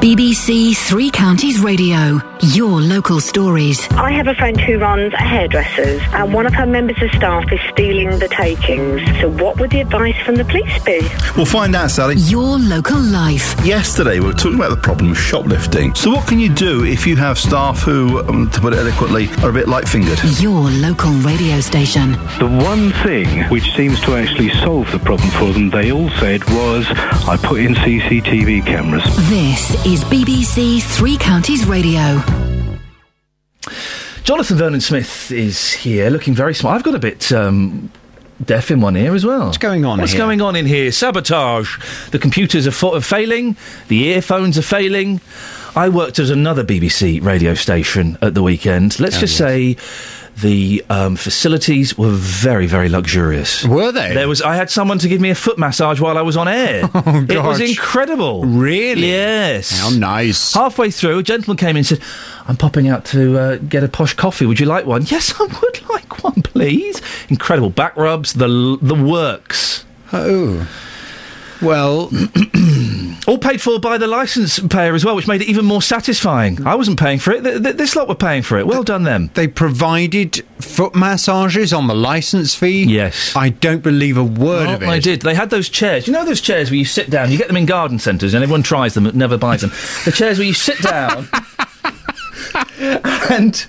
BBC 0.00 0.76
Three 0.76 1.10
Counties 1.10 1.58
Radio. 1.58 2.20
Your 2.54 2.80
local 2.80 3.18
stories. 3.18 3.84
I 3.90 4.12
have 4.12 4.28
a 4.28 4.34
friend 4.36 4.58
who 4.60 4.78
runs 4.78 5.12
a 5.12 5.16
hairdresser's, 5.16 6.00
and 6.12 6.32
one 6.32 6.46
of 6.46 6.54
her 6.54 6.66
members 6.66 7.02
of 7.02 7.10
staff 7.10 7.52
is 7.52 7.58
stealing 7.72 8.16
the 8.20 8.28
takings. 8.28 9.02
So, 9.20 9.28
what 9.28 9.58
would 9.58 9.70
the 9.70 9.80
advice 9.80 10.14
from 10.24 10.36
the 10.36 10.44
police 10.44 10.84
be? 10.84 11.00
We'll 11.36 11.46
find 11.46 11.74
out, 11.74 11.90
Sally. 11.90 12.14
Your 12.14 12.60
local 12.60 13.00
life. 13.00 13.56
Yesterday, 13.66 14.20
we 14.20 14.26
were 14.26 14.34
talking 14.34 14.54
about 14.54 14.70
the 14.70 14.76
problem 14.76 15.10
of 15.10 15.18
shoplifting. 15.18 15.96
So, 15.96 16.10
what 16.10 16.28
can 16.28 16.38
you 16.38 16.48
do 16.48 16.84
if 16.84 17.04
you 17.04 17.16
have 17.16 17.36
staff 17.36 17.82
who, 17.82 18.20
um, 18.28 18.48
to 18.50 18.60
put 18.60 18.74
it 18.74 18.78
eloquently, 18.78 19.28
are 19.42 19.50
a 19.50 19.52
bit 19.52 19.66
light 19.66 19.88
fingered? 19.88 20.20
Your 20.40 20.70
local 20.70 21.10
radio 21.10 21.58
station. 21.58 22.12
The 22.38 22.46
one 22.64 22.92
thing 23.02 23.42
which 23.50 23.74
seems 23.74 24.00
to 24.02 24.14
actually 24.14 24.50
solve 24.60 24.92
the 24.92 25.00
problem 25.00 25.30
for 25.30 25.52
them, 25.52 25.70
they 25.70 25.90
all 25.90 26.10
said, 26.10 26.44
was 26.50 26.86
I 27.26 27.36
put 27.42 27.60
in 27.60 27.74
CCTV 27.74 28.64
cameras. 28.64 29.02
This 29.28 29.87
is 29.88 30.04
BBC 30.04 30.82
Three 30.82 31.16
Counties 31.16 31.64
Radio. 31.66 32.22
Jonathan 34.22 34.58
Vernon 34.58 34.80
Smith 34.82 35.30
is 35.32 35.72
here, 35.72 36.10
looking 36.10 36.34
very 36.34 36.54
smart. 36.54 36.76
I've 36.76 36.82
got 36.82 36.94
a 36.94 36.98
bit 36.98 37.32
um, 37.32 37.90
deaf 38.44 38.70
in 38.70 38.82
one 38.82 38.96
ear 38.98 39.14
as 39.14 39.24
well. 39.24 39.46
What's 39.46 39.56
going 39.56 39.86
on 39.86 39.98
What's 39.98 40.12
here? 40.12 40.18
going 40.20 40.42
on 40.42 40.56
in 40.56 40.66
here? 40.66 40.92
Sabotage. 40.92 42.10
The 42.10 42.18
computers 42.18 42.66
are, 42.66 42.70
fa- 42.70 42.88
are 42.96 43.00
failing. 43.00 43.56
The 43.88 44.04
earphones 44.08 44.58
are 44.58 44.62
failing. 44.62 45.22
I 45.74 45.88
worked 45.88 46.18
at 46.18 46.28
another 46.28 46.64
BBC 46.64 47.22
radio 47.24 47.54
station 47.54 48.18
at 48.20 48.34
the 48.34 48.42
weekend. 48.42 49.00
Let's 49.00 49.16
Oh, 49.16 49.20
just 49.20 49.38
yes. 49.40 49.48
say. 49.48 49.76
The 50.40 50.84
um, 50.88 51.16
facilities 51.16 51.98
were 51.98 52.10
very, 52.12 52.66
very 52.66 52.88
luxurious. 52.88 53.64
Were 53.64 53.90
they? 53.90 54.14
There 54.14 54.28
was. 54.28 54.40
I 54.40 54.54
had 54.54 54.70
someone 54.70 54.98
to 55.00 55.08
give 55.08 55.20
me 55.20 55.30
a 55.30 55.34
foot 55.34 55.58
massage 55.58 56.00
while 56.00 56.16
I 56.16 56.22
was 56.22 56.36
on 56.36 56.46
air. 56.48 56.88
Oh, 56.94 57.26
It 57.28 57.42
was 57.42 57.60
incredible. 57.60 58.44
Really? 58.44 59.08
Yes. 59.08 59.80
How 59.80 59.90
nice. 59.90 60.52
Halfway 60.54 60.90
through, 60.90 61.18
a 61.18 61.22
gentleman 61.22 61.56
came 61.56 61.70
in 61.70 61.76
and 61.78 61.86
said, 61.86 62.00
I'm 62.46 62.56
popping 62.56 62.88
out 62.88 63.04
to 63.06 63.38
uh, 63.38 63.56
get 63.56 63.82
a 63.82 63.88
posh 63.88 64.14
coffee. 64.14 64.46
Would 64.46 64.60
you 64.60 64.66
like 64.66 64.86
one? 64.86 65.04
Yes, 65.10 65.34
I 65.40 65.44
would 65.44 65.88
like 65.88 66.22
one, 66.22 66.42
please. 66.42 67.00
Incredible 67.28 67.70
back 67.70 67.96
rubs, 67.96 68.34
the, 68.34 68.78
the 68.82 68.94
works. 68.94 69.84
Oh. 70.12 70.68
Well, 71.62 72.10
all 73.28 73.38
paid 73.38 73.60
for 73.60 73.78
by 73.78 73.98
the 73.98 74.06
licence 74.06 74.58
payer 74.58 74.94
as 74.94 75.04
well, 75.04 75.14
which 75.14 75.28
made 75.28 75.42
it 75.42 75.48
even 75.48 75.64
more 75.64 75.82
satisfying. 75.82 76.66
I 76.66 76.74
wasn't 76.74 76.98
paying 76.98 77.18
for 77.18 77.32
it. 77.32 77.42
Th- 77.44 77.62
th- 77.62 77.76
this 77.76 77.94
lot 77.94 78.08
were 78.08 78.14
paying 78.14 78.42
for 78.42 78.58
it. 78.58 78.66
Well 78.66 78.82
done, 78.82 79.04
them. 79.04 79.30
They 79.34 79.46
provided 79.46 80.44
foot 80.60 80.94
massages 80.94 81.72
on 81.72 81.86
the 81.86 81.94
licence 81.94 82.54
fee? 82.54 82.84
Yes. 82.84 83.36
I 83.36 83.50
don't 83.50 83.82
believe 83.82 84.16
a 84.16 84.24
word 84.24 84.70
of 84.70 84.82
it. 84.82 84.88
I 84.88 84.98
did. 84.98 85.20
They 85.22 85.34
had 85.34 85.50
those 85.50 85.68
chairs. 85.68 86.06
You 86.06 86.14
know 86.14 86.24
those 86.24 86.40
chairs 86.40 86.70
where 86.70 86.78
you 86.78 86.84
sit 86.84 87.10
down. 87.10 87.30
You 87.30 87.38
get 87.38 87.48
them 87.48 87.56
in 87.56 87.66
garden 87.66 87.98
centres, 87.98 88.32
and 88.34 88.42
everyone 88.42 88.62
tries 88.62 88.94
them, 88.94 89.04
but 89.04 89.14
never 89.14 89.36
buys 89.36 89.60
them. 89.60 89.70
The 90.04 90.12
chairs 90.12 90.38
where 90.38 90.46
you 90.46 90.54
sit 90.54 90.80
down. 90.80 91.28
and 92.78 93.66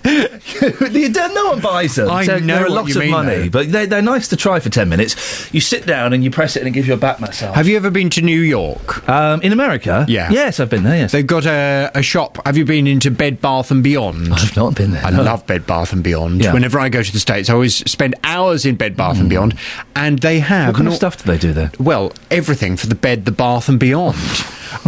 you 0.92 1.10
don't- 1.10 1.34
no 1.34 1.50
one 1.52 1.60
buys 1.60 1.96
them. 1.96 2.10
I 2.10 2.26
So 2.26 2.40
know 2.40 2.56
they're 2.56 2.66
a 2.66 2.70
lot 2.70 2.90
of 2.90 2.96
mean, 2.98 3.12
money, 3.12 3.36
though. 3.36 3.50
but 3.50 3.72
they, 3.72 3.86
they're 3.86 4.02
nice 4.02 4.28
to 4.30 4.36
try 4.36 4.60
for 4.60 4.70
ten 4.70 4.90
minutes. 4.90 5.52
You 5.54 5.62
sit 5.62 5.86
down 5.86 6.14
and 6.14 6.24
you 6.24 6.32
press 6.32 6.56
it, 6.56 6.60
and 6.60 6.68
it 6.68 6.72
gives 6.72 6.88
you 6.88 6.94
a 6.94 6.98
back 6.98 7.20
massage. 7.20 7.56
Have 7.56 7.68
you 7.68 7.76
ever 7.78 7.90
been 7.92 8.10
to 8.12 8.22
New 8.22 8.40
York? 8.40 9.08
Um, 9.10 9.42
in 9.42 9.52
America? 9.52 10.06
Yeah. 10.08 10.30
Yes, 10.32 10.60
I've 10.60 10.70
been 10.70 10.84
there. 10.84 10.98
Yes. 10.98 11.12
They've 11.12 11.26
got 11.26 11.46
a, 11.46 11.92
a 11.96 12.02
shop. 12.02 12.38
Have 12.46 12.58
you 12.58 12.66
been 12.66 12.88
into 12.88 13.12
Bed 13.12 13.42
Bath 13.42 13.72
and 13.72 13.84
Beyond? 13.84 14.34
I've 14.34 14.56
not 14.56 14.76
been 14.76 14.92
there. 14.92 15.06
I 15.06 15.12
no. 15.12 15.24
love 15.24 15.46
Bed 15.48 15.66
Bath 15.66 15.94
and 15.94 16.04
Beyond. 16.04 16.44
Yeah. 16.44 16.54
Whenever 16.54 16.80
I 16.80 16.90
go 16.90 17.04
to 17.04 17.12
the 17.12 17.20
States, 17.20 17.50
I 17.50 17.54
always 17.54 17.76
spend 17.90 18.16
hours 18.24 18.66
in 18.66 18.76
Bed 18.76 18.96
Bath 18.96 19.20
and 19.20 19.30
Beyond, 19.30 19.56
and 19.96 20.20
they 20.20 20.40
have 20.40 20.70
What 20.70 20.76
kind 20.78 20.88
of 20.88 20.94
stuff 20.94 21.18
do 21.18 21.32
they 21.32 21.38
do 21.38 21.54
there? 21.54 21.72
Well, 21.80 22.12
everything 22.32 22.78
for 22.78 22.88
the 22.88 22.96
bed, 22.96 23.26
the 23.26 23.32
bath, 23.32 23.70
and 23.70 23.80
beyond. 23.80 24.16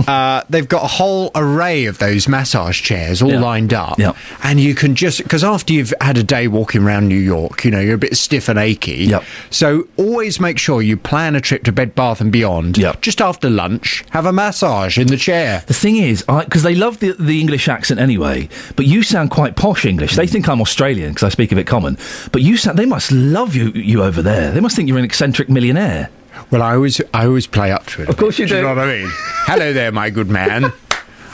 Uh, 0.08 0.44
they've 0.50 0.68
got 0.68 0.84
a 0.84 0.88
whole 0.88 1.32
array 1.36 1.86
of 1.86 1.98
those 2.00 2.28
massage 2.28 2.82
chairs 2.82 3.22
all 3.22 3.32
Yeah. 3.32 3.40
lined 3.40 3.74
up, 3.74 3.98
Yeah. 4.00 4.14
and 4.44 4.60
you 4.60 4.76
can 4.76 4.96
just 4.96 5.24
because 5.24 5.44
after 5.44 5.74
you've 5.74 5.94
had 6.02 6.18
a 6.18 6.24
day 6.24 6.48
walking 6.48 6.84
around 6.84 7.08
New 7.08 7.16
York, 7.20 7.64
you 7.66 7.72
know 7.72 7.80
you're 7.80 7.96
a 7.96 7.98
bit 7.98 8.16
stiff 8.18 8.50
and 8.50 8.58
achy. 8.60 9.06
Yep. 9.06 9.24
So 9.50 9.88
always 9.98 10.40
make 10.40 10.58
sure 10.58 10.82
you 10.82 10.98
plan 10.98 11.36
a 11.36 11.42
trip 11.42 11.64
to 11.64 11.72
Bed 11.72 11.96
Bath 11.96 12.22
and 12.22 12.32
Beyond. 12.32 12.78
Yep. 12.78 13.02
Just 13.02 13.22
after 13.22 13.50
lunch, 13.50 14.04
have 14.12 14.26
a 14.26 14.34
massage 14.34 14.98
in 14.98 15.08
the 15.08 15.18
chair. 15.18 15.64
The 15.68 15.74
thing 15.74 15.98
is, 15.98 16.24
because 16.24 16.64
they 16.64 16.76
love 16.76 17.00
the, 17.00 17.14
the 17.14 17.40
English 17.40 17.68
accent 17.68 18.00
anyway, 18.00 18.50
but 18.76 18.86
you 18.86 19.04
sound 19.04 19.32
quite 19.32 19.56
posh 19.56 19.86
English. 19.86 20.16
They 20.16 20.28
think 20.28 20.48
I'm 20.50 20.62
Australian 20.62 21.10
because 21.14 21.24
I 21.24 21.30
speak 21.30 21.52
a 21.52 21.56
bit 21.56 21.68
common, 21.68 21.98
but 22.32 22.42
you 22.42 22.58
sound, 22.58 22.78
they 22.78 22.86
must 22.86 23.12
love 23.12 23.56
you, 23.56 23.72
you 23.72 24.04
over 24.04 24.22
there. 24.22 24.52
They 24.52 24.60
must 24.60 24.76
think 24.76 24.88
you're 24.90 24.98
an 24.98 25.06
eccentric 25.06 25.50
millionaire. 25.50 26.10
Well, 26.50 26.62
I 26.62 26.74
always 26.76 27.00
I 27.14 27.26
always 27.26 27.48
play 27.48 27.72
up 27.72 27.86
to 27.88 28.04
it. 28.04 28.10
Of 28.10 28.18
course 28.18 28.38
bit, 28.38 28.50
you 28.50 28.56
You 28.56 28.62
do. 28.62 28.68
know 28.68 28.76
what 28.76 28.80
I 28.88 28.98
mean? 29.00 29.10
Hello 29.46 29.74
there, 29.74 29.92
my 29.92 30.10
good 30.10 30.30
man. 30.30 30.72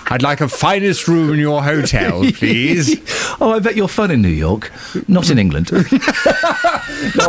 I'd 0.10 0.22
like 0.22 0.42
a 0.42 0.48
finest 0.48 1.08
room 1.08 1.34
in 1.34 1.40
your 1.40 1.64
hotel, 1.64 2.24
please. 2.34 2.96
oh, 3.42 3.54
I 3.54 3.60
bet 3.60 3.76
you're 3.76 3.88
fun 3.88 4.12
in 4.12 4.22
New 4.22 4.30
York, 4.30 4.72
not 5.08 5.30
in 5.30 5.38
England. 5.38 5.70
no, 5.72 5.80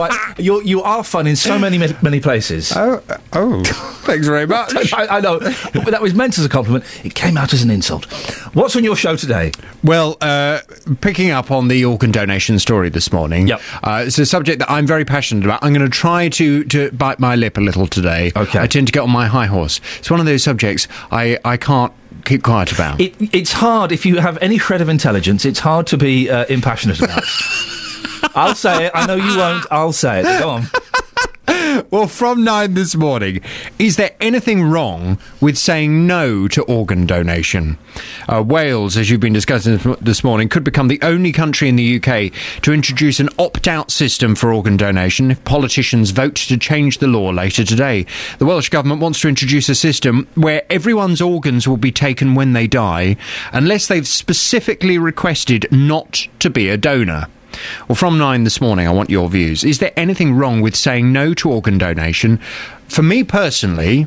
I, 0.02 0.34
you're, 0.38 0.62
you 0.62 0.82
are 0.82 1.02
fun 1.04 1.26
in 1.26 1.36
so 1.36 1.58
many 1.58 1.78
many 2.02 2.20
places. 2.20 2.72
Oh, 2.76 3.02
oh, 3.32 3.62
thanks 4.04 4.26
very 4.26 4.46
much. 4.56 4.92
I, 4.92 5.18
I 5.18 5.20
know, 5.20 5.38
but 5.40 5.90
that 5.90 6.00
was 6.02 6.14
meant 6.14 6.38
as 6.38 6.44
a 6.44 6.48
compliment. 6.48 6.84
It 7.04 7.14
came 7.14 7.36
out 7.36 7.52
as 7.52 7.62
an 7.62 7.70
insult. 7.70 8.04
What's 8.54 8.76
on 8.76 8.84
your 8.84 8.96
show 8.96 9.16
today? 9.16 9.52
Well, 9.82 10.16
uh, 10.20 10.60
picking 11.00 11.30
up 11.30 11.50
on 11.50 11.68
the 11.68 11.84
organ 11.84 12.10
donation 12.12 12.58
story 12.58 12.88
this 12.90 13.12
morning, 13.12 13.48
Yep. 13.48 13.60
uh, 13.82 14.04
it's 14.06 14.18
a 14.18 14.26
subject 14.26 14.60
that 14.60 14.70
I'm 14.70 14.86
very 14.86 15.04
passionate 15.04 15.44
about. 15.44 15.62
I'm 15.62 15.72
going 15.72 15.84
to 15.88 15.90
try 15.94 16.28
to, 16.30 16.64
to 16.64 16.90
bite 16.92 17.18
my 17.18 17.34
lip 17.36 17.56
a 17.56 17.60
little 17.60 17.86
today. 17.86 18.32
Okay. 18.36 18.58
I 18.60 18.66
tend 18.66 18.86
to 18.88 18.92
get 18.92 19.00
on 19.00 19.10
my 19.10 19.26
high 19.26 19.46
horse. 19.46 19.80
It's 19.98 20.10
one 20.10 20.20
of 20.20 20.26
those 20.26 20.42
subjects 20.42 20.88
I, 21.10 21.38
I 21.44 21.56
can't 21.56 21.92
keep 22.28 22.42
quiet 22.42 22.72
about. 22.72 23.00
It, 23.00 23.14
it's 23.34 23.52
hard 23.52 23.90
if 23.90 24.06
you 24.06 24.18
have 24.18 24.38
any 24.40 24.58
shred 24.58 24.80
of 24.80 24.88
intelligence. 24.88 25.44
It's 25.44 25.58
hard 25.58 25.86
to 25.88 25.96
be 25.96 26.30
uh, 26.30 26.44
impassionate 26.46 27.00
about. 27.00 27.24
I'll 28.34 28.54
say 28.54 28.86
it. 28.86 28.92
I 28.94 29.06
know 29.06 29.16
you 29.16 29.36
won't. 29.36 29.66
I'll 29.70 29.92
say 29.92 30.20
it. 30.20 30.40
Go 30.40 30.50
on. 30.50 30.64
well, 31.90 32.06
from 32.06 32.44
nine 32.44 32.74
this 32.74 32.94
morning, 32.94 33.40
is 33.78 33.96
there 33.96 34.14
anything 34.20 34.64
wrong 34.64 35.18
with 35.40 35.56
saying 35.56 36.06
no 36.06 36.46
to 36.48 36.62
organ 36.64 37.06
donation? 37.06 37.78
Uh, 38.28 38.42
Wales, 38.42 38.96
as 38.96 39.08
you've 39.08 39.20
been 39.20 39.32
discussing 39.32 39.78
this- 40.00 40.24
morning, 40.24 40.48
could 40.48 40.64
become 40.64 40.88
the 40.88 40.98
only 41.00 41.30
country 41.32 41.68
in 41.68 41.76
the 41.76 41.96
UK 41.96 42.32
to 42.60 42.72
introduce 42.72 43.20
an 43.20 43.28
opt 43.38 43.68
out 43.68 43.90
system 43.90 44.34
for 44.34 44.52
organ 44.52 44.76
donation 44.76 45.30
if 45.30 45.42
politicians 45.44 46.10
vote 46.10 46.34
to 46.34 46.58
change 46.58 46.98
the 46.98 47.06
law 47.06 47.30
later 47.30 47.64
today. 47.64 48.04
The 48.38 48.46
Welsh 48.46 48.68
Government 48.68 49.00
wants 49.00 49.20
to 49.20 49.28
introduce 49.28 49.68
a 49.68 49.74
system 49.76 50.26
where 50.34 50.64
everyone's 50.68 51.22
organs 51.22 51.68
will 51.68 51.76
be 51.76 51.92
taken 51.92 52.34
when 52.34 52.52
they 52.52 52.66
die, 52.66 53.16
unless 53.52 53.86
they've 53.86 54.06
specifically 54.08 54.98
requested 54.98 55.66
not 55.70 56.26
to 56.40 56.50
be 56.50 56.68
a 56.68 56.76
donor. 56.76 57.28
Well, 57.88 57.96
from 57.96 58.18
nine 58.18 58.44
this 58.44 58.60
morning, 58.60 58.86
I 58.86 58.92
want 58.92 59.10
your 59.10 59.28
views. 59.28 59.64
Is 59.64 59.78
there 59.78 59.92
anything 59.96 60.34
wrong 60.34 60.60
with 60.60 60.76
saying 60.76 61.12
no 61.12 61.34
to 61.34 61.50
organ 61.50 61.78
donation? 61.78 62.38
For 62.88 63.02
me 63.02 63.24
personally, 63.24 64.06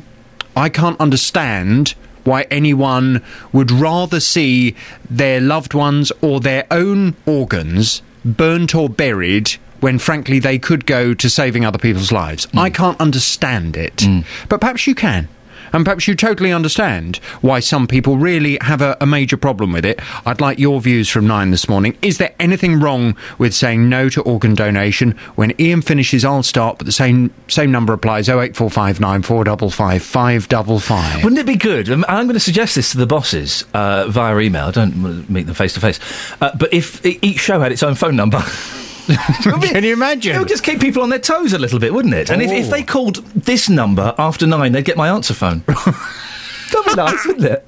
I 0.56 0.68
can't 0.68 1.00
understand 1.00 1.94
why 2.24 2.42
anyone 2.50 3.22
would 3.52 3.70
rather 3.70 4.20
see 4.20 4.76
their 5.10 5.40
loved 5.40 5.74
ones 5.74 6.12
or 6.20 6.40
their 6.40 6.66
own 6.70 7.16
organs 7.26 8.02
burnt 8.24 8.74
or 8.74 8.88
buried 8.88 9.50
when 9.80 9.98
frankly 9.98 10.38
they 10.38 10.58
could 10.58 10.86
go 10.86 11.12
to 11.12 11.28
saving 11.28 11.64
other 11.64 11.78
people's 11.78 12.12
lives. 12.12 12.44
Hmm. 12.46 12.58
I 12.60 12.70
can't 12.70 13.00
understand 13.00 13.76
it. 13.76 14.02
Hmm. 14.02 14.20
But 14.48 14.60
perhaps 14.60 14.86
you 14.86 14.94
can. 14.94 15.28
And 15.72 15.84
perhaps 15.84 16.06
you 16.08 16.14
totally 16.14 16.52
understand 16.52 17.16
why 17.40 17.60
some 17.60 17.86
people 17.86 18.16
really 18.18 18.58
have 18.60 18.82
a, 18.82 18.96
a 19.00 19.06
major 19.06 19.36
problem 19.36 19.72
with 19.72 19.84
it. 19.84 20.00
I'd 20.26 20.40
like 20.40 20.58
your 20.58 20.80
views 20.80 21.08
from 21.08 21.26
nine 21.26 21.50
this 21.50 21.68
morning. 21.68 21.96
Is 22.02 22.18
there 22.18 22.34
anything 22.38 22.80
wrong 22.80 23.16
with 23.38 23.54
saying 23.54 23.88
no 23.88 24.08
to 24.10 24.22
organ 24.22 24.54
donation? 24.54 25.12
When 25.34 25.52
Iain 25.58 25.82
finishes, 25.82 26.24
I'll 26.24 26.42
start, 26.42 26.78
but 26.78 26.84
the 26.86 26.92
same 26.92 27.32
same 27.48 27.70
number 27.70 27.92
applies 27.92 28.28
08459 28.28 29.22
455 29.22 30.02
555. 30.02 31.24
Wouldn't 31.24 31.40
it 31.40 31.46
be 31.46 31.56
good? 31.56 31.88
and 31.88 32.04
I'm 32.06 32.26
going 32.26 32.34
to 32.34 32.40
suggest 32.40 32.74
this 32.74 32.90
to 32.92 32.98
the 32.98 33.06
bosses 33.06 33.64
uh, 33.74 34.06
via 34.08 34.38
email. 34.38 34.66
I 34.66 34.70
don't 34.70 35.28
meet 35.30 35.46
them 35.46 35.54
face 35.54 35.74
to 35.74 35.80
face. 35.80 35.98
Uh, 36.40 36.50
But 36.56 36.72
if 36.72 37.04
each 37.04 37.40
show 37.40 37.60
had 37.60 37.72
its 37.72 37.82
own 37.82 37.94
phone 37.94 38.16
number. 38.16 38.42
Can 39.62 39.84
you 39.84 39.92
imagine? 39.92 40.36
It 40.36 40.38
would 40.38 40.48
just 40.48 40.62
keep 40.64 40.80
people 40.80 41.02
on 41.02 41.08
their 41.10 41.18
toes 41.18 41.52
a 41.52 41.58
little 41.58 41.78
bit, 41.78 41.92
wouldn't 41.92 42.14
it? 42.14 42.30
And 42.30 42.40
if, 42.42 42.50
if 42.50 42.66
Oh. 42.66 42.70
they 42.70 42.82
called 42.82 43.16
this 43.34 43.68
number 43.68 44.14
after 44.18 44.46
nine, 44.46 44.72
they'd 44.72 44.84
get 44.84 44.96
my 44.96 45.08
answer 45.08 45.34
phone. 45.34 45.62
That'd 45.66 46.86
be 46.86 46.94
nice, 46.94 47.26
wouldn't 47.26 47.44
it? 47.46 47.66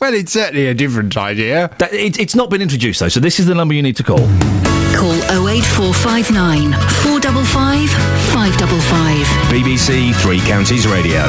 Well, 0.00 0.12
it's 0.12 0.32
certainly 0.32 0.66
a 0.66 0.74
different 0.74 1.16
idea. 1.16 1.70
That, 1.78 1.92
it, 1.94 2.18
it's 2.18 2.34
not 2.34 2.50
been 2.50 2.60
introduced, 2.60 3.00
though, 3.00 3.08
so 3.08 3.20
this 3.20 3.38
is 3.40 3.46
the 3.46 3.54
number 3.54 3.74
you 3.74 3.82
need 3.82 3.96
to 3.96 4.02
call. 4.02 4.18
Call 4.18 5.14
08459 5.48 6.72
455 6.72 7.88
555. 8.34 9.26
BBC 9.52 10.14
Three 10.20 10.40
Counties 10.40 10.86
Radio. 10.86 11.22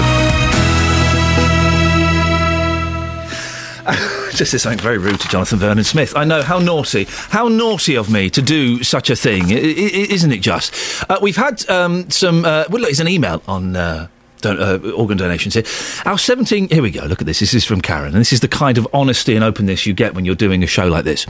Just 4.36 4.52
said 4.52 4.62
something 4.62 4.80
very 4.80 4.98
rude 4.98 5.20
to 5.20 5.28
Jonathan 5.28 5.60
Vernon 5.60 5.84
Smith. 5.84 6.16
I 6.16 6.24
know 6.24 6.42
how 6.42 6.58
naughty, 6.58 7.06
how 7.30 7.48
naughty 7.48 7.96
of 7.96 8.10
me 8.10 8.30
to 8.32 8.42
do 8.42 8.84
such 8.84 9.10
a 9.12 9.16
thing, 9.16 9.52
I- 9.52 9.56
I- 9.58 10.08
isn't 10.10 10.32
it? 10.32 10.40
Just 10.40 10.74
uh, 11.10 11.20
we've 11.22 11.36
had 11.36 11.68
um, 11.70 12.10
some. 12.10 12.44
Uh, 12.44 12.64
well, 12.70 12.82
look, 12.82 12.90
it's 12.90 13.00
an 13.00 13.08
email 13.08 13.42
on. 13.48 13.76
Uh, 13.76 14.08
don- 14.44 14.62
uh, 14.62 14.92
organ 14.92 15.18
donations 15.18 15.56
here. 15.56 15.64
Our 16.06 16.18
17. 16.18 16.70
Here 16.70 16.84
we 16.84 16.92
go. 16.92 17.04
Look 17.06 17.22
at 17.22 17.26
this. 17.26 17.40
This 17.40 17.54
is 17.54 17.66
from 17.66 17.82
Karen, 17.82 18.14
and 18.14 18.22
this 18.22 18.32
is 18.32 18.42
the 18.42 18.48
kind 18.48 18.78
of 18.78 18.88
honesty 18.94 19.36
and 19.36 19.44
openness 19.44 19.86
you 19.86 19.94
get 19.94 20.14
when 20.14 20.26
you're 20.26 20.36
doing 20.36 20.64
a 20.64 20.68
show 20.68 20.88
like 20.88 21.06
this. 21.06 21.26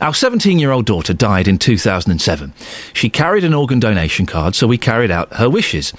Our 0.00 0.12
17 0.12 0.58
year 0.58 0.70
old 0.70 0.84
daughter 0.84 1.14
died 1.14 1.48
in 1.48 1.58
2007. 1.58 2.52
She 2.92 3.08
carried 3.08 3.44
an 3.44 3.54
organ 3.54 3.80
donation 3.80 4.26
card, 4.26 4.54
so 4.54 4.66
we 4.66 4.76
carried 4.76 5.10
out 5.10 5.32
her 5.34 5.48
wishes. 5.48 5.92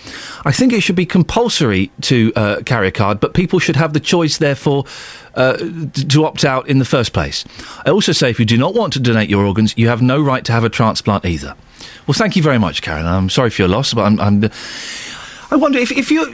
I 0.46 0.52
think 0.52 0.74
it 0.74 0.82
should 0.82 0.96
be 0.96 1.06
compulsory 1.06 1.92
to 2.02 2.32
uh, 2.36 2.62
carry 2.64 2.88
a 2.88 2.92
card, 2.92 3.20
but 3.20 3.34
people 3.34 3.60
should 3.60 3.76
have 3.76 3.94
the 3.94 4.00
choice, 4.00 4.38
therefore, 4.38 4.86
uh, 5.34 5.58
to 6.10 6.26
opt 6.26 6.46
out 6.46 6.68
in 6.68 6.80
the 6.80 6.86
first 6.86 7.14
place. 7.14 7.46
I 7.86 7.90
also 7.90 8.12
say 8.12 8.30
if 8.30 8.40
you 8.40 8.46
do 8.46 8.58
not 8.58 8.74
want 8.74 8.94
to 8.94 9.00
donate 9.00 9.30
your 9.30 9.46
organs, 9.46 9.74
you 9.78 9.88
have 9.88 10.02
no 10.02 10.22
right 10.22 10.44
to 10.46 10.52
have 10.52 10.64
a 10.64 10.70
transplant 10.70 11.26
either. 11.26 11.56
Well, 12.08 12.14
thank 12.14 12.36
you 12.36 12.44
very 12.44 12.58
much, 12.58 12.82
Karen. 12.82 13.06
I'm 13.06 13.30
sorry 13.30 13.50
for 13.50 13.62
your 13.62 13.70
loss, 13.70 13.94
but 13.94 14.04
I'm. 14.04 14.20
I'm 14.20 14.50
I 15.52 15.56
wonder 15.58 15.80
if, 15.80 15.92
if 15.92 16.10
you 16.10 16.34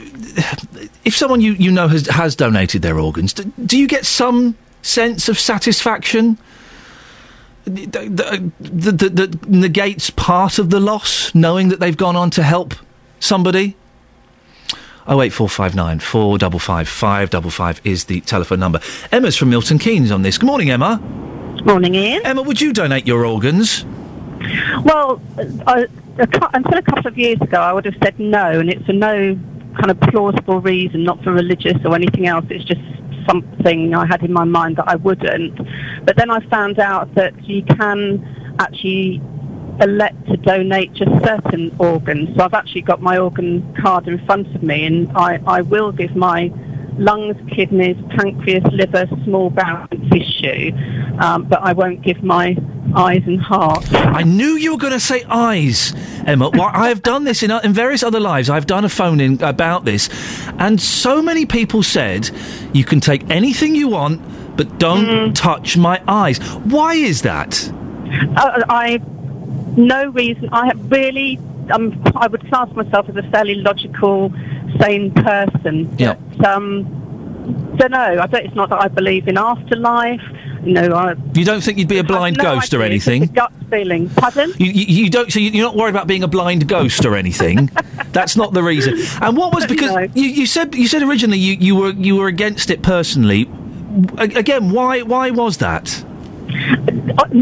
if 1.04 1.16
someone 1.16 1.40
you, 1.40 1.52
you 1.52 1.72
know 1.72 1.88
has 1.88 2.06
has 2.06 2.36
donated 2.36 2.82
their 2.82 2.98
organs, 2.98 3.32
do, 3.32 3.52
do 3.66 3.76
you 3.76 3.88
get 3.88 4.06
some 4.06 4.56
sense 4.82 5.28
of 5.28 5.38
satisfaction 5.38 6.38
that, 7.64 9.38
negates 9.48 10.10
part 10.10 10.58
of 10.58 10.70
the 10.70 10.80
loss, 10.80 11.34
knowing 11.34 11.68
that 11.68 11.80
they've 11.80 11.96
gone 11.96 12.16
on 12.16 12.30
to 12.30 12.42
help 12.42 12.74
somebody? 13.20 13.76
Oh 15.06 15.20
eight 15.22 15.32
four 15.32 15.48
five 15.48 15.74
nine 15.74 15.98
four 15.98 16.38
double 16.38 16.58
five 16.58 16.88
five 16.88 17.30
double 17.30 17.50
five 17.50 17.80
is 17.82 18.04
the 18.04 18.20
telephone 18.20 18.60
number. 18.60 18.80
Emma's 19.10 19.36
from 19.36 19.50
Milton 19.50 19.78
Keynes 19.78 20.12
on 20.12 20.22
this. 20.22 20.38
Good 20.38 20.46
morning, 20.46 20.70
Emma. 20.70 20.98
Morning, 21.64 21.96
Iain. 21.96 22.20
Emma, 22.24 22.42
would 22.42 22.60
you 22.60 22.72
donate 22.72 23.06
your 23.06 23.24
organs? 23.24 23.84
Well, 24.84 25.20
I, 25.66 25.86
until 26.18 26.78
a 26.78 26.82
couple 26.82 27.06
of 27.06 27.16
years 27.16 27.40
ago, 27.40 27.60
I 27.60 27.72
would 27.72 27.84
have 27.84 27.94
said 28.02 28.18
no, 28.18 28.58
and 28.60 28.70
it's 28.70 28.84
for 28.86 28.92
no 28.92 29.38
kind 29.78 29.90
of 29.90 30.00
plausible 30.00 30.60
reason, 30.60 31.04
not 31.04 31.22
for 31.22 31.32
religious 31.32 31.76
or 31.84 31.94
anything 31.94 32.26
else. 32.26 32.44
It's 32.50 32.64
just 32.64 32.80
something 33.28 33.94
I 33.94 34.06
had 34.06 34.22
in 34.22 34.32
my 34.32 34.44
mind 34.44 34.76
that 34.76 34.88
I 34.88 34.96
wouldn't. 34.96 35.56
But 36.04 36.16
then 36.16 36.30
I 36.30 36.40
found 36.48 36.78
out 36.78 37.14
that 37.14 37.44
you 37.48 37.62
can 37.62 38.56
actually 38.58 39.22
elect 39.80 40.26
to 40.26 40.36
donate 40.38 40.92
just 40.94 41.10
certain 41.24 41.74
organs. 41.78 42.36
So 42.36 42.44
I've 42.44 42.54
actually 42.54 42.82
got 42.82 43.00
my 43.00 43.18
organ 43.18 43.74
card 43.80 44.08
in 44.08 44.24
front 44.26 44.52
of 44.54 44.62
me, 44.62 44.86
and 44.86 45.10
I, 45.16 45.40
I 45.46 45.62
will 45.62 45.92
give 45.92 46.16
my 46.16 46.52
lungs, 46.98 47.36
kidneys, 47.50 47.96
pancreas, 48.10 48.64
liver, 48.72 49.06
small 49.24 49.50
bowel, 49.50 49.86
tissue, 50.10 50.72
um, 51.20 51.44
but 51.44 51.60
I 51.62 51.72
won't 51.72 52.02
give 52.02 52.22
my 52.22 52.56
eyes 52.94 53.22
and 53.26 53.40
heart. 53.40 53.84
I 53.92 54.22
knew 54.22 54.56
you 54.56 54.72
were 54.72 54.78
going 54.78 54.92
to 54.92 55.00
say 55.00 55.24
eyes, 55.24 55.94
Emma. 56.26 56.50
Well, 56.50 56.70
I 56.72 56.88
have 56.88 57.02
done 57.02 57.24
this 57.24 57.42
in, 57.42 57.50
in 57.50 57.72
various 57.72 58.02
other 58.02 58.20
lives. 58.20 58.50
I've 58.50 58.66
done 58.66 58.84
a 58.84 58.88
phone 58.88 59.20
in 59.20 59.42
about 59.42 59.84
this, 59.84 60.08
and 60.58 60.80
so 60.80 61.22
many 61.22 61.46
people 61.46 61.82
said 61.82 62.30
you 62.72 62.84
can 62.84 63.00
take 63.00 63.28
anything 63.30 63.74
you 63.74 63.88
want, 63.88 64.56
but 64.56 64.78
don't 64.78 65.34
touch 65.36 65.76
my 65.76 66.02
eyes. 66.08 66.38
Why 66.38 66.94
is 66.94 67.22
that? 67.22 67.70
Uh, 68.36 68.64
I 68.68 69.00
no 69.76 70.08
reason. 70.10 70.48
I 70.52 70.66
have 70.66 70.90
really. 70.90 71.38
Um, 71.72 72.02
I 72.16 72.26
would 72.26 72.46
class 72.48 72.68
myself 72.74 73.08
as 73.08 73.16
a 73.16 73.22
fairly 73.30 73.56
logical, 73.56 74.32
sane 74.80 75.12
person. 75.12 75.94
Yeah. 75.98 76.14
But, 76.36 76.46
um, 76.46 77.74
don't 77.76 77.90
know. 77.92 77.98
I 78.20 78.26
don't, 78.26 78.44
it's 78.46 78.54
not 78.54 78.68
that 78.70 78.80
I 78.82 78.88
believe 78.88 79.28
in 79.28 79.38
afterlife. 79.38 80.20
No, 80.62 80.92
I. 80.92 81.14
You 81.34 81.44
don't 81.44 81.62
think 81.62 81.78
you'd 81.78 81.88
be 81.88 81.98
a 81.98 82.04
blind 82.04 82.36
no 82.36 82.42
ghost 82.44 82.74
or 82.74 82.82
idea. 82.82 82.96
It's 82.96 83.06
anything? 83.08 83.30
a 83.30 83.32
gut 83.32 83.52
feeling. 83.70 84.10
Pardon? 84.10 84.52
You, 84.58 84.66
you, 84.66 85.04
you 85.04 85.10
don't. 85.10 85.32
So 85.32 85.38
you- 85.38 85.50
you're 85.52 85.64
not 85.66 85.76
worried 85.76 85.90
about 85.90 86.06
being 86.08 86.22
a 86.24 86.28
blind 86.28 86.66
ghost 86.68 87.04
or 87.06 87.14
anything. 87.16 87.70
That's 88.12 88.36
not 88.36 88.52
the 88.54 88.62
reason. 88.62 88.98
And 89.22 89.36
what 89.36 89.54
was 89.54 89.66
because 89.66 90.10
you, 90.14 90.24
you 90.28 90.46
said 90.46 90.74
you 90.74 90.88
said 90.88 91.02
originally 91.02 91.38
you, 91.38 91.54
you 91.54 91.76
were 91.76 91.90
you 91.92 92.16
were 92.16 92.26
against 92.26 92.70
it 92.70 92.82
personally. 92.82 93.48
A- 94.18 94.22
Again, 94.24 94.70
why 94.70 95.02
why 95.02 95.30
was 95.30 95.58
that? 95.58 95.88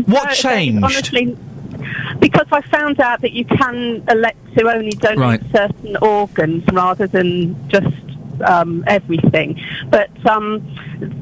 What 0.07 0.27
Uh, 0.29 0.33
changed? 0.33 0.85
Honestly, 0.85 1.37
because 2.19 2.47
I 2.53 2.61
found 2.63 3.01
out 3.01 3.21
that 3.23 3.33
you 3.33 3.45
can 3.45 4.03
elect 4.09 4.39
to 4.57 4.69
only 4.69 4.91
donate 4.91 5.19
Right. 5.19 5.43
certain 5.55 5.97
organs 6.03 6.65
rather 6.73 7.07
than 7.07 7.69
just 7.69 7.87
um, 8.45 8.85
everything. 8.87 9.61
But 9.89 10.11
um, 10.27 10.61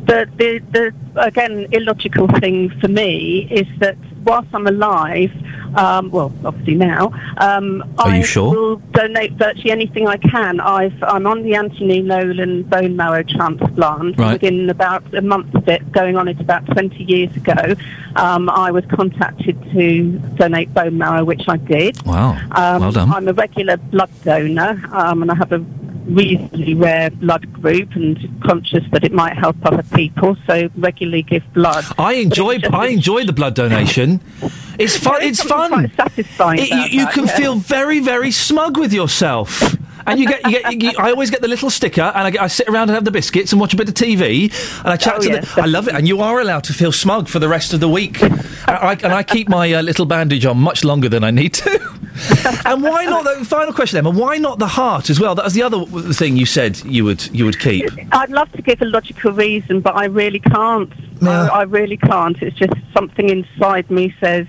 the, 0.06 0.28
the 0.36 0.60
the 0.72 0.94
again 1.20 1.66
illogical 1.72 2.28
thing 2.28 2.70
for 2.80 2.88
me 2.88 3.46
is 3.50 3.66
that 3.78 3.96
whilst 4.24 4.48
I'm 4.52 4.66
alive, 4.66 5.32
um, 5.76 6.10
well, 6.10 6.32
obviously 6.44 6.74
now, 6.74 7.12
um, 7.38 7.82
Are 7.98 8.08
I 8.08 8.18
you 8.18 8.24
sure? 8.24 8.50
will 8.50 8.76
donate 8.92 9.32
virtually 9.32 9.70
anything 9.70 10.06
I 10.06 10.16
can. 10.16 10.60
I've, 10.60 11.02
I'm 11.02 11.26
on 11.26 11.42
the 11.42 11.54
Anthony 11.54 12.02
Nolan 12.02 12.62
bone 12.64 12.96
marrow 12.96 13.22
transplant. 13.22 14.18
Right. 14.18 14.34
Within 14.34 14.70
about 14.70 15.02
a 15.14 15.22
month 15.22 15.54
of 15.54 15.68
it 15.68 15.90
going 15.92 16.16
on, 16.16 16.28
it's 16.28 16.40
about 16.40 16.66
20 16.66 17.02
years 17.04 17.34
ago, 17.36 17.74
um, 18.16 18.48
I 18.50 18.70
was 18.70 18.84
contacted 18.86 19.60
to 19.72 20.18
donate 20.36 20.72
bone 20.72 20.98
marrow, 20.98 21.24
which 21.24 21.42
I 21.48 21.56
did. 21.56 22.04
Wow. 22.04 22.32
Um, 22.52 22.80
well 22.80 22.92
done. 22.92 23.10
I'm 23.10 23.28
a 23.28 23.32
regular 23.32 23.76
blood 23.76 24.10
donor, 24.22 24.82
um, 24.92 25.22
and 25.22 25.30
I 25.30 25.34
have 25.34 25.52
a 25.52 25.58
reasonably 26.06 26.74
rare 26.74 27.10
blood 27.10 27.50
group, 27.52 27.94
and 27.94 28.18
conscious 28.42 28.84
that 28.92 29.04
it 29.04 29.12
might 29.12 29.36
help 29.36 29.56
other 29.64 29.82
people, 29.94 30.36
so 30.46 30.68
regularly 30.76 31.22
give 31.22 31.42
blood. 31.54 31.84
I 31.98 32.14
enjoy 32.14 32.58
I 32.72 32.88
enjoy 32.88 33.24
the 33.24 33.32
blood 33.32 33.54
donation. 33.54 34.20
It's 34.78 34.96
fun. 34.96 35.22
It's 35.22 35.42
fun. 35.42 35.90
satisfying 35.96 36.58
It- 36.60 36.70
you, 36.70 37.00
you 37.00 37.04
that, 37.04 37.14
can 37.14 37.26
yeah. 37.26 37.36
feel 37.36 37.54
very 37.56 38.00
very 38.00 38.30
smug 38.30 38.76
with 38.78 38.92
yourself. 38.92 39.76
And 40.06 40.20
you 40.20 40.26
get, 40.28 40.44
you 40.44 40.60
get, 40.60 40.82
you, 40.82 40.90
I 40.98 41.08
always 41.12 41.30
get 41.30 41.40
the 41.40 41.48
little 41.48 41.70
sticker, 41.70 42.02
and 42.02 42.26
I, 42.26 42.30
get, 42.30 42.42
I 42.42 42.46
sit 42.46 42.68
around 42.68 42.90
and 42.90 42.94
have 42.94 43.06
the 43.06 43.10
biscuits 43.10 43.52
and 43.52 43.60
watch 43.60 43.72
a 43.72 43.76
bit 43.78 43.88
of 43.88 43.94
TV, 43.94 44.52
and 44.80 44.88
I 44.88 44.96
chat 44.98 45.14
Oh, 45.16 45.20
to 45.22 45.28
yes, 45.30 45.54
the. 45.54 45.62
I 45.62 45.64
love 45.64 45.88
it, 45.88 45.94
and 45.94 46.06
you 46.06 46.20
are 46.20 46.40
allowed 46.40 46.64
to 46.64 46.74
feel 46.74 46.92
smug 46.92 47.26
for 47.26 47.38
the 47.38 47.48
rest 47.48 47.72
of 47.72 47.80
the 47.80 47.88
week. 47.88 48.22
and, 48.22 48.34
I, 48.68 48.92
and 49.02 49.14
I 49.14 49.22
keep 49.22 49.48
my 49.48 49.72
uh, 49.72 49.80
little 49.80 50.04
bandage 50.04 50.44
on 50.44 50.58
much 50.58 50.84
longer 50.84 51.08
than 51.08 51.24
I 51.24 51.30
need 51.30 51.54
to. 51.54 51.70
and 52.66 52.82
why 52.82 53.06
not? 53.06 53.24
The 53.24 53.46
final 53.46 53.72
question, 53.72 53.98
Emma. 53.98 54.10
Why 54.10 54.36
not 54.36 54.58
the 54.58 54.66
heart 54.66 55.08
as 55.08 55.18
well? 55.18 55.34
That 55.34 55.44
was 55.46 55.54
the 55.54 55.62
other 55.62 55.86
thing 56.12 56.36
you 56.36 56.44
said 56.44 56.84
you 56.84 57.04
would 57.04 57.26
you 57.34 57.46
would 57.46 57.58
keep. 57.58 57.88
I'd 58.12 58.30
love 58.30 58.52
to 58.52 58.60
give 58.60 58.82
a 58.82 58.84
logical 58.84 59.32
reason, 59.32 59.80
but 59.80 59.96
I 59.96 60.04
really 60.04 60.40
can't. 60.40 60.92
I, 61.22 61.48
I 61.48 61.62
really 61.62 61.96
can't. 61.96 62.40
It's 62.42 62.56
just 62.58 62.74
something 62.92 63.30
inside 63.30 63.90
me 63.90 64.14
says 64.20 64.46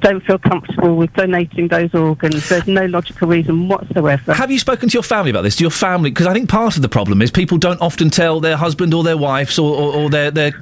don't 0.00 0.22
feel 0.24 0.38
comfortable 0.38 0.96
with 0.96 1.12
donating 1.14 1.68
those 1.68 1.94
organs. 1.94 2.48
There's 2.48 2.66
no 2.66 2.86
logical 2.86 3.28
reason 3.28 3.68
whatsoever. 3.68 4.32
Have 4.32 4.50
you 4.50 4.58
spoken 4.58 4.88
to 4.88 4.92
your 4.94 5.02
family 5.02 5.30
about 5.30 5.42
this? 5.42 5.56
To 5.56 5.64
your 5.64 5.70
family, 5.70 6.10
because 6.10 6.26
I 6.26 6.32
think 6.32 6.48
part 6.48 6.76
of 6.76 6.82
the 6.82 6.88
problem 6.88 7.20
is 7.22 7.30
people 7.30 7.58
don't 7.58 7.80
often 7.80 8.10
tell 8.10 8.40
their 8.40 8.56
husband 8.56 8.94
or 8.94 9.02
their 9.02 9.16
wives 9.16 9.58
or, 9.58 9.74
or, 9.74 9.94
or 9.94 10.10
their 10.10 10.30
their 10.30 10.52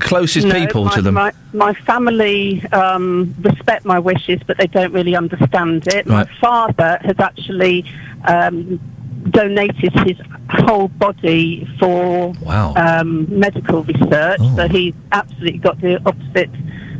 closest 0.00 0.46
No, 0.46 0.54
people 0.54 0.84
my, 0.84 0.94
to 0.94 1.02
them. 1.02 1.14
My, 1.14 1.32
my 1.52 1.74
family 1.74 2.64
um, 2.72 3.34
respect 3.40 3.84
my 3.84 3.98
wishes, 3.98 4.40
but 4.46 4.56
they 4.58 4.66
don't 4.66 4.92
really 4.92 5.14
understand 5.16 5.86
it. 5.88 6.06
Right. 6.06 6.26
My 6.26 6.34
father 6.40 6.98
has 7.02 7.18
actually 7.18 7.84
um, 8.24 8.80
donated 9.30 9.92
his 10.06 10.16
whole 10.48 10.88
body 10.88 11.68
for 11.78 12.32
Wow. 12.40 12.72
um, 12.76 13.26
medical 13.38 13.82
research, 13.84 14.38
Oh. 14.40 14.56
so 14.56 14.68
he's 14.68 14.94
absolutely 15.12 15.58
got 15.58 15.80
the 15.80 16.00
opposite 16.06 16.50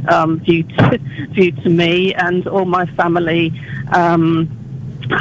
um, 0.08 0.40
view 0.40 0.62
to, 0.64 0.98
view 1.30 1.52
to 1.52 1.68
me, 1.68 2.14
and 2.14 2.46
all 2.46 2.64
my 2.64 2.86
family 2.86 3.52
um, 3.92 4.48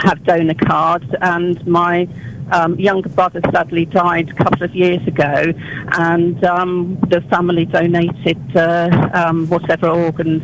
have 0.03 0.23
donor 0.23 0.53
cards, 0.53 1.05
and 1.21 1.65
my 1.67 2.07
um, 2.51 2.79
younger 2.79 3.09
brother 3.09 3.41
sadly 3.51 3.85
died 3.85 4.29
a 4.29 4.33
couple 4.33 4.63
of 4.63 4.75
years 4.75 5.05
ago, 5.07 5.53
and 5.93 6.43
um, 6.43 6.97
the 7.07 7.21
family 7.21 7.65
donated 7.65 8.57
uh, 8.57 9.09
um, 9.13 9.47
whatever 9.47 9.87
organs 9.89 10.43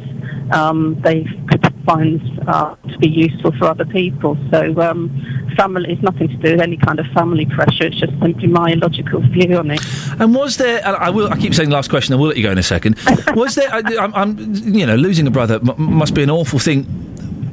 um, 0.52 1.00
they 1.02 1.24
could 1.50 1.75
find 1.86 2.22
uh, 2.48 2.76
to 2.76 2.98
be 2.98 3.08
useful 3.08 3.52
for 3.58 3.66
other 3.66 3.86
people. 3.86 4.38
So 4.52 4.80
um, 4.82 5.10
family 5.56 5.94
is 5.94 6.02
nothing 6.02 6.28
to 6.28 6.36
do 6.38 6.52
with 6.52 6.62
any 6.62 6.78
kind 6.78 7.00
of 7.00 7.06
family 7.08 7.46
pressure. 7.46 7.86
It's 7.86 7.98
just 7.98 8.14
simply 8.22 8.48
my 8.48 8.74
logical 8.74 9.22
view 9.22 9.58
on 9.58 9.72
it. 9.72 9.82
And 10.20 10.34
was 10.36 10.58
there? 10.58 10.86
and 10.86 10.96
I 10.98 11.10
will. 11.10 11.32
I 11.32 11.38
keep 11.38 11.54
saying 11.54 11.70
the 11.70 11.76
last 11.76 11.90
question. 11.90 12.14
I 12.14 12.18
will 12.18 12.28
let 12.28 12.38
you 12.38 12.44
go 12.44 12.52
in 12.52 12.58
a 12.58 12.64
second. 12.64 12.98
Was 13.36 13.56
there? 13.56 13.72
I, 13.74 13.82
I'm, 14.00 14.14
I'm. 14.16 14.38
You 14.54 14.86
know, 14.86 14.96
losing 14.96 15.28
a 15.28 15.32
brother 15.32 15.56
m- 15.56 15.76
must 15.78 16.14
be 16.14 16.24
an 16.24 16.30
awful 16.30 16.60
thing. 16.60 16.86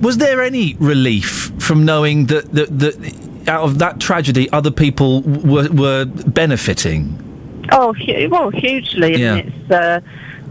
Was 0.00 0.18
there 0.18 0.42
any 0.42 0.74
relief 0.74 1.52
from 1.58 1.84
knowing 1.84 2.26
that 2.26 2.52
that, 2.52 2.78
that 2.78 3.48
out 3.48 3.64
of 3.64 3.78
that 3.78 4.00
tragedy, 4.00 4.48
other 4.50 4.70
people 4.70 5.22
were 5.22 5.68
were 5.70 6.04
benefiting? 6.06 7.18
Oh, 7.72 7.92
hu- 7.92 8.28
well, 8.28 8.50
hugely. 8.50 9.16
Yeah. 9.20 9.36
mean, 9.36 9.52
it's, 9.54 9.70
uh, 9.70 10.00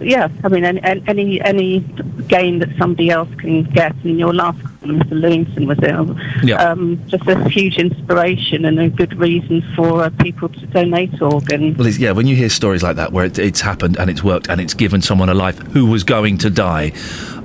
yeah, 0.01 0.29
I 0.43 0.47
mean, 0.49 0.63
any, 0.63 0.81
any 1.07 1.41
any 1.41 1.79
gain 2.27 2.59
that 2.59 2.69
somebody 2.77 3.09
else 3.09 3.29
can 3.35 3.63
get, 3.63 3.95
and 4.03 4.17
your 4.19 4.33
last 4.33 4.61
column, 4.61 4.99
Mr. 4.99 5.13
Lewington 5.13 5.67
was 5.67 5.77
it? 5.81 6.45
Yeah. 6.45 6.55
Um, 6.55 7.01
just 7.07 7.27
a 7.27 7.47
huge 7.49 7.77
inspiration 7.77 8.65
and 8.65 8.79
a 8.79 8.89
good 8.89 9.17
reason 9.17 9.61
for 9.75 10.03
uh, 10.03 10.09
people 10.19 10.49
to 10.49 10.65
donate 10.67 11.21
organs. 11.21 11.77
Well, 11.77 11.87
yeah. 11.87 12.11
When 12.11 12.27
you 12.27 12.35
hear 12.35 12.49
stories 12.49 12.83
like 12.83 12.95
that, 12.95 13.11
where 13.11 13.25
it, 13.25 13.37
it's 13.39 13.61
happened 13.61 13.97
and 13.97 14.09
it's 14.09 14.23
worked 14.23 14.49
and 14.49 14.59
it's 14.59 14.73
given 14.73 15.01
someone 15.01 15.29
a 15.29 15.33
life 15.33 15.57
who 15.57 15.85
was 15.85 16.03
going 16.03 16.37
to 16.39 16.49
die, 16.49 16.91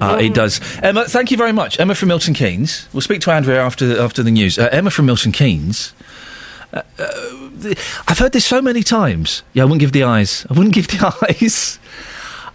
uh, 0.00 0.18
it 0.20 0.34
does. 0.34 0.60
Emma, 0.82 1.04
thank 1.04 1.30
you 1.30 1.36
very 1.36 1.52
much. 1.52 1.78
Emma 1.78 1.94
from 1.94 2.08
Milton 2.08 2.34
Keynes. 2.34 2.88
We'll 2.92 3.00
speak 3.00 3.20
to 3.22 3.30
Andrea 3.32 3.62
after 3.62 4.00
after 4.00 4.22
the 4.22 4.30
news. 4.30 4.58
Uh, 4.58 4.68
Emma 4.72 4.90
from 4.90 5.06
Milton 5.06 5.32
Keynes. 5.32 5.92
Uh, 6.72 6.82
uh, 6.98 7.74
I've 8.06 8.18
heard 8.18 8.32
this 8.32 8.44
so 8.44 8.60
many 8.60 8.82
times. 8.82 9.42
Yeah, 9.52 9.62
I 9.62 9.66
wouldn't 9.66 9.80
give 9.80 9.92
the 9.92 10.02
eyes. 10.04 10.46
I 10.50 10.54
wouldn't 10.54 10.74
give 10.74 10.88
the 10.88 11.14
eyes. 11.40 11.78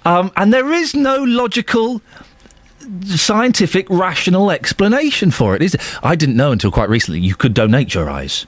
Um, 0.05 0.31
and 0.35 0.51
there 0.53 0.71
is 0.71 0.93
no 0.95 1.23
logical, 1.23 2.01
scientific, 3.05 3.89
rational 3.89 4.51
explanation 4.51 5.31
for 5.31 5.55
it. 5.55 5.61
Is? 5.61 5.77
I 6.03 6.15
didn't 6.15 6.35
know 6.37 6.51
until 6.51 6.71
quite 6.71 6.89
recently 6.89 7.19
you 7.19 7.35
could 7.35 7.53
donate 7.53 7.93
your 7.93 8.09
eyes. 8.09 8.45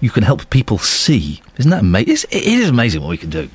You 0.00 0.10
can 0.10 0.22
help 0.22 0.50
people 0.50 0.78
see. 0.78 1.42
Isn't 1.56 1.70
that 1.70 1.80
amazing? 1.80 2.28
It 2.30 2.44
is 2.44 2.68
amazing 2.68 3.00
what 3.00 3.08
we 3.08 3.16
can 3.16 3.30
do. 3.30 3.48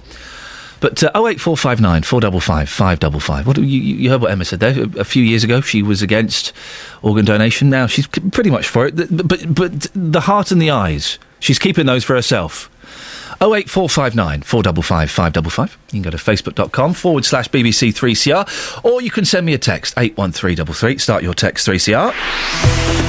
But 0.81 1.03
uh, 1.03 1.11
08459 1.13 2.03
455 2.03 2.69
555. 2.69 3.47
What 3.47 3.57
you, 3.57 3.63
you 3.65 4.09
heard 4.09 4.21
what 4.21 4.31
Emma 4.31 4.45
said 4.45 4.59
there? 4.61 4.85
A, 4.97 5.03
few 5.03 5.21
years 5.23 5.43
ago, 5.43 5.59
she 5.61 5.83
was 5.83 6.01
against 6.01 6.53
organ 7.01 7.25
donation. 7.25 7.69
Now 7.69 7.85
she's 7.85 8.07
pretty 8.07 8.49
much 8.49 8.67
for 8.67 8.87
it. 8.87 8.95
Th- 8.97 9.09
But, 9.11 9.53
but 9.53 9.87
the 9.93 10.21
heart 10.21 10.51
and 10.51 10.61
the 10.61 10.71
eyes, 10.71 11.19
she's 11.39 11.59
keeping 11.59 11.85
those 11.85 12.03
for 12.05 12.15
herself. 12.15 12.69
08459 13.41 14.41
455 14.41 15.09
555. 15.09 15.77
You 15.91 16.01
can 16.01 16.01
go 16.01 16.09
to 16.09 16.17
facebook.com 16.17 16.93
forward 16.93 17.25
slash 17.25 17.49
BBC 17.49 17.89
3CR 17.89 18.83
or 18.85 19.01
you 19.01 19.11
can 19.11 19.25
send 19.25 19.45
me 19.45 19.53
a 19.53 19.57
text 19.57 19.93
81333. 19.97 20.97
Start 20.97 21.23
your 21.23 21.33
text 21.33 21.67
3CR. 21.67 23.08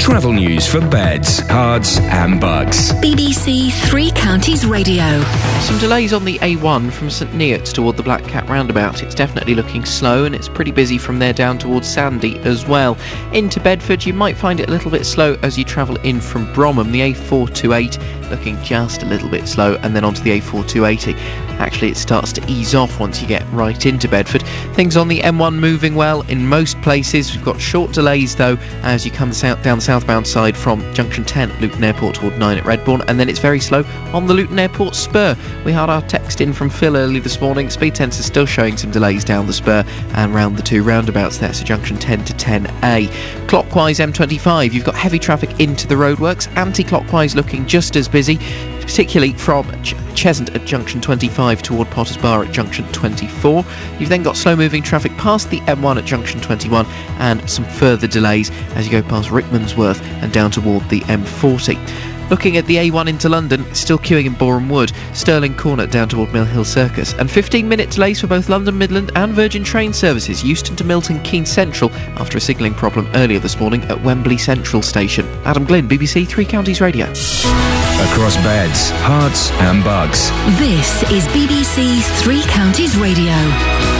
Travel 0.00 0.32
news 0.32 0.66
for 0.66 0.80
beds, 0.80 1.42
cards, 1.42 1.98
and 1.98 2.40
bugs. 2.40 2.90
BBC 2.94 3.70
Three 3.88 4.10
Counties 4.12 4.64
Radio. 4.64 5.20
Some 5.60 5.78
delays 5.78 6.14
on 6.14 6.24
the 6.24 6.38
A1 6.38 6.90
from 6.90 7.10
St 7.10 7.30
Neots 7.32 7.70
toward 7.70 7.98
the 7.98 8.02
Black 8.02 8.24
Cat 8.24 8.48
roundabout. 8.48 9.02
It's 9.02 9.14
definitely 9.14 9.54
looking 9.54 9.84
slow 9.84 10.24
and 10.24 10.34
it's 10.34 10.48
pretty 10.48 10.72
busy 10.72 10.96
from 10.96 11.18
there 11.18 11.34
down 11.34 11.58
towards 11.58 11.86
Sandy 11.86 12.38
as 12.40 12.66
well. 12.66 12.96
Into 13.34 13.60
Bedford, 13.60 14.04
you 14.04 14.14
might 14.14 14.38
find 14.38 14.58
it 14.58 14.68
a 14.68 14.72
little 14.72 14.90
bit 14.90 15.04
slow 15.04 15.34
as 15.42 15.58
you 15.58 15.64
travel 15.64 15.96
in 15.98 16.20
from 16.20 16.46
Bromham. 16.54 16.90
The 16.90 17.12
A428 17.12 18.30
looking 18.30 18.60
just 18.62 19.02
a 19.02 19.06
little 19.06 19.28
bit 19.28 19.46
slow, 19.46 19.74
and 19.82 19.94
then 19.94 20.04
onto 20.04 20.22
the 20.22 20.40
A4280. 20.40 21.14
Actually, 21.58 21.90
it 21.90 21.96
starts 21.96 22.32
to 22.32 22.44
ease 22.48 22.74
off 22.74 22.98
once 22.98 23.20
you 23.20 23.28
get 23.28 23.44
right 23.52 23.84
into 23.84 24.08
Bedford. 24.08 24.42
Things 24.74 24.96
on 24.96 25.08
the 25.08 25.20
M1 25.20 25.56
moving 25.56 25.94
well 25.94 26.22
in 26.22 26.46
most 26.46 26.80
places. 26.80 27.34
We've 27.34 27.44
got 27.44 27.60
short 27.60 27.92
delays 27.92 28.36
though 28.36 28.56
as 28.82 29.04
you 29.04 29.10
come 29.10 29.32
south, 29.32 29.62
down 29.62 29.78
the 29.78 29.84
southbound 29.90 30.24
side 30.24 30.56
from 30.56 30.80
Junction 30.94 31.24
10 31.24 31.50
at 31.50 31.60
Luton 31.60 31.82
Airport 31.82 32.14
toward 32.14 32.38
9 32.38 32.58
at 32.58 32.62
Redbourn, 32.62 33.04
and 33.08 33.18
then 33.18 33.28
it's 33.28 33.40
very 33.40 33.58
slow 33.58 33.82
on 34.12 34.28
the 34.28 34.32
Luton 34.32 34.56
Airport 34.56 34.94
spur. 34.94 35.36
We 35.64 35.72
had 35.72 35.90
our 35.90 36.00
text 36.02 36.40
in 36.40 36.52
from 36.52 36.70
Phil 36.70 36.96
early 36.96 37.18
this 37.18 37.40
morning. 37.40 37.68
Speed 37.70 37.96
sensors 37.96 38.22
still 38.22 38.46
showing 38.46 38.76
some 38.76 38.92
delays 38.92 39.24
down 39.24 39.48
the 39.48 39.52
spur 39.52 39.82
and 40.14 40.32
round 40.32 40.56
the 40.56 40.62
two 40.62 40.84
roundabouts 40.84 41.38
there, 41.38 41.52
so 41.52 41.64
Junction 41.64 41.96
10 41.96 42.24
to 42.26 42.32
10A. 42.34 43.48
Clockwise 43.48 43.98
M25, 43.98 44.72
you've 44.72 44.84
got 44.84 44.94
heavy 44.94 45.18
traffic 45.18 45.58
into 45.58 45.88
the 45.88 45.96
roadworks. 45.96 46.46
Anti-clockwise 46.56 47.34
looking 47.34 47.66
just 47.66 47.96
as 47.96 48.06
busy, 48.06 48.38
particularly 48.90 49.32
from 49.34 49.64
Ch- 49.84 49.94
Cheshunt 50.18 50.52
at 50.52 50.66
Junction 50.66 51.00
25 51.00 51.62
toward 51.62 51.88
Potters 51.90 52.16
Bar 52.16 52.42
at 52.42 52.50
Junction 52.52 52.84
24. 52.90 53.64
You've 54.00 54.08
then 54.08 54.24
got 54.24 54.36
slow-moving 54.36 54.82
traffic 54.82 55.12
past 55.12 55.48
the 55.48 55.60
M1 55.60 55.98
at 55.98 56.04
Junction 56.04 56.40
21 56.40 56.84
and 57.20 57.48
some 57.48 57.64
further 57.64 58.08
delays 58.08 58.50
as 58.74 58.86
you 58.86 58.90
go 58.90 59.08
past 59.08 59.28
Rickmansworth 59.28 60.02
and 60.22 60.32
down 60.32 60.50
toward 60.50 60.88
the 60.88 61.02
M40. 61.02 62.09
Looking 62.30 62.56
at 62.56 62.66
the 62.66 62.76
A1 62.76 63.08
into 63.08 63.28
London, 63.28 63.64
still 63.74 63.98
queuing 63.98 64.26
in 64.26 64.34
Borehamwood, 64.34 64.94
Stirling 65.16 65.56
Corner 65.56 65.86
down 65.86 66.08
toward 66.08 66.32
Mill 66.32 66.44
Hill 66.44 66.64
Circus, 66.64 67.12
and 67.14 67.28
15 67.28 67.68
minute 67.68 67.90
delays 67.90 68.20
for 68.20 68.28
both 68.28 68.48
London 68.48 68.78
Midland 68.78 69.10
and 69.16 69.32
Virgin 69.32 69.64
train 69.64 69.92
services, 69.92 70.44
Euston 70.44 70.76
to 70.76 70.84
Milton 70.84 71.20
Keynes 71.24 71.50
Central, 71.50 71.90
after 72.20 72.38
a 72.38 72.40
signalling 72.40 72.74
problem 72.74 73.10
earlier 73.14 73.40
this 73.40 73.58
morning 73.58 73.82
at 73.84 74.00
Wembley 74.04 74.38
Central 74.38 74.80
Station. 74.80 75.26
Adam 75.44 75.64
Glynn, 75.64 75.88
BBC 75.88 76.26
Three 76.28 76.44
Counties 76.44 76.80
Radio. 76.80 77.06
Across 77.06 78.36
beds, 78.36 78.92
Herts, 79.02 79.50
and 79.62 79.82
Bucks. 79.82 80.30
This 80.58 81.02
is 81.10 81.26
BBC 81.28 82.00
Three 82.22 82.42
Counties 82.42 82.96
Radio. 82.96 83.99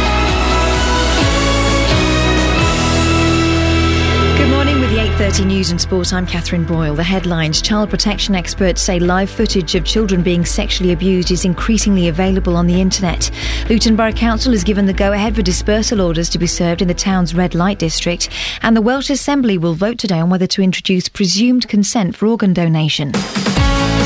News 5.38 5.70
and 5.70 5.80
Sport, 5.80 6.12
I'm 6.12 6.26
Catherine 6.26 6.64
Boyle. 6.64 6.94
The 6.94 7.02
headlines, 7.02 7.62
child 7.62 7.88
protection 7.88 8.34
experts 8.34 8.82
say 8.82 8.98
live 8.98 9.30
footage 9.30 9.74
of 9.74 9.84
children 9.84 10.22
being 10.22 10.44
sexually 10.44 10.92
abused 10.92 11.30
is 11.30 11.44
increasingly 11.46 12.08
available 12.08 12.56
on 12.56 12.66
the 12.66 12.78
internet. 12.78 13.30
Luton 13.70 13.96
Borough 13.96 14.12
Council 14.12 14.52
has 14.52 14.62
given 14.64 14.84
the 14.84 14.92
go-ahead 14.92 15.34
for 15.34 15.40
dispersal 15.40 16.02
orders 16.02 16.28
to 16.30 16.38
be 16.38 16.46
served 16.46 16.82
in 16.82 16.88
the 16.88 16.94
town's 16.94 17.34
red 17.34 17.54
light 17.54 17.78
district 17.78 18.28
and 18.62 18.76
the 18.76 18.82
Welsh 18.82 19.08
Assembly 19.08 19.56
will 19.56 19.74
vote 19.74 19.98
today 19.98 20.18
on 20.18 20.28
whether 20.28 20.46
to 20.48 20.62
introduce 20.62 21.08
presumed 21.08 21.68
consent 21.68 22.14
for 22.16 22.26
organ 22.26 22.52
donation. 22.52 23.12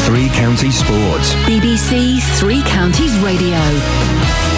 Three 0.06 0.28
Counties 0.28 0.78
Sports. 0.78 1.34
BBC 1.46 2.20
Three 2.38 2.62
Counties 2.62 3.18
Radio. 3.18 4.53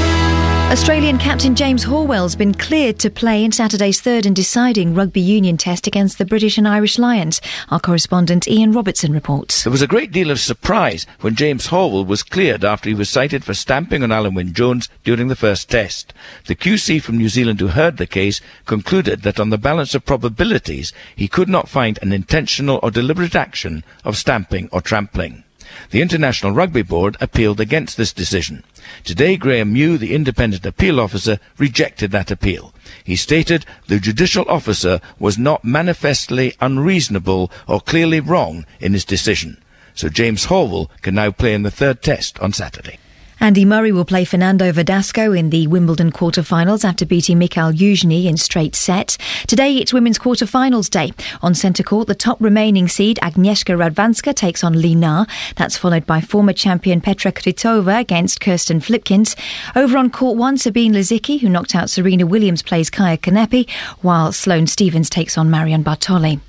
Australian 0.67 1.17
captain 1.17 1.55
James 1.55 1.85
Horwill's 1.85 2.35
been 2.35 2.53
cleared 2.53 2.99
to 2.99 3.09
play 3.09 3.45
in 3.45 3.53
Saturday's 3.53 4.01
third 4.01 4.27
and 4.27 4.35
deciding 4.35 4.97
rugby 4.97 5.21
union 5.21 5.57
test 5.57 5.87
against 5.87 6.19
the 6.19 6.25
British 6.25 6.59
and 6.59 6.67
Irish 6.67 6.99
Lions. 6.99 7.41
Our 7.69 7.79
correspondent 7.79 8.49
Ian 8.49 8.73
Robertson 8.73 9.13
reports. 9.13 9.63
There 9.63 9.71
was 9.71 9.81
a 9.81 9.87
great 9.87 10.11
deal 10.11 10.29
of 10.29 10.41
surprise 10.41 11.07
when 11.21 11.37
James 11.37 11.69
Horwell 11.69 12.05
was 12.05 12.25
cleared 12.25 12.65
after 12.65 12.89
he 12.89 12.97
was 12.97 13.09
cited 13.09 13.45
for 13.45 13.55
stamping 13.55 14.03
on 14.03 14.11
Alun 14.11 14.35
Wyn 14.35 14.53
Jones 14.53 14.89
during 15.05 15.29
the 15.29 15.37
first 15.37 15.71
test. 15.71 16.13
The 16.47 16.57
QC 16.57 17.01
from 17.01 17.17
New 17.17 17.29
Zealand 17.29 17.61
who 17.61 17.69
heard 17.69 17.97
the 17.97 18.07
case 18.07 18.41
concluded 18.65 19.23
that 19.23 19.39
on 19.39 19.51
the 19.51 19.59
balance 19.59 19.95
of 19.95 20.05
probabilities, 20.05 20.93
he 21.15 21.29
could 21.29 21.49
not 21.49 21.69
find 21.69 21.97
an 22.03 22.13
intentional 22.13 22.81
or 22.83 22.91
deliberate 22.91 23.37
action 23.37 23.85
of 24.05 24.17
stamping 24.17 24.69
or 24.73 24.81
trampling. 24.81 25.45
The 25.91 26.03
International 26.03 26.53
Rugby 26.53 26.83
Board 26.83 27.17
appealed 27.21 27.61
against 27.61 27.97
this 27.97 28.13
decision. 28.13 28.65
Today, 29.05 29.37
Graeme 29.37 29.73
Mew, 29.73 29.99
the 29.99 30.15
independent 30.15 30.65
appeal 30.67 31.01
officer, 31.01 31.39
rejected 31.59 32.11
that 32.11 32.31
appeal. 32.31 32.73
He 33.05 33.17
stated 33.17 33.67
the 33.87 33.99
judicial 33.99 34.45
officer 34.49 35.01
was 35.19 35.39
not 35.39 35.65
manifestly 35.65 36.55
unreasonable 36.61 37.51
or 37.67 37.81
clearly 37.81 38.21
wrong 38.21 38.67
in 38.81 38.93
his 38.93 39.05
decision. 39.05 39.59
So 39.95 40.09
James 40.09 40.47
Horwill 40.47 40.91
can 41.03 41.15
now 41.15 41.31
play 41.31 41.55
in 41.55 41.63
the 41.63 41.71
third 41.71 42.03
test 42.03 42.39
on 42.41 42.53
Saturday. 42.53 42.99
Andy 43.39 43.67
Murray 43.67 43.93
will 43.93 44.07
play 44.07 44.25
Fernando 44.25 44.73
Verdasco 44.73 45.39
in 45.39 45.51
the 45.51 45.67
Wimbledon 45.67 46.11
quarter-finals 46.11 46.85
after 46.85 47.05
beating 47.05 47.39
Mikhail 47.39 47.71
Yuzhny 47.71 48.25
in 48.25 48.39
straight 48.39 48.75
sets. 48.75 49.19
Today 49.47 49.77
it's 49.77 49.93
women's 49.93 50.19
quarter-finals 50.19 50.89
day. 50.89 51.13
On 51.43 51.55
centre 51.55 51.83
court, 51.83 52.09
the 52.09 52.15
top 52.15 52.41
remaining 52.41 52.89
seed 52.89 53.19
Agnieszka 53.23 53.77
Radwanska 53.77 54.35
takes 54.35 54.65
on 54.65 54.81
Li 54.81 54.95
Na. 54.95 55.27
That's 55.57 55.77
followed 55.77 56.07
by 56.07 56.23
former 56.23 56.55
champion 56.55 57.01
Petra 57.03 57.31
Kvitova 57.31 58.01
against 58.01 58.41
Kirsten 58.41 58.81
Flipkens. 58.81 59.37
Over 59.77 59.99
on 59.99 60.11
court 60.11 60.39
one, 60.39 60.57
Sabine 60.57 60.95
Lisicki, 60.95 61.41
who 61.41 61.51
knocked 61.51 61.75
out 61.75 61.91
Serena 61.91 62.27
Williams, 62.27 62.63
plays 62.63 62.91
Kaia 62.91 63.19
Kanepi, 63.19 63.71
while 64.01 64.33
Sloane 64.33 64.67
Stevens 64.67 65.11
takes 65.11 65.37
on 65.37 65.51
Marion 65.51 65.85
Bartoli. 65.85 66.41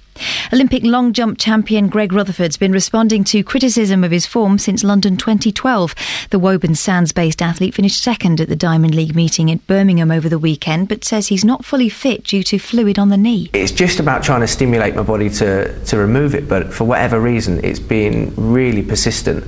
Olympic 0.53 0.83
long 0.83 1.13
jump 1.13 1.37
champion 1.37 1.87
Greg 1.87 2.13
Rutherford's 2.13 2.57
been 2.57 2.71
responding 2.71 3.23
to 3.25 3.43
criticism 3.43 4.03
of 4.03 4.11
his 4.11 4.25
form 4.25 4.57
since 4.57 4.83
London 4.83 5.17
2012. 5.17 5.95
The 6.29 6.39
Woburn 6.39 6.75
Sands 6.75 7.11
based 7.11 7.41
athlete 7.41 7.75
finished 7.75 8.01
second 8.01 8.41
at 8.41 8.49
the 8.49 8.55
Diamond 8.55 8.95
League 8.95 9.15
meeting 9.15 9.51
at 9.51 9.65
Birmingham 9.67 10.11
over 10.11 10.29
the 10.29 10.39
weekend, 10.39 10.87
but 10.87 11.03
says 11.03 11.27
he's 11.27 11.45
not 11.45 11.65
fully 11.65 11.89
fit 11.89 12.23
due 12.23 12.43
to 12.43 12.59
fluid 12.59 12.99
on 12.99 13.09
the 13.09 13.17
knee. 13.17 13.49
It's 13.53 13.71
just 13.71 13.99
about 13.99 14.23
trying 14.23 14.41
to 14.41 14.47
stimulate 14.47 14.95
my 14.95 15.03
body 15.03 15.29
to, 15.31 15.85
to 15.85 15.97
remove 15.97 16.35
it, 16.35 16.47
but 16.47 16.73
for 16.73 16.83
whatever 16.83 17.19
reason, 17.19 17.63
it's 17.63 17.79
been 17.79 18.33
really 18.35 18.83
persistent 18.83 19.43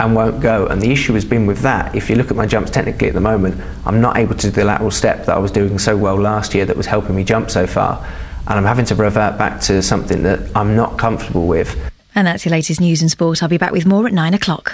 and 0.00 0.14
won't 0.14 0.40
go. 0.40 0.66
And 0.66 0.80
the 0.80 0.90
issue 0.90 1.14
has 1.14 1.24
been 1.24 1.46
with 1.46 1.60
that. 1.60 1.94
If 1.94 2.10
you 2.10 2.16
look 2.16 2.30
at 2.30 2.36
my 2.36 2.46
jumps 2.46 2.70
technically 2.70 3.08
at 3.08 3.14
the 3.14 3.20
moment, 3.20 3.60
I'm 3.86 4.00
not 4.00 4.16
able 4.16 4.34
to 4.34 4.46
do 4.46 4.50
the 4.50 4.64
lateral 4.64 4.90
step 4.90 5.26
that 5.26 5.34
I 5.34 5.38
was 5.38 5.50
doing 5.50 5.78
so 5.78 5.96
well 5.96 6.16
last 6.16 6.54
year 6.54 6.64
that 6.64 6.76
was 6.76 6.86
helping 6.86 7.14
me 7.14 7.24
jump 7.24 7.50
so 7.50 7.66
far. 7.66 8.06
And 8.46 8.58
I'm 8.58 8.64
having 8.64 8.84
to 8.86 8.94
revert 8.94 9.38
back 9.38 9.60
to 9.62 9.82
something 9.82 10.22
that 10.24 10.54
I'm 10.54 10.76
not 10.76 10.98
comfortable 10.98 11.46
with. 11.46 11.76
And 12.14 12.26
that's 12.26 12.44
your 12.44 12.52
latest 12.52 12.80
news 12.80 13.00
and 13.00 13.10
sport. 13.10 13.42
I'll 13.42 13.48
be 13.48 13.58
back 13.58 13.72
with 13.72 13.86
more 13.86 14.06
at 14.06 14.12
nine 14.12 14.34
o'clock. 14.34 14.72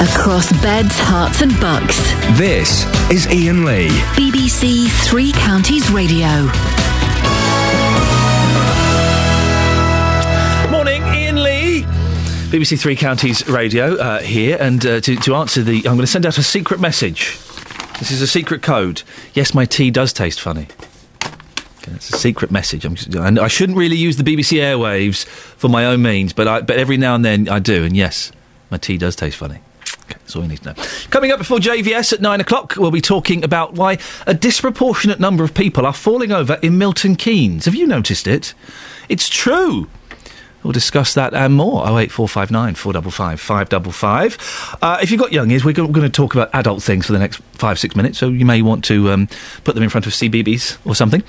Across 0.00 0.52
beds, 0.62 0.96
Herts, 0.98 1.42
and 1.42 1.52
bucks. 1.60 1.98
This 2.38 2.84
is 3.10 3.26
Iain 3.26 3.64
Lee. 3.64 3.88
BBC 4.14 4.88
Three 5.06 5.32
Counties 5.32 5.90
Radio. 5.90 6.26
Morning, 10.70 11.02
Iain 11.02 11.42
Lee. 11.42 11.82
BBC 12.50 12.80
Three 12.80 12.96
Counties 12.96 13.46
Radio 13.48 13.96
uh, 13.96 14.20
here, 14.20 14.56
and 14.58 14.86
uh, 14.86 15.00
to, 15.00 15.16
to 15.16 15.34
answer 15.34 15.62
the, 15.62 15.78
I'm 15.78 15.96
going 15.96 15.98
to 16.00 16.06
send 16.06 16.24
out 16.24 16.38
a 16.38 16.42
secret 16.42 16.80
message. 16.80 17.36
This 17.98 18.10
is 18.10 18.22
a 18.22 18.26
secret 18.26 18.62
code. 18.62 19.02
Yes, 19.34 19.52
my 19.52 19.66
tea 19.66 19.90
does 19.90 20.14
taste 20.14 20.40
funny. 20.40 20.68
It's 21.94 22.10
a 22.10 22.18
secret 22.18 22.50
message. 22.50 22.84
I'm, 22.84 23.38
I 23.38 23.48
shouldn't 23.48 23.78
really 23.78 23.96
use 23.96 24.16
the 24.16 24.22
BBC 24.22 24.58
airwaves 24.60 25.24
for 25.24 25.68
my 25.68 25.86
own 25.86 26.02
means, 26.02 26.32
but 26.32 26.48
I, 26.48 26.60
but 26.60 26.76
every 26.76 26.96
now 26.96 27.14
and 27.14 27.24
then 27.24 27.48
I 27.48 27.58
do. 27.58 27.84
And 27.84 27.96
yes, 27.96 28.32
my 28.70 28.78
tea 28.78 28.98
does 28.98 29.16
taste 29.16 29.36
funny. 29.36 29.60
Okay, 30.04 30.18
that's 30.18 30.34
all 30.34 30.42
you 30.42 30.48
need 30.48 30.62
to 30.62 30.72
know. 30.74 30.84
Coming 31.10 31.30
up 31.30 31.38
before 31.38 31.58
JVS 31.58 32.12
at 32.12 32.20
nine 32.20 32.40
o'clock, 32.40 32.74
we'll 32.76 32.90
be 32.90 33.00
talking 33.00 33.44
about 33.44 33.74
why 33.74 33.98
a 34.26 34.34
disproportionate 34.34 35.20
number 35.20 35.44
of 35.44 35.54
people 35.54 35.86
are 35.86 35.92
falling 35.92 36.32
over 36.32 36.58
in 36.62 36.78
Milton 36.78 37.16
Keynes. 37.16 37.64
Have 37.66 37.74
you 37.74 37.86
noticed 37.86 38.26
it? 38.26 38.54
It's 39.08 39.28
true. 39.28 39.88
We'll 40.62 40.72
discuss 40.72 41.14
that 41.14 41.32
and 41.32 41.54
more. 41.54 41.82
08459 41.86 42.74
455 42.74 43.40
555. 43.40 44.78
Uh, 44.82 44.98
if 45.02 45.10
you've 45.10 45.20
got 45.20 45.32
young 45.32 45.50
ears, 45.50 45.64
we're 45.64 45.72
going 45.72 45.92
to 45.92 46.08
talk 46.10 46.34
about 46.34 46.50
adult 46.52 46.82
things 46.82 47.06
for 47.06 47.12
the 47.12 47.18
next 47.18 47.40
five, 47.54 47.78
six 47.78 47.96
minutes, 47.96 48.18
so 48.18 48.28
you 48.28 48.44
may 48.44 48.62
want 48.62 48.84
to 48.84 49.10
um, 49.10 49.28
put 49.64 49.74
them 49.74 49.84
in 49.84 49.90
front 49.90 50.06
of 50.06 50.12
CBBC 50.12 50.78
or 50.86 50.94
something. 50.94 51.22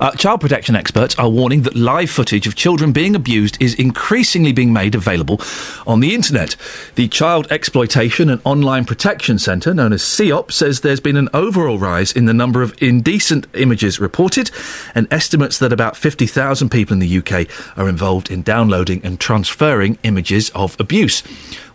Uh, 0.00 0.12
child 0.12 0.40
protection 0.40 0.74
experts 0.76 1.18
are 1.18 1.28
warning 1.28 1.62
that 1.62 1.74
live 1.74 2.10
footage 2.10 2.46
of 2.46 2.54
children 2.54 2.92
being 2.92 3.14
abused 3.14 3.60
is 3.62 3.74
increasingly 3.74 4.52
being 4.52 4.72
made 4.72 4.94
available 4.94 5.40
on 5.86 6.00
the 6.00 6.14
internet. 6.14 6.56
The 6.94 7.08
Child 7.08 7.48
Exploitation 7.50 8.30
and 8.30 8.40
Online 8.44 8.84
Protection 8.84 9.38
Centre, 9.38 9.74
known 9.74 9.92
as 9.92 10.02
CEOP, 10.02 10.52
says 10.52 10.80
there's 10.80 11.00
been 11.00 11.16
an 11.16 11.28
overall 11.34 11.78
rise 11.78 12.12
in 12.12 12.26
the 12.26 12.34
number 12.34 12.62
of 12.62 12.80
indecent 12.82 13.46
images 13.54 14.00
reported 14.00 14.50
and 14.94 15.06
estimates 15.10 15.58
that 15.58 15.72
about 15.72 15.96
50,000 15.96 16.70
people 16.70 16.94
in 16.94 16.98
the 16.98 17.18
UK 17.18 17.46
are 17.78 17.88
involved 17.88 18.30
in 18.30 18.42
downloading 18.42 18.69
and 18.72 19.18
transferring 19.18 19.98
images 20.02 20.50
of 20.50 20.78
abuse. 20.80 21.22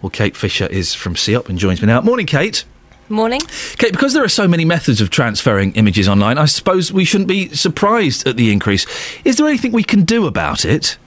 Well, 0.01 0.09
Kate 0.09 0.35
Fisher 0.35 0.67
is 0.67 0.93
from 0.93 1.15
CEOP 1.15 1.49
and 1.49 1.59
joins 1.59 1.81
me 1.81 1.87
now. 1.87 2.01
Morning, 2.01 2.25
Kate. 2.25 2.65
Morning. 3.09 3.41
Kate, 3.77 3.91
because 3.91 4.13
there 4.13 4.23
are 4.23 4.29
so 4.29 4.47
many 4.47 4.65
methods 4.65 4.99
of 4.99 5.11
transferring 5.11 5.73
images 5.73 6.07
online, 6.07 6.37
I 6.37 6.45
suppose 6.45 6.91
we 6.91 7.05
shouldn't 7.05 7.27
be 7.27 7.49
surprised 7.49 8.27
at 8.27 8.35
the 8.35 8.51
increase. 8.51 8.85
Is 9.23 9.37
there 9.37 9.47
anything 9.47 9.71
we 9.71 9.83
can 9.83 10.03
do 10.03 10.25
about 10.25 10.65
it? 10.65 10.97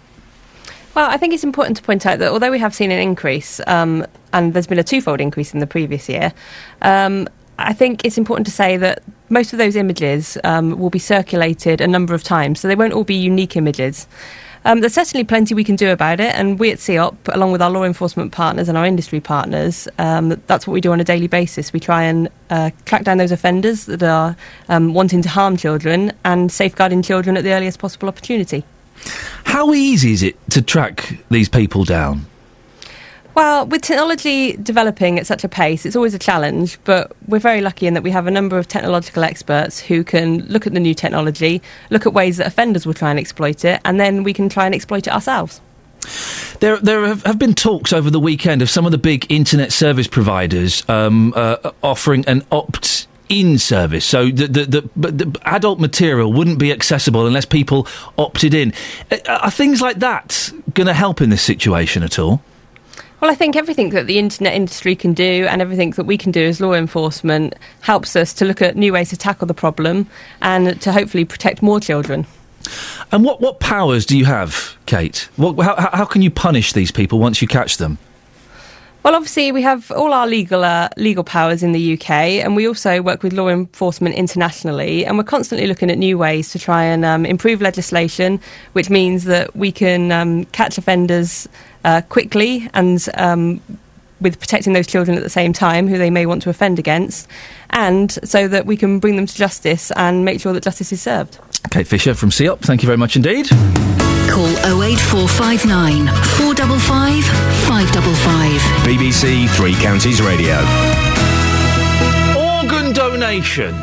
Well, 0.95 1.11
I 1.11 1.17
think 1.17 1.35
it's 1.35 1.45
important 1.45 1.77
to 1.77 1.83
point 1.83 2.07
out 2.07 2.19
that 2.21 2.31
although 2.31 2.51
we 2.51 2.59
have 2.59 2.75
seen 2.75 2.91
an 2.91 2.99
increase, 2.99 3.61
um, 3.67 4.07
and 4.33 4.55
there's 4.55 4.67
been 4.67 4.79
a 4.79 4.85
twofold 4.85 5.21
increase 5.21 5.55
in 5.55 5.61
the 5.61 5.67
previous 5.67 6.09
year, 6.09 6.33
um, 6.83 7.29
I 7.59 7.73
think 7.73 8.05
it's 8.05 8.19
important 8.19 8.47
to 8.47 8.53
say 8.53 8.77
that 8.77 9.03
most 9.29 9.53
of 9.53 9.59
those 9.59 9.75
images 9.75 10.39
um, 10.45 10.79
will 10.79 10.91
be 10.91 10.99
circulated 10.99 11.81
a 11.81 11.89
number 11.89 12.15
of 12.15 12.23
times, 12.23 12.61
so 12.61 12.69
they 12.69 12.77
won't 12.77 12.93
all 12.93 13.05
be 13.05 13.17
unique 13.17 13.57
images. 13.57 14.07
Um, 14.69 14.83
there's 14.83 14.93
certainly 14.93 15.25
plenty 15.25 15.55
we 15.55 15.65
can 15.65 15.77
do 15.77 15.91
about 15.91 16.21
it, 16.21 16.35
and 16.35 16.59
we 16.59 16.71
at 16.71 16.77
CEOP, 16.77 17.17
along 17.35 17.53
with 17.53 17.63
our 17.63 17.71
law 17.71 17.85
enforcement 17.85 18.33
partners 18.33 18.69
and 18.69 18.77
our 18.77 18.85
industry 18.85 19.19
partners, 19.19 19.89
um, 19.99 20.39
that's 20.47 20.67
what 20.67 20.75
we 20.75 20.83
do 20.83 20.93
on 20.93 21.01
a 21.01 21.05
daily 21.05 21.27
basis. 21.27 21.73
We 21.73 21.81
try 21.81 22.03
and 22.03 22.29
uh, 22.51 22.73
track 22.85 23.05
down 23.05 23.17
those 23.17 23.33
offenders 23.33 23.87
that 23.87 24.03
are 24.03 24.37
um, 24.69 24.93
wanting 24.93 25.23
to 25.23 25.29
harm 25.31 25.57
children 25.57 26.13
and 26.23 26.53
safeguarding 26.53 27.01
children 27.01 27.39
at 27.39 27.45
the 27.45 27.53
earliest 27.55 27.79
possible 27.79 28.09
opportunity. 28.09 28.63
How 29.45 29.73
easy 29.73 30.13
is 30.13 30.23
it 30.23 30.37
to 30.51 30.61
track 30.61 31.19
these 31.31 31.49
people 31.49 31.85
down? 31.85 32.27
Well, 33.39 33.67
with 33.67 33.83
technology 33.83 34.57
developing 34.57 35.17
at 35.21 35.25
such 35.25 35.45
a 35.45 35.49
pace, 35.49 35.87
it's 35.87 35.95
always 35.95 36.13
a 36.13 36.19
challenge, 36.19 36.77
but 36.83 37.13
we're 37.29 37.39
very 37.39 37.61
lucky 37.61 37.87
in 37.87 37.95
that 37.95 38.03
we 38.03 38.11
have 38.11 38.27
a 38.27 38.33
number 38.33 38.59
of 38.59 38.67
technological 38.67 39.23
experts 39.23 39.79
who 39.79 40.03
can 40.03 40.45
look 40.47 40.67
at 40.67 40.75
the 40.75 40.81
new 40.81 40.93
technology, 40.93 41.63
look 41.91 42.05
at 42.05 42.13
ways 42.13 42.39
that 42.39 42.49
offenders 42.49 42.85
will 42.85 42.95
try 42.95 43.11
and 43.11 43.19
exploit 43.21 43.65
it, 43.65 43.81
and 43.85 44.01
then 44.01 44.25
we 44.25 44.33
can 44.33 44.49
try 44.49 44.67
and 44.67 44.75
exploit 44.75 45.07
it 45.07 45.13
ourselves. 45.13 45.61
There, 46.59 46.79
there 46.79 47.07
have, 47.15 47.39
been 47.39 47.55
talks 47.55 47.93
over 47.93 48.11
the 48.11 48.19
weekend 48.19 48.61
of 48.61 48.69
some 48.69 48.85
of 48.85 48.91
the 48.91 48.99
big 48.99 49.31
internet 49.31 49.73
service 49.73 50.09
providers 50.09 50.83
um, 50.89 51.33
uh, 51.37 51.71
offering 51.81 52.25
an 52.27 52.45
opt 52.51 53.07
in 53.29 53.57
service. 53.57 54.05
So 54.05 54.33
the, 54.33 54.49
the, 54.49 54.91
the, 54.97 55.11
the, 55.13 55.41
adult 55.45 55.79
material 55.79 56.33
wouldn't 56.33 56.59
be 56.59 56.73
accessible 56.73 57.25
unless 57.25 57.45
people 57.45 57.87
opted 58.19 58.53
in. 58.53 58.73
Uh, 59.13 59.19
are 59.29 59.53
things 59.53 59.81
like 59.81 60.01
that 60.01 60.51
going 60.75 60.89
to 60.89 60.95
help 60.95 61.21
in 61.21 61.31
this 61.31 61.43
situation 61.43 62.03
at 62.03 62.19
all? 62.19 62.43
Well, 63.21 63.33
I 63.33 63.35
think 63.35 63.57
everything 63.57 63.91
that 63.91 64.07
the 64.07 64.19
internet 64.19 64.55
industry 64.55 64.95
can 64.95 65.13
do 65.13 65.47
and 65.51 65.61
everything 65.61 65.91
that 65.93 66.05
we 66.05 66.17
can 66.17 66.31
do 66.31 66.45
as 66.47 66.61
law 66.61 66.75
enforcement 66.75 67.55
helps 67.81 68.15
us 68.15 68.33
to 68.35 68.45
look 68.45 68.63
at 68.63 68.77
new 68.77 68.93
ways 68.93 69.11
to 69.11 69.17
tackle 69.17 69.49
the 69.49 69.55
problem 69.55 70.07
and 70.41 70.81
to 70.83 70.93
hopefully 70.93 71.25
protect 71.25 71.61
more 71.61 71.81
children. 71.81 72.27
And 73.11 73.25
what, 73.25 73.41
what 73.41 73.59
powers 73.59 74.07
do 74.07 74.17
you 74.17 74.25
have, 74.25 74.77
Kate? 74.87 75.29
What, 75.35 75.59
how, 75.61 75.91
how 75.93 76.05
can 76.05 76.23
you 76.23 76.31
punish 76.31 76.75
these 76.75 76.93
people 76.93 77.19
once 77.19 77.43
you 77.43 77.49
catch 77.49 77.79
them? 77.79 77.99
Well, 79.05 79.15
obviously, 79.15 79.53
we 79.53 79.63
have 79.63 79.91
all 79.93 80.13
our 80.13 80.27
legal 80.27 80.65
uh, 80.65 80.89
legal 80.97 81.25
powers 81.25 81.63
in 81.63 81.73
the 81.73 81.95
UK, 81.95 82.11
and 82.11 82.55
we 82.57 82.67
also 82.67 83.01
work 83.01 83.23
with 83.23 83.33
law 83.33 83.49
enforcement 83.49 84.17
internationally, 84.17 85.07
and 85.07 85.17
we're 85.17 85.25
constantly 85.25 85.67
looking 85.67 85.91
at 85.91 85.97
new 85.97 86.19
ways 86.19 86.51
to 86.51 86.59
try 86.59 86.83
and 86.83 87.05
um, 87.05 87.25
improve 87.25 87.63
legislation, 87.63 88.41
which 88.73 88.91
means 88.91 89.25
that 89.25 89.55
we 89.57 89.73
can 89.73 90.13
um, 90.13 90.45
catch 90.47 90.79
offenders 90.79 91.49
uh, 91.85 92.03
quickly 92.09 92.69
and 92.75 93.09
um, 93.15 93.61
with 94.21 94.39
protecting 94.39 94.73
those 94.73 94.87
children 94.87 95.17
at 95.17 95.23
the 95.23 95.31
same 95.31 95.53
time 95.53 95.87
who 95.87 95.99
they 95.99 96.11
may 96.11 96.27
want 96.27 96.43
to 96.43 96.51
offend 96.51 96.79
against, 96.79 97.29
and 97.71 98.13
so 98.25 98.49
that 98.49 98.67
we 98.67 98.77
can 98.77 98.99
bring 98.99 99.17
them 99.17 99.27
to 99.27 99.35
justice 99.35 99.91
and 99.93 100.25
make 100.25 100.41
sure 100.41 100.53
that 100.53 100.63
justice 100.63 100.93
is 100.93 101.01
served. 101.01 101.39
Kate 101.71 101.87
Fisher 101.87 102.15
from 102.15 102.31
CEOP, 102.31 102.61
thank 102.61 102.83
you 102.83 102.87
very 102.87 102.97
much 102.99 103.17
indeed. 103.17 103.49
Call 104.29 104.49
08459 104.83 106.07
455 106.37 107.25
555. 107.67 108.61
BBC 108.85 109.49
Three 109.57 109.75
Counties 109.75 110.21
Radio. 110.21 110.57
Organ 112.37 112.93
donation. 112.93 113.75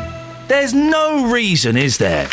There's 0.48 0.72
no 0.72 1.30
reason, 1.32 1.76
is 1.76 1.98
there, 1.98 2.28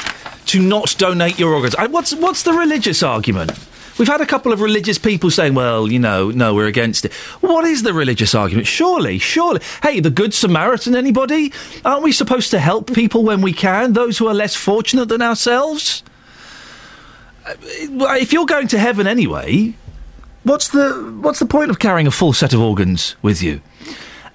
to 0.45 0.61
not 0.61 0.95
donate 0.97 1.39
your 1.39 1.53
organs? 1.53 1.75
I, 1.75 1.87
what's 1.87 2.13
what's 2.15 2.43
the 2.43 2.53
religious 2.53 3.01
argument? 3.01 3.51
We've 3.97 4.07
had 4.07 4.21
a 4.21 4.25
couple 4.25 4.51
of 4.51 4.59
religious 4.61 4.97
people 4.97 5.29
saying, 5.29 5.53
well, 5.53 5.91
you 5.91 5.99
know, 5.99 6.31
no, 6.31 6.53
we're 6.55 6.67
against 6.67 7.05
it. 7.05 7.13
What 7.41 7.63
is 7.65 7.83
the 7.83 7.93
religious 7.93 8.33
argument? 8.33 8.67
Surely, 8.67 9.19
surely. 9.19 9.61
Hey, 9.83 9.99
the 9.99 10.09
Good 10.09 10.33
Samaritan, 10.33 10.95
anybody? 10.95 11.53
Aren't 11.85 12.03
we 12.03 12.11
supposed 12.11 12.51
to 12.51 12.59
help 12.59 12.93
people 12.93 13.23
when 13.23 13.41
we 13.41 13.53
can, 13.53 13.93
those 13.93 14.17
who 14.17 14.27
are 14.27 14.33
less 14.33 14.55
fortunate 14.55 15.09
than 15.09 15.21
ourselves? 15.21 16.03
Uh, 17.45 17.53
If 18.19 18.33
you're 18.33 18.45
going 18.47 18.67
to 18.69 18.79
heaven 18.79 19.05
anyway, 19.05 19.73
what's 20.43 20.69
the 20.69 20.93
what's 21.21 21.39
the 21.39 21.45
point 21.45 21.69
of 21.69 21.77
carrying 21.79 22.07
a 22.07 22.11
full 22.11 22.33
set 22.33 22.53
of 22.53 22.59
organs 22.61 23.15
with 23.21 23.43
you? 23.43 23.61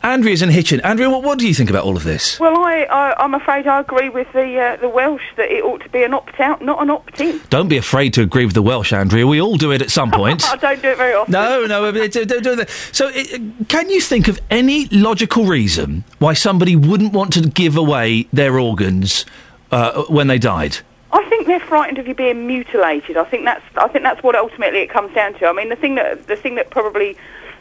Andrea's 0.02 0.42
in 0.42 0.48
Hitchin. 0.50 0.80
Andrea, 0.82 1.10
what, 1.10 1.22
what 1.24 1.38
do 1.38 1.46
you 1.48 1.54
think 1.54 1.70
about 1.70 1.84
all 1.84 1.96
of 1.96 2.04
this? 2.04 2.38
Well, 2.38 2.56
I, 2.56 2.82
I, 2.84 3.14
I'm 3.22 3.34
afraid 3.34 3.66
I 3.66 3.80
agree 3.80 4.08
with 4.08 4.30
the 4.32 4.58
uh, 4.58 4.76
the 4.76 4.88
Welsh 4.88 5.22
that 5.36 5.50
it 5.50 5.62
ought 5.64 5.82
to 5.82 5.88
be 5.88 6.02
an 6.04 6.14
opt 6.14 6.38
out, 6.38 6.62
not 6.62 6.80
an 6.80 6.88
opt 6.90 7.20
in. 7.20 7.40
Don't 7.50 7.68
be 7.68 7.76
afraid 7.76 8.14
to 8.14 8.22
agree 8.22 8.44
with 8.44 8.54
the 8.54 8.62
Welsh, 8.62 8.92
Andrea. 8.92 9.26
We 9.26 9.40
all 9.40 9.56
do 9.56 9.72
it 9.72 9.82
at 9.82 9.90
some 9.90 10.10
point. 10.22 10.48
I 10.48 10.56
don't 10.56 10.80
do 10.80 10.88
it 10.90 10.96
very 10.96 11.14
often. 11.14 11.32
No, 11.32 11.66
no. 11.66 11.84
it- 11.86 12.14
it- 12.16 12.28
don't 12.28 12.42
do 12.44 12.56
that. 12.56 12.70
So, 12.92 13.10
it, 13.12 13.68
can 13.68 13.90
you 13.90 14.00
think 14.00 14.28
of 14.28 14.38
any 14.50 14.86
logical 14.86 15.44
reason 15.44 16.04
why 16.20 16.32
somebody 16.34 16.76
wouldn't 16.76 17.12
want 17.12 17.32
to 17.32 17.40
give 17.48 17.76
away 17.76 18.28
their 18.32 18.58
organs 18.58 19.24
uh, 19.72 20.04
when 20.04 20.28
they 20.28 20.38
died? 20.38 20.78
I 21.10 21.24
think 21.28 21.46
they're 21.46 21.58
frightened 21.60 21.98
of 21.98 22.06
you 22.06 22.14
being 22.14 22.46
mutilated. 22.46 23.16
I 23.16 23.24
think 23.24 23.44
that's 23.44 23.64
I 23.76 23.88
think 23.88 24.04
that's 24.04 24.22
what 24.22 24.36
ultimately 24.36 24.80
it 24.80 24.90
comes 24.90 25.12
down 25.14 25.34
to. 25.34 25.46
I 25.46 25.52
mean, 25.52 25.70
the 25.70 25.76
thing 25.76 25.94
that 25.96 26.26
the 26.26 26.36
thing 26.36 26.54
that 26.56 26.70
probably 26.70 27.16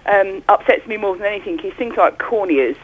um, 0.08 0.44
upsets 0.50 0.86
me 0.88 0.98
more 0.98 1.16
than 1.18 1.26
anything 1.26 1.60
is 1.60 1.74
things 1.76 1.96
like 1.98 2.18
corneas. 2.20 2.78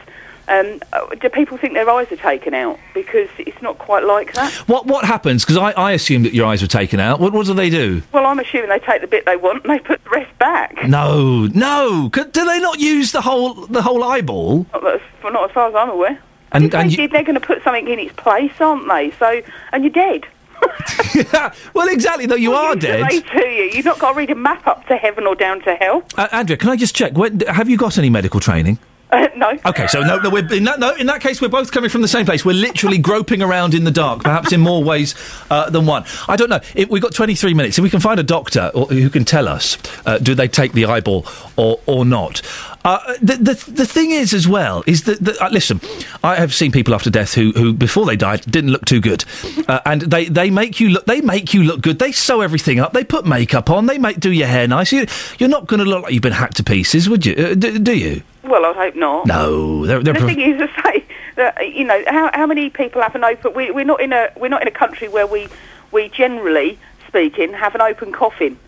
Um, 0.46 0.78
uh, 0.92 1.06
do 1.14 1.30
people 1.30 1.56
think 1.56 1.72
their 1.72 1.88
eyes 1.88 2.12
are 2.12 2.16
taken 2.16 2.52
out? 2.52 2.78
Because 2.92 3.30
it's 3.38 3.62
not 3.62 3.78
quite 3.78 4.04
like 4.04 4.34
that. 4.34 4.52
What 4.68 4.84
what 4.86 5.06
happens? 5.06 5.42
Because 5.42 5.56
I, 5.56 5.70
I 5.72 5.92
assumed 5.92 6.26
that 6.26 6.34
your 6.34 6.46
eyes 6.46 6.60
were 6.60 6.68
taken 6.68 7.00
out. 7.00 7.18
What 7.18 7.32
what 7.32 7.46
do 7.46 7.54
they 7.54 7.70
do? 7.70 8.02
Well, 8.12 8.26
I'm 8.26 8.38
assuming 8.38 8.68
they 8.68 8.78
take 8.78 9.00
the 9.00 9.06
bit 9.06 9.24
they 9.24 9.36
want 9.36 9.64
and 9.64 9.72
they 9.72 9.78
put 9.78 10.04
the 10.04 10.10
rest 10.10 10.38
back. 10.38 10.86
No, 10.86 11.46
no. 11.46 12.10
C- 12.14 12.24
Do 12.30 12.44
they 12.44 12.60
not 12.60 12.78
use 12.78 13.12
the 13.12 13.22
whole 13.22 13.54
the 13.54 13.80
whole 13.80 14.04
eyeball? 14.04 14.66
Not, 14.74 14.86
as, 14.96 15.00
well, 15.22 15.32
not 15.32 15.48
as 15.48 15.54
far 15.54 15.68
as 15.70 15.74
I'm 15.74 15.88
aware. 15.88 16.18
And- 16.52 16.66
If 16.66 16.70
they, 16.72 16.88
you... 16.88 17.08
they're 17.08 17.22
going 17.24 17.40
to 17.40 17.46
put 17.46 17.62
something 17.64 17.88
in 17.88 17.98
its 17.98 18.12
place, 18.16 18.52
aren't 18.60 18.86
they? 18.86 19.12
So, 19.18 19.40
and 19.72 19.82
you're 19.82 19.90
dead. 19.92 20.26
well, 21.74 21.88
exactly. 21.88 22.26
Though 22.26 22.34
you 22.34 22.52
are 22.52 22.74
dead. 22.74 23.08
To 23.08 23.46
you. 23.46 23.70
You've 23.74 23.84
not 23.84 23.98
got 23.98 24.12
to 24.12 24.18
read 24.18 24.30
a 24.30 24.34
map 24.34 24.66
up 24.66 24.86
to 24.88 24.96
heaven 24.96 25.26
or 25.26 25.34
down 25.34 25.60
to 25.62 25.74
hell. 25.76 26.02
Uh, 26.16 26.28
Andrea, 26.32 26.56
can 26.56 26.70
I 26.70 26.76
just 26.76 26.94
check? 26.94 27.12
When, 27.12 27.40
have 27.40 27.68
you 27.68 27.76
got 27.76 27.98
any 27.98 28.10
medical 28.10 28.40
training? 28.40 28.78
No. 29.36 29.58
Okay, 29.66 29.86
so 29.88 30.00
no, 30.00 30.18
no, 30.18 30.30
we're, 30.30 30.52
in 30.52 30.64
that, 30.64 30.78
no, 30.78 30.94
in 30.94 31.06
that 31.06 31.20
case, 31.20 31.40
we're 31.40 31.48
both 31.48 31.72
coming 31.72 31.90
from 31.90 32.02
the 32.02 32.08
same 32.08 32.24
place. 32.24 32.44
We're 32.44 32.52
literally 32.52 32.98
groping 32.98 33.42
around 33.42 33.74
in 33.74 33.84
the 33.84 33.90
dark, 33.90 34.22
perhaps 34.22 34.52
in 34.52 34.60
more 34.60 34.82
ways 34.82 35.14
uh, 35.50 35.68
than 35.70 35.86
one. 35.86 36.04
I 36.28 36.36
don't 36.36 36.48
know. 36.48 36.60
If 36.74 36.88
we've 36.88 37.02
got 37.02 37.14
23 37.14 37.52
minutes. 37.52 37.78
If 37.78 37.82
we 37.82 37.90
can 37.90 38.00
find 38.00 38.20
a 38.20 38.22
doctor 38.22 38.70
or, 38.74 38.86
who 38.86 39.10
can 39.10 39.24
tell 39.24 39.48
us, 39.48 39.76
uh, 40.06 40.18
do 40.18 40.34
they 40.34 40.46
take 40.46 40.72
the 40.72 40.86
eyeball 40.86 41.26
or, 41.56 41.80
or 41.86 42.04
not? 42.04 42.42
Uh, 42.84 43.14
the, 43.20 43.36
the 43.36 43.70
the 43.72 43.86
thing 43.86 44.10
is, 44.10 44.34
as 44.34 44.46
well, 44.46 44.84
is 44.86 45.04
that, 45.04 45.18
that 45.20 45.40
uh, 45.40 45.48
listen, 45.50 45.80
I 46.22 46.36
have 46.36 46.52
seen 46.52 46.70
people 46.70 46.94
after 46.94 47.08
death 47.08 47.32
who, 47.32 47.52
who 47.52 47.72
before 47.72 48.04
they 48.04 48.16
died 48.16 48.42
didn't 48.42 48.70
look 48.70 48.84
too 48.84 49.00
good, 49.00 49.24
uh, 49.68 49.80
and 49.86 50.02
they, 50.02 50.26
they 50.26 50.50
make 50.50 50.80
you 50.80 50.90
look 50.90 51.06
they 51.06 51.22
make 51.22 51.54
you 51.54 51.62
look 51.62 51.80
good. 51.80 51.98
They 51.98 52.12
sew 52.12 52.42
everything 52.42 52.80
up. 52.80 52.92
They 52.92 53.04
put 53.04 53.24
makeup 53.24 53.70
on. 53.70 53.86
They 53.86 53.96
make 53.96 54.20
do 54.20 54.30
your 54.30 54.48
hair 54.48 54.68
nice. 54.68 54.92
You, 54.92 55.06
you're 55.38 55.48
not 55.48 55.66
going 55.66 55.78
to 55.78 55.86
look 55.86 56.04
like 56.04 56.12
you've 56.12 56.22
been 56.22 56.32
hacked 56.32 56.58
to 56.58 56.62
pieces, 56.62 57.08
would 57.08 57.24
you? 57.24 57.54
Do, 57.54 57.78
do 57.78 57.96
you? 57.96 58.22
Well, 58.44 58.64
I 58.66 58.72
hope 58.74 58.94
not. 58.96 59.26
No, 59.26 59.86
they're, 59.86 60.02
they're 60.02 60.12
the 60.14 60.20
prof- 60.20 60.30
thing 60.34 60.40
is 60.40 60.58
to 60.76 60.82
say 60.82 61.04
that 61.36 61.68
you 61.74 61.84
know 61.84 62.02
how, 62.06 62.30
how 62.32 62.46
many 62.46 62.70
people 62.70 63.02
have 63.02 63.14
an 63.14 63.24
open. 63.24 63.54
We, 63.54 63.70
we're 63.70 63.84
not 63.84 64.00
in 64.00 64.12
a 64.12 64.30
we're 64.36 64.48
not 64.48 64.62
in 64.62 64.68
a 64.68 64.72
country 64.72 65.08
where 65.08 65.26
we 65.26 65.48
we 65.92 66.08
generally 66.10 66.78
speaking 67.08 67.52
have 67.54 67.74
an 67.74 67.80
open 67.80 68.12
coffin. 68.12 68.58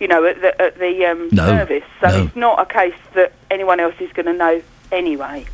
You 0.00 0.08
know, 0.08 0.24
at 0.24 0.40
the 0.40 0.60
at 0.60 0.78
the 0.78 1.06
um, 1.06 1.28
No, 1.32 1.46
service, 1.46 1.84
so 2.00 2.08
no. 2.08 2.22
it's 2.24 2.36
not 2.36 2.60
a 2.60 2.66
case 2.66 2.94
that 3.14 3.32
anyone 3.50 3.78
else 3.80 3.94
is 4.00 4.12
going 4.12 4.26
to 4.26 4.32
know 4.32 4.60
anyway. 4.90 5.46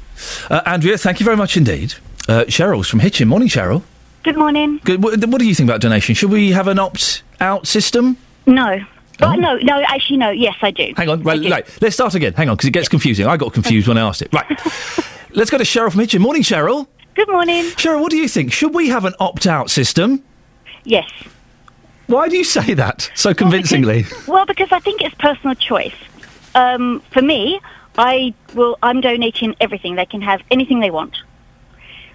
Uh, 0.48 0.60
Andrea, 0.66 0.96
thank 0.98 1.20
you 1.20 1.24
very 1.24 1.36
much 1.36 1.56
indeed. 1.56 1.94
Uh, 2.28 2.44
Cheryl's 2.44 2.88
from 2.88 3.00
Hitchin. 3.00 3.28
Morning, 3.28 3.48
Cheryl. 3.48 3.82
Good 4.22 4.36
morning. 4.36 4.80
Good. 4.84 5.02
What, 5.02 5.22
what 5.26 5.38
do 5.40 5.46
you 5.46 5.54
think 5.54 5.68
about 5.68 5.80
donation? 5.80 6.14
Should 6.14 6.30
we 6.30 6.52
have 6.52 6.68
an 6.68 6.78
opt-out 6.78 7.66
system? 7.66 8.16
No. 8.46 8.80
Right, 9.20 9.38
no, 9.38 9.56
no, 9.56 9.80
actually, 9.82 10.16
no. 10.16 10.30
Yes, 10.30 10.56
I 10.62 10.70
do. 10.70 10.92
Hang 10.96 11.08
on, 11.08 11.22
right, 11.22 11.50
right, 11.50 11.82
let's 11.82 11.94
start 11.94 12.14
again. 12.14 12.32
Hang 12.34 12.48
on, 12.48 12.56
because 12.56 12.68
it 12.68 12.72
gets 12.72 12.88
confusing. 12.88 13.26
I 13.26 13.36
got 13.36 13.52
confused 13.52 13.88
when 13.88 13.98
I 13.98 14.02
asked 14.02 14.22
it. 14.22 14.32
Right. 14.32 14.46
let's 15.34 15.50
go 15.50 15.58
to 15.58 15.64
Cheryl 15.64 15.90
from 15.90 16.00
Hitchin. 16.00 16.22
Morning, 16.22 16.42
Cheryl. 16.42 16.86
Good 17.14 17.28
morning. 17.28 17.64
Cheryl, 17.64 18.00
what 18.00 18.10
do 18.10 18.16
you 18.16 18.28
think? 18.28 18.52
Should 18.52 18.74
we 18.74 18.88
have 18.88 19.04
an 19.04 19.14
opt 19.20 19.46
out 19.46 19.70
system? 19.70 20.22
Yes. 20.84 21.10
Why 22.06 22.28
do 22.28 22.36
you 22.36 22.44
say 22.44 22.74
that 22.74 23.10
so 23.14 23.34
convincingly? 23.34 24.04
Well, 24.26 24.46
because 24.46 24.72
I 24.72 24.80
think 24.80 25.00
it's 25.00 25.14
personal 25.16 25.54
choice. 25.54 25.94
Um, 26.54 27.02
for 27.12 27.22
me, 27.22 27.60
I 27.96 28.34
will. 28.54 28.78
I'm 28.82 29.00
donating 29.00 29.54
everything. 29.60 29.94
They 29.94 30.06
can 30.06 30.20
have 30.22 30.42
anything 30.50 30.80
they 30.80 30.90
want, 30.90 31.16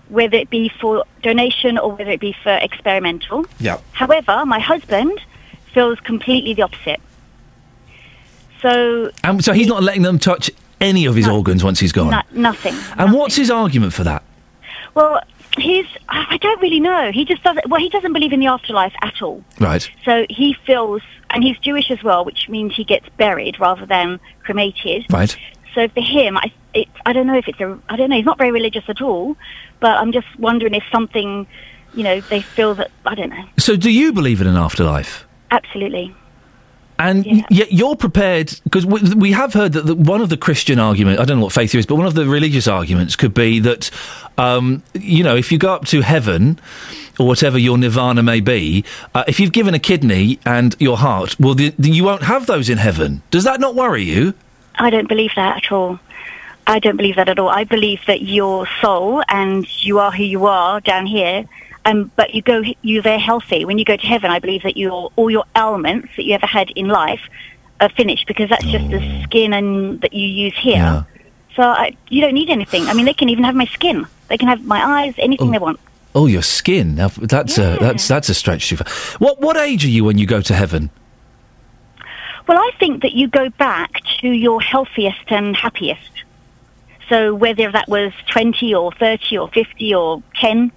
whether 0.10 0.36
it 0.36 0.50
be 0.50 0.70
for 0.70 1.06
donation 1.22 1.78
or 1.78 1.92
whether 1.92 2.12
it 2.12 2.20
be 2.20 2.36
for 2.44 2.56
experimental. 2.56 3.46
Yeah. 3.60 3.80
However, 3.94 4.46
my 4.46 4.60
husband 4.60 5.22
feels 5.76 6.00
completely 6.00 6.56
the 6.56 6.64
opposite. 6.64 7.00
So 8.62 9.12
And 9.24 9.44
so 9.44 9.54
he's 9.54 9.68
not 9.68 9.84
letting 9.84 10.02
them 10.02 10.18
touch 10.18 10.50
any 10.82 11.06
of 11.06 11.16
his 11.16 11.28
organs 11.28 11.64
once 11.64 11.80
he's 11.80 11.92
gone. 11.92 12.10
no, 12.12 12.22
nothing. 12.32 12.74
and 12.98 13.14
what's 13.14 13.36
his 13.36 13.52
argument 13.52 13.94
for 13.94 14.04
that? 14.04 14.24
Well, 14.96 15.22
he's. 15.58 15.86
I 16.10 16.26
I 16.36 16.38
don't 16.38 16.62
really 16.62 16.80
know. 16.80 17.12
He 17.12 17.26
just 17.26 17.44
doesn't. 17.44 17.68
Well, 17.70 17.80
he 17.82 17.90
doesn't 17.90 18.14
believe 18.14 18.34
in 18.34 18.40
the 18.40 18.48
afterlife 18.48 18.94
at 19.02 19.22
all. 19.22 19.44
Right. 19.60 19.90
So 20.06 20.26
he 20.30 20.56
feels, 20.66 21.02
and 21.30 21.44
he's 21.44 21.58
Jewish 21.60 21.92
as 21.92 22.02
well, 22.04 22.24
which 22.26 22.48
means 22.50 22.74
he 22.76 22.84
gets 22.86 23.08
buried 23.18 23.60
rather 23.60 23.86
than 23.86 24.20
cremated. 24.44 25.06
Right. 25.12 25.36
So 25.74 25.88
for 25.90 26.02
him, 26.02 26.38
I, 26.38 26.52
it, 26.74 26.88
I 27.06 27.12
don't 27.12 27.28
know 27.28 27.38
if 27.38 27.48
it's 27.50 27.60
a, 27.60 27.78
I 27.90 27.98
don't 27.98 28.10
know. 28.10 28.16
He's 28.16 28.26
not 28.26 28.38
very 28.38 28.52
religious 28.52 28.86
at 28.88 29.02
all, 29.02 29.36
but 29.82 29.92
I'm 29.98 30.14
just 30.14 30.28
wondering 30.40 30.74
if 30.74 30.84
something, 30.92 31.46
you 31.94 32.04
know, 32.04 32.22
they 32.22 32.42
feel 32.42 32.74
that 32.76 32.90
I 33.06 33.16
don't 33.16 33.30
know. 33.30 33.44
So 33.58 33.76
do 33.76 33.92
you 33.92 34.14
believe 34.14 34.40
in 34.40 34.48
an 34.48 34.56
afterlife? 34.56 35.26
Absolutely. 35.56 36.14
And 36.98 37.26
y- 37.26 37.46
yet 37.50 37.72
you're 37.72 37.96
prepared 37.96 38.54
because 38.64 38.86
we, 38.86 39.02
we 39.16 39.32
have 39.32 39.54
heard 39.54 39.74
that 39.74 39.86
the, 39.86 39.96
one 39.96 40.22
of 40.22 40.30
the 40.30 40.38
Christian 40.38 40.80
argument 40.80 41.20
I 41.20 41.26
don't 41.26 41.38
know 41.38 41.44
what 41.44 41.54
faith 41.54 41.72
here 41.72 41.80
is, 41.80 41.86
but 41.86 41.96
one 41.96 42.08
of 42.08 42.14
the 42.14 42.26
religious 42.26 42.68
arguments 42.68 43.16
could 43.16 43.34
be 43.34 43.60
that 43.60 43.90
um, 44.38 44.84
you 44.94 45.24
know 45.24 45.36
if 45.36 45.52
you 45.52 45.58
go 45.58 45.74
up 45.74 45.86
to 45.88 46.02
heaven 46.02 46.60
or 47.20 47.28
whatever 47.28 47.58
your 47.58 47.78
nirvana 47.78 48.22
may 48.24 48.42
be, 48.42 48.84
uh, 49.14 49.24
if 49.28 49.40
you've 49.40 49.54
given 49.54 49.74
a 49.74 49.80
kidney 49.80 50.40
and 50.46 50.76
your 50.80 50.98
heart, 50.98 51.40
well, 51.40 51.54
the, 51.54 51.74
the, 51.80 51.90
you 51.90 52.04
won't 52.04 52.24
have 52.24 52.46
those 52.46 52.70
in 52.70 52.78
heaven. 52.78 53.22
Does 53.32 53.46
that 53.46 53.62
not 53.62 53.74
worry 53.74 54.04
you? 54.04 54.34
I 54.76 54.90
don't 54.90 55.08
believe 55.08 55.32
that 55.38 55.64
at 55.64 55.72
all. 55.72 55.98
I 56.68 56.80
don't 56.80 56.98
believe 56.98 57.16
that 57.16 57.30
at 57.30 57.40
all. 57.40 57.48
I 57.48 57.64
believe 57.64 58.02
that 58.08 58.22
your 58.22 58.68
soul 58.82 59.24
and 59.30 59.66
you 59.86 60.00
are 60.00 60.12
who 60.12 60.24
you 60.24 60.46
are 60.48 60.82
down 60.82 61.06
here, 61.06 61.46
um, 61.86 62.12
but 62.16 62.34
you 62.34 62.42
go 62.42 62.64
you're 62.82 63.02
there 63.02 63.20
healthy. 63.20 63.66
When 63.66 63.78
you 63.78 63.86
go 63.86 63.96
to 63.96 64.08
heaven, 64.08 64.32
I 64.32 64.40
believe 64.40 64.64
that 64.64 64.76
your 64.76 65.12
all 65.16 65.30
your 65.30 65.46
ailments 65.56 66.16
that 66.16 66.24
you 66.24 66.34
ever 66.34 66.46
had 66.46 66.72
in 66.72 66.88
life 66.88 67.22
are 67.80 67.90
finished 67.90 68.28
because 68.28 68.50
that's 68.50 68.66
just 68.66 68.90
the 68.90 69.24
skin 69.24 69.54
and 69.54 70.02
that 70.02 70.14
you 70.14 70.28
use 70.28 70.58
here. 70.58 71.06
So 71.56 71.64
I, 71.64 71.96
you 72.10 72.22
don't 72.22 72.34
need 72.34 72.50
anything. 72.50 72.88
I 72.88 72.94
mean, 72.94 73.06
they 73.06 73.14
can 73.14 73.30
even 73.30 73.44
have 73.44 73.56
my 73.56 73.66
skin. 73.66 74.06
They 74.28 74.38
can 74.38 74.48
have 74.48 74.66
my 74.66 74.84
eyes, 74.84 75.14
anything 75.18 75.52
they 75.52 75.60
want. 75.60 75.80
Oh, 76.14 76.26
your 76.28 76.42
skin. 76.42 76.96
Now, 76.96 77.10
that's 77.10 77.58
a 77.58 77.78
that's 77.80 78.08
that's 78.08 78.30
a 78.30 78.34
stretch 78.34 78.70
too 78.70 78.78
far. 78.78 78.88
What 79.20 79.42
what 79.42 79.58
age 79.58 79.86
are 79.86 79.90
you 79.90 80.04
when 80.04 80.18
you 80.18 80.26
go 80.26 80.42
to 80.42 80.54
heaven? 80.54 80.90
Well, 82.48 82.58
I 82.58 82.72
think 82.80 83.02
that 83.02 83.14
you 83.14 83.28
go 83.28 83.50
back 83.50 84.02
to 84.22 84.30
your 84.30 84.62
healthiest 84.62 85.30
and 85.32 85.56
happiest. 85.56 86.24
So 87.10 87.34
whether 87.34 87.72
that 87.72 87.88
was 87.88 88.14
20 88.32 88.74
or 88.74 88.92
30 88.92 89.38
or 89.38 89.48
50 89.50 89.96
or 89.96 90.24
10, 90.36 90.72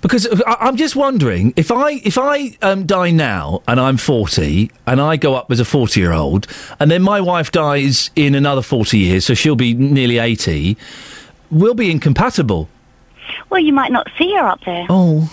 Because 0.00 0.26
I, 0.46 0.56
I'm 0.60 0.76
just 0.76 0.96
wondering 0.96 1.52
if 1.56 1.70
I 1.70 2.00
if 2.04 2.16
I 2.18 2.56
um, 2.62 2.86
die 2.86 3.10
now 3.10 3.62
and 3.68 3.78
I'm 3.78 3.96
40 3.96 4.70
and 4.86 5.00
I 5.00 5.16
go 5.16 5.34
up 5.34 5.50
as 5.50 5.60
a 5.60 5.64
40 5.64 6.00
year 6.00 6.12
old 6.12 6.46
and 6.78 6.90
then 6.90 7.02
my 7.02 7.20
wife 7.20 7.52
dies 7.52 8.10
in 8.16 8.34
another 8.34 8.62
40 8.62 8.98
years, 8.98 9.24
so 9.26 9.34
she'll 9.34 9.56
be 9.56 9.74
nearly 9.74 10.18
80. 10.18 10.76
We'll 11.50 11.74
be 11.74 11.90
incompatible. 11.90 12.68
well, 13.50 13.60
you 13.60 13.72
might 13.72 13.92
not 13.92 14.08
see 14.16 14.32
her 14.34 14.46
up 14.46 14.60
there. 14.64 14.86
Oh, 14.88 15.30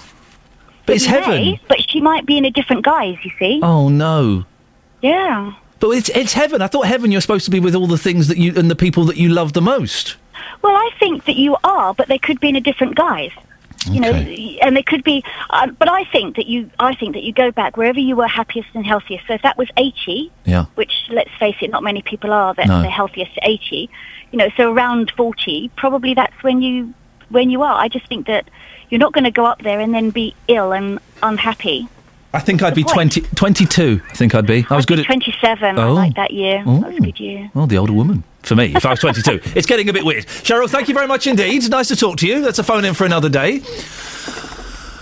but 0.86 0.96
it's 0.96 1.06
heaven. 1.06 1.30
may, 1.32 1.62
but 1.68 1.78
she 1.90 2.02
might 2.02 2.26
be 2.26 2.38
in 2.38 2.46
a 2.46 2.52
different 2.52 2.84
guise, 2.84 3.18
you 3.24 3.32
see. 3.40 3.60
Oh 3.62 3.90
no. 3.90 4.46
Yeah. 5.02 5.54
But 5.80 5.90
it's 5.92 6.10
it's 6.10 6.34
heaven. 6.34 6.62
I 6.62 6.68
thought 6.68 6.88
heaven 6.88 7.12
you're 7.12 7.22
supposed 7.22 7.46
to 7.46 7.52
be 7.52 7.60
with 7.60 7.76
all 7.76 7.88
the 7.88 7.98
things 8.00 8.28
that 8.30 8.38
you 8.38 8.54
and 8.56 8.70
the 8.72 8.76
people 8.76 9.04
that 9.06 9.18
you 9.18 9.30
love 9.30 9.54
the 9.54 9.62
most. 9.62 10.16
Well, 10.64 10.76
I 10.76 10.90
think 11.00 11.26
that 11.26 11.36
you 11.36 11.56
are, 11.64 11.94
but 11.94 12.08
they 12.08 12.18
could 12.18 12.40
be 12.40 12.50
in 12.50 12.56
a 12.56 12.62
different 12.62 12.96
guise. 12.96 13.32
You 13.94 14.00
know, 14.02 14.12
and 14.12 14.76
they 14.76 14.84
could 14.84 15.04
be. 15.04 15.24
Um, 15.50 15.76
but 15.80 15.90
I 15.90 16.04
think 16.06 16.36
that 16.36 16.48
you, 16.48 16.70
I 16.80 16.94
think 16.96 17.14
that 17.14 17.24
you 17.24 17.34
go 17.34 17.52
back 17.52 17.78
wherever 17.78 18.00
you 18.00 18.16
were 18.16 18.28
happiest 18.28 18.70
and 18.74 18.86
healthiest. 18.86 19.28
So 19.28 19.34
if 19.34 19.42
that 19.44 19.58
was 19.58 19.70
eighty, 19.78 20.32
Yeah. 20.46 20.66
which 20.76 20.92
let's 21.10 21.32
face 21.40 21.56
it, 21.62 21.70
not 21.70 21.84
many 21.84 22.02
people 22.02 22.32
are 22.34 22.54
that 22.56 22.68
No. 22.68 22.82
they're 22.82 22.90
healthiest 22.92 23.32
at 23.38 23.48
eighty. 23.50 23.90
You 24.32 24.38
know, 24.40 24.50
so 24.58 24.72
around 24.72 25.12
forty, 25.16 25.70
probably 25.76 26.14
that's 26.14 26.42
when 26.44 26.62
you 26.62 26.94
when 27.30 27.50
you 27.50 27.62
are. 27.64 27.76
I 27.80 27.88
just 27.88 28.08
think 28.08 28.28
that 28.28 28.50
you're 28.90 29.00
not 29.00 29.14
going 29.14 29.24
to 29.26 29.32
go 29.32 29.46
up 29.46 29.62
there 29.64 29.80
and 29.80 29.94
then 29.94 30.10
be 30.12 30.34
ill 30.48 30.72
and 30.72 31.00
unhappy. 31.22 31.88
I 32.34 32.40
think 32.40 32.62
I'd 32.62 32.76
be 32.76 32.84
The 32.84 32.90
20, 32.90 33.22
22. 33.36 34.02
I 34.10 34.14
think 34.14 34.36
I'd 34.36 34.46
be. 34.46 34.66
I 34.70 34.76
was 34.76 34.86
good 34.86 35.00
at. 35.00 35.06
Twenty-seven. 35.06 35.80
I 35.80 35.84
Oh. 35.88 35.94
like 35.94 36.16
that 36.16 36.32
year. 36.32 36.62
Oh. 36.66 36.80
That 36.82 36.90
was 36.90 36.98
a 36.98 37.02
good 37.02 37.20
year. 37.20 37.50
Well, 37.54 37.68
the 37.68 37.78
older 37.78 37.94
woman. 37.94 38.24
For 38.48 38.56
me, 38.56 38.74
if 38.74 38.86
I 38.86 38.92
was 38.92 39.00
22. 39.00 39.42
it's 39.58 39.68
getting 39.68 39.90
a 39.90 39.94
bit 39.94 40.06
weird. 40.06 40.26
Cheryl, 40.26 40.70
thank 40.70 40.88
you 40.88 40.94
very 40.94 41.08
much 41.08 41.28
indeed. 41.28 41.70
Nice 41.70 41.90
to 41.90 41.98
talk 41.98 42.18
to 42.20 42.28
you. 42.28 42.42
That's 42.42 42.60
a 42.60 42.64
phone 42.64 42.86
in 42.86 42.94
for 42.94 43.06
another 43.06 43.28
day. 43.28 43.62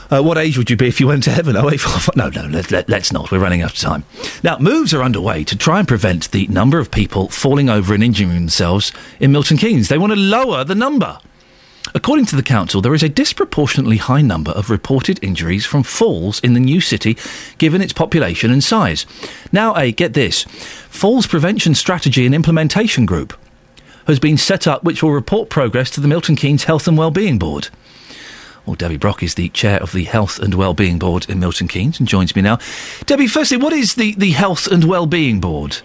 Uh, 0.10 0.22
what 0.22 0.38
age 0.38 0.58
would 0.58 0.70
you 0.70 0.76
be 0.76 0.88
if 0.88 1.00
you 1.00 1.08
went 1.08 1.24
to 1.24 1.32
heaven? 1.32 1.56
Oh, 1.56 1.70
no, 2.16 2.30
no, 2.30 2.48
let, 2.48 2.72
let, 2.72 2.90
let's 2.90 3.12
not. 3.12 3.32
We're 3.32 3.40
running 3.40 3.62
out 3.62 3.74
of 3.74 3.78
time. 3.78 4.04
Now, 4.44 4.58
moves 4.58 4.94
are 4.94 5.04
underway 5.04 5.44
to 5.44 5.56
try 5.58 5.78
and 5.80 5.88
prevent 5.88 6.32
the 6.32 6.48
number 6.48 6.80
of 6.80 6.90
people 6.90 7.28
falling 7.30 7.70
over 7.70 7.94
and 7.94 8.04
injuring 8.04 8.34
themselves 8.34 8.92
in 9.20 9.32
Milton 9.32 9.58
Keynes. 9.58 9.90
They 9.90 9.98
want 9.98 10.14
to 10.14 10.20
lower 10.20 10.64
the 10.64 10.76
number. 10.76 11.20
According 11.94 12.26
to 12.28 12.36
the 12.36 12.44
council, 12.44 12.82
there 12.82 12.94
is 12.94 13.04
a 13.04 13.10
disproportionately 13.10 13.98
high 13.98 14.22
number 14.22 14.52
of 14.52 14.70
reported 14.70 15.20
injuries 15.24 15.66
from 15.66 15.84
falls 15.84 16.40
in 16.40 16.54
the 16.54 16.60
new 16.60 16.82
city, 16.82 17.18
given 17.58 17.82
its 17.82 17.94
population 17.94 18.52
and 18.52 18.64
size. 18.64 19.06
Now, 19.52 19.76
a 19.76 19.92
get 19.92 20.14
this 20.14 20.44
Falls 20.90 21.28
Prevention 21.28 21.76
Strategy 21.76 22.26
and 22.26 22.34
Implementation 22.34 23.06
Group 23.06 23.38
has 24.08 24.20
been 24.20 24.38
set 24.38 24.68
up, 24.68 24.84
which 24.84 25.02
will 25.02 25.12
report 25.12 25.50
progress 25.50 25.90
to 25.92 26.02
the 26.02 26.08
Milton 26.08 26.36
Keynes 26.36 26.66
Health 26.66 26.88
and 26.88 26.98
Wellbeing 26.98 27.38
Board. 27.40 27.70
Well, 28.66 28.76
Debbie 28.76 28.98
Brock 28.98 29.22
is 29.22 29.36
the 29.36 29.50
chair 29.50 29.82
of 29.82 29.92
the 29.92 30.06
Health 30.06 30.40
and 30.40 30.56
Wellbeing 30.56 30.98
Board 30.98 31.30
in 31.30 31.40
Milton 31.40 31.68
Keynes 31.68 32.00
and 32.00 32.08
joins 32.08 32.36
me 32.36 32.42
now. 32.42 32.58
Debbie, 33.06 33.28
firstly, 33.28 33.58
what 33.58 33.74
is 33.74 33.94
the, 33.94 34.16
the 34.16 34.32
Health 34.32 34.66
and 34.66 34.86
Wellbeing 34.86 35.40
Board? 35.40 35.78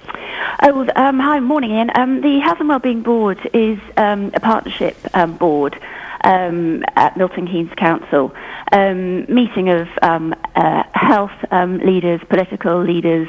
Oh, 0.63 0.89
um, 0.97 1.19
hi, 1.19 1.41
morning, 1.41 1.73
Iain. 1.73 1.91
Um, 1.95 2.23
the 2.23 2.39
Health 2.41 2.59
and 2.61 2.71
Wellbeing 2.71 3.03
Board 3.03 3.39
is 3.53 3.79
um, 3.99 4.31
a 4.33 4.41
partnership 4.41 4.97
um, 5.13 5.37
board 5.37 5.79
um, 6.25 6.83
at 6.97 7.19
Milton 7.19 7.47
Keynes 7.47 7.73
Council, 7.77 8.35
um, 8.73 9.27
meeting 9.27 9.69
of 9.69 9.89
uh, 10.03 10.83
health 10.93 11.33
leaders, 11.53 12.21
political 12.31 12.83
leaders, 12.83 13.29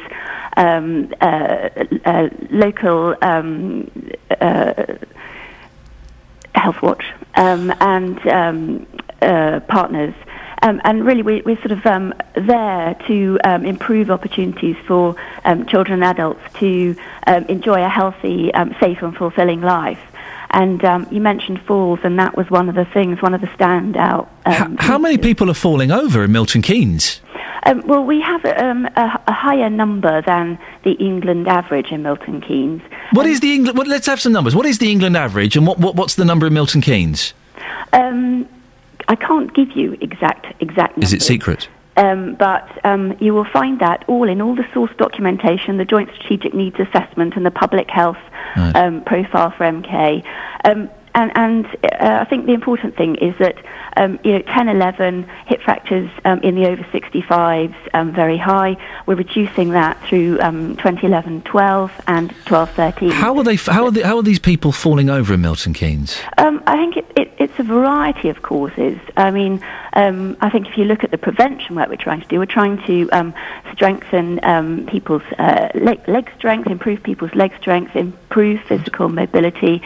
uh, 0.58 1.70
uh, 2.06 2.30
local 2.50 3.16
uh, 3.22 3.82
Health 6.56 6.82
Watch, 6.82 7.06
and 7.36 8.20
partners. 9.22 10.14
Um, 10.64 10.80
and 10.84 11.04
really, 11.04 11.24
we, 11.24 11.42
we're 11.42 11.58
sort 11.58 11.72
of 11.72 11.84
um, 11.88 12.14
there 12.36 12.96
to 13.08 13.40
um, 13.44 13.66
improve 13.66 14.12
opportunities 14.12 14.76
for 14.86 15.16
um, 15.44 15.66
children 15.66 16.04
and 16.04 16.04
adults 16.04 16.42
to 16.60 16.96
um, 17.26 17.46
enjoy 17.46 17.84
a 17.84 17.90
healthy, 17.90 18.54
um, 18.54 18.76
safe, 18.80 19.02
and 19.02 19.16
fulfilling 19.16 19.62
life. 19.62 20.00
And 20.52 20.84
um, 20.86 21.08
you 21.10 21.20
mentioned 21.22 21.62
falls, 21.64 22.00
and 22.04 22.20
that 22.20 22.38
was 22.38 22.52
one 22.52 22.70
of 22.70 22.76
the 22.76 22.86
things, 22.86 23.22
one 23.22 23.34
of 23.34 23.42
the 23.42 23.48
standout. 23.48 24.28
Um, 24.46 24.78
How 24.78 25.00
many 25.00 25.18
people 25.18 25.50
are 25.50 25.56
falling 25.56 25.92
over 25.92 26.24
in 26.24 26.32
Milton 26.32 26.62
Keynes? 26.62 27.22
um, 27.64 27.82
well, 27.86 28.04
we 28.04 28.22
have 28.22 28.44
um, 28.46 28.86
a, 28.96 29.22
a 29.28 29.34
higher 29.34 29.70
number 29.70 30.22
than 30.22 30.58
the 30.84 30.92
England 30.94 31.48
average 31.48 31.92
in 31.92 32.04
Milton 32.04 32.42
Keynes. 32.42 32.82
What 33.14 33.26
is 33.26 33.40
the 33.40 33.54
England? 33.54 33.78
Well, 33.78 33.88
let's 33.88 34.08
have 34.08 34.20
some 34.20 34.32
numbers. 34.32 34.56
What 34.56 34.66
is 34.66 34.80
the 34.80 34.92
England 34.92 35.16
average, 35.16 35.56
and 35.56 35.66
what, 35.68 35.80
what 35.80 35.96
what's 35.96 36.16
the 36.16 36.26
number 36.26 36.48
in 36.48 36.54
Milton 36.54 36.82
Keynes? 36.82 37.34
Um, 37.94 38.48
I 39.08 39.16
can't 39.16 39.54
give 39.54 39.72
you 39.76 39.98
exact 40.02 40.54
exact 40.62 40.98
numbers. 40.98 41.14
Is 41.14 41.14
it 41.14 41.22
secret? 41.22 41.70
Um, 41.98 42.36
but 42.36 42.70
um, 42.86 43.18
you 43.20 43.34
will 43.34 43.46
find 43.46 43.80
that 43.80 44.06
all 44.08 44.28
in 44.30 44.42
all 44.42 44.56
the 44.56 44.66
source 44.74 44.92
documentation, 44.98 45.78
the 45.78 45.86
Joint 45.86 46.10
Strategic 46.16 46.54
Needs 46.54 46.80
Assessment, 46.80 47.36
and 47.36 47.46
the 47.46 47.52
Public 47.52 47.90
Health 47.90 48.18
um, 48.56 49.04
Profile 49.04 49.52
for 49.52 49.66
MK. 49.66 50.26
Um, 50.64 50.90
and 51.14 51.32
and 51.36 51.66
uh, 51.66 52.20
I 52.22 52.26
think 52.26 52.46
the 52.46 52.54
important 52.54 52.96
thing 52.96 53.16
is 53.16 53.36
that 53.40 53.56
um, 54.02 54.20
you 54.24 54.34
know 54.34 54.42
10, 54.42 54.68
11 54.68 55.24
hip 55.46 55.62
fractures 55.62 56.10
um, 56.26 56.40
in 56.40 56.56
the 56.56 56.66
over 56.66 56.84
65s 56.84 57.76
um, 57.94 58.12
very 58.12 58.38
high. 58.38 58.76
We're 59.06 59.16
reducing 59.16 59.70
that 59.70 60.02
through 60.08 60.40
um, 60.42 60.76
2011, 60.78 61.44
12, 61.44 62.02
and 62.08 62.34
12, 62.46 62.72
13. 62.72 63.12
How 63.12 63.38
are 63.38 63.44
they? 63.44 63.56
How 63.56 63.86
are 63.86 63.92
they, 63.92 64.02
How 64.02 64.18
are 64.18 64.24
these 64.24 64.40
people 64.40 64.72
falling 64.72 65.10
over 65.10 65.34
in 65.34 65.42
Milton 65.42 65.74
Keynes? 65.74 66.20
Um, 66.38 66.64
I 66.66 66.78
think 66.78 66.98
it, 66.98 67.06
it, 67.16 67.32
it's 67.38 67.60
a 67.60 67.64
variety 67.64 68.30
of 68.30 68.42
causes. 68.42 68.98
I 69.18 69.30
mean, 69.30 69.64
um, 69.94 70.38
I 70.42 70.50
think 70.50 70.68
if 70.68 70.78
you 70.78 70.86
look 70.86 71.04
at 71.04 71.12
the 71.12 71.18
prevention 71.18 71.76
work 71.76 71.90
we're 71.90 71.96
trying 71.98 72.22
to 72.22 72.28
do, 72.28 72.40
we're 72.40 72.46
trying 72.46 72.82
to 72.86 73.10
um, 73.12 73.34
strengthen 73.74 74.40
um, 74.44 74.86
people's 74.88 75.24
uh, 75.38 75.70
leg, 75.76 76.08
leg 76.08 76.32
strength, 76.38 76.68
improve 76.68 77.04
people's 77.04 77.34
leg 77.36 77.54
strength, 77.60 77.96
improve 77.96 78.62
physical 78.62 79.10
mobility. 79.10 79.82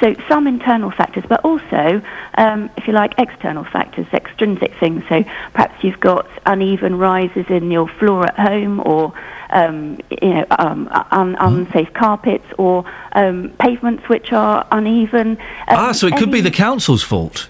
So 0.00 0.14
some 0.28 0.46
internal 0.46 0.90
factors, 0.90 1.24
but 1.28 1.44
also, 1.44 2.02
um, 2.34 2.70
if 2.76 2.86
you 2.86 2.94
like, 2.94 3.14
external 3.18 3.59
factors, 3.64 4.06
extrinsic 4.12 4.72
things. 4.78 5.02
So 5.08 5.24
perhaps 5.52 5.82
you've 5.84 6.00
got 6.00 6.26
uneven 6.46 6.98
rises 6.98 7.46
in 7.48 7.70
your 7.70 7.88
floor 7.88 8.26
at 8.26 8.38
home, 8.38 8.80
or 8.84 9.12
um, 9.50 9.98
you 10.22 10.34
know, 10.34 10.46
um, 10.58 10.88
un- 11.10 11.36
unsafe 11.40 11.92
carpets, 11.92 12.46
or 12.58 12.84
um, 13.12 13.50
pavements 13.58 14.08
which 14.08 14.32
are 14.32 14.66
uneven. 14.70 15.38
ah, 15.68 15.92
so 15.92 16.06
it 16.06 16.16
could 16.16 16.30
be 16.30 16.40
the 16.40 16.50
council's 16.50 17.02
fault. 17.02 17.48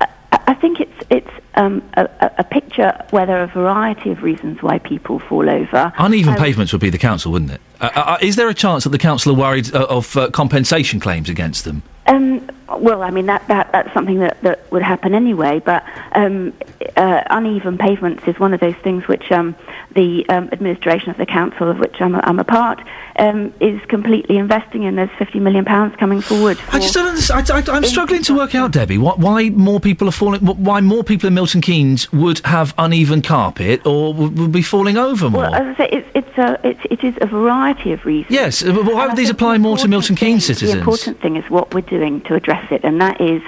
I 0.00 0.08
I 0.48 0.54
think 0.54 0.80
it's 0.80 0.92
it's 1.10 1.30
um, 1.54 1.82
a, 1.94 2.04
a- 2.20 2.34
a 2.38 2.44
picture 2.44 2.96
where 3.10 3.26
there 3.26 3.38
are 3.38 3.44
a 3.44 3.46
variety 3.48 4.10
of 4.10 4.22
reasons 4.22 4.62
why 4.62 4.78
people 4.78 5.18
fall 5.18 5.48
over. 5.50 5.92
Uneven 5.98 6.32
Um, 6.34 6.38
pavements 6.38 6.72
would 6.72 6.80
be 6.80 6.88
the 6.90 6.98
council, 6.98 7.30
wouldn't 7.32 7.50
it? 7.52 7.60
Uh, 7.80 7.90
uh, 7.94 8.18
is 8.22 8.36
there 8.36 8.48
a 8.48 8.54
chance 8.54 8.84
that 8.84 8.90
the 8.90 8.98
council 8.98 9.32
are 9.32 9.36
worried 9.38 9.74
uh, 9.74 9.84
of 9.90 10.16
uh, 10.16 10.30
compensation 10.30 11.00
claims 11.00 11.28
against 11.28 11.64
them? 11.64 11.82
Um, 12.06 12.40
well, 12.78 13.02
I 13.02 13.10
mean 13.10 13.26
that, 13.26 13.46
that 13.48 13.72
that's 13.72 13.92
something 13.94 14.18
that, 14.18 14.40
that 14.42 14.70
would 14.70 14.82
happen 14.82 15.14
anyway. 15.14 15.60
But 15.60 15.84
um, 16.12 16.52
uh, 16.96 17.22
uneven 17.30 17.78
pavements 17.78 18.24
is 18.26 18.38
one 18.38 18.54
of 18.54 18.60
those 18.60 18.76
things 18.76 19.06
which 19.08 19.30
um, 19.32 19.56
the 19.94 20.28
um, 20.28 20.48
administration 20.52 21.10
of 21.10 21.16
the 21.16 21.26
council, 21.26 21.68
of 21.68 21.78
which 21.78 22.00
I'm 22.00 22.14
a, 22.14 22.20
I'm 22.20 22.38
a 22.38 22.44
part, 22.44 22.80
um, 23.16 23.52
is 23.60 23.80
completely 23.88 24.36
investing 24.36 24.84
in. 24.84 24.96
There's 24.96 25.10
50 25.18 25.40
million 25.40 25.64
pounds 25.64 25.96
coming 25.96 26.20
forward. 26.20 26.58
I 26.70 26.78
just 26.78 26.94
don't 26.94 27.08
understand. 27.08 27.50
I, 27.50 27.76
am 27.76 27.84
struggling 27.84 28.22
to 28.24 28.34
work 28.34 28.54
out, 28.54 28.72
Debbie, 28.72 28.98
why, 28.98 29.14
why 29.14 29.48
more 29.50 29.80
people 29.80 30.08
are 30.08 30.12
falling. 30.12 30.40
Why 30.40 30.80
more 30.80 31.04
people 31.04 31.26
in 31.26 31.34
Milton 31.34 31.60
Keynes 31.60 32.12
would 32.12 32.40
have 32.44 32.74
uneven 32.78 33.22
carpet 33.22 33.86
or 33.86 34.14
would, 34.14 34.38
would 34.38 34.52
be 34.52 34.62
falling 34.62 34.96
over 34.96 35.30
more. 35.30 35.42
Well, 35.42 35.54
as 35.54 35.74
I 35.74 35.76
say, 35.76 35.88
it's, 35.92 36.08
it's 36.14 36.38
a, 36.38 36.60
it's, 36.64 36.80
it 36.90 37.04
is 37.04 37.14
a 37.20 37.26
variety 37.26 37.92
of 37.92 38.04
reasons. 38.04 38.32
yes, 38.32 38.62
uh, 38.62 38.72
but 38.72 38.86
why 38.86 39.06
would 39.06 39.16
these 39.16 39.30
apply 39.30 39.58
more 39.58 39.76
to 39.78 39.88
Milton 39.88 40.16
Keynes 40.16 40.46
citizens? 40.46 40.72
The 40.72 40.78
important 40.78 41.20
thing 41.20 41.36
is 41.36 41.48
what 41.50 41.74
we're 41.74 41.82
doing 41.82 42.20
to 42.22 42.34
address 42.34 42.70
it, 42.70 42.84
and 42.84 43.00
that 43.00 43.20
is 43.20 43.42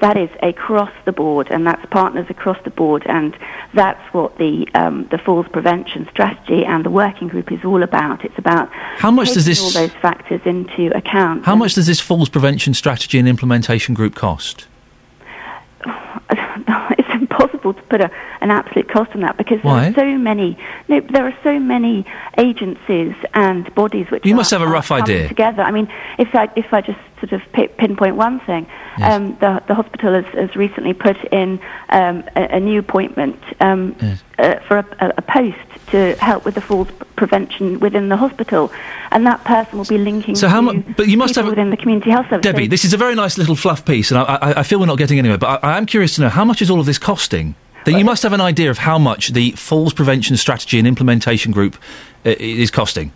that 0.00 0.16
is 0.16 0.30
across 0.42 0.92
the 1.04 1.12
board, 1.12 1.48
and 1.50 1.66
that's 1.66 1.84
partners 1.86 2.26
across 2.28 2.58
the 2.64 2.70
board, 2.70 3.02
and 3.06 3.36
that's 3.74 4.02
what 4.14 4.38
the 4.38 4.68
um, 4.74 5.06
the 5.10 5.18
falls 5.18 5.46
prevention 5.48 6.08
strategy 6.10 6.64
and 6.64 6.84
the 6.84 6.90
working 6.90 7.28
group 7.28 7.50
is 7.50 7.64
all 7.64 7.82
about. 7.82 8.24
It's 8.24 8.38
about 8.38 8.70
How 8.72 9.10
much 9.10 9.32
does 9.32 9.44
taking 9.44 9.50
this- 9.50 9.76
all 9.76 9.82
those 9.82 9.94
factors 10.00 10.40
into 10.44 10.96
account. 10.96 11.44
How 11.44 11.56
much 11.56 11.74
does 11.74 11.86
this 11.86 12.00
falls 12.00 12.28
prevention 12.28 12.74
strategy 12.74 13.18
and 13.18 13.28
implementation 13.28 13.94
group 13.94 14.14
cost? 14.14 14.66
it's 16.30 17.07
impossible 17.38 17.74
to 17.74 17.82
put 17.82 18.00
a, 18.00 18.10
an 18.40 18.50
absolute 18.50 18.88
cost 18.88 19.10
on 19.14 19.20
that 19.22 19.36
because 19.36 19.62
Why? 19.62 19.90
there 19.90 20.06
are 20.06 20.12
so 20.12 20.18
many. 20.18 20.58
No, 20.88 21.00
there 21.00 21.26
are 21.26 21.36
so 21.42 21.58
many 21.58 22.04
agencies 22.36 23.14
and 23.34 23.72
bodies 23.74 24.10
which 24.10 24.24
You 24.26 24.34
are- 24.34 24.36
must 24.36 24.50
have 24.50 24.62
a 24.62 24.66
rough 24.66 24.90
idea. 24.90 25.28
together. 25.28 25.62
I 25.62 25.70
mean, 25.70 25.88
if 26.18 26.34
I 26.34 26.48
if 26.56 26.72
I 26.72 26.80
just 26.80 26.98
sort 27.20 27.32
of 27.32 27.42
pinpoint 27.78 28.16
one 28.16 28.40
thing, 28.40 28.66
um, 29.02 29.36
the 29.40 29.62
the 29.66 29.74
hospital 29.74 30.14
has, 30.14 30.24
has 30.34 30.54
recently 30.56 30.94
put 30.94 31.16
in 31.32 31.60
um, 31.90 32.24
a, 32.36 32.56
a 32.56 32.60
new 32.60 32.78
appointment 32.80 33.36
um, 33.60 33.96
uh, 34.38 34.56
for 34.66 34.78
a, 34.78 34.86
a, 35.00 35.14
a 35.18 35.22
post 35.22 35.56
to 35.90 36.14
help 36.20 36.44
with 36.44 36.54
the 36.54 36.60
falls 36.60 36.88
prevention 37.16 37.80
within 37.80 38.08
the 38.08 38.16
hospital, 38.16 38.70
and 39.10 39.26
that 39.26 39.42
person 39.44 39.78
will 39.78 39.84
be 39.86 39.98
linking. 39.98 40.34
So 40.36 40.48
how 40.48 40.60
to 40.60 40.72
mu- 40.74 40.82
but 40.96 41.08
you 41.08 41.16
must 41.16 41.34
have- 41.36 41.46
within 41.46 41.70
the 41.70 41.76
community 41.76 42.10
health 42.10 42.26
service. 42.28 42.42
Debbie, 42.42 42.66
this 42.66 42.84
is 42.84 42.92
a 42.92 42.96
very 42.96 43.14
nice 43.14 43.38
little 43.38 43.56
fluff 43.56 43.84
piece, 43.84 44.10
and 44.10 44.20
I, 44.20 44.24
I, 44.24 44.60
I 44.60 44.62
feel 44.62 44.78
we're 44.80 44.86
not 44.86 44.98
getting 44.98 45.18
anywhere. 45.18 45.38
But 45.38 45.62
I, 45.64 45.74
I 45.74 45.78
am 45.78 45.86
curious 45.86 46.14
to 46.16 46.22
know 46.22 46.28
how 46.28 46.44
much 46.44 46.62
is 46.62 46.70
all 46.70 46.80
of 46.80 46.86
this 46.86 46.98
costing. 46.98 47.54
That 47.84 47.92
you 47.98 48.04
must 48.04 48.22
have 48.22 48.34
an 48.34 48.40
idea 48.42 48.70
of 48.70 48.78
how 48.78 48.98
much 48.98 49.28
the 49.28 49.52
falls 49.52 49.94
prevention 49.94 50.36
strategy 50.36 50.78
and 50.78 50.86
implementation 50.86 51.52
group 51.52 51.76
uh, 52.26 52.34
is 52.38 52.70
costing. 52.70 53.12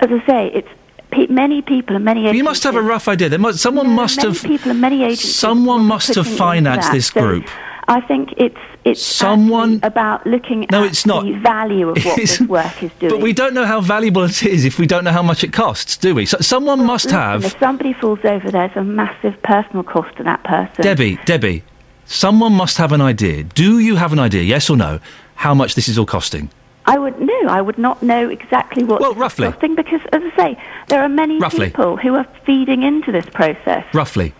as 0.00 0.10
I 0.10 0.26
say, 0.26 0.46
it's 0.52 0.68
pe- 1.12 1.28
many 1.28 1.62
people 1.62 1.94
and 1.94 2.04
many 2.04 2.22
agencies. 2.22 2.38
You 2.38 2.44
must 2.44 2.64
have 2.64 2.74
a 2.74 2.82
rough 2.82 3.06
idea. 3.06 3.28
There 3.28 3.38
must, 3.38 3.60
someone 3.60 3.90
must 3.90 4.16
many 4.16 4.28
have. 4.30 4.42
people 4.42 4.70
and 4.72 4.80
many 4.80 5.04
agencies. 5.04 5.34
Someone 5.36 5.84
must 5.84 6.14
have 6.16 6.26
financed 6.26 6.90
this 6.90 7.08
So 7.08 7.20
group. 7.20 7.46
I 7.88 8.00
think 8.00 8.32
it's 8.36 8.56
it's 8.84 9.02
Someone 9.02 9.80
about 9.82 10.26
looking 10.26 10.66
No, 10.70 10.82
at 10.84 10.90
it's 10.90 11.04
not. 11.06 11.24
the 11.24 11.32
value 11.38 11.88
of 11.90 12.04
what 12.04 12.16
this 12.20 12.40
work 12.40 12.82
is 12.82 12.90
doing. 12.98 13.12
But 13.12 13.20
we 13.20 13.32
don't 13.32 13.54
know 13.54 13.64
how 13.64 13.80
valuable 13.80 14.22
it 14.24 14.42
is 14.44 14.64
if 14.64 14.78
we 14.78 14.86
don't 14.86 15.04
know 15.04 15.12
how 15.12 15.22
much 15.22 15.44
it 15.44 15.52
costs, 15.52 15.96
do 15.96 16.14
we? 16.14 16.26
So, 16.26 16.38
someone 16.40 16.84
must 16.84 17.06
Listen, 17.06 17.18
have. 17.20 17.44
If 17.44 17.58
somebody 17.58 17.92
falls 17.92 18.20
over, 18.24 18.50
there's 18.50 18.76
a 18.76 18.84
massive 18.84 19.40
personal 19.42 19.82
cost 19.82 20.16
to 20.16 20.22
that 20.24 20.42
person. 20.44 20.82
Debbie, 20.82 21.18
Debbie, 21.24 21.62
someone 22.06 22.52
must 22.54 22.76
have 22.78 22.92
an 22.92 23.00
idea. 23.00 23.44
Do 23.44 23.78
you 23.78 23.96
have 23.96 24.12
an 24.12 24.18
idea, 24.18 24.42
yes 24.42 24.68
or 24.70 24.76
no, 24.76 25.00
how 25.36 25.54
much 25.54 25.74
this 25.74 25.88
is 25.88 25.98
all 25.98 26.06
costing? 26.06 26.50
I 26.84 26.98
would 26.98 27.20
no, 27.20 27.40
I 27.48 27.60
would 27.62 27.78
not 27.78 28.02
know 28.02 28.28
exactly 28.28 28.82
what 28.82 29.00
well, 29.00 29.14
roughly. 29.14 29.46
costing 29.50 29.76
because, 29.76 30.00
as 30.12 30.22
I 30.32 30.36
say, 30.36 30.62
there 30.88 31.00
are 31.02 31.08
many 31.08 31.38
Roughly. 31.38 31.66
people 31.66 31.96
who 31.96 32.14
are 32.16 32.26
feeding 32.44 32.82
into 32.82 33.12
this 33.12 33.26
process. 33.26 33.84
Roughly. 33.94 34.34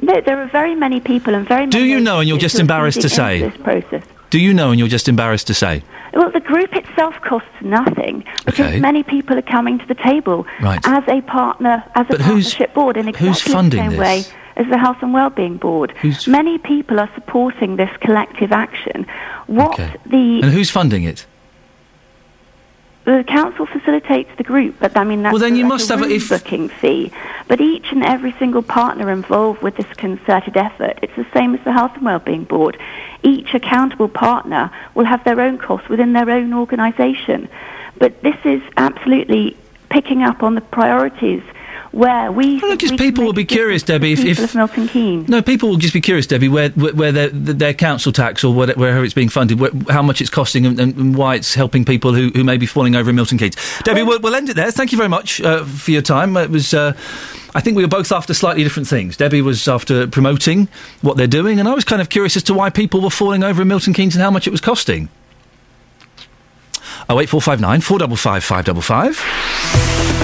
No, 0.00 0.20
there 0.20 0.40
are 0.40 0.46
very 0.48 0.74
many 0.74 1.00
people 1.00 1.34
and 1.34 1.46
very 1.46 1.62
many 1.62 1.70
Do 1.72 1.84
you 1.84 2.00
know 2.00 2.20
and 2.20 2.28
you're 2.28 2.38
just 2.38 2.58
embarrassed 2.60 3.00
to 3.02 3.08
say? 3.08 3.40
This 3.40 3.56
process. 3.62 4.04
Do 4.30 4.38
you 4.38 4.52
know 4.54 4.70
and 4.70 4.78
you're 4.78 4.88
just 4.88 5.08
embarrassed 5.08 5.46
to 5.48 5.54
say? 5.54 5.82
Well, 6.12 6.30
the 6.30 6.40
group 6.40 6.74
itself 6.76 7.14
costs 7.22 7.48
nothing 7.62 8.24
because 8.44 8.66
Okay. 8.66 8.80
many 8.80 9.02
people 9.02 9.38
are 9.38 9.42
coming 9.42 9.78
to 9.78 9.86
the 9.86 9.94
table 9.94 10.46
Right. 10.60 10.80
as 10.84 11.02
a 11.08 11.20
partner, 11.22 11.82
as 11.94 12.06
a 12.06 12.12
But 12.12 12.20
who's- 12.22 12.52
partnership 12.54 12.74
board 12.74 12.96
in 12.96 13.08
exactly 13.08 13.28
who's 13.28 13.42
the 13.44 13.76
same 13.76 13.90
this? 13.90 13.98
way 13.98 14.24
as 14.56 14.66
the 14.68 14.78
Health 14.78 14.98
and 15.02 15.12
Wellbeing 15.14 15.56
Board. 15.56 15.92
Many 16.26 16.58
people 16.58 16.98
are 17.00 17.08
supporting 17.14 17.76
this 17.76 17.90
collective 18.00 18.52
action. 18.52 19.06
What 19.46 19.76
the 20.06 20.40
And 20.42 20.52
who's 20.52 20.70
funding 20.70 21.04
it? 21.04 21.24
The 23.16 23.24
council 23.24 23.64
facilitates 23.64 24.30
the 24.36 24.44
group, 24.44 24.76
but 24.80 24.96
I 24.96 25.04
mean 25.04 25.22
that's 25.22 25.32
Well, 25.32 25.40
then 25.40 25.54
a, 25.54 25.56
you 25.56 25.64
must 25.64 25.88
a 25.90 25.96
have 25.96 26.06
a- 26.06 26.12
if- 26.14 26.28
booking 26.28 26.68
fee. 26.68 27.10
But 27.48 27.60
each 27.60 27.90
and 27.92 28.04
every 28.04 28.32
single 28.38 28.62
partner 28.62 29.10
involved 29.10 29.62
with 29.62 29.76
this 29.76 29.86
concerted 29.96 30.56
effort, 30.56 30.98
it's 31.02 31.16
the 31.16 31.26
same 31.32 31.54
as 31.54 31.64
the 31.64 31.72
Health 31.72 31.92
and 31.94 32.04
Wellbeing 32.04 32.44
Board. 32.44 32.76
Each 33.22 33.54
accountable 33.54 34.08
partner 34.08 34.70
will 34.94 35.06
have 35.06 35.24
their 35.24 35.40
own 35.40 35.56
costs 35.56 35.88
within 35.88 36.12
their 36.12 36.28
own 36.28 36.52
organisation. 36.52 37.48
But 37.98 38.22
this 38.22 38.36
is 38.44 38.60
absolutely 38.76 39.56
picking 39.88 40.22
up 40.22 40.42
on 40.42 40.54
the 40.54 40.60
priorities 40.60 41.42
where 41.98 42.30
we. 42.30 42.60
I 42.62 42.76
people 42.76 43.24
will 43.24 43.32
be 43.32 43.44
curious, 43.44 43.82
Debbie. 43.82 44.12
If, 44.12 44.24
if 44.24 44.54
Milton 44.54 44.86
Keynes. 44.86 45.28
No, 45.28 45.42
people 45.42 45.68
will 45.68 45.76
just 45.76 45.92
be 45.92 46.00
curious, 46.00 46.26
Debbie, 46.26 46.48
where 46.48 46.70
where 46.70 47.10
their, 47.10 47.28
their 47.30 47.74
council 47.74 48.12
tax 48.12 48.44
or 48.44 48.54
wherever 48.54 49.04
it's 49.04 49.14
being 49.14 49.28
funded, 49.28 49.58
where, 49.58 49.72
how 49.90 50.02
much 50.02 50.20
it's 50.20 50.30
costing, 50.30 50.64
and, 50.64 50.78
and, 50.78 51.16
why 51.16 51.34
it's 51.34 51.54
helping 51.54 51.84
people 51.84 52.14
who, 52.14 52.30
who 52.30 52.44
may 52.44 52.56
be 52.56 52.66
falling 52.66 52.94
over 52.94 53.10
in 53.10 53.16
Milton 53.16 53.36
Keynes. 53.36 53.56
Debbie, 53.82 54.02
well, 54.02 54.10
we'll, 54.10 54.20
we'll, 54.20 54.34
end 54.36 54.48
it 54.48 54.54
there. 54.54 54.70
Thank 54.70 54.92
you 54.92 54.98
very 54.98 55.08
much 55.08 55.40
uh, 55.40 55.64
for 55.64 55.90
your 55.90 56.02
time. 56.02 56.36
It 56.36 56.50
was. 56.50 56.72
Uh, 56.72 56.92
I 57.54 57.60
think 57.60 57.76
we 57.76 57.82
were 57.82 57.88
both 57.88 58.12
after 58.12 58.32
slightly 58.32 58.62
different 58.62 58.86
things. 58.88 59.16
Debbie 59.16 59.42
was 59.42 59.66
after 59.66 60.06
promoting 60.06 60.68
what 61.00 61.16
they're 61.16 61.26
doing, 61.26 61.58
and 61.58 61.68
I 61.68 61.74
was 61.74 61.84
kind 61.84 62.00
of 62.00 62.10
curious 62.10 62.36
as 62.36 62.44
to 62.44 62.54
why 62.54 62.70
people 62.70 63.00
were 63.00 63.10
falling 63.10 63.42
over 63.42 63.62
in 63.62 63.68
Milton 63.68 63.92
Keynes 63.92 64.14
and 64.14 64.22
how 64.22 64.30
much 64.30 64.46
it 64.46 64.50
was 64.50 64.60
costing. 64.60 65.08
08459 67.10 67.80
455 67.80 68.44
555. 68.44 70.17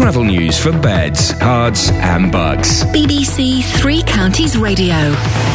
Travel 0.00 0.24
news 0.24 0.58
for 0.58 0.72
beds, 0.72 1.34
cards, 1.34 1.90
and 1.90 2.32
Bucks. 2.32 2.84
BBC 2.84 3.62
Three 3.62 4.02
Counties 4.04 4.56
Radio. 4.56 5.12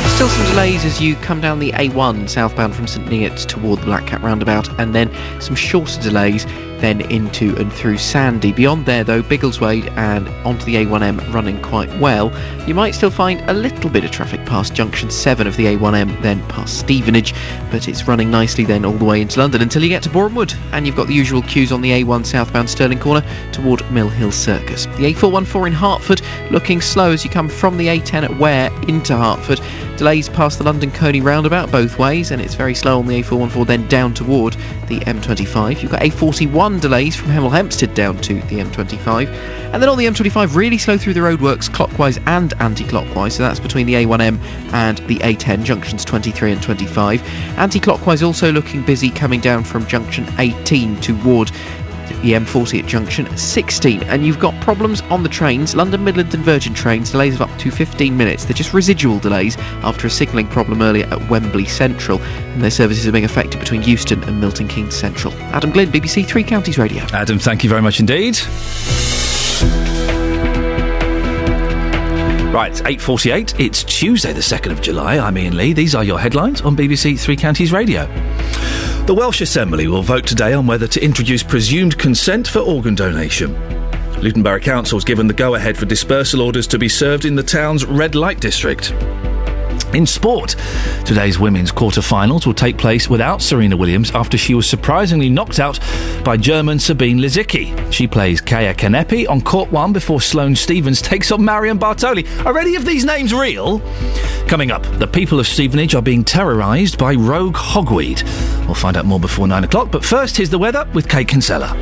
Still 0.09 0.30
some 0.30 0.45
delays 0.51 0.85
as 0.85 1.01
you 1.01 1.15
come 1.15 1.41
down 1.41 1.57
the 1.57 1.72
A1 1.72 2.30
southbound 2.30 2.75
from 2.75 2.85
St 2.85 3.09
Neots 3.09 3.48
toward 3.48 3.80
the 3.80 3.85
Black 3.85 4.06
Cat 4.06 4.22
roundabout, 4.22 4.69
and 4.80 4.93
then 4.93 5.11
some 5.41 5.56
shorter 5.56 5.99
delays 5.99 6.45
then 6.79 7.01
into 7.01 7.55
and 7.57 7.71
through 7.71 7.97
Sandy. 7.97 8.51
Beyond 8.51 8.85
there, 8.85 9.03
though, 9.03 9.21
Biggleswade 9.21 9.89
and 9.97 10.27
onto 10.45 10.65
the 10.65 10.75
A1M 10.75 11.33
running 11.33 11.61
quite 11.61 11.89
well. 11.99 12.31
You 12.67 12.73
might 12.73 12.91
still 12.91 13.09
find 13.09 13.41
a 13.49 13.53
little 13.53 13.89
bit 13.89 14.03
of 14.03 14.11
traffic 14.11 14.45
past 14.45 14.73
junction 14.73 15.09
7 15.09 15.47
of 15.47 15.55
the 15.57 15.65
A1M, 15.65 16.21
then 16.21 16.45
past 16.47 16.79
Stevenage, 16.79 17.33
but 17.71 17.87
it's 17.87 18.07
running 18.07 18.31
nicely 18.31 18.63
then 18.63 18.85
all 18.85 18.93
the 18.93 19.05
way 19.05 19.21
into 19.21 19.39
London 19.39 19.61
until 19.61 19.83
you 19.83 19.89
get 19.89 20.03
to 20.03 20.09
Wood, 20.09 20.53
and 20.71 20.85
you've 20.85 20.95
got 20.95 21.07
the 21.07 21.13
usual 21.13 21.41
queues 21.43 21.71
on 21.71 21.81
the 21.81 21.91
A1 21.91 22.25
southbound 22.25 22.69
Stirling 22.69 22.99
Corner 22.99 23.23
toward 23.51 23.89
Mill 23.91 24.09
Hill 24.09 24.31
Circus. 24.31 24.85
The 24.85 25.13
A414 25.13 25.67
in 25.67 25.73
Hertford 25.73 26.21
looking 26.51 26.81
slow 26.81 27.11
as 27.11 27.23
you 27.23 27.29
come 27.29 27.49
from 27.49 27.77
the 27.77 27.87
A10 27.87 28.23
at 28.23 28.37
Ware 28.37 28.71
into 28.87 29.15
Hertford. 29.15 29.61
Delays 29.97 30.27
past 30.27 30.57
the 30.57 30.63
London 30.65 30.91
Colney 30.91 31.21
roundabout 31.21 31.71
both 31.71 31.97
ways, 31.97 32.31
and 32.31 32.41
it's 32.41 32.55
very 32.55 32.75
slow 32.75 32.99
on 32.99 33.07
the 33.07 33.21
A414 33.21 33.67
then 33.67 33.87
down 33.87 34.13
toward 34.13 34.55
the 34.88 34.99
M25. 35.01 35.81
You've 35.81 35.91
got 35.91 36.01
A41 36.01 36.81
delays 36.81 37.15
from 37.15 37.30
Hemel 37.30 37.51
Hempstead 37.51 37.93
down 37.93 38.17
to 38.19 38.35
the 38.35 38.59
M25. 38.59 39.27
And 39.73 39.81
then 39.81 39.89
on 39.89 39.97
the 39.97 40.05
M25, 40.05 40.55
really 40.55 40.77
slow 40.77 40.97
through 40.97 41.14
the 41.14 41.19
roadworks 41.19 41.72
clockwise 41.72 42.17
and 42.25 42.53
anti 42.59 42.85
clockwise, 42.85 43.35
so 43.35 43.43
that's 43.43 43.59
between 43.59 43.85
the 43.88 43.93
A1M 43.95 44.39
and 44.73 44.99
the 45.07 45.17
A10, 45.17 45.64
junctions 45.64 46.05
23 46.05 46.53
and 46.53 46.61
25. 46.61 47.22
Anti 47.57 47.80
clockwise 47.80 48.23
also 48.23 48.51
looking 48.51 48.83
busy 48.83 49.09
coming 49.09 49.41
down 49.41 49.64
from 49.64 49.85
junction 49.88 50.27
18 50.39 50.99
toward 51.01 51.51
the 52.08 52.34
M40 52.34 52.84
at 52.84 52.85
junction 52.85 53.25
16. 53.38 54.03
And 54.03 54.25
you've 54.25 54.40
got 54.40 54.59
problems 54.61 55.01
on 55.01 55.24
the 55.24 55.30
trains, 55.30 55.75
London 55.75 56.03
Midland 56.03 56.34
and 56.34 56.43
Virgin 56.43 56.74
trains, 56.74 57.11
delays 57.11 57.35
of 57.35 57.42
up 57.42 57.59
to 57.59 57.72
15 57.72 58.16
minutes. 58.16 58.45
They're 58.45 58.53
just 58.53 58.74
residual 58.74 59.19
delays 59.19 59.58
after 59.84 60.08
a 60.08 60.09
signalling 60.09 60.48
problem 60.48 60.82
earlier 60.82 61.06
at 61.08 61.30
Wembley 61.30 61.66
Central. 61.66 62.22
And 62.22 62.61
their 62.61 62.72
services 62.72 63.08
are 63.08 63.11
being 63.11 63.25
affected 63.25 63.59
between 63.59 63.84
Euston 63.84 64.24
and 64.24 64.40
Milton 64.40 64.67
Keynes 64.67 64.95
Central. 64.95 65.34
Adam 65.53 65.72
Glynn, 65.72 65.92
BBC 65.92 66.25
Three 66.25 66.43
Counties 66.43 66.77
Radio. 66.77 67.03
Adam, 67.14 67.40
thank 67.40 67.64
you 67.64 67.69
very 67.69 67.82
much 67.82 68.00
indeed. 68.00 68.38
Right, 72.56 72.72
8.48. 72.72 73.59
It's 73.59 73.84
Tuesday, 73.84 74.32
the 74.32 74.40
2nd 74.40 74.72
of 74.72 74.82
July. 74.82 75.17
I'm 75.17 75.35
Iain 75.35 75.58
Lee. 75.58 75.74
These 75.74 75.93
are 75.93 76.06
your 76.06 76.17
headlines 76.17 76.61
on 76.61 76.74
BBC 76.74 77.19
Three 77.19 77.35
Counties 77.35 77.74
Radio. 77.74 78.06
The 79.06 79.14
Welsh 79.14 79.42
Assembly 79.42 79.88
will 79.88 80.01
vote 80.01 80.25
today 80.25 80.53
on 80.53 80.66
whether 80.66 80.88
to 80.88 81.00
introduce 81.00 81.43
presumed 81.43 81.95
consent 82.00 82.48
for 82.48 82.61
organ 82.61 82.95
donation. 82.95 83.53
Luton 84.19 84.42
Borough 84.42 84.59
Council 84.59 84.98
has 84.98 85.06
given 85.06 85.27
the 85.27 85.34
go-ahead 85.34 85.77
for 85.77 85.85
dispersal 85.85 86.42
orders 86.42 86.66
to 86.66 86.80
be 86.80 86.90
served 86.90 87.24
in 87.24 87.35
the 87.35 87.43
town's 87.43 87.85
red 87.85 88.16
light 88.16 88.40
district. 88.40 88.93
In 89.93 90.05
sport, 90.05 90.55
today's 91.05 91.39
women's 91.39 91.72
quarter-finals 91.72 92.45
will 92.45 92.53
take 92.53 92.77
place 92.77 93.09
without 93.09 93.41
Serena 93.41 93.77
Williams 93.77 94.11
after 94.11 94.38
she 94.38 94.53
was 94.53 94.69
surprisingly 94.69 95.30
knocked 95.30 95.59
out 95.59 95.80
by 96.23 96.35
German 96.35 96.80
Sabine 96.80 97.17
Lisicki. 97.19 97.93
She 97.93 98.07
plays 98.07 98.41
Kaia 98.41 98.75
Kanepi 98.75 99.30
on 99.30 99.41
court 99.41 99.72
one 99.72 99.93
before 99.93 100.19
Sloane 100.19 100.55
Stevens 100.55 101.01
takes 101.01 101.31
on 101.31 101.45
Marion 101.45 101.80
Bartoli. 101.80 102.25
Are 102.45 102.57
any 102.57 102.75
of 102.75 102.85
these 102.85 103.05
names 103.05 103.33
real? 103.33 103.80
Coming 104.47 104.72
up, 104.72 104.83
the 104.99 105.07
people 105.07 105.39
of 105.39 105.47
Stevenage 105.47 105.95
are 105.95 106.01
being 106.01 106.23
terrorised 106.25 106.97
by 106.97 107.14
rogue 107.14 107.55
hogweed. 107.55 108.23
We'll 108.65 108.75
find 108.75 108.97
out 108.97 109.05
more 109.05 109.19
before 109.19 109.47
nine 109.47 109.64
o'clock, 109.64 109.91
but 109.91 110.03
first, 110.03 110.35
here's 110.35 110.49
the 110.49 110.59
weather 110.59 110.88
with 110.93 111.07
Kate 111.07 111.27
Kinsella. 111.27 111.73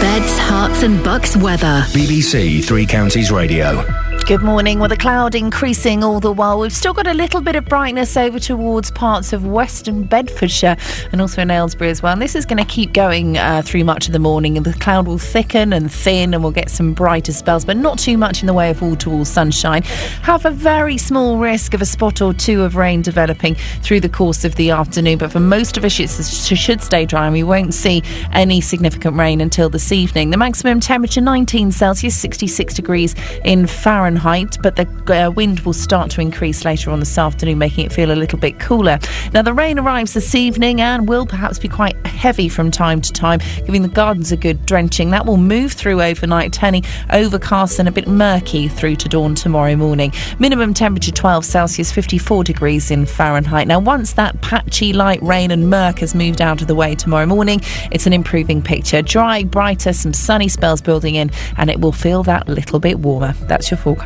Beds, 0.00 0.38
Herts 0.38 0.82
and 0.82 1.02
Bucks 1.04 1.36
weather. 1.36 1.84
BBC 1.90 2.64
Three 2.64 2.86
Counties 2.86 3.30
Radio. 3.30 3.84
Good 4.24 4.42
morning. 4.42 4.78
Well, 4.78 4.88
the 4.88 4.96
cloud 4.96 5.34
increasing 5.34 6.04
all 6.04 6.20
the 6.20 6.32
while. 6.32 6.60
We've 6.60 6.72
still 6.72 6.94
got 6.94 7.08
a 7.08 7.12
little 7.12 7.40
bit 7.40 7.56
of 7.56 7.64
brightness 7.64 8.16
over 8.16 8.38
towards 8.38 8.92
parts 8.92 9.32
of 9.32 9.44
western 9.44 10.04
Bedfordshire 10.04 10.76
and 11.10 11.20
also 11.20 11.42
in 11.42 11.50
Aylesbury 11.50 11.90
as 11.90 12.02
well. 12.02 12.12
And 12.12 12.22
this 12.22 12.36
is 12.36 12.46
going 12.46 12.58
to 12.58 12.64
keep 12.64 12.92
going 12.92 13.36
uh, 13.36 13.62
through 13.64 13.82
much 13.82 14.06
of 14.06 14.12
the 14.12 14.20
morning. 14.20 14.56
And 14.56 14.64
the 14.64 14.74
cloud 14.74 15.08
will 15.08 15.18
thicken 15.18 15.72
and 15.72 15.92
thin 15.92 16.34
and 16.34 16.42
we'll 16.42 16.52
get 16.52 16.70
some 16.70 16.94
brighter 16.94 17.32
spells, 17.32 17.64
but 17.64 17.76
not 17.76 17.98
too 17.98 18.16
much 18.16 18.42
in 18.42 18.46
the 18.46 18.54
way 18.54 18.70
of 18.70 18.80
all 18.80 18.94
to 18.96 19.10
all 19.10 19.24
sunshine. 19.24 19.82
Have 20.22 20.46
a 20.46 20.50
very 20.50 20.98
small 20.98 21.38
risk 21.38 21.74
of 21.74 21.82
a 21.82 21.86
spot 21.86 22.22
or 22.22 22.32
two 22.32 22.62
of 22.62 22.76
rain 22.76 23.02
developing 23.02 23.56
through 23.82 24.00
the 24.00 24.08
course 24.08 24.44
of 24.44 24.54
the 24.54 24.70
afternoon. 24.70 25.18
But 25.18 25.32
for 25.32 25.40
most 25.40 25.76
of 25.76 25.84
us, 25.84 25.98
it 25.98 26.56
should 26.56 26.80
stay 26.80 27.06
dry 27.06 27.26
and 27.26 27.32
we 27.32 27.42
won't 27.42 27.74
see 27.74 28.02
any 28.32 28.60
significant 28.60 29.16
rain 29.16 29.40
until 29.40 29.68
this 29.68 29.90
evening. 29.90 30.30
The 30.30 30.36
maximum 30.36 30.78
temperature 30.78 31.20
19 31.20 31.72
Celsius, 31.72 32.16
66 32.16 32.74
degrees 32.74 33.16
in 33.44 33.66
Fahrenheit. 33.66 34.11
But 34.16 34.76
the 34.76 34.86
uh, 35.08 35.30
wind 35.30 35.60
will 35.60 35.72
start 35.72 36.10
to 36.12 36.20
increase 36.20 36.64
later 36.64 36.90
on 36.90 37.00
this 37.00 37.16
afternoon, 37.18 37.58
making 37.58 37.86
it 37.86 37.92
feel 37.92 38.12
a 38.12 38.14
little 38.14 38.38
bit 38.38 38.58
cooler. 38.58 38.98
Now, 39.32 39.42
the 39.42 39.54
rain 39.54 39.78
arrives 39.78 40.14
this 40.14 40.34
evening 40.34 40.80
and 40.80 41.08
will 41.08 41.26
perhaps 41.26 41.58
be 41.58 41.68
quite 41.68 41.96
heavy 42.06 42.48
from 42.48 42.70
time 42.70 43.00
to 43.00 43.12
time, 43.12 43.40
giving 43.66 43.82
the 43.82 43.88
gardens 43.88 44.32
a 44.32 44.36
good 44.36 44.64
drenching. 44.66 45.10
That 45.10 45.26
will 45.26 45.36
move 45.36 45.72
through 45.72 46.02
overnight, 46.02 46.52
turning 46.52 46.84
overcast 47.12 47.78
and 47.78 47.88
a 47.88 47.92
bit 47.92 48.06
murky 48.06 48.68
through 48.68 48.96
to 48.96 49.08
dawn 49.08 49.34
tomorrow 49.34 49.76
morning. 49.76 50.12
Minimum 50.38 50.74
temperature 50.74 51.12
12 51.12 51.44
Celsius, 51.44 51.92
54 51.92 52.44
degrees 52.44 52.90
in 52.90 53.06
Fahrenheit. 53.06 53.66
Now, 53.66 53.80
once 53.80 54.12
that 54.14 54.40
patchy 54.42 54.92
light 54.92 55.22
rain 55.22 55.50
and 55.50 55.70
murk 55.70 55.98
has 56.00 56.14
moved 56.14 56.40
out 56.40 56.60
of 56.60 56.68
the 56.68 56.74
way 56.74 56.94
tomorrow 56.94 57.26
morning, 57.26 57.60
it's 57.90 58.06
an 58.06 58.12
improving 58.12 58.62
picture. 58.62 59.02
Dry, 59.02 59.44
brighter, 59.44 59.92
some 59.92 60.12
sunny 60.12 60.48
spells 60.48 60.80
building 60.80 61.14
in, 61.14 61.30
and 61.56 61.70
it 61.70 61.80
will 61.80 61.92
feel 61.92 62.22
that 62.24 62.48
little 62.48 62.78
bit 62.78 62.98
warmer. 62.98 63.32
That's 63.48 63.70
your 63.70 63.78
forecast. 63.78 64.01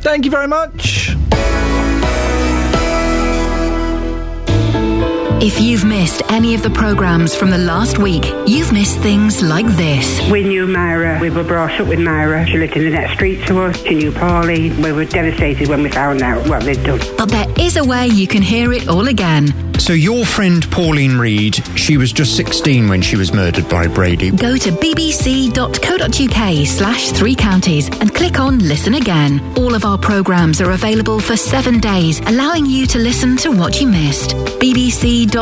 Thank 0.00 0.24
you 0.24 0.30
very 0.30 0.48
much. 0.48 1.16
If 5.46 5.60
you've 5.60 5.84
missed 5.84 6.22
any 6.28 6.56
of 6.56 6.64
the 6.64 6.70
programmes 6.70 7.36
from 7.36 7.50
the 7.50 7.58
last 7.58 7.98
week, 7.98 8.24
you've 8.48 8.72
missed 8.72 8.98
things 8.98 9.44
like 9.44 9.64
this. 9.76 10.28
We 10.28 10.42
knew 10.42 10.66
Myra. 10.66 11.20
We 11.20 11.30
were 11.30 11.44
brought 11.44 11.80
up 11.80 11.86
with 11.86 12.00
Myra. 12.00 12.44
She 12.48 12.58
lived 12.58 12.76
in 12.76 12.82
the 12.82 12.90
next 12.90 13.12
street 13.14 13.46
to 13.46 13.60
us. 13.60 13.80
She 13.84 13.94
knew 13.94 14.10
Paulie. 14.10 14.76
We 14.82 14.90
were 14.90 15.04
devastated 15.04 15.68
when 15.68 15.84
we 15.84 15.88
found 15.88 16.20
out 16.22 16.48
what 16.48 16.64
they'd 16.64 16.82
done. 16.82 16.98
But 17.16 17.26
there 17.26 17.46
is 17.60 17.76
a 17.76 17.84
way 17.84 18.08
you 18.08 18.26
can 18.26 18.42
hear 18.42 18.72
it 18.72 18.88
all 18.88 19.06
again. 19.06 19.52
So 19.78 19.92
your 19.92 20.24
friend 20.24 20.68
Pauline 20.72 21.16
Reade, 21.18 21.62
she 21.78 21.96
was 21.96 22.10
just 22.10 22.34
16 22.34 22.88
when 22.88 23.00
she 23.02 23.14
was 23.14 23.32
murdered 23.32 23.68
by 23.68 23.86
Brady. 23.86 24.32
Go 24.32 24.56
to 24.56 24.72
bbc.co.uk 24.72 26.66
slash 26.66 27.12
three 27.12 27.36
counties 27.36 27.88
and 28.00 28.12
click 28.12 28.40
on 28.40 28.58
Listen 28.58 28.94
Again. 28.94 29.40
All 29.58 29.74
of 29.74 29.84
our 29.84 29.98
programmes 29.98 30.60
are 30.60 30.72
available 30.72 31.20
for 31.20 31.36
seven 31.36 31.78
days, 31.78 32.18
allowing 32.20 32.66
you 32.66 32.86
to 32.86 32.98
listen 32.98 33.36
to 33.36 33.52
what 33.52 33.80
you 33.80 33.86
missed. 33.86 34.30
bbc.co.uk 34.30 35.35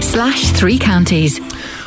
slash 0.00 0.52
three 0.52 0.78
counties. 0.78 1.40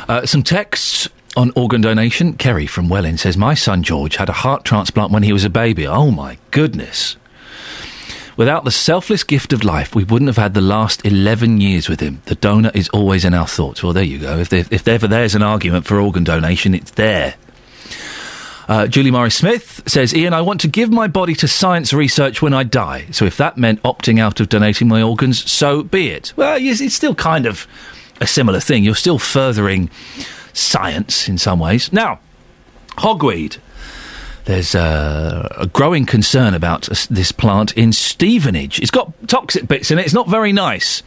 Uh, 0.06 0.26
some 0.26 0.42
texts 0.42 1.08
on 1.34 1.50
organ 1.56 1.80
donation. 1.80 2.34
Kerry 2.34 2.66
from 2.66 2.90
Welling 2.90 3.16
says, 3.16 3.38
My 3.38 3.54
son 3.54 3.82
George 3.82 4.16
had 4.16 4.28
a 4.28 4.32
heart 4.32 4.66
transplant 4.66 5.10
when 5.10 5.22
he 5.22 5.32
was 5.32 5.42
a 5.42 5.48
baby. 5.48 5.86
Oh 5.86 6.10
my 6.10 6.36
goodness. 6.50 7.16
Without 8.36 8.64
the 8.64 8.70
selfless 8.70 9.24
gift 9.24 9.54
of 9.54 9.64
life, 9.64 9.94
we 9.94 10.04
wouldn't 10.04 10.28
have 10.28 10.36
had 10.36 10.52
the 10.52 10.60
last 10.60 11.04
11 11.06 11.62
years 11.62 11.88
with 11.88 12.00
him. 12.00 12.20
The 12.26 12.34
donor 12.34 12.70
is 12.74 12.90
always 12.90 13.24
in 13.24 13.32
our 13.32 13.46
thoughts. 13.46 13.82
Well, 13.82 13.94
there 13.94 14.04
you 14.04 14.18
go. 14.18 14.38
If, 14.38 14.52
if 14.52 14.86
ever 14.86 15.08
there's 15.08 15.34
an 15.34 15.42
argument 15.42 15.86
for 15.86 15.98
organ 16.00 16.24
donation, 16.24 16.74
it's 16.74 16.90
there. 16.90 17.34
Uh, 18.70 18.86
Julie 18.86 19.10
Morris 19.10 19.34
Smith 19.34 19.82
says, 19.84 20.14
Iain, 20.14 20.32
I 20.32 20.42
want 20.42 20.60
to 20.60 20.68
give 20.68 20.92
my 20.92 21.08
body 21.08 21.34
to 21.34 21.48
science 21.48 21.92
research 21.92 22.40
when 22.40 22.54
I 22.54 22.62
die. 22.62 23.06
So 23.10 23.24
if 23.24 23.36
that 23.36 23.58
meant 23.58 23.82
opting 23.82 24.20
out 24.20 24.38
of 24.38 24.48
donating 24.48 24.86
my 24.86 25.02
organs, 25.02 25.50
so 25.50 25.82
be 25.82 26.10
it. 26.10 26.32
Well, 26.36 26.56
it's 26.60 26.94
still 26.94 27.16
kind 27.16 27.46
of 27.46 27.66
a 28.20 28.28
similar 28.28 28.60
thing. 28.60 28.84
You're 28.84 28.94
still 28.94 29.18
furthering 29.18 29.90
science 30.52 31.28
in 31.28 31.36
some 31.36 31.58
ways. 31.58 31.92
Now, 31.92 32.20
hogweed. 32.90 33.58
There's 34.44 34.76
uh, 34.76 35.48
a 35.58 35.66
growing 35.66 36.06
concern 36.06 36.54
about 36.54 36.88
this 37.10 37.32
plant 37.32 37.72
in 37.72 37.92
Stevenage. 37.92 38.78
It's 38.78 38.92
got 38.92 39.12
toxic 39.28 39.66
bits 39.66 39.90
in 39.90 39.98
it. 39.98 40.04
It's 40.04 40.14
not 40.14 40.28
very 40.28 40.52
nice. 40.52 41.02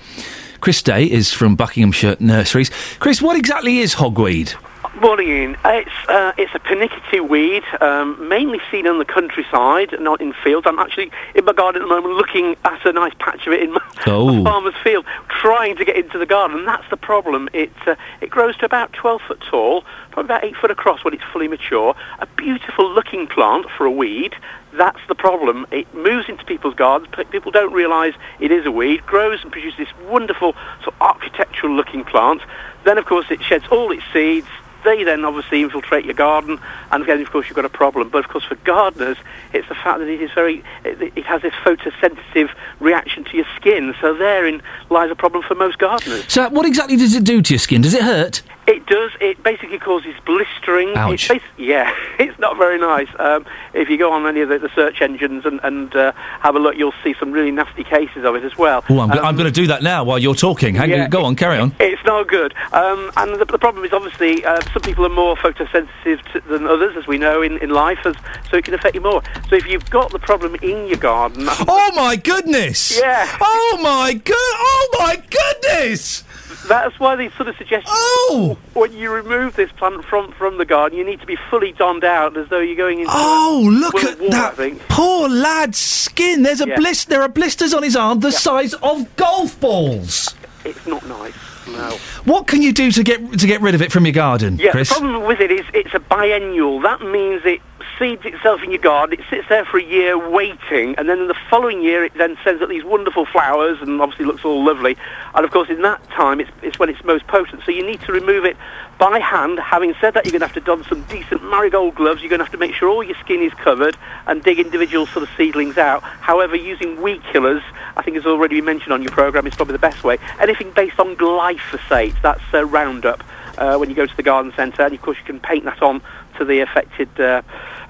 Chris 0.59 0.81
Day 0.81 1.05
is 1.09 1.31
from 1.31 1.55
Buckinghamshire 1.55 2.17
Nurseries. 2.19 2.71
Chris, 2.99 3.21
what 3.21 3.37
exactly 3.37 3.77
is 3.77 3.95
hogweed? 3.95 4.53
Morning, 5.01 5.27
Iain. 5.29 5.57
It's 5.65 6.07
uh, 6.09 6.33
it's 6.37 6.53
a 6.53 6.59
panicky 6.59 7.19
weed, 7.19 7.63
um, 7.81 8.29
mainly 8.29 8.59
seen 8.71 8.85
on 8.87 8.99
the 8.99 9.05
countryside, 9.05 9.99
not 9.99 10.21
in 10.21 10.33
fields. 10.43 10.67
I'm 10.67 10.77
actually 10.77 11.11
in 11.33 11.45
my 11.45 11.53
garden 11.53 11.81
at 11.81 11.85
the 11.87 11.93
moment, 11.93 12.13
looking 12.13 12.55
at 12.63 12.85
a 12.85 12.93
nice 12.93 13.13
patch 13.17 13.47
of 13.47 13.53
it 13.53 13.63
in 13.63 13.73
my, 13.73 13.81
Oh. 14.05 14.31
my 14.31 14.43
farmer's 14.51 14.75
field, 14.83 15.05
trying 15.29 15.75
to 15.77 15.85
get 15.85 15.95
into 15.95 16.19
the 16.19 16.27
garden. 16.27 16.59
And 16.59 16.67
that's 16.67 16.87
the 16.91 16.97
problem. 16.97 17.49
It 17.53 17.71
uh, 17.87 17.95
it 18.21 18.29
grows 18.29 18.55
to 18.57 18.65
about 18.65 18.93
12 18.93 19.21
foot 19.27 19.41
tall, 19.49 19.83
probably 20.11 20.25
about 20.25 20.43
eight 20.43 20.55
foot 20.55 20.69
across 20.69 21.03
when 21.03 21.15
it's 21.15 21.23
fully 21.33 21.47
mature. 21.47 21.95
A 22.19 22.27
beautiful 22.37 22.87
looking 22.89 23.25
plant 23.25 23.65
for 23.75 23.85
a 23.85 23.91
weed. 23.91 24.35
That's 24.73 24.99
the 25.07 25.15
problem. 25.15 25.65
It 25.71 25.91
moves 25.95 26.29
into 26.29 26.45
people's 26.45 26.75
gardens. 26.75 27.11
but 27.15 27.31
People 27.31 27.51
don't 27.51 27.73
realise 27.73 28.13
it 28.39 28.51
is 28.51 28.65
a 28.67 28.71
weed. 28.71 29.05
Grows 29.07 29.41
and 29.41 29.51
produces 29.51 29.77
this 29.77 29.93
wonderful 30.07 30.53
sort 30.83 30.95
of 30.95 31.01
architectural 31.01 31.75
looking 31.75 32.03
plant. 32.03 32.41
Then, 32.83 32.97
of 32.99 33.05
course, 33.05 33.25
it 33.31 33.41
sheds 33.41 33.65
all 33.71 33.91
its 33.91 34.03
seeds. 34.13 34.47
They 34.83 35.03
then 35.03 35.25
obviously 35.25 35.61
infiltrate 35.61 36.05
your 36.05 36.13
garden, 36.13 36.59
and 36.91 37.03
again, 37.03 37.21
of 37.21 37.31
course, 37.31 37.47
you've 37.47 37.55
got 37.55 37.65
a 37.65 37.69
problem. 37.69 38.09
But 38.09 38.25
of 38.25 38.29
course, 38.29 38.43
for 38.43 38.55
gardeners, 38.55 39.17
it's 39.53 39.67
the 39.67 39.75
fact 39.75 39.99
that 39.99 40.07
it 40.07 40.21
is 40.21 40.31
very, 40.31 40.63
it, 40.83 41.13
it 41.15 41.25
has 41.25 41.41
this 41.41 41.53
photosensitive 41.63 42.49
reaction 42.79 43.23
to 43.25 43.37
your 43.37 43.45
skin. 43.55 43.95
So 44.01 44.13
therein 44.13 44.61
lies 44.89 45.11
a 45.11 45.15
problem 45.15 45.43
for 45.43 45.55
most 45.55 45.77
gardeners. 45.79 46.25
So, 46.27 46.49
what 46.49 46.65
exactly 46.65 46.97
does 46.97 47.15
it 47.15 47.23
do 47.23 47.41
to 47.41 47.53
your 47.53 47.59
skin? 47.59 47.81
Does 47.81 47.93
it 47.93 48.03
hurt? 48.03 48.41
It 48.65 48.85
does. 48.85 49.11
It 49.19 49.43
basically 49.43 49.79
causes 49.79 50.15
blistering. 50.25 50.95
Ouch. 50.95 51.29
It's 51.29 51.43
yeah, 51.57 51.93
it's 52.19 52.37
not 52.39 52.57
very 52.57 52.79
nice. 52.79 53.07
Um, 53.19 53.45
if 53.73 53.89
you 53.89 53.97
go 53.97 54.11
on 54.13 54.25
any 54.25 54.41
of 54.41 54.49
the, 54.49 54.59
the 54.59 54.69
search 54.75 55.01
engines 55.01 55.45
and, 55.45 55.59
and 55.63 55.93
uh, 55.95 56.11
have 56.39 56.55
a 56.55 56.59
look, 56.59 56.77
you'll 56.77 56.93
see 57.03 57.13
some 57.19 57.31
really 57.31 57.51
nasty 57.51 57.83
cases 57.83 58.23
of 58.23 58.35
it 58.35 58.43
as 58.43 58.57
well. 58.57 58.83
Oh, 58.89 58.99
I'm, 58.99 59.11
Um, 59.11 59.19
I'm 59.19 59.35
going 59.35 59.51
to 59.51 59.61
do 59.61 59.67
that 59.67 59.83
now 59.83 60.03
while 60.03 60.19
you're 60.19 60.35
talking. 60.35 60.75
Hang 60.75 60.89
yeah, 60.91 61.07
go 61.07 61.25
on, 61.25 61.35
carry 61.35 61.57
on. 61.57 61.75
It's 61.79 62.03
not 62.05 62.27
good. 62.27 62.53
Um, 62.71 63.11
and 63.17 63.35
the, 63.35 63.45
the 63.45 63.57
problem 63.59 63.83
is 63.83 63.91
obviously 63.93 64.45
uh, 64.45 64.61
some 64.71 64.81
people 64.81 65.05
are 65.05 65.09
more 65.09 65.35
photosensitive 65.35 66.21
to, 66.31 66.39
than 66.47 66.65
others, 66.65 66.95
as 66.95 67.05
we 67.07 67.17
know 67.17 67.41
in, 67.41 67.57
in 67.57 67.69
life, 67.69 67.99
as, 68.05 68.15
so 68.49 68.57
it 68.57 68.63
can 68.65 68.73
affect 68.73 68.95
you 68.95 69.01
more. 69.01 69.21
So 69.49 69.55
if 69.55 69.67
you've 69.67 69.89
got 69.89 70.11
the 70.11 70.19
problem 70.19 70.55
in 70.61 70.87
your 70.87 70.97
garden, 70.97 71.47
Oh 71.67 71.91
my 71.95 72.15
goodness! 72.15 72.97
Yeah. 72.99 73.27
Oh 73.41 73.79
my 73.81 74.13
good. 74.13 74.35
Oh 74.37 74.97
my 74.99 75.15
goodness! 75.29 76.23
That's 76.67 76.99
why 76.99 77.15
they 77.15 77.29
sort 77.31 77.49
of 77.49 77.57
suggest 77.57 77.85
oh! 77.89 78.57
when 78.73 78.93
you 78.93 79.11
remove 79.11 79.55
this 79.55 79.71
plant 79.73 80.05
from, 80.05 80.31
from 80.31 80.57
the 80.57 80.65
garden, 80.65 80.97
you 80.97 81.03
need 81.05 81.19
to 81.19 81.25
be 81.25 81.37
fully 81.49 81.71
donned 81.73 82.03
out 82.03 82.37
as 82.37 82.47
though 82.49 82.59
you're 82.59 82.75
going 82.77 82.99
into 82.99 83.11
Oh, 83.13 83.67
look 83.71 83.95
at 84.03 84.19
War, 84.19 84.29
that 84.29 84.79
poor 84.89 85.27
lad's 85.29 85.77
skin. 85.77 86.43
There's 86.43 86.61
a 86.61 86.67
Yeah. 86.67 86.75
blister. 86.77 87.09
There 87.09 87.21
are 87.21 87.27
blisters 87.29 87.73
on 87.73 87.83
his 87.83 87.95
arm 87.95 88.21
the 88.21 88.31
size 88.31 88.73
of 88.75 89.13
golf 89.15 89.59
balls. 89.59 90.33
It's 90.65 90.85
not 90.87 91.05
nice. 91.07 91.33
No. 91.67 91.97
What 92.25 92.47
can 92.47 92.61
you 92.61 92.71
do 92.73 92.91
to 92.91 93.03
get 93.03 93.39
to 93.39 93.47
get 93.47 93.61
rid 93.61 93.73
of 93.75 93.81
it 93.81 93.91
from 93.91 94.05
your 94.05 94.13
garden, 94.13 94.57
Yeah, 94.59 94.71
Chris? 94.71 94.89
the 94.89 94.95
problem 94.95 95.23
with 95.25 95.39
it 95.39 95.49
is 95.51 95.65
it's 95.73 95.93
a 95.93 95.99
biennial. 95.99 96.79
That 96.81 97.01
means 97.01 97.41
it 97.45 97.61
seeds 98.03 98.25
itself 98.25 98.61
in 98.61 98.69
your 98.69 98.81
garden, 98.81 99.17
it 99.17 99.25
sits 99.29 99.47
there 99.47 99.63
for 99.63 99.77
a 99.77 99.83
year 99.83 100.17
waiting, 100.29 100.93
and 100.97 101.07
then 101.07 101.19
in 101.19 101.27
the 101.29 101.35
following 101.49 101.81
year 101.81 102.03
it 102.03 102.13
then 102.15 102.37
sends 102.43 102.61
out 102.61 102.67
these 102.67 102.83
wonderful 102.83 103.25
flowers 103.25 103.77
and 103.81 104.01
obviously 104.01 104.25
looks 104.25 104.43
all 104.43 104.61
lovely. 104.61 104.97
And 105.33 105.45
of 105.45 105.51
course, 105.51 105.69
in 105.69 105.81
that 105.83 106.03
time, 106.09 106.41
it's, 106.41 106.51
it's 106.61 106.77
when 106.77 106.89
it's 106.89 107.01
most 107.05 107.25
potent. 107.27 107.63
So 107.65 107.71
you 107.71 107.85
need 107.85 108.01
to 108.01 108.11
remove 108.11 108.43
it 108.43 108.57
by 108.97 109.19
hand. 109.19 109.57
Having 109.57 109.95
said 110.01 110.15
that, 110.15 110.25
you're 110.25 110.33
going 110.37 110.41
to 110.41 110.47
have 110.47 110.53
to 110.55 110.59
don 110.59 110.83
some 110.83 111.03
decent 111.03 111.43
marigold 111.49 111.95
gloves. 111.95 112.21
You're 112.21 112.29
going 112.29 112.39
to 112.39 112.45
have 112.45 112.51
to 112.51 112.57
make 112.57 112.73
sure 112.73 112.89
all 112.89 113.03
your 113.03 113.15
skin 113.21 113.41
is 113.41 113.53
covered 113.53 113.95
and 114.27 114.43
dig 114.43 114.59
individual 114.59 115.05
sort 115.05 115.23
of 115.23 115.29
seedlings 115.37 115.77
out. 115.77 116.03
However, 116.03 116.57
using 116.57 117.01
weed 117.01 117.21
killers, 117.31 117.63
I 117.95 118.01
think 118.01 118.17
has 118.17 118.25
already 118.25 118.55
been 118.55 118.65
mentioned 118.65 118.91
on 118.91 119.01
your 119.01 119.11
program, 119.11 119.47
is 119.47 119.55
probably 119.55 119.73
the 119.73 119.79
best 119.79 120.03
way. 120.03 120.17
Anything 120.41 120.71
based 120.71 120.99
on 120.99 121.15
glyphosate, 121.15 122.21
that's 122.21 122.43
uh, 122.53 122.65
Roundup. 122.65 123.23
Uh, 123.55 123.77
when 123.77 123.87
you 123.87 123.95
go 123.95 124.07
to 124.07 124.17
the 124.17 124.23
garden 124.23 124.51
centre, 124.55 124.81
and 124.81 124.95
of 124.95 125.01
course 125.03 125.15
you 125.19 125.23
can 125.25 125.39
paint 125.39 125.63
that 125.63 125.79
on 125.83 126.01
to 126.39 126.43
the 126.43 126.59
affected 126.61 127.07
uh, 127.19 127.41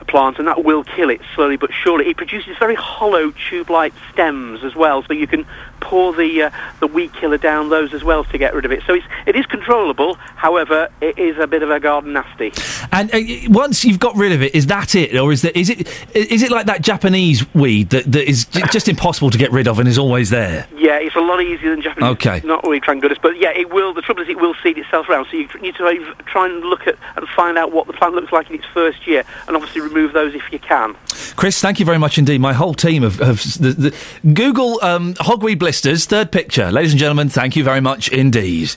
plant, 0.04 0.40
and 0.40 0.48
that 0.48 0.64
will 0.64 0.84
kill 0.84 1.10
it 1.10 1.22
slowly 1.36 1.58
but 1.58 1.72
surely. 1.74 2.08
It 2.10 2.18
produces 2.18 2.58
very 2.58 2.76
hollow 2.76 3.34
tube-like 3.50 3.94
stems 4.12 4.64
as 4.64 4.76
well, 4.76 5.04
so 5.04 5.14
you 5.14 5.28
can 5.28 5.46
pour 5.84 6.14
the 6.14 6.44
uh, 6.44 6.50
the 6.80 6.88
weed 6.88 7.12
killer 7.14 7.38
down 7.38 7.70
those 7.70 7.94
as 7.94 8.04
well 8.04 8.24
to 8.26 8.38
get 8.38 8.54
rid 8.56 8.66
of 8.66 8.72
it. 8.72 8.82
So 8.88 8.94
it's, 8.94 9.06
it 9.26 9.36
is 9.36 9.46
controllable. 9.46 10.16
However, 10.36 10.90
it 11.02 11.18
is 11.18 11.38
a 11.38 11.48
bit 11.48 11.62
of 11.64 11.70
a 11.70 11.80
garden 11.80 12.14
nasty. 12.14 12.52
And 12.92 13.14
uh, 13.14 13.20
once 13.50 13.86
you've 13.86 14.00
got 14.00 14.16
rid 14.16 14.32
of 14.32 14.42
it, 14.42 14.56
is 14.56 14.68
that 14.68 14.96
it, 14.96 15.16
or 15.16 15.32
is 15.32 15.42
there, 15.42 15.52
is 15.56 15.70
it 15.70 15.88
is 16.16 16.42
it 16.42 16.52
like 16.52 16.66
that 16.68 16.82
Japanese 16.82 17.40
weed 17.54 17.90
that, 17.92 18.12
that 18.12 18.28
is 18.28 18.46
just 18.72 18.88
impossible 18.88 19.30
to 19.30 19.38
get 19.38 19.52
rid 19.52 19.68
of 19.68 19.80
and 19.80 19.88
is 19.88 19.98
always 19.98 20.30
there? 20.30 20.68
Yeah, 20.76 20.98
it's 21.00 21.16
a 21.16 21.22
lot 21.22 21.42
easier 21.42 21.72
than 21.72 21.82
Japanese. 21.82 22.12
Okay. 22.12 22.42
Not 22.44 22.64
really 22.64 22.80
goodness, 22.80 23.20
but 23.22 23.38
yeah, 23.38 23.50
it 23.50 23.74
will. 23.74 23.94
The 23.94 24.02
trouble 24.02 24.22
is, 24.24 24.30
it 24.30 24.40
will 24.40 24.56
seed 24.64 24.78
itself 24.78 25.10
around. 25.10 25.28
So 25.30 25.38
you 25.38 25.48
need 25.62 25.76
to 25.76 26.16
try 26.26 26.46
and 26.46 26.64
look 26.64 26.88
at 26.88 26.98
and 27.16 27.28
find 27.30 27.58
out 27.58 27.72
what 27.72 27.88
the 27.88 27.94
plant 27.94 28.16
looks 28.16 28.32
like 28.32 28.50
in 28.50 28.56
its 28.56 28.66
first 28.74 29.06
year, 29.08 29.24
and 29.48 29.56
obviously 29.56 29.82
remove 29.82 30.14
those 30.14 30.34
if 30.34 30.52
you 30.52 30.60
can. 30.60 30.96
Chris, 31.36 31.60
thank 31.60 31.80
you 31.80 31.86
very 31.86 31.98
much 31.98 32.18
indeed. 32.18 32.40
My 32.42 32.54
whole 32.54 32.74
team 32.74 33.04
of, 33.04 33.20
of 33.22 33.42
the, 33.60 33.72
the 33.72 34.34
Google 34.34 34.80
um, 34.84 35.14
hogweed 35.16 35.60
third 35.82 36.32
picture. 36.32 36.72
Ladies 36.72 36.92
and 36.92 37.00
gentlemen, 37.00 37.30
thank 37.30 37.56
you 37.56 37.64
very 37.64 37.82
much 37.82 38.10
indeed. 38.10 38.76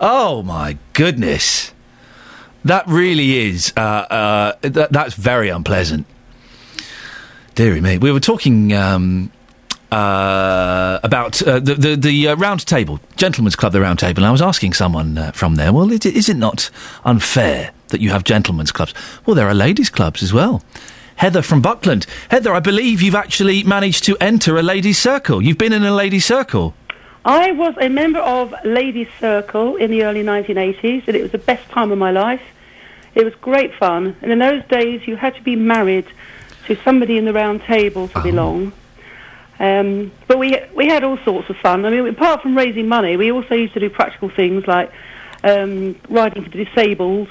Oh 0.00 0.42
my 0.42 0.78
goodness. 0.92 1.72
That 2.64 2.86
really 2.88 3.48
is, 3.48 3.72
uh, 3.76 3.80
uh, 3.80 4.52
that, 4.62 4.92
that's 4.92 5.14
very 5.14 5.50
unpleasant. 5.50 6.04
Deary 7.54 7.80
me. 7.80 7.96
We 7.96 8.10
were 8.10 8.20
talking 8.20 8.72
um, 8.72 9.30
uh, 9.92 10.98
about 11.02 11.40
uh, 11.42 11.60
the, 11.60 11.74
the, 11.74 11.96
the 11.96 12.28
uh, 12.28 12.36
round 12.36 12.66
table, 12.66 12.98
Gentlemen's 13.16 13.54
Club, 13.54 13.72
the 13.72 13.80
round 13.80 13.98
table, 13.98 14.24
and 14.24 14.28
I 14.28 14.32
was 14.32 14.42
asking 14.42 14.72
someone 14.72 15.16
uh, 15.16 15.30
from 15.30 15.54
there, 15.54 15.72
well, 15.72 15.90
is 15.90 16.28
it 16.28 16.36
not 16.36 16.70
unfair 17.04 17.70
that 17.88 18.00
you 18.00 18.10
have 18.10 18.24
gentlemen's 18.24 18.72
clubs? 18.72 18.92
Well, 19.24 19.36
there 19.36 19.48
are 19.48 19.54
ladies' 19.54 19.88
clubs 19.88 20.22
as 20.22 20.32
well. 20.32 20.62
Heather 21.16 21.42
from 21.42 21.62
Buckland. 21.62 22.06
Heather, 22.30 22.54
I 22.54 22.60
believe 22.60 23.02
you've 23.02 23.14
actually 23.14 23.62
managed 23.62 24.04
to 24.04 24.16
enter 24.20 24.58
a 24.58 24.62
ladies' 24.62 24.98
circle. 24.98 25.42
You've 25.42 25.58
been 25.58 25.72
in 25.72 25.84
a 25.84 25.94
ladies' 25.94 26.24
circle. 26.24 26.74
I 27.24 27.50
was 27.52 27.74
a 27.80 27.88
member 27.88 28.20
of 28.20 28.54
Ladies 28.64 29.08
Circle 29.18 29.74
in 29.76 29.90
the 29.90 30.04
early 30.04 30.22
1980s, 30.22 31.08
and 31.08 31.16
it 31.16 31.22
was 31.22 31.32
the 31.32 31.38
best 31.38 31.68
time 31.70 31.90
of 31.90 31.98
my 31.98 32.12
life. 32.12 32.40
It 33.16 33.24
was 33.24 33.34
great 33.36 33.74
fun, 33.74 34.16
and 34.22 34.30
in 34.30 34.38
those 34.38 34.64
days 34.66 35.08
you 35.08 35.16
had 35.16 35.34
to 35.34 35.42
be 35.42 35.56
married 35.56 36.06
to 36.66 36.76
somebody 36.84 37.18
in 37.18 37.24
the 37.24 37.32
round 37.32 37.62
table 37.62 38.06
to 38.08 38.22
belong. 38.22 38.72
Um, 39.58 40.12
but 40.28 40.38
we 40.38 40.56
we 40.74 40.86
had 40.86 41.02
all 41.02 41.18
sorts 41.24 41.50
of 41.50 41.56
fun. 41.56 41.84
I 41.84 41.90
mean, 41.90 42.06
apart 42.06 42.42
from 42.42 42.56
raising 42.56 42.86
money, 42.88 43.16
we 43.16 43.32
also 43.32 43.54
used 43.54 43.74
to 43.74 43.80
do 43.80 43.90
practical 43.90 44.28
things 44.28 44.66
like 44.68 44.92
um, 45.42 45.96
riding 46.08 46.44
for 46.44 46.50
the 46.50 46.64
disabled, 46.64 47.28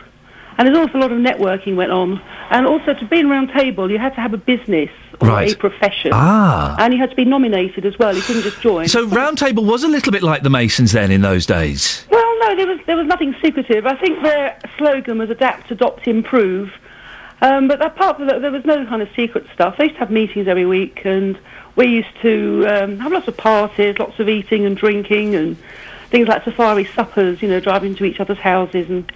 and 0.57 0.67
there's 0.67 0.77
also 0.77 0.97
a 0.97 1.01
lot 1.01 1.11
of 1.11 1.17
networking 1.19 1.75
went 1.75 1.91
on. 1.91 2.21
And 2.49 2.65
also, 2.67 2.93
to 2.93 3.05
be 3.05 3.19
in 3.19 3.29
round 3.29 3.49
table, 3.49 3.89
you 3.91 3.97
had 3.97 4.13
to 4.15 4.21
have 4.21 4.33
a 4.33 4.37
business 4.37 4.89
or 5.19 5.29
Right. 5.29 5.53
a 5.53 5.57
profession, 5.57 6.11
Ah. 6.13 6.75
and 6.79 6.93
you 6.93 6.99
had 6.99 7.09
to 7.09 7.15
be 7.15 7.25
nominated 7.25 7.85
as 7.85 7.97
well. 7.97 8.15
You 8.15 8.21
couldn't 8.21 8.43
just 8.43 8.61
join. 8.61 8.87
So 8.87 9.05
Round 9.07 9.37
Table 9.37 9.63
was 9.65 9.83
a 9.83 9.87
little 9.87 10.11
bit 10.11 10.21
like 10.23 10.43
the 10.43 10.49
Masons 10.49 10.91
then 10.91 11.09
in 11.11 11.21
those 11.21 11.45
days. 11.45 12.05
Well, 12.11 12.39
no, 12.41 12.55
there 12.55 12.67
was 12.67 12.79
there 12.85 12.97
was 12.97 13.07
nothing 13.07 13.35
secretive. 13.41 13.85
I 13.87 13.95
think 13.95 14.21
their 14.21 14.57
slogan 14.77 15.17
was 15.17 15.29
adapt, 15.29 15.71
adopt, 15.71 16.07
improve. 16.07 16.71
Um, 17.41 17.67
but 17.67 17.81
apart 17.81 18.17
from 18.17 18.27
that, 18.27 18.41
there 18.41 18.51
was 18.51 18.63
no 18.65 18.85
kind 18.85 19.01
of 19.01 19.09
secret 19.15 19.45
stuff. 19.53 19.77
They 19.77 19.85
used 19.85 19.95
to 19.95 19.99
have 19.99 20.11
meetings 20.11 20.47
every 20.47 20.65
week, 20.65 21.01
and 21.05 21.37
we 21.75 21.87
used 21.87 22.15
to 22.21 22.65
um, 22.67 22.99
have 22.99 23.11
lots 23.11 23.27
of 23.27 23.35
parties, 23.35 23.97
lots 23.99 24.19
of 24.19 24.29
eating 24.29 24.65
and 24.65 24.75
drinking, 24.77 25.35
and 25.35 25.57
things 26.11 26.27
like 26.27 26.43
safari 26.45 26.85
suppers. 26.85 27.41
You 27.41 27.49
know, 27.49 27.59
driving 27.59 27.95
to 27.95 28.05
each 28.05 28.19
other's 28.19 28.37
houses 28.37 28.89
and. 28.89 29.11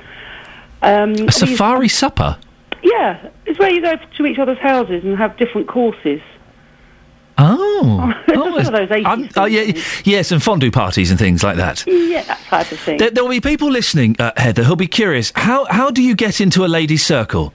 Um, 0.81 1.11
A 1.27 1.31
safari 1.31 1.87
supper? 1.89 2.37
yeah, 2.81 3.29
it's 3.45 3.59
where 3.59 3.69
you 3.69 3.81
go 3.81 3.95
to 4.17 4.25
each 4.25 4.39
other's 4.39 4.57
houses 4.59 5.03
and 5.03 5.17
have 5.17 5.35
different 5.37 5.67
courses. 5.67 6.21
Oh. 7.37 8.13
It's 8.29 8.65
just 8.65 8.73
of 8.73 8.89
those 8.89 8.89
80s 8.89 9.05
I'm- 9.05 9.29
oh, 9.37 9.45
yeah, 9.45 9.81
yes, 10.03 10.31
and 10.31 10.41
fondue 10.43 10.71
parties 10.71 11.11
and 11.11 11.19
things 11.19 11.43
like 11.43 11.55
that. 11.57 11.85
Yeah, 11.87 12.23
that 12.23 12.39
type 12.47 12.71
of 12.71 12.79
thing. 12.79 12.97
There, 12.97 13.11
will 13.23 13.29
be 13.29 13.39
people 13.39 13.69
listening, 13.69 14.15
uh, 14.19 14.31
Heather, 14.37 14.63
who'll 14.63 14.75
be 14.75 14.87
curious. 14.87 15.31
How 15.35 15.65
how 15.65 15.89
do 15.91 16.01
you 16.01 16.15
get 16.15 16.41
into 16.41 16.65
a 16.65 16.67
ladies' 16.67 17.05
circle? 17.05 17.53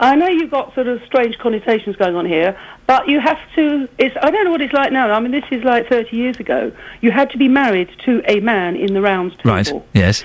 I 0.00 0.14
know 0.16 0.28
you've 0.28 0.50
got 0.50 0.74
sort 0.74 0.86
of 0.88 1.02
strange 1.04 1.38
connotations 1.38 1.96
going 1.96 2.16
on 2.16 2.24
here, 2.26 2.58
but 2.86 3.08
you 3.08 3.20
have 3.20 3.38
to. 3.56 3.88
It's 3.98 4.16
I 4.22 4.30
don't 4.30 4.44
know 4.44 4.50
what 4.50 4.62
it's 4.62 4.72
like 4.72 4.92
now. 4.92 5.10
I 5.10 5.20
mean, 5.20 5.32
this 5.32 5.44
is 5.50 5.62
like 5.64 5.88
30 5.88 6.16
years 6.16 6.40
ago. 6.40 6.72
You 7.02 7.10
had 7.10 7.28
to 7.30 7.38
be 7.38 7.48
married 7.48 7.90
to 8.06 8.22
a 8.26 8.40
man 8.40 8.76
in 8.76 8.94
the 8.94 9.02
round 9.02 9.32
table. 9.38 9.50
Right. 9.50 9.72
Yes. 9.92 10.24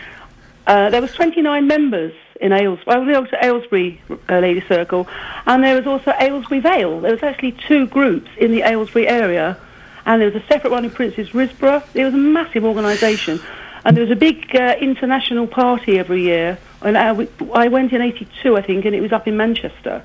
Uh, 0.67 0.89
there 0.89 1.01
was 1.01 1.13
29 1.13 1.65
members 1.65 2.13
in 2.41 2.51
Aylesbury. 2.51 2.95
I 2.95 2.99
was 2.99 3.15
also 3.15 3.37
Aylesbury 3.41 4.01
uh, 4.29 4.39
Lady 4.39 4.61
Circle, 4.67 5.07
and 5.45 5.63
there 5.63 5.75
was 5.75 5.87
also 5.87 6.13
Aylesbury 6.19 6.59
Vale. 6.59 6.99
There 6.99 7.13
was 7.13 7.23
actually 7.23 7.53
two 7.53 7.87
groups 7.87 8.29
in 8.37 8.51
the 8.51 8.63
Aylesbury 8.63 9.07
area, 9.07 9.57
and 10.05 10.21
there 10.21 10.29
was 10.29 10.41
a 10.41 10.45
separate 10.47 10.71
one 10.71 10.83
in 10.83 10.91
Prince's 10.91 11.29
Risborough. 11.29 11.83
It 11.93 12.03
was 12.03 12.13
a 12.13 12.17
massive 12.17 12.65
organisation, 12.65 13.39
and 13.85 13.95
there 13.95 14.03
was 14.03 14.11
a 14.11 14.19
big 14.19 14.53
uh, 14.57 14.75
international 14.81 15.47
party 15.47 15.97
every 15.97 16.21
year. 16.21 16.59
And 16.81 16.97
I, 16.97 17.27
I 17.53 17.69
went 17.69 17.93
in 17.93 18.01
'82, 18.01 18.57
I 18.57 18.61
think, 18.61 18.83
and 18.83 18.93
it 18.93 19.01
was 19.01 19.13
up 19.13 19.25
in 19.25 19.37
Manchester. 19.37 20.03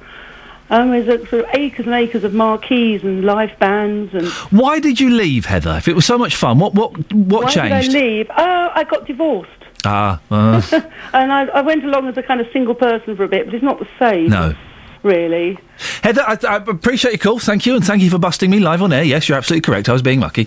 Um, 0.70 0.92
there's 0.92 1.08
a, 1.08 1.26
sort 1.26 1.44
of 1.44 1.50
acres 1.54 1.86
and 1.86 1.94
acres 1.94 2.22
of 2.22 2.34
marquees 2.34 3.02
and 3.02 3.24
live 3.24 3.58
bands 3.58 4.14
and. 4.14 4.28
Why 4.52 4.78
did 4.78 5.00
you 5.00 5.10
leave, 5.10 5.46
Heather? 5.46 5.74
If 5.76 5.88
it 5.88 5.96
was 5.96 6.06
so 6.06 6.16
much 6.16 6.36
fun, 6.36 6.60
what 6.60 6.72
what 6.72 7.12
what 7.12 7.44
Why 7.44 7.50
changed? 7.50 7.72
Why 7.72 7.82
did 7.82 7.96
I 7.96 7.98
leave? 7.98 8.30
Oh, 8.30 8.70
I 8.74 8.84
got 8.84 9.06
divorced. 9.08 9.61
Ah, 9.84 10.20
uh, 10.30 10.62
and 11.12 11.32
I, 11.32 11.46
I 11.46 11.60
went 11.62 11.84
along 11.84 12.08
as 12.08 12.16
a 12.16 12.22
kind 12.22 12.40
of 12.40 12.46
single 12.52 12.74
person 12.74 13.16
for 13.16 13.24
a 13.24 13.28
bit, 13.28 13.46
but 13.46 13.54
it's 13.54 13.64
not 13.64 13.78
the 13.78 13.88
same. 13.98 14.28
no. 14.28 14.54
Really. 15.02 15.58
Heather, 16.04 16.22
I, 16.22 16.38
I 16.48 16.56
appreciate 16.58 17.10
your 17.10 17.18
call. 17.18 17.40
Thank 17.40 17.66
you, 17.66 17.74
and 17.74 17.84
thank 17.84 18.02
you 18.02 18.08
for 18.10 18.18
busting 18.18 18.48
me 18.52 18.60
live 18.60 18.82
on 18.82 18.92
air. 18.92 19.02
Yes, 19.02 19.28
you're 19.28 19.36
absolutely 19.36 19.62
correct. 19.62 19.88
I 19.88 19.92
was 19.92 20.00
being 20.02 20.20
mucky. 20.20 20.46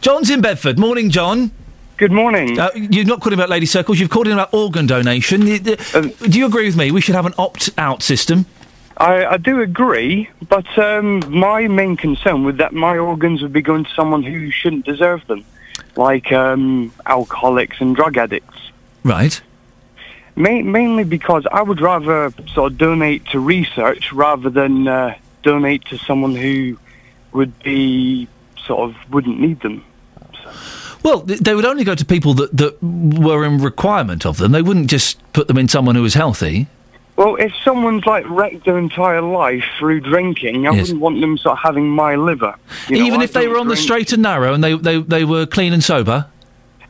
John's 0.00 0.28
in 0.28 0.40
Bedford. 0.40 0.76
Morning, 0.76 1.08
John. 1.08 1.52
Good 1.98 2.10
morning. 2.10 2.58
Uh, 2.58 2.70
you're 2.74 3.04
not 3.04 3.20
calling 3.20 3.38
about 3.38 3.48
lady 3.48 3.66
circles. 3.66 4.00
You've 4.00 4.10
called 4.10 4.26
in 4.26 4.32
about 4.32 4.52
organ 4.52 4.88
donation. 4.88 5.46
You- 5.46 5.60
the- 5.60 6.16
Do 6.28 6.36
you 6.36 6.46
agree 6.46 6.66
with 6.66 6.74
me? 6.76 6.90
We 6.90 7.00
should 7.00 7.14
have 7.14 7.26
an 7.26 7.34
opt-out 7.38 8.02
system. 8.02 8.46
I, 8.96 9.24
I 9.24 9.36
do 9.36 9.60
agree, 9.60 10.28
but 10.48 10.66
um, 10.78 11.22
my 11.28 11.68
main 11.68 11.96
concern 11.96 12.42
was 12.42 12.56
that 12.56 12.72
my 12.72 12.98
organs 12.98 13.40
would 13.42 13.52
be 13.52 13.62
going 13.62 13.84
to 13.84 13.90
someone 13.94 14.24
who 14.24 14.50
shouldn't 14.50 14.84
deserve 14.84 15.24
them, 15.28 15.44
like 15.94 16.32
um, 16.32 16.92
alcoholics 17.06 17.80
and 17.80 17.94
drug 17.94 18.16
addicts. 18.16 18.51
Right. 19.04 19.40
Ma- 20.36 20.62
mainly 20.62 21.04
because 21.04 21.46
I 21.52 21.62
would 21.62 21.80
rather 21.80 22.32
sort 22.54 22.72
of 22.72 22.78
donate 22.78 23.26
to 23.26 23.40
research 23.40 24.12
rather 24.12 24.48
than 24.50 24.88
uh, 24.88 25.14
donate 25.42 25.84
to 25.86 25.98
someone 25.98 26.34
who 26.34 26.78
would 27.32 27.58
be 27.62 28.28
sort 28.66 28.88
of 28.90 28.96
wouldn't 29.12 29.40
need 29.40 29.60
them. 29.60 29.84
Well, 31.02 31.20
they 31.22 31.54
would 31.54 31.64
only 31.64 31.82
go 31.82 31.96
to 31.96 32.04
people 32.04 32.32
that, 32.34 32.56
that 32.56 32.80
were 32.82 33.44
in 33.44 33.58
requirement 33.58 34.24
of 34.24 34.36
them. 34.36 34.52
They 34.52 34.62
wouldn't 34.62 34.88
just 34.88 35.18
put 35.32 35.48
them 35.48 35.58
in 35.58 35.66
someone 35.68 35.96
who 35.96 36.02
was 36.02 36.14
healthy. 36.14 36.68
Well, 37.16 37.34
if 37.36 37.52
someone's 37.64 38.06
like 38.06 38.24
wrecked 38.28 38.64
their 38.64 38.78
entire 38.78 39.20
life 39.20 39.64
through 39.78 40.00
drinking, 40.00 40.66
I 40.66 40.72
Yes. 40.72 40.82
wouldn't 40.82 41.00
want 41.00 41.20
them 41.20 41.36
sort 41.38 41.58
of 41.58 41.62
having 41.62 41.88
my 41.90 42.14
liver. 42.14 42.54
You 42.88 42.98
know, 42.98 43.04
Even 43.04 43.20
if 43.20 43.32
they 43.32 43.48
were 43.48 43.58
on 43.58 43.68
the 43.68 43.76
straight 43.76 44.12
and 44.12 44.22
narrow 44.22 44.54
and 44.54 44.62
they, 44.62 44.74
they, 44.76 44.98
they 45.02 45.24
were 45.24 45.44
clean 45.44 45.72
and 45.72 45.82
sober. 45.82 46.26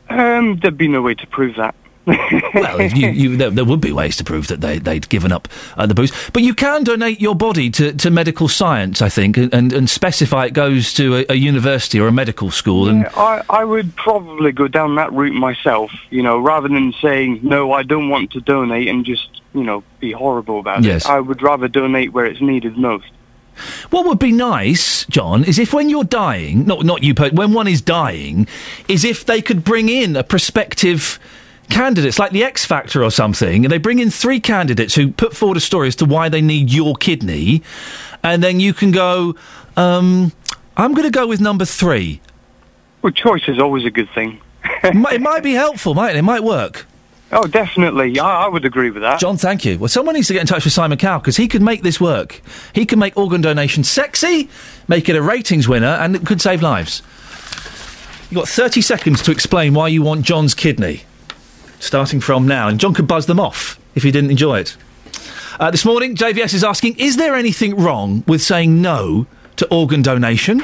Um, 0.09 0.59
there'd 0.59 0.77
be 0.77 0.87
no 0.87 1.01
way 1.01 1.15
to 1.15 1.27
prove 1.27 1.55
that. 1.55 1.73
Well, 2.05 2.81
you, 2.81 3.09
you, 3.09 3.37
there, 3.37 3.49
there 3.49 3.65
would 3.65 3.79
be 3.79 3.91
ways 3.91 4.17
to 4.17 4.23
prove 4.23 4.47
that 4.47 4.61
they, 4.61 4.77
they'd 4.79 5.07
given 5.09 5.31
up 5.31 5.47
uh, 5.77 5.85
the 5.85 5.93
booze. 5.93 6.11
But 6.33 6.43
you 6.43 6.53
can 6.53 6.83
donate 6.83 7.21
your 7.21 7.35
body 7.35 7.69
to, 7.71 7.93
to 7.93 8.09
medical 8.09 8.47
science, 8.47 9.01
I 9.01 9.09
think, 9.09 9.37
and, 9.37 9.53
and, 9.53 9.89
specify 9.89 10.45
it 10.45 10.53
goes 10.53 10.93
to 10.95 11.17
a, 11.17 11.25
a 11.29 11.35
university 11.35 11.99
or 11.99 12.07
a 12.07 12.11
medical 12.11 12.51
school. 12.51 12.89
And 12.89 13.01
Yeah, 13.01 13.11
I, 13.15 13.43
I 13.49 13.63
would 13.63 13.95
probably 13.95 14.51
go 14.51 14.67
down 14.67 14.95
that 14.95 15.13
route 15.13 15.33
myself, 15.33 15.91
you 16.09 16.23
know, 16.23 16.39
rather 16.39 16.67
than 16.67 16.93
saying, 17.01 17.39
no, 17.43 17.71
I 17.71 17.83
don't 17.83 18.09
want 18.09 18.31
to 18.31 18.41
donate 18.41 18.87
and 18.87 19.05
just, 19.05 19.41
you 19.53 19.63
know, 19.63 19.83
be 19.99 20.11
horrible 20.11 20.59
about 20.59 20.83
Yes. 20.83 21.05
it. 21.05 21.11
I 21.11 21.19
would 21.19 21.41
rather 21.41 21.67
donate 21.67 22.11
where 22.11 22.25
it's 22.25 22.41
needed 22.41 22.77
most. 22.77 23.05
What 23.91 24.05
would 24.07 24.19
be 24.19 24.31
nice, 24.31 25.05
John, 25.05 25.43
is 25.43 25.59
if 25.59 25.73
when 25.73 25.89
you're 25.89 26.03
dying, 26.03 26.65
not 26.65 26.83
not 26.83 27.03
you, 27.03 27.13
when 27.13 27.53
one 27.53 27.67
is 27.67 27.81
dying, 27.81 28.47
is 28.87 29.05
if 29.05 29.25
they 29.25 29.41
could 29.43 29.63
bring 29.63 29.89
in 29.89 30.15
a 30.15 30.23
prospective 30.23 31.19
candidates, 31.69 32.19
like 32.19 32.31
the 32.31 32.43
X 32.43 32.65
Factor 32.65 33.03
or 33.03 33.11
something, 33.11 33.65
and 33.65 33.71
they 33.71 33.77
bring 33.77 33.99
in 33.99 34.09
three 34.09 34.39
candidates 34.39 34.95
who 34.95 35.11
put 35.11 35.35
forward 35.35 35.57
a 35.57 35.61
story 35.61 35.87
as 35.87 35.95
to 35.97 36.05
why 36.05 36.29
they 36.29 36.41
need 36.41 36.71
your 36.71 36.95
kidney, 36.95 37.63
and 38.23 38.43
then 38.43 38.59
you 38.59 38.73
can 38.73 38.91
go, 38.91 39.35
um, 39.75 40.31
I'm 40.77 40.93
going 40.93 41.07
to 41.07 41.11
go 41.11 41.27
with 41.27 41.41
number 41.41 41.65
three. 41.65 42.21
Well, 43.01 43.11
choice 43.11 43.43
is 43.47 43.59
always 43.59 43.85
a 43.85 43.91
good 43.91 44.09
thing. 44.15 44.39
it, 44.83 44.95
might, 44.95 45.13
it 45.13 45.21
might 45.21 45.43
be 45.43 45.53
helpful, 45.53 45.93
might 45.93 46.15
it? 46.15 46.19
It 46.19 46.23
might 46.23 46.43
work. 46.43 46.85
Oh, 47.33 47.47
definitely. 47.47 48.19
I, 48.19 48.45
I 48.45 48.47
would 48.47 48.63
agree 48.63 48.91
with 48.91 49.01
that. 49.01 49.19
John, 49.19 49.37
thank 49.37 49.65
you. 49.65 49.79
Well, 49.79 49.87
someone 49.87 50.13
needs 50.13 50.27
to 50.27 50.33
get 50.33 50.41
in 50.41 50.47
touch 50.47 50.65
with 50.65 50.73
Simon 50.73 50.99
Cowell 50.99 51.19
because 51.19 51.35
he 51.35 51.47
could 51.47 51.63
make 51.63 51.81
this 51.81 51.99
work. 51.99 52.41
He 52.73 52.85
can 52.85 52.99
make 52.99 53.17
organ 53.17 53.41
donation 53.41 53.83
sexy, 53.83 54.49
make 54.87 55.09
it 55.09 55.15
a 55.15 55.21
ratings 55.21 55.67
winner, 55.67 55.87
and 55.87 56.15
it 56.15 56.25
could 56.25 56.41
save 56.41 56.61
lives. 56.61 57.01
You've 58.29 58.39
got 58.39 58.47
30 58.47 58.81
seconds 58.81 59.21
to 59.23 59.31
explain 59.31 59.73
why 59.73 59.87
you 59.87 60.03
want 60.03 60.25
John's 60.25 60.53
kidney, 60.53 61.03
starting 61.83 62.19
from 62.19 62.47
now. 62.47 62.67
And 62.67 62.79
John 62.79 62.93
could 62.93 63.07
buzz 63.07 63.25
them 63.25 63.39
off 63.39 63.79
if 63.95 64.03
he 64.03 64.11
didn't 64.11 64.31
enjoy 64.31 64.59
it. 64.59 64.77
Uh, 65.59 65.69
this 65.69 65.85
morning, 65.85 66.15
JVS 66.15 66.53
is 66.53 66.63
asking 66.63 66.97
Is 66.97 67.17
there 67.17 67.35
anything 67.35 67.75
wrong 67.75 68.23
with 68.27 68.41
saying 68.41 68.81
no 68.81 69.27
to 69.57 69.67
organ 69.69 70.01
donation? 70.01 70.59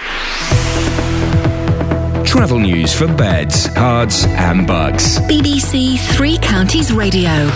Travel 2.25 2.59
news 2.59 2.93
for 2.93 3.07
beds, 3.07 3.67
cards, 3.69 4.25
and 4.25 4.65
Bucks. 4.65 5.19
BBC 5.21 5.99
Three 6.15 6.37
Counties 6.37 6.91
Radio. 6.91 7.49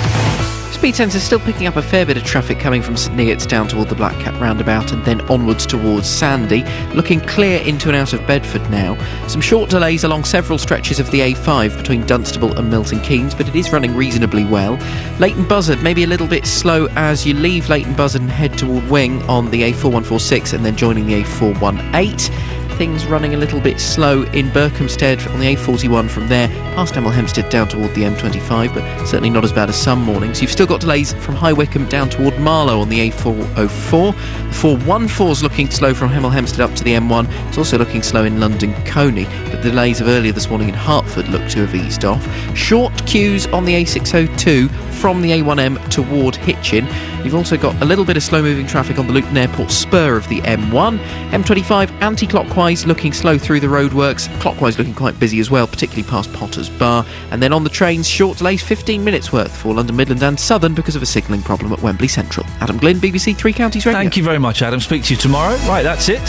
Speed 0.74 0.96
sensors 0.96 1.20
still 1.20 1.40
picking 1.40 1.68
up 1.68 1.78
a 1.78 1.82
fair 1.82 2.06
bit 2.06 2.18
of 2.18 2.24
traffic 2.24 2.60
coming 2.60 2.82
from 2.82 2.98
St 2.98 3.16
Neots 3.16 3.48
down 3.48 3.68
toward 3.68 3.88
the 3.88 3.96
Black 3.96 4.20
Cat 4.20 4.34
roundabout 4.42 4.92
and 4.92 5.06
then 5.06 5.22
onwards 5.30 5.66
towards 5.66 6.10
Sandy. 6.10 6.64
Looking 6.94 7.22
clear 7.22 7.62
into 7.62 7.88
and 7.88 7.96
out 7.96 8.12
of 8.12 8.26
Bedford 8.28 8.70
now. 8.70 8.98
Some 9.28 9.40
short 9.40 9.70
delays 9.70 10.04
along 10.04 10.26
several 10.26 10.58
stretches 10.58 11.00
of 11.00 11.10
the 11.12 11.20
A5 11.20 11.78
between 11.78 12.06
Dunstable 12.06 12.58
and 12.58 12.70
Milton 12.70 13.00
Keynes, 13.02 13.34
but 13.34 13.48
it 13.48 13.56
is 13.56 13.72
running 13.72 13.96
reasonably 13.96 14.44
well. 14.44 14.74
Leighton 15.20 15.48
Buzzard 15.48 15.82
maybe 15.84 16.04
a 16.04 16.08
little 16.08 16.28
bit 16.28 16.46
slow 16.46 16.88
as 16.96 17.26
you 17.26 17.34
leave 17.36 17.70
Leighton 17.70 17.94
Buzzard 17.94 18.24
and 18.24 18.32
head 18.32 18.58
toward 18.58 18.90
Wing 18.90 19.22
on 19.30 19.52
the 19.52 19.72
A4146 19.72 20.54
and 20.54 20.66
then 20.66 20.76
joining 20.76 21.06
the 21.06 21.22
A418 21.24 22.53
things 22.74 23.06
running 23.06 23.34
a 23.34 23.38
little 23.38 23.60
bit 23.60 23.80
slow 23.80 24.24
in 24.24 24.50
Berkhamsted 24.50 25.30
on 25.32 25.40
the 25.40 25.56
A41 25.56 26.10
from 26.10 26.28
there, 26.28 26.48
past 26.76 26.94
Hemel 26.94 27.14
Hempstead 27.14 27.50
down 27.50 27.68
toward 27.68 27.94
the 27.94 28.04
M25, 28.04 28.74
but 28.74 29.06
certainly 29.06 29.30
not 29.30 29.44
as 29.44 29.52
bad 29.52 29.70
as 29.70 29.82
some 29.82 30.02
mornings. 30.02 30.42
You've 30.42 30.52
still 30.52 30.66
got 30.66 30.82
delays 30.82 31.14
from 31.14 31.36
High 31.36 31.54
Wycombe 31.54 31.88
down 31.88 32.10
toward 32.10 32.40
Marlow 32.40 32.80
on 32.80 32.90
the 32.90 33.10
A404. 33.10 34.14
The 34.48 34.54
414 34.54 35.28
is 35.30 35.44
looking 35.44 35.70
slow 35.70 35.94
from 35.94 36.10
Hemel 36.10 36.32
Hempstead 36.32 36.62
up 36.62 36.76
to 36.76 36.84
the 36.84 36.94
M1. 36.94 37.28
It's 37.50 37.58
also 37.58 37.78
looking 37.78 38.02
slow 38.02 38.24
in 38.24 38.40
London 38.40 38.74
Colney, 38.86 39.26
but 39.26 39.62
the 39.62 39.70
delays 39.70 40.02
of 40.02 40.08
earlier 40.08 40.32
this 40.32 40.50
morning 40.50 40.70
in 40.70 40.76
Hertford 40.76 41.28
look 41.30 41.48
to 41.50 41.66
have 41.66 41.76
eased 41.76 42.06
off. 42.06 42.26
Short 42.56 42.94
queues 43.06 43.46
on 43.48 43.66
the 43.66 43.74
A602 43.74 44.70
from 45.04 45.22
the 45.22 45.32
A1M 45.32 45.90
toward 45.90 46.36
Hitchin. 46.36 46.88
You've 47.26 47.36
also 47.36 47.58
got 47.58 47.80
a 47.82 47.86
little 47.86 48.06
bit 48.06 48.16
of 48.16 48.24
slow 48.24 48.42
moving 48.42 48.66
traffic 48.66 48.98
on 48.98 49.08
the 49.08 49.14
Luton 49.14 49.36
Airport 49.36 49.70
spur 49.70 50.16
of 50.16 50.28
the 50.30 50.40
M1. 50.42 50.98
M25 51.32 51.92
anti 52.02 52.26
clockwise 52.26 52.63
looking 52.64 53.12
slow 53.12 53.38
through 53.38 53.60
the 53.60 53.68
roadworks, 53.68 54.30
clockwise 54.40 54.78
looking 54.78 54.94
quite 54.94 55.20
busy 55.20 55.40
as 55.40 55.52
well, 55.52 55.68
particularly 55.68 56.10
past 56.10 56.32
Potter's 56.34 56.70
Bar. 56.70 57.06
And 57.32 57.44
then 57.44 57.52
on 57.52 57.64
the 57.64 57.70
trains, 57.70 58.08
short 58.08 58.38
delays 58.38 58.64
15 58.64 59.04
minutes 59.04 59.34
worth 59.34 59.56
for 59.56 59.74
London 59.74 59.96
Midland 59.96 60.24
and 60.24 60.40
Southern 60.40 60.74
because 60.74 60.96
of 60.96 61.02
a 61.02 61.06
signalling 61.06 61.44
problem 61.44 61.74
at 61.74 61.82
Wembley 61.82 62.08
Central. 62.08 62.46
Adam 62.62 62.78
Glynn, 62.78 62.98
BBC 62.98 63.36
Three 63.36 63.54
Counties 63.54 63.86
Radio. 63.86 64.00
Thank 64.00 64.16
you 64.16 64.24
very 64.24 64.40
much, 64.40 64.62
Adam. 64.62 64.80
Speak 64.80 65.04
to 65.04 65.14
you 65.14 65.20
tomorrow. 65.20 65.56
Right, 65.68 65.84
that's 65.84 66.08
it. 66.08 66.22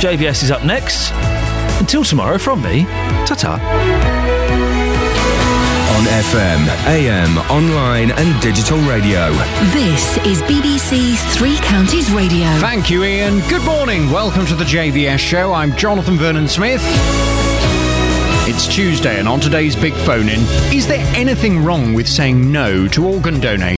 JVS 0.00 0.42
is 0.42 0.50
up 0.50 0.64
next. 0.64 1.12
Until 1.80 2.02
tomorrow, 2.02 2.38
from 2.38 2.62
me, 2.62 2.84
ta 3.26 3.34
ta. 3.36 4.13
On 5.94 6.02
FM, 6.02 6.66
AM, 6.88 7.38
online, 7.48 8.10
and 8.10 8.42
digital 8.42 8.78
radio. 8.78 9.30
This 9.72 10.16
is 10.26 10.42
BBC 10.42 11.16
Three 11.34 11.56
Counties 11.58 12.10
Radio. 12.10 12.46
Thank 12.58 12.90
you, 12.90 13.04
Iain. 13.04 13.38
Good 13.48 13.62
morning. 13.64 14.10
Welcome 14.10 14.44
to 14.46 14.56
the 14.56 14.64
JVS 14.64 15.18
show. 15.20 15.52
I'm 15.52 15.76
Jonathan 15.76 16.16
Vernon 16.16 16.48
Smith. 16.48 16.82
It's 18.46 18.66
Tuesday, 18.66 19.18
and 19.20 19.28
on 19.28 19.38
today's 19.40 19.76
big 19.76 19.94
phone 19.94 20.28
in, 20.28 20.40
is 20.70 20.86
there 20.86 21.02
anything 21.16 21.64
wrong 21.64 21.94
with 21.94 22.08
saying 22.08 22.50
no 22.50 22.88
to 22.88 23.06
organ 23.06 23.40
donation? 23.40 23.72